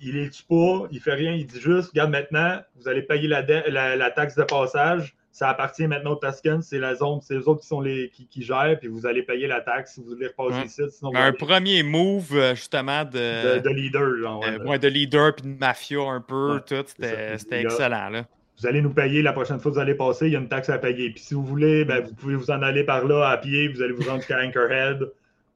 Il 0.03 0.15
les 0.15 0.31
tue 0.31 0.43
pas, 0.49 0.87
il 0.91 0.99
fait 1.01 1.13
rien, 1.15 1.33
il 1.33 1.47
dit 1.47 1.61
juste, 1.61 1.91
regarde 1.91 2.11
maintenant, 2.11 2.61
vous 2.77 2.89
allez 2.89 3.03
payer 3.03 3.29
la, 3.29 3.43
dé- 3.43 3.63
la, 3.69 3.97
la 3.97 4.11
taxe 4.11 4.35
de 4.35 4.43
passage. 4.45 5.15
Ça 5.41 5.49
appartient 5.49 5.87
maintenant 5.87 6.11
aux 6.13 6.17
Tuscans, 6.17 6.61
c'est 6.61 6.79
la 6.79 6.95
zone, 6.95 7.21
c'est 7.23 7.33
eux 7.35 7.49
autres 7.49 7.63
qui 7.63 7.67
sont 7.67 7.81
les 7.81 8.11
qui, 8.11 8.27
qui 8.27 8.43
gèrent, 8.43 8.77
puis 8.79 8.89
vous 8.89 9.07
allez 9.07 9.23
payer 9.23 9.47
la 9.47 9.63
taxe 9.63 9.95
si 9.95 10.01
vous 10.03 10.09
voulez 10.09 10.27
repasser 10.27 10.67
ici, 10.67 10.83
sinon 10.91 11.13
un 11.15 11.29
allez- 11.29 11.37
premier 11.39 11.83
move, 11.83 12.29
euh, 12.35 12.55
justement, 12.55 13.05
de, 13.07 13.57
de, 13.57 13.59
de 13.61 13.71
leader, 13.71 14.19
genre. 14.19 14.45
euh, 14.47 14.59
ouais. 14.67 14.79
de 14.79 14.89
leader 14.89 15.35
puis 15.35 15.47
de 15.51 15.59
mafia 15.59 15.99
un 16.03 16.21
peu, 16.21 16.57
Ouais, 16.57 16.61
tout. 16.61 16.85
C'était 16.87 17.63
excellent, 17.63 18.11
là. 18.11 18.27
vous 18.59 18.67
allez 18.67 18.83
nous 18.83 18.93
payer 18.93 19.23
la 19.23 19.33
prochaine 19.33 19.59
fois 19.61 19.71
que 19.71 19.77
vous 19.77 19.81
allez 19.81 19.95
passer, 19.95 20.27
il 20.27 20.33
y 20.35 20.37
a 20.37 20.41
une 20.41 20.49
taxe 20.51 20.69
à 20.69 20.77
payer. 20.77 21.09
Puis 21.09 21.23
si 21.23 21.33
vous 21.33 21.43
voulez, 21.43 21.87
ben, 21.87 22.05
vous 22.05 22.13
pouvez 22.13 22.35
vous 22.35 22.51
en 22.51 22.61
aller 22.61 22.85
par 22.85 23.07
là 23.07 23.31
à 23.31 23.39
pied, 23.39 23.69
vous 23.69 23.81
allez 23.81 23.95
vous 23.95 24.03
rendre 24.07 24.19
jusqu'à 24.19 24.41
Anchorhead. 24.45 25.11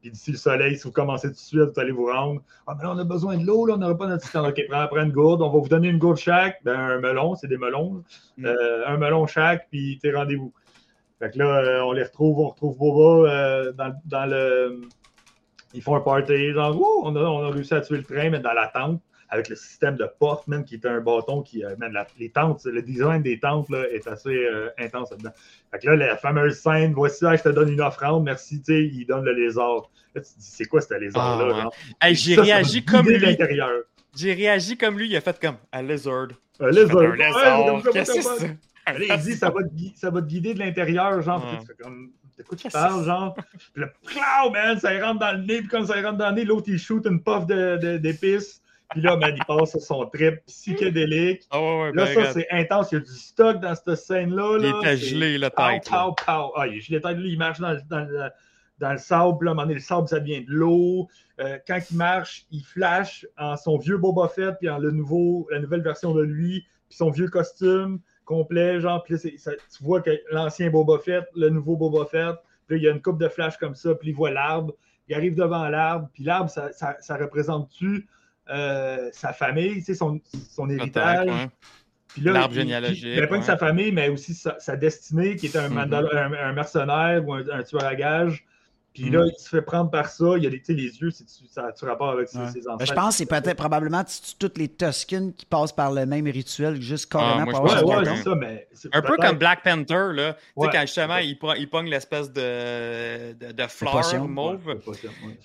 Puis 0.05 0.11
d'ici 0.11 0.33
le 0.33 0.37
soleil, 0.37 0.77
si 0.77 0.85
vous 0.85 0.93
commencez 0.93 1.29
tout 1.29 1.33
de 1.33 1.39
suite, 1.39 1.61
vous 1.63 1.81
allez 1.81 1.91
vous 1.91 2.05
rendre. 2.05 2.43
Ah, 2.67 2.75
mais 2.77 2.85
là, 2.85 2.93
on 2.93 2.99
a 2.99 3.05
besoin 3.05 3.39
de 3.39 3.47
l'eau, 3.47 3.65
là, 3.65 3.73
on 3.73 3.79
n'aura 3.79 3.97
pas 3.97 4.07
notre 4.07 4.31
temps. 4.31 4.47
OK, 4.47 4.61
prends, 4.69 4.87
prends 4.87 5.03
une 5.03 5.13
gourde, 5.13 5.41
on 5.41 5.49
va 5.49 5.59
vous 5.59 5.69
donner 5.69 5.89
une 5.89 5.97
gourde 5.97 6.19
chaque. 6.19 6.63
Ben, 6.63 6.79
un 6.79 6.99
melon, 6.99 7.37
c'est 7.37 7.47
des 7.47 7.57
melons. 7.57 8.05
Mm. 8.37 8.45
Euh, 8.45 8.87
un 8.87 8.99
melon 8.99 9.27
chaque, 9.27 9.67
puis 9.71 9.99
t'es 10.03 10.13
rendez-vous. 10.13 10.53
Fait 11.21 11.31
que 11.31 11.39
là, 11.39 11.57
euh, 11.57 11.81
on 11.85 11.93
les 11.93 12.03
retrouve, 12.03 12.39
on 12.39 12.49
retrouve 12.49 12.77
Boba 12.77 13.31
euh, 13.31 13.73
dans, 13.73 13.99
dans 14.05 14.27
le. 14.27 14.83
Ils 15.73 15.81
font 15.81 15.97
un 15.97 16.03
party, 16.03 16.53
genre, 16.53 16.79
Ouh, 16.79 17.03
on, 17.05 17.17
a, 17.17 17.21
on 17.21 17.47
a 17.47 17.51
réussi 17.51 17.73
à 17.73 17.81
tuer 17.81 17.97
le 17.97 18.05
train, 18.05 18.29
mais 18.29 18.41
dans 18.41 18.53
la 18.53 18.67
tente, 18.67 19.01
avec 19.29 19.49
le 19.49 19.57
système 19.57 19.97
de 19.97 20.09
porte, 20.19 20.47
même, 20.49 20.65
qui 20.65 20.77
était 20.77 20.89
un 20.89 21.01
bâton 21.01 21.43
qui. 21.43 21.65
euh, 21.65 21.75
man, 21.79 21.93
la- 21.93 22.07
les 22.19 22.31
tentes, 22.31 22.65
le 22.65 22.83
design 22.83 23.23
des 23.23 23.39
tentes 23.41 23.69
là, 23.71 23.85
est 23.91 24.07
assez 24.07 24.35
euh, 24.35 24.69
intense 24.79 25.11
là-dedans. 25.11 25.33
Fait 25.71 25.79
que 25.79 25.87
là, 25.89 25.97
la 25.97 26.17
fameuse 26.17 26.55
scène, 26.59 26.93
voici, 26.93 27.25
ah, 27.27 27.35
je 27.37 27.43
te 27.43 27.49
donne 27.49 27.71
une 27.71 27.81
offrande, 27.81 28.25
merci, 28.25 28.59
tu 28.61 28.73
sais, 28.73 28.83
il 28.85 29.07
donne 29.07 29.25
le 29.25 29.33
lézard. 29.33 29.91
Là, 30.15 30.21
tu 30.21 30.33
te 30.33 30.39
dis, 30.39 30.47
c'est 30.47 30.67
quoi 30.67 30.81
ce 30.81 30.95
lézard-là? 30.95 31.71
Ah, 32.01 32.09
ouais. 32.09 32.15
j'ai 32.15 32.35
réagi 32.37 32.85
comme 32.85 33.07
lui. 33.09 33.37
J'ai 34.17 34.33
réagi 34.33 34.77
comme 34.77 34.99
lui. 34.99 35.09
Il 35.09 35.17
a 35.17 35.21
fait 35.21 35.41
comme 35.41 35.57
un 35.73 35.83
lizard. 35.83 36.29
Un 36.61 36.71
lézard. 36.71 36.99
Un 36.99 37.17
lézard. 37.17 37.83
Qu'est-ce 37.93 38.13
que 38.15 38.23
c'est? 38.39 38.57
Là, 38.87 39.17
il 39.17 39.23
dit 39.23 39.33
ça 39.33 39.49
va, 39.49 39.63
te, 39.63 39.69
ça 39.97 40.11
va 40.11 40.21
te 40.21 40.27
guider 40.27 40.53
de 40.55 40.59
l'intérieur, 40.59 41.21
genre. 41.23 41.43
Ouais. 41.43 41.59
Tu 41.59 41.67
fais 41.67 41.83
comme, 41.83 42.13
de 42.39 42.43
quoi 42.43 42.57
tu 42.57 42.69
parles, 42.69 43.05
genre? 43.05 43.35
Puis 43.73 43.83
là, 43.83 43.89
clow, 44.07 44.51
man, 44.51 44.79
ça 44.79 44.91
rentre 45.01 45.21
dans 45.21 45.33
le 45.33 45.39
nez, 45.43 45.61
puis 45.61 45.69
comme 45.69 45.87
ça 45.87 45.95
rentre 45.95 46.19
dans 46.19 46.29
le 46.29 46.35
nez, 46.37 46.45
l'autre 46.45 46.69
il 46.69 46.79
shoot 46.79 47.05
une 47.07 47.23
puff 47.23 47.47
d'épices. 47.47 48.61
Puis 48.90 49.01
là, 49.01 49.16
man, 49.16 49.35
il 49.36 49.44
passe 49.44 49.70
sur 49.70 49.81
son 49.81 50.06
trip 50.06 50.44
psychédélique. 50.47 51.43
Ah 51.51 51.61
ouais, 51.61 51.93
Là, 51.93 52.05
ben, 52.05 52.06
ça, 52.06 52.20
regarde. 52.20 52.32
c'est 52.35 52.47
intense. 52.51 52.93
Il 52.93 52.94
y 52.94 52.98
a 52.98 53.01
du 53.01 53.11
stock 53.12 53.61
dans 53.61 53.74
cette 53.74 53.94
scène-là. 53.97 54.56
Il 54.59 54.62
là. 54.62 54.78
était 54.78 54.97
C'est 54.97 55.06
gelé, 55.09 55.39
la 55.39 55.51
tête. 55.51 55.89
pow, 55.89 56.12
pow. 56.12 56.52
Ah, 56.56 56.66
il 56.66 56.77
est 56.78 56.81
gelé 56.81 57.01
tête. 57.01 57.16
Là, 57.16 57.23
il 57.27 57.39
marche 57.39 57.61
dans, 57.61 57.73
le- 57.73 57.81
dans 57.89 58.01
le, 58.05 58.31
dans 58.78 58.93
le 58.93 58.98
sable. 58.98 59.39
Puis 59.39 59.47
là, 59.47 59.51
à 59.51 59.52
un 59.52 59.55
moment 59.55 59.62
donné, 59.62 59.74
le 59.74 59.81
sable, 59.81 60.06
ça 60.09 60.20
devient 60.20 60.44
de 60.44 60.52
l'eau. 60.52 61.09
Euh, 61.40 61.59
quand 61.66 61.78
il 61.90 61.97
marche, 61.97 62.47
il 62.52 62.62
flash 62.62 63.27
en 63.39 63.56
son 63.56 63.78
vieux 63.78 63.97
Boba 63.97 64.28
Fett, 64.28 64.55
puis 64.61 64.69
en 64.69 64.78
le 64.78 64.90
nouveau, 64.93 65.48
la 65.51 65.59
nouvelle 65.59 65.82
version 65.82 66.15
de 66.15 66.23
lui, 66.23 66.61
puis 66.89 66.97
son 66.97 67.11
vieux 67.11 67.28
costume 67.28 67.98
complet, 68.24 68.81
genre, 68.81 69.02
puis 69.02 69.15
là, 69.15 69.19
c'est- 69.19 69.39
ça- 69.39 69.52
tu 69.52 69.82
vois 69.82 70.01
que 70.01 70.11
l'ancien 70.31 70.70
Boba 70.70 70.98
Fett, 70.98 71.24
le 71.35 71.48
nouveau 71.51 71.77
Boba 71.77 72.05
Fett, 72.06 72.36
puis 72.66 72.77
là, 72.77 72.82
il 72.82 72.82
y 72.85 72.89
a 72.89 72.93
une 72.93 73.02
coupe 73.02 73.19
de 73.19 73.28
flash 73.28 73.56
comme 73.59 73.74
ça, 73.74 73.94
puis 73.97 74.11
il 74.11 74.15
voit 74.15 74.31
l'arbre, 74.31 74.74
il 75.09 75.15
arrive 75.15 75.35
devant 75.35 75.69
l'arbre, 75.69 76.09
puis 76.15 76.23
l'arbre, 76.24 76.48
ça, 76.51 76.73
ça, 76.73 76.97
ça 77.01 77.16
représente-tu 77.16 78.06
euh, 78.51 79.09
sa 79.12 79.33
famille, 79.33 79.77
tu 79.77 79.83
sais, 79.83 79.95
son, 79.95 80.21
son 80.51 80.69
héritage, 80.71 81.49
puis 82.12 82.23
là, 82.23 82.33
L'arbre 82.33 82.55
il- 82.55 82.61
généalogique, 82.61 83.05
ben, 83.16 83.29
pas 83.29 83.39
que 83.39 83.45
sa 83.45 83.57
famille, 83.57 83.91
mais 83.93 84.09
aussi 84.09 84.35
sa, 84.35 84.59
sa 84.61 84.77
destinée, 84.77 85.37
qui 85.37 85.47
est 85.47 85.57
un, 85.57 85.69
Mhm. 85.71 85.93
un, 85.95 86.33
un 86.33 86.53
mercenaire 86.53 87.27
ou 87.27 87.35
un, 87.35 87.49
un 87.51 87.62
tueur 87.62 87.85
à 87.85 87.95
gages. 87.95 88.45
Puis 88.95 89.11
là, 89.11 89.25
il 89.27 89.35
se 89.43 89.49
fait 89.49 89.61
prendre 89.62 89.91
par 89.91 90.09
ça. 90.09 90.25
Il 90.37 90.45
y 90.45 90.47
a 90.47 90.51
sais, 90.62 90.73
les 90.73 90.85
yeux, 90.99 91.11
c'est- 91.11 91.25
ça 91.51 91.66
a-tu 91.66 91.85
rapport 91.85 92.11
avec 92.11 92.29
ses, 92.29 92.39
Ouais. 92.39 92.51
ses 92.53 92.61
Ben, 92.61 92.71
ancêtres? 92.75 92.91
je 92.91 92.95
pense 92.95 93.09
que 93.11 93.15
c'est 93.19 93.27
peut-être 93.27 93.57
probablement 93.57 94.05
toutes 94.39 94.57
les 94.57 94.69
Tuscans 94.69 95.33
qui 95.37 95.45
passent 95.47 95.73
par 95.73 95.91
le 95.93 96.07
même 96.07 96.27
rituel, 96.27 96.81
juste 96.81 97.11
Ah, 97.12 97.19
carrément 97.19 97.45
moi, 97.45 97.53
pour 97.61 97.73
avoir 97.73 97.99
Ouais, 98.03 98.09
ouais, 98.09 98.16
ça, 98.23 98.35
mais... 98.37 98.69
c'est 98.73 98.95
Un 98.95 99.03
peu 99.03 99.16
comme 99.16 99.37
Black 99.37 99.65
Panther, 99.65 100.12
là. 100.15 100.35
Tu 100.35 100.65
sais, 100.65 100.69
quand 100.73 100.81
justement, 100.83 101.16
il, 101.19 101.37
pogne- 101.39 101.57
il 101.59 101.69
pogne 101.69 101.89
l'espèce 101.91 102.33
de, 102.33 103.33
de, 103.53 103.66
fleur 103.66 104.29
mauve. 104.29 104.77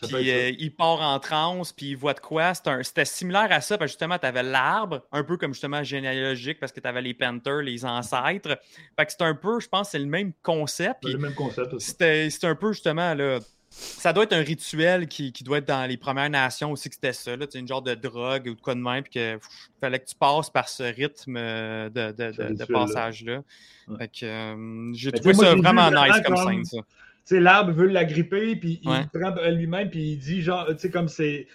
Puis 0.02 0.30
euh, 0.32 0.52
il 0.58 0.76
part 0.76 1.02
en 1.02 1.20
transe, 1.20 1.72
puis 1.72 1.88
il 1.92 1.98
voit 1.98 2.14
de 2.14 2.20
quoi. 2.20 2.54
C'était 2.54 2.70
un- 2.70 2.84
C'était 2.84 3.06
similaire 3.06 3.48
à 3.52 3.62
ça, 3.62 3.78
parce 3.78 3.90
que 3.90 3.94
justement, 3.94 4.20
tu 4.20 4.26
avais 4.28 4.44
l'arbre, 4.44 5.02
un 5.12 5.24
peu 5.24 5.38
comme 5.38 5.54
justement 5.54 5.84
généalogique, 5.84 6.60
parce 6.60 6.72
que 6.72 6.80
tu 6.80 6.88
avais 6.88 7.02
les 7.02 7.14
Panthers, 7.14 7.62
les 7.62 7.84
ancêtres. 7.86 8.60
Fait 8.98 9.06
que 9.06 9.12
c'est 9.12 9.22
un 9.24 9.34
peu, 9.36 9.60
je 9.60 9.68
pense, 9.68 9.90
c'est 9.90 10.00
le 10.00 10.06
même 10.06 10.34
concept. 10.44 11.00
C'est 11.04 11.14
le 11.14 11.18
même 11.18 11.34
concept 11.36 11.74
aussi. 11.74 11.88
c'était 11.92 12.30
c'était 12.30 12.48
un 12.48 12.56
peu 12.56 12.72
justement 12.74 13.14
là. 13.14 13.39
Ça 13.72 14.14
doit 14.14 14.24
être 14.24 14.34
un 14.34 14.42
rituel 14.42 15.08
qui, 15.08 15.32
qui 15.32 15.44
doit 15.44 15.60
être 15.60 15.68
dans 15.68 15.86
les 15.88 15.96
Premières 15.98 16.30
Nations 16.30 16.72
aussi 16.72 16.90
que 16.90 16.96
c'était 16.96 17.14
ça, 17.14 17.36
là, 17.36 17.46
une 17.54 17.68
genre 17.68 17.82
de 17.84 17.94
drogue 17.94 18.48
ou 18.48 18.56
de 18.56 18.60
quoi 18.62 18.74
de 18.74 18.80
même, 18.80 19.04
puis 19.04 19.12
pff, 19.14 19.40
fallait 19.80 20.00
que 20.00 20.06
tu 20.08 20.16
passes 20.16 20.50
par 20.50 20.68
ce 20.68 20.84
rythme 20.84 21.36
euh, 21.38 21.90
de, 21.90 22.12
de- 22.12 22.66
passage-là. 22.66 23.44
Ouais. 23.88 24.10
Euh, 24.24 24.92
j'ai 24.94 25.12
trouvé 25.12 25.34
moi, 25.36 25.46
ça 25.46 25.56
vraiment 25.56 25.90
nice 25.92 26.22
comme 26.26 26.36
comme- 26.36 26.48
scène, 26.48 26.66
ça. 26.66 26.78
Tu 26.78 27.36
sais, 27.36 27.40
l'arbre 27.40 27.72
veut 27.74 27.88
l'agripper, 27.88 28.56
puis 28.56 28.82
Ouais. 28.86 29.02
il 29.14 29.20
prend 29.20 29.30
à 29.36 29.50
lui-même, 29.52 29.90
puis 29.92 30.14
il 30.14 30.18
dit, 30.18 30.42
genre, 30.42 30.66
tu 30.70 30.80
sais, 30.80 30.90
comme 30.90 31.08
c'est... 31.08 31.48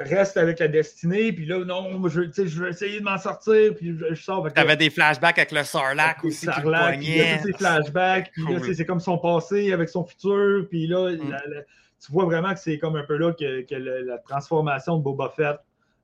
Reste 0.00 0.36
avec 0.36 0.58
la 0.60 0.68
destinée, 0.68 1.32
puis 1.32 1.44
là, 1.46 1.64
non, 1.64 1.98
moi, 1.98 2.08
je, 2.08 2.20
tu 2.22 2.46
je 2.46 2.62
veux 2.62 2.68
essayer 2.68 3.00
de 3.00 3.04
m'en 3.04 3.18
sortir, 3.18 3.74
puis 3.74 3.96
je, 3.98 4.14
je 4.14 4.22
sors. 4.22 4.44
Là, 4.44 4.50
T'avais 4.52 4.76
des 4.76 4.90
flashbacks 4.90 5.38
avec 5.38 5.50
le 5.52 5.64
Sarlacc 5.64 6.22
aussi 6.24 6.40
qui 6.40 6.46
le 6.46 6.52
Sarlac, 6.52 6.98
puis 6.98 7.06
il 7.06 7.16
y 7.16 7.20
a 7.20 7.24
poignait. 7.24 7.38
tous 7.40 7.46
ces 7.48 7.52
flashbacks, 7.54 8.30
puis 8.32 8.42
là, 8.44 8.58
Cool. 8.60 8.66
tu 8.68 8.74
c'est 8.74 8.86
comme 8.86 9.00
son 9.00 9.18
passé 9.18 9.72
avec 9.72 9.88
son 9.88 10.04
futur, 10.04 10.66
puis 10.70 10.86
là, 10.86 11.10
Mm. 11.12 11.30
la- 11.30 11.36
la- 11.48 11.62
tu 11.62 12.12
vois 12.12 12.26
vraiment 12.26 12.52
que 12.54 12.60
c'est 12.60 12.78
comme 12.78 12.94
un 12.96 13.02
peu 13.02 13.16
là 13.16 13.32
que, 13.32 13.62
que 13.62 13.74
la 13.74 14.18
transformation 14.18 14.98
de 14.98 15.02
Boba 15.02 15.32
Fett 15.34 15.56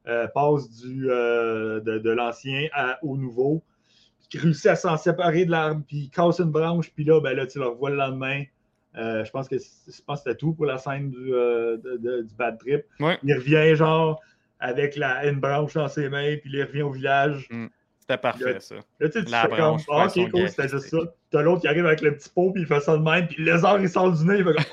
euh, 0.09 0.27
passe 0.27 0.69
du, 0.83 1.09
euh, 1.09 1.81
de, 1.81 1.99
de 1.99 2.11
l'ancien 2.11 2.69
au 3.03 3.17
nouveau, 3.17 3.63
qui 4.29 4.39
réussit 4.39 4.67
à 4.67 4.77
s'en 4.77 4.97
séparer 4.97 5.45
de 5.45 5.51
l'arbre, 5.53 5.83
puis 5.87 5.97
il 5.99 6.11
casse 6.11 6.41
une 6.41 6.51
branche, 6.51 6.91
puis 6.95 7.05
là, 7.05 7.21
ben 7.21 7.37
là, 7.37 7.47
tu 7.47 7.59
le 7.61 7.67
revois 7.69 7.91
le 7.91 7.97
lendemain. 7.97 8.43
Euh, 8.97 9.25
je 9.25 9.31
pense 9.31 9.49
que 9.49 9.57
c'était 9.59 10.37
tout 10.37 10.53
pour 10.53 10.67
la 10.67 10.79
scène 10.79 11.11
du, 11.11 11.35
euh, 11.35 11.77
de- 11.79 11.97
de- 11.97 12.23
du 12.23 12.35
bad 12.35 12.59
trip. 12.59 12.83
Ouais. 13.01 13.19
Il 13.25 13.35
revient 13.35 13.75
genre 13.75 14.21
avec 14.61 14.97
la, 14.97 15.27
une 15.29 15.41
branche 15.41 15.75
dans 15.75 15.89
ses 15.89 16.09
mains, 16.09 16.37
puis 16.41 16.51
il 16.53 16.63
revient 16.63 16.83
au 16.83 16.91
village. 16.91 17.47
Mm. 17.51 17.67
C'était 18.07 18.21
parfait, 18.21 18.61
ça. 18.61 18.75
Là, 18.75 19.09
tu 19.09 19.13
sais, 19.13 19.25
tu 19.25 19.31
fais 19.33 19.49
comme, 19.49 19.57
branche, 19.57 19.83
ah, 19.91 20.07
ok, 20.07 20.31
cool, 20.31 20.49
c'était 20.51 20.69
juste 20.69 20.89
ça. 20.91 20.99
T'as 21.31 21.41
l'autre 21.43 21.63
qui 21.63 21.69
arrive 21.69 21.87
avec 21.87 22.03
le 22.03 22.15
petit 22.15 22.29
pot, 22.29 22.53
puis 22.53 22.61
il 22.63 22.67
fait 22.69 22.81
ça 22.81 22.97
de 22.99 23.03
même, 23.03 23.27
puis 23.29 23.43
le 23.43 23.53
lézard, 23.53 23.81
il 23.81 23.89
sort 23.89 24.13
du 24.13 24.25
nez, 24.27 24.39
il 24.39 24.45
fait 24.45 24.53
comme, 24.53 24.65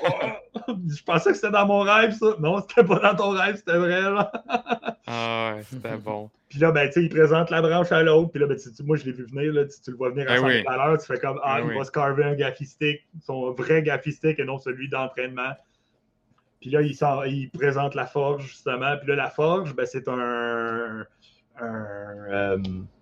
Oh! 0.68 0.72
je 0.94 1.02
pensais 1.02 1.30
que 1.30 1.36
c'était 1.36 1.50
dans 1.50 1.66
mon 1.66 1.80
rêve, 1.80 2.12
ça. 2.12 2.26
Non, 2.40 2.60
c'était 2.60 2.84
pas 2.86 2.98
dans 2.98 3.14
ton 3.16 3.30
rêve, 3.30 3.56
c'était 3.56 3.78
vrai, 3.78 4.02
là. 4.02 4.30
Ah 5.06 5.54
ouais, 5.56 5.62
c'était 5.64 5.96
bon. 6.04 6.30
Puis 6.50 6.58
là, 6.58 6.70
ben, 6.72 6.86
tu 6.88 6.92
sais, 6.92 7.02
il 7.04 7.08
présente 7.08 7.48
la 7.50 7.62
branche 7.62 7.90
à 7.90 8.02
l'autre, 8.02 8.30
puis 8.30 8.40
là, 8.40 8.46
ben, 8.46 8.56
tu- 8.58 8.82
moi, 8.84 8.96
je 8.98 9.04
l'ai 9.06 9.12
vu 9.12 9.24
venir, 9.24 9.50
là, 9.54 9.64
tu, 9.64 9.80
tu 9.82 9.90
le 9.90 9.96
vois 9.96 10.10
venir 10.10 10.30
à 10.30 10.34
Ben 10.34 10.40
100 10.40 10.46
oui. 10.46 10.64
à 10.66 10.76
l'heure, 10.76 10.98
tu 10.98 11.06
fais 11.06 11.18
comme, 11.18 11.40
ah, 11.42 11.56
Ben 11.58 11.64
il 11.64 11.70
oui. 11.70 11.78
va 11.78 11.84
se 11.84 11.90
carver 11.90 12.24
un 12.24 12.34
gaffistique, 12.34 13.00
son 13.24 13.50
vrai 13.52 13.82
gaffistique 13.82 14.38
et 14.38 14.44
non 14.44 14.58
celui 14.58 14.88
d'entraînement. 14.90 15.52
Puis 16.60 16.70
là, 16.70 16.82
il, 16.82 16.94
sort- 16.94 17.26
il 17.26 17.50
présente 17.50 17.94
la 17.94 18.06
forge, 18.06 18.44
justement. 18.46 18.96
Puis 18.98 19.08
là, 19.08 19.16
la 19.16 19.30
forge, 19.30 19.74
ben, 19.74 19.86
c'est 19.86 20.06
un. 20.08 21.04
Un 21.62 22.32
euh, 22.32 22.56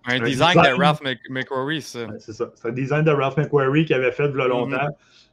Un, 0.05 0.19
design, 0.19 0.49
design. 0.53 0.75
de 0.77 0.81
Ralph 0.81 1.01
Mc- 1.01 1.29
McQuarrie, 1.29 1.81
ça. 1.81 1.99
Ouais, 2.05 2.15
c'est 2.19 2.33
ça. 2.33 2.51
C'est 2.55 2.67
un 2.67 2.71
design 2.71 3.03
de 3.03 3.11
Ralph 3.11 3.37
McQuarrie 3.37 3.85
qui 3.85 3.93
avait 3.93 4.11
fait 4.11 4.23
y 4.23 4.41
a 4.41 4.47
longtemps. 4.47 4.87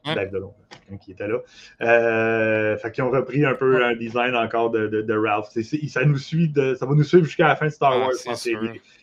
Ouais. 0.05 0.13
Y 0.15 0.19
a 0.19 0.39
longtemps, 0.39 0.55
quand 0.89 1.07
il 1.07 1.11
était 1.11 1.27
là. 1.27 1.37
Euh, 1.81 2.77
fait 2.77 2.91
qu'ils 2.91 3.03
ont 3.03 3.09
repris 3.11 3.45
un 3.45 3.53
peu 3.55 3.83
un 3.83 3.95
design 3.95 4.35
encore 4.35 4.69
de, 4.71 4.87
de, 4.87 5.01
de 5.01 5.13
Ralph. 5.13 5.47
C'est- 5.51 5.63
c'est- 5.63 5.85
ça, 5.87 6.05
nous 6.05 6.17
suit 6.17 6.49
de- 6.49 6.75
ça 6.75 6.85
va 6.85 6.93
nous 6.95 7.03
suivre 7.03 7.25
jusqu'à 7.25 7.47
la 7.49 7.55
fin 7.55 7.65
de 7.65 7.71
Star 7.71 7.91
Ah, 7.93 7.99
Wars. 7.99 8.13
c'est 8.13 8.35
sûr. 8.35 8.59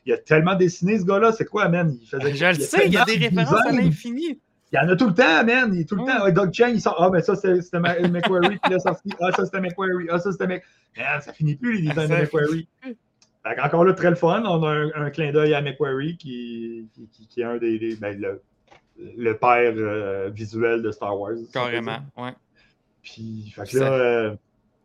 Il, 0.07 0.13
a 0.13 0.19
tellement 0.19 0.55
dessiné, 0.55 0.99
ce 0.99 1.05
gars-là. 1.05 1.33
C'est 1.33 1.45
quoi, 1.45 1.69
man? 1.69 1.95
Il 2.01 2.07
faisait, 2.09 2.35
Je 2.35 2.47
le 2.47 2.55
sais, 2.55 2.87
il 2.87 2.93
y 2.93 2.97
a 2.97 3.05
des 3.05 3.17
de 3.19 3.25
références 3.25 3.67
à 3.67 3.73
l'infini. 3.73 4.41
Il 4.73 4.77
y 4.77 4.79
en 4.79 4.89
a 4.89 4.97
tout 4.97 5.07
le 5.09 5.15
temps, 5.15 5.45
man. 5.45 5.71
Il 5.75 5.81
est 5.83 5.85
tout 5.89 5.97
le 5.97 6.05
temps. 6.05 6.19
Ah, 6.23 6.31
Doug 6.31 6.51
Chang, 6.53 6.71
il 6.73 6.81
sort. 6.81 6.97
Ah, 6.99 7.11
mais 7.13 7.21
ça, 7.23 7.35
c'était 7.37 7.79
McQuarrie 8.09 8.59
qui 8.67 8.81
sorti. 8.81 9.11
Ah, 9.21 9.31
ça, 9.33 9.45
c'était 9.45 9.61
McQuarrie. 9.61 10.09
Ah, 10.11 10.19
ça, 10.19 10.33
c'était 10.33 10.47
Mc. 10.47 10.63
Man, 10.97 11.21
ça 11.21 11.33
finit 11.33 11.55
plus, 11.57 11.75
les 11.83 11.89
designs 11.91 12.09
de 12.09 12.15
McQuarrie. 12.23 12.69
Fait 13.49 13.55
qu'encore 13.57 13.85
là, 13.85 13.93
très 13.93 14.11
le 14.11 14.17
fun. 14.17 14.43
On 14.45 14.63
a 14.65 14.71
un, 14.71 14.91
un 14.95 15.11
clin 15.11 15.31
d'œil 15.33 15.55
à 15.55 15.61
McQuarrie 15.61 16.17
qui, 16.17 16.89
qui, 16.95 17.29
qui- 17.29 17.41
est 17.41 17.45
un 17.45 17.57
des. 17.59 17.79
des- 17.79 17.97
ben, 17.97 18.19
le, 18.21 18.43
le 19.17 19.37
père 19.37 19.73
euh, 19.77 20.31
visuel 20.33 20.83
de 20.83 20.91
Star 20.91 21.19
Wars. 21.19 21.35
Carrément, 21.53 21.99
ouais. 22.17 22.33
Puis, 23.03 23.53
fait 23.55 23.63
que 23.63 23.69
Ça- 23.79 23.93
euh, 23.93 24.35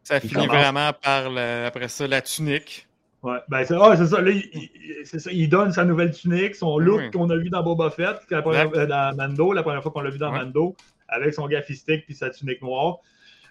Ça 0.03 0.19
finit 0.19 0.33
commence. 0.33 0.47
vraiment 0.49 0.91
par, 1.01 1.29
le- 1.29 1.65
après 1.65 1.87
ça, 1.87 2.05
la 2.07 2.21
tunique. 2.21 2.87
Ouais, 3.23 3.37
ben 3.49 3.63
c'est 3.63 3.75
c'est 3.97 4.07
ça. 4.07 4.21
Là, 4.21 4.31
il, 4.31 4.49
il- 4.53 5.05
c'est 5.05 5.19
ça. 5.19 5.31
Il 5.31 5.47
donne 5.49 5.71
sa 5.71 5.85
nouvelle 5.85 6.11
tunique, 6.11 6.55
son 6.55 6.77
look 6.77 6.99
Oui. 7.01 7.11
qu'on 7.11 7.29
a 7.29 7.37
vu 7.37 7.49
dans 7.49 7.63
Boba 7.63 7.89
Fett, 7.89 8.17
la 8.29 8.41
première- 8.41 8.69
euh, 8.75 8.85
dans 8.85 9.15
Mando, 9.15 9.53
la 9.53 9.63
première 9.63 9.81
fois 9.83 9.91
qu'on 9.91 10.01
l'a 10.01 10.09
vu 10.09 10.17
dans. 10.17 10.31
Mando, 10.31 10.75
avec 11.07 11.33
son 11.33 11.47
gaffistique 11.47 12.05
puis 12.05 12.15
sa 12.15 12.29
tunique 12.29 12.61
noire. 12.61 12.97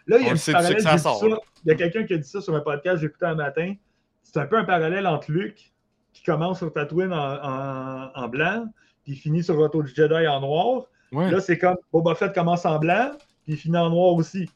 Là, 0.07 0.19
il 0.19 0.27
y 0.27 1.71
a 1.71 1.75
quelqu'un 1.75 2.05
qui 2.05 2.15
a 2.15 2.17
dit 2.19 2.29
ça 2.29 2.41
sur 2.41 2.55
un 2.55 2.61
podcast 2.61 3.01
j'ai 3.01 3.07
écouté 3.07 3.27
un 3.27 3.35
matin. 3.35 3.75
C'est 4.33 4.39
un 4.39 4.47
peu 4.47 4.57
un 4.57 4.65
parallèle 4.65 5.07
entre 5.09 5.33
Luke, 5.33 5.73
qui 6.13 6.23
commence 6.23 6.59
sur 6.59 6.73
Tatooine 6.73 7.13
en, 7.13 7.17
en, 7.43 8.11
en 8.15 8.29
blanc, 8.29 8.67
puis 9.03 9.15
il 9.15 9.17
finit 9.17 9.43
sur 9.43 9.57
Retour 9.57 9.83
du 9.83 9.93
Jedi 9.93 10.27
en 10.29 10.41
noir. 10.41 10.85
Ouais. 11.11 11.31
Là, 11.31 11.41
c'est 11.41 11.59
comme 11.59 11.77
Boba 11.93 12.15
Fett 12.15 12.33
commence 12.33 12.65
en 12.65 12.79
blanc, 12.79 13.11
puis 13.45 13.55
il 13.55 13.57
finit 13.57 13.77
en 13.77 13.91
noir 13.91 14.15
aussi. 14.15 14.49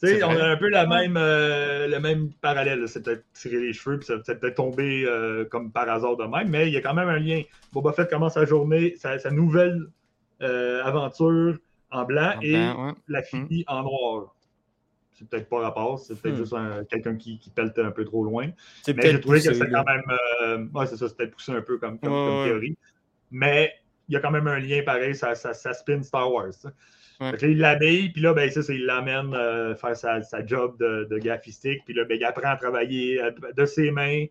Tu 0.00 0.06
sais, 0.06 0.22
on 0.22 0.30
a 0.30 0.50
un 0.50 0.56
peu 0.56 0.68
la 0.68 0.86
même, 0.86 1.16
euh, 1.16 1.88
le 1.88 1.98
même 1.98 2.30
parallèle. 2.40 2.86
C'est 2.86 3.02
peut-être 3.02 3.24
tirer 3.32 3.58
les 3.58 3.72
cheveux, 3.72 3.98
puis 3.98 4.06
ça 4.06 4.14
c'est 4.24 4.38
peut-être 4.38 4.54
tombé 4.54 5.04
euh, 5.04 5.44
comme 5.46 5.72
par 5.72 5.88
hasard 5.88 6.16
de 6.16 6.24
même, 6.24 6.48
mais 6.50 6.68
il 6.68 6.74
y 6.74 6.76
a 6.76 6.80
quand 6.80 6.94
même 6.94 7.08
un 7.08 7.18
lien. 7.18 7.42
Boba 7.72 7.92
Fett 7.92 8.08
commence 8.08 8.34
sa 8.34 8.44
journée, 8.44 8.94
sa, 8.96 9.18
sa 9.18 9.32
nouvelle 9.32 9.86
euh, 10.42 10.84
aventure 10.84 11.58
en 11.90 12.04
blanc 12.04 12.34
En 12.36 12.40
et 12.42 12.54
ouais. 12.54 12.92
la 13.08 13.22
finit 13.22 13.64
en 13.66 13.82
noir. 13.82 14.36
C'est 15.18 15.28
peut-être 15.28 15.48
pas 15.48 15.58
rapport, 15.60 15.98
c'est 15.98 16.14
peut-être 16.20 16.34
Hmm. 16.36 16.38
juste 16.38 16.52
un- 16.52 16.84
quelqu'un 16.84 17.16
qui, 17.16 17.38
qui 17.38 17.50
pèle 17.50 17.72
un 17.78 17.90
peu 17.90 18.04
trop 18.04 18.22
loin. 18.24 18.50
Mais 18.86 19.10
j'ai 19.10 19.20
trouvé 19.20 19.38
que 19.40 19.52
c'était 19.52 19.70
quand 19.70 19.84
même. 19.84 20.02
euh, 20.42 20.66
ouais, 20.74 20.86
c'est 20.86 20.96
ça, 20.96 21.08
c'était 21.08 21.26
poussé 21.26 21.50
un 21.52 21.62
peu 21.62 21.78
comme, 21.78 21.98
comme, 21.98 22.12
Ouais, 22.12 22.18
comme 22.26 22.38
ouais. 22.42 22.48
théorie. 22.50 22.76
Mais 23.30 23.72
il 24.08 24.14
y 24.14 24.16
a 24.16 24.20
quand 24.20 24.30
même 24.30 24.46
un 24.46 24.58
lien 24.60 24.82
pareil, 24.84 25.14
ça, 25.14 25.34
ça, 25.34 25.52
ça 25.54 25.72
spin 25.74 26.02
Star 26.02 26.32
Wars. 26.32 26.52
ça. 26.52 26.70
Ouais. 27.20 27.32
Fait 27.32 27.36
que 27.38 27.46
là, 27.46 27.50
il 27.52 27.58
l'habille, 27.58 28.10
puis 28.10 28.22
là, 28.22 28.32
ben, 28.32 28.48
ça, 28.48 28.60
il 28.72 28.84
l'amène 28.86 29.34
euh, 29.34 29.74
faire 29.74 29.96
sa, 29.96 30.22
sa 30.22 30.46
job 30.46 30.78
de, 30.78 31.08
de 31.10 31.18
gaffistique, 31.18 31.80
puis 31.84 31.92
là, 31.94 32.04
ben, 32.04 32.16
il 32.16 32.24
apprend 32.24 32.50
à 32.50 32.56
travailler 32.56 33.20
de 33.56 33.64
ses 33.66 33.90
mains 33.90 34.26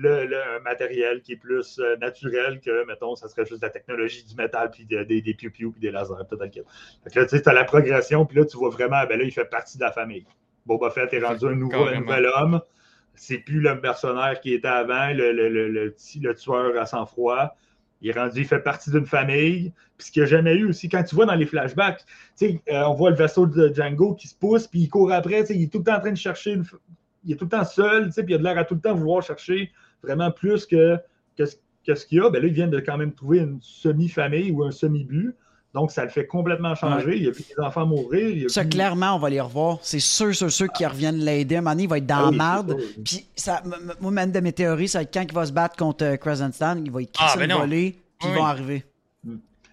le, 0.00 0.62
matériel 0.62 1.20
qui 1.22 1.32
est 1.32 1.36
plus 1.36 1.78
euh, 1.78 1.96
naturel 1.96 2.60
que, 2.60 2.86
mettons, 2.86 3.16
ça 3.16 3.28
serait 3.28 3.46
juste 3.46 3.62
la 3.62 3.70
technologie 3.70 4.24
du 4.24 4.34
métal, 4.34 4.70
puis 4.70 4.84
de- 4.86 5.02
des, 5.04 5.22
des 5.22 5.34
piou-piou, 5.34 5.72
puis 5.72 5.80
des 5.80 5.90
lasers, 5.90 6.14
tout 6.28 6.36
le 6.40 6.48
kit. 6.48 6.62
Fait 7.04 7.10
que 7.10 7.20
là, 7.20 7.26
tu 7.26 7.36
sais, 7.36 7.42
t'as 7.42 7.52
la 7.52 7.64
progression, 7.64 8.24
puis 8.26 8.38
là, 8.38 8.44
tu 8.44 8.56
vois 8.56 8.70
vraiment, 8.70 9.04
ben 9.08 9.18
là, 9.18 9.24
il 9.24 9.32
fait 9.32 9.44
partie 9.44 9.78
de 9.78 9.82
la 9.82 9.92
famille. 9.92 10.24
Boba 10.66 10.90
Fett 10.90 11.12
est 11.12 11.24
rendu 11.24 11.46
un, 11.46 11.54
nouveau, 11.54 11.86
un 11.86 12.00
nouvel 12.00 12.26
homme. 12.36 12.60
C'est 13.14 13.38
plus 13.38 13.60
le 13.60 13.80
mercenaire 13.80 14.40
qui 14.40 14.52
était 14.52 14.68
avant, 14.68 15.08
le, 15.12 15.32
le, 15.32 15.48
le, 15.48 15.68
le 15.68 15.90
petit- 15.90 16.20
le 16.20 16.34
tueur 16.34 16.78
à 16.78 16.86
sang-froid. 16.86 17.56
Il 18.00 18.10
est 18.10 18.12
rendu, 18.12 18.40
il 18.40 18.46
fait 18.46 18.60
partie 18.60 18.90
d'une 18.90 19.06
famille. 19.06 19.72
Puis 19.96 20.06
ce 20.06 20.12
qu'il 20.12 20.22
n'y 20.22 20.28
a 20.28 20.30
jamais 20.30 20.54
eu 20.54 20.68
aussi, 20.68 20.88
quand 20.88 21.02
tu 21.02 21.16
vois 21.16 21.26
dans 21.26 21.34
les 21.34 21.46
flashbacks, 21.46 22.04
tu 22.06 22.06
sais, 22.34 22.62
euh, 22.70 22.84
on 22.84 22.94
voit 22.94 23.10
le 23.10 23.16
vaisseau 23.16 23.46
de 23.46 23.74
Django 23.74 24.14
qui 24.14 24.28
se 24.28 24.36
pousse, 24.36 24.68
puis 24.68 24.80
il 24.80 24.88
court 24.88 25.10
après, 25.12 25.40
tu 25.40 25.46
sais, 25.48 25.56
il 25.56 25.64
est 25.64 25.72
tout 25.72 25.78
le 25.78 25.84
temps 25.84 25.96
en 25.96 26.00
train 26.00 26.12
de 26.12 26.16
chercher, 26.16 26.52
une 26.52 26.64
il 27.24 27.32
est 27.32 27.36
tout 27.36 27.46
le 27.46 27.50
temps 27.50 27.64
seul, 27.64 28.06
tu 28.06 28.12
sais, 28.12 28.22
puis 28.22 28.34
il 28.34 28.36
a 28.36 28.38
de 28.38 28.44
l'air 28.44 28.56
à 28.56 28.64
tout 28.64 28.74
le 28.74 28.80
temps 28.80 28.94
vouloir 28.94 29.22
chercher 29.22 29.72
vraiment 30.02 30.30
plus 30.30 30.66
que, 30.66 30.96
que, 31.36 31.44
ce- 31.46 31.56
que 31.86 31.94
ce 31.94 32.06
qu'il 32.06 32.18
y 32.18 32.20
a. 32.20 32.30
Ben 32.30 32.40
là, 32.42 32.48
il 32.48 32.54
vient 32.54 32.68
de 32.68 32.80
quand 32.80 32.96
même 32.98 33.12
trouver 33.12 33.38
une 33.38 33.58
semi-famille 33.62 34.50
ou 34.52 34.64
un 34.64 34.70
semi-but. 34.70 35.34
Donc, 35.74 35.90
ça 35.92 36.02
le 36.02 36.10
fait 36.10 36.26
complètement 36.26 36.74
changer. 36.74 37.18
Il 37.18 37.28
a 37.28 37.30
vu 37.30 37.44
les 37.48 37.62
enfants 37.64 37.84
mourir. 37.86 38.28
Il 38.30 38.46
a 38.46 38.48
Ça, 38.48 38.64
clairement, 38.64 39.14
on 39.14 39.18
va 39.18 39.28
les 39.28 39.40
revoir. 39.40 39.78
C'est 39.82 40.00
sûr, 40.00 40.34
sûr, 40.34 40.50
sûr 40.50 40.68
qu'ils 40.72 40.86
reviennent 40.86 41.18
l'aider. 41.18 41.56
À 41.56 41.58
un 41.58 41.60
moment 41.60 41.72
donné, 41.72 41.82
il 41.84 41.88
va 41.88 41.98
être 41.98 42.06
dans 42.06 42.16
Ah 42.16 42.22
la 42.22 42.28
oui, 42.30 42.36
marde. 42.36 42.70
ça. 42.80 42.86
Puis, 43.04 43.26
ça, 43.36 43.62
moi, 44.00 44.10
même 44.10 44.32
de 44.32 44.40
mes 44.40 44.52
théories, 44.52 44.88
c'est 44.88 45.04
quand 45.12 45.22
il 45.28 45.32
va 45.34 45.44
se 45.44 45.52
battre 45.52 45.76
contre 45.76 46.04
euh, 46.04 46.16
Crescent 46.16 46.50
Stan, 46.52 46.74
il 46.82 46.90
va 46.90 47.02
y 47.02 47.08
Ah, 47.18 47.34
ben 47.36 47.52
voler, 47.52 47.98
puis 48.18 48.28
ils 48.30 48.34
vont 48.34 48.44
arriver. 48.46 48.84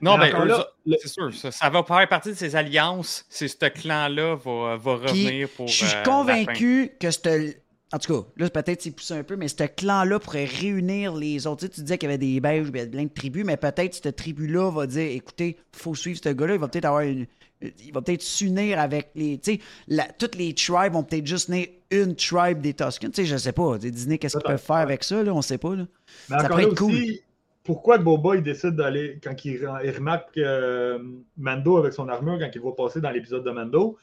Non, 0.02 0.18
Mais 0.18 0.31
ben, 0.34 0.43
le- 0.85 0.97
c'est 1.02 1.07
sûr, 1.07 1.34
ça, 1.34 1.49
ça 1.52 1.69
va 1.69 1.81
faire 1.81 2.07
partie 2.10 2.30
de 2.30 2.35
ces 2.35 2.56
alliances. 2.57 3.26
C'est 3.30 3.47
ce 3.47 3.65
clan-là 3.65 4.35
va, 4.35 4.76
va 4.76 4.97
Puis, 5.07 5.26
revenir 5.26 5.49
pour. 5.56 5.68
je 5.68 5.73
suis 5.73 5.85
euh, 5.85 5.89
la 5.99 6.03
fin. 6.03 6.11
convaincu 6.11 6.91
que 6.99 7.10
ce. 7.10 7.53
En 7.96 7.98
tout 7.98 8.14
cas, 8.14 8.28
là, 8.36 8.50
peut-être 8.50 8.82
c'est 8.82 8.92
poussé 8.92 9.14
un 9.14 9.24
peu, 9.24 9.38
mais 9.38 9.48
ce 9.48 9.64
clan-là 9.64 10.20
pourrait 10.20 10.44
réunir 10.44 11.16
les 11.16 11.48
autres. 11.48 11.62
Tu, 11.62 11.68
sais, 11.68 11.72
tu 11.72 11.82
disais 11.82 11.98
qu'il 11.98 12.10
y 12.10 12.12
avait 12.14 12.18
des 12.18 12.42
Belges, 12.42 12.68
il 12.70 12.76
y 12.76 12.82
avait 12.82 12.90
plein 12.90 13.06
de 13.06 13.10
tribus, 13.10 13.46
mais 13.46 13.56
peut-être 13.56 13.94
cette 13.94 14.18
tribu-là 14.18 14.70
va 14.70 14.86
dire 14.86 15.10
écoutez, 15.12 15.56
faut 15.72 15.96
suivre 15.96 16.20
ce 16.22 16.28
gars-là, 16.28 16.56
il 16.56 16.60
va 16.60 16.68
peut-être 16.68 16.84
avoir 16.84 17.04
une. 17.04 17.26
Il 17.62 17.94
va 17.94 18.02
peut-être 18.02 18.22
s'unir 18.22 18.82
avec 18.82 19.12
les. 19.16 19.38
Tu 19.38 19.54
sais, 19.54 19.60
la- 19.88 20.10
toutes 20.20 20.36
les 20.36 20.54
tribes 20.54 20.92
vont 20.92 21.04
peut-être 21.04 21.26
juste 21.26 21.48
naître 21.48 21.72
une 21.90 22.16
tribe 22.18 22.60
des 22.60 22.74
Tuscans. 22.74 23.08
Tu 23.08 23.22
sais, 23.22 23.26
je 23.26 23.38
sais 23.38 23.54
pas. 23.54 23.78
Disney, 23.78 24.18
qu'est-ce 24.18 24.38
qu'ils 24.40 24.46
peuvent 24.46 24.62
faire 24.62 24.76
avec 24.76 25.02
ça, 25.06 25.24
là, 25.24 25.34
on 25.34 25.42
sait 25.42 25.58
pas. 25.58 25.74
Là. 25.74 25.86
Mais 26.30 26.40
Ça 26.40 26.50
pourrait 26.50 26.64
être 26.64 26.76
cool. 26.76 26.92
aussi, 26.92 27.22
pourquoi 27.64 27.98
Boba 27.98 28.36
il 28.36 28.44
décide 28.44 28.72
d'aller, 28.76 29.22
quand 29.24 29.46
il, 29.46 29.54
il 29.86 29.90
remarque 29.92 30.38
euh, 30.38 31.00
Mando 31.38 31.78
avec 31.78 31.94
son 31.94 32.10
armure, 32.10 32.40
quand 32.40 32.50
il 32.54 32.60
voit 32.60 32.76
passer 32.76 33.00
dans 33.00 33.10
l'épisode 33.10 33.46
de 33.46 33.52
Mando, 33.52 33.98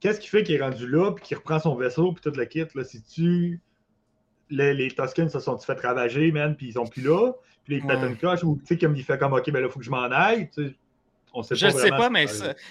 qu'est-ce 0.00 0.20
qui 0.20 0.28
fait 0.28 0.42
qu'il 0.42 0.54
est 0.54 0.62
rendu 0.62 0.86
là, 0.88 1.12
puis 1.12 1.24
qu'il 1.24 1.36
reprend 1.36 1.58
son 1.58 1.74
vaisseau, 1.74 2.12
puis 2.12 2.22
tout 2.22 2.36
le 2.36 2.44
kit, 2.44 2.64
là, 2.74 2.84
si 2.84 3.02
tu. 3.02 3.60
Les, 4.48 4.74
les 4.74 4.90
se 4.90 5.40
sont 5.40 5.58
fait 5.58 5.80
ravager, 5.80 6.30
man, 6.30 6.54
puis 6.54 6.68
ils 6.68 6.74
sont 6.74 6.86
plus 6.86 7.02
là, 7.02 7.32
puis 7.64 7.80
pète 7.80 7.98
Ouais. 7.98 8.06
une 8.06 8.16
coche, 8.16 8.44
ou 8.44 8.56
tu 8.60 8.66
sais, 8.66 8.78
comme 8.78 8.94
il 8.94 9.02
fait 9.02 9.18
comme, 9.18 9.32
ok, 9.32 9.50
ben 9.50 9.60
là, 9.60 9.68
faut 9.68 9.80
que 9.80 9.84
je 9.84 9.90
m'en 9.90 10.04
aille, 10.04 10.48
tu 10.50 10.68
sais, 10.68 10.74
on 11.36 11.42
sait 11.42 11.54
Je 11.54 11.66
pas 11.66 11.72
ne 11.72 11.78
sais 11.78 11.90
pas, 11.90 12.10
mais 12.10 12.26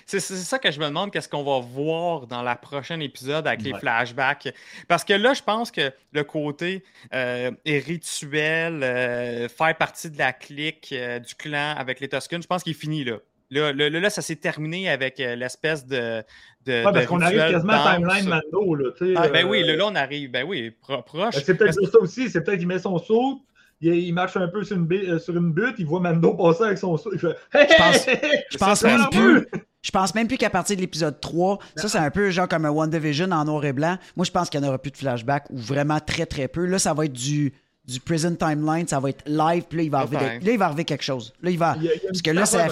c'est 0.06 0.20
ça 0.20 0.58
que 0.58 0.72
je 0.72 0.80
me 0.80 0.86
demande, 0.86 1.12
qu'est-ce 1.12 1.30
qu'on 1.30 1.44
va 1.44 1.60
voir 1.60 2.26
dans 2.28 2.42
la 2.42 2.56
prochaine 2.56 3.02
épisode 3.02 3.46
avec 3.46 3.62
les 3.62 3.74
flashbacks? 3.76 4.54
Parce 4.88 5.04
que 5.04 5.14
là, 5.14 5.34
je 5.34 5.44
pense 5.44 5.70
que 5.70 5.94
le 6.12 6.24
côté 6.24 6.84
euh, 7.14 7.52
rituel, 7.66 8.82
euh, 8.84 9.48
faire 9.50 9.78
partie 9.78 10.10
de 10.10 10.18
la 10.18 10.34
clique 10.34 10.90
euh, 10.94 11.20
du 11.20 11.36
clan 11.36 11.76
avec 11.78 12.00
les 12.00 12.10
Tuscans, 12.10 12.42
je 12.42 12.48
pense 12.48 12.64
qu'il 12.64 12.72
est 12.72 12.80
fini 12.80 13.04
là. 13.04 13.18
Là, 13.52 13.72
là, 13.72 14.10
ça 14.10 14.24
s'est 14.24 14.36
terminé 14.36 14.90
avec 14.90 15.20
l'espèce 15.20 15.86
de, 15.86 16.24
de. 16.66 16.72
Ouais, 16.86 16.92
parce 16.94 17.06
qu'on 17.06 17.22
arrive 17.22 17.38
quasiment 17.40 17.74
à 17.74 17.96
timeline 17.96 18.28
Mando, 18.30 18.76
là. 18.76 18.90
Ah, 19.16 19.28
ben 19.28 19.46
euh, 19.46 19.50
oui, 19.50 19.64
là, 19.64 19.76
là, 19.76 19.86
on 19.88 19.96
arrive. 19.96 20.32
Ben 20.32 20.46
oui, 20.48 20.72
pro- 20.72 21.02
proche. 21.02 21.36
Ben, 21.36 21.42
C'est 21.46 21.56
peut-être 21.56 21.76
Parce- 21.80 21.92
ça 21.92 22.00
aussi. 22.00 22.30
C'est 22.30 22.42
peut-être 22.42 22.60
qu'il 22.60 22.68
met 22.68 22.80
son 22.80 22.98
saut, 22.98 23.42
il, 23.82 23.94
il 23.94 24.14
marche 24.14 24.38
un 24.38 24.48
peu 24.48 24.64
sur 24.64 24.78
une, 24.78 24.86
bi- 24.86 25.06
euh, 25.08 25.20
sur 25.20 25.36
une 25.38 25.52
butte, 25.52 25.76
il 25.80 25.86
voit 25.86 26.00
Mando 26.00 26.34
passer 26.34 26.64
avec 26.64 26.78
son 26.78 26.98
saut. 26.98 27.12
Il 27.14 27.20
fait 27.20 27.36
Hey, 27.54 27.68
Je 27.70 27.76
pense- 27.78 28.08
hey, 28.08 28.20
hey, 28.22 28.44
Je 28.52 28.58
pense 28.58 28.80
c'est 28.80 28.88
même 28.88 29.10
plus. 29.12 29.48
Je 29.82 29.92
pense 29.92 30.16
même 30.16 30.28
plus 30.28 30.38
qu'à 30.38 30.50
partir 30.50 30.76
de 30.76 30.82
l'épisode 30.82 31.20
3, 31.22 31.60
ça 31.76 31.88
c'est 31.88 32.00
un 32.00 32.10
peu 32.10 32.32
genre 32.32 32.48
comme 32.48 32.66
un 32.66 32.72
WandaVision 32.72 33.30
en 33.32 33.46
noir 33.46 33.64
et 33.66 33.74
blanc. 33.74 33.98
Moi 34.16 34.26
je 34.26 34.32
pense 34.32 34.50
qu'il 34.50 34.60
n'y 34.60 34.66
en 34.66 34.70
aura 34.70 34.80
plus 34.80 34.90
de 34.90 34.98
flashback 34.98 35.46
ou 35.52 35.58
vraiment 35.58 36.00
très 36.00 36.26
très 36.26 36.48
peu. 36.48 36.66
Là 36.66 36.80
ça 36.80 36.96
va 36.96 37.06
être 37.06 37.14
du, 37.14 37.54
du 37.88 38.00
prison 38.00 38.34
timeline, 38.34 38.88
ça 38.88 39.00
va 39.00 39.12
être 39.12 39.24
live, 39.28 39.66
puis 39.70 39.78
là 39.78 39.84
il 39.84 39.92
va 39.92 40.00
arriver, 40.00 40.40
là, 40.42 40.52
il 40.52 40.58
va 40.58 40.66
arriver 40.66 40.86
quelque 40.86 41.04
chose. 41.04 41.34
Là 41.44 41.52
il 41.52 41.60
va. 41.60 41.76
Il 41.78 41.84
y 41.84 41.90
a- 41.90 41.94
il 41.94 41.98
y 41.98 42.00
a 42.00 42.02
une 42.02 42.08
Parce 42.10 42.22
que 42.24 42.32
là, 42.32 42.46
ça-. 42.48 42.68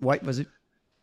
Ouais, 0.00 0.18
vas-y. 0.24 0.44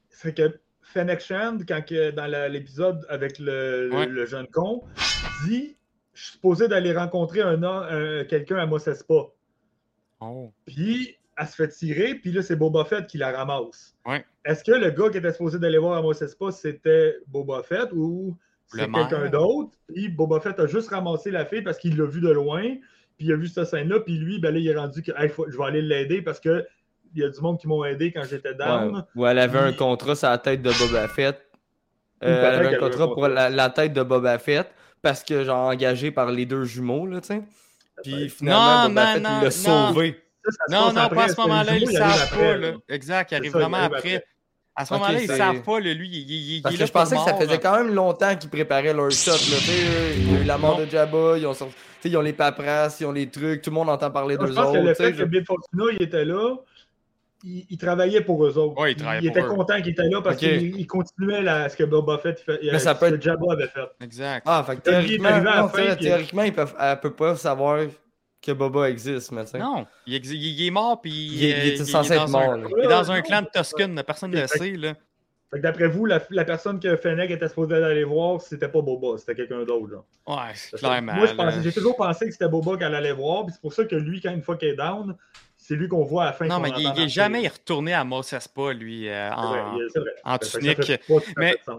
C'est 0.09 0.35
que 0.35 0.59
Fennec 0.97 1.19
Shand, 1.19 1.63
quand 1.67 1.85
que 1.85 2.09
dans 2.11 2.25
l'épisode 2.51 3.05
avec 3.09 3.37
le, 3.39 3.87
le- 3.89 3.95
Ouais. 3.95 4.05
le 4.07 4.25
jeune 4.25 4.47
con, 4.47 4.83
dit 5.45 5.75
Je 6.13 6.23
suis 6.23 6.31
supposé 6.33 6.67
d'aller 6.67 6.91
rencontrer 6.93 7.41
un, 7.41 7.61
un- 7.61 8.23
quelqu'un 8.23 8.57
à 8.57 8.65
Mos 8.65 8.87
Espa. 8.87 9.13
Oh. 10.19 10.51
Puis 10.65 11.15
elle 11.39 11.47
se 11.47 11.55
fait 11.55 11.67
tirer, 11.67 12.15
puis 12.15 12.31
là, 12.31 12.41
c'est 12.41 12.55
Boba 12.55 12.83
Fett 12.85 13.05
qui 13.05 13.19
la 13.19 13.31
ramasse. 13.31 13.95
Ouais. 14.07 14.25
Est-ce 14.43 14.63
que 14.63 14.71
le 14.71 14.89
gars 14.89 15.09
qui 15.11 15.17
était 15.19 15.31
supposé 15.31 15.59
d'aller 15.59 15.77
voir 15.77 15.95
à 15.97 16.01
Mos 16.01 16.13
Espa, 16.19 16.51
c'était 16.51 17.17
Boba 17.27 17.61
Fett 17.61 17.89
ou 17.93 18.35
c'est 18.65 18.91
quelqu'un 18.91 19.29
d'autre? 19.29 19.77
Puis 19.93 20.09
Boba 20.09 20.39
Fett 20.39 20.59
a 20.59 20.65
juste 20.65 20.89
ramassé 20.89 21.29
la 21.29 21.45
fille 21.45 21.61
parce 21.61 21.77
qu'il 21.77 21.95
l'a 21.95 22.05
vue 22.05 22.21
de 22.21 22.31
loin. 22.31 22.63
puis 23.17 23.25
il 23.27 23.31
a 23.33 23.35
vu 23.35 23.47
cette 23.47 23.65
scène-là, 23.65 23.99
puis 24.01 24.17
lui, 24.19 24.39
ben 24.39 24.51
là, 24.53 24.59
il 24.59 24.67
est 24.67 24.75
rendu 24.75 25.01
que 25.01 25.11
Hey, 25.17 25.29
faut- 25.29 25.49
je 25.49 25.57
vais 25.57 25.63
aller 25.63 25.81
l'aider 25.81 26.21
parce 26.21 26.39
que 26.39 26.65
il 27.15 27.21
y 27.21 27.25
a 27.25 27.29
du 27.29 27.39
monde 27.41 27.59
qui 27.59 27.67
m'ont 27.67 27.83
aidé 27.85 28.11
quand 28.11 28.23
j'étais 28.29 28.53
down. 28.53 28.95
Ouais. 28.95 29.01
Ou 29.15 29.25
elle 29.27 29.39
avait 29.39 29.59
un 29.59 29.73
contrat 29.73 30.15
sur 30.15 30.29
la 30.29 30.37
tête 30.37 30.61
de 30.61 30.71
Boba 30.71 31.07
Fett. 31.07 31.41
Euh, 32.23 32.27
elle 32.39 32.45
avait 32.45 32.55
un 32.55 32.67
avait 32.69 32.75
un 32.77 32.79
contrat 32.79 33.05
pour 33.13 33.27
la, 33.27 33.47
la 33.51 33.69
tête 33.69 33.93
de 33.93 34.01
Boba 34.01 34.39
Fett 34.39 34.67
parce 35.03 35.23
que, 35.23 35.43
genre, 35.43 35.67
engagé 35.67 36.09
par 36.09 36.31
les 36.31 36.47
deux 36.47 36.63
jumeaux, 36.65 37.05
là, 37.05 37.21
tu 37.21 37.27
sais. 37.27 37.41
Puis 38.03 38.27
finalement, 38.29 38.83
Non, 38.83 38.89
Boba 38.89 39.05
non, 39.05 39.13
Fett, 39.13 39.21
non, 39.23 39.29
il 39.29 39.35
l'a 39.35 39.41
non. 39.43 39.51
sauvé. 39.87 40.23
Ça, 40.43 40.51
ça 40.51 40.57
se 40.67 40.71
Non, 40.73 40.91
non, 40.93 41.01
après, 41.01 41.15
pas 41.15 41.23
à 41.25 41.27
ce 41.27 41.41
moment-là, 41.41 41.77
ils 41.77 41.91
savent 41.91 42.29
pas. 42.39 42.57
Là. 42.57 42.71
Exact, 42.89 43.29
ça, 43.29 43.37
ils 43.43 43.51
vraiment 43.51 43.77
après. 43.77 43.97
après. 44.15 44.25
À 44.75 44.85
ce 44.85 44.93
moment-là, 44.95 45.21
ils 45.21 45.27
savent 45.27 45.61
pas, 45.61 45.79
là, 45.79 45.93
lui, 45.93 46.07
il, 46.07 46.17
il- 46.31 46.55
il 46.57 46.61
Parce 46.63 46.73
est 46.73 46.77
que 46.79 46.85
je 46.87 46.91
pensais 46.91 47.15
que 47.17 47.21
ça 47.21 47.35
faisait 47.35 47.59
quand 47.59 47.77
même 47.83 47.93
longtemps 47.93 48.35
qu'ils 48.35 48.49
préparaient 48.49 48.93
leur 48.95 49.11
shot. 49.11 49.31
Là. 49.31 49.37
Tu 49.37 49.43
sais, 49.43 49.71
eux, 49.83 50.13
Il 50.17 50.33
y 50.33 50.37
a 50.37 50.39
eu 50.39 50.43
la 50.43 50.57
mort 50.57 50.79
Non. 50.79 50.85
de 50.85 50.89
Jabba, 50.89 51.37
ils 51.37 51.45
ont, 51.45 51.53
sorti- 51.53 51.73
tu 51.75 51.79
sais, 52.01 52.09
ils 52.09 52.17
ont 52.17 52.21
les 52.21 52.33
paperasses, 52.33 52.99
ils 52.99 53.05
ont 53.05 53.11
les 53.11 53.29
trucs, 53.29 53.61
tout 53.61 53.69
le 53.69 53.75
monde 53.75 53.89
entend 53.89 54.09
parler 54.09 54.37
d'eux 54.37 54.47
je 54.47 54.53
pense 54.53 54.71
que 54.71 54.77
autres. 54.77 54.87
le 54.87 54.95
tu 54.95 55.03
sais, 55.03 55.13
fait 55.13 55.17
que 55.19 55.23
Bill 55.25 55.45
Fortuna 55.45 55.83
il 55.99 56.01
était 56.03 56.25
là, 56.25 56.55
il, 57.43 57.65
il 57.69 57.77
travaillait 57.77 58.21
pour 58.21 58.45
eux 58.45 58.57
autres. 58.57 58.81
Ouais, 58.81 58.93
il 58.93 59.27
était 59.27 59.41
eux. 59.41 59.47
content 59.47 59.77
qu'il 59.81 59.89
était 59.91 60.09
là 60.09 60.21
parce 60.21 60.37
qu'il 60.37 60.79
il 60.79 60.87
continuait 60.87 61.41
la- 61.41 61.69
ce 61.69 61.77
que 61.77 61.83
Boba 61.83 62.17
Fett 62.17 62.39
fait, 62.39 62.59
Mais 62.63 62.79
ça 62.79 62.93
ce 62.95 62.99
peut 62.99 63.09
que 63.11 63.15
être- 63.15 63.21
Jabba 63.21 63.53
avait 63.53 63.67
fait. 63.67 63.87
Exact. 64.01 64.43
Ah, 64.45 64.63
fait 64.65 64.77
théoriquement, 64.77 65.41
non, 65.41 65.67
fin, 65.69 65.95
puis- 65.95 66.07
ils 66.47 66.53
peuvent, 66.53 66.75
elle 66.79 66.99
peut 66.99 67.13
pas 67.13 67.35
savoir 67.35 67.79
que 68.41 68.51
Boba 68.51 68.89
existe, 68.89 69.31
mais. 69.31 69.43
Non, 69.59 69.85
il, 70.05 70.15
ex- 70.15 70.29
il- 70.29 70.59
il 70.61 70.67
est 70.67 70.71
mort, 70.71 71.01
puis 71.01 71.11
Il 71.11 71.43
est- 71.45 71.67
il 71.67 71.73
était 71.73 71.85
censé 71.85 72.13
être 72.13 72.29
mort, 72.29 72.51
Un, 72.51 72.63
il 72.77 72.85
est 72.85 72.87
dans 72.87 73.11
un 73.11 73.21
clan 73.21 73.41
de 73.41 73.47
Tusken, 73.53 74.01
personne 74.05 74.31
ne 74.31 74.41
le 74.41 74.47
sait, 74.47 74.71
là. 74.77 74.93
Fait 75.49 75.59
que 75.59 75.63
d'après 75.63 75.87
vous, 75.87 76.05
la, 76.05 76.21
la 76.31 76.43
personne 76.43 76.77
que 76.77 76.97
Fennec 76.97 77.31
était 77.31 77.47
supposée 77.47 77.75
aller 77.75 78.03
voir, 78.03 78.41
c'était 78.41 78.67
pas 78.67 78.81
Boba, 78.81 79.17
c'était 79.17 79.33
quelqu'un 79.33 79.63
d'autre. 79.63 79.93
là. 79.93 80.35
Ouais, 80.35 80.77
clairement. 80.77 81.13
Moi, 81.13 81.27
j'ai 81.63 81.71
toujours 81.71 81.95
pensé 81.95 82.25
que 82.25 82.31
c'était 82.33 82.49
Boba 82.49 82.75
qu'elle 82.77 82.93
allait 82.93 83.13
voir, 83.13 83.45
puis 83.45 83.53
c'est 83.53 83.61
pour 83.61 83.71
ça 83.73 83.85
que 83.85 83.95
lui, 83.95 84.19
quand 84.19 84.31
une 84.33 84.41
fois 84.41 84.57
qu'il 84.57 84.67
est 84.67 84.75
down, 84.75 85.15
c'est 85.67 85.75
lui 85.75 85.89
qu'on 85.89 86.05
voit 86.05 86.23
à 86.23 86.25
la 86.27 86.33
fin. 86.33 86.45
Non, 86.47 86.59
mais 86.59 86.69
il, 86.69 86.71
entend 86.71 86.79
il 86.79 86.85
est 86.85 86.91
marcher. 86.93 87.09
jamais 87.09 87.47
retourné 87.47 87.93
à 87.93 88.05
Mos 88.05 88.21
Espa, 88.21 88.71
lui, 88.71 89.09
euh, 89.09 89.29
vrai, 89.35 89.61
en, 89.61 89.75
il 89.75 89.81
est- 89.83 89.89
c'est 89.89 89.99
vrai. 89.99 90.11
en 90.23 90.31
Fait 90.33 90.39
que 90.39 90.45
ça 90.45 90.59
tunique. 90.59 91.01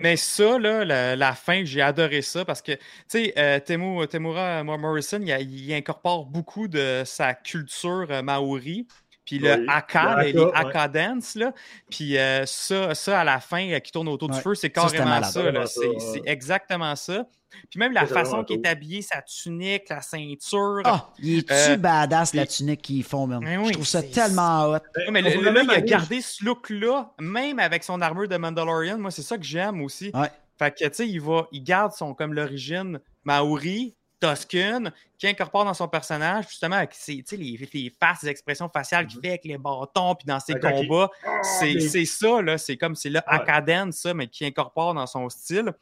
Mais, 0.01 0.16
ça, 0.16 0.59
là, 0.59 0.85
la, 0.85 1.16
la 1.16 1.32
fin, 1.32 1.65
j'ai 1.65 1.81
adoré 1.81 2.20
ça 2.20 2.44
parce 2.44 2.60
que, 2.60 2.73
tu 2.73 2.81
sais, 3.09 3.32
euh, 3.39 3.59
Temu- 3.60 4.06
Temura 4.06 4.62
Mo- 4.62 4.77
Morrison, 4.77 5.20
il 5.23 5.73
incorpore 5.73 6.27
beaucoup 6.27 6.69
de 6.69 7.02
sa 7.06 7.32
culture 7.32 8.06
euh, 8.10 8.20
maori. 8.20 8.86
Puis 9.28 9.38
le 9.38 9.56
Oui, 9.56 9.66
haka, 9.68 10.16
le 10.16 10.22
les, 10.22 10.32
les 10.32 10.40
haka, 10.42 10.48
ouais. 10.64 10.66
haka 10.76 10.88
dance, 10.88 11.34
là. 11.34 11.52
Puis 11.90 12.16
euh, 12.16 12.46
ça, 12.46 12.94
ça, 12.94 13.20
à 13.20 13.24
la 13.24 13.40
fin, 13.40 13.68
euh, 13.72 13.78
qui 13.78 13.92
tourne 13.92 14.09
autour 14.09 14.30
Ouais. 14.30 14.36
du 14.36 14.40
feu, 14.42 14.55
c'est 14.55 14.70
carrément 14.70 15.22
ça. 15.22 15.42
C'est 15.66 15.66
ça, 15.66 15.88
ouais. 15.88 15.96
c'est 15.98 16.22
exactement 16.24 16.96
ça. 16.96 17.26
Puis 17.70 17.78
même 17.78 17.92
la 17.92 18.06
façon 18.06 18.42
qu'il 18.44 18.56
est 18.60 18.66
habillé, 18.66 19.02
sa 19.02 19.20
tunique, 19.20 19.88
la 19.90 20.00
ceinture. 20.00 20.80
Ah, 20.84 21.10
il 21.18 21.38
est-tu 21.40 21.52
Euh, 21.52 21.76
badass 21.76 22.32
la 22.32 22.46
tunique 22.46 22.80
qu'ils 22.82 23.05
font? 23.05 23.26
Mais 23.26 23.59
oui, 23.59 23.68
je 23.68 23.72
trouve 23.74 23.86
ça 23.86 24.02
tellement 24.02 24.64
hot. 24.70 24.78
Ouais, 24.96 25.10
mais 25.10 25.20
le, 25.20 25.30
le- 25.42 25.52
même 25.52 25.66
là, 25.66 25.74
il 25.74 25.78
a 25.78 25.80
gardé 25.82 26.20
ce 26.22 26.42
look-là, 26.44 27.12
même 27.20 27.59
avec 27.59 27.84
son 27.84 28.00
armure 28.00 28.28
de 28.28 28.36
Mandalorian. 28.38 28.96
Moi, 28.98 29.10
c'est 29.10 29.22
ça 29.22 29.36
que 29.36 29.44
j'aime 29.44 29.82
aussi. 29.82 30.10
Ouais. 30.14 30.30
Fait 30.59 30.72
que, 30.74 30.84
tu 30.88 30.94
sais, 30.94 31.09
il, 31.09 31.20
va, 31.20 31.46
il 31.52 31.62
garde 31.62 31.92
son, 31.92 32.14
comme 32.14 32.32
l'origine 32.34 32.98
Maori, 33.24 33.94
Tusken, 34.20 34.90
qui 35.19 35.27
incorpore 35.27 35.65
dans 35.65 35.74
son 35.74 35.89
personnage, 35.89 36.47
justement, 36.49 36.77
avec 36.77 36.90
ses, 36.95 37.16
tu 37.16 37.24
sais, 37.27 37.36
les, 37.36 37.69
les 37.74 37.90
faces, 38.01 38.23
les 38.23 38.28
expressions 38.31 38.69
faciales 38.69 39.07
qu'il 39.09 39.20
fait 39.20 39.28
avec 39.31 39.45
les 39.45 39.59
bâtons, 39.59 40.15
puis 40.15 40.27
dans 40.27 40.39
ses 40.39 40.55
combats. 40.55 41.11
Ah, 41.27 41.43
C'est 41.43 42.05
ça, 42.05 42.40
là. 42.40 42.57
C'est 42.57 42.77
comme, 42.77 42.95
c'est 42.95 43.11
le 43.11 43.19
Ouais. 43.19 43.24
Akaden, 43.27 43.90
ça, 43.93 44.15
mais 44.15 44.28
qui 44.28 44.45
incorpore 44.47 44.95
dans 44.95 45.07
son 45.07 45.28
style. 45.28 45.73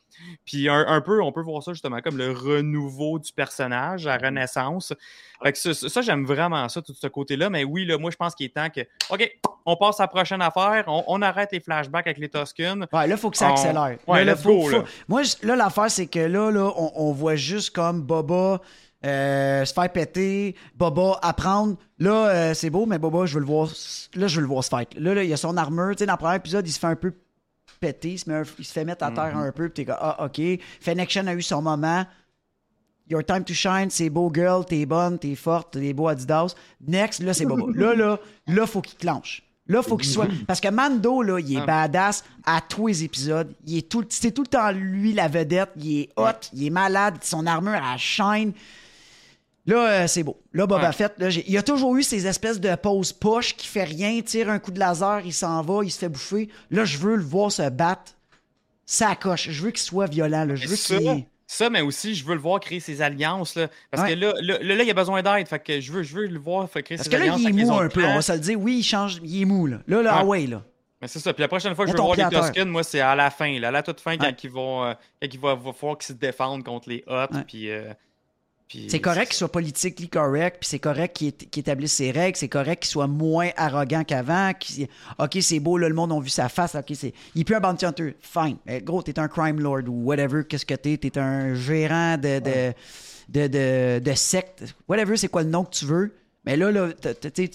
Puis 0.47 0.69
un, 0.71 0.87
un 0.89 1.01
peu, 1.03 1.23
on 1.23 1.31
peut 1.33 1.43
voir 1.43 1.63
ça 1.63 1.73
justement 1.75 2.01
comme 2.01 2.17
le 2.17 2.33
renouveau 2.33 3.19
du 3.19 3.31
personnage, 3.33 4.07
la 4.07 4.17
renaissance. 4.17 4.95
Fait 5.43 5.53
que 5.53 5.59
ça, 5.59 5.75
ça, 5.75 5.89
ça, 5.91 6.01
j'aime 6.01 6.25
vraiment 6.25 6.67
ça, 6.71 6.81
tout 6.81 6.95
ce 6.95 7.07
côté-là. 7.07 7.51
Mais 7.51 7.65
oui, 7.65 7.85
là, 7.85 7.99
moi, 7.99 8.11
je 8.11 8.17
pense 8.17 8.35
qu'il 8.35 8.47
est 8.47 8.55
temps 8.55 8.71
que, 8.71 8.81
OK, 9.11 9.31
on 9.67 9.77
passe 9.77 10.01
à 10.01 10.05
la 10.05 10.09
prochaine 10.09 10.41
affaire, 10.41 10.85
on, 10.87 11.05
on 11.09 11.21
arrête 11.21 11.51
les 11.53 11.61
flashbacks 11.61 12.07
avec 12.07 12.19
les 12.19 12.31
Tusken. 12.31 12.87
Ouais, 12.91 13.07
là, 13.07 13.15
il 13.15 13.17
faut 13.19 13.31
que 13.31 13.37
ça 13.37 13.49
On- 13.51 13.53
accélère. 13.53 13.99
Ouais, 14.07 14.25
là, 14.25 14.33
let's 14.33 14.43
faut- 14.43 14.49
go, 14.63 14.63
faut- 14.71 14.79
là. 14.79 14.85
Moi, 15.09 15.23
là, 15.43 15.57
l'affaire, 15.57 15.91
c'est 15.91 16.07
que 16.07 16.21
là, 16.21 16.51
là 16.51 16.73
on, 16.77 16.93
on 16.95 17.13
voit 17.13 17.37
juste 17.37 17.71
comme 17.71 18.01
Boba 18.03 18.63
euh, 19.07 19.65
se 19.65 19.73
faire 19.73 19.91
péter, 19.93 20.55
Boba 20.75 21.19
apprendre. 21.23 21.77
Là, 21.99 22.29
euh, 22.29 22.55
c'est 22.55 22.71
beau, 22.71 22.85
mais 22.87 22.99
Boba, 22.99 23.25
je 23.27 23.35
veux 23.35 23.41
le 23.41 23.47
voir. 23.47 23.69
Là, 24.15 24.27
je 24.27 24.37
veux 24.37 24.43
le 24.43 24.49
voir 24.49 24.65
se 24.65 24.69
fight. 24.69 24.89
Là, 24.99 25.15
là, 25.15 25.23
il 25.25 25.33
a 25.33 25.37
son 25.37 25.57
armure. 25.57 25.93
Tu 25.93 25.99
sais, 26.01 26.07
dans 26.07 26.15
le 26.15 26.19
premier 26.19 26.37
épisode, 26.37 26.67
il 26.67 26.73
se 26.73 26.79
fait 26.79 26.87
un 26.89 26.97
peu 26.97 27.13
péter, 27.81 28.13
il 28.13 28.19
se, 28.19 28.29
met 28.29 28.37
un- 28.37 28.43
il 28.59 28.65
se 28.65 28.73
fait 28.73 28.85
mettre 28.85 29.05
à 29.05 29.11
terre 29.11 29.37
Mm-hmm. 29.37 29.49
un 29.49 29.53
peu, 29.53 29.69
puis 29.69 29.75
t'es 29.75 29.85
comme, 29.85 29.99
ah, 30.01 30.25
ok. 30.25 30.41
Fennection 30.81 31.27
a 31.27 31.35
eu 31.35 31.43
son 31.43 31.63
moment. 31.63 32.05
Your 33.09 33.25
time 33.25 33.45
to 33.45 33.55
shine, 33.55 33.89
c'est 33.91 34.11
beau, 34.11 34.33
girl, 34.35 34.65
t'es 34.65 34.85
bonne, 34.85 35.19
t'es 35.19 35.37
forte, 35.37 35.73
t'es 35.75 35.93
beau 35.93 36.09
Adidas. 36.09 36.55
Next, 36.87 37.21
là, 37.23 37.33
c'est 37.35 37.47
Boba. 37.47 37.65
là, 37.75 37.95
là, 37.95 38.19
là, 38.49 38.67
faut 38.67 38.81
qu'il 38.81 38.99
clenche. 38.99 39.43
Là, 39.69 39.83
faut 39.83 39.97
qu'il 39.97 40.09
soit. 40.11 40.29
Parce 40.47 40.61
que 40.61 40.69
Mando, 40.69 41.23
là, 41.23 41.39
il 41.41 41.57
est 41.57 41.61
Ah. 41.61 41.67
badass 41.67 42.25
à 42.45 42.61
tous 42.61 42.87
les 42.87 43.03
épisodes. 43.05 43.53
Il 43.67 43.79
est 43.79 43.89
tout, 43.89 44.05
c'est 44.09 44.31
tout 44.31 44.43
le 44.43 44.47
temps 44.49 44.71
lui, 44.71 45.13
la 45.13 45.27
vedette. 45.29 45.71
Il 45.77 46.01
est 46.03 46.09
hot, 46.17 46.23
Ouais. 46.25 46.33
il 46.53 46.67
est 46.67 46.71
malade, 46.71 47.17
son 47.23 47.47
armure, 47.47 47.75
elle 47.75 47.99
shine. 47.99 48.53
Là, 49.67 50.03
euh, 50.03 50.07
c'est 50.07 50.23
beau. 50.23 50.41
Là, 50.53 50.67
Boba 50.67 50.87
Ouais. 50.87 50.93
Fett, 50.93 51.15
là, 51.19 51.29
il 51.31 51.59
a 51.59 51.63
toujours 51.63 51.97
eu 51.97 52.03
ces 52.03 52.27
espèces 52.27 52.61
de 52.61 52.75
pause 52.77 53.13
push 53.13 53.57
qui 53.57 53.67
fait 53.67 53.85
rien, 53.85 54.21
tire 54.23 54.49
un 54.49 54.59
coup 54.61 54.71
de 54.71 54.79
laser, 54.79 55.23
il 55.25 55.33
s'en 55.33 55.61
va, 55.63 55.83
il 55.83 55.91
se 55.91 55.99
fait 55.99 56.09
bouffer. 56.09 56.49
Là, 56.71 56.85
je 56.85 56.99
veux 56.99 57.17
le 57.17 57.25
voir 57.25 57.51
se 57.51 57.69
battre. 57.69 58.13
Ça 58.85 59.17
coche. 59.17 59.51
Je 59.51 59.63
veux 59.65 59.71
qu'il 59.73 59.81
soit 59.81 60.07
violent. 60.07 60.45
Là. 60.45 60.55
Je 60.55 60.69
veux 60.69 60.77
Ça, 60.77 60.97
qu'il. 60.99 61.25
ça, 61.49 61.69
mais 61.71 61.81
aussi, 61.81 62.15
je 62.15 62.25
veux 62.25 62.35
le 62.35 62.41
voir 62.41 62.61
créer 62.61 62.79
ses 62.79 63.03
alliances. 63.03 63.57
Là, 63.57 63.69
parce 63.91 64.05
Ouais. 64.05 64.15
que 64.15 64.21
là, 64.21 64.33
là, 64.41 64.83
il 64.85 64.91
a 64.91 64.95
besoin 64.95 65.23
d'aide. 65.23 65.49
Fait 65.49 65.59
que 65.59 65.81
je 65.81 65.91
veux, 65.93 66.05
je 66.05 66.15
veux 66.15 66.27
le 66.27 66.39
voir 66.39 66.69
créer 66.71 66.83
Parce 66.97 67.03
ses 67.03 67.11
que 67.11 67.17
là, 67.17 67.23
alliances 67.23 67.41
il 67.41 67.49
est 67.61 67.65
mou 67.65 67.73
un 67.75 67.89
peu. 67.89 68.05
On 68.05 68.15
va 68.15 68.23
se 68.23 68.33
le 68.33 68.39
dire. 68.39 68.61
Oui, 68.61 68.79
il 68.79 68.83
change. 68.85 69.19
Il 69.25 69.43
est 69.43 69.45
mou, 69.45 69.67
là. 69.67 69.79
Là, 69.89 70.03
là, 70.03 70.13
Ouais. 70.13 70.19
ah 70.21 70.25
ouais, 70.25 70.47
là. 70.47 70.63
Mais 71.03 71.09
c'est 71.09 71.19
ça. 71.19 71.35
Puis 71.35 71.43
la 71.43 71.49
prochaine 71.49 71.75
fois 71.75 71.85
que 71.85 71.91
je 71.91 71.97
veux 71.97 72.03
voir 72.03 72.13
les 72.17 72.25
pied 72.25 72.25
à 72.25 72.31
terre. 72.31 72.53
Tusken, 72.53 72.69
moi, 72.69 72.83
c'est 72.85 73.01
à 73.01 73.15
la 73.17 73.31
fin. 73.31 73.59
Là, 73.59 73.69
à 73.69 73.71
la 73.73 73.83
toute 73.83 74.01
fin, 74.01 74.17
quand 74.17 74.33
ils 74.45 74.51
vont, 74.51 74.85
euh, 74.85 74.95
quand 75.21 75.29
il 75.31 75.41
va, 75.41 75.55
va 75.57 75.73
falloir 75.73 75.99
qu'ils 75.99 76.07
se 76.07 76.13
défendent 76.13 76.65
contre 76.65 76.89
les 76.89 77.03
Hots. 77.09 77.27
Puis, 77.47 77.71
euh, 77.71 77.83
puis 77.89 78.06
C'est 78.69 79.01
correct 79.01 79.29
qu'il 79.29 79.37
soit 79.37 79.51
politiquement 79.53 80.09
correct, 80.11 80.57
puis 80.61 80.69
c'est 80.69 80.79
correct 80.81 81.17
qu'il 81.17 81.29
ét- 81.29 81.49
qu'il 81.51 81.61
établisse 81.61 81.93
ses 81.93 82.11
règles, 82.11 82.37
c'est 82.37 82.49
correct 82.49 82.83
qu'il 82.83 82.91
soit 82.91 83.07
moins 83.07 83.51
arrogant 83.57 84.03
qu'avant. 84.03 84.53
qu'il- 84.59 84.89
Ok, 85.19 85.39
c'est 85.41 85.61
beau, 85.61 85.79
là, 85.79 85.89
le 85.89 85.95
monde 85.95 86.13
a 86.13 86.19
vu 86.21 86.29
sa 86.29 86.49
face. 86.49 86.75
Ok, 86.75 86.93
c'est. 86.95 87.15
Il 87.37 87.43
est 87.43 87.45
plus 87.45 87.55
un 87.55 87.61
bounty 87.61 87.87
hunter. 87.87 88.17
Fine. 88.21 88.57
Mais 88.67 88.81
gros, 88.81 89.03
t'es 89.03 89.19
un 89.21 89.29
crime 89.29 89.61
lord 89.61 89.83
ou 89.89 90.05
whatever, 90.05 90.43
qu'est-ce 90.45 90.67
que 90.67 90.75
t'es? 90.75 90.97
T'es 90.97 91.17
un 91.19 91.55
gérant 91.55 92.17
de, 92.19 92.41
de, 92.41 92.73
de, 93.29 93.47
de, 93.47 93.99
de 94.05 94.15
secte. 94.15 94.65
Whatever, 94.89 95.17
c'est 95.17 95.29
quoi 95.29 95.43
le 95.45 95.51
nom 95.51 95.65
que 95.65 95.71
tu 95.75 95.85
veux. 95.85 96.15
Mais 96.45 96.57
là, 96.57 96.71
là, 96.73 96.89
t'sais, 96.93 97.51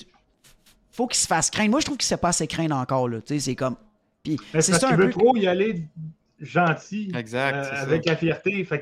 faut 0.93 1.07
qu'il 1.07 1.17
se 1.19 1.27
fasse 1.27 1.49
craindre. 1.49 1.71
Moi, 1.71 1.81
je 1.81 1.85
trouve 1.85 1.97
qu'il 1.97 2.05
se 2.05 2.13
fait 2.13 2.21
pas 2.21 2.29
assez 2.29 2.47
craindre 2.47 2.75
encore, 2.77 3.09
là. 3.09 3.19
Tu 3.21 3.33
sais, 3.35 3.39
c'est 3.39 3.55
comme. 3.55 3.75
Puis, 4.23 4.37
Mais 4.53 4.61
c'est 4.61 4.73
ça 4.73 4.89
un 4.89 4.95
veut 4.95 5.05
peu. 5.09 5.11
trop 5.19 5.35
y 5.35 5.47
aller 5.47 5.83
gentil. 6.39 7.11
Exact, 7.15 7.55
euh, 7.55 7.63
ça. 7.63 7.81
avec 7.81 8.05
la 8.05 8.15
fierté. 8.15 8.63
Fait 8.63 8.81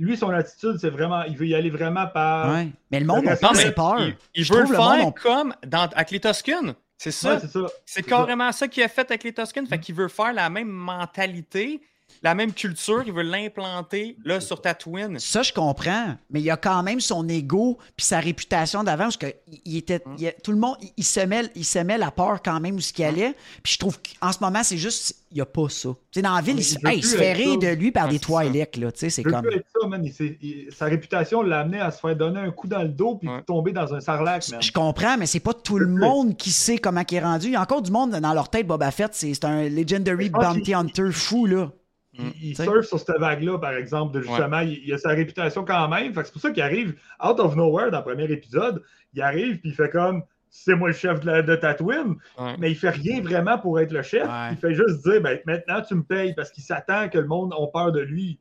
lui, 0.00 0.16
son 0.16 0.30
attitude, 0.30 0.78
c'est 0.80 0.90
vraiment. 0.90 1.22
Il 1.24 1.36
veut 1.36 1.46
y 1.46 1.54
aller 1.54 1.70
vraiment 1.70 2.06
par. 2.06 2.54
Ouais. 2.54 2.68
Mais 2.90 3.00
le 3.00 3.06
monde 3.06 3.24
pas 3.24 3.52
mais 3.52 3.58
assez 3.60 3.72
peur. 3.72 4.00
il, 4.00 4.16
il 4.34 4.44
veut 4.44 4.62
le 4.62 4.66
faire 4.66 4.80
monde 4.80 5.14
comme 5.14 5.54
dans, 5.66 5.88
avec 5.94 6.10
les 6.10 6.20
Tusken. 6.20 6.74
C'est 6.96 7.10
ça. 7.10 7.34
Ouais, 7.34 7.40
c'est 7.40 7.50
ça. 7.50 7.60
C'est 7.84 8.00
C'est 8.00 8.02
carrément 8.02 8.50
ça, 8.52 8.66
qu'il 8.66 8.82
a 8.82 8.88
fait 8.88 9.08
avec 9.10 9.22
les 9.24 9.32
Tusken. 9.32 9.66
Fait 9.66 9.78
qu'il 9.78 9.94
veut 9.94 10.08
faire 10.08 10.32
la 10.32 10.48
même 10.48 10.68
mentalité, 10.68 11.82
la 12.22 12.34
même 12.34 12.52
culture, 12.52 13.02
il 13.06 13.12
veut 13.12 13.22
l'implanter 13.22 14.16
là 14.24 14.40
sur 14.40 14.60
Tatooine. 14.60 15.18
Ça, 15.18 15.42
je 15.42 15.52
comprends, 15.52 16.16
mais 16.30 16.40
il 16.40 16.44
y 16.44 16.50
a 16.50 16.56
quand 16.56 16.82
même 16.82 17.00
son 17.00 17.26
ego 17.28 17.78
puis 17.96 18.04
sa 18.06 18.20
réputation 18.20 18.84
d'avant, 18.84 19.04
parce 19.04 19.16
que 19.16 19.26
il- 19.64 19.78
était, 19.78 20.02
il 20.18 20.26
a- 20.28 20.32
tout 20.32 20.52
le 20.52 20.58
monde, 20.58 20.76
il, 20.82 20.90
il 20.98 21.04
se 21.04 21.20
met, 21.20 21.42
il 21.54 21.64
se 21.64 21.78
met 21.78 21.96
la 21.98 22.10
peur 22.10 22.40
quand 22.44 22.60
même 22.60 22.76
où 22.76 22.80
ce 22.80 22.92
qu'il 22.92 23.04
allait. 23.06 23.34
Puis 23.62 23.74
je 23.74 23.78
trouve 23.78 23.98
qu'en 24.20 24.32
ce 24.32 24.38
moment, 24.40 24.62
c'est 24.62 24.76
juste, 24.76 25.16
il 25.30 25.36
n'y 25.36 25.40
a 25.40 25.46
pas 25.46 25.68
ça. 25.68 25.88
Dans 26.16 26.34
la 26.34 26.40
ville, 26.42 26.54
il, 26.54 26.56
Mais 26.58 26.62
se- 26.62 26.74
il 26.74 26.82
veut 26.82 26.90
hey, 26.90 26.98
il 26.98 27.04
se 27.04 27.08
plus 27.16 27.18
fait 27.18 27.32
rire 27.32 27.58
de 27.58 27.68
lui 27.68 27.90
par 27.92 28.04
Ouais, 28.06 28.10
des 28.12 28.18
Twi'lek, 28.18 28.76
là. 28.76 28.92
Tu 28.92 28.98
sais, 28.98 29.10
c'est 29.10 29.22
comme. 29.22 29.42
plus 29.42 29.56
être 29.56 29.66
ça, 29.80 29.86
man. 29.86 30.04
Il 30.04 30.12
s'est- 30.12 30.38
il- 30.42 30.68
sa 30.76 30.84
réputation 30.86 31.42
l'a 31.42 31.60
amené 31.60 31.80
à 31.80 31.90
se 31.90 32.00
faire 32.00 32.16
donner 32.16 32.40
un 32.40 32.50
coup 32.50 32.68
dans 32.68 32.82
le 32.82 32.88
dos 32.88 33.14
puis 33.16 33.28
Ouais. 33.28 33.42
tomber 33.46 33.72
dans 33.72 33.94
un 33.94 34.00
sarlac, 34.00 34.46
man. 34.50 34.60
Je 34.60 34.72
comprends, 34.72 35.16
mais 35.16 35.26
c'est 35.26 35.40
pas 35.40 35.54
tout 35.54 35.78
le 35.78 35.86
monde 35.88 36.36
qui 36.36 36.50
sait 36.50 36.78
comment 36.78 37.02
il 37.08 37.14
est 37.16 37.20
rendu. 37.20 37.46
Il 37.46 37.52
y 37.52 37.56
a 37.56 37.62
encore 37.62 37.80
du 37.82 37.90
monde 37.90 38.10
dans 38.10 38.34
leur 38.34 38.48
tête, 38.50 38.66
Boba 38.66 38.90
Fett, 38.90 39.14
c'est 39.14 39.44
un 39.44 39.68
legendary 39.68 40.28
bounty 40.28 40.74
hunter 40.74 41.10
fou, 41.12 41.46
là. 41.46 41.70
Il, 42.12 42.32
il 42.42 42.56
surfe 42.56 42.86
sur 42.86 42.98
cette 42.98 43.18
vague-là, 43.18 43.58
par 43.58 43.72
exemple, 43.74 44.12
de 44.14 44.22
justement, 44.22 44.60
il, 44.60 44.80
il 44.84 44.92
a 44.92 44.98
sa 44.98 45.10
réputation 45.10 45.64
quand 45.64 45.88
même. 45.88 46.12
C'est 46.14 46.32
pour 46.32 46.40
ça 46.42 46.50
qu'il 46.50 46.62
arrive 46.62 46.94
out 47.24 47.38
of 47.38 47.54
nowhere 47.54 47.90
dans 47.90 47.98
le 47.98 48.04
premier 48.04 48.30
épisode. 48.30 48.82
Il 49.14 49.22
arrive 49.22 49.58
puis 49.60 49.70
il 49.70 49.74
fait 49.74 49.90
comme 49.90 50.22
c'est 50.52 50.74
moi 50.74 50.88
le 50.88 50.94
chef 50.94 51.20
de, 51.20 51.26
la, 51.26 51.42
de 51.42 51.54
Tatooine, 51.54 52.16
Ouais. 52.36 52.56
mais 52.58 52.72
il 52.72 52.74
fait 52.74 52.90
rien 52.90 53.20
vraiment 53.22 53.56
pour 53.58 53.78
être 53.78 53.92
le 53.92 54.02
chef. 54.02 54.26
Ouais. 54.26 54.48
Il 54.50 54.56
fait 54.56 54.74
juste 54.74 55.04
dire 55.08 55.20
ben, 55.22 55.38
maintenant 55.46 55.80
tu 55.86 55.94
me 55.94 56.02
payes 56.02 56.34
parce 56.34 56.50
qu'il 56.50 56.64
s'attend 56.64 57.08
que 57.08 57.18
le 57.18 57.26
monde 57.26 57.52
ait 57.56 57.70
peur 57.72 57.92
de 57.92 58.00
lui. 58.00 58.40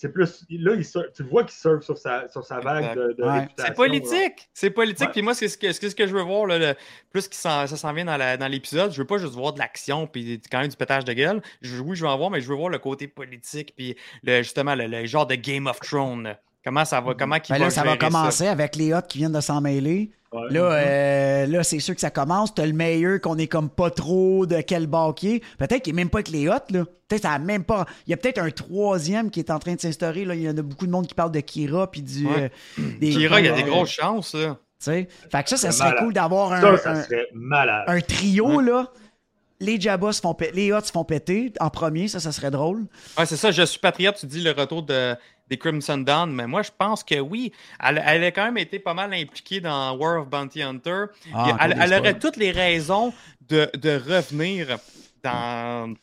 C'est 0.00 0.12
plus. 0.12 0.44
Là, 0.48 0.74
il 0.76 0.86
tu 0.86 1.24
le 1.24 1.28
vois 1.28 1.42
qu'il 1.42 1.54
surfe 1.58 1.82
sur 1.82 1.98
sa, 1.98 2.28
sur 2.28 2.44
sa 2.44 2.60
vague 2.60 2.96
de, 2.96 3.14
de 3.14 3.22
Ouais. 3.24 3.40
réputation. 3.40 3.64
C'est 3.66 3.74
politique. 3.74 4.48
C'est 4.54 4.70
politique. 4.70 5.06
Ouais. 5.08 5.12
Puis 5.12 5.22
moi, 5.22 5.34
c'est 5.34 5.48
ce 5.48 5.58
que, 5.58 5.72
c'est 5.72 5.90
ce 5.90 5.96
que 5.96 6.06
je 6.06 6.14
veux 6.14 6.22
voir. 6.22 6.46
Là, 6.46 6.56
le- 6.56 6.74
plus 7.10 7.26
que 7.26 7.34
ça 7.34 7.66
s'en 7.66 7.92
vient 7.92 8.04
dans, 8.04 8.48
l'épisode, 8.50 8.92
je 8.92 8.98
veux 8.98 9.06
pas 9.08 9.18
juste 9.18 9.32
voir 9.34 9.54
de 9.54 9.58
l'action 9.58 10.06
puis 10.06 10.40
quand 10.52 10.60
même 10.60 10.68
du 10.68 10.76
pétage 10.76 11.04
de 11.04 11.12
gueule. 11.12 11.42
Je, 11.62 11.80
oui, 11.80 11.96
je 11.96 12.04
veux 12.04 12.08
en 12.10 12.16
voir, 12.16 12.30
mais 12.30 12.40
je 12.40 12.46
veux 12.48 12.54
voir 12.54 12.68
le 12.68 12.78
côté 12.78 13.08
politique 13.08 13.74
puis 13.76 13.96
le, 14.22 14.38
justement 14.44 14.76
le, 14.76 14.86
le 14.86 15.04
genre 15.06 15.26
de 15.26 15.34
Game 15.34 15.66
of 15.66 15.80
Thrones. 15.80 16.36
Comment 16.68 16.84
ça 16.84 17.00
va? 17.00 17.14
Comment 17.18 17.38
qu'il 17.40 17.54
Ben 17.54 17.58
va 17.60 17.64
là, 17.66 17.70
ça 17.70 17.82
va 17.82 17.96
commencer 17.96 18.46
avec 18.46 18.76
les 18.76 18.92
hot 18.92 19.00
qui 19.08 19.16
viennent 19.18 19.32
de 19.32 19.40
s'en 19.40 19.62
mêler. 19.62 20.10
Ouais. 20.30 20.42
Là, 20.50 20.60
euh, 20.60 21.46
là 21.46 21.62
c'est 21.62 21.78
sûr 21.78 21.94
que 21.94 22.00
ça 22.02 22.10
commence. 22.10 22.54
T'as 22.54 22.66
le 22.66 22.74
meilleur 22.74 23.18
qu'on 23.22 23.38
est 23.38 23.46
comme 23.46 23.70
pas 23.70 23.90
trop 23.90 24.44
de 24.44 24.60
quel 24.60 24.86
baquier. 24.86 25.42
Peut-être 25.56 25.82
qu'il 25.82 25.94
est 25.94 25.96
même 25.96 26.10
pas 26.10 26.18
avec 26.18 26.28
les 26.28 26.46
hot, 26.46 26.52
là. 26.68 26.84
Peut-être 27.08 27.22
ça 27.22 27.30
a 27.32 27.38
même 27.38 27.64
pas. 27.64 27.86
Il 28.06 28.10
y 28.10 28.12
a 28.12 28.18
peut-être 28.18 28.36
un 28.38 28.50
troisième 28.50 29.30
qui 29.30 29.40
est 29.40 29.50
en 29.50 29.58
train 29.58 29.74
de 29.76 29.80
s'instaurer. 29.80 30.26
Là. 30.26 30.34
Il 30.34 30.42
y 30.42 30.48
en 30.50 30.58
a 30.58 30.60
beaucoup 30.60 30.86
de 30.86 30.90
monde 30.92 31.06
qui 31.06 31.14
parle 31.14 31.32
de 31.32 31.40
Kira 31.40 31.90
puis 31.90 32.02
du. 32.02 32.26
Ouais. 32.26 32.52
euh, 32.78 32.82
des- 33.00 33.08
Kira, 33.08 33.40
il 33.40 33.46
y 33.46 33.48
a 33.48 33.52
des 33.54 33.62
grosses 33.62 33.88
chances, 33.88 34.34
là. 34.34 34.56
tu 34.78 34.84
sais? 34.84 35.08
Fait 35.32 35.42
que 35.42 35.48
ça, 35.48 35.56
ça 35.56 35.72
serait 35.72 35.88
malade. 35.88 36.04
cool 36.04 36.12
d'avoir 36.12 36.52
un, 36.52 36.60
Ça, 36.60 36.76
ça 36.76 36.90
un- 36.90 37.02
serait 37.02 37.28
malade. 37.32 37.84
un 37.86 38.00
trio, 38.02 38.60
là. 38.60 38.88
Les 39.60 39.80
Jabba 39.80 40.12
se 40.12 40.20
font 40.20 40.34
péter, 40.34 40.52
les 40.54 40.72
Hot 40.72 40.82
se 40.82 40.92
font 40.92 41.02
péter 41.04 41.52
en 41.58 41.68
premier, 41.68 42.06
ça, 42.06 42.20
ça 42.20 42.30
serait 42.30 42.52
drôle. 42.52 42.84
Ouais, 43.18 43.26
c'est 43.26 43.36
ça, 43.36 43.50
je 43.50 43.62
suis 43.62 43.80
patriote, 43.80 44.14
tu 44.20 44.26
dis 44.26 44.40
le 44.40 44.52
retour 44.52 44.84
de, 44.84 45.16
des 45.50 45.56
Crimson 45.58 45.98
Dawn, 45.98 46.32
mais 46.32 46.46
moi 46.46 46.62
je 46.62 46.70
pense 46.76 47.02
que 47.04 47.18
oui. 47.20 47.52
Elle, 47.82 48.02
elle 48.04 48.24
a 48.24 48.30
quand 48.30 48.44
même 48.44 48.58
été 48.58 48.78
pas 48.78 48.94
mal 48.94 49.12
impliquée 49.14 49.60
dans 49.60 49.96
War 49.96 50.20
of 50.22 50.28
Bounty 50.28 50.62
Hunter. 50.62 51.04
Ah, 51.34 51.56
elle, 51.60 51.76
elle 51.80 51.94
aurait 52.00 52.18
toutes 52.18 52.36
les 52.36 52.50
raisons 52.50 53.12
de, 53.48 53.68
de 53.76 53.90
revenir 53.96 54.78
dans, 55.22 55.94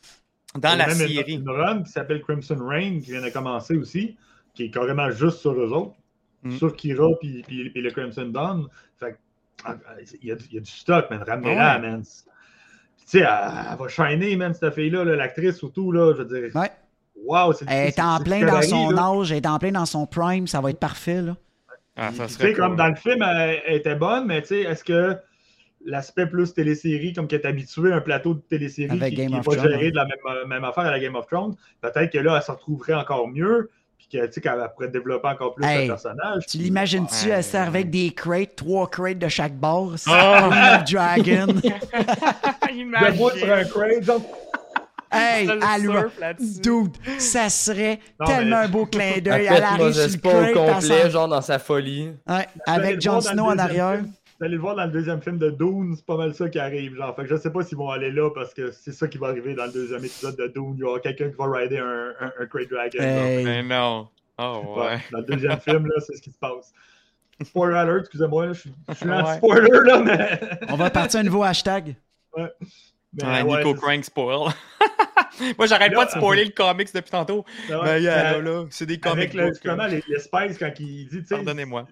dans 0.54 0.72
Il 0.74 0.78
y 0.78 0.82
a 0.82 0.86
la 0.86 0.86
même 0.88 1.00
une- 1.00 1.08
série. 1.08 1.32
Une 1.34 1.48
run 1.48 1.82
qui 1.82 1.90
s'appelle 1.92 2.22
Crimson 2.22 2.58
Rain 2.60 3.00
qui 3.00 3.12
vient 3.12 3.22
de 3.22 3.30
commencer 3.30 3.76
aussi, 3.76 4.16
qui 4.54 4.64
est 4.64 4.70
carrément 4.70 5.10
juste 5.10 5.38
sur 5.38 5.52
eux 5.52 5.70
autres, 5.72 5.94
Mm. 6.42 6.58
sur 6.58 6.76
Kira 6.76 7.08
puis, 7.20 7.42
puis, 7.46 7.70
puis 7.70 7.80
le 7.80 7.90
Crimson 7.90 8.26
Dawn. 8.26 8.66
Fait 9.00 9.12
que, 9.12 9.16
ah, 9.64 9.74
il 10.22 10.28
y, 10.28 10.32
a, 10.32 10.34
du- 10.34 10.44
il 10.50 10.54
y 10.54 10.58
a 10.58 10.60
du 10.60 10.70
stock, 10.70 11.10
man. 11.10 11.22
Ramenez-la, 11.26 11.76
Ouais. 11.76 11.80
man. 11.88 12.02
Puis, 12.02 13.04
Tu 13.04 13.04
sais, 13.06 13.18
elle, 13.20 13.26
elle 13.72 13.78
va 13.78 13.88
shiner, 13.88 14.36
man, 14.36 14.52
cette 14.54 14.74
fille-là, 14.74 15.02
là, 15.04 15.16
l'actrice 15.16 15.56
surtout, 15.56 15.92
là, 15.92 16.12
je 16.16 16.22
veux 16.22 16.40
dire. 16.48 16.54
Ouais. 16.54 16.70
Wow, 17.26 17.52
c'est 17.52 17.64
Elle 17.68 17.88
est 17.88 18.00
en 18.00 18.18
plein 18.20 18.44
dans 18.46 18.62
son 18.62 18.90
là. 18.90 19.02
âge, 19.08 19.32
elle 19.32 19.38
est 19.38 19.46
en 19.46 19.58
plein 19.58 19.72
dans 19.72 19.86
son 19.86 20.06
prime, 20.06 20.46
ça 20.46 20.60
va 20.60 20.70
être 20.70 20.78
parfait, 20.80 21.22
là. 21.22 21.36
Ah, 21.96 22.10
ça 22.12 22.28
serait 22.28 22.52
comme 22.52 22.68
cool. 22.70 22.76
dans 22.76 22.88
le 22.88 22.94
film, 22.94 23.22
elle, 23.22 23.62
elle 23.66 23.76
était 23.76 23.94
bonne, 23.94 24.26
mais 24.26 24.42
tu 24.42 24.48
sais, 24.48 24.60
est-ce 24.60 24.84
que 24.84 25.16
l'aspect 25.84 26.26
plus 26.26 26.52
télésérie, 26.52 27.12
comme 27.14 27.26
qu'elle 27.26 27.40
est 27.40 27.46
habituée 27.46 27.92
à 27.92 27.96
un 27.96 28.00
plateau 28.00 28.34
de 28.34 28.40
télésérie 28.40 28.90
Avec 28.90 29.14
qui 29.14 29.20
Game 29.22 29.30
n'est 29.32 29.38
of 29.38 29.44
pas 29.46 29.56
Thrones, 29.56 29.70
géré 29.70 29.90
de 29.92 29.96
la 29.96 30.04
même, 30.04 30.18
euh, 30.26 30.46
même 30.46 30.64
affaire 30.64 30.84
à 30.84 30.90
la 30.90 30.98
Game 31.00 31.14
of 31.14 31.26
Thrones, 31.26 31.54
peut-être 31.80 32.12
que 32.12 32.18
là, 32.18 32.36
elle 32.36 32.42
se 32.42 32.50
retrouverait 32.50 32.94
encore 32.94 33.28
mieux, 33.28 33.70
puis 33.96 34.08
que, 34.12 34.26
tu 34.26 34.32
sais, 34.34 34.40
qu'elle 34.42 34.68
pourrait 34.74 34.88
développer 34.90 35.28
encore 35.28 35.54
plus 35.54 35.64
Hey, 35.64 35.82
le 35.86 35.92
personnage. 35.94 36.42
Tu 36.48 36.58
l'imagines-tu, 36.58 37.30
elle 37.30 37.42
sert 37.42 37.68
avec 37.68 37.88
des 37.88 38.10
crates, 38.10 38.56
trois 38.56 38.88
crates 38.90 39.18
de 39.18 39.28
chaque 39.28 39.54
bord, 39.54 39.92
of 39.94 40.84
Dragon? 40.90 41.46
Le 42.68 43.16
bois 43.16 43.32
sur 43.32 43.50
un 43.52 43.64
crate, 43.64 44.02
genre, 44.02 44.20
hey, 45.12 45.46
là-dessus. 45.46 46.60
Dude, 46.60 46.96
ça 47.18 47.48
serait 47.48 48.00
Non, 48.20 48.26
tellement 48.26 48.58
mais- 48.60 48.64
un 48.66 48.68
beau 48.68 48.86
clin 48.90 49.18
d'œil. 49.22 49.46
Sur 49.46 49.76
Moses 49.78 50.14
le 50.16 50.20
pas 50.20 50.50
au 50.50 50.54
complet, 50.54 51.10
genre 51.10 51.28
dans 51.28 51.40
sa 51.40 51.58
folie. 51.58 52.12
Ouais, 52.28 52.46
avec 52.66 53.00
Jon 53.00 53.20
Snow 53.20 53.44
en 53.46 53.58
arrière. 53.58 53.96
film. 53.96 54.12
Vous 54.38 54.44
allez 54.44 54.54
le 54.56 54.60
voir 54.60 54.76
dans 54.76 54.84
le 54.84 54.90
deuxième 54.92 55.22
film 55.22 55.38
de 55.38 55.48
Dune, 55.50 55.94
c'est 55.96 56.04
pas 56.04 56.16
mal 56.18 56.34
ça 56.34 56.48
qui 56.50 56.58
arrive. 56.58 56.94
Genre. 56.96 57.16
Fait 57.16 57.22
que 57.22 57.28
je 57.28 57.36
sais 57.36 57.50
pas 57.50 57.62
s'ils 57.62 57.78
vont 57.78 57.88
aller 57.90 58.10
là 58.12 58.28
parce 58.34 58.52
que 58.52 58.70
c'est 58.70 58.92
ça 58.92 59.08
qui 59.08 59.16
va 59.16 59.28
arriver 59.28 59.54
dans 59.54 59.64
le 59.64 59.72
deuxième 59.72 60.04
épisode 60.04 60.36
de 60.36 60.46
Dune. 60.48 60.74
Il 60.74 60.80
y 60.80 60.84
aura 60.84 61.00
quelqu'un 61.00 61.30
qui 61.30 61.36
va 61.36 61.46
rider 61.50 61.78
un, 61.78 62.12
un, 62.20 62.32
un 62.38 62.44
Great 62.44 62.68
Dragon. 62.68 62.98
genre. 62.98 63.24
Hey. 63.24 63.44
Mais 63.44 63.62
non. 63.62 64.08
Oh, 64.38 64.62
ouais. 64.76 64.82
Ouais, 64.86 64.98
dans 65.10 65.18
le 65.20 65.24
deuxième 65.24 65.58
film, 65.60 65.86
là, 65.86 65.94
c'est 66.06 66.16
ce 66.16 66.20
qui 66.20 66.30
se 66.30 66.36
passe. 66.38 66.70
Spoiler 67.42 67.76
alert, 67.76 68.00
excusez-moi, 68.00 68.48
je 68.48 68.52
suis, 68.60 68.74
je 68.90 68.94
suis 68.94 69.08
Ouais. 69.08 69.14
anti-spoiler, 69.14 69.68
là, 69.84 70.02
mais. 70.02 70.40
On 70.68 70.76
va 70.76 70.90
partir 70.90 71.20
un 71.20 71.22
nouveau 71.22 71.42
hashtag. 71.42 71.96
mais 72.36 72.44
Ouais, 73.22 73.42
Nico 73.44 73.74
Crank 73.74 74.04
spoil. 74.04 74.52
Moi, 75.58 75.66
j'arrête 75.66 75.94
pas 75.94 76.06
de 76.06 76.10
spoiler 76.10 76.44
le 76.44 76.50
comics 76.50 76.92
depuis 76.94 77.10
tantôt. 77.10 77.44
yeah, 77.68 78.38
là, 78.40 78.64
c'est 78.70 78.86
des 78.86 78.94
Avec 78.94 79.02
comics 79.04 79.34
le, 79.34 79.44
books. 79.44 79.54
justement 79.54 79.76
là. 79.76 79.88
les, 79.88 80.02
les 80.08 80.18
Spice, 80.18 80.58
quand 80.58 80.72
il 80.80 81.08
dit, 81.08 81.22
Pardonnez-moi. 81.28 81.86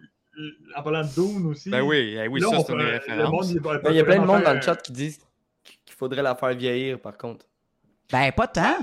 en 0.76 0.82
parlant 0.82 1.02
de 1.02 1.08
Dune 1.14 1.46
aussi. 1.46 1.70
Ben 1.70 1.82
oui, 1.82 2.16
eh 2.22 2.28
oui 2.28 2.40
là, 2.40 2.48
ça, 2.50 2.58
c'est 2.66 2.72
une 2.72 2.78
le 2.78 2.88
référence. 2.90 3.30
monde, 3.30 3.80
il 3.90 3.96
y 3.96 4.00
a 4.00 4.04
plein 4.04 4.18
de 4.20 4.24
monde 4.26 4.42
dans 4.42 4.54
le 4.54 4.60
chat 4.60 4.76
qui 4.76 4.92
disent 4.92 5.18
qu'il 5.84 5.94
faudrait 5.96 6.22
la 6.22 6.34
faire 6.34 6.54
vieillir, 6.54 6.98
par 6.98 7.16
contre. 7.18 7.46
Ben, 8.10 8.32
pas 8.32 8.46
tant. 8.46 8.76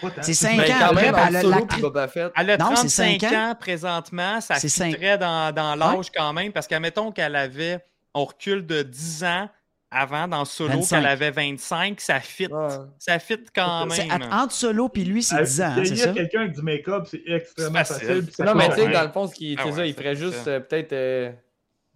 Tant. 0.00 0.10
C'est 0.20 0.34
cinq 0.34 0.56
Mais 0.58 0.72
ans 0.72 0.76
après, 0.90 1.12
ben, 1.12 1.26
elle 1.28 1.36
a 1.36 2.08
Fett. 2.08 2.32
Elle 2.36 2.50
a 2.50 2.56
Non, 2.58 2.66
c'est 2.76 2.88
35 2.88 3.20
cinq 3.20 3.32
ans. 3.32 3.50
ans. 3.50 3.54
présentement, 3.54 4.40
ça 4.40 4.56
C'est 4.56 4.68
cinq. 4.68 4.94
fitterait 4.94 5.16
dans, 5.18 5.54
dans 5.54 5.74
l'âge 5.76 6.10
quand 6.14 6.32
même, 6.32 6.52
parce 6.52 6.66
qu'admettons 6.66 7.12
qu'elle 7.12 7.36
avait, 7.36 7.78
on 8.12 8.24
recule 8.24 8.66
de 8.66 8.82
10 8.82 9.24
ans 9.24 9.48
avant 9.96 10.28
dans 10.28 10.44
Solo, 10.44 10.74
25. 10.74 10.96
qu'elle 10.96 11.06
avait 11.06 11.30
25, 11.30 12.00
ça 12.00 12.20
fit. 12.20 12.46
Ouais. 12.46 12.68
Ça 12.98 13.18
fit 13.18 13.38
quand 13.54 13.86
même. 13.86 14.22
Entre 14.32 14.52
Solo 14.52 14.88
puis 14.88 15.04
lui, 15.04 15.22
c'est 15.22 15.36
À 15.36 15.42
10 15.42 15.60
ans, 15.60 15.64
hein, 15.64 15.72
c'est 15.76 15.82
vieillir 15.82 16.04
ça? 16.04 16.12
quelqu'un 16.12 16.40
avec 16.42 16.52
du 16.54 16.62
make-up, 16.62 17.04
c'est 17.10 17.22
extrêmement 17.26 17.84
facile. 17.84 18.24
Non, 18.40 18.54
mais 18.54 18.68
tu 18.68 18.74
sais, 18.76 18.88
dans 18.88 19.02
le 19.04 19.10
fond, 19.10 19.26
ce 19.26 19.34
qui, 19.34 19.56
Ah 19.58 19.62
c'est 19.64 19.70
ouais, 19.70 19.76
ça, 19.76 19.86
il 19.86 19.94
ferait 19.94 20.14
juste 20.16 20.46
euh, 20.48 20.60
peut-être 20.60 20.92
euh, 20.92 21.30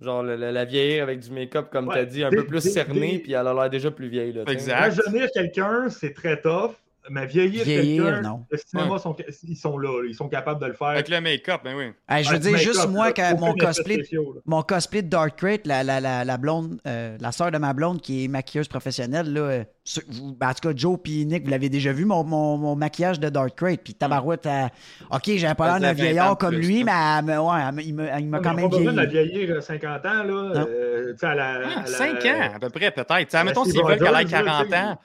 genre 0.00 0.22
le- 0.22 0.36
le- 0.36 0.50
la 0.50 0.64
vieillir 0.64 1.02
avec 1.02 1.20
du 1.20 1.30
make-up, 1.30 1.68
comme 1.70 1.88
Ouais, 1.88 1.94
t'as 1.96 2.04
dit, 2.04 2.24
un 2.24 2.30
des- 2.30 2.36
peu 2.38 2.46
plus 2.46 2.62
des- 2.64 2.70
cerné, 2.70 3.12
des- 3.12 3.18
puis 3.18 3.32
elle 3.32 3.46
a 3.46 3.52
l'air 3.54 3.68
déjà 3.70 3.90
plus 3.90 4.08
vieille. 4.08 4.32
Là, 4.32 4.44
tu. 4.46 4.52
Exact. 4.52 4.78
Rajeunir 4.78 5.28
quelqu'un, 5.32 5.88
c'est 5.90 6.14
très 6.14 6.40
tough, 6.40 6.72
mais 7.10 7.26
vieillir, 7.26 7.64
Vieillir, 7.64 8.22
non. 8.22 8.44
le 8.50 8.58
cinéma, 8.58 8.98
sont, 8.98 9.16
ils 9.44 9.56
sont 9.56 9.76
là, 9.78 10.02
ils 10.08 10.14
sont 10.14 10.28
capables 10.28 10.60
de 10.60 10.66
le 10.66 10.72
faire. 10.72 10.88
Avec 10.88 11.08
le 11.08 11.20
make-up, 11.20 11.60
ben 11.64 11.74
oui. 11.76 11.84
Hey, 12.08 12.24
je 12.24 12.28
Ouais, 12.30 12.34
veux 12.38 12.40
dire, 12.50 12.56
juste 12.58 12.88
moi, 12.88 13.08
aucun 13.10 13.34
mon 13.34 13.52
cosplay, 13.54 13.94
spéciaux, 13.94 14.36
mon 14.46 14.62
cosplay 14.62 15.02
de 15.02 15.08
Dark 15.08 15.36
Crate, 15.36 15.66
la, 15.66 15.82
la, 15.84 16.00
la, 16.00 16.24
la 16.24 16.36
blonde, 16.36 16.78
euh, 16.86 17.16
la 17.20 17.32
sœur 17.32 17.50
de 17.50 17.58
ma 17.58 17.72
blonde 17.72 18.00
qui 18.00 18.24
est 18.24 18.28
maquilleuse 18.28 18.68
professionnelle, 18.68 19.32
là, 19.32 19.40
euh, 19.40 19.64
ce- 19.84 20.00
vous- 20.08 20.34
ben, 20.34 20.50
en 20.50 20.54
tout 20.54 20.68
cas, 20.68 20.74
Joe 20.76 20.98
et 21.06 21.24
Nick, 21.24 21.44
vous 21.44 21.50
l'avez 21.50 21.68
déjà 21.68 21.92
vu, 21.92 22.04
mon, 22.04 22.22
mon, 22.24 22.56
mon 22.56 22.76
maquillage 22.76 23.18
de 23.18 23.28
Dark 23.28 23.54
Crate. 23.56 23.80
Puis 23.82 23.94
Tabarouette, 23.94 24.46
elle- 24.46 24.70
OK, 25.10 25.30
j'avais 25.36 25.54
pas 25.54 25.66
l'air 25.66 25.80
d'un 25.80 25.88
faisait 25.94 26.02
20 26.02 26.08
vieillard 26.08 26.38
comme 26.38 26.54
plus, 26.54 26.62
lui, 26.66 26.84
là. 26.84 27.22
mais 27.22 27.36
ouais, 27.36 27.84
il 27.84 27.94
m'a 27.94 28.20
il 28.20 28.28
m'a 28.28 28.38
quand 28.40 28.54
même 28.54 28.70
pas 28.70 28.76
besoin 28.76 28.92
de 28.92 28.96
la 28.98 29.06
vieilli. 29.06 29.30
vieillir 29.32 29.56
euh, 29.56 29.60
50 29.60 30.06
ans, 30.06 30.22
là. 30.24 30.52
Euh, 30.68 31.14
à 31.22 31.34
la, 31.34 31.44
Ah, 31.64 31.78
à 31.80 31.82
la- 31.82 31.86
5 31.86 32.24
ans, 32.26 32.50
à 32.54 32.58
peu 32.60 32.70
près, 32.70 32.90
peut-être. 32.90 33.10
À 33.34 33.40
Steve 33.40 33.64
s'ils 33.64 33.82
veulent 33.82 33.98
qu'elle 33.98 34.06
ait 34.06 34.10
Rogers, 34.10 34.30
là, 34.36 34.42
40 34.44 34.64
tu 34.64 34.70
sais. 34.70 34.76
ans. 34.78 34.98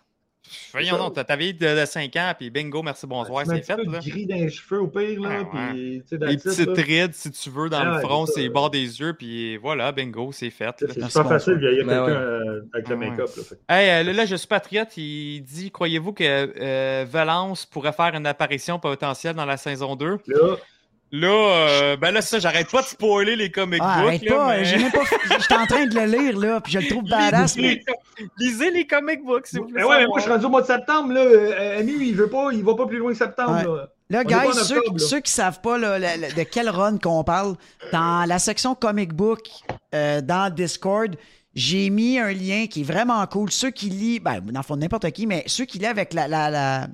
Voyons 0.72 0.97
donc, 0.97 1.13
t'as 1.13 1.35
vieilli 1.35 1.53
de, 1.53 1.80
de 1.80 1.85
5 1.85 2.15
ans, 2.17 2.34
puis 2.38 2.49
bingo, 2.49 2.84
merci, 2.84 3.07
bonsoir, 3.07 3.41
un 3.41 3.55
c'est 3.55 3.61
fait. 3.61 3.77
Là. 3.77 3.99
gris 3.99 4.26
dans 4.26 4.35
les 4.35 4.49
cheveux 4.49 4.81
au 4.81 4.88
pire, 4.88 5.22
là. 5.22 5.30
Ah, 5.31 5.39
ouais. 5.41 5.45
puis, 5.72 6.03
Les 6.19 6.38
petites 6.38 6.59
là. 6.67 6.84
rides, 6.84 7.13
si 7.13 7.31
tu 7.31 7.49
veux, 7.49 7.69
dans 7.69 7.80
Ah, 7.80 7.85
le 7.85 7.95
ouais, 7.95 8.01
front, 8.01 8.26
c'est 8.26 8.49
bords 8.49 8.69
des 8.69 8.99
yeux, 8.99 9.13
puis 9.13 9.57
voilà, 9.57 9.91
bingo, 9.91 10.31
c'est 10.31 10.49
fait. 10.49 10.65
là. 10.81 10.88
C'est 10.93 11.05
super 11.07 11.27
facile 11.30 11.53
de 11.53 11.59
vieillir 11.59 11.85
Mais 11.85 11.93
quelqu'un 11.93 12.05
ouais. 12.05 12.11
euh, 12.11 12.61
avec 12.73 12.89
le 12.89 12.95
Ah, 12.95 12.99
ouais. 12.99 13.09
make-up. 13.09 13.30
là. 13.67 13.76
Hey, 13.80 13.89
euh, 13.89 14.03
là, 14.03 14.13
là, 14.13 14.26
je 14.26 14.35
suis 14.35 14.47
patriote. 14.47 14.97
Il 14.97 15.41
dit 15.43 15.72
Croyez-vous 15.72 16.13
que 16.13 16.23
euh, 16.23 17.05
Valence 17.09 17.65
pourrait 17.65 17.93
faire 17.93 18.13
une 18.15 18.27
apparition 18.27 18.80
potentielle 18.80 19.35
dans 19.35 19.45
la 19.45 19.57
saison 19.57 19.95
2 19.95 20.17
Là, 20.27 20.55
Là, 21.21 21.27
euh, 21.27 21.97
ben 21.97 22.11
là, 22.11 22.21
ça, 22.21 22.39
j'arrête 22.39 22.69
pas 22.69 22.81
de 22.81 22.87
spoiler 22.87 23.35
les 23.35 23.49
comic 23.51 23.79
Ah, 23.83 23.99
books. 23.99 24.07
arrête 24.07 24.23
là, 24.23 24.35
pas, 24.35 24.47
mais- 24.57 24.65
j'ai 24.65 24.77
même 24.77 24.91
pas. 24.91 24.99
J'étais 25.39 25.53
en 25.55 25.65
train 25.65 25.85
de 25.85 25.95
le 25.95 26.05
lire, 26.05 26.37
là, 26.37 26.59
puis 26.61 26.73
je 26.73 26.79
le 26.79 26.87
trouve 26.87 27.03
badass. 27.03 27.55
mais- 27.57 27.81
lisez, 28.37 28.71
les 28.71 28.85
comic 28.85 29.23
books, 29.23 29.47
s'il 29.47 29.59
vous 29.59 29.65
plaît. 29.67 29.81
Mais 29.81 29.87
ouais, 29.87 29.99
mais 29.99 30.07
moi, 30.07 30.17
je 30.19 30.23
suis 30.23 30.31
rendu 30.31 30.45
au 30.45 30.49
mois 30.49 30.61
de 30.61 30.67
septembre, 30.67 31.13
là. 31.13 31.21
Euh, 31.21 31.79
Amy, 31.79 31.93
il 32.01 32.15
veut 32.15 32.29
pas, 32.29 32.49
il 32.51 32.63
va 32.63 32.75
pas 32.75 32.85
plus 32.85 32.97
loin 32.97 33.11
que 33.11 33.17
septembre, 33.17 33.55
Ouais. 33.55 33.63
là. 33.63 33.89
Là, 34.09 34.23
guys, 34.23 34.53
ceux, 34.53 34.77
octobre, 34.77 34.97
là. 34.99 35.07
ceux 35.07 35.19
qui 35.21 35.31
savent 35.31 35.61
pas 35.61 35.77
là, 35.77 35.97
la- 35.97 36.17
la- 36.17 36.31
de 36.31 36.43
quel 36.43 36.69
run 36.69 36.97
qu'on 36.97 37.23
parle, 37.23 37.55
dans 37.91 38.27
la 38.27 38.37
section 38.37 38.75
comic 38.75 39.13
book, 39.13 39.47
euh, 39.95 40.21
dans 40.21 40.53
Discord, 40.53 41.15
j'ai 41.55 41.89
mis 41.89 42.19
un 42.19 42.31
lien 42.33 42.65
qui 42.69 42.81
est 42.81 42.83
vraiment 42.83 43.25
cool. 43.27 43.51
Ceux 43.51 43.71
qui 43.71 43.89
lisent, 43.89 44.19
ben, 44.19 44.41
dans 44.41 44.59
le 44.59 44.63
fond, 44.65 44.75
n'importe 44.75 45.09
qui, 45.11 45.25
mais 45.25 45.43
ceux 45.47 45.65
qui 45.65 45.79
lisent 45.79 45.87
avec 45.87 46.13
la, 46.13 46.27
la- 46.27 46.49
la- 46.51 46.87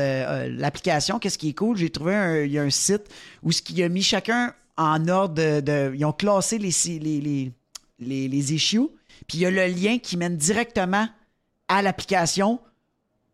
euh, 0.00 0.48
l'application, 0.56 1.18
qu'est-ce 1.18 1.38
qui 1.38 1.50
est 1.50 1.54
cool, 1.54 1.76
j'ai 1.76 1.90
trouvé 1.90 2.14
un, 2.14 2.40
il 2.42 2.52
y 2.52 2.58
a 2.58 2.62
un 2.62 2.70
site 2.70 3.02
où 3.42 3.52
ce 3.52 3.62
qui 3.62 3.82
a 3.82 3.88
mis 3.88 4.02
chacun 4.02 4.54
en 4.76 5.06
ordre 5.08 5.34
de, 5.34 5.60
de- 5.60 5.94
ils 5.96 6.04
ont 6.04 6.12
classé 6.12 6.58
les, 6.58 6.70
les, 7.00 7.20
les, 7.20 7.52
les, 8.00 8.28
les 8.28 8.54
issues, 8.54 8.88
puis 9.28 9.38
il 9.38 9.40
y 9.40 9.46
a 9.46 9.50
le 9.50 9.66
lien 9.66 9.98
qui 9.98 10.16
mène 10.16 10.36
directement 10.36 11.06
à 11.68 11.80
l'application, 11.82 12.58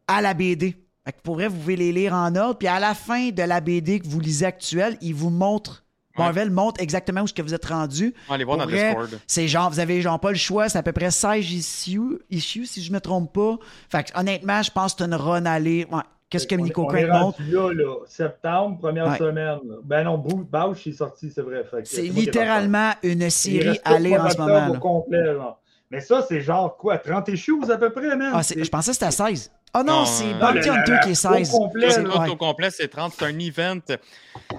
à 0.07 0.21
la 0.21 0.35
BD. 0.35 0.77
Fait 1.05 1.13
que 1.13 1.21
pour 1.23 1.35
vrai, 1.37 1.49
vous 1.49 1.57
pouvez 1.57 1.77
les 1.77 1.93
lire 1.93 2.13
en 2.13 2.35
ordre. 2.37 2.59
Puis 2.59 2.69
à 2.69 2.79
la 2.79 2.95
fin 2.95 3.31
de 3.31 3.43
la 3.43 3.61
BD 3.61 4.01
que 4.01 4.07
vous 4.07 4.21
lisez 4.21 4.45
actuelle, 4.45 4.99
il 5.01 5.15
vous 5.15 5.31
montre. 5.31 5.83
Marvel 6.19 6.51
montre 6.51 6.81
exactement 6.83 7.23
où 7.23 7.27
ce 7.27 7.33
que 7.33 7.41
vous 7.41 7.55
êtes 7.55 7.65
rendu. 7.65 8.13
Aller 8.29 8.45
voir 8.45 8.59
dans 8.59 8.67
vrai, 8.67 8.89
Discord. 8.91 9.21
C'est 9.27 9.49
genre, 9.49 9.71
vous 9.71 9.79
avez 9.81 10.03
genre 10.03 10.21
pas 10.21 10.31
le 10.31 10.37
choix, 10.37 10.69
c'est 10.69 10.77
à 10.77 10.83
peu 10.83 10.93
près 10.93 11.11
16 11.11 11.51
issues, 11.51 12.19
issues 12.29 12.67
si 12.67 12.83
je 12.83 12.93
me 12.93 13.01
trompe 13.01 13.33
pas. 13.33 13.57
Fait 13.89 14.05
que 14.05 14.19
honnêtement, 14.19 14.63
je 14.63 14.71
pense 14.71 14.93
que 14.93 14.99
c'est 14.99 15.05
une 15.07 15.15
run 15.15 15.47
allée. 15.47 15.87
Ouais. 15.91 16.03
Qu'est-ce 16.31 16.47
que 16.47 16.55
Nico 16.55 16.87
Crank 16.87 17.09
montre? 17.09 17.39
là, 17.51 17.73
là. 17.75 17.95
Septembre, 18.07 18.79
première 18.79 19.09
Ouais. 19.09 19.19
semaine. 19.19 19.59
là. 19.65 19.75
Ben 19.85 20.05
non, 20.05 20.17
Bou- 20.17 20.47
Bausch 20.49 20.87
est 20.87 20.93
sorti, 20.93 21.31
c'est 21.35 21.43
vrai. 21.43 21.65
C'est 21.85 22.03
littéralement 22.03 22.93
une 23.03 23.29
série 23.31 23.81
à 23.85 23.99
lire 23.99 24.25
en 24.25 24.31
ce 24.31 24.39
moment. 24.39 24.69
au 24.71 24.79
complet, 24.79 25.25
genre. 25.35 25.61
Mais 25.91 26.01
ça, 26.01 26.25
c'est 26.29 26.41
genre 26.41 26.77
quoi, 26.77 26.99
30 26.99 27.29
issues 27.29 27.55
à 27.71 27.77
peu 27.77 27.91
près, 27.91 28.15
man? 28.17 28.31
Ah, 28.35 28.43
c'est- 28.45 28.63
je 28.63 28.71
pensais 28.71 28.91
que 28.91 28.95
c'était 28.95 29.07
à 29.07 29.11
16. 29.11 29.51
Ah 29.73 29.85
non, 29.85 30.01
Non, 30.01 30.05
c'est 30.05 30.25
euh, 30.25 30.39
Bounty 30.41 30.69
Hunter 30.69 30.93
la- 30.93 30.99
qui 30.99 31.11
est 31.11 31.15
16. 31.15 31.55
au 31.55 31.59
complet, 31.59 31.91
C'est- 31.91 32.01
ouais. 32.05 32.29
au 32.29 32.37
complet, 32.37 32.71
c'est 32.71 32.89
30. 32.89 33.13
C'est 33.17 33.25
un 33.25 33.39
event. 33.39 33.79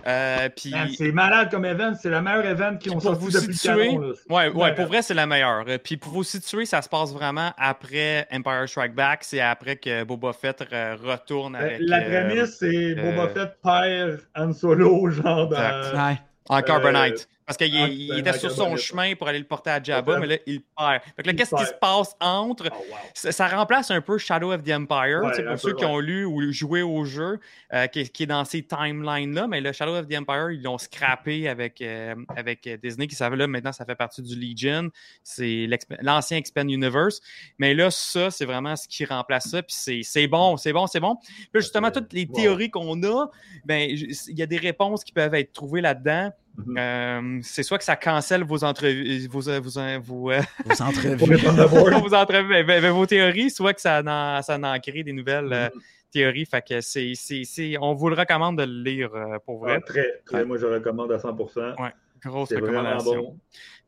Euh, 0.08 0.50
C'est 0.98 1.12
malade 1.12 1.50
comme 1.52 1.66
event, 1.66 1.94
c'est 2.02 2.10
le 2.10 2.22
meilleur 2.22 2.46
event 2.46 2.78
qu'ils 2.78 2.92
ont 2.92 2.96
pour 2.96 3.04
sorti 3.04 3.20
vous 3.26 3.32
depuis 3.32 3.48
le 3.48 3.54
situer, 3.54 3.90
canon, 3.90 4.14
ouais, 4.30 4.48
ouais, 4.50 4.76
pour 4.76 4.86
vrai, 4.86 5.02
c'est 5.02 5.14
la 5.14 5.26
meilleure. 5.26 5.66
Euh, 5.68 5.78
Puis 5.84 5.98
pour 5.98 6.14
vous 6.14 6.24
situer, 6.24 6.66
ça 6.66 6.82
se 6.82 6.88
passe 6.90 7.12
vraiment 7.14 7.52
après 7.58 8.26
Empire 8.32 8.64
Strike 8.68 8.96
Back. 8.96 9.20
C'est 9.24 9.42
après 9.42 9.76
que 9.76 10.04
Boba 10.06 10.32
Fett 10.34 10.62
re- 10.62 10.96
retourne 10.96 11.56
Euh, 11.56 11.60
avec. 11.60 11.78
La 11.82 11.98
euh, 12.00 12.26
prémisse, 12.28 12.58
c'est 12.60 12.96
euh, 12.98 13.12
Boba 13.12 13.28
Fett 13.30 13.58
perd 13.62 14.20
Han 14.36 14.54
Solo, 14.54 15.10
genre 15.10 15.48
dans, 15.50 15.58
Exact. 15.58 15.94
Ouais. 15.96 16.22
En 16.50 16.62
Carbonite. 16.62 17.28
Parce 17.58 17.70
qu'il 17.70 18.12
en 18.14 18.18
était 18.18 18.34
sur 18.38 18.52
son 18.52 18.76
chemin 18.78 19.16
pour 19.16 19.28
aller 19.28 19.40
le 19.40 19.46
porter 19.46 19.70
à 19.72 19.82
Jabba, 19.82 20.20
mais 20.20 20.28
là, 20.28 20.38
il 20.46 20.62
perd. 20.62 21.02
Fait 21.16 21.24
que 21.24 21.28
là, 21.28 21.34
qu'est-ce 21.34 21.56
qui 21.56 21.66
se 21.66 21.74
passe 21.74 22.16
entre 22.20 22.70
Oh, 22.72 22.76
wow. 22.90 22.98
ça, 23.14 23.32
ça 23.32 23.48
remplace 23.48 23.92
un 23.92 24.02
peu 24.02 24.18
Shadow 24.18 24.52
of 24.54 24.64
the 24.64 24.72
Empire, 24.72 25.22
Ouais, 25.24 25.44
pour 25.44 25.60
ceux 25.60 25.72
peu, 25.72 25.76
qui 25.78 25.86
ouais. 25.86 25.92
ont 25.92 26.00
lu 26.00 26.26
ou 26.26 26.52
joué 26.52 26.82
au 26.82 27.04
jeu, 27.06 27.40
euh, 27.74 27.88
qui, 27.88 28.02
est- 28.02 28.10
qui 28.12 28.24
est 28.24 28.28
dans 28.28 28.46
ces 28.46 28.64
timelines-là. 28.64 29.48
Mais 29.48 29.62
le 29.62 29.72
Shadow 29.72 29.96
of 29.96 30.08
the 30.08 30.16
Empire, 30.18 30.52
ils 30.52 30.62
l'ont 30.62 30.78
scrappé 30.78 31.48
avec, 31.50 31.82
euh, 31.82 32.16
avec 32.36 32.66
euh, 32.68 32.78
Disney, 32.82 33.08
qui 33.08 33.16
savait 33.16 33.36
là, 33.36 33.48
maintenant, 33.48 33.72
ça 33.72 33.86
fait 33.86 33.96
partie 33.96 34.22
du 34.22 34.36
Legion. 34.36 34.90
C'est 35.24 35.68
l'ancien 36.02 36.38
Expand 36.38 36.70
Universe. 36.70 37.22
Mais 37.58 37.74
là, 37.74 37.92
ça, 37.92 38.32
c'est 38.32 38.46
vraiment 38.46 38.76
ce 38.76 38.88
qui 38.88 39.06
remplace 39.06 39.50
ça. 39.50 39.62
Puis 39.64 40.04
c'est- 40.04 40.28
bon, 40.28 40.58
c'est 40.58 40.74
bon, 40.74 40.88
c'est 40.88 41.00
bon. 41.00 41.16
Puis 41.52 41.62
justement, 41.62 41.92
toutes 41.92 42.14
les 42.14 42.26
wow. 42.26 42.36
théories 42.36 42.70
qu'on 42.70 43.02
a, 43.04 43.28
ben, 43.66 43.90
il 43.90 44.38
y 44.38 44.42
a 44.42 44.46
des 44.46 44.58
réponses 44.58 45.04
qui 45.04 45.12
peuvent 45.12 45.34
être 45.36 45.54
trouvées 45.54 45.82
là-dedans. 45.82 46.32
Mhm. 46.58 46.76
Euh, 46.78 47.40
c'est 47.44 47.64
soit 47.64 47.78
que 47.78 47.84
ça 47.84 47.96
cancelle 47.96 48.44
vos 48.44 48.64
entrevues, 48.64 49.28
vos, 49.28 49.42
vos, 49.42 49.62
vos, 49.62 50.32
euh, 50.32 50.42
Vos 50.66 50.82
entrevues. 50.82 51.16
vos, 51.16 51.26
entrevues, 52.14 52.50
ben, 52.66 52.82
ben, 52.82 52.92
vos 52.92 53.06
théories, 53.06 53.50
soit 53.50 53.74
que 53.74 53.82
ça 53.82 54.02
en, 54.06 54.42
ça 54.42 54.58
en 54.62 54.80
crée 54.80 55.04
des 55.04 55.14
nouvelles 55.14 55.52
euh, 55.52 55.70
Mhm. 55.74 55.82
théories. 56.12 56.46
Fait 56.46 56.62
que 56.68 56.82
c'est, 56.82 57.14
c'est, 57.16 57.44
c'est- 57.46 57.78
on 57.80 57.94
vous 57.94 58.10
le 58.10 58.16
recommande 58.16 58.58
de 58.58 58.64
le 58.64 58.84
lire 58.84 59.16
euh, 59.16 59.38
pour 59.46 59.60
vrai. 59.60 59.76
Ah, 59.78 59.82
très, 59.82 60.22
très, 60.26 60.46
moi 60.46 60.58
je 60.58 60.66
recommande 60.66 61.12
à 61.14 61.18
100%. 61.18 61.82
Ouais, 61.82 61.90
Grosse 62.24 62.52
recommandation. 62.54 63.22
bon. 63.22 63.38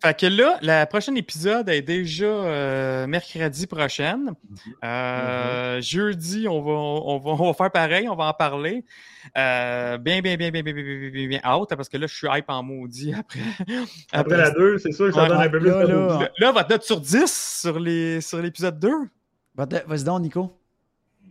Fait 0.01 0.19
que 0.19 0.25
là, 0.25 0.57
la 0.61 0.85
prochaine 0.85 1.15
épisode 1.15 1.69
est 1.69 1.81
déjà 1.81 2.25
euh, 2.25 3.07
mercredi 3.07 3.67
prochaine. 3.67 4.33
Mhm. 4.49 4.73
Euh, 4.83 5.81
Jeudi, 5.81 6.45
on 6.49 6.61
va, 6.61 6.71
on, 6.71 7.19
va, 7.19 7.29
on 7.31 7.47
va 7.47 7.53
faire 7.53 7.71
pareil, 7.71 8.09
on 8.09 8.15
va 8.15 8.25
en 8.25 8.33
parler. 8.33 8.83
Euh, 9.37 9.97
bien, 9.97 10.19
bien, 10.21 10.35
bien, 10.35 10.51
bien, 10.51 10.61
bien, 10.61 10.73
bien, 10.73 10.83
bien, 10.83 11.09
bien, 11.09 11.27
bien 11.39 11.55
out, 11.55 11.69
parce 11.69 11.87
que 11.87 11.95
là, 11.97 12.07
je 12.07 12.13
suis 12.15 12.27
hype 12.29 12.49
en 12.49 12.63
maudit 12.63 13.13
après. 13.13 13.39
Après 14.11 14.35
la 14.37 14.51
2, 14.51 14.77
c'est 14.79 14.91
sûr 14.91 15.07
que 15.07 15.13
ça 15.13 15.21
Ouais, 15.23 15.27
donne 15.29 15.41
un 15.41 15.49
peu 15.49 15.59
plus 15.59 15.69
là, 15.69 15.83
de 15.85 15.91
là, 15.93 15.95
mots. 16.17 16.23
Là, 16.37 16.51
votre 16.51 16.69
note 16.69 16.83
sur 16.83 16.99
10 16.99 17.59
sur, 17.61 17.79
les, 17.79 18.19
sur 18.19 18.41
l'épisode 18.41 18.77
2. 18.79 18.89
Vas- 19.55 19.67
Vas-y 19.87 20.03
donc, 20.03 20.21
Nico. 20.21 20.59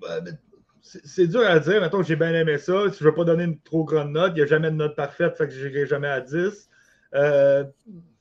Ben, 0.01 0.39
c'est 0.83 1.27
dur 1.27 1.47
à 1.47 1.59
dire. 1.59 1.81
Mettons 1.81 1.99
que 1.99 2.07
j'ai 2.07 2.17
bien 2.17 2.33
aimé 2.33 2.57
ça. 2.57 2.91
Si 2.91 2.99
je 2.99 3.05
ne 3.05 3.11
veux 3.11 3.15
pas 3.15 3.25
donner 3.25 3.45
une 3.45 3.59
trop 3.61 3.85
grande 3.85 4.13
note, 4.13 4.33
il 4.35 4.37
n'y 4.37 4.43
a 4.43 4.47
jamais 4.47 4.71
de 4.71 4.77
note 4.77 4.97
parfaite, 4.97 5.37
fait 5.37 5.47
que 5.47 5.53
je 5.53 5.67
n'irai 5.67 5.87
jamais 5.87 6.09
à 6.09 6.21
10. 6.21 6.69
Euh, 7.15 7.65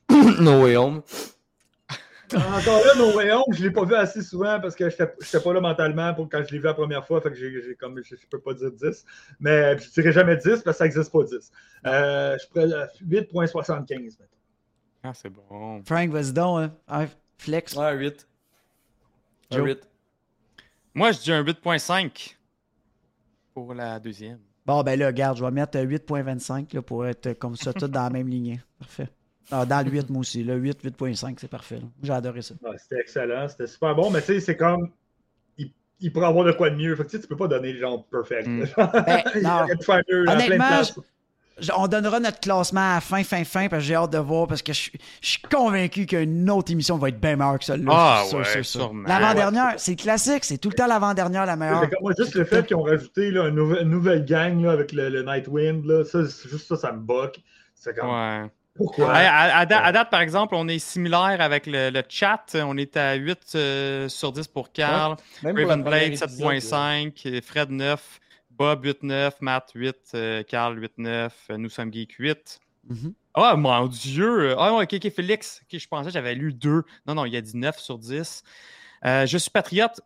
no 0.40 0.62
way 0.64 0.76
home. 0.76 1.02
encore 2.34 2.80
là, 2.84 2.94
No 2.96 3.14
Way 3.16 3.30
Home, 3.30 3.44
je 3.52 3.62
ne 3.62 3.68
l'ai 3.68 3.72
pas 3.72 3.84
vu 3.84 3.94
assez 3.94 4.22
souvent 4.22 4.58
parce 4.60 4.74
que 4.74 4.88
je 4.88 4.96
n'étais 5.02 5.40
pas 5.40 5.52
là 5.52 5.60
mentalement 5.60 6.14
pour 6.14 6.28
quand 6.30 6.42
je 6.46 6.52
l'ai 6.52 6.58
vu 6.58 6.64
la 6.64 6.72
première 6.74 7.06
fois. 7.06 7.20
Fait 7.20 7.28
que 7.30 7.34
j'ai 7.36 7.62
j'ai 7.62 7.74
comme 7.74 8.00
je 8.02 8.14
ne 8.14 8.20
peux 8.30 8.40
pas 8.40 8.54
dire 8.54 8.70
10. 8.72 9.04
Mais 9.40 9.76
je 9.78 9.86
ne 9.86 9.92
dirais 9.92 10.12
jamais 10.12 10.36
10 10.36 10.44
parce 10.44 10.62
que 10.62 10.72
ça 10.72 10.84
n'existe 10.84 11.12
pas 11.12 11.24
10. 11.24 11.52
Euh, 11.86 12.38
je 12.54 12.60
euh, 12.60 12.86
8.75. 13.06 13.88
mettons. 13.90 14.24
Ah, 15.02 15.12
c'est 15.14 15.28
bon. 15.30 15.82
Frank, 15.84 16.10
vas-y 16.10 16.32
donc. 16.32 16.60
hein. 16.60 16.72
Ah, 16.88 17.06
flex. 17.38 17.74
Ouais, 17.74 17.94
8. 17.96 18.26
Un 19.50 19.56
Joe. 19.56 19.66
8. 19.66 19.88
Moi, 20.94 21.12
je 21.12 21.18
dis 21.20 21.32
un 21.32 21.42
8.5 21.42 22.36
pour 23.52 23.74
la 23.74 23.98
deuxième. 23.98 24.38
Bon, 24.64 24.82
ben 24.82 24.98
là, 24.98 25.08
regarde, 25.08 25.38
je 25.38 25.44
vais 25.44 25.50
mettre 25.50 25.76
euh, 25.78 25.84
8.25 25.84 26.74
là, 26.74 26.82
pour 26.82 27.06
être 27.06 27.32
comme 27.34 27.56
ça, 27.56 27.72
tout 27.72 27.88
dans 27.88 28.04
la 28.04 28.10
même 28.10 28.28
lignée. 28.28 28.60
Parfait. 28.78 29.08
Ah, 29.50 29.66
dans 29.66 29.84
le 29.84 29.90
8, 29.90 30.08
moi 30.08 30.20
aussi. 30.20 30.44
Le 30.44 30.54
8, 30.56 30.82
8.5, 30.84 31.34
c'est 31.38 31.48
parfait. 31.48 31.80
J'ai 32.02 32.12
adoré 32.12 32.42
ça. 32.42 32.54
Ouais, 32.62 32.76
c'était 32.78 33.00
excellent, 33.00 33.48
c'était 33.48 33.66
super 33.66 33.94
bon, 33.94 34.10
mais 34.10 34.20
tu 34.20 34.26
sais, 34.28 34.40
c'est 34.40 34.56
comme. 34.56 34.90
Il, 35.58 35.70
il 36.00 36.12
pourrait 36.12 36.26
avoir 36.26 36.44
de 36.44 36.52
quoi 36.52 36.70
de 36.70 36.76
mieux. 36.76 36.94
Fait 36.94 37.04
que 37.04 37.10
tu 37.10 37.16
sais, 37.16 37.22
tu 37.22 37.28
peux 37.28 37.36
pas 37.36 37.48
donner 37.48 37.72
le 37.72 37.80
genre 37.80 38.06
perfect. 38.06 38.46
Mm. 38.46 38.64
Ben, 38.76 39.22
il 39.34 39.42
non. 39.42 39.66
faire 39.80 40.02
mieux 40.08 40.24
plein 40.24 40.80
de. 40.80 40.84
Je- 40.84 40.92
On 41.76 41.86
donnera 41.86 42.18
notre 42.18 42.40
classement 42.40 42.80
à 42.80 42.94
la 42.94 43.00
fin, 43.00 43.22
fin, 43.24 43.44
fin, 43.44 43.68
parce 43.68 43.82
que 43.82 43.86
j'ai 43.88 43.94
hâte 43.94 44.10
de 44.12 44.18
voir, 44.18 44.46
parce 44.48 44.62
que 44.62 44.72
je, 44.72 44.80
suis- 44.80 44.92
je 45.20 45.28
suis 45.28 45.42
convaincu 45.42 46.06
qu'une 46.06 46.50
autre 46.50 46.72
émission 46.72 46.96
va 46.98 47.08
être 47.10 47.20
bien 47.20 47.36
meilleure 47.36 47.58
que 47.58 47.64
celle-là. 47.64 47.92
Ah 47.94 48.22
sûr, 48.28 48.38
ouais, 48.38 48.44
sûr, 48.44 48.64
sûr. 48.64 48.80
sûrement. 48.80 49.06
L'avant-dernière, 49.08 49.74
c'est 49.76 49.94
classique, 49.96 50.44
c'est 50.44 50.58
tout 50.58 50.70
le 50.70 50.74
temps 50.74 50.86
l'avant-dernière 50.86 51.46
la 51.46 51.56
meilleure. 51.56 51.88
Moi, 52.00 52.12
juste 52.18 52.34
le 52.34 52.44
fait 52.44 52.66
qu'ils 52.66 52.76
ont 52.76 52.82
rajouté 52.82 53.30
là, 53.30 53.48
une, 53.48 53.54
nouvelle, 53.54 53.82
une 53.82 53.90
nouvelle 53.90 54.24
gang 54.24 54.62
là, 54.62 54.72
avec 54.72 54.92
le, 54.92 55.08
le 55.08 55.22
Nightwind, 55.22 55.84
là, 55.84 56.04
ça, 56.04 56.26
c'est- 56.26 56.48
juste 56.48 56.66
ça, 56.68 56.76
ça 56.76 56.92
me 56.92 56.98
boque. 57.00 57.38
C'est 57.74 57.94
comme. 57.96 58.10
Ouais. 58.10 58.50
Pourquoi? 58.74 59.12
À, 59.12 59.58
à 59.58 59.66
da- 59.66 59.84
à 59.84 59.92
date, 59.92 60.08
par 60.10 60.22
exemple, 60.22 60.54
on 60.56 60.66
est 60.66 60.78
similaire 60.78 61.36
avec 61.40 61.66
le, 61.66 61.90
le 61.90 62.02
chat. 62.08 62.42
On 62.54 62.78
est 62.78 62.96
à 62.96 63.14
8 63.14 63.38
euh, 63.54 64.08
sur 64.08 64.32
10 64.32 64.48
pour 64.48 64.72
Carl. 64.72 65.16
Ravenblade 65.44 65.82
première 65.82 66.02
épisode, 66.04 66.30
là. 66.40 66.58
7.5, 66.58 67.42
Fred 67.42 67.70
9, 67.70 68.20
Bob 68.58 68.84
8.9, 68.84 69.32
Matt 69.40 69.70
8, 69.74 69.96
euh, 70.14 70.42
Carl 70.42 70.78
8.9, 70.78 71.30
euh, 71.50 71.56
nous 71.56 71.68
sommes 71.68 71.92
geek 71.92 72.12
8. 72.18 72.60
Mhm. 72.88 73.14
Ah, 73.34 73.56
mon 73.56 73.86
Dieu! 73.86 74.54
Ah, 74.58 74.74
ouais, 74.74 74.82
ok, 74.84 74.94
ok, 75.04 75.10
Félix. 75.12 75.62
Je 75.72 75.86
pensais 75.88 76.06
que 76.08 76.12
j'avais 76.12 76.34
lu 76.34 76.52
2. 76.52 76.82
Non, 77.06 77.14
non, 77.14 77.24
il 77.24 77.34
a 77.36 77.40
dit 77.40 77.56
9 77.56 77.78
sur 77.78 77.98
10. 77.98 78.42
Euh, 79.04 79.26
je 79.26 79.38
suis 79.38 79.50
patriote. 79.50 80.00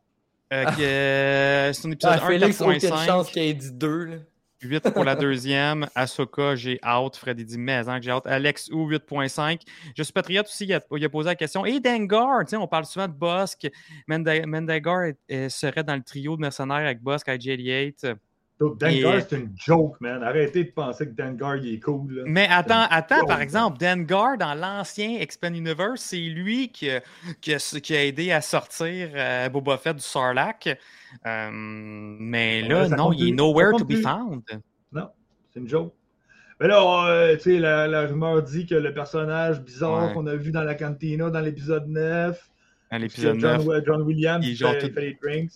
euh, 0.53 0.65
c'est 1.73 1.87
un 1.89 1.91
épisode 1.91 2.19
Ah, 2.21 2.25
1, 2.25 2.29
Félix, 2.29 2.61
aucune 2.61 2.79
4.5. 2.79 3.07
chance 3.07 3.31
qu'il 3.31 3.43
ait 3.43 3.55
dit 3.55 3.73
2. 3.73 4.21
8 4.63 4.91
pour 4.91 5.05
la 5.05 5.15
deuxième. 5.17 5.87
Ahsoka, 5.95 6.55
j'ai 6.57 6.79
out. 6.87 7.17
Fred, 7.17 7.39
il 7.41 7.45
dit 7.47 7.59
maison 7.59 7.97
que 7.99 8.03
j'ai 8.03 8.13
out. 8.13 8.27
Alex 8.27 8.69
ou 8.73 8.89
8.5. 8.89 9.61
Je 9.97 10.03
suis 10.03 10.13
patriote 10.13 10.47
aussi, 10.47 10.65
il 10.65 10.73
a, 10.75 10.81
il 10.97 11.05
a 11.05 11.09
posé 11.09 11.27
la 11.29 11.35
question. 11.35 11.67
Et 11.67 11.79
Dengar, 11.81 12.43
on 12.55 12.67
parle 12.69 12.85
souvent 12.87 13.07
de 13.09 13.13
Bosk. 13.13 13.67
Menda- 14.09 14.47
Mendagar 14.47 15.11
serait 15.49 15.85
dans 15.85 15.95
le 15.97 16.03
trio 16.03 16.37
de 16.37 16.41
mercenaires 16.41 16.77
avec 16.77 17.01
Bosk, 17.03 17.27
IG-88. 17.29 18.15
Donc, 18.59 18.79
Dengar, 18.81 19.17
Et- 19.17 19.21
c'est 19.21 19.37
une 19.37 19.53
joke, 19.55 20.01
man. 20.01 20.23
Arrêtez 20.23 20.65
de 20.65 20.71
penser 20.71 21.07
que 21.07 21.13
Dengar, 21.13 21.57
il 21.57 21.75
est 21.75 21.79
cool. 21.81 22.15
Là. 22.15 22.23
Mais 22.27 22.49
attends, 22.51 22.87
attends, 22.91 23.27
par 23.27 23.43
exemple, 23.43 23.77
Dengar, 23.79 24.39
dans 24.39 24.55
l'ancien 24.55 25.19
Expand 25.21 25.55
Universe, 25.55 26.01
c'est 26.01 26.17
lui 26.17 26.71
qui, 26.71 26.89
a- 26.91 27.03
qui, 27.43 27.53
a, 27.53 27.59
qui 27.81 27.95
a 27.95 28.05
aidé 28.05 28.33
à 28.33 28.41
sortir 28.41 29.11
euh, 29.15 29.49
Boba 29.51 29.77
Fett 29.77 29.97
du 29.97 30.03
Sarlacc. 30.03 30.69
Euh, 31.27 31.51
mais 31.53 32.63
Ouais, 32.63 32.69
là, 32.69 32.89
ça 32.89 32.97
non, 32.97 33.13
il 33.13 33.29
est 33.29 33.33
nowhere 33.33 33.73
to 33.79 33.85
be 33.85 33.97
found. 33.97 34.43
Non, 34.93 35.09
c'est 35.53 35.61
une 35.61 35.69
joke. 35.69 35.93
Mais 36.59 36.69
là, 36.69 37.09
euh, 37.11 37.37
tu 37.37 37.43
sais, 37.43 37.59
la, 37.59 37.87
la 37.87 38.07
rumeur 38.07 38.43
dit 38.43 38.65
que 38.65 38.75
le 38.75 38.95
personnage 38.95 39.61
bizarre 39.61 40.09
Ouais. 40.09 40.15
qu'on 40.15 40.27
a 40.27 40.35
vu 40.35 40.51
dans 40.51 40.63
la 40.63 40.75
cantina 40.75 41.29
dans 41.29 41.41
l'épisode 41.41 41.87
9, 41.89 42.49
À 42.89 42.97
Puis 42.97 43.03
l'épisode 43.03 43.39
John, 43.39 43.59
9. 43.59 43.67
ouais, 43.67 43.83
John 43.85 44.01
Williams 44.03 44.47
Il 44.47 44.57
fait, 44.57 44.79
tout- 44.79 44.95
fait 44.95 45.01
les 45.03 45.19
drinks, 45.23 45.53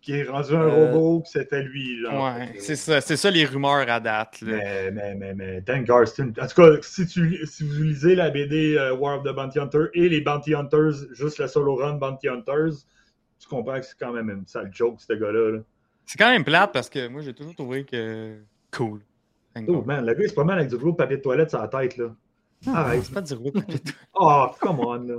qui 0.00 0.12
est 0.12 0.24
rendu 0.24 0.54
un 0.54 0.60
Euh, 0.62 0.86
robot, 0.92 1.20
que 1.22 1.28
c'était 1.28 1.62
lui. 1.62 2.04
Ouais, 2.06 2.54
c'est 2.58 2.76
ça, 2.76 3.00
c'est 3.00 3.16
ça 3.16 3.30
les 3.30 3.44
rumeurs 3.44 3.88
à 3.88 4.00
date. 4.00 4.40
là. 4.42 4.56
Mais, 4.56 4.90
mais, 4.90 5.14
mais, 5.14 5.34
mais 5.34 5.60
Dengar, 5.60 6.06
c'est 6.08 6.22
une... 6.22 6.30
En 6.40 6.46
tout 6.46 6.62
cas, 6.62 6.76
si, 6.82 7.06
tu, 7.06 7.44
si 7.46 7.64
vous 7.66 7.82
lisez 7.82 8.14
la 8.14 8.30
BD 8.30 8.76
euh, 8.76 8.94
War 8.94 9.18
of 9.18 9.24
the 9.24 9.34
Bounty 9.34 9.58
Hunter 9.58 9.84
et 9.94 10.08
les 10.08 10.20
Bounty 10.20 10.54
Hunters, 10.54 10.92
juste 11.12 11.38
le 11.38 11.48
solo 11.48 11.76
run 11.76 11.94
Bounty 11.94 12.28
Hunters, 12.28 12.84
tu 13.38 13.48
comprends 13.48 13.78
que 13.80 13.86
c'est 13.86 13.98
quand 13.98 14.12
même 14.12 14.28
une 14.30 14.46
sale 14.46 14.70
joke, 14.72 15.00
ce 15.00 15.12
gars-là. 15.14 15.50
là. 15.52 15.58
C'est 16.06 16.18
quand 16.18 16.30
même 16.30 16.44
plate 16.44 16.72
parce 16.72 16.88
que 16.90 17.06
moi 17.08 17.22
j'ai 17.22 17.32
toujours 17.32 17.54
trouvé 17.54 17.84
que 17.84 18.36
cool. 18.76 19.00
Oh 19.68 19.82
man, 19.82 20.04
le 20.04 20.14
gars, 20.14 20.24
c'est 20.28 20.34
pas 20.34 20.44
mal 20.44 20.58
avec 20.58 20.70
du 20.70 20.76
de 20.76 20.90
papier 20.92 21.16
de 21.16 21.22
toilette 21.22 21.50
sur 21.50 21.60
la 21.60 21.68
tête. 21.68 21.96
là. 21.96 22.14
Arrête. 22.66 23.02
C'est 23.04 23.14
pas 23.14 23.20
du 23.22 23.34
de 23.34 23.50
papier 23.50 23.78
de 23.78 23.90
Oh, 24.14 24.46
come 24.60 24.80
on. 24.80 24.94
là. 24.94 25.14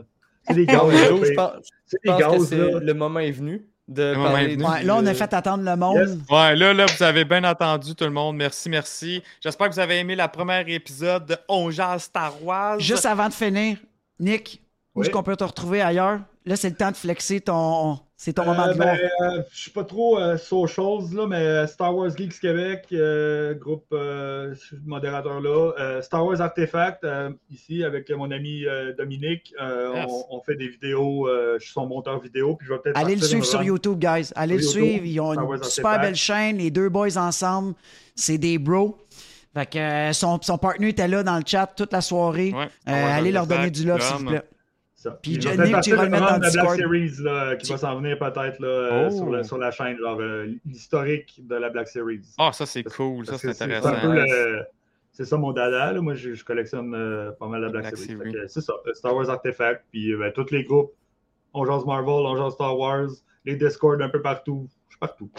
C'est 0.47 0.53
des 0.55 0.65
gaz. 0.65 0.81
là, 1.35 1.59
c'est- 1.85 1.97
des 2.03 2.09
gaz. 2.17 2.53
là. 2.53 2.79
le 2.79 2.93
moment 2.93 3.19
est 3.19 3.31
venu 3.31 3.65
de 3.93 4.13
parler 4.15 4.55
Ouais, 4.57 4.83
là, 4.83 4.95
on 4.97 5.05
a 5.05 5.13
fait 5.13 5.33
attendre 5.33 5.63
le 5.63 5.75
monde. 5.75 5.97
Yes. 5.97 6.17
Ouais, 6.29 6.55
là, 6.55 6.73
là, 6.73 6.85
vous 6.85 7.03
avez 7.03 7.25
bien 7.25 7.43
entendu 7.43 7.93
tout 7.95 8.03
le 8.05 8.09
monde. 8.11 8.35
Merci, 8.37 8.69
merci. 8.69 9.21
J'espère 9.41 9.69
que 9.69 9.73
vous 9.73 9.79
avez 9.79 9.99
aimé 9.99 10.15
la 10.15 10.27
première 10.27 10.67
épisode 10.67 11.25
de 11.25 11.37
On 11.47 11.69
jase 11.71 12.03
Star 12.03 12.43
Wars. 12.43 12.79
Juste 12.79 13.05
avant 13.05 13.27
de 13.27 13.33
finir, 13.33 13.77
Nick, 14.19 14.61
où 14.95 14.99
Oui. 15.01 15.05
est-ce 15.05 15.11
qu'on 15.13 15.23
peut 15.23 15.35
te 15.35 15.43
retrouver 15.43 15.81
ailleurs? 15.81 16.19
Là, 16.45 16.55
c'est 16.55 16.69
le 16.69 16.75
temps 16.75 16.89
de 16.91 16.95
flexer 16.95 17.39
ton. 17.41 17.99
C'est 18.17 18.33
ton 18.33 18.45
moment 18.45 18.63
Euh, 18.65 18.67
de 18.69 18.73
gloire. 18.73 18.95
ben, 19.19 19.25
euh, 19.39 19.41
je 19.51 19.59
suis 19.59 19.71
pas 19.71 19.83
trop 19.83 20.19
euh, 20.19 20.37
socials, 20.37 21.11
là, 21.13 21.25
mais 21.27 21.65
Star 21.67 21.95
Wars 21.95 22.15
Geeks 22.15 22.39
Québec, 22.39 22.85
euh, 22.93 23.55
groupe 23.55 23.85
euh, 23.93 24.53
je 24.53 24.59
suis 24.59 24.77
modérateur 24.85 25.39
là. 25.41 25.71
Euh, 25.79 26.01
Star 26.03 26.23
Wars 26.25 26.39
Artefact, 26.39 27.03
euh, 27.03 27.31
ici, 27.51 27.83
avec 27.83 28.09
mon 28.11 28.29
ami 28.29 28.65
euh, 28.65 28.93
Dominique. 28.95 29.53
Euh, 29.61 30.05
on, 30.07 30.37
on 30.37 30.41
fait 30.41 30.55
des 30.55 30.67
vidéos, 30.67 31.27
euh, 31.27 31.57
je 31.59 31.63
suis 31.65 31.73
son 31.73 31.87
monteur 31.87 32.19
vidéo, 32.19 32.55
puis 32.55 32.67
je 32.67 32.73
vais 32.73 32.79
peut-être. 32.79 32.97
Allez 32.97 33.15
le 33.15 33.21
suivre 33.23 33.45
sur. 33.45 33.63
YouTube, 33.63 33.97
guys. 33.99 34.29
Allez 34.35 34.57
le 34.57 34.61
YouTube, 34.63 34.81
suivre. 34.83 35.05
Ils 35.05 35.19
ont 35.19 35.33
Star 35.33 35.53
une 35.53 35.63
super 35.63 36.01
belle 36.01 36.15
chaîne. 36.15 36.57
Les 36.57 36.69
deux 36.71 36.89
boys 36.89 37.17
ensemble, 37.17 37.73
c'est 38.15 38.37
des 38.37 38.57
bros. 38.59 38.97
Fait 39.53 39.65
que 39.65 39.77
euh, 39.79 40.13
son, 40.13 40.39
son 40.41 40.57
partner 40.57 40.89
était 40.89 41.07
là 41.07 41.23
dans 41.23 41.35
le 41.37 41.43
chat 41.45 41.67
toute 41.75 41.91
la 41.91 42.01
soirée. 42.01 42.53
Ouais, 42.55 42.67
Euh, 42.87 43.17
allez 43.17 43.31
leur 43.31 43.47
donner 43.47 43.69
du 43.69 43.85
love, 43.85 43.99
s'il 44.01 44.15
vous 44.17 44.25
plaît. 44.25 44.43
Ça. 45.01 45.17
Puis 45.19 45.31
Nick, 45.31 45.41
peut-être 45.43 45.81
tu 45.81 45.95
vas 45.95 46.01
le 46.03 46.05
une 46.05 46.11
mettre 46.11 46.29
dans 46.31 46.37
de 46.37 46.43
la 46.43 46.63
Black. 46.63 46.77
Series 46.79 47.11
là, 47.23 47.55
qui 47.55 47.65
Tu- 47.65 47.71
va 47.71 47.77
s'en 47.79 47.95
venir 47.99 48.19
peut-être 48.19 48.59
là, 48.59 48.67
euh, 48.67 49.09
Oh. 49.11 49.17
sur, 49.17 49.29
la, 49.31 49.43
sur 49.43 49.57
la 49.57 49.71
chaîne, 49.71 49.97
genre 49.97 50.19
euh, 50.21 50.45
l'historique 50.63 51.41
de 51.43 51.55
la 51.55 51.71
Black 51.71 51.87
Series. 51.87 52.21
Ah, 52.37 52.51
ça 52.53 52.67
c'est 52.67 52.83
cool, 52.83 53.25
ça 53.25 53.31
Parce 53.31 53.41
c'est 53.41 53.63
intéressant. 53.63 53.95
C'est 55.11 55.25
ça 55.25 55.37
mon 55.37 55.51
dada. 55.53 55.91
Là. 55.91 56.01
Moi, 56.01 56.13
je, 56.13 56.35
je 56.35 56.45
collectionne 56.45 56.93
euh, 56.93 57.31
pas 57.31 57.47
mal 57.47 57.61
la 57.61 57.69
Black, 57.69 57.83
Black 57.83 57.97
Series. 57.97 58.35
C'est 58.47 58.61
ça. 58.61 58.73
Star 58.93 59.15
Wars 59.15 59.29
Artefact. 59.29 59.85
Puis 59.91 60.13
euh, 60.13 60.17
ben, 60.19 60.31
tous 60.31 60.51
les 60.51 60.63
groupes. 60.63 60.93
On 61.53 61.65
jase 61.65 61.83
Marvel, 61.85 62.07
on 62.27 62.37
jase 62.37 62.53
Star 62.53 62.77
Wars. 62.77 63.09
Les 63.43 63.55
Discord 63.55 63.99
un 64.03 64.09
peu 64.09 64.21
partout. 64.21 64.67
Je 64.87 64.93
suis 64.93 64.99
partout. 64.99 65.29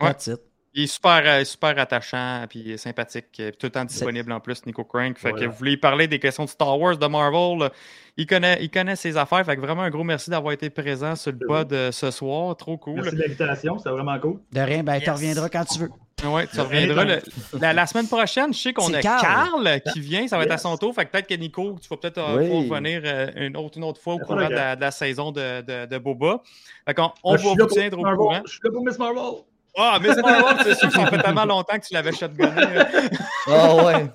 Ouais. 0.00 0.08
That's 0.08 0.26
it. 0.28 0.40
Il 0.78 0.84
est 0.84 0.86
super, 0.86 1.22
euh, 1.24 1.42
super 1.44 1.76
attachant, 1.76 2.44
puis 2.48 2.78
sympathique, 2.78 3.26
puis 3.32 3.50
tout 3.50 3.66
le 3.66 3.70
temps 3.70 3.84
disponible 3.84 4.30
en 4.30 4.38
plus, 4.38 4.64
Nico 4.64 4.84
Crank. 4.84 5.18
Fait 5.18 5.30
Voilà. 5.30 5.44
que 5.46 5.50
vous 5.50 5.56
voulez 5.58 5.76
parler 5.76 6.06
des 6.06 6.20
questions 6.20 6.44
de 6.44 6.48
Star 6.48 6.78
Wars, 6.78 6.96
de 6.96 7.06
Marvel, 7.08 7.58
là, 7.58 7.70
il 8.16 8.26
connaît, 8.26 8.58
il 8.60 8.70
connaît 8.70 8.94
ses 8.94 9.16
affaires. 9.16 9.44
Fait 9.44 9.56
que 9.56 9.60
vraiment 9.60 9.82
un 9.82 9.90
gros 9.90 10.04
merci 10.04 10.30
d'avoir 10.30 10.52
été 10.52 10.70
présent 10.70 11.16
sur 11.16 11.32
le 11.32 11.38
pod 11.44 11.72
euh, 11.72 11.90
ce 11.90 12.12
soir. 12.12 12.56
Trop 12.56 12.76
cool. 12.76 12.94
Merci 12.94 13.16
de 13.16 13.22
l'invitation, 13.22 13.76
c'était 13.78 13.90
vraiment 13.90 14.18
cool. 14.20 14.38
De 14.52 14.60
rien, 14.60 14.84
ben, 14.84 15.00
tu 15.00 15.06
Yes. 15.06 15.14
reviendras 15.16 15.48
quand 15.48 15.64
tu 15.64 15.78
veux. 15.80 15.90
Ouais, 16.28 16.46
tu 16.48 16.60
reviendras. 16.60 17.04
le- 17.04 17.20
la, 17.60 17.72
la 17.72 17.86
semaine 17.86 18.06
prochaine, 18.08 18.52
je 18.54 18.58
sais 18.58 18.72
qu'on 18.72 18.92
a 18.94 19.00
Carl. 19.00 19.80
Qui 19.92 20.00
vient, 20.00 20.26
ça 20.28 20.36
va 20.36 20.44
être 20.44 20.50
à 20.52 20.58
son 20.58 20.76
tour. 20.76 20.94
Fait 20.94 21.06
que 21.06 21.10
peut-être 21.12 21.28
que 21.28 21.34
Nico, 21.34 21.76
tu 21.82 21.88
vas 21.88 21.96
peut-être 21.96 22.18
euh, 22.18 22.38
Oui. 22.38 22.48
pouvoir 22.48 22.80
venir 22.80 23.02
euh, 23.04 23.30
une, 23.36 23.56
autre, 23.56 23.78
une 23.78 23.84
autre 23.84 24.00
fois 24.00 24.14
au 24.14 24.18
courant 24.18 24.36
de 24.36 24.40
la, 24.42 24.48
grave. 24.48 24.76
de 24.76 24.80
la 24.82 24.90
saison 24.92 25.30
de, 25.32 25.60
de, 25.60 25.86
de 25.86 25.98
Boba. 25.98 26.40
Fait 26.86 26.94
qu'on 26.94 27.10
on 27.24 27.34
Ah, 27.34 27.36
je 27.36 27.44
va 27.48 27.54
vous 27.58 27.66
tiendre 27.66 27.98
au 27.98 28.02
Marvel. 28.02 28.16
courant. 28.18 28.40
Je 28.46 28.50
suis 28.50 28.60
là 28.64 28.70
pour 28.72 28.84
Miss 28.84 28.98
Marvel. 28.98 29.22
Ah, 29.80 29.98
Miss 30.00 30.16
Marvel, 30.16 30.56
c'est 30.64 30.74
sûr, 30.74 30.90
ça 30.90 31.06
fait 31.06 31.22
tellement 31.22 31.44
longtemps 31.44 31.78
que 31.78 31.86
tu 31.86 31.94
l'avais 31.94 32.12
shotgunné. 32.12 32.82
Ah 33.46 33.74
ouais. 33.76 34.06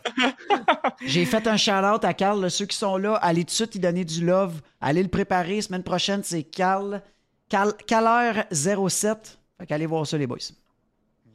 J'ai 1.05 1.25
fait 1.25 1.47
un 1.47 1.55
shout-out 1.55 2.03
à 2.03 2.13
Carl. 2.13 2.51
Ceux 2.51 2.65
qui 2.65 2.75
sont 2.75 2.97
là, 2.97 3.15
allez 3.15 3.43
tout 3.43 3.47
de 3.47 3.51
suite 3.51 3.75
y 3.75 3.79
donner 3.79 4.03
du 4.03 4.25
love. 4.25 4.61
Allez 4.81 5.01
le 5.01 5.09
préparer. 5.09 5.61
Semaine 5.61 5.83
prochaine, 5.83 6.21
c'est 6.23 6.43
Carl. 6.43 7.01
Carl 7.47 7.73
Caler07. 7.87 9.37
Fait 9.57 9.65
qu'allez 9.65 9.85
voir 9.85 10.05
ça, 10.05 10.17
les 10.17 10.27
boys. 10.27 10.37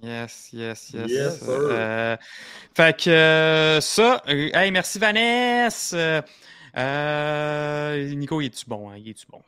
Yes, 0.03 0.51
yes, 0.53 0.91
yes. 0.91 1.43
Euh, 1.49 2.17
fait 2.75 2.97
que 2.97 3.11
euh, 3.11 3.81
ça, 3.81 4.23
euh, 4.29 4.51
hey, 4.55 4.71
merci 4.71 4.99
Vanessa. 4.99 6.23
Euh, 6.77 8.15
Nico, 8.15 8.41
il 8.41 8.47
est-tu 8.47 8.65
bon? 8.67 8.91
Hein? 8.91 8.97
Il 8.99 9.09
est-tu 9.09 9.27
bon? 9.27 9.41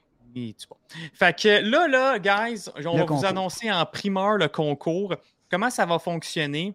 Fait 1.15 1.39
que 1.39 1.49
là, 1.49 1.89
là, 1.89 2.19
guys, 2.19 2.67
on 2.85 2.97
Le 2.97 3.05
va 3.05 3.15
vous 3.15 3.25
annoncer 3.25 3.71
en 3.71 3.85
primeur 3.87 4.37
le 4.37 4.49
concours. 4.49 5.15
Comment 5.51 5.71
ça 5.71 5.87
va 5.87 5.99
fonctionner? 5.99 6.75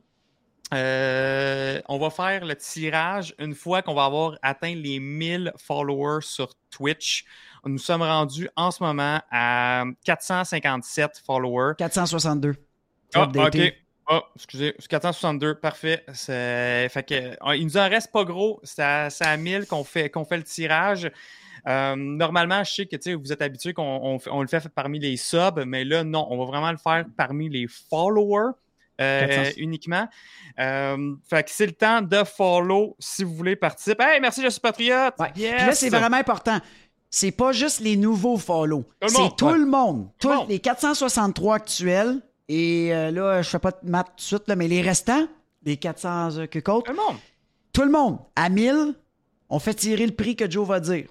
Euh, 0.74 1.80
on 1.88 2.00
va 2.00 2.10
faire 2.10 2.44
le 2.46 2.56
tirage 2.56 3.36
une 3.38 3.54
fois 3.54 3.82
qu'on 3.82 3.94
va 3.94 4.06
avoir 4.06 4.38
atteint 4.42 4.74
les 4.74 5.00
1000 5.00 5.54
followers 5.58 6.24
sur 6.24 6.50
Twitch. 6.72 7.26
Nous 7.66 7.78
sommes 7.78 8.02
rendus 8.02 8.50
en 8.56 8.72
ce 8.72 8.84
moment 8.84 9.22
à 9.32 9.86
457 10.04 11.22
followers. 11.26 11.74
462. 11.78 12.56
Ah, 13.14 13.30
ok. 13.34 13.74
Ah, 14.08 14.22
excusez, 14.36 14.76
c'est 14.78 14.88
462, 14.88 15.56
parfait. 15.56 16.04
Fait 16.08 17.06
que, 17.08 17.36
ah, 17.42 17.56
il 17.56 17.66
nous 17.66 17.78
en 17.78 17.90
reste 17.90 18.12
pas 18.12 18.24
gros. 18.24 18.60
C'est 18.64 18.84
à, 18.84 19.10
à 19.22 19.38
1000 19.38 19.66
qu'on 19.66 19.84
fait, 19.84 20.10
qu'on 20.10 20.26
fait 20.26 20.38
le 20.38 20.44
tirage. 20.44 21.12
Euh, 21.68 21.96
normalement, 21.96 22.64
je 22.64 22.74
sais 22.74 22.86
que 22.86 23.16
vous 23.16 23.32
êtes 23.32 23.42
habitués 23.42 23.74
qu'on 23.74 24.20
on, 24.30 24.42
le 24.42 24.48
fait 24.48 24.68
parmi 24.70 25.00
les 25.00 25.18
subs, 25.18 25.64
mais 25.66 25.84
là, 25.84 26.04
non, 26.04 26.28
on 26.30 26.38
va 26.38 26.46
vraiment 26.46 26.72
le 26.72 26.78
faire 26.78 27.06
parmi 27.18 27.50
les 27.50 27.68
followers 27.68 28.52
euh, 29.02 29.28
400. 29.28 29.52
uniquement. 29.58 30.08
Euh, 30.60 31.16
fait 31.30 31.44
que 31.44 31.52
c'est 31.52 31.66
le 31.66 31.74
temps 31.74 32.02
de 32.02 32.24
follow 32.24 32.96
si 33.00 33.24
vous 33.24 33.34
voulez 33.36 33.56
participer. 33.56 34.04
Hey, 34.04 34.22
merci, 34.22 34.42
je 34.42 34.50
suis 34.50 34.62
patriote. 34.62 35.14
Ouais. 35.20 35.32
Yes! 35.36 35.56
Puis 35.56 35.66
là, 35.66 35.76
c'est 35.76 35.90
vraiment 35.90 36.18
important. 36.18 36.60
C'est 37.10 37.32
pas 37.32 37.52
juste 37.52 37.80
les 37.80 37.96
nouveaux 37.98 38.38
follow. 38.38 38.84
Tout 38.84 38.90
le 39.04 39.08
C'est 39.10 39.22
monde. 39.22 39.38
tout 39.38 39.46
Ouais. 39.48 39.58
le 39.58 39.66
monde. 39.66 40.10
Le 40.24 40.30
monde. 40.30 40.50
les 40.50 40.60
463 40.60 41.56
actuels. 41.56 42.22
Et 42.48 42.94
euh, 42.94 43.10
là, 43.12 43.42
je 43.42 43.50
fais 43.50 43.60
pas 43.60 43.72
de 43.72 43.90
maths 43.90 44.08
tout 44.08 44.16
de 44.18 44.22
suite, 44.22 44.48
là, 44.48 44.56
mais 44.56 44.68
les 44.68 44.82
restants, 44.82 45.28
les 45.64 45.78
400 45.78 46.38
euh, 46.38 46.46
que 46.46 46.60
Tout 46.60 46.84
le 46.88 46.94
monde. 46.94 47.16
tout 47.74 47.82
le 47.84 47.90
monde, 47.92 48.20
à 48.36 48.50
1000, 48.50 48.94
on 49.50 49.60
fait 49.60 49.74
tirer 49.74 50.06
le 50.06 50.12
prix 50.14 50.36
que 50.36 50.50
Joe 50.50 50.68
va 50.68 50.80
dire. 50.80 51.06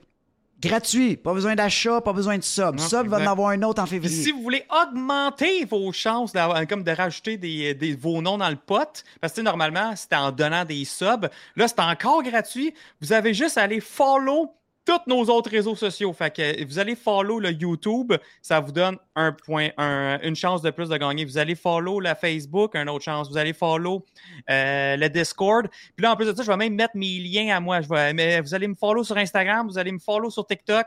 Gratuit, 0.69 1.17
pas 1.17 1.33
besoin 1.35 1.55
d'achat, 1.55 2.01
pas 2.01 2.13
besoin 2.13 2.39
de 2.39 2.43
sub. 2.43 2.77
Non, 2.77 2.83
sub 2.89 3.07
va 3.09 3.19
en 3.19 3.27
avoir 3.27 3.49
un 3.51 3.63
autre 3.63 3.83
en 3.83 3.87
février. 3.87 4.23
si 4.23 4.33
vous 4.33 4.43
voulez 4.43 4.65
augmenter 4.83 5.65
vos 5.65 5.93
chances 5.93 6.33
comme 6.69 6.83
de 6.83 6.91
rajouter 6.91 7.37
des, 7.37 7.75
des- 7.75 7.95
vos 7.95 8.21
noms 8.23 8.39
dans 8.39 8.51
le 8.51 8.57
pot, 8.57 9.03
parce 9.21 9.33
que 9.33 9.41
normalement, 9.41 9.95
c'était 9.97 10.17
en 10.17 10.31
donnant 10.33 10.65
des 10.65 10.85
subs. 10.85 11.29
Là, 11.57 11.69
c'est 11.69 11.81
encore 11.81 12.23
gratuit. 12.23 12.75
Vous 13.01 13.13
avez 13.13 13.35
juste 13.35 13.59
à 13.59 13.63
aller 13.63 13.81
follow 13.81 14.51
tous 14.85 15.01
nos 15.07 15.25
autres 15.25 15.51
réseaux 15.51 15.75
sociaux. 15.75 16.13
Fait 16.13 16.35
que 16.35 16.65
vous 16.65 16.79
allez 16.79 16.95
follow 16.95 17.41
le 17.41 17.51
YouTube, 17.51 18.13
ça 18.43 18.61
vous 18.61 18.73
donne 18.73 18.99
une 19.17 20.37
chance 20.37 20.63
de 20.63 20.71
plus 20.71 20.89
de 20.89 20.97
gagner. 20.97 21.25
Vous 21.25 21.39
allez 21.39 21.55
follow 21.55 22.01
la 22.01 22.15
Facebook, 22.15 22.75
une 22.75 22.89
autre 22.89 23.05
chance. 23.05 23.31
Vous 23.31 23.37
allez 23.37 23.53
follow 23.53 24.05
euh, 24.51 24.97
le 24.97 25.09
Discord. 25.09 25.69
Puis 25.97 26.03
là, 26.03 26.13
en 26.13 26.17
plus 26.17 26.27
de 26.27 26.35
ça, 26.35 26.43
je 26.43 26.51
vais 26.51 26.57
même 26.57 26.75
mettre 26.75 26.97
mes 26.97 27.19
liens 27.19 27.57
à 27.57 27.61
moi. 27.61 27.81
Vous 27.81 27.95
allez 27.95 28.69
me 28.69 28.75
follow 28.75 29.05
sur 29.05 29.17
Instagram, 29.17 29.67
vous 29.67 29.79
allez 29.79 29.93
me 29.93 29.99
follow 29.99 30.31
sur 30.31 30.47
TikTok 30.47 30.87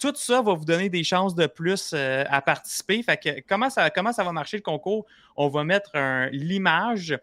tout 0.00 0.14
ça 0.14 0.40
va 0.42 0.54
vous 0.54 0.64
donner 0.64 0.88
des 0.88 1.02
chances 1.02 1.34
de 1.34 1.48
plus 1.48 1.90
euh, 1.92 2.22
à 2.28 2.40
participer. 2.40 3.02
Fait 3.02 3.16
que 3.16 3.40
comment 3.48 3.68
ça, 3.68 3.90
comment 3.90 4.12
ça 4.12 4.22
va 4.22 4.30
marcher 4.30 4.56
le 4.56 4.62
concours? 4.62 5.04
On 5.34 5.48
va 5.48 5.64
mettre 5.64 5.90
l'image 6.30 7.18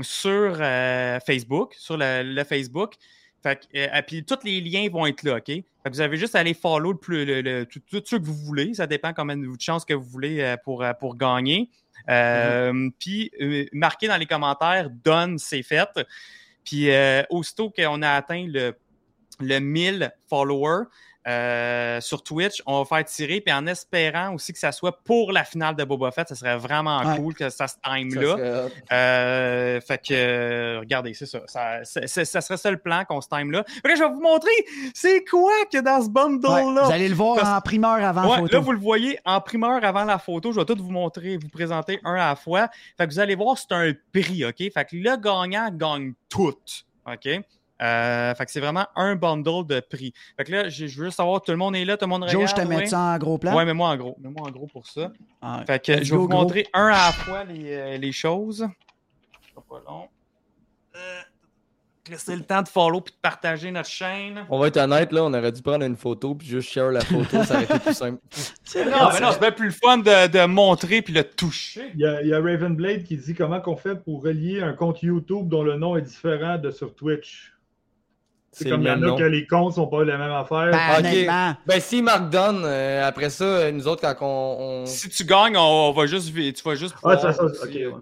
sur 0.00 0.58
euh, 0.60 1.18
Facebook, 1.20 1.74
sur 1.78 1.96
le 1.98 2.44
Facebook. 2.44 2.96
Fait 3.42 3.60
que, 3.60 3.78
euh, 3.78 3.98
et 3.98 4.02
puis 4.02 4.24
tous 4.24 4.38
les 4.44 4.60
liens 4.60 4.88
vont 4.90 5.06
être 5.06 5.22
là, 5.22 5.36
OK? 5.36 5.46
Fait 5.46 5.62
que 5.84 5.90
vous 5.90 6.00
avez 6.00 6.16
juste 6.16 6.34
à 6.34 6.40
aller 6.40 6.54
follow 6.54 6.92
le 6.92 6.98
plus, 6.98 7.24
le- 7.24 7.40
le- 7.40 7.66
tout, 7.66 7.80
tout 7.88 8.02
ce 8.04 8.16
que 8.16 8.22
vous 8.22 8.34
voulez. 8.34 8.74
Ça 8.74 8.86
dépend 8.86 9.12
combien 9.12 9.36
de 9.36 9.48
chances 9.60 9.84
que 9.84 9.94
vous 9.94 10.02
voulez 10.08 10.40
euh, 10.40 10.56
pour, 10.64 10.82
euh, 10.82 10.92
pour 10.92 11.16
gagner. 11.16 11.70
Euh, 12.08 12.88
Puis 12.98 13.30
euh, 13.40 13.66
marquez 13.72 14.08
dans 14.08 14.16
les 14.16 14.26
commentaires, 14.26 14.90
donne, 14.90 15.38
c'est 15.38 15.62
fait. 15.62 15.88
Puis 16.64 16.90
aussitôt 17.30 17.70
qu'on 17.70 18.02
a 18.02 18.10
atteint 18.10 18.44
le, 18.46 18.74
le 19.40 19.58
1000 19.58 20.12
followers 20.28 20.84
euh, 21.28 22.00
sur 22.00 22.22
Twitch, 22.22 22.62
on 22.66 22.82
va 22.82 22.84
faire 22.96 23.04
tirer, 23.04 23.40
puis 23.42 23.52
en 23.52 23.66
espérant 23.66 24.34
aussi 24.34 24.52
que 24.52 24.58
ça 24.58 24.72
soit 24.72 24.98
pour 25.04 25.30
la 25.30 25.44
finale 25.44 25.76
de 25.76 25.84
Boba 25.84 26.10
Fett, 26.10 26.26
ça 26.28 26.34
serait 26.34 26.56
vraiment 26.56 26.98
Ouais. 27.02 27.16
cool 27.16 27.34
que 27.34 27.50
ça 27.50 27.68
se 27.68 27.74
time-là. 27.84 28.36
serait. 28.36 28.72
Euh, 28.92 29.80
fait 29.80 29.98
que, 30.06 30.78
regardez, 30.78 31.12
c'est 31.14 31.26
ça. 31.26 31.40
Ça, 31.46 31.84
serait 31.84 32.56
ça 32.56 32.70
le 32.70 32.78
plan 32.78 33.04
qu'on 33.04 33.20
se 33.20 33.28
time 33.28 33.50
là. 33.50 33.64
Fait 33.66 33.90
que 33.92 33.96
je 33.96 34.02
vais 34.02 34.08
vous 34.10 34.20
montrer 34.22 34.50
c'est 34.94 35.22
quoi 35.24 35.52
que 35.70 35.78
dans 35.80 36.00
ce 36.00 36.06
Ouais, 36.06 36.12
bundle-là. 36.12 36.84
vous 36.84 36.92
allez 36.92 37.08
le 37.08 37.14
voir 37.14 37.36
Parce- 37.36 37.58
en 37.58 37.60
primeur 37.60 37.92
avant 38.02 38.22
la 38.22 38.36
photo. 38.38 38.52
là, 38.54 38.58
vous 38.60 38.72
le 38.72 38.78
voyez 38.78 39.18
en 39.24 39.40
primeur 39.40 39.84
avant 39.84 40.04
la 40.04 40.18
photo. 40.18 40.50
Je 40.52 40.58
vais 40.60 40.64
tout 40.64 40.76
vous 40.80 40.90
montrer, 40.90 41.36
vous 41.36 41.48
présenter 41.48 42.00
un 42.04 42.14
à 42.14 42.28
la 42.30 42.36
fois. 42.36 42.68
Fait 42.96 43.06
que 43.06 43.12
vous 43.12 43.20
allez 43.20 43.34
voir, 43.34 43.58
c'est 43.58 43.72
un 43.72 43.92
prix, 44.12 44.44
OK? 44.44 44.56
Fait 44.72 44.84
que 44.84 44.96
le 44.96 45.16
gagnant 45.16 45.68
gagne 45.72 46.12
tout, 46.28 46.56
OK? 47.06 47.28
Euh, 47.80 48.34
fait 48.34 48.44
que 48.46 48.50
c'est 48.50 48.60
vraiment 48.60 48.86
un 48.96 49.14
bundle 49.14 49.66
de 49.66 49.80
prix. 49.80 50.12
Fait 50.36 50.44
que 50.44 50.52
là, 50.52 50.68
je 50.68 50.86
je 50.86 50.98
veux 50.98 51.04
juste 51.06 51.16
savoir, 51.16 51.42
tout 51.42 51.52
le 51.52 51.58
monde 51.58 51.76
est 51.76 51.84
là, 51.84 51.96
tout 51.96 52.06
le 52.06 52.10
monde 52.10 52.22
regarde. 52.24 52.40
Joe, 52.40 52.50
je 52.50 52.54
te 52.54 52.66
mets 52.66 52.76
ouais? 52.76 52.86
ça 52.86 52.98
en 52.98 53.18
gros 53.18 53.38
plan. 53.38 53.54
Ouais, 53.56 53.64
mets-moi 53.64 53.88
en 53.88 53.96
gros. 53.96 54.16
Mets-moi 54.20 54.48
en 54.48 54.50
gros 54.50 54.66
pour 54.66 54.86
ça. 54.86 55.12
Ah, 55.40 55.62
Fait 55.66 55.84
que 55.84 56.02
je 56.04 56.10
vais 56.10 56.16
vous 56.16 56.28
gros. 56.28 56.38
montrer 56.42 56.66
un 56.72 56.86
à 56.88 57.06
la 57.06 57.12
fois 57.12 57.44
les, 57.44 57.72
euh, 57.72 57.96
les 57.98 58.12
choses. 58.12 58.66
Pas 59.68 59.82
long. 59.86 60.08
Euh, 60.96 61.20
laissez 62.08 62.34
le 62.34 62.42
temps 62.42 62.62
de 62.62 62.68
follow 62.68 63.02
puis 63.02 63.12
de 63.12 63.18
partager 63.20 63.70
notre 63.70 63.88
chaîne. 63.90 64.46
On 64.48 64.58
va 64.58 64.68
être 64.68 64.78
honnête, 64.78 65.12
là, 65.12 65.24
on 65.24 65.34
aurait 65.34 65.52
dû 65.52 65.60
prendre 65.60 65.84
une 65.84 65.96
photo 65.96 66.34
puis 66.34 66.46
juste 66.48 66.70
share 66.70 66.90
la 66.90 67.00
photo, 67.02 67.44
ça 67.44 67.54
aurait 67.56 67.64
été 67.64 67.78
plus 67.78 67.94
simple. 67.94 68.18
Non, 68.76 69.08
mais 69.12 69.20
non, 69.20 69.32
c'est 69.32 69.40
bien 69.40 69.52
plus 69.52 69.66
le 69.66 69.72
fun 69.72 69.98
de, 69.98 70.26
de 70.28 70.44
montrer 70.46 71.02
puis 71.02 71.12
de 71.12 71.22
toucher. 71.22 71.90
Il 71.94 72.00
y, 72.00 72.06
a, 72.06 72.22
il 72.22 72.28
y 72.28 72.34
a 72.34 72.40
Ravenblade 72.40 73.04
qui 73.04 73.16
dit 73.18 73.34
comment 73.34 73.60
qu'on 73.60 73.76
fait 73.76 73.94
pour 73.96 74.22
relier 74.22 74.62
un 74.62 74.72
compte 74.72 75.02
YouTube 75.02 75.48
dont 75.48 75.62
le 75.62 75.76
nom 75.76 75.96
est 75.96 76.02
différent 76.02 76.56
de 76.58 76.70
sur 76.70 76.94
Twitch. 76.94 77.52
C'est 78.50 78.70
comme 78.70 78.80
il 78.82 78.88
y 78.88 78.90
en 78.90 79.02
a 79.02 79.16
que 79.16 79.22
les 79.24 79.46
comptes 79.46 79.74
sont 79.74 79.86
pas 79.86 80.04
la 80.04 80.16
même 80.18 80.32
affaire. 80.32 80.70
Ben, 80.70 80.78
Ok. 80.92 80.98
honnêtement, 81.00 81.54
Ben, 81.66 81.80
si 81.80 82.02
Mark 82.02 82.30
donne, 82.30 82.62
euh, 82.64 83.06
après 83.06 83.30
ça, 83.30 83.44
euh, 83.44 83.70
nous 83.72 83.86
autres, 83.86 84.00
quand 84.02 84.16
on. 84.26 84.82
on- 84.82 84.86
Si 84.86 85.08
tu 85.10 85.24
gagnes, 85.24 85.56
on, 85.56 85.60
on 85.88 85.92
va 85.92 86.06
juste, 86.06 86.32
tu 86.34 86.62
vas 86.64 86.74
juste 86.74 86.96
ah, 87.04 87.16
ça, 87.18 87.32
ça, 87.32 87.44
ok. 87.44 87.52
euh, 87.76 87.90
ouais. 87.90 88.00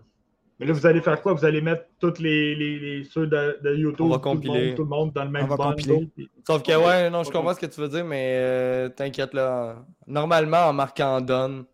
Mais 0.58 0.64
là, 0.66 0.72
vous 0.72 0.86
allez 0.86 1.02
faire 1.02 1.20
quoi? 1.20 1.34
Vous 1.34 1.44
allez 1.44 1.60
mettre 1.60 1.82
tous 2.00 2.18
les, 2.18 2.54
les, 2.54 2.78
les- 2.78 3.04
ceux 3.04 3.26
de, 3.26 3.58
de 3.62 3.74
YouTube, 3.74 4.06
On 4.06 4.08
va 4.08 4.18
tout, 4.18 4.28
le 4.42 4.48
monde, 4.48 4.74
tout 4.76 4.82
le 4.84 4.88
monde 4.88 5.12
dans 5.12 5.24
le 5.24 5.30
même 5.30 5.44
On 5.44 5.48
va 5.48 5.56
bundle, 5.56 5.74
compiler. 5.76 6.08
puis- 6.16 6.30
Sauf 6.46 6.62
que, 6.62 6.72
ouais, 6.74 7.10
non, 7.10 7.24
je 7.24 7.30
comprends 7.30 7.52
ce 7.52 7.60
que 7.60 7.66
tu 7.66 7.78
veux 7.80 7.88
dire, 7.88 8.04
mais 8.06 8.36
euh, 8.38 8.88
t'inquiète, 8.88 9.34
là. 9.34 9.76
Normalement, 10.06 10.68
en 10.68 10.72
marquant 10.72 11.20
donne. 11.20 11.64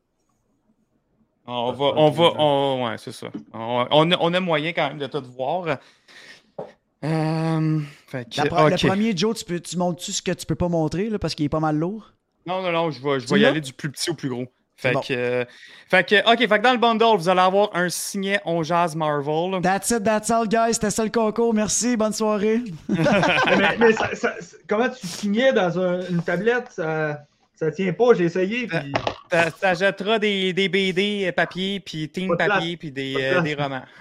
On 1.47 1.73
va, 1.73 1.85
on 1.97 2.11
va, 2.11 2.25
on- 2.39 2.87
ouais, 2.87 2.99
c'est 2.99 3.13
ça. 3.13 3.27
On, 3.53 3.87
on 4.21 4.35
a 4.35 4.41
moyen 4.41 4.73
quand 4.73 4.89
même 4.89 4.99
de 4.99 5.07
tout 5.07 5.23
voir. 5.37 5.79
Euh, 7.05 7.81
fait 8.07 8.25
que, 8.29 8.43
le 8.43 8.89
premier, 8.89 9.17
Joe, 9.17 9.37
tu, 9.37 9.45
peux, 9.45 9.61
tu 9.61 9.77
montres-tu 9.77 10.13
ce 10.13 10.23
que 10.23 10.33
tu 10.33 10.47
peux 10.47 10.55
pas 10.55 10.69
montrer 10.69 11.09
là, 11.11 11.19
parce 11.19 11.35
qu'il 11.35 11.45
est 11.47 11.49
pas 11.51 11.61
mal 11.61 11.77
lourd? 11.77 12.13
Non, 12.47 12.63
non, 12.63 12.73
non, 12.73 12.91
je 12.91 13.03
vais, 13.03 13.21
je 13.21 13.27
vais 13.27 13.41
y 13.41 13.45
aller 13.45 13.61
du 13.61 13.73
plus 13.73 13.91
petit 13.91 14.11
au 14.11 14.15
plus 14.15 14.29
gros. 14.29 14.47
Fait 14.77 14.93
Bon. 14.93 15.01
que, 15.01 15.13
euh, 15.15 15.45
fait 15.89 16.03
que, 16.09 16.33
ok, 16.33 16.39
fait 16.41 16.59
que 16.59 16.63
dans 16.63 16.73
le 16.73 16.79
bundle, 16.79 17.17
vous 17.17 17.29
allez 17.29 17.41
avoir 17.41 17.71
un 17.75 17.89
signet 17.89 18.41
On 18.45 18.65
Jazz 18.65 18.97
Marvel. 18.97 19.61
That's 19.63 19.91
it, 19.91 20.03
that's 20.03 20.29
all, 20.31 20.49
guys. 20.49 20.75
C'était 20.75 20.91
ça 20.91 21.05
le 21.05 21.11
concours. 21.11 21.55
Merci, 21.55 21.97
bonne 21.97 22.13
soirée. 22.13 22.63
mais, 22.89 23.77
mais 23.79 23.93
ça- 23.93 24.15
ça- 24.15 24.35
ça- 24.41 24.57
comment 24.69 24.89
tu 24.89 25.07
signais 25.07 25.53
dans 25.53 25.79
un- 25.79 26.01
une 26.09 26.23
tablette? 26.23 26.67
Ça, 26.71 27.21
ça 27.65 27.71
tient 27.71 27.93
pas, 27.93 28.15
j'ai 28.15 28.25
essayé. 28.25 28.67
Puis... 28.67 28.93
Ça, 29.31 29.51
ça 29.51 29.75
jettera 29.75 30.19
des, 30.19 30.53
des 30.53 30.69
BD 30.69 31.27
euh, 31.27 31.33
papier, 31.33 31.81
puis 31.81 32.09
team 32.09 32.37
papier, 32.37 32.77
puis 32.77 32.91
des, 32.91 33.15
de 33.15 33.21
euh, 33.21 33.41
des 33.41 33.55
romans. 33.55 33.83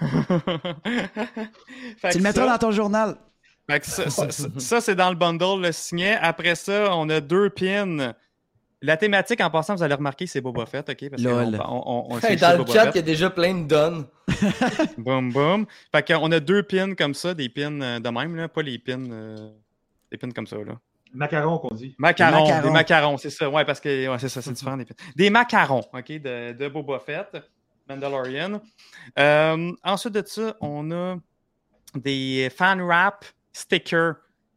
Tu 2.10 2.18
le 2.18 2.22
mettras 2.22 2.44
ça- 2.46 2.52
dans 2.52 2.58
ton 2.58 2.70
journal. 2.72 3.16
Fait 3.70 3.80
que 3.80 3.86
ça, 3.86 4.10
ça- 4.10 4.30
ça- 4.30 4.48
ça, 4.58 4.80
c'est 4.80 4.94
dans 4.96 5.10
le 5.10 5.16
bundle, 5.16 5.62
le 5.62 5.72
signet. 5.72 6.18
Après 6.20 6.54
ça, 6.56 6.94
on 6.96 7.08
a 7.08 7.20
deux 7.20 7.50
pins 7.50 8.14
La 8.82 8.96
thématique, 8.96 9.40
en 9.40 9.48
passant, 9.50 9.76
vous 9.76 9.82
allez 9.84 9.94
remarquer, 9.94 10.26
c'est 10.26 10.40
Boba 10.40 10.66
Fett, 10.66 10.88
OK? 10.90 11.10
Parce 11.10 11.22
Lol. 11.22 11.56
qu'on 11.56 11.64
on, 11.64 11.82
on, 11.86 12.06
on 12.10 12.16
Hey, 12.16 12.20
sait 12.22 12.34
que 12.36 12.40
dans 12.40 12.52
le 12.52 12.64
Boba 12.64 12.72
chat, 12.72 12.90
il 12.90 12.96
y 12.96 12.98
a 12.98 13.02
déjà 13.02 13.30
plein 13.30 13.54
de 13.54 13.68
dons. 13.68 14.06
Boum, 14.98 15.32
boum. 15.32 15.66
Fait 15.94 16.04
qu'on 16.12 16.32
a 16.32 16.40
deux 16.40 16.64
pins 16.64 16.94
comme 16.94 17.14
ça, 17.14 17.32
des 17.34 17.48
pins 17.48 17.80
euh, 17.80 18.00
de 18.00 18.08
même, 18.08 18.34
là, 18.34 18.48
pas 18.48 18.62
les 18.62 18.78
pins, 18.80 19.08
euh, 19.10 19.50
des 20.10 20.18
pins 20.18 20.30
comme 20.30 20.48
ça, 20.48 20.56
là. 20.56 20.72
Macaron 21.14 21.58
qu'on 21.58 21.74
dit. 21.74 21.94
Macarons, 21.98 22.44
Des 22.44 22.50
macarons. 22.50 22.62
des 22.66 22.70
macarons, 22.72 23.16
c'est 23.18 23.30
ça. 23.30 23.48
Ouais, 23.50 23.64
parce 23.64 23.80
que 23.80 24.08
ouais, 24.08 24.18
c'est 24.18 24.28
ça, 24.28 24.40
c'est 24.42 24.52
différent 24.52 24.76
des. 24.76 24.86
Des 25.16 25.30
macarons, 25.30 25.84
OK, 25.92 26.08
de, 26.08 26.52
de 26.52 26.68
Boba 26.68 26.98
Fett, 27.00 27.36
Mandalorian. 27.88 28.60
Euh, 29.18 29.72
ensuite 29.84 30.14
de 30.14 30.22
ça, 30.26 30.56
on 30.60 30.90
a 30.90 31.16
des 31.94 32.48
fan 32.56 32.80
wrap 32.80 33.24
stickers. 33.52 34.14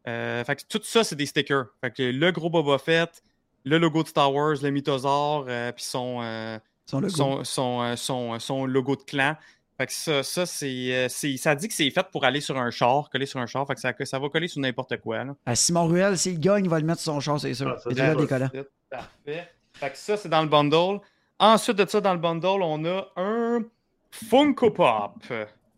Euh, 0.08 0.44
fait 0.44 0.56
que 0.56 0.62
tout 0.68 0.80
ça, 0.84 1.04
c'est 1.04 1.16
des 1.16 1.26
stickers. 1.26 1.66
Fait 1.80 1.90
que 1.90 2.02
le 2.02 2.30
gros 2.30 2.48
Boba 2.48 2.78
Fett, 2.78 3.22
le 3.64 3.78
logo 3.78 4.02
de 4.02 4.08
Star 4.08 4.32
Wars, 4.32 4.56
le 4.62 4.70
mythosaure, 4.70 5.46
euh, 5.48 5.72
puis 5.72 5.84
son, 5.84 6.20
euh, 6.22 6.58
Son 6.86 7.00
logo. 7.00 7.14
son, 7.14 7.44
son, 7.44 7.96
son, 7.96 8.38
son 8.38 8.66
logo 8.66 8.94
de 8.96 9.02
clan. 9.02 9.36
Fait 9.78 9.86
que 9.86 9.92
ça, 9.92 10.22
ça, 10.22 10.46
c'est, 10.46 10.94
euh, 10.94 11.06
c'est- 11.08 11.36
ça 11.36 11.54
dit 11.54 11.68
que 11.68 11.74
c'est 11.74 11.90
fait 11.90 12.06
pour 12.10 12.24
aller 12.24 12.40
sur 12.40 12.56
un 12.56 12.70
char, 12.70 13.10
coller 13.10 13.26
sur 13.26 13.38
un 13.40 13.46
char. 13.46 13.66
Fait 13.66 13.74
que 13.74 13.80
ça, 13.80 13.92
ça 14.04 14.18
va 14.18 14.28
coller 14.30 14.48
sur 14.48 14.60
n'importe 14.60 14.96
quoi. 14.98 15.22
Là. 15.24 15.34
À 15.44 15.54
Simon 15.54 15.86
Ruel, 15.86 16.16
s'il 16.16 16.40
gagne, 16.40 16.64
il 16.64 16.70
va 16.70 16.78
le 16.80 16.86
mettre 16.86 17.00
sur 17.00 17.12
son 17.12 17.20
char, 17.20 17.38
c'est 17.40 17.52
sûr. 17.54 17.68
Ah, 17.76 17.80
c'est 17.82 17.90
déjà 17.90 18.14
décollant. 18.14 18.50
Parfait. 18.88 19.50
Fait 19.74 19.90
que 19.90 19.98
ça, 19.98 20.16
c'est 20.16 20.28
dans 20.30 20.42
le 20.42 20.48
bundle. 20.48 21.00
Ensuite 21.38 21.76
de 21.76 21.86
ça, 21.86 22.00
dans 22.00 22.14
le 22.14 22.18
bundle, 22.20 22.62
on 22.62 22.82
a 22.86 23.06
un 23.16 23.60
Funko 24.10 24.70
Pop. 24.70 25.12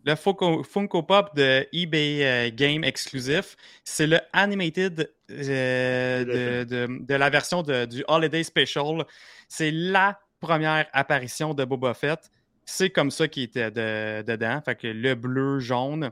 Le 0.04 0.14
Funko, 0.14 0.62
Funko 0.62 1.02
Pop 1.02 1.34
de 1.34 1.66
eBay 1.72 2.24
euh, 2.24 2.50
Game 2.54 2.84
exclusif. 2.84 3.56
C'est 3.82 4.06
le 4.06 4.20
animated 4.32 5.10
euh, 5.30 6.24
de, 6.64 6.64
de- 6.86 7.04
de 7.04 7.14
la 7.14 7.28
version 7.30 7.62
de- 7.62 7.84
du 7.84 8.04
Holiday 8.06 8.44
Special. 8.44 9.04
C'est 9.48 9.72
la 9.72 10.18
première 10.40 10.86
apparition 10.92 11.52
de 11.52 11.64
Boba 11.64 11.94
Fett. 11.94 12.30
C'est 12.70 12.90
comme 12.90 13.10
ça 13.10 13.28
qu'il 13.28 13.44
était 13.44 13.70
de- 13.70 14.22
dedans. 14.22 14.60
Fait 14.62 14.76
que 14.76 14.86
le 14.88 15.14
bleu, 15.14 15.58
jaune. 15.58 16.10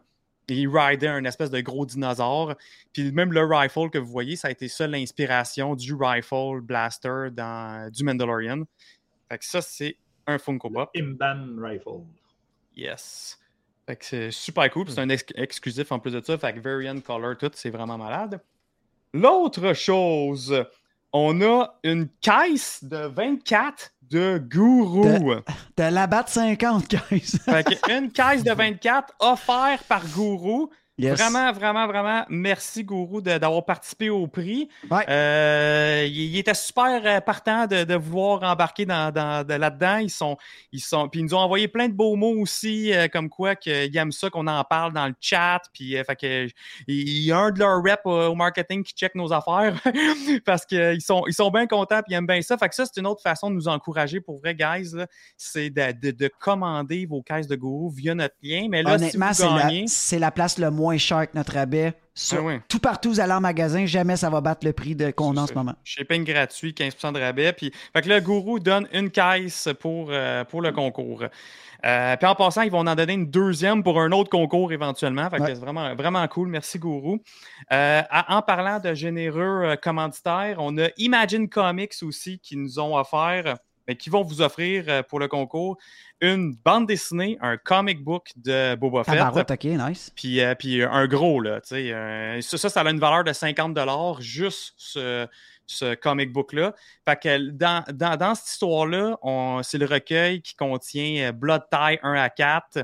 Il 0.48 0.68
ridait 0.68 1.08
un 1.08 1.24
espèce 1.26 1.50
de 1.50 1.60
gros 1.60 1.84
dinosaure. 1.84 2.54
Puis 2.94 3.12
même 3.12 3.30
le 3.32 3.44
rifle 3.44 3.90
que 3.90 3.98
vous 3.98 4.10
voyez, 4.10 4.36
ça 4.36 4.48
a 4.48 4.52
été 4.52 4.66
ça 4.68 4.86
l'inspiration 4.86 5.74
du 5.74 5.92
rifle 5.92 6.62
blaster 6.62 7.28
dans, 7.30 7.90
du 7.92 8.04
Mandalorian. 8.04 8.62
Fait 9.28 9.36
que 9.38 9.44
ça, 9.44 9.60
c'est 9.60 9.96
un 10.26 10.38
Funko 10.38 10.70
Pop. 10.70 10.90
Imban 10.96 11.56
Rifle. 11.58 12.04
Yes. 12.74 13.38
Fait 13.86 13.96
que 13.96 14.04
c'est 14.06 14.30
super 14.30 14.70
cool. 14.70 14.88
C'est 14.88 15.00
un 15.00 15.08
ex- 15.10 15.26
exclusif 15.34 15.92
en 15.92 15.98
plus 15.98 16.12
de 16.12 16.22
ça. 16.24 16.38
Fait 16.38 16.54
que 16.54 16.60
variant 16.60 16.98
color, 17.00 17.36
tout, 17.36 17.50
c'est 17.54 17.70
vraiment 17.70 17.98
malade. 17.98 18.40
L'autre 19.12 19.74
chose, 19.74 20.64
on 21.12 21.40
a 21.42 21.78
une 21.82 22.08
caisse 22.20 22.82
de 22.82 23.06
24 23.06 23.92
de 24.02 24.38
gourou. 24.38 25.34
De 25.76 25.82
la 25.82 26.06
batte 26.06 26.28
50, 26.28 26.88
guys. 27.10 27.38
Fait 27.44 27.66
une 27.88 28.10
caisse 28.10 28.44
de 28.44 28.52
24 28.52 29.14
offerte 29.20 29.84
par 29.84 30.06
gourou. 30.08 30.70
Yes. 30.98 31.20
Vraiment, 31.20 31.52
vraiment, 31.52 31.86
vraiment, 31.86 32.24
merci 32.30 32.82
Gourou 32.82 33.20
d'avoir 33.20 33.64
participé 33.66 34.08
au 34.08 34.26
prix. 34.26 34.68
Ouais. 34.90 35.04
Euh, 35.10 36.04
il, 36.08 36.16
il 36.34 36.38
était 36.38 36.54
super 36.54 37.02
euh, 37.04 37.20
partant 37.20 37.66
de, 37.66 37.84
de 37.84 37.94
vouloir 37.94 38.42
embarquer 38.44 38.86
dans, 38.86 39.12
dans- 39.12 39.46
de 39.46 39.52
là-dedans. 39.52 39.98
Ils 39.98 40.08
sont, 40.08 40.38
ils 40.72 40.80
sont, 40.80 41.06
puis 41.10 41.20
ils 41.20 41.24
nous 41.24 41.34
ont 41.34 41.38
envoyé 41.40 41.68
plein 41.68 41.88
de 41.88 41.92
beaux 41.92 42.16
mots 42.16 42.40
aussi, 42.40 42.94
euh, 42.94 43.08
comme 43.08 43.28
quoi 43.28 43.56
qu'ils 43.56 43.94
aiment 43.94 44.10
ça 44.10 44.30
qu'on 44.30 44.46
en 44.46 44.64
parle 44.64 44.94
dans 44.94 45.06
le 45.06 45.14
chat. 45.20 45.60
Puis, 45.74 45.98
euh, 45.98 46.02
fait 46.04 46.16
que 46.16 46.48
il 46.86 47.18
y 47.24 47.30
a 47.30 47.38
un 47.40 47.50
de 47.50 47.58
leurs 47.58 47.82
reps 47.82 48.00
au 48.06 48.34
marketing 48.34 48.82
qui 48.82 48.94
check 48.94 49.14
nos 49.16 49.34
affaires 49.34 49.78
parce 50.46 50.64
qu'ils 50.64 51.02
sont, 51.02 51.24
ils 51.26 51.34
sont 51.34 51.50
bien 51.50 51.66
contents 51.66 52.00
puis 52.02 52.12
ils 52.12 52.14
aiment 52.14 52.26
bien 52.26 52.40
ça. 52.40 52.56
Fait 52.56 52.70
que 52.70 52.74
ça, 52.74 52.86
c'est 52.86 52.98
une 52.98 53.06
autre 53.06 53.20
façon 53.20 53.50
de 53.50 53.54
nous 53.54 53.68
encourager 53.68 54.22
pour 54.22 54.38
vrai, 54.38 54.54
guys. 54.54 54.92
C'est 55.36 55.68
de, 55.68 55.92
de- 55.92 56.10
de 56.16 56.30
commander 56.38 57.04
vos 57.04 57.20
caisses 57.22 57.48
de 57.48 57.56
Gourou 57.56 57.90
via 57.90 58.14
notre 58.14 58.36
lien. 58.42 58.68
Mais 58.70 58.82
là, 58.82 58.94
Honnêtement, 58.94 59.34
si 59.34 59.42
la, 59.42 59.68
c'est 59.88 60.18
la 60.18 60.30
place 60.30 60.56
le 60.58 60.70
moins 60.70 60.85
cher 60.98 61.30
que 61.30 61.36
notre 61.36 61.54
rabais. 61.54 61.94
Sur- 62.14 62.48
Ah. 62.48 62.58
Tout 62.68 62.78
partout, 62.78 63.10
vous 63.10 63.20
allez 63.20 63.32
en 63.34 63.40
magasin, 63.40 63.84
jamais 63.84 64.16
ça 64.16 64.30
va 64.30 64.40
battre 64.40 64.64
le 64.66 64.72
prix 64.72 64.94
de, 64.96 65.10
qu'on 65.10 65.36
a 65.36 65.42
en 65.42 65.46
ce 65.46 65.52
moment. 65.52 65.74
Shipping 65.84 66.24
gratuit, 66.24 66.72
15% 66.72 67.12
de 67.12 67.20
rabais. 67.20 67.52
Puis, 67.52 67.70
fait 67.92 68.00
que 68.02 68.08
le 68.08 68.20
gourou 68.20 68.58
donne 68.58 68.88
une 68.92 69.10
caisse 69.10 69.68
pour, 69.80 70.08
euh, 70.10 70.42
pour 70.44 70.62
le 70.62 70.72
concours. 70.72 71.24
Euh, 71.84 72.16
puis 72.16 72.26
en 72.26 72.34
passant, 72.34 72.62
ils 72.62 72.70
vont 72.70 72.86
en 72.86 72.94
donner 72.94 73.12
une 73.12 73.30
deuxième 73.30 73.82
pour 73.82 74.00
un 74.00 74.10
autre 74.12 74.30
concours 74.30 74.72
éventuellement. 74.72 75.28
Fait 75.28 75.36
que 75.36 75.42
Ouais. 75.42 75.54
c'est 75.54 75.60
vraiment, 75.60 75.94
vraiment 75.94 76.26
cool. 76.26 76.48
Merci, 76.48 76.78
Gourou. 76.78 77.18
Euh, 77.70 78.02
en 78.28 78.40
parlant 78.40 78.80
de 78.80 78.94
généreux 78.94 79.76
commanditaires, 79.82 80.56
on 80.58 80.76
a 80.78 80.88
Imagine 80.96 81.48
Comics 81.50 81.94
aussi 82.02 82.38
qui 82.38 82.56
nous 82.56 82.80
ont 82.80 82.96
offert, 82.96 83.56
mais 83.86 83.96
qui 83.96 84.10
vont 84.10 84.22
vous 84.22 84.42
offrir 84.42 84.84
euh, 84.88 85.02
pour 85.02 85.18
le 85.20 85.28
concours 85.28 85.76
une 86.20 86.54
bande 86.64 86.86
dessinée, 86.86 87.36
un 87.42 87.56
comic 87.58 88.02
book 88.02 88.30
de 88.36 88.74
Boba 88.74 89.04
Fett. 89.04 89.16
Tabarouette, 89.16 89.50
ok, 89.50 89.64
nice. 89.64 90.10
Puis, 90.14 90.40
euh, 90.40 90.54
puis 90.54 90.82
un 90.82 91.06
gros, 91.06 91.40
là, 91.40 91.60
tu 91.60 91.68
sais. 91.68 91.92
euh, 91.92 92.40
ça, 92.40 92.56
ça, 92.56 92.68
ça 92.70 92.80
a 92.80 92.90
une 92.90 92.98
valeur 92.98 93.22
de 93.24 93.32
50 93.32 93.78
juste 94.20 94.74
ce, 94.78 95.26
ce 95.66 95.94
comic 95.94 96.32
book-là. 96.32 96.74
Fait 97.06 97.20
que 97.20 97.50
dans, 97.50 97.84
dans, 97.92 98.16
dans 98.16 98.34
cette 98.34 98.48
histoire-là, 98.48 99.18
c'est 99.62 99.78
le 99.78 99.86
recueil 99.86 100.40
qui 100.40 100.54
contient 100.54 101.28
euh, 101.28 101.32
Blood 101.32 101.64
Tie 101.70 101.98
1 102.02 102.14
à 102.14 102.30
4. 102.30 102.78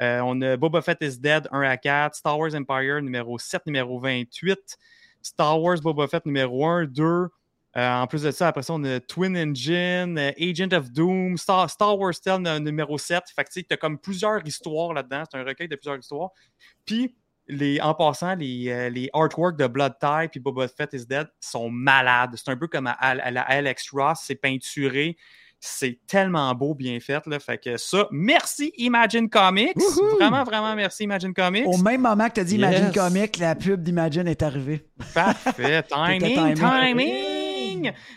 Euh, 0.00 0.20
on 0.20 0.40
a 0.42 0.56
Boba 0.56 0.80
Fett 0.80 0.98
is 1.00 1.18
Dead 1.18 1.48
1 1.50 1.60
à 1.62 1.76
4, 1.76 2.14
Star 2.14 2.38
Wars 2.38 2.54
Empire 2.54 3.02
numéro 3.02 3.38
7, 3.38 3.66
numéro 3.66 3.98
28, 3.98 4.78
Star 5.22 5.60
Wars 5.60 5.80
Boba 5.80 6.06
Fett 6.06 6.24
numéro 6.26 6.64
1, 6.64 6.84
2. 6.84 7.28
Euh, 7.78 7.92
en 8.02 8.06
plus 8.08 8.22
de 8.22 8.30
ça, 8.32 8.48
après 8.48 8.62
ça, 8.62 8.72
on 8.74 8.82
a 8.82 8.98
Twin 8.98 9.36
Engine, 9.36 10.18
euh, 10.18 10.32
Agent 10.40 10.72
of 10.76 10.90
Doom, 10.90 11.36
Star, 11.38 11.70
Star 11.70 11.96
Wars 11.96 12.12
Tale 12.22 12.44
n- 12.46 12.64
numéro 12.64 12.98
7. 12.98 13.22
Fait 13.36 13.44
que 13.44 13.50
tu 13.52 13.64
as 13.70 13.76
comme 13.76 13.98
plusieurs 13.98 14.44
histoires 14.46 14.92
là-dedans. 14.92 15.22
C'est 15.30 15.38
un 15.38 15.44
recueil 15.44 15.68
de 15.68 15.76
plusieurs 15.76 15.98
histoires. 15.98 16.30
Puis, 16.84 17.14
les, 17.46 17.80
en 17.80 17.94
passant, 17.94 18.34
les, 18.34 18.68
euh, 18.68 18.88
les 18.90 19.08
artworks 19.12 19.56
de 19.58 19.66
Blood 19.68 19.94
Tie 20.00 20.28
puis 20.30 20.40
Boba 20.40 20.66
Fett 20.68 20.92
is 20.92 21.06
Dead 21.06 21.28
sont 21.40 21.70
malades. 21.70 22.34
C'est 22.36 22.50
un 22.50 22.56
peu 22.56 22.66
comme 22.66 22.86
à, 22.88 22.92
à 22.92 23.30
la 23.30 23.42
Alex 23.42 23.90
Ross, 23.92 24.18
c'est 24.24 24.34
peinturé. 24.34 25.16
C'est 25.60 25.98
tellement 26.06 26.54
beau, 26.54 26.74
bien 26.74 27.00
fait. 27.00 27.26
Là. 27.26 27.40
Fait 27.40 27.58
que 27.58 27.76
ça, 27.76 28.06
merci 28.12 28.72
Imagine 28.76 29.28
Comics. 29.28 29.76
Vraiment, 30.18 30.44
vraiment 30.44 30.74
merci 30.76 31.04
Imagine 31.04 31.32
Comics. 31.34 31.66
Au 31.66 31.78
même 31.78 32.02
moment 32.02 32.28
que 32.28 32.34
tu 32.34 32.40
as 32.40 32.44
dit 32.44 32.54
Imagine 32.56 32.86
Yes. 32.86 32.94
Comic, 32.94 33.38
la 33.38 33.54
pub 33.56 33.82
d'Imagine 33.82 34.28
est 34.28 34.42
arrivée. 34.42 34.86
Parfait. 35.14 35.82
Timing, 35.88 36.20
timé. 36.20 36.54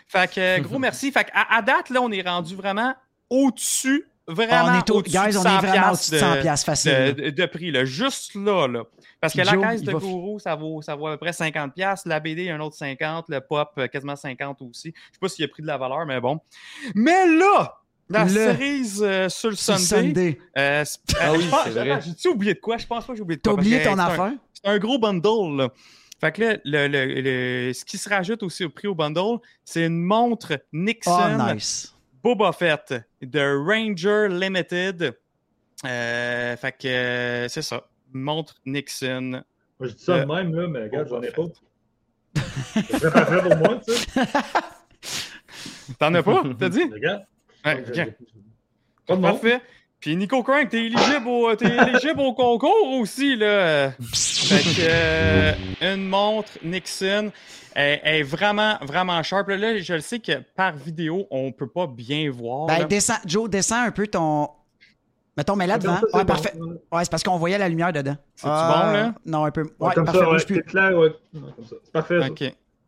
Fait 0.08 0.30
que 0.32 0.60
gros 0.62 0.78
merci. 0.78 1.10
Fait 1.12 1.24
que 1.24 1.30
à, 1.34 1.56
à 1.56 1.62
date, 1.62 1.90
là, 1.90 2.00
on 2.02 2.10
est 2.10 2.22
rendu 2.26 2.54
vraiment 2.56 2.94
au-dessus. 3.30 4.04
Vraiment 4.28 4.52
Ah, 4.54 4.72
on 4.76 4.78
est 4.78 4.90
au, 4.90 4.98
au-dessus 4.98 5.10
guys, 5.18 5.32
de 5.32 5.38
on 5.38 5.42
100 5.42 5.48
est 5.58 5.66
vraiment 5.66 5.90
au-dessus 5.92 6.10
de 6.12 6.18
100 6.18 6.40
piastres 6.42 6.64
de, 6.64 6.70
facile. 6.76 7.14
de- 7.16 7.30
de 7.30 7.46
prix, 7.46 7.70
là, 7.72 7.84
juste 7.84 8.34
là, 8.36 8.68
là. 8.68 8.84
Parce 9.20 9.34
que 9.34 9.40
la 9.40 9.56
caisse 9.56 9.82
de 9.82 9.90
va- 9.92 9.98
gourou, 9.98 10.38
ça 10.38 10.54
vaut, 10.54 10.80
ça 10.80 10.94
vaut 10.94 11.08
à 11.08 11.12
peu 11.12 11.18
près 11.18 11.32
50$. 11.32 11.72
piastres. 11.72 12.06
La 12.08 12.20
BD, 12.20 12.48
un 12.48 12.60
autre 12.60 12.76
50$. 12.76 13.24
Le 13.28 13.40
pop, 13.40 13.72
euh, 13.78 13.88
quasiment 13.88 14.14
50$ 14.14 14.56
aussi. 14.70 14.92
Je 14.96 15.14
sais 15.14 15.18
pas 15.20 15.28
s'il 15.28 15.44
a 15.44 15.48
pris 15.48 15.62
de 15.62 15.66
la 15.66 15.76
valeur, 15.76 16.06
mais 16.06 16.20
bon. 16.20 16.38
Mais 16.94 17.26
là, 17.26 17.80
la 18.08 18.24
Le- 18.24 18.30
cerise 18.30 19.02
euh, 19.04 19.28
sur 19.28 19.50
le 19.50 19.56
Sur 19.56 19.76
Sunday. 19.78 20.02
Sunday. 20.06 20.38
euh, 20.56 20.84
c'est- 20.84 21.16
Ah 21.20 21.32
oui, 21.32 21.44
c'est 21.64 21.70
vrai. 21.70 22.00
J'ai-tu 22.00 22.28
oublié 22.28 22.54
de 22.54 22.60
quoi? 22.60 22.78
Je 22.78 22.86
pense 22.86 23.04
pas 23.04 23.12
que 23.12 23.16
j'ai 23.16 23.22
oublié 23.22 23.36
de 23.38 23.42
T'as 23.42 23.50
quoi. 23.50 23.56
parce 23.56 23.66
oublié 23.66 23.82
ton 23.82 23.98
affaire? 23.98 24.32
c'est 24.54 24.70
un 24.70 24.78
gros 24.78 24.98
bundle. 25.00 25.56
là. 25.56 25.68
Fait 26.22 26.30
que 26.32 26.42
là, 26.42 26.56
le, 26.64 26.86
le- 26.86 27.20
le- 27.68 27.72
ce 27.72 27.84
qui 27.84 27.98
se 27.98 28.08
rajoute 28.08 28.44
aussi 28.44 28.64
au 28.64 28.70
prix 28.70 28.86
au 28.86 28.94
bundle, 28.94 29.38
c'est 29.64 29.84
une 29.86 29.98
montre 30.00 30.52
Nixon 30.72 31.36
Oh, 31.40 31.52
nice. 31.52 31.92
Boba 32.22 32.52
Fett 32.52 32.94
de 33.20 33.40
Ranger 33.66 34.28
Limited. 34.30 35.18
Euh, 35.84 36.56
fait 36.56 36.72
que 36.78 36.86
euh, 36.86 37.48
c'est 37.48 37.62
ça. 37.62 37.88
Montre 38.12 38.54
Nixon. 38.64 39.42
Moi, 39.80 39.88
je 39.88 39.94
dis 39.94 40.04
ça 40.04 40.20
de 40.20 40.32
même, 40.32 40.54
là, 40.54 40.68
mais 40.68 40.82
regarde, 40.84 41.08
j'en 41.08 41.20
ai 41.22 41.32
pas. 41.32 41.42
C'est 42.36 43.12
parfait 43.12 43.40
pour 43.42 43.56
moi, 43.56 43.80
tu 43.84 43.92
sais. 43.92 44.22
T'en 45.98 46.14
as 46.14 46.22
pas, 46.22 46.42
t'as 46.58 46.68
dit? 46.68 46.84
Regarde. 46.84 47.24
Ouais, 47.64 47.84
J'ai- 47.92 48.02
ok. 48.02 48.14
Pas 49.06 49.16
de 49.16 49.20
nom. 49.20 49.28
Parfait. 49.32 49.60
Puis 50.02 50.16
Nico 50.16 50.42
Crank, 50.42 50.68
t'es 50.68 50.84
éligible, 50.86 51.26
au, 51.28 51.54
t'es 51.54 51.74
éligible 51.74 52.20
au 52.20 52.34
concours 52.34 52.90
aussi, 52.98 53.36
là. 53.36 53.92
Fait 54.12 54.62
que, 54.62 54.80
euh, 54.80 55.52
une 55.94 56.08
montre 56.08 56.50
Nixon 56.62 57.30
elle, 57.74 58.00
elle 58.02 58.16
est 58.16 58.22
vraiment, 58.22 58.76
vraiment 58.82 59.22
sharp. 59.22 59.48
Là, 59.48 59.56
Là, 59.56 59.78
je 59.78 59.94
le 59.94 60.00
sais 60.00 60.18
que 60.18 60.32
par 60.56 60.74
vidéo, 60.76 61.26
on 61.30 61.52
peut 61.52 61.68
pas 61.68 61.86
bien 61.86 62.30
voir. 62.30 62.66
Ben, 62.66 62.80
là. 62.80 62.84
descends, 62.84 63.14
Joe, 63.24 63.48
descends 63.48 63.80
un 63.82 63.90
peu 63.92 64.06
ton. 64.08 64.48
Mettons, 65.36 65.56
mais 65.56 65.66
là 65.66 65.78
devant. 65.78 65.94
Ça, 65.94 66.00
c'est 66.10 66.16
Ouais, 66.16 66.24
bon. 66.24 66.26
parfait. 66.26 66.52
Ouais, 66.92 67.04
c'est 67.04 67.10
parce 67.10 67.22
qu'on 67.22 67.38
voyait 67.38 67.56
la 67.56 67.68
lumière 67.70 67.90
dedans. 67.92 68.16
C'est-tu 68.34 68.48
bon, 68.52 68.92
là? 68.92 69.14
Non, 69.24 69.44
un 69.46 69.50
peu. 69.50 69.62
Ouais, 69.62 69.70
Ouais, 69.78 69.94
comme 69.94 70.04
parfait, 70.04 70.18
ça, 70.20 70.26
ouais, 70.26 70.32
bouge 70.34 70.46
plus. 70.46 70.56
c'est 70.56 70.62
clair, 70.66 70.90
ouais. 70.98 71.08
Ouais, 71.32 71.40
comme 71.56 71.64
ça. 71.64 71.76
C'est 71.82 71.92
parfait, 71.92 72.20
ça. 72.20 72.26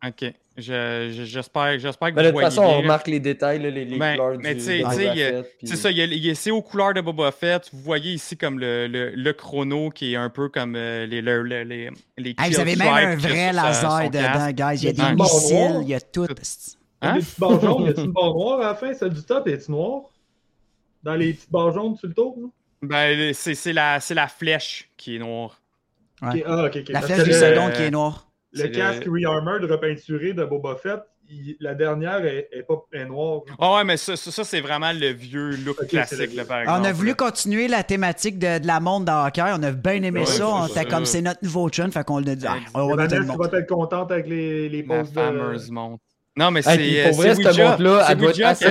Ok, 0.05 0.13
ok. 0.23 0.33
Je- 0.57 1.11
je- 1.13 1.23
J'espère 1.25 1.77
j'espère 1.79 2.11
que 2.11 2.15
Mais 2.15 2.21
de 2.23 2.27
vous 2.27 2.31
toute 2.31 2.33
voyez 2.33 2.45
façon, 2.47 2.61
on 2.63 2.77
remarque 2.77 3.07
les 3.07 3.19
détails, 3.19 3.61
là, 3.61 3.69
les, 3.69 3.83
les 3.83 3.97
Ben, 3.97 4.15
couleurs 4.15 4.37
mais 4.39 4.55
du 4.55 4.61
de 4.65 4.83
Boba 4.83 4.89
a- 4.89 5.15
Fett, 5.15 5.57
puis- 5.57 5.67
C'est 5.67 5.75
ça, 5.75 5.89
a- 5.89 5.91
a- 5.91 6.35
c'est 6.35 6.51
aux 6.51 6.61
couleurs 6.61 6.93
de 6.93 7.01
Boba 7.01 7.31
Fett. 7.33 7.69
Vous 7.73 7.81
voyez 7.81 8.13
ici 8.13 8.37
comme 8.37 8.57
le, 8.59 8.87
le, 8.87 9.09
le 9.09 9.33
chrono 9.33 9.89
qui 9.89 10.13
est 10.13 10.15
un 10.15 10.29
peu 10.29 10.47
comme 10.47 10.77
euh, 10.77 11.05
les, 11.05 11.21
le- 11.21 11.43
le- 11.43 11.63
les, 11.63 11.89
les 12.17 12.35
Hey, 12.39 12.51
vous 12.53 12.59
avez 12.61 12.75
même 12.77 12.87
un 12.87 13.11
a 13.11 13.15
vrai 13.17 13.51
laser 13.51 13.75
son 14.01 14.09
dedans, 14.09 14.51
guys. 14.51 14.77
Il 14.81 14.83
y 14.85 14.87
a 14.87 14.93
des 14.93 15.15
missiles, 15.21 15.79
il 15.81 15.87
y 15.89 15.93
a 15.93 15.99
tout. 15.99 16.25
Hein? 17.01 17.15
Des 17.15 17.19
petites 17.19 17.39
barres 17.39 17.59
jaunes, 17.61 17.85
y 17.85 17.89
a-tu 17.89 18.01
une 18.01 18.11
barre 18.13 18.33
noire 18.33 18.61
à 18.61 18.63
la 18.67 18.75
fin? 18.75 18.93
Celle 18.93 19.09
du 19.09 19.23
top, 19.23 19.47
est-tu 19.49 19.71
noire? 19.71 20.03
Dans 21.03 21.15
les 21.15 21.33
petites 21.33 21.51
barres 21.51 21.73
jaunes 21.73 21.97
sur 21.97 22.07
le 22.07 22.13
tour? 22.13 22.37
Ben, 22.81 23.33
c'est 23.33 23.73
la, 23.73 23.99
c'est 23.99 24.13
la 24.13 24.27
flèche 24.29 24.89
qui 24.95 25.17
est 25.17 25.19
noire. 25.19 25.59
Ouais. 26.21 26.43
Ah, 26.47 26.63
ok, 26.65 26.77
ok. 26.77 26.89
La 26.89 27.01
flèche 27.01 27.23
du 27.23 27.33
second 27.33 27.69
qui 27.71 27.81
est 27.81 27.91
noire. 27.91 28.24
Le 28.55 28.67
casque 28.69 29.05
le- 29.05 29.27
re-armored 29.27 29.63
repeinturé 29.69 30.33
de 30.33 30.43
Boba 30.45 30.75
Fett, 30.81 30.99
il- 31.29 31.55
la 31.59 31.73
dernière 31.75 32.23
est, 32.25 32.47
est 32.51 32.63
pas 32.63 32.75
est 32.93 33.05
noire. 33.05 33.41
Ah 33.59 33.75
ouais, 33.75 33.83
mais 33.83 33.97
ça, 33.97 34.15
ça, 34.15 34.31
ça, 34.31 34.43
c'est 34.43 34.61
vraiment 34.61 34.91
le 34.93 35.09
vieux 35.13 35.51
look 35.65 35.77
le 35.81 35.85
classique, 35.87 36.35
là, 36.35 36.45
par 36.45 36.57
Ah, 36.57 36.61
exemple. 36.63 36.81
on 36.81 36.85
a 36.85 36.91
voulu 36.93 37.15
continuer 37.15 37.67
la 37.67 37.83
thématique 37.83 38.37
de, 38.39 38.59
de 38.59 38.67
la 38.67 38.79
montre 38.79 39.05
dans 39.05 39.23
Hawkeye. 39.25 39.53
On 39.57 39.63
a 39.63 39.71
bien 39.71 40.01
aimé 40.03 40.19
Ouais, 40.21 40.25
ça. 40.25 40.33
c'est 40.35 40.43
On 40.43 40.67
était 40.67 40.85
comme 40.85 41.05
c'est 41.05 41.21
notre 41.21 41.43
nouveau 41.43 41.69
trend. 41.69 41.89
Fait 41.91 42.03
qu'on 42.05 42.19
l'a 42.19 42.35
dit. 42.35 42.45
Ah, 42.47 42.57
on 42.75 42.87
va 42.89 42.95
mettre 42.95 43.13
une 43.15 43.21
Vanessa 43.21 43.37
montre. 43.37 43.49
va 43.51 43.57
être 43.59 43.67
contente 43.69 44.11
avec 44.11 44.27
les, 44.27 44.69
les 44.69 44.83
La 44.83 44.99
poses 44.99 45.09
de... 45.11 45.15
fameuse 45.19 45.71
montre. 45.71 46.03
Non, 46.37 46.51
mais 46.51 46.59
Hey, 46.59 46.63
c'est. 46.65 46.75
puis 46.77 46.99
euh, 46.99 47.07
pour 47.09 47.17
vrai, 47.17 47.35
c'est 47.35 47.43
cette 47.43 47.57
montre-là, 47.57 48.03
C'est 48.05 48.11
elle 48.11 48.17
doit 48.17 48.29
être 48.31 48.41
assez. 48.43 48.65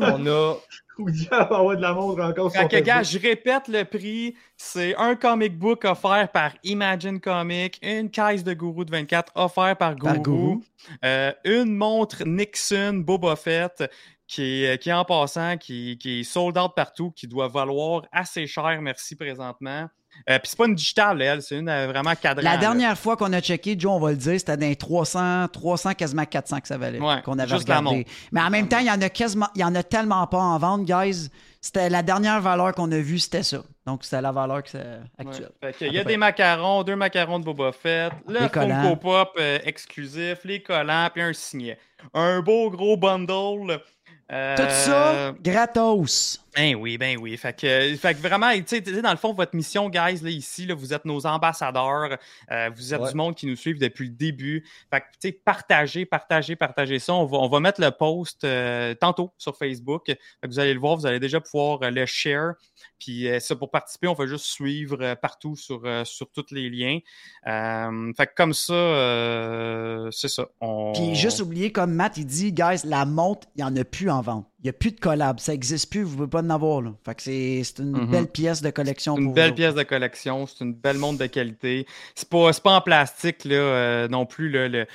On 0.00 0.26
a. 0.26 0.56
Ouija 0.98 1.44
va 1.44 1.58
avoir 1.58 1.76
de 1.76 1.82
la 1.82 1.92
montre 1.92 2.22
encore 2.22 2.50
sur 2.50 2.60
Fait 2.60 2.62
son 2.62 2.68
que, 2.68 2.76
gars, 2.82 2.98
Facebook. 3.02 3.22
je 3.22 3.28
répète 3.28 3.68
le 3.68 3.84
prix. 3.84 4.34
C'est 4.56 4.94
un 4.96 5.16
comic 5.16 5.58
book 5.58 5.84
offert 5.84 6.28
par 6.32 6.52
Imagine 6.62 7.20
Comics, 7.20 7.78
une 7.82 8.10
caisse 8.10 8.44
de 8.44 8.54
Gourou 8.54 8.84
de 8.84 8.90
24 8.90 9.32
offert 9.34 9.76
par 9.76 9.96
Gourou, 9.96 10.12
Par 10.14 10.22
Gourou. 10.22 10.62
euh, 11.04 11.32
une 11.44 11.74
montre 11.76 12.24
Nixon 12.24 12.94
Boba 13.04 13.36
Fett 13.36 13.84
qui 14.26 14.64
est, 14.64 14.78
qui 14.82 14.92
en 14.92 15.04
passant, 15.04 15.56
qui, 15.58 15.98
qui 15.98 16.20
est 16.20 16.24
sold 16.24 16.56
out 16.56 16.72
partout, 16.74 17.10
qui 17.10 17.26
doit 17.28 17.48
valoir 17.48 18.06
assez 18.10 18.46
cher, 18.46 18.78
merci 18.80 19.16
présentement. 19.16 19.86
Euh, 20.30 20.38
Puis 20.38 20.48
c'est 20.50 20.56
pas 20.58 20.66
une 20.66 20.74
digitale, 20.74 21.20
elle, 21.22 21.42
c'est 21.42 21.58
une 21.58 21.68
euh, 21.68 21.86
vraiment 21.86 22.14
cadran. 22.14 22.42
La 22.42 22.52
là. 22.54 22.56
dernière 22.58 22.96
fois 22.98 23.16
qu'on 23.16 23.32
a 23.32 23.40
checké, 23.40 23.76
Joe, 23.78 23.92
on 23.92 24.00
va 24.00 24.10
le 24.12 24.16
dire, 24.16 24.38
c'était 24.38 24.56
dans 24.56 24.66
les 24.66 24.76
300, 24.76 25.48
300, 25.48 25.94
quasiment 25.94 26.24
400 26.24 26.60
que 26.60 26.68
ça 26.68 26.78
valait. 26.78 26.98
Ouais, 27.00 27.20
qu'on 27.22 27.38
avait 27.38 27.54
regardé. 27.54 28.06
Mais 28.32 28.40
en 28.40 28.50
même 28.50 28.68
temps, 28.68 28.78
il 28.78 28.86
y 28.86 28.90
en 28.90 29.00
a 29.02 29.08
quasiment, 29.10 29.48
il 29.54 29.60
y 29.60 29.64
en 29.64 29.74
a 29.74 29.82
tellement 29.82 30.26
pas 30.26 30.38
en 30.38 30.58
vente, 30.58 30.84
guys. 30.84 31.28
C'était 31.60 31.88
la 31.88 32.02
dernière 32.02 32.40
valeur 32.42 32.72
qu'on 32.74 32.90
a 32.92 32.98
vue, 32.98 33.18
c'était 33.18 33.42
ça. 33.42 33.62
Donc, 33.86 34.04
c'était 34.04 34.20
la 34.20 34.32
valeur 34.32 34.62
que 34.62 34.68
c'est 34.70 34.78
Ouais. 34.78 34.96
actuelle. 35.18 35.50
Fait 35.62 35.72
que 35.72 35.84
À 35.84 35.88
il 35.88 35.94
y 35.94 35.98
a 35.98 36.02
des 36.04 36.04
près. 36.04 36.16
macarons, 36.18 36.82
deux 36.84 36.96
macarons 36.96 37.38
de 37.38 37.44
Boba 37.44 37.72
Fett, 37.72 38.12
le 38.28 38.40
Les. 38.40 38.48
Funko 38.48 38.96
Pop 38.96 39.30
euh, 39.38 39.58
exclusif, 39.64 40.38
les 40.44 40.62
collants, 40.62 41.08
puis 41.12 41.22
un 41.22 41.32
signet. 41.32 41.78
Un 42.12 42.40
beau 42.40 42.70
gros 42.70 42.96
bundle. 42.98 43.80
euh, 44.32 44.56
Tout 44.56 44.62
ça, 44.68 45.32
gratos. 45.42 46.43
Ben 46.56 46.76
oui, 46.76 46.98
ben 46.98 47.18
oui. 47.18 47.36
Fait 47.36 47.52
que, 47.58 47.96
fait 47.96 48.14
que 48.14 48.20
vraiment, 48.20 48.52
tu 48.54 48.62
sais, 48.66 48.80
dans 48.80 49.10
le 49.10 49.16
fond, 49.16 49.32
votre 49.32 49.56
mission, 49.56 49.88
guys, 49.90 50.20
là, 50.22 50.30
ici, 50.30 50.66
là, 50.66 50.74
vous 50.74 50.92
êtes 50.94 51.04
nos 51.04 51.26
ambassadeurs. 51.26 52.16
euh, 52.52 52.70
vous 52.76 52.94
êtes 52.94 53.00
Ouais. 53.00 53.10
du 53.10 53.16
monde 53.16 53.34
qui 53.34 53.46
nous 53.46 53.56
suivent 53.56 53.80
depuis 53.80 54.06
le 54.06 54.14
début. 54.14 54.64
Fait 54.90 55.00
que, 55.00 55.06
tu 55.20 55.28
sais, 55.28 55.32
partagez, 55.32 56.06
partagez, 56.06 56.54
partagez 56.54 56.98
ça. 57.00 57.12
On 57.14 57.24
va, 57.26 57.38
on 57.38 57.48
va 57.48 57.58
mettre 57.60 57.80
le 57.80 57.90
post 57.90 58.44
euh, 58.44 58.94
tantôt 58.94 59.32
sur 59.36 59.56
Facebook. 59.56 60.02
Fait 60.06 60.16
que 60.42 60.46
vous 60.46 60.58
allez 60.60 60.74
le 60.74 60.80
voir, 60.80 60.96
vous 60.96 61.06
allez 61.06 61.18
déjà 61.20 61.40
pouvoir 61.40 61.80
euh, 61.82 61.90
le 61.90 62.06
share. 62.06 62.52
Puis 63.00 63.28
ça, 63.40 63.54
pour 63.56 63.70
participer, 63.70 64.06
on 64.08 64.14
va 64.14 64.26
juste 64.26 64.44
suivre 64.46 65.14
partout 65.16 65.56
sur, 65.56 65.82
sur 66.06 66.30
tous 66.30 66.46
les 66.52 66.70
liens. 66.70 67.00
Fait 68.16 68.26
que 68.26 68.34
comme 68.34 68.54
ça, 68.54 70.08
c'est 70.10 70.28
ça. 70.28 70.46
On... 70.60 70.92
Puis 70.92 71.14
juste 71.14 71.40
oublier, 71.40 71.70
comme 71.70 71.92
Matt, 71.92 72.16
il 72.16 72.24
dit, 72.26 72.52
guys, 72.52 72.80
la 72.84 73.04
montre, 73.04 73.46
il 73.56 73.58
n'y 73.58 73.64
en 73.64 73.76
a 73.76 73.84
plus 73.84 74.08
en 74.08 74.22
vente. 74.22 74.46
Il 74.64 74.68
n'y 74.68 74.70
a 74.70 74.72
plus 74.72 74.92
de 74.92 74.98
collab. 74.98 75.40
Ça 75.40 75.52
n'existe 75.52 75.90
plus, 75.90 76.02
vous 76.02 76.12
ne 76.12 76.16
pouvez 76.16 76.28
pas 76.30 76.40
en 76.40 76.48
avoir. 76.48 76.80
Là. 76.80 76.94
Fait 77.04 77.14
que 77.14 77.20
c'est 77.22 77.62
c'est 77.64 77.80
une 77.82 77.90
Mhm. 77.90 78.10
belle 78.10 78.26
pièce 78.28 78.62
de 78.62 78.70
collection 78.70 79.14
C'est 79.14 79.20
une 79.20 79.26
pour 79.26 79.34
belle 79.34 79.50
vous 79.50 79.56
pièce 79.56 79.74
de 79.74 79.82
collection, 79.82 80.46
c'est 80.46 80.64
une 80.64 80.72
belle 80.72 80.96
montre 80.96 81.18
de 81.18 81.26
qualité. 81.26 81.86
C'est 82.14 82.28
pas, 82.30 82.50
c'est 82.54 82.62
pas 82.62 82.74
en 82.76 82.80
plastique 82.80 83.44
là, 83.44 83.54
euh, 83.56 84.08
non 84.08 84.24
plus. 84.24 84.48
Là, 84.48 84.68
le- 84.68 84.86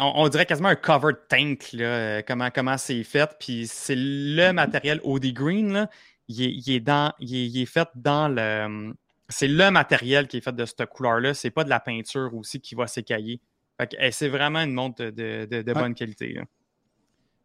on, 0.00 0.12
on 0.14 0.28
dirait 0.28 0.46
quasiment 0.46 0.68
un 0.68 0.76
covered 0.76 1.16
tank, 1.28 1.72
là, 1.72 1.84
euh, 1.84 2.22
comment, 2.24 2.50
comment 2.54 2.78
c'est 2.78 3.02
fait. 3.02 3.28
Puis 3.40 3.66
c'est 3.66 3.96
le 3.98 4.52
matériel 4.52 5.00
OD 5.02 5.32
Green, 5.32 5.72
là, 5.72 5.90
il, 6.28 6.42
est, 6.44 6.52
il 6.52 6.72
est 6.72 6.80
dans, 6.80 7.12
il, 7.18 7.34
est, 7.34 7.46
il 7.48 7.62
est 7.62 7.66
fait 7.66 7.88
dans 7.96 8.28
le. 8.28 8.94
C'est 9.28 9.48
le 9.48 9.70
matériel 9.72 10.28
qui 10.28 10.36
est 10.36 10.40
fait 10.40 10.54
de 10.54 10.64
cette 10.64 10.86
couleur-là. 10.86 11.34
C'est 11.34 11.50
pas 11.50 11.64
de 11.64 11.68
la 11.70 11.80
peinture 11.80 12.32
aussi 12.34 12.60
qui 12.60 12.76
va 12.76 12.86
s'écailler. 12.86 13.40
Fait 13.80 13.88
que, 13.88 13.96
eh, 13.98 14.12
c'est 14.12 14.28
vraiment 14.28 14.60
une 14.60 14.72
montre 14.72 15.04
de, 15.04 15.72
bonne 15.72 15.94
qualité. 15.94 16.32
là. 16.34 16.42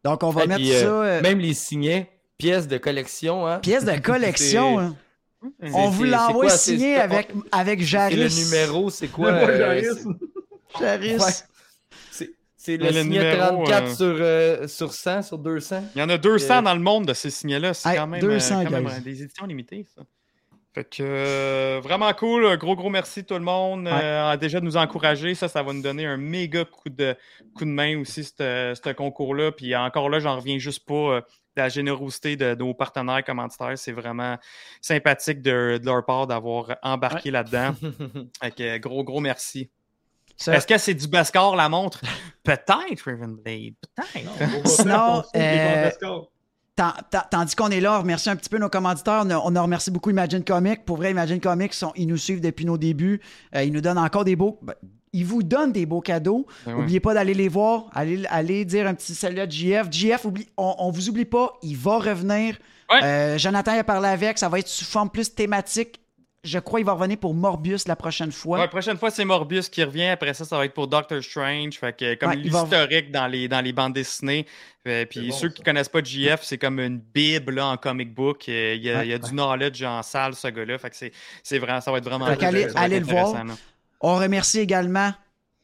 Donc, 0.04 0.22
on 0.22 0.30
va 0.30 0.46
mettre 0.46 0.60
puis, 0.60 0.72
euh, 0.74 0.80
ça. 0.82 0.86
euh, 0.88 1.20
Même 1.22 1.38
les 1.40 1.54
signets, 1.54 2.10
pièces 2.38 2.68
de 2.68 2.78
collection. 2.78 3.46
Hein? 3.46 3.58
pièce 3.60 3.84
de 3.84 3.96
collection. 4.00 4.78
hein. 4.78 4.96
On 5.62 5.88
vous 5.90 6.04
l'envoie 6.04 6.50
signé 6.50 6.96
avec, 6.96 7.28
avec 7.52 7.80
Jaris. 7.82 8.16
le 8.16 8.28
numéro, 8.28 8.90
c'est 8.90 9.08
quoi 9.08 9.28
euh, 9.28 9.58
Jaris. 9.58 9.84
c'est- 9.84 10.08
Jaris. 10.80 11.16
Ouais. 11.16 11.32
C'est 12.10 12.30
c'est 12.56 12.76
le, 12.78 12.88
signet 12.90 13.02
numéro, 13.04 13.64
34 13.64 13.84
euh, 13.84 13.94
sur, 13.94 14.06
euh, 14.20 14.66
sur 14.66 14.92
100, 14.92 15.22
sur 15.22 15.38
200. 15.38 15.84
Il 15.94 16.00
y 16.00 16.02
en 16.02 16.08
a 16.08 16.18
200 16.18 16.58
Euh, 16.58 16.62
dans 16.62 16.74
le 16.74 16.80
monde 16.80 17.06
de 17.06 17.14
ces 17.14 17.30
signets-là. 17.30 17.74
C'est 17.74 17.90
Hey, 17.90 17.96
quand 17.98 18.06
même, 18.08 18.20
200, 18.20 18.60
euh, 18.60 18.64
quand 18.64 18.70
même, 18.72 19.02
des 19.04 19.22
éditions 19.22 19.46
limitées, 19.46 19.86
ça. 19.94 20.02
Fait 20.76 20.84
que 20.84 21.02
euh, 21.02 21.80
vraiment 21.82 22.12
cool. 22.12 22.44
Un 22.44 22.56
Gros, 22.58 22.76
gros 22.76 22.90
merci 22.90 23.24
tout 23.24 23.32
le 23.32 23.40
monde. 23.40 23.88
euh, 23.88 24.36
déjà 24.36 24.60
de 24.60 24.66
nous 24.66 24.76
encourager. 24.76 25.34
Ça, 25.34 25.48
ça 25.48 25.62
va 25.62 25.72
nous 25.72 25.80
donner 25.80 26.04
un 26.04 26.18
méga 26.18 26.66
coup 26.66 26.90
de, 26.90 27.16
coup 27.54 27.64
de 27.64 27.70
main 27.70 27.98
aussi, 27.98 28.24
ce 28.24 28.74
ce 28.84 28.92
concours-là. 28.92 29.52
Puis 29.52 29.74
encore 29.74 30.10
là, 30.10 30.20
j'en 30.20 30.36
reviens 30.36 30.58
juste 30.58 30.84
pas 30.86 30.94
euh, 30.94 31.20
de 31.56 31.62
la 31.62 31.70
générosité 31.70 32.36
de, 32.36 32.52
de 32.54 32.58
nos 32.62 32.74
partenaires 32.74 33.24
commanditaires. 33.24 33.72
C'est 33.78 33.92
vraiment 33.92 34.36
sympathique 34.82 35.40
de, 35.40 35.78
de 35.80 35.86
leur 35.86 36.04
part 36.04 36.26
d'avoir 36.26 36.76
embarqué 36.82 37.30
là-dedans. 37.30 37.74
Fait 38.42 38.50
que, 38.50 38.76
gros, 38.76 39.02
gros 39.02 39.20
merci. 39.20 39.70
Ça- 40.36 40.54
Est-ce 40.56 40.66
que 40.66 40.76
c'est 40.76 40.92
du 40.92 41.08
Bascar, 41.08 41.56
la 41.56 41.70
montre? 41.70 42.02
Peut-être, 42.44 43.00
Ravenblade. 43.06 43.72
Peut-être. 44.12 44.68
Sinon, 44.68 45.22
Tandis 47.30 47.54
qu'on 47.56 47.70
est 47.70 47.80
là, 47.80 47.96
on 47.98 48.02
remercie 48.02 48.28
un 48.28 48.36
petit 48.36 48.48
peu 48.50 48.58
nos 48.58 48.68
commanditaires. 48.68 49.24
On 49.44 49.56
a, 49.56 49.60
remercié 49.62 49.92
beaucoup 49.92 50.10
Imagine 50.10 50.44
Comics. 50.44 50.84
Pour 50.84 50.98
vrai, 50.98 51.10
Imagine 51.10 51.40
Comics, 51.40 51.72
sont- 51.72 51.92
ils 51.96 52.06
nous 52.06 52.16
suivent 52.18 52.40
depuis 52.40 52.66
nos 52.66 52.76
débuts. 52.76 53.20
Euh, 53.54 53.62
ils 53.64 53.72
nous 53.72 53.80
donnent 53.80 53.98
encore 53.98 54.24
des 54.24 54.36
beaux. 54.36 54.58
ben, 54.62 54.74
ils 55.12 55.24
vous 55.24 55.42
donnent 55.42 55.72
des 55.72 55.86
beaux 55.86 56.02
cadeaux. 56.02 56.46
Ben 56.66 56.74
ouais. 56.74 56.82
Oubliez 56.82 57.00
pas 57.00 57.14
d'aller 57.14 57.32
les 57.32 57.48
voir. 57.48 57.86
Allez, 57.94 58.26
allez 58.28 58.66
dire 58.66 58.86
un 58.86 58.92
petit 58.92 59.14
salut 59.14 59.40
à 59.40 59.48
JF. 59.48 59.86
JF, 59.90 60.26
oublie, 60.26 60.46
on, 60.58 60.74
on 60.78 60.90
vous 60.90 61.08
oublie 61.08 61.24
pas. 61.24 61.54
Il 61.62 61.76
va 61.76 61.98
revenir. 61.98 62.58
Ouais. 62.90 63.02
Euh, 63.02 63.38
Jonathan 63.38 63.72
a 63.78 63.82
parlé 63.82 64.08
avec. 64.08 64.36
Ça 64.36 64.50
va 64.50 64.58
être 64.58 64.68
sous 64.68 64.84
forme 64.84 65.08
plus 65.08 65.34
thématique. 65.34 66.00
Je 66.46 66.58
crois 66.58 66.78
qu'il 66.78 66.86
va 66.86 66.92
revenir 66.92 67.18
pour 67.18 67.34
Morbius 67.34 67.88
la 67.88 67.96
prochaine 67.96 68.30
fois. 68.32 68.58
Ouais, 68.58 68.64
la 68.64 68.68
prochaine 68.68 68.96
fois, 68.96 69.10
c'est 69.10 69.24
Morbius 69.24 69.68
qui 69.68 69.82
revient. 69.82 70.04
Après 70.06 70.32
ça, 70.32 70.44
ça 70.44 70.56
va 70.56 70.64
être 70.64 70.74
pour 70.74 70.86
Doctor 70.88 71.22
Strange. 71.22 71.74
Fait 71.74 71.94
que, 71.96 72.14
comme 72.14 72.30
Ouais, 72.30 72.48
va- 72.48 72.62
l'historique 72.62 73.10
dans, 73.10 73.26
les, 73.26 73.48
dans 73.48 73.60
les 73.60 73.72
bandes 73.72 73.92
dessinées. 73.94 74.46
Euh, 74.86 75.04
puis 75.04 75.28
bon, 75.30 75.34
ceux 75.36 75.48
ça. 75.48 75.54
qui 75.54 75.62
connaissent 75.62 75.88
pas 75.88 76.02
JF, 76.02 76.42
c'est 76.42 76.58
comme 76.58 76.78
une 76.78 76.98
bible 76.98 77.54
là, 77.54 77.66
en 77.66 77.76
comic 77.76 78.14
book. 78.14 78.48
Euh, 78.48 78.74
Il 78.76 78.82
y 78.84 78.90
a, 78.90 78.98
Ouais, 78.98 79.06
il 79.06 79.10
y 79.10 79.14
a 79.14 79.18
du 79.18 79.32
knowledge 79.32 79.82
en 79.82 80.02
salle, 80.02 80.34
ce 80.34 80.48
gars-là. 80.48 80.78
Fait 80.78 80.90
que 80.90 80.96
c'est, 80.96 81.12
c'est 81.42 81.58
vraiment, 81.58 81.80
ça 81.80 81.90
va 81.90 81.98
être 81.98 82.04
vraiment. 82.04 82.26
Fait 82.26 82.42
allez 82.76 83.00
le 83.00 83.06
voir. 83.06 83.32
là. 83.44 83.54
On 84.00 84.14
remercie 84.16 84.60
également 84.60 85.12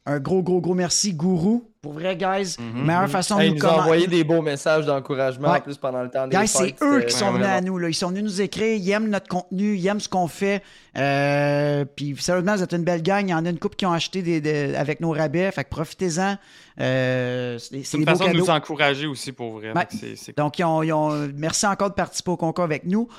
un 0.05 0.19
gros, 0.19 0.43
gros, 0.43 0.59
gros 0.59 0.73
merci, 0.73 1.13
Gourou. 1.13 1.69
Pour 1.83 1.91
vrai, 1.93 2.15
guys, 2.15 2.55
Mhm. 2.57 2.85
meilleure 2.85 3.09
façon 3.09 3.37
Hey, 3.37 3.49
de 3.51 3.55
ils 3.55 3.59
nous 3.61 3.67
nous 3.67 3.73
ont 3.73 3.77
envoyé 3.81 4.07
des 4.07 4.23
beaux 4.23 4.41
messages 4.41 4.85
d'encouragement 4.85 5.51
Ouais. 5.51 5.57
en 5.57 5.61
plus 5.61 5.75
pendant 5.77 6.01
le 6.01 6.09
temps 6.09 6.25
des 6.27 6.37
Guys, 6.37 6.47
c'est 6.47 6.75
eux 6.81 6.99
c'était- 7.01 7.05
qui 7.07 7.13
sont 7.17 7.31
venus 7.33 7.45
ouais, 7.45 7.51
à 7.51 7.59
nous. 7.59 7.77
Là. 7.77 7.89
Ils 7.89 7.93
sont 7.93 8.07
venus 8.07 8.23
nous 8.23 8.41
écrire. 8.41 8.77
Ils 8.77 8.89
aiment 8.89 9.09
notre 9.09 9.27
contenu. 9.27 9.75
Ils 9.75 9.85
aiment 9.87 9.99
ce 9.99 10.07
qu'on 10.07 10.29
fait. 10.29 10.63
Euh, 10.97 11.83
puis 11.93 12.15
sérieusement, 12.17 12.55
vous 12.55 12.63
êtes 12.63 12.71
une 12.71 12.85
belle 12.85 13.03
gang. 13.03 13.27
Il 13.27 13.31
y 13.31 13.33
en 13.33 13.45
a 13.45 13.49
une 13.49 13.59
couple 13.59 13.75
qui 13.75 13.85
ont 13.85 13.91
acheté 13.91 14.21
des, 14.21 14.39
des- 14.39 14.73
avec 14.75 15.01
nos 15.01 15.11
rabais. 15.11 15.51
Fait 15.51 15.65
que 15.65 15.69
profitez-en. 15.69 16.37
Euh, 16.79 17.57
c'est 17.59 17.97
une 17.97 18.05
façon 18.05 18.29
de 18.29 18.37
nous 18.37 18.49
encourager 18.49 19.05
aussi 19.05 19.33
pour 19.33 19.51
vrai. 19.59 19.73
Ouais. 19.73 20.33
Donc, 20.37 20.59
ils 20.59 20.63
ont- 20.63 20.83
ils 20.83 20.93
ont- 20.93 21.29
merci 21.35 21.67
encore 21.67 21.89
de 21.89 21.95
participer 21.95 22.31
au 22.31 22.37
concours 22.37 22.63
avec 22.63 22.85
nous. 22.85 23.09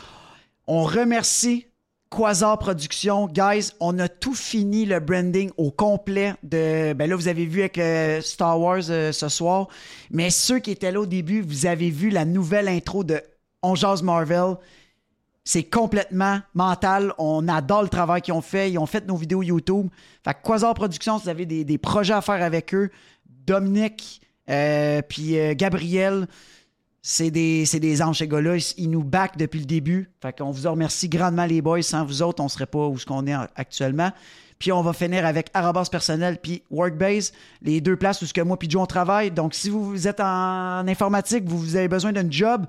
On 0.67 0.85
remercie 0.85 1.67
Quasar 2.15 2.59
Productions. 2.59 3.27
Guys, 3.27 3.73
on 3.81 3.99
a 3.99 4.09
tout 4.09 4.35
fini 4.35 4.87
le 4.87 5.01
branding 5.01 5.51
au 5.57 5.73
complet 5.73 6.35
de. 6.45 6.93
Ben 6.93 7.11
là, 7.11 7.17
vous 7.17 7.27
avez 7.27 7.45
vu 7.45 7.61
avec 7.61 7.77
euh, 7.79 8.21
Star 8.21 8.61
Wars 8.61 8.83
euh, 8.89 9.11
ce 9.11 9.29
soir. 9.29 9.67
Mais 10.11 10.31
ceux 10.31 10.61
qui 10.61 10.71
étaient 10.71 10.93
là 10.93 11.01
au 11.01 11.07
début, 11.07 11.41
vous 11.41 11.67
avez 11.67 11.91
vu 11.91 12.11
la 12.11 12.25
nouvelle 12.25 12.69
intro 12.69 13.03
de 13.03 13.21
On 13.63 13.75
Jase 13.75 14.03
Marvel. 14.03 14.55
C'est 15.43 15.65
complètement 15.65 16.39
mental. 16.55 17.13
On 17.19 17.49
adore 17.49 17.83
le 17.83 17.89
travail 17.89 18.23
qu'ils 18.23 18.35
ont 18.35 18.41
fait. 18.43 18.71
Ils 18.71 18.79
ont 18.79 18.87
fait 18.87 19.07
nos 19.07 19.17
vidéos 19.17 19.43
YouTube. 19.43 19.89
Fait 20.25 20.35
que 20.35 20.39
Quasar 20.47 20.73
Productions, 20.75 21.19
vous 21.19 21.29
avez 21.29 21.47
des, 21.47 21.79
projets 21.79 22.15
à 22.15 22.21
faire 22.21 22.43
avec 22.43 22.75
eux. 22.75 22.91
Dominique, 23.45 24.21
euh, 24.49 25.03
puis 25.03 25.37
Gabriel, 25.57 26.29
c'est 27.07 27.31
des, 27.31 27.67
des 27.67 28.03
anges, 28.03 28.21
ces 28.21 28.27
gars-là. 28.27 28.57
Ils, 28.79 28.89
nous 28.89 29.05
backent 29.05 29.37
depuis 29.37 29.61
le 29.61 29.67
début. 29.67 30.11
Fait 30.23 30.35
qu'on 30.35 30.51
vous 30.51 30.67
en 30.67 30.71
remercie 30.71 31.11
grandement, 31.11 31.45
les 31.45 31.61
boys. 31.61 31.83
Sans 31.83 32.03
vous 32.03 32.23
autres, 32.23 32.43
on 32.43 32.49
serait 32.49 32.65
pas 32.65 32.87
où 32.87 32.99
ce 32.99 33.05
qu'on 33.05 33.27
est 33.27 33.35
en- 33.35 33.47
actuellement. 33.57 34.11
Puis 34.59 34.73
on 34.73 34.81
va 34.81 34.95
finir 34.95 35.27
avec 35.27 35.51
Arabas 35.53 35.89
Personnel 35.91 36.39
puis 36.43 36.63
Workbase, 36.71 37.33
les 37.61 37.83
deux 37.83 37.97
places 37.97 38.23
où 38.23 38.27
ce 38.27 38.33
que 38.33 38.41
moi 38.41 38.59
puis 38.59 38.71
Joe 38.71 38.81
on 38.83 38.87
travaille. 38.87 39.31
Donc 39.31 39.53
si 39.53 39.69
vous 39.69 40.09
êtes 40.09 40.19
en 40.21 40.89
informatique, 40.89 41.45
vous, 41.47 41.77
avez 41.77 41.89
besoin 41.89 42.11
d'un 42.11 42.31
job, 42.31 42.65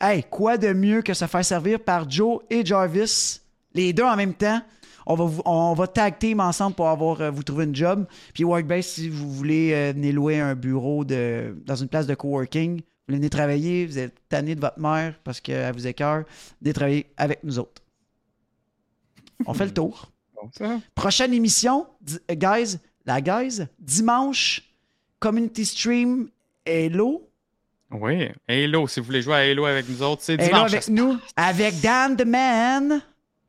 hey, 0.00 0.24
quoi 0.24 0.58
de 0.58 0.72
mieux 0.72 1.02
que 1.02 1.14
se 1.14 1.26
faire 1.26 1.44
servir 1.44 1.78
par 1.78 2.10
Joe 2.10 2.40
et 2.50 2.66
Jarvis, 2.66 3.40
les 3.72 3.92
deux 3.92 4.02
en 4.02 4.16
même 4.16 4.34
temps? 4.34 4.60
On 5.06 5.14
va, 5.14 5.24
vous- 5.26 5.42
on 5.44 5.76
tag 5.86 6.18
team 6.18 6.40
ensemble 6.40 6.74
pour 6.74 6.88
avoir, 6.88 7.20
euh, 7.20 7.30
vous 7.30 7.44
trouver 7.44 7.66
une 7.66 7.76
job. 7.76 8.04
Puis 8.34 8.42
Workbase, 8.42 8.86
si 8.86 9.08
vous 9.08 9.30
voulez 9.30 9.72
euh, 9.72 9.92
venir 9.94 10.12
louer 10.14 10.40
un 10.40 10.56
bureau 10.56 11.04
de, 11.04 11.56
dans 11.64 11.76
une 11.76 11.86
place 11.86 12.08
de 12.08 12.16
coworking, 12.16 12.80
vous 13.08 13.12
voulez 13.12 13.18
venir 13.18 13.30
travailler, 13.30 13.86
vous 13.86 13.98
êtes 13.98 14.14
tanné 14.28 14.54
de 14.56 14.60
votre 14.60 14.78
mère 14.80 15.14
parce 15.22 15.40
qu'elle 15.40 15.72
vous 15.72 15.86
écœure, 15.86 16.24
venez 16.60 16.72
travailler 16.72 17.06
avec 17.16 17.42
nous 17.44 17.58
autres. 17.58 17.80
On 19.46 19.54
fait 19.54 19.66
le 19.66 19.72
tour. 19.74 20.10
Bon, 20.34 20.50
ça. 20.56 20.80
Prochaine 20.94 21.32
émission, 21.32 21.86
euh, 22.30 22.34
guys, 22.34 22.78
la 23.04 23.20
guys, 23.20 23.62
dimanche, 23.78 24.62
community 25.20 25.64
stream 25.64 26.28
Hello. 26.64 27.28
Oui, 27.92 28.28
Halo, 28.48 28.88
si 28.88 28.98
vous 28.98 29.06
voulez 29.06 29.22
jouer 29.22 29.34
à 29.34 29.38
Halo 29.38 29.64
avec 29.66 29.88
nous 29.88 30.02
autres, 30.02 30.22
c'est 30.24 30.34
Hello 30.34 30.44
dimanche. 30.46 30.72
avec 30.72 30.88
nous, 30.88 31.16
avec 31.36 31.80
Dan 31.80 32.16
the 32.16 32.24
Man, 32.26 33.00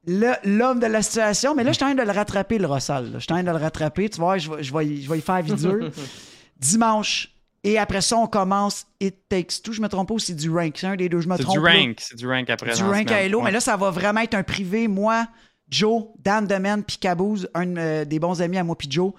l'homme 0.05 0.79
de 0.79 0.85
la 0.85 1.01
situation. 1.01 1.55
Mais 1.55 1.63
là, 1.63 1.71
je 1.71 1.77
suis 1.77 1.83
en 1.85 1.95
train 1.95 2.03
de 2.05 2.07
le 2.07 2.15
rattraper, 2.15 2.59
le 2.59 2.67
Rossal. 2.67 3.09
Je 3.15 3.19
suis 3.19 3.31
en 3.31 3.35
train 3.37 3.43
de 3.43 3.49
le 3.49 3.57
rattraper. 3.57 4.07
Tu 4.09 4.19
vois, 4.19 4.37
je 4.37 4.51
vais, 4.51 4.61
je 4.63 4.71
vais, 4.71 4.85
y- 4.85 5.01
je 5.01 5.09
vais 5.09 5.17
y 5.17 5.21
faire 5.21 5.41
vidure. 5.41 5.89
dimanche. 6.59 7.33
Et 7.67 7.77
après 7.77 8.01
ça, 8.01 8.17
on 8.17 8.27
commence 8.27 8.85
It 8.99 9.15
Takes 9.29 9.61
Two. 9.63 9.73
Je 9.73 9.81
me 9.81 9.87
trompe 9.89 10.07
pas 10.07 10.13
ou 10.13 10.19
c'est 10.19 10.33
du 10.35 10.49
rank. 10.49 10.75
C'est 10.77 10.87
un 10.87 10.95
des 10.95 11.09
deux, 11.09 11.19
je 11.21 11.27
me 11.27 11.35
C'est 11.37 11.43
trompe. 11.43 11.57
du 11.57 11.63
là. 11.65 11.71
rank, 11.73 11.97
c'est 11.99 12.15
du 12.17 12.27
rank 12.27 12.49
après. 12.49 12.73
Du 12.73 12.83
rank 12.83 13.11
à. 13.11 13.21
Hello. 13.21 13.39
Ouais. 13.39 13.45
Mais 13.45 13.51
là, 13.51 13.59
ça 13.59 13.75
va 13.77 13.91
vraiment 13.91 14.21
être 14.21 14.35
un 14.35 14.43
privé. 14.43 14.87
Moi, 14.87 15.27
Joe, 15.69 16.05
Dan 16.19 16.47
Demen, 16.47 16.83
puis 16.83 16.97
Caboose, 16.97 17.49
un 17.53 18.05
des 18.05 18.19
bons 18.19 18.41
amis 18.41 18.57
à 18.57 18.63
moi, 18.63 18.77
puis 18.77 18.87
Joe. 18.89 19.11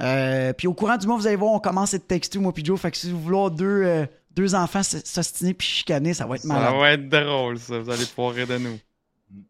Euh, 0.00 0.52
puis 0.54 0.66
au 0.66 0.72
courant 0.74 0.96
du 0.96 1.06
mois, 1.06 1.16
vous 1.16 1.26
allez 1.26 1.36
voir, 1.36 1.52
on 1.52 1.60
commence 1.60 1.92
It 1.92 2.08
Takes 2.08 2.30
Two, 2.30 2.40
moi, 2.40 2.52
puis 2.52 2.64
Joe. 2.64 2.80
Fait 2.80 2.90
que 2.90 2.96
si 2.96 3.10
vous 3.10 3.20
voulez 3.20 3.36
avoir 3.36 3.50
deux, 3.50 3.82
euh, 3.84 4.06
deux 4.34 4.54
enfants 4.54 4.82
s'ostiner 4.82 5.52
puis 5.52 5.66
chicaner, 5.68 6.14
ça 6.14 6.24
va 6.26 6.36
être 6.36 6.44
malade. 6.44 6.72
Ça 6.72 6.78
va 6.78 6.92
être 6.92 7.08
drôle, 7.10 7.58
ça. 7.58 7.78
Vous 7.78 7.90
allez 7.90 8.06
pouvoir 8.06 8.34
rire 8.34 8.46
de 8.46 8.56
nous. 8.58 8.78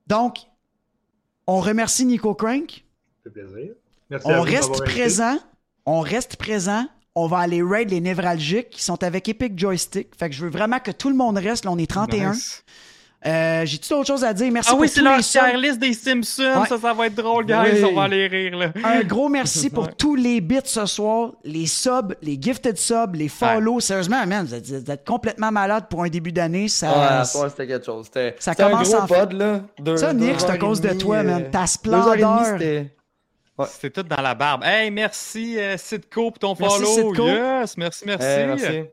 Donc, 0.08 0.38
on 1.46 1.60
remercie 1.60 2.04
Nico 2.04 2.34
Crank. 2.34 2.84
Ça 3.24 3.30
fait 3.30 3.40
plaisir. 3.40 3.72
Merci 4.10 4.28
à 4.28 4.32
On 4.32 4.36
vous 4.38 4.42
reste 4.42 4.70
invité. 4.70 4.84
présent. 4.84 5.38
On 5.86 6.00
reste 6.00 6.36
présent. 6.36 6.86
On 7.14 7.26
va 7.26 7.38
aller 7.38 7.62
raid 7.62 7.90
les 7.90 8.00
névralgiques 8.00 8.70
qui 8.70 8.82
sont 8.82 9.02
avec 9.04 9.28
Epic 9.28 9.58
Joystick. 9.58 10.08
Fait 10.18 10.30
que 10.30 10.34
je 10.34 10.42
veux 10.44 10.50
vraiment 10.50 10.78
que 10.78 10.90
tout 10.90 11.10
le 11.10 11.14
monde 11.16 11.36
reste. 11.36 11.64
Là, 11.66 11.70
on 11.72 11.78
est 11.78 11.86
31. 11.90 12.30
Nice. 12.32 12.64
Euh, 13.24 13.64
J'ai-tu 13.66 13.90
d'autres 13.90 14.06
choses 14.08 14.24
à 14.24 14.32
dire? 14.32 14.50
Merci 14.50 14.70
Ah 14.70 14.72
pour 14.72 14.80
oui, 14.80 14.88
c'est 14.88 15.00
leur 15.02 15.20
tier 15.20 15.56
list 15.56 15.78
des 15.78 15.92
Simpsons. 15.92 16.42
Ouais. 16.62 16.66
Ça, 16.68 16.76
ça 16.78 16.92
va 16.92 17.06
être 17.06 17.14
drôle, 17.14 17.44
guys. 17.46 17.54
Oui. 17.74 17.84
On 17.84 17.94
va 17.94 18.02
aller 18.04 18.26
rire, 18.26 18.56
là. 18.56 18.72
Un 18.82 19.02
gros 19.04 19.28
merci 19.28 19.70
pour 19.70 19.84
Ouais. 19.88 19.92
tous 19.96 20.16
les 20.16 20.40
bits 20.40 20.58
ce 20.64 20.86
soir, 20.86 21.32
les 21.44 21.66
subs, 21.66 22.14
les 22.22 22.36
gifted 22.40 22.76
subs, 22.78 23.14
les 23.14 23.28
follow. 23.28 23.78
Sérieusement, 23.78 24.26
man, 24.26 24.44
vous 24.46 24.54
êtes, 24.54 24.66
vous 24.66 24.90
êtes 24.90 25.06
complètement 25.06 25.52
malade 25.52 25.84
pour 25.88 26.02
un 26.02 26.08
début 26.08 26.32
d'année. 26.32 26.66
Ça, 26.66 27.22
c'était 27.24 27.66
quelque 27.68 27.84
chose. 27.86 28.06
Ça 28.12 28.30
c'était 28.40 28.62
un 28.64 28.70
commence 28.70 28.88
gros 28.90 29.02
en- 29.02 29.06
pod, 29.06 29.32
là. 29.34 29.60
Deux- 29.78 29.96
ça, 29.98 30.12
Nick, 30.12 30.40
c'est 30.40 30.50
à 30.50 30.56
cause 30.58 30.80
de 30.80 30.88
toi, 30.94 31.16
euh, 31.18 31.22
man. 31.22 31.42
Ta 31.52 31.64
deux 31.84 31.90
heures 31.94 32.14
et 32.14 32.18
splendeur. 32.18 32.84
Ouais. 33.58 33.66
C'était 33.68 33.90
tout 33.90 34.02
dans 34.08 34.22
la 34.22 34.34
barbe. 34.34 34.64
Hey, 34.64 34.90
merci, 34.90 35.58
euh, 35.58 35.76
Sidco, 35.76 36.30
pour 36.30 36.38
ton 36.38 36.56
Merci, 36.58 36.76
follow. 36.78 36.94
Sidco. 37.14 37.26
Yes, 37.28 37.76
merci, 37.76 38.04
merci. 38.06 38.26
Eh, 38.26 38.46
merci. 38.46 38.84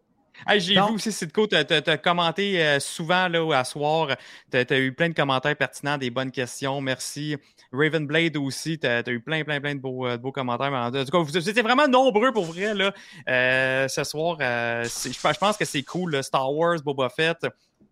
Hey, 0.48 0.60
j'ai 0.62 0.74
vu 0.76 0.94
aussi, 0.96 1.12
Sidco, 1.12 1.48
t'as 1.48 1.64
as, 1.70 1.98
commenté 1.98 2.62
euh, 2.62 2.80
souvent 2.80 3.28
là, 3.28 3.58
à 3.58 3.64
soir. 3.64 4.16
T'as 4.50 4.64
as 4.70 4.78
eu 4.78 4.94
plein 4.94 5.10
de 5.10 5.14
commentaires 5.14 5.56
pertinents, 5.56 5.98
des 5.98 6.10
bonnes 6.10 6.32
questions. 6.32 6.80
Merci. 6.82 7.36
Ravenblade 7.72 8.36
aussi, 8.38 8.80
t'as 8.80 9.02
as 9.06 9.10
eu 9.12 9.20
plein, 9.22 9.44
plein, 9.44 9.62
plein 9.62 9.76
de 9.76 9.80
beaux, 9.80 10.08
euh, 10.08 10.18
de 10.18 10.22
beaux 10.22 10.32
commentaires. 10.32 10.74
En 10.74 10.92
tout 10.92 11.06
cas, 11.06 11.18
vous 11.20 11.38
étiez 11.50 11.62
vraiment 11.62 11.88
nombreux 11.88 12.32
pour 12.32 12.46
vrai 12.46 12.74
là, 12.74 12.92
euh, 13.28 13.88
ce 13.88 14.04
soir. 14.04 14.38
c'est- 14.86 15.14
je 15.14 15.20
je 15.20 15.38
pense 15.38 15.56
que 15.58 15.66
c'est 15.66 15.84
cool. 15.84 16.12
là. 16.14 16.24
Star 16.24 16.52
Wars, 16.54 16.80
Boba 16.84 17.10
Fett, 17.10 17.46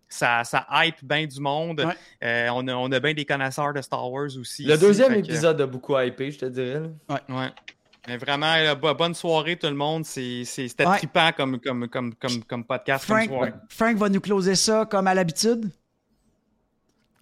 ça, 0.08 0.42
ça 0.44 0.66
hype 0.72 1.04
bien 1.04 1.26
du 1.26 1.40
monde. 1.40 1.80
Ouais. 1.80 1.94
Euh, 2.24 2.48
on, 2.54 2.66
a, 2.68 2.74
on 2.74 2.90
a 2.92 3.00
bien 3.00 3.12
des 3.14 3.24
connaisseurs 3.24 3.72
de 3.74 3.80
Star 3.82 4.10
Wars 4.10 4.28
aussi. 4.40 4.64
Le 4.64 4.74
ici, 4.74 4.80
deuxième 4.80 5.12
que- 5.14 5.18
épisode 5.18 5.60
a 5.60 5.66
beaucoup 5.66 5.98
hypé, 5.98 6.30
je 6.30 6.38
te 6.38 6.46
dirais. 6.46 6.80
là. 7.08 7.20
Ouais. 7.28 7.48
Mais 8.06 8.16
vraiment, 8.16 8.56
là, 8.56 8.74
bonne 8.74 9.14
soirée 9.14 9.56
tout 9.56 9.66
le 9.66 9.74
monde. 9.74 10.04
C'est- 10.06 10.44
c'est- 10.44 10.68
C'était 10.68 10.86
Ouais. 10.86 10.96
trippant 10.96 11.30
comme, 11.36 11.60
comme, 11.60 11.88
comme, 11.88 12.14
comme, 12.14 12.42
comme 12.44 12.64
podcast. 12.64 13.04
Frank, 13.04 13.28
comme 13.28 13.36
soirée. 13.36 13.52
Frank 13.68 13.96
va 13.98 14.08
nous 14.08 14.20
closer 14.20 14.54
ça 14.54 14.86
comme 14.86 15.06
à 15.06 15.14
l'habitude? 15.14 15.70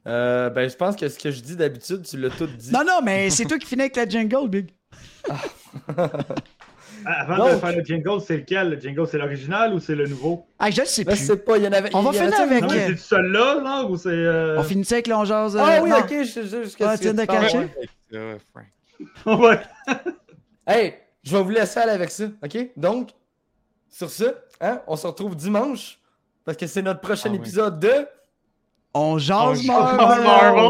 Euh, 0.07 0.49
ben, 0.51 0.71
je 0.71 0.77
pense 0.77 0.95
que 0.95 1.09
ce 1.09 1.19
que 1.19 1.33
je 1.33 1.41
dis 1.41 1.57
d'habitude, 1.57 2.03
tu 2.05 2.17
l'as 2.17 2.31
tout 2.31 2.47
dit. 2.47 2.71
Non, 2.71 2.85
non, 2.87 3.01
mais 3.03 3.29
c'est 3.31 3.45
toi 3.47 3.59
qui 3.59 3.67
finis 3.67 3.83
avec 3.83 3.97
la 3.97 4.09
jingle, 4.09 4.49
Big. 4.49 4.69
Ah, 7.09 7.21
Avant 7.23 7.37
Donc- 7.37 7.53
de 7.53 7.57
faire 7.59 7.77
le 7.77 7.85
jingle, 7.85 8.21
c'est 8.21 8.37
lequel? 8.39 8.71
Le 8.71 8.81
jingle, 8.81 9.07
c'est 9.07 9.19
l'original 9.19 9.73
ou 9.75 9.79
c'est 9.79 9.95
le 9.95 10.07
nouveau? 10.09 10.45
Ah, 10.59 10.71
je 10.71 10.81
le 10.81 10.87
sais 10.87 11.03
je 11.03 11.07
plus. 11.07 11.17
sais 11.17 11.37
pas, 11.37 11.57
il 11.57 11.63
y 11.65 11.69
en 11.69 11.73
avait. 11.73 11.89
On 11.95 12.03
va 12.03 12.13
finir 12.13 12.41
avec, 12.41 12.63
Non, 12.63 12.69
euh, 12.69 12.73
c'est 12.89 12.97
celui-là, 12.97 13.61
là, 13.63 13.85
ou 13.85 13.97
c'est. 13.97 14.09
euh, 14.09 14.59
On 14.59 14.65
finit 14.65 14.85
ça 14.85 14.97
avec 14.97 15.07
le 15.07 15.15
11 15.15 15.57
Ah 15.57 15.81
oui, 15.83 15.91
non. 15.91 15.99
ok, 15.99 16.09
je 16.11 16.25
sais 16.25 16.43
juste 16.47 16.77
Ah, 16.81 16.97
que 16.99 17.25
parles. 17.27 17.41
cacher? 17.43 17.59
Ouais, 19.25 19.61
euh. 19.89 19.97
Hey, 20.67 20.95
je 21.23 21.37
vais 21.37 21.43
vous 21.45 21.51
laisser 21.51 21.79
aller 21.79 21.93
avec 21.93 22.11
ça, 22.11 22.25
ok? 22.43 22.71
Donc, 22.77 23.11
sur 23.89 24.11
ce, 24.11 24.25
hein, 24.61 24.81
on 24.89 24.97
se 24.97 25.07
retrouve 25.07 25.37
dimanche 25.37 25.99
parce 26.45 26.57
que 26.59 26.67
c'est 26.67 26.83
notre 26.83 27.01
prochain 27.01 27.29
Ah 27.29 27.33
oui. 27.33 27.37
épisode 27.39 27.79
de. 27.79 28.07
On 28.99 29.19
jase 29.19 29.39
On 29.39 29.55
jase 29.55 29.67
Marvel. 29.67 30.25
Marvel. 30.25 30.63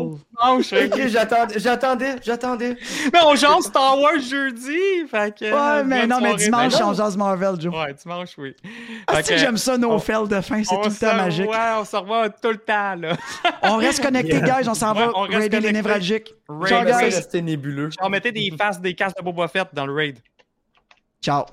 Non, 0.45 0.61
je 0.61 0.87
Ok, 0.87 1.07
j'attendais, 1.07 1.59
j'attendais, 1.61 2.17
j'attendais. 2.25 2.77
Mais 3.13 3.21
on 3.25 3.37
change 3.37 3.63
Star 3.65 3.97
Wars 4.01 4.19
jeudi. 4.19 5.07
Fait 5.09 5.33
que, 5.39 5.45
Ouais, 5.45 5.85
mais 5.85 6.07
non, 6.09 6.21
mais 6.21 6.35
dimanche, 6.35 6.73
Ben 6.73 6.85
on 6.87 6.93
jase 6.93 7.17
Marvel, 7.17 7.55
Joe. 7.61 7.73
Ouais, 7.73 7.95
dimanche, 7.95 8.31
oui. 8.37 8.55
Ah, 9.07 9.23
que, 9.23 9.37
j'aime 9.37 9.57
ça, 9.57 9.79
nos 9.79 9.93
on- 9.93 9.99
fails 10.01 10.27
de 10.29 10.41
fin, 10.41 10.63
c'est 10.65 10.75
tout 10.75 10.89
le 10.89 10.95
temps 10.95 11.15
magique. 11.15 11.49
Ouais, 11.49 11.57
on 11.79 11.85
se 11.85 11.97
revoit 11.97 12.29
tout 12.31 12.51
le 12.51 12.57
temps, 12.59 12.97
là. 12.97 13.17
On 13.63 13.77
reste 13.77 14.03
connectés, 14.03 14.41
guys, 14.41 14.69
on 14.69 14.75
s'en 14.75 14.93
Ouais, 14.95 15.07
va 15.07 15.13
on 15.15 15.21
reste 15.23 15.35
raider 15.39 15.61
les 15.61 15.73
névralgiques. 15.73 16.35
Raid, 16.49 16.69
Ciao, 16.69 16.85
guys. 16.85 17.05
rester 17.15 17.41
nébuleux. 17.43 17.91
On 18.01 18.09
mettait 18.09 18.33
des 18.33 18.53
faces 18.59 18.81
des 18.81 18.95
casques 18.95 19.19
de 19.19 19.23
Boba 19.23 19.47
Fett 19.47 19.69
dans 19.73 19.87
le 19.87 19.95
raid. 19.95 20.19
Ciao. 21.23 21.45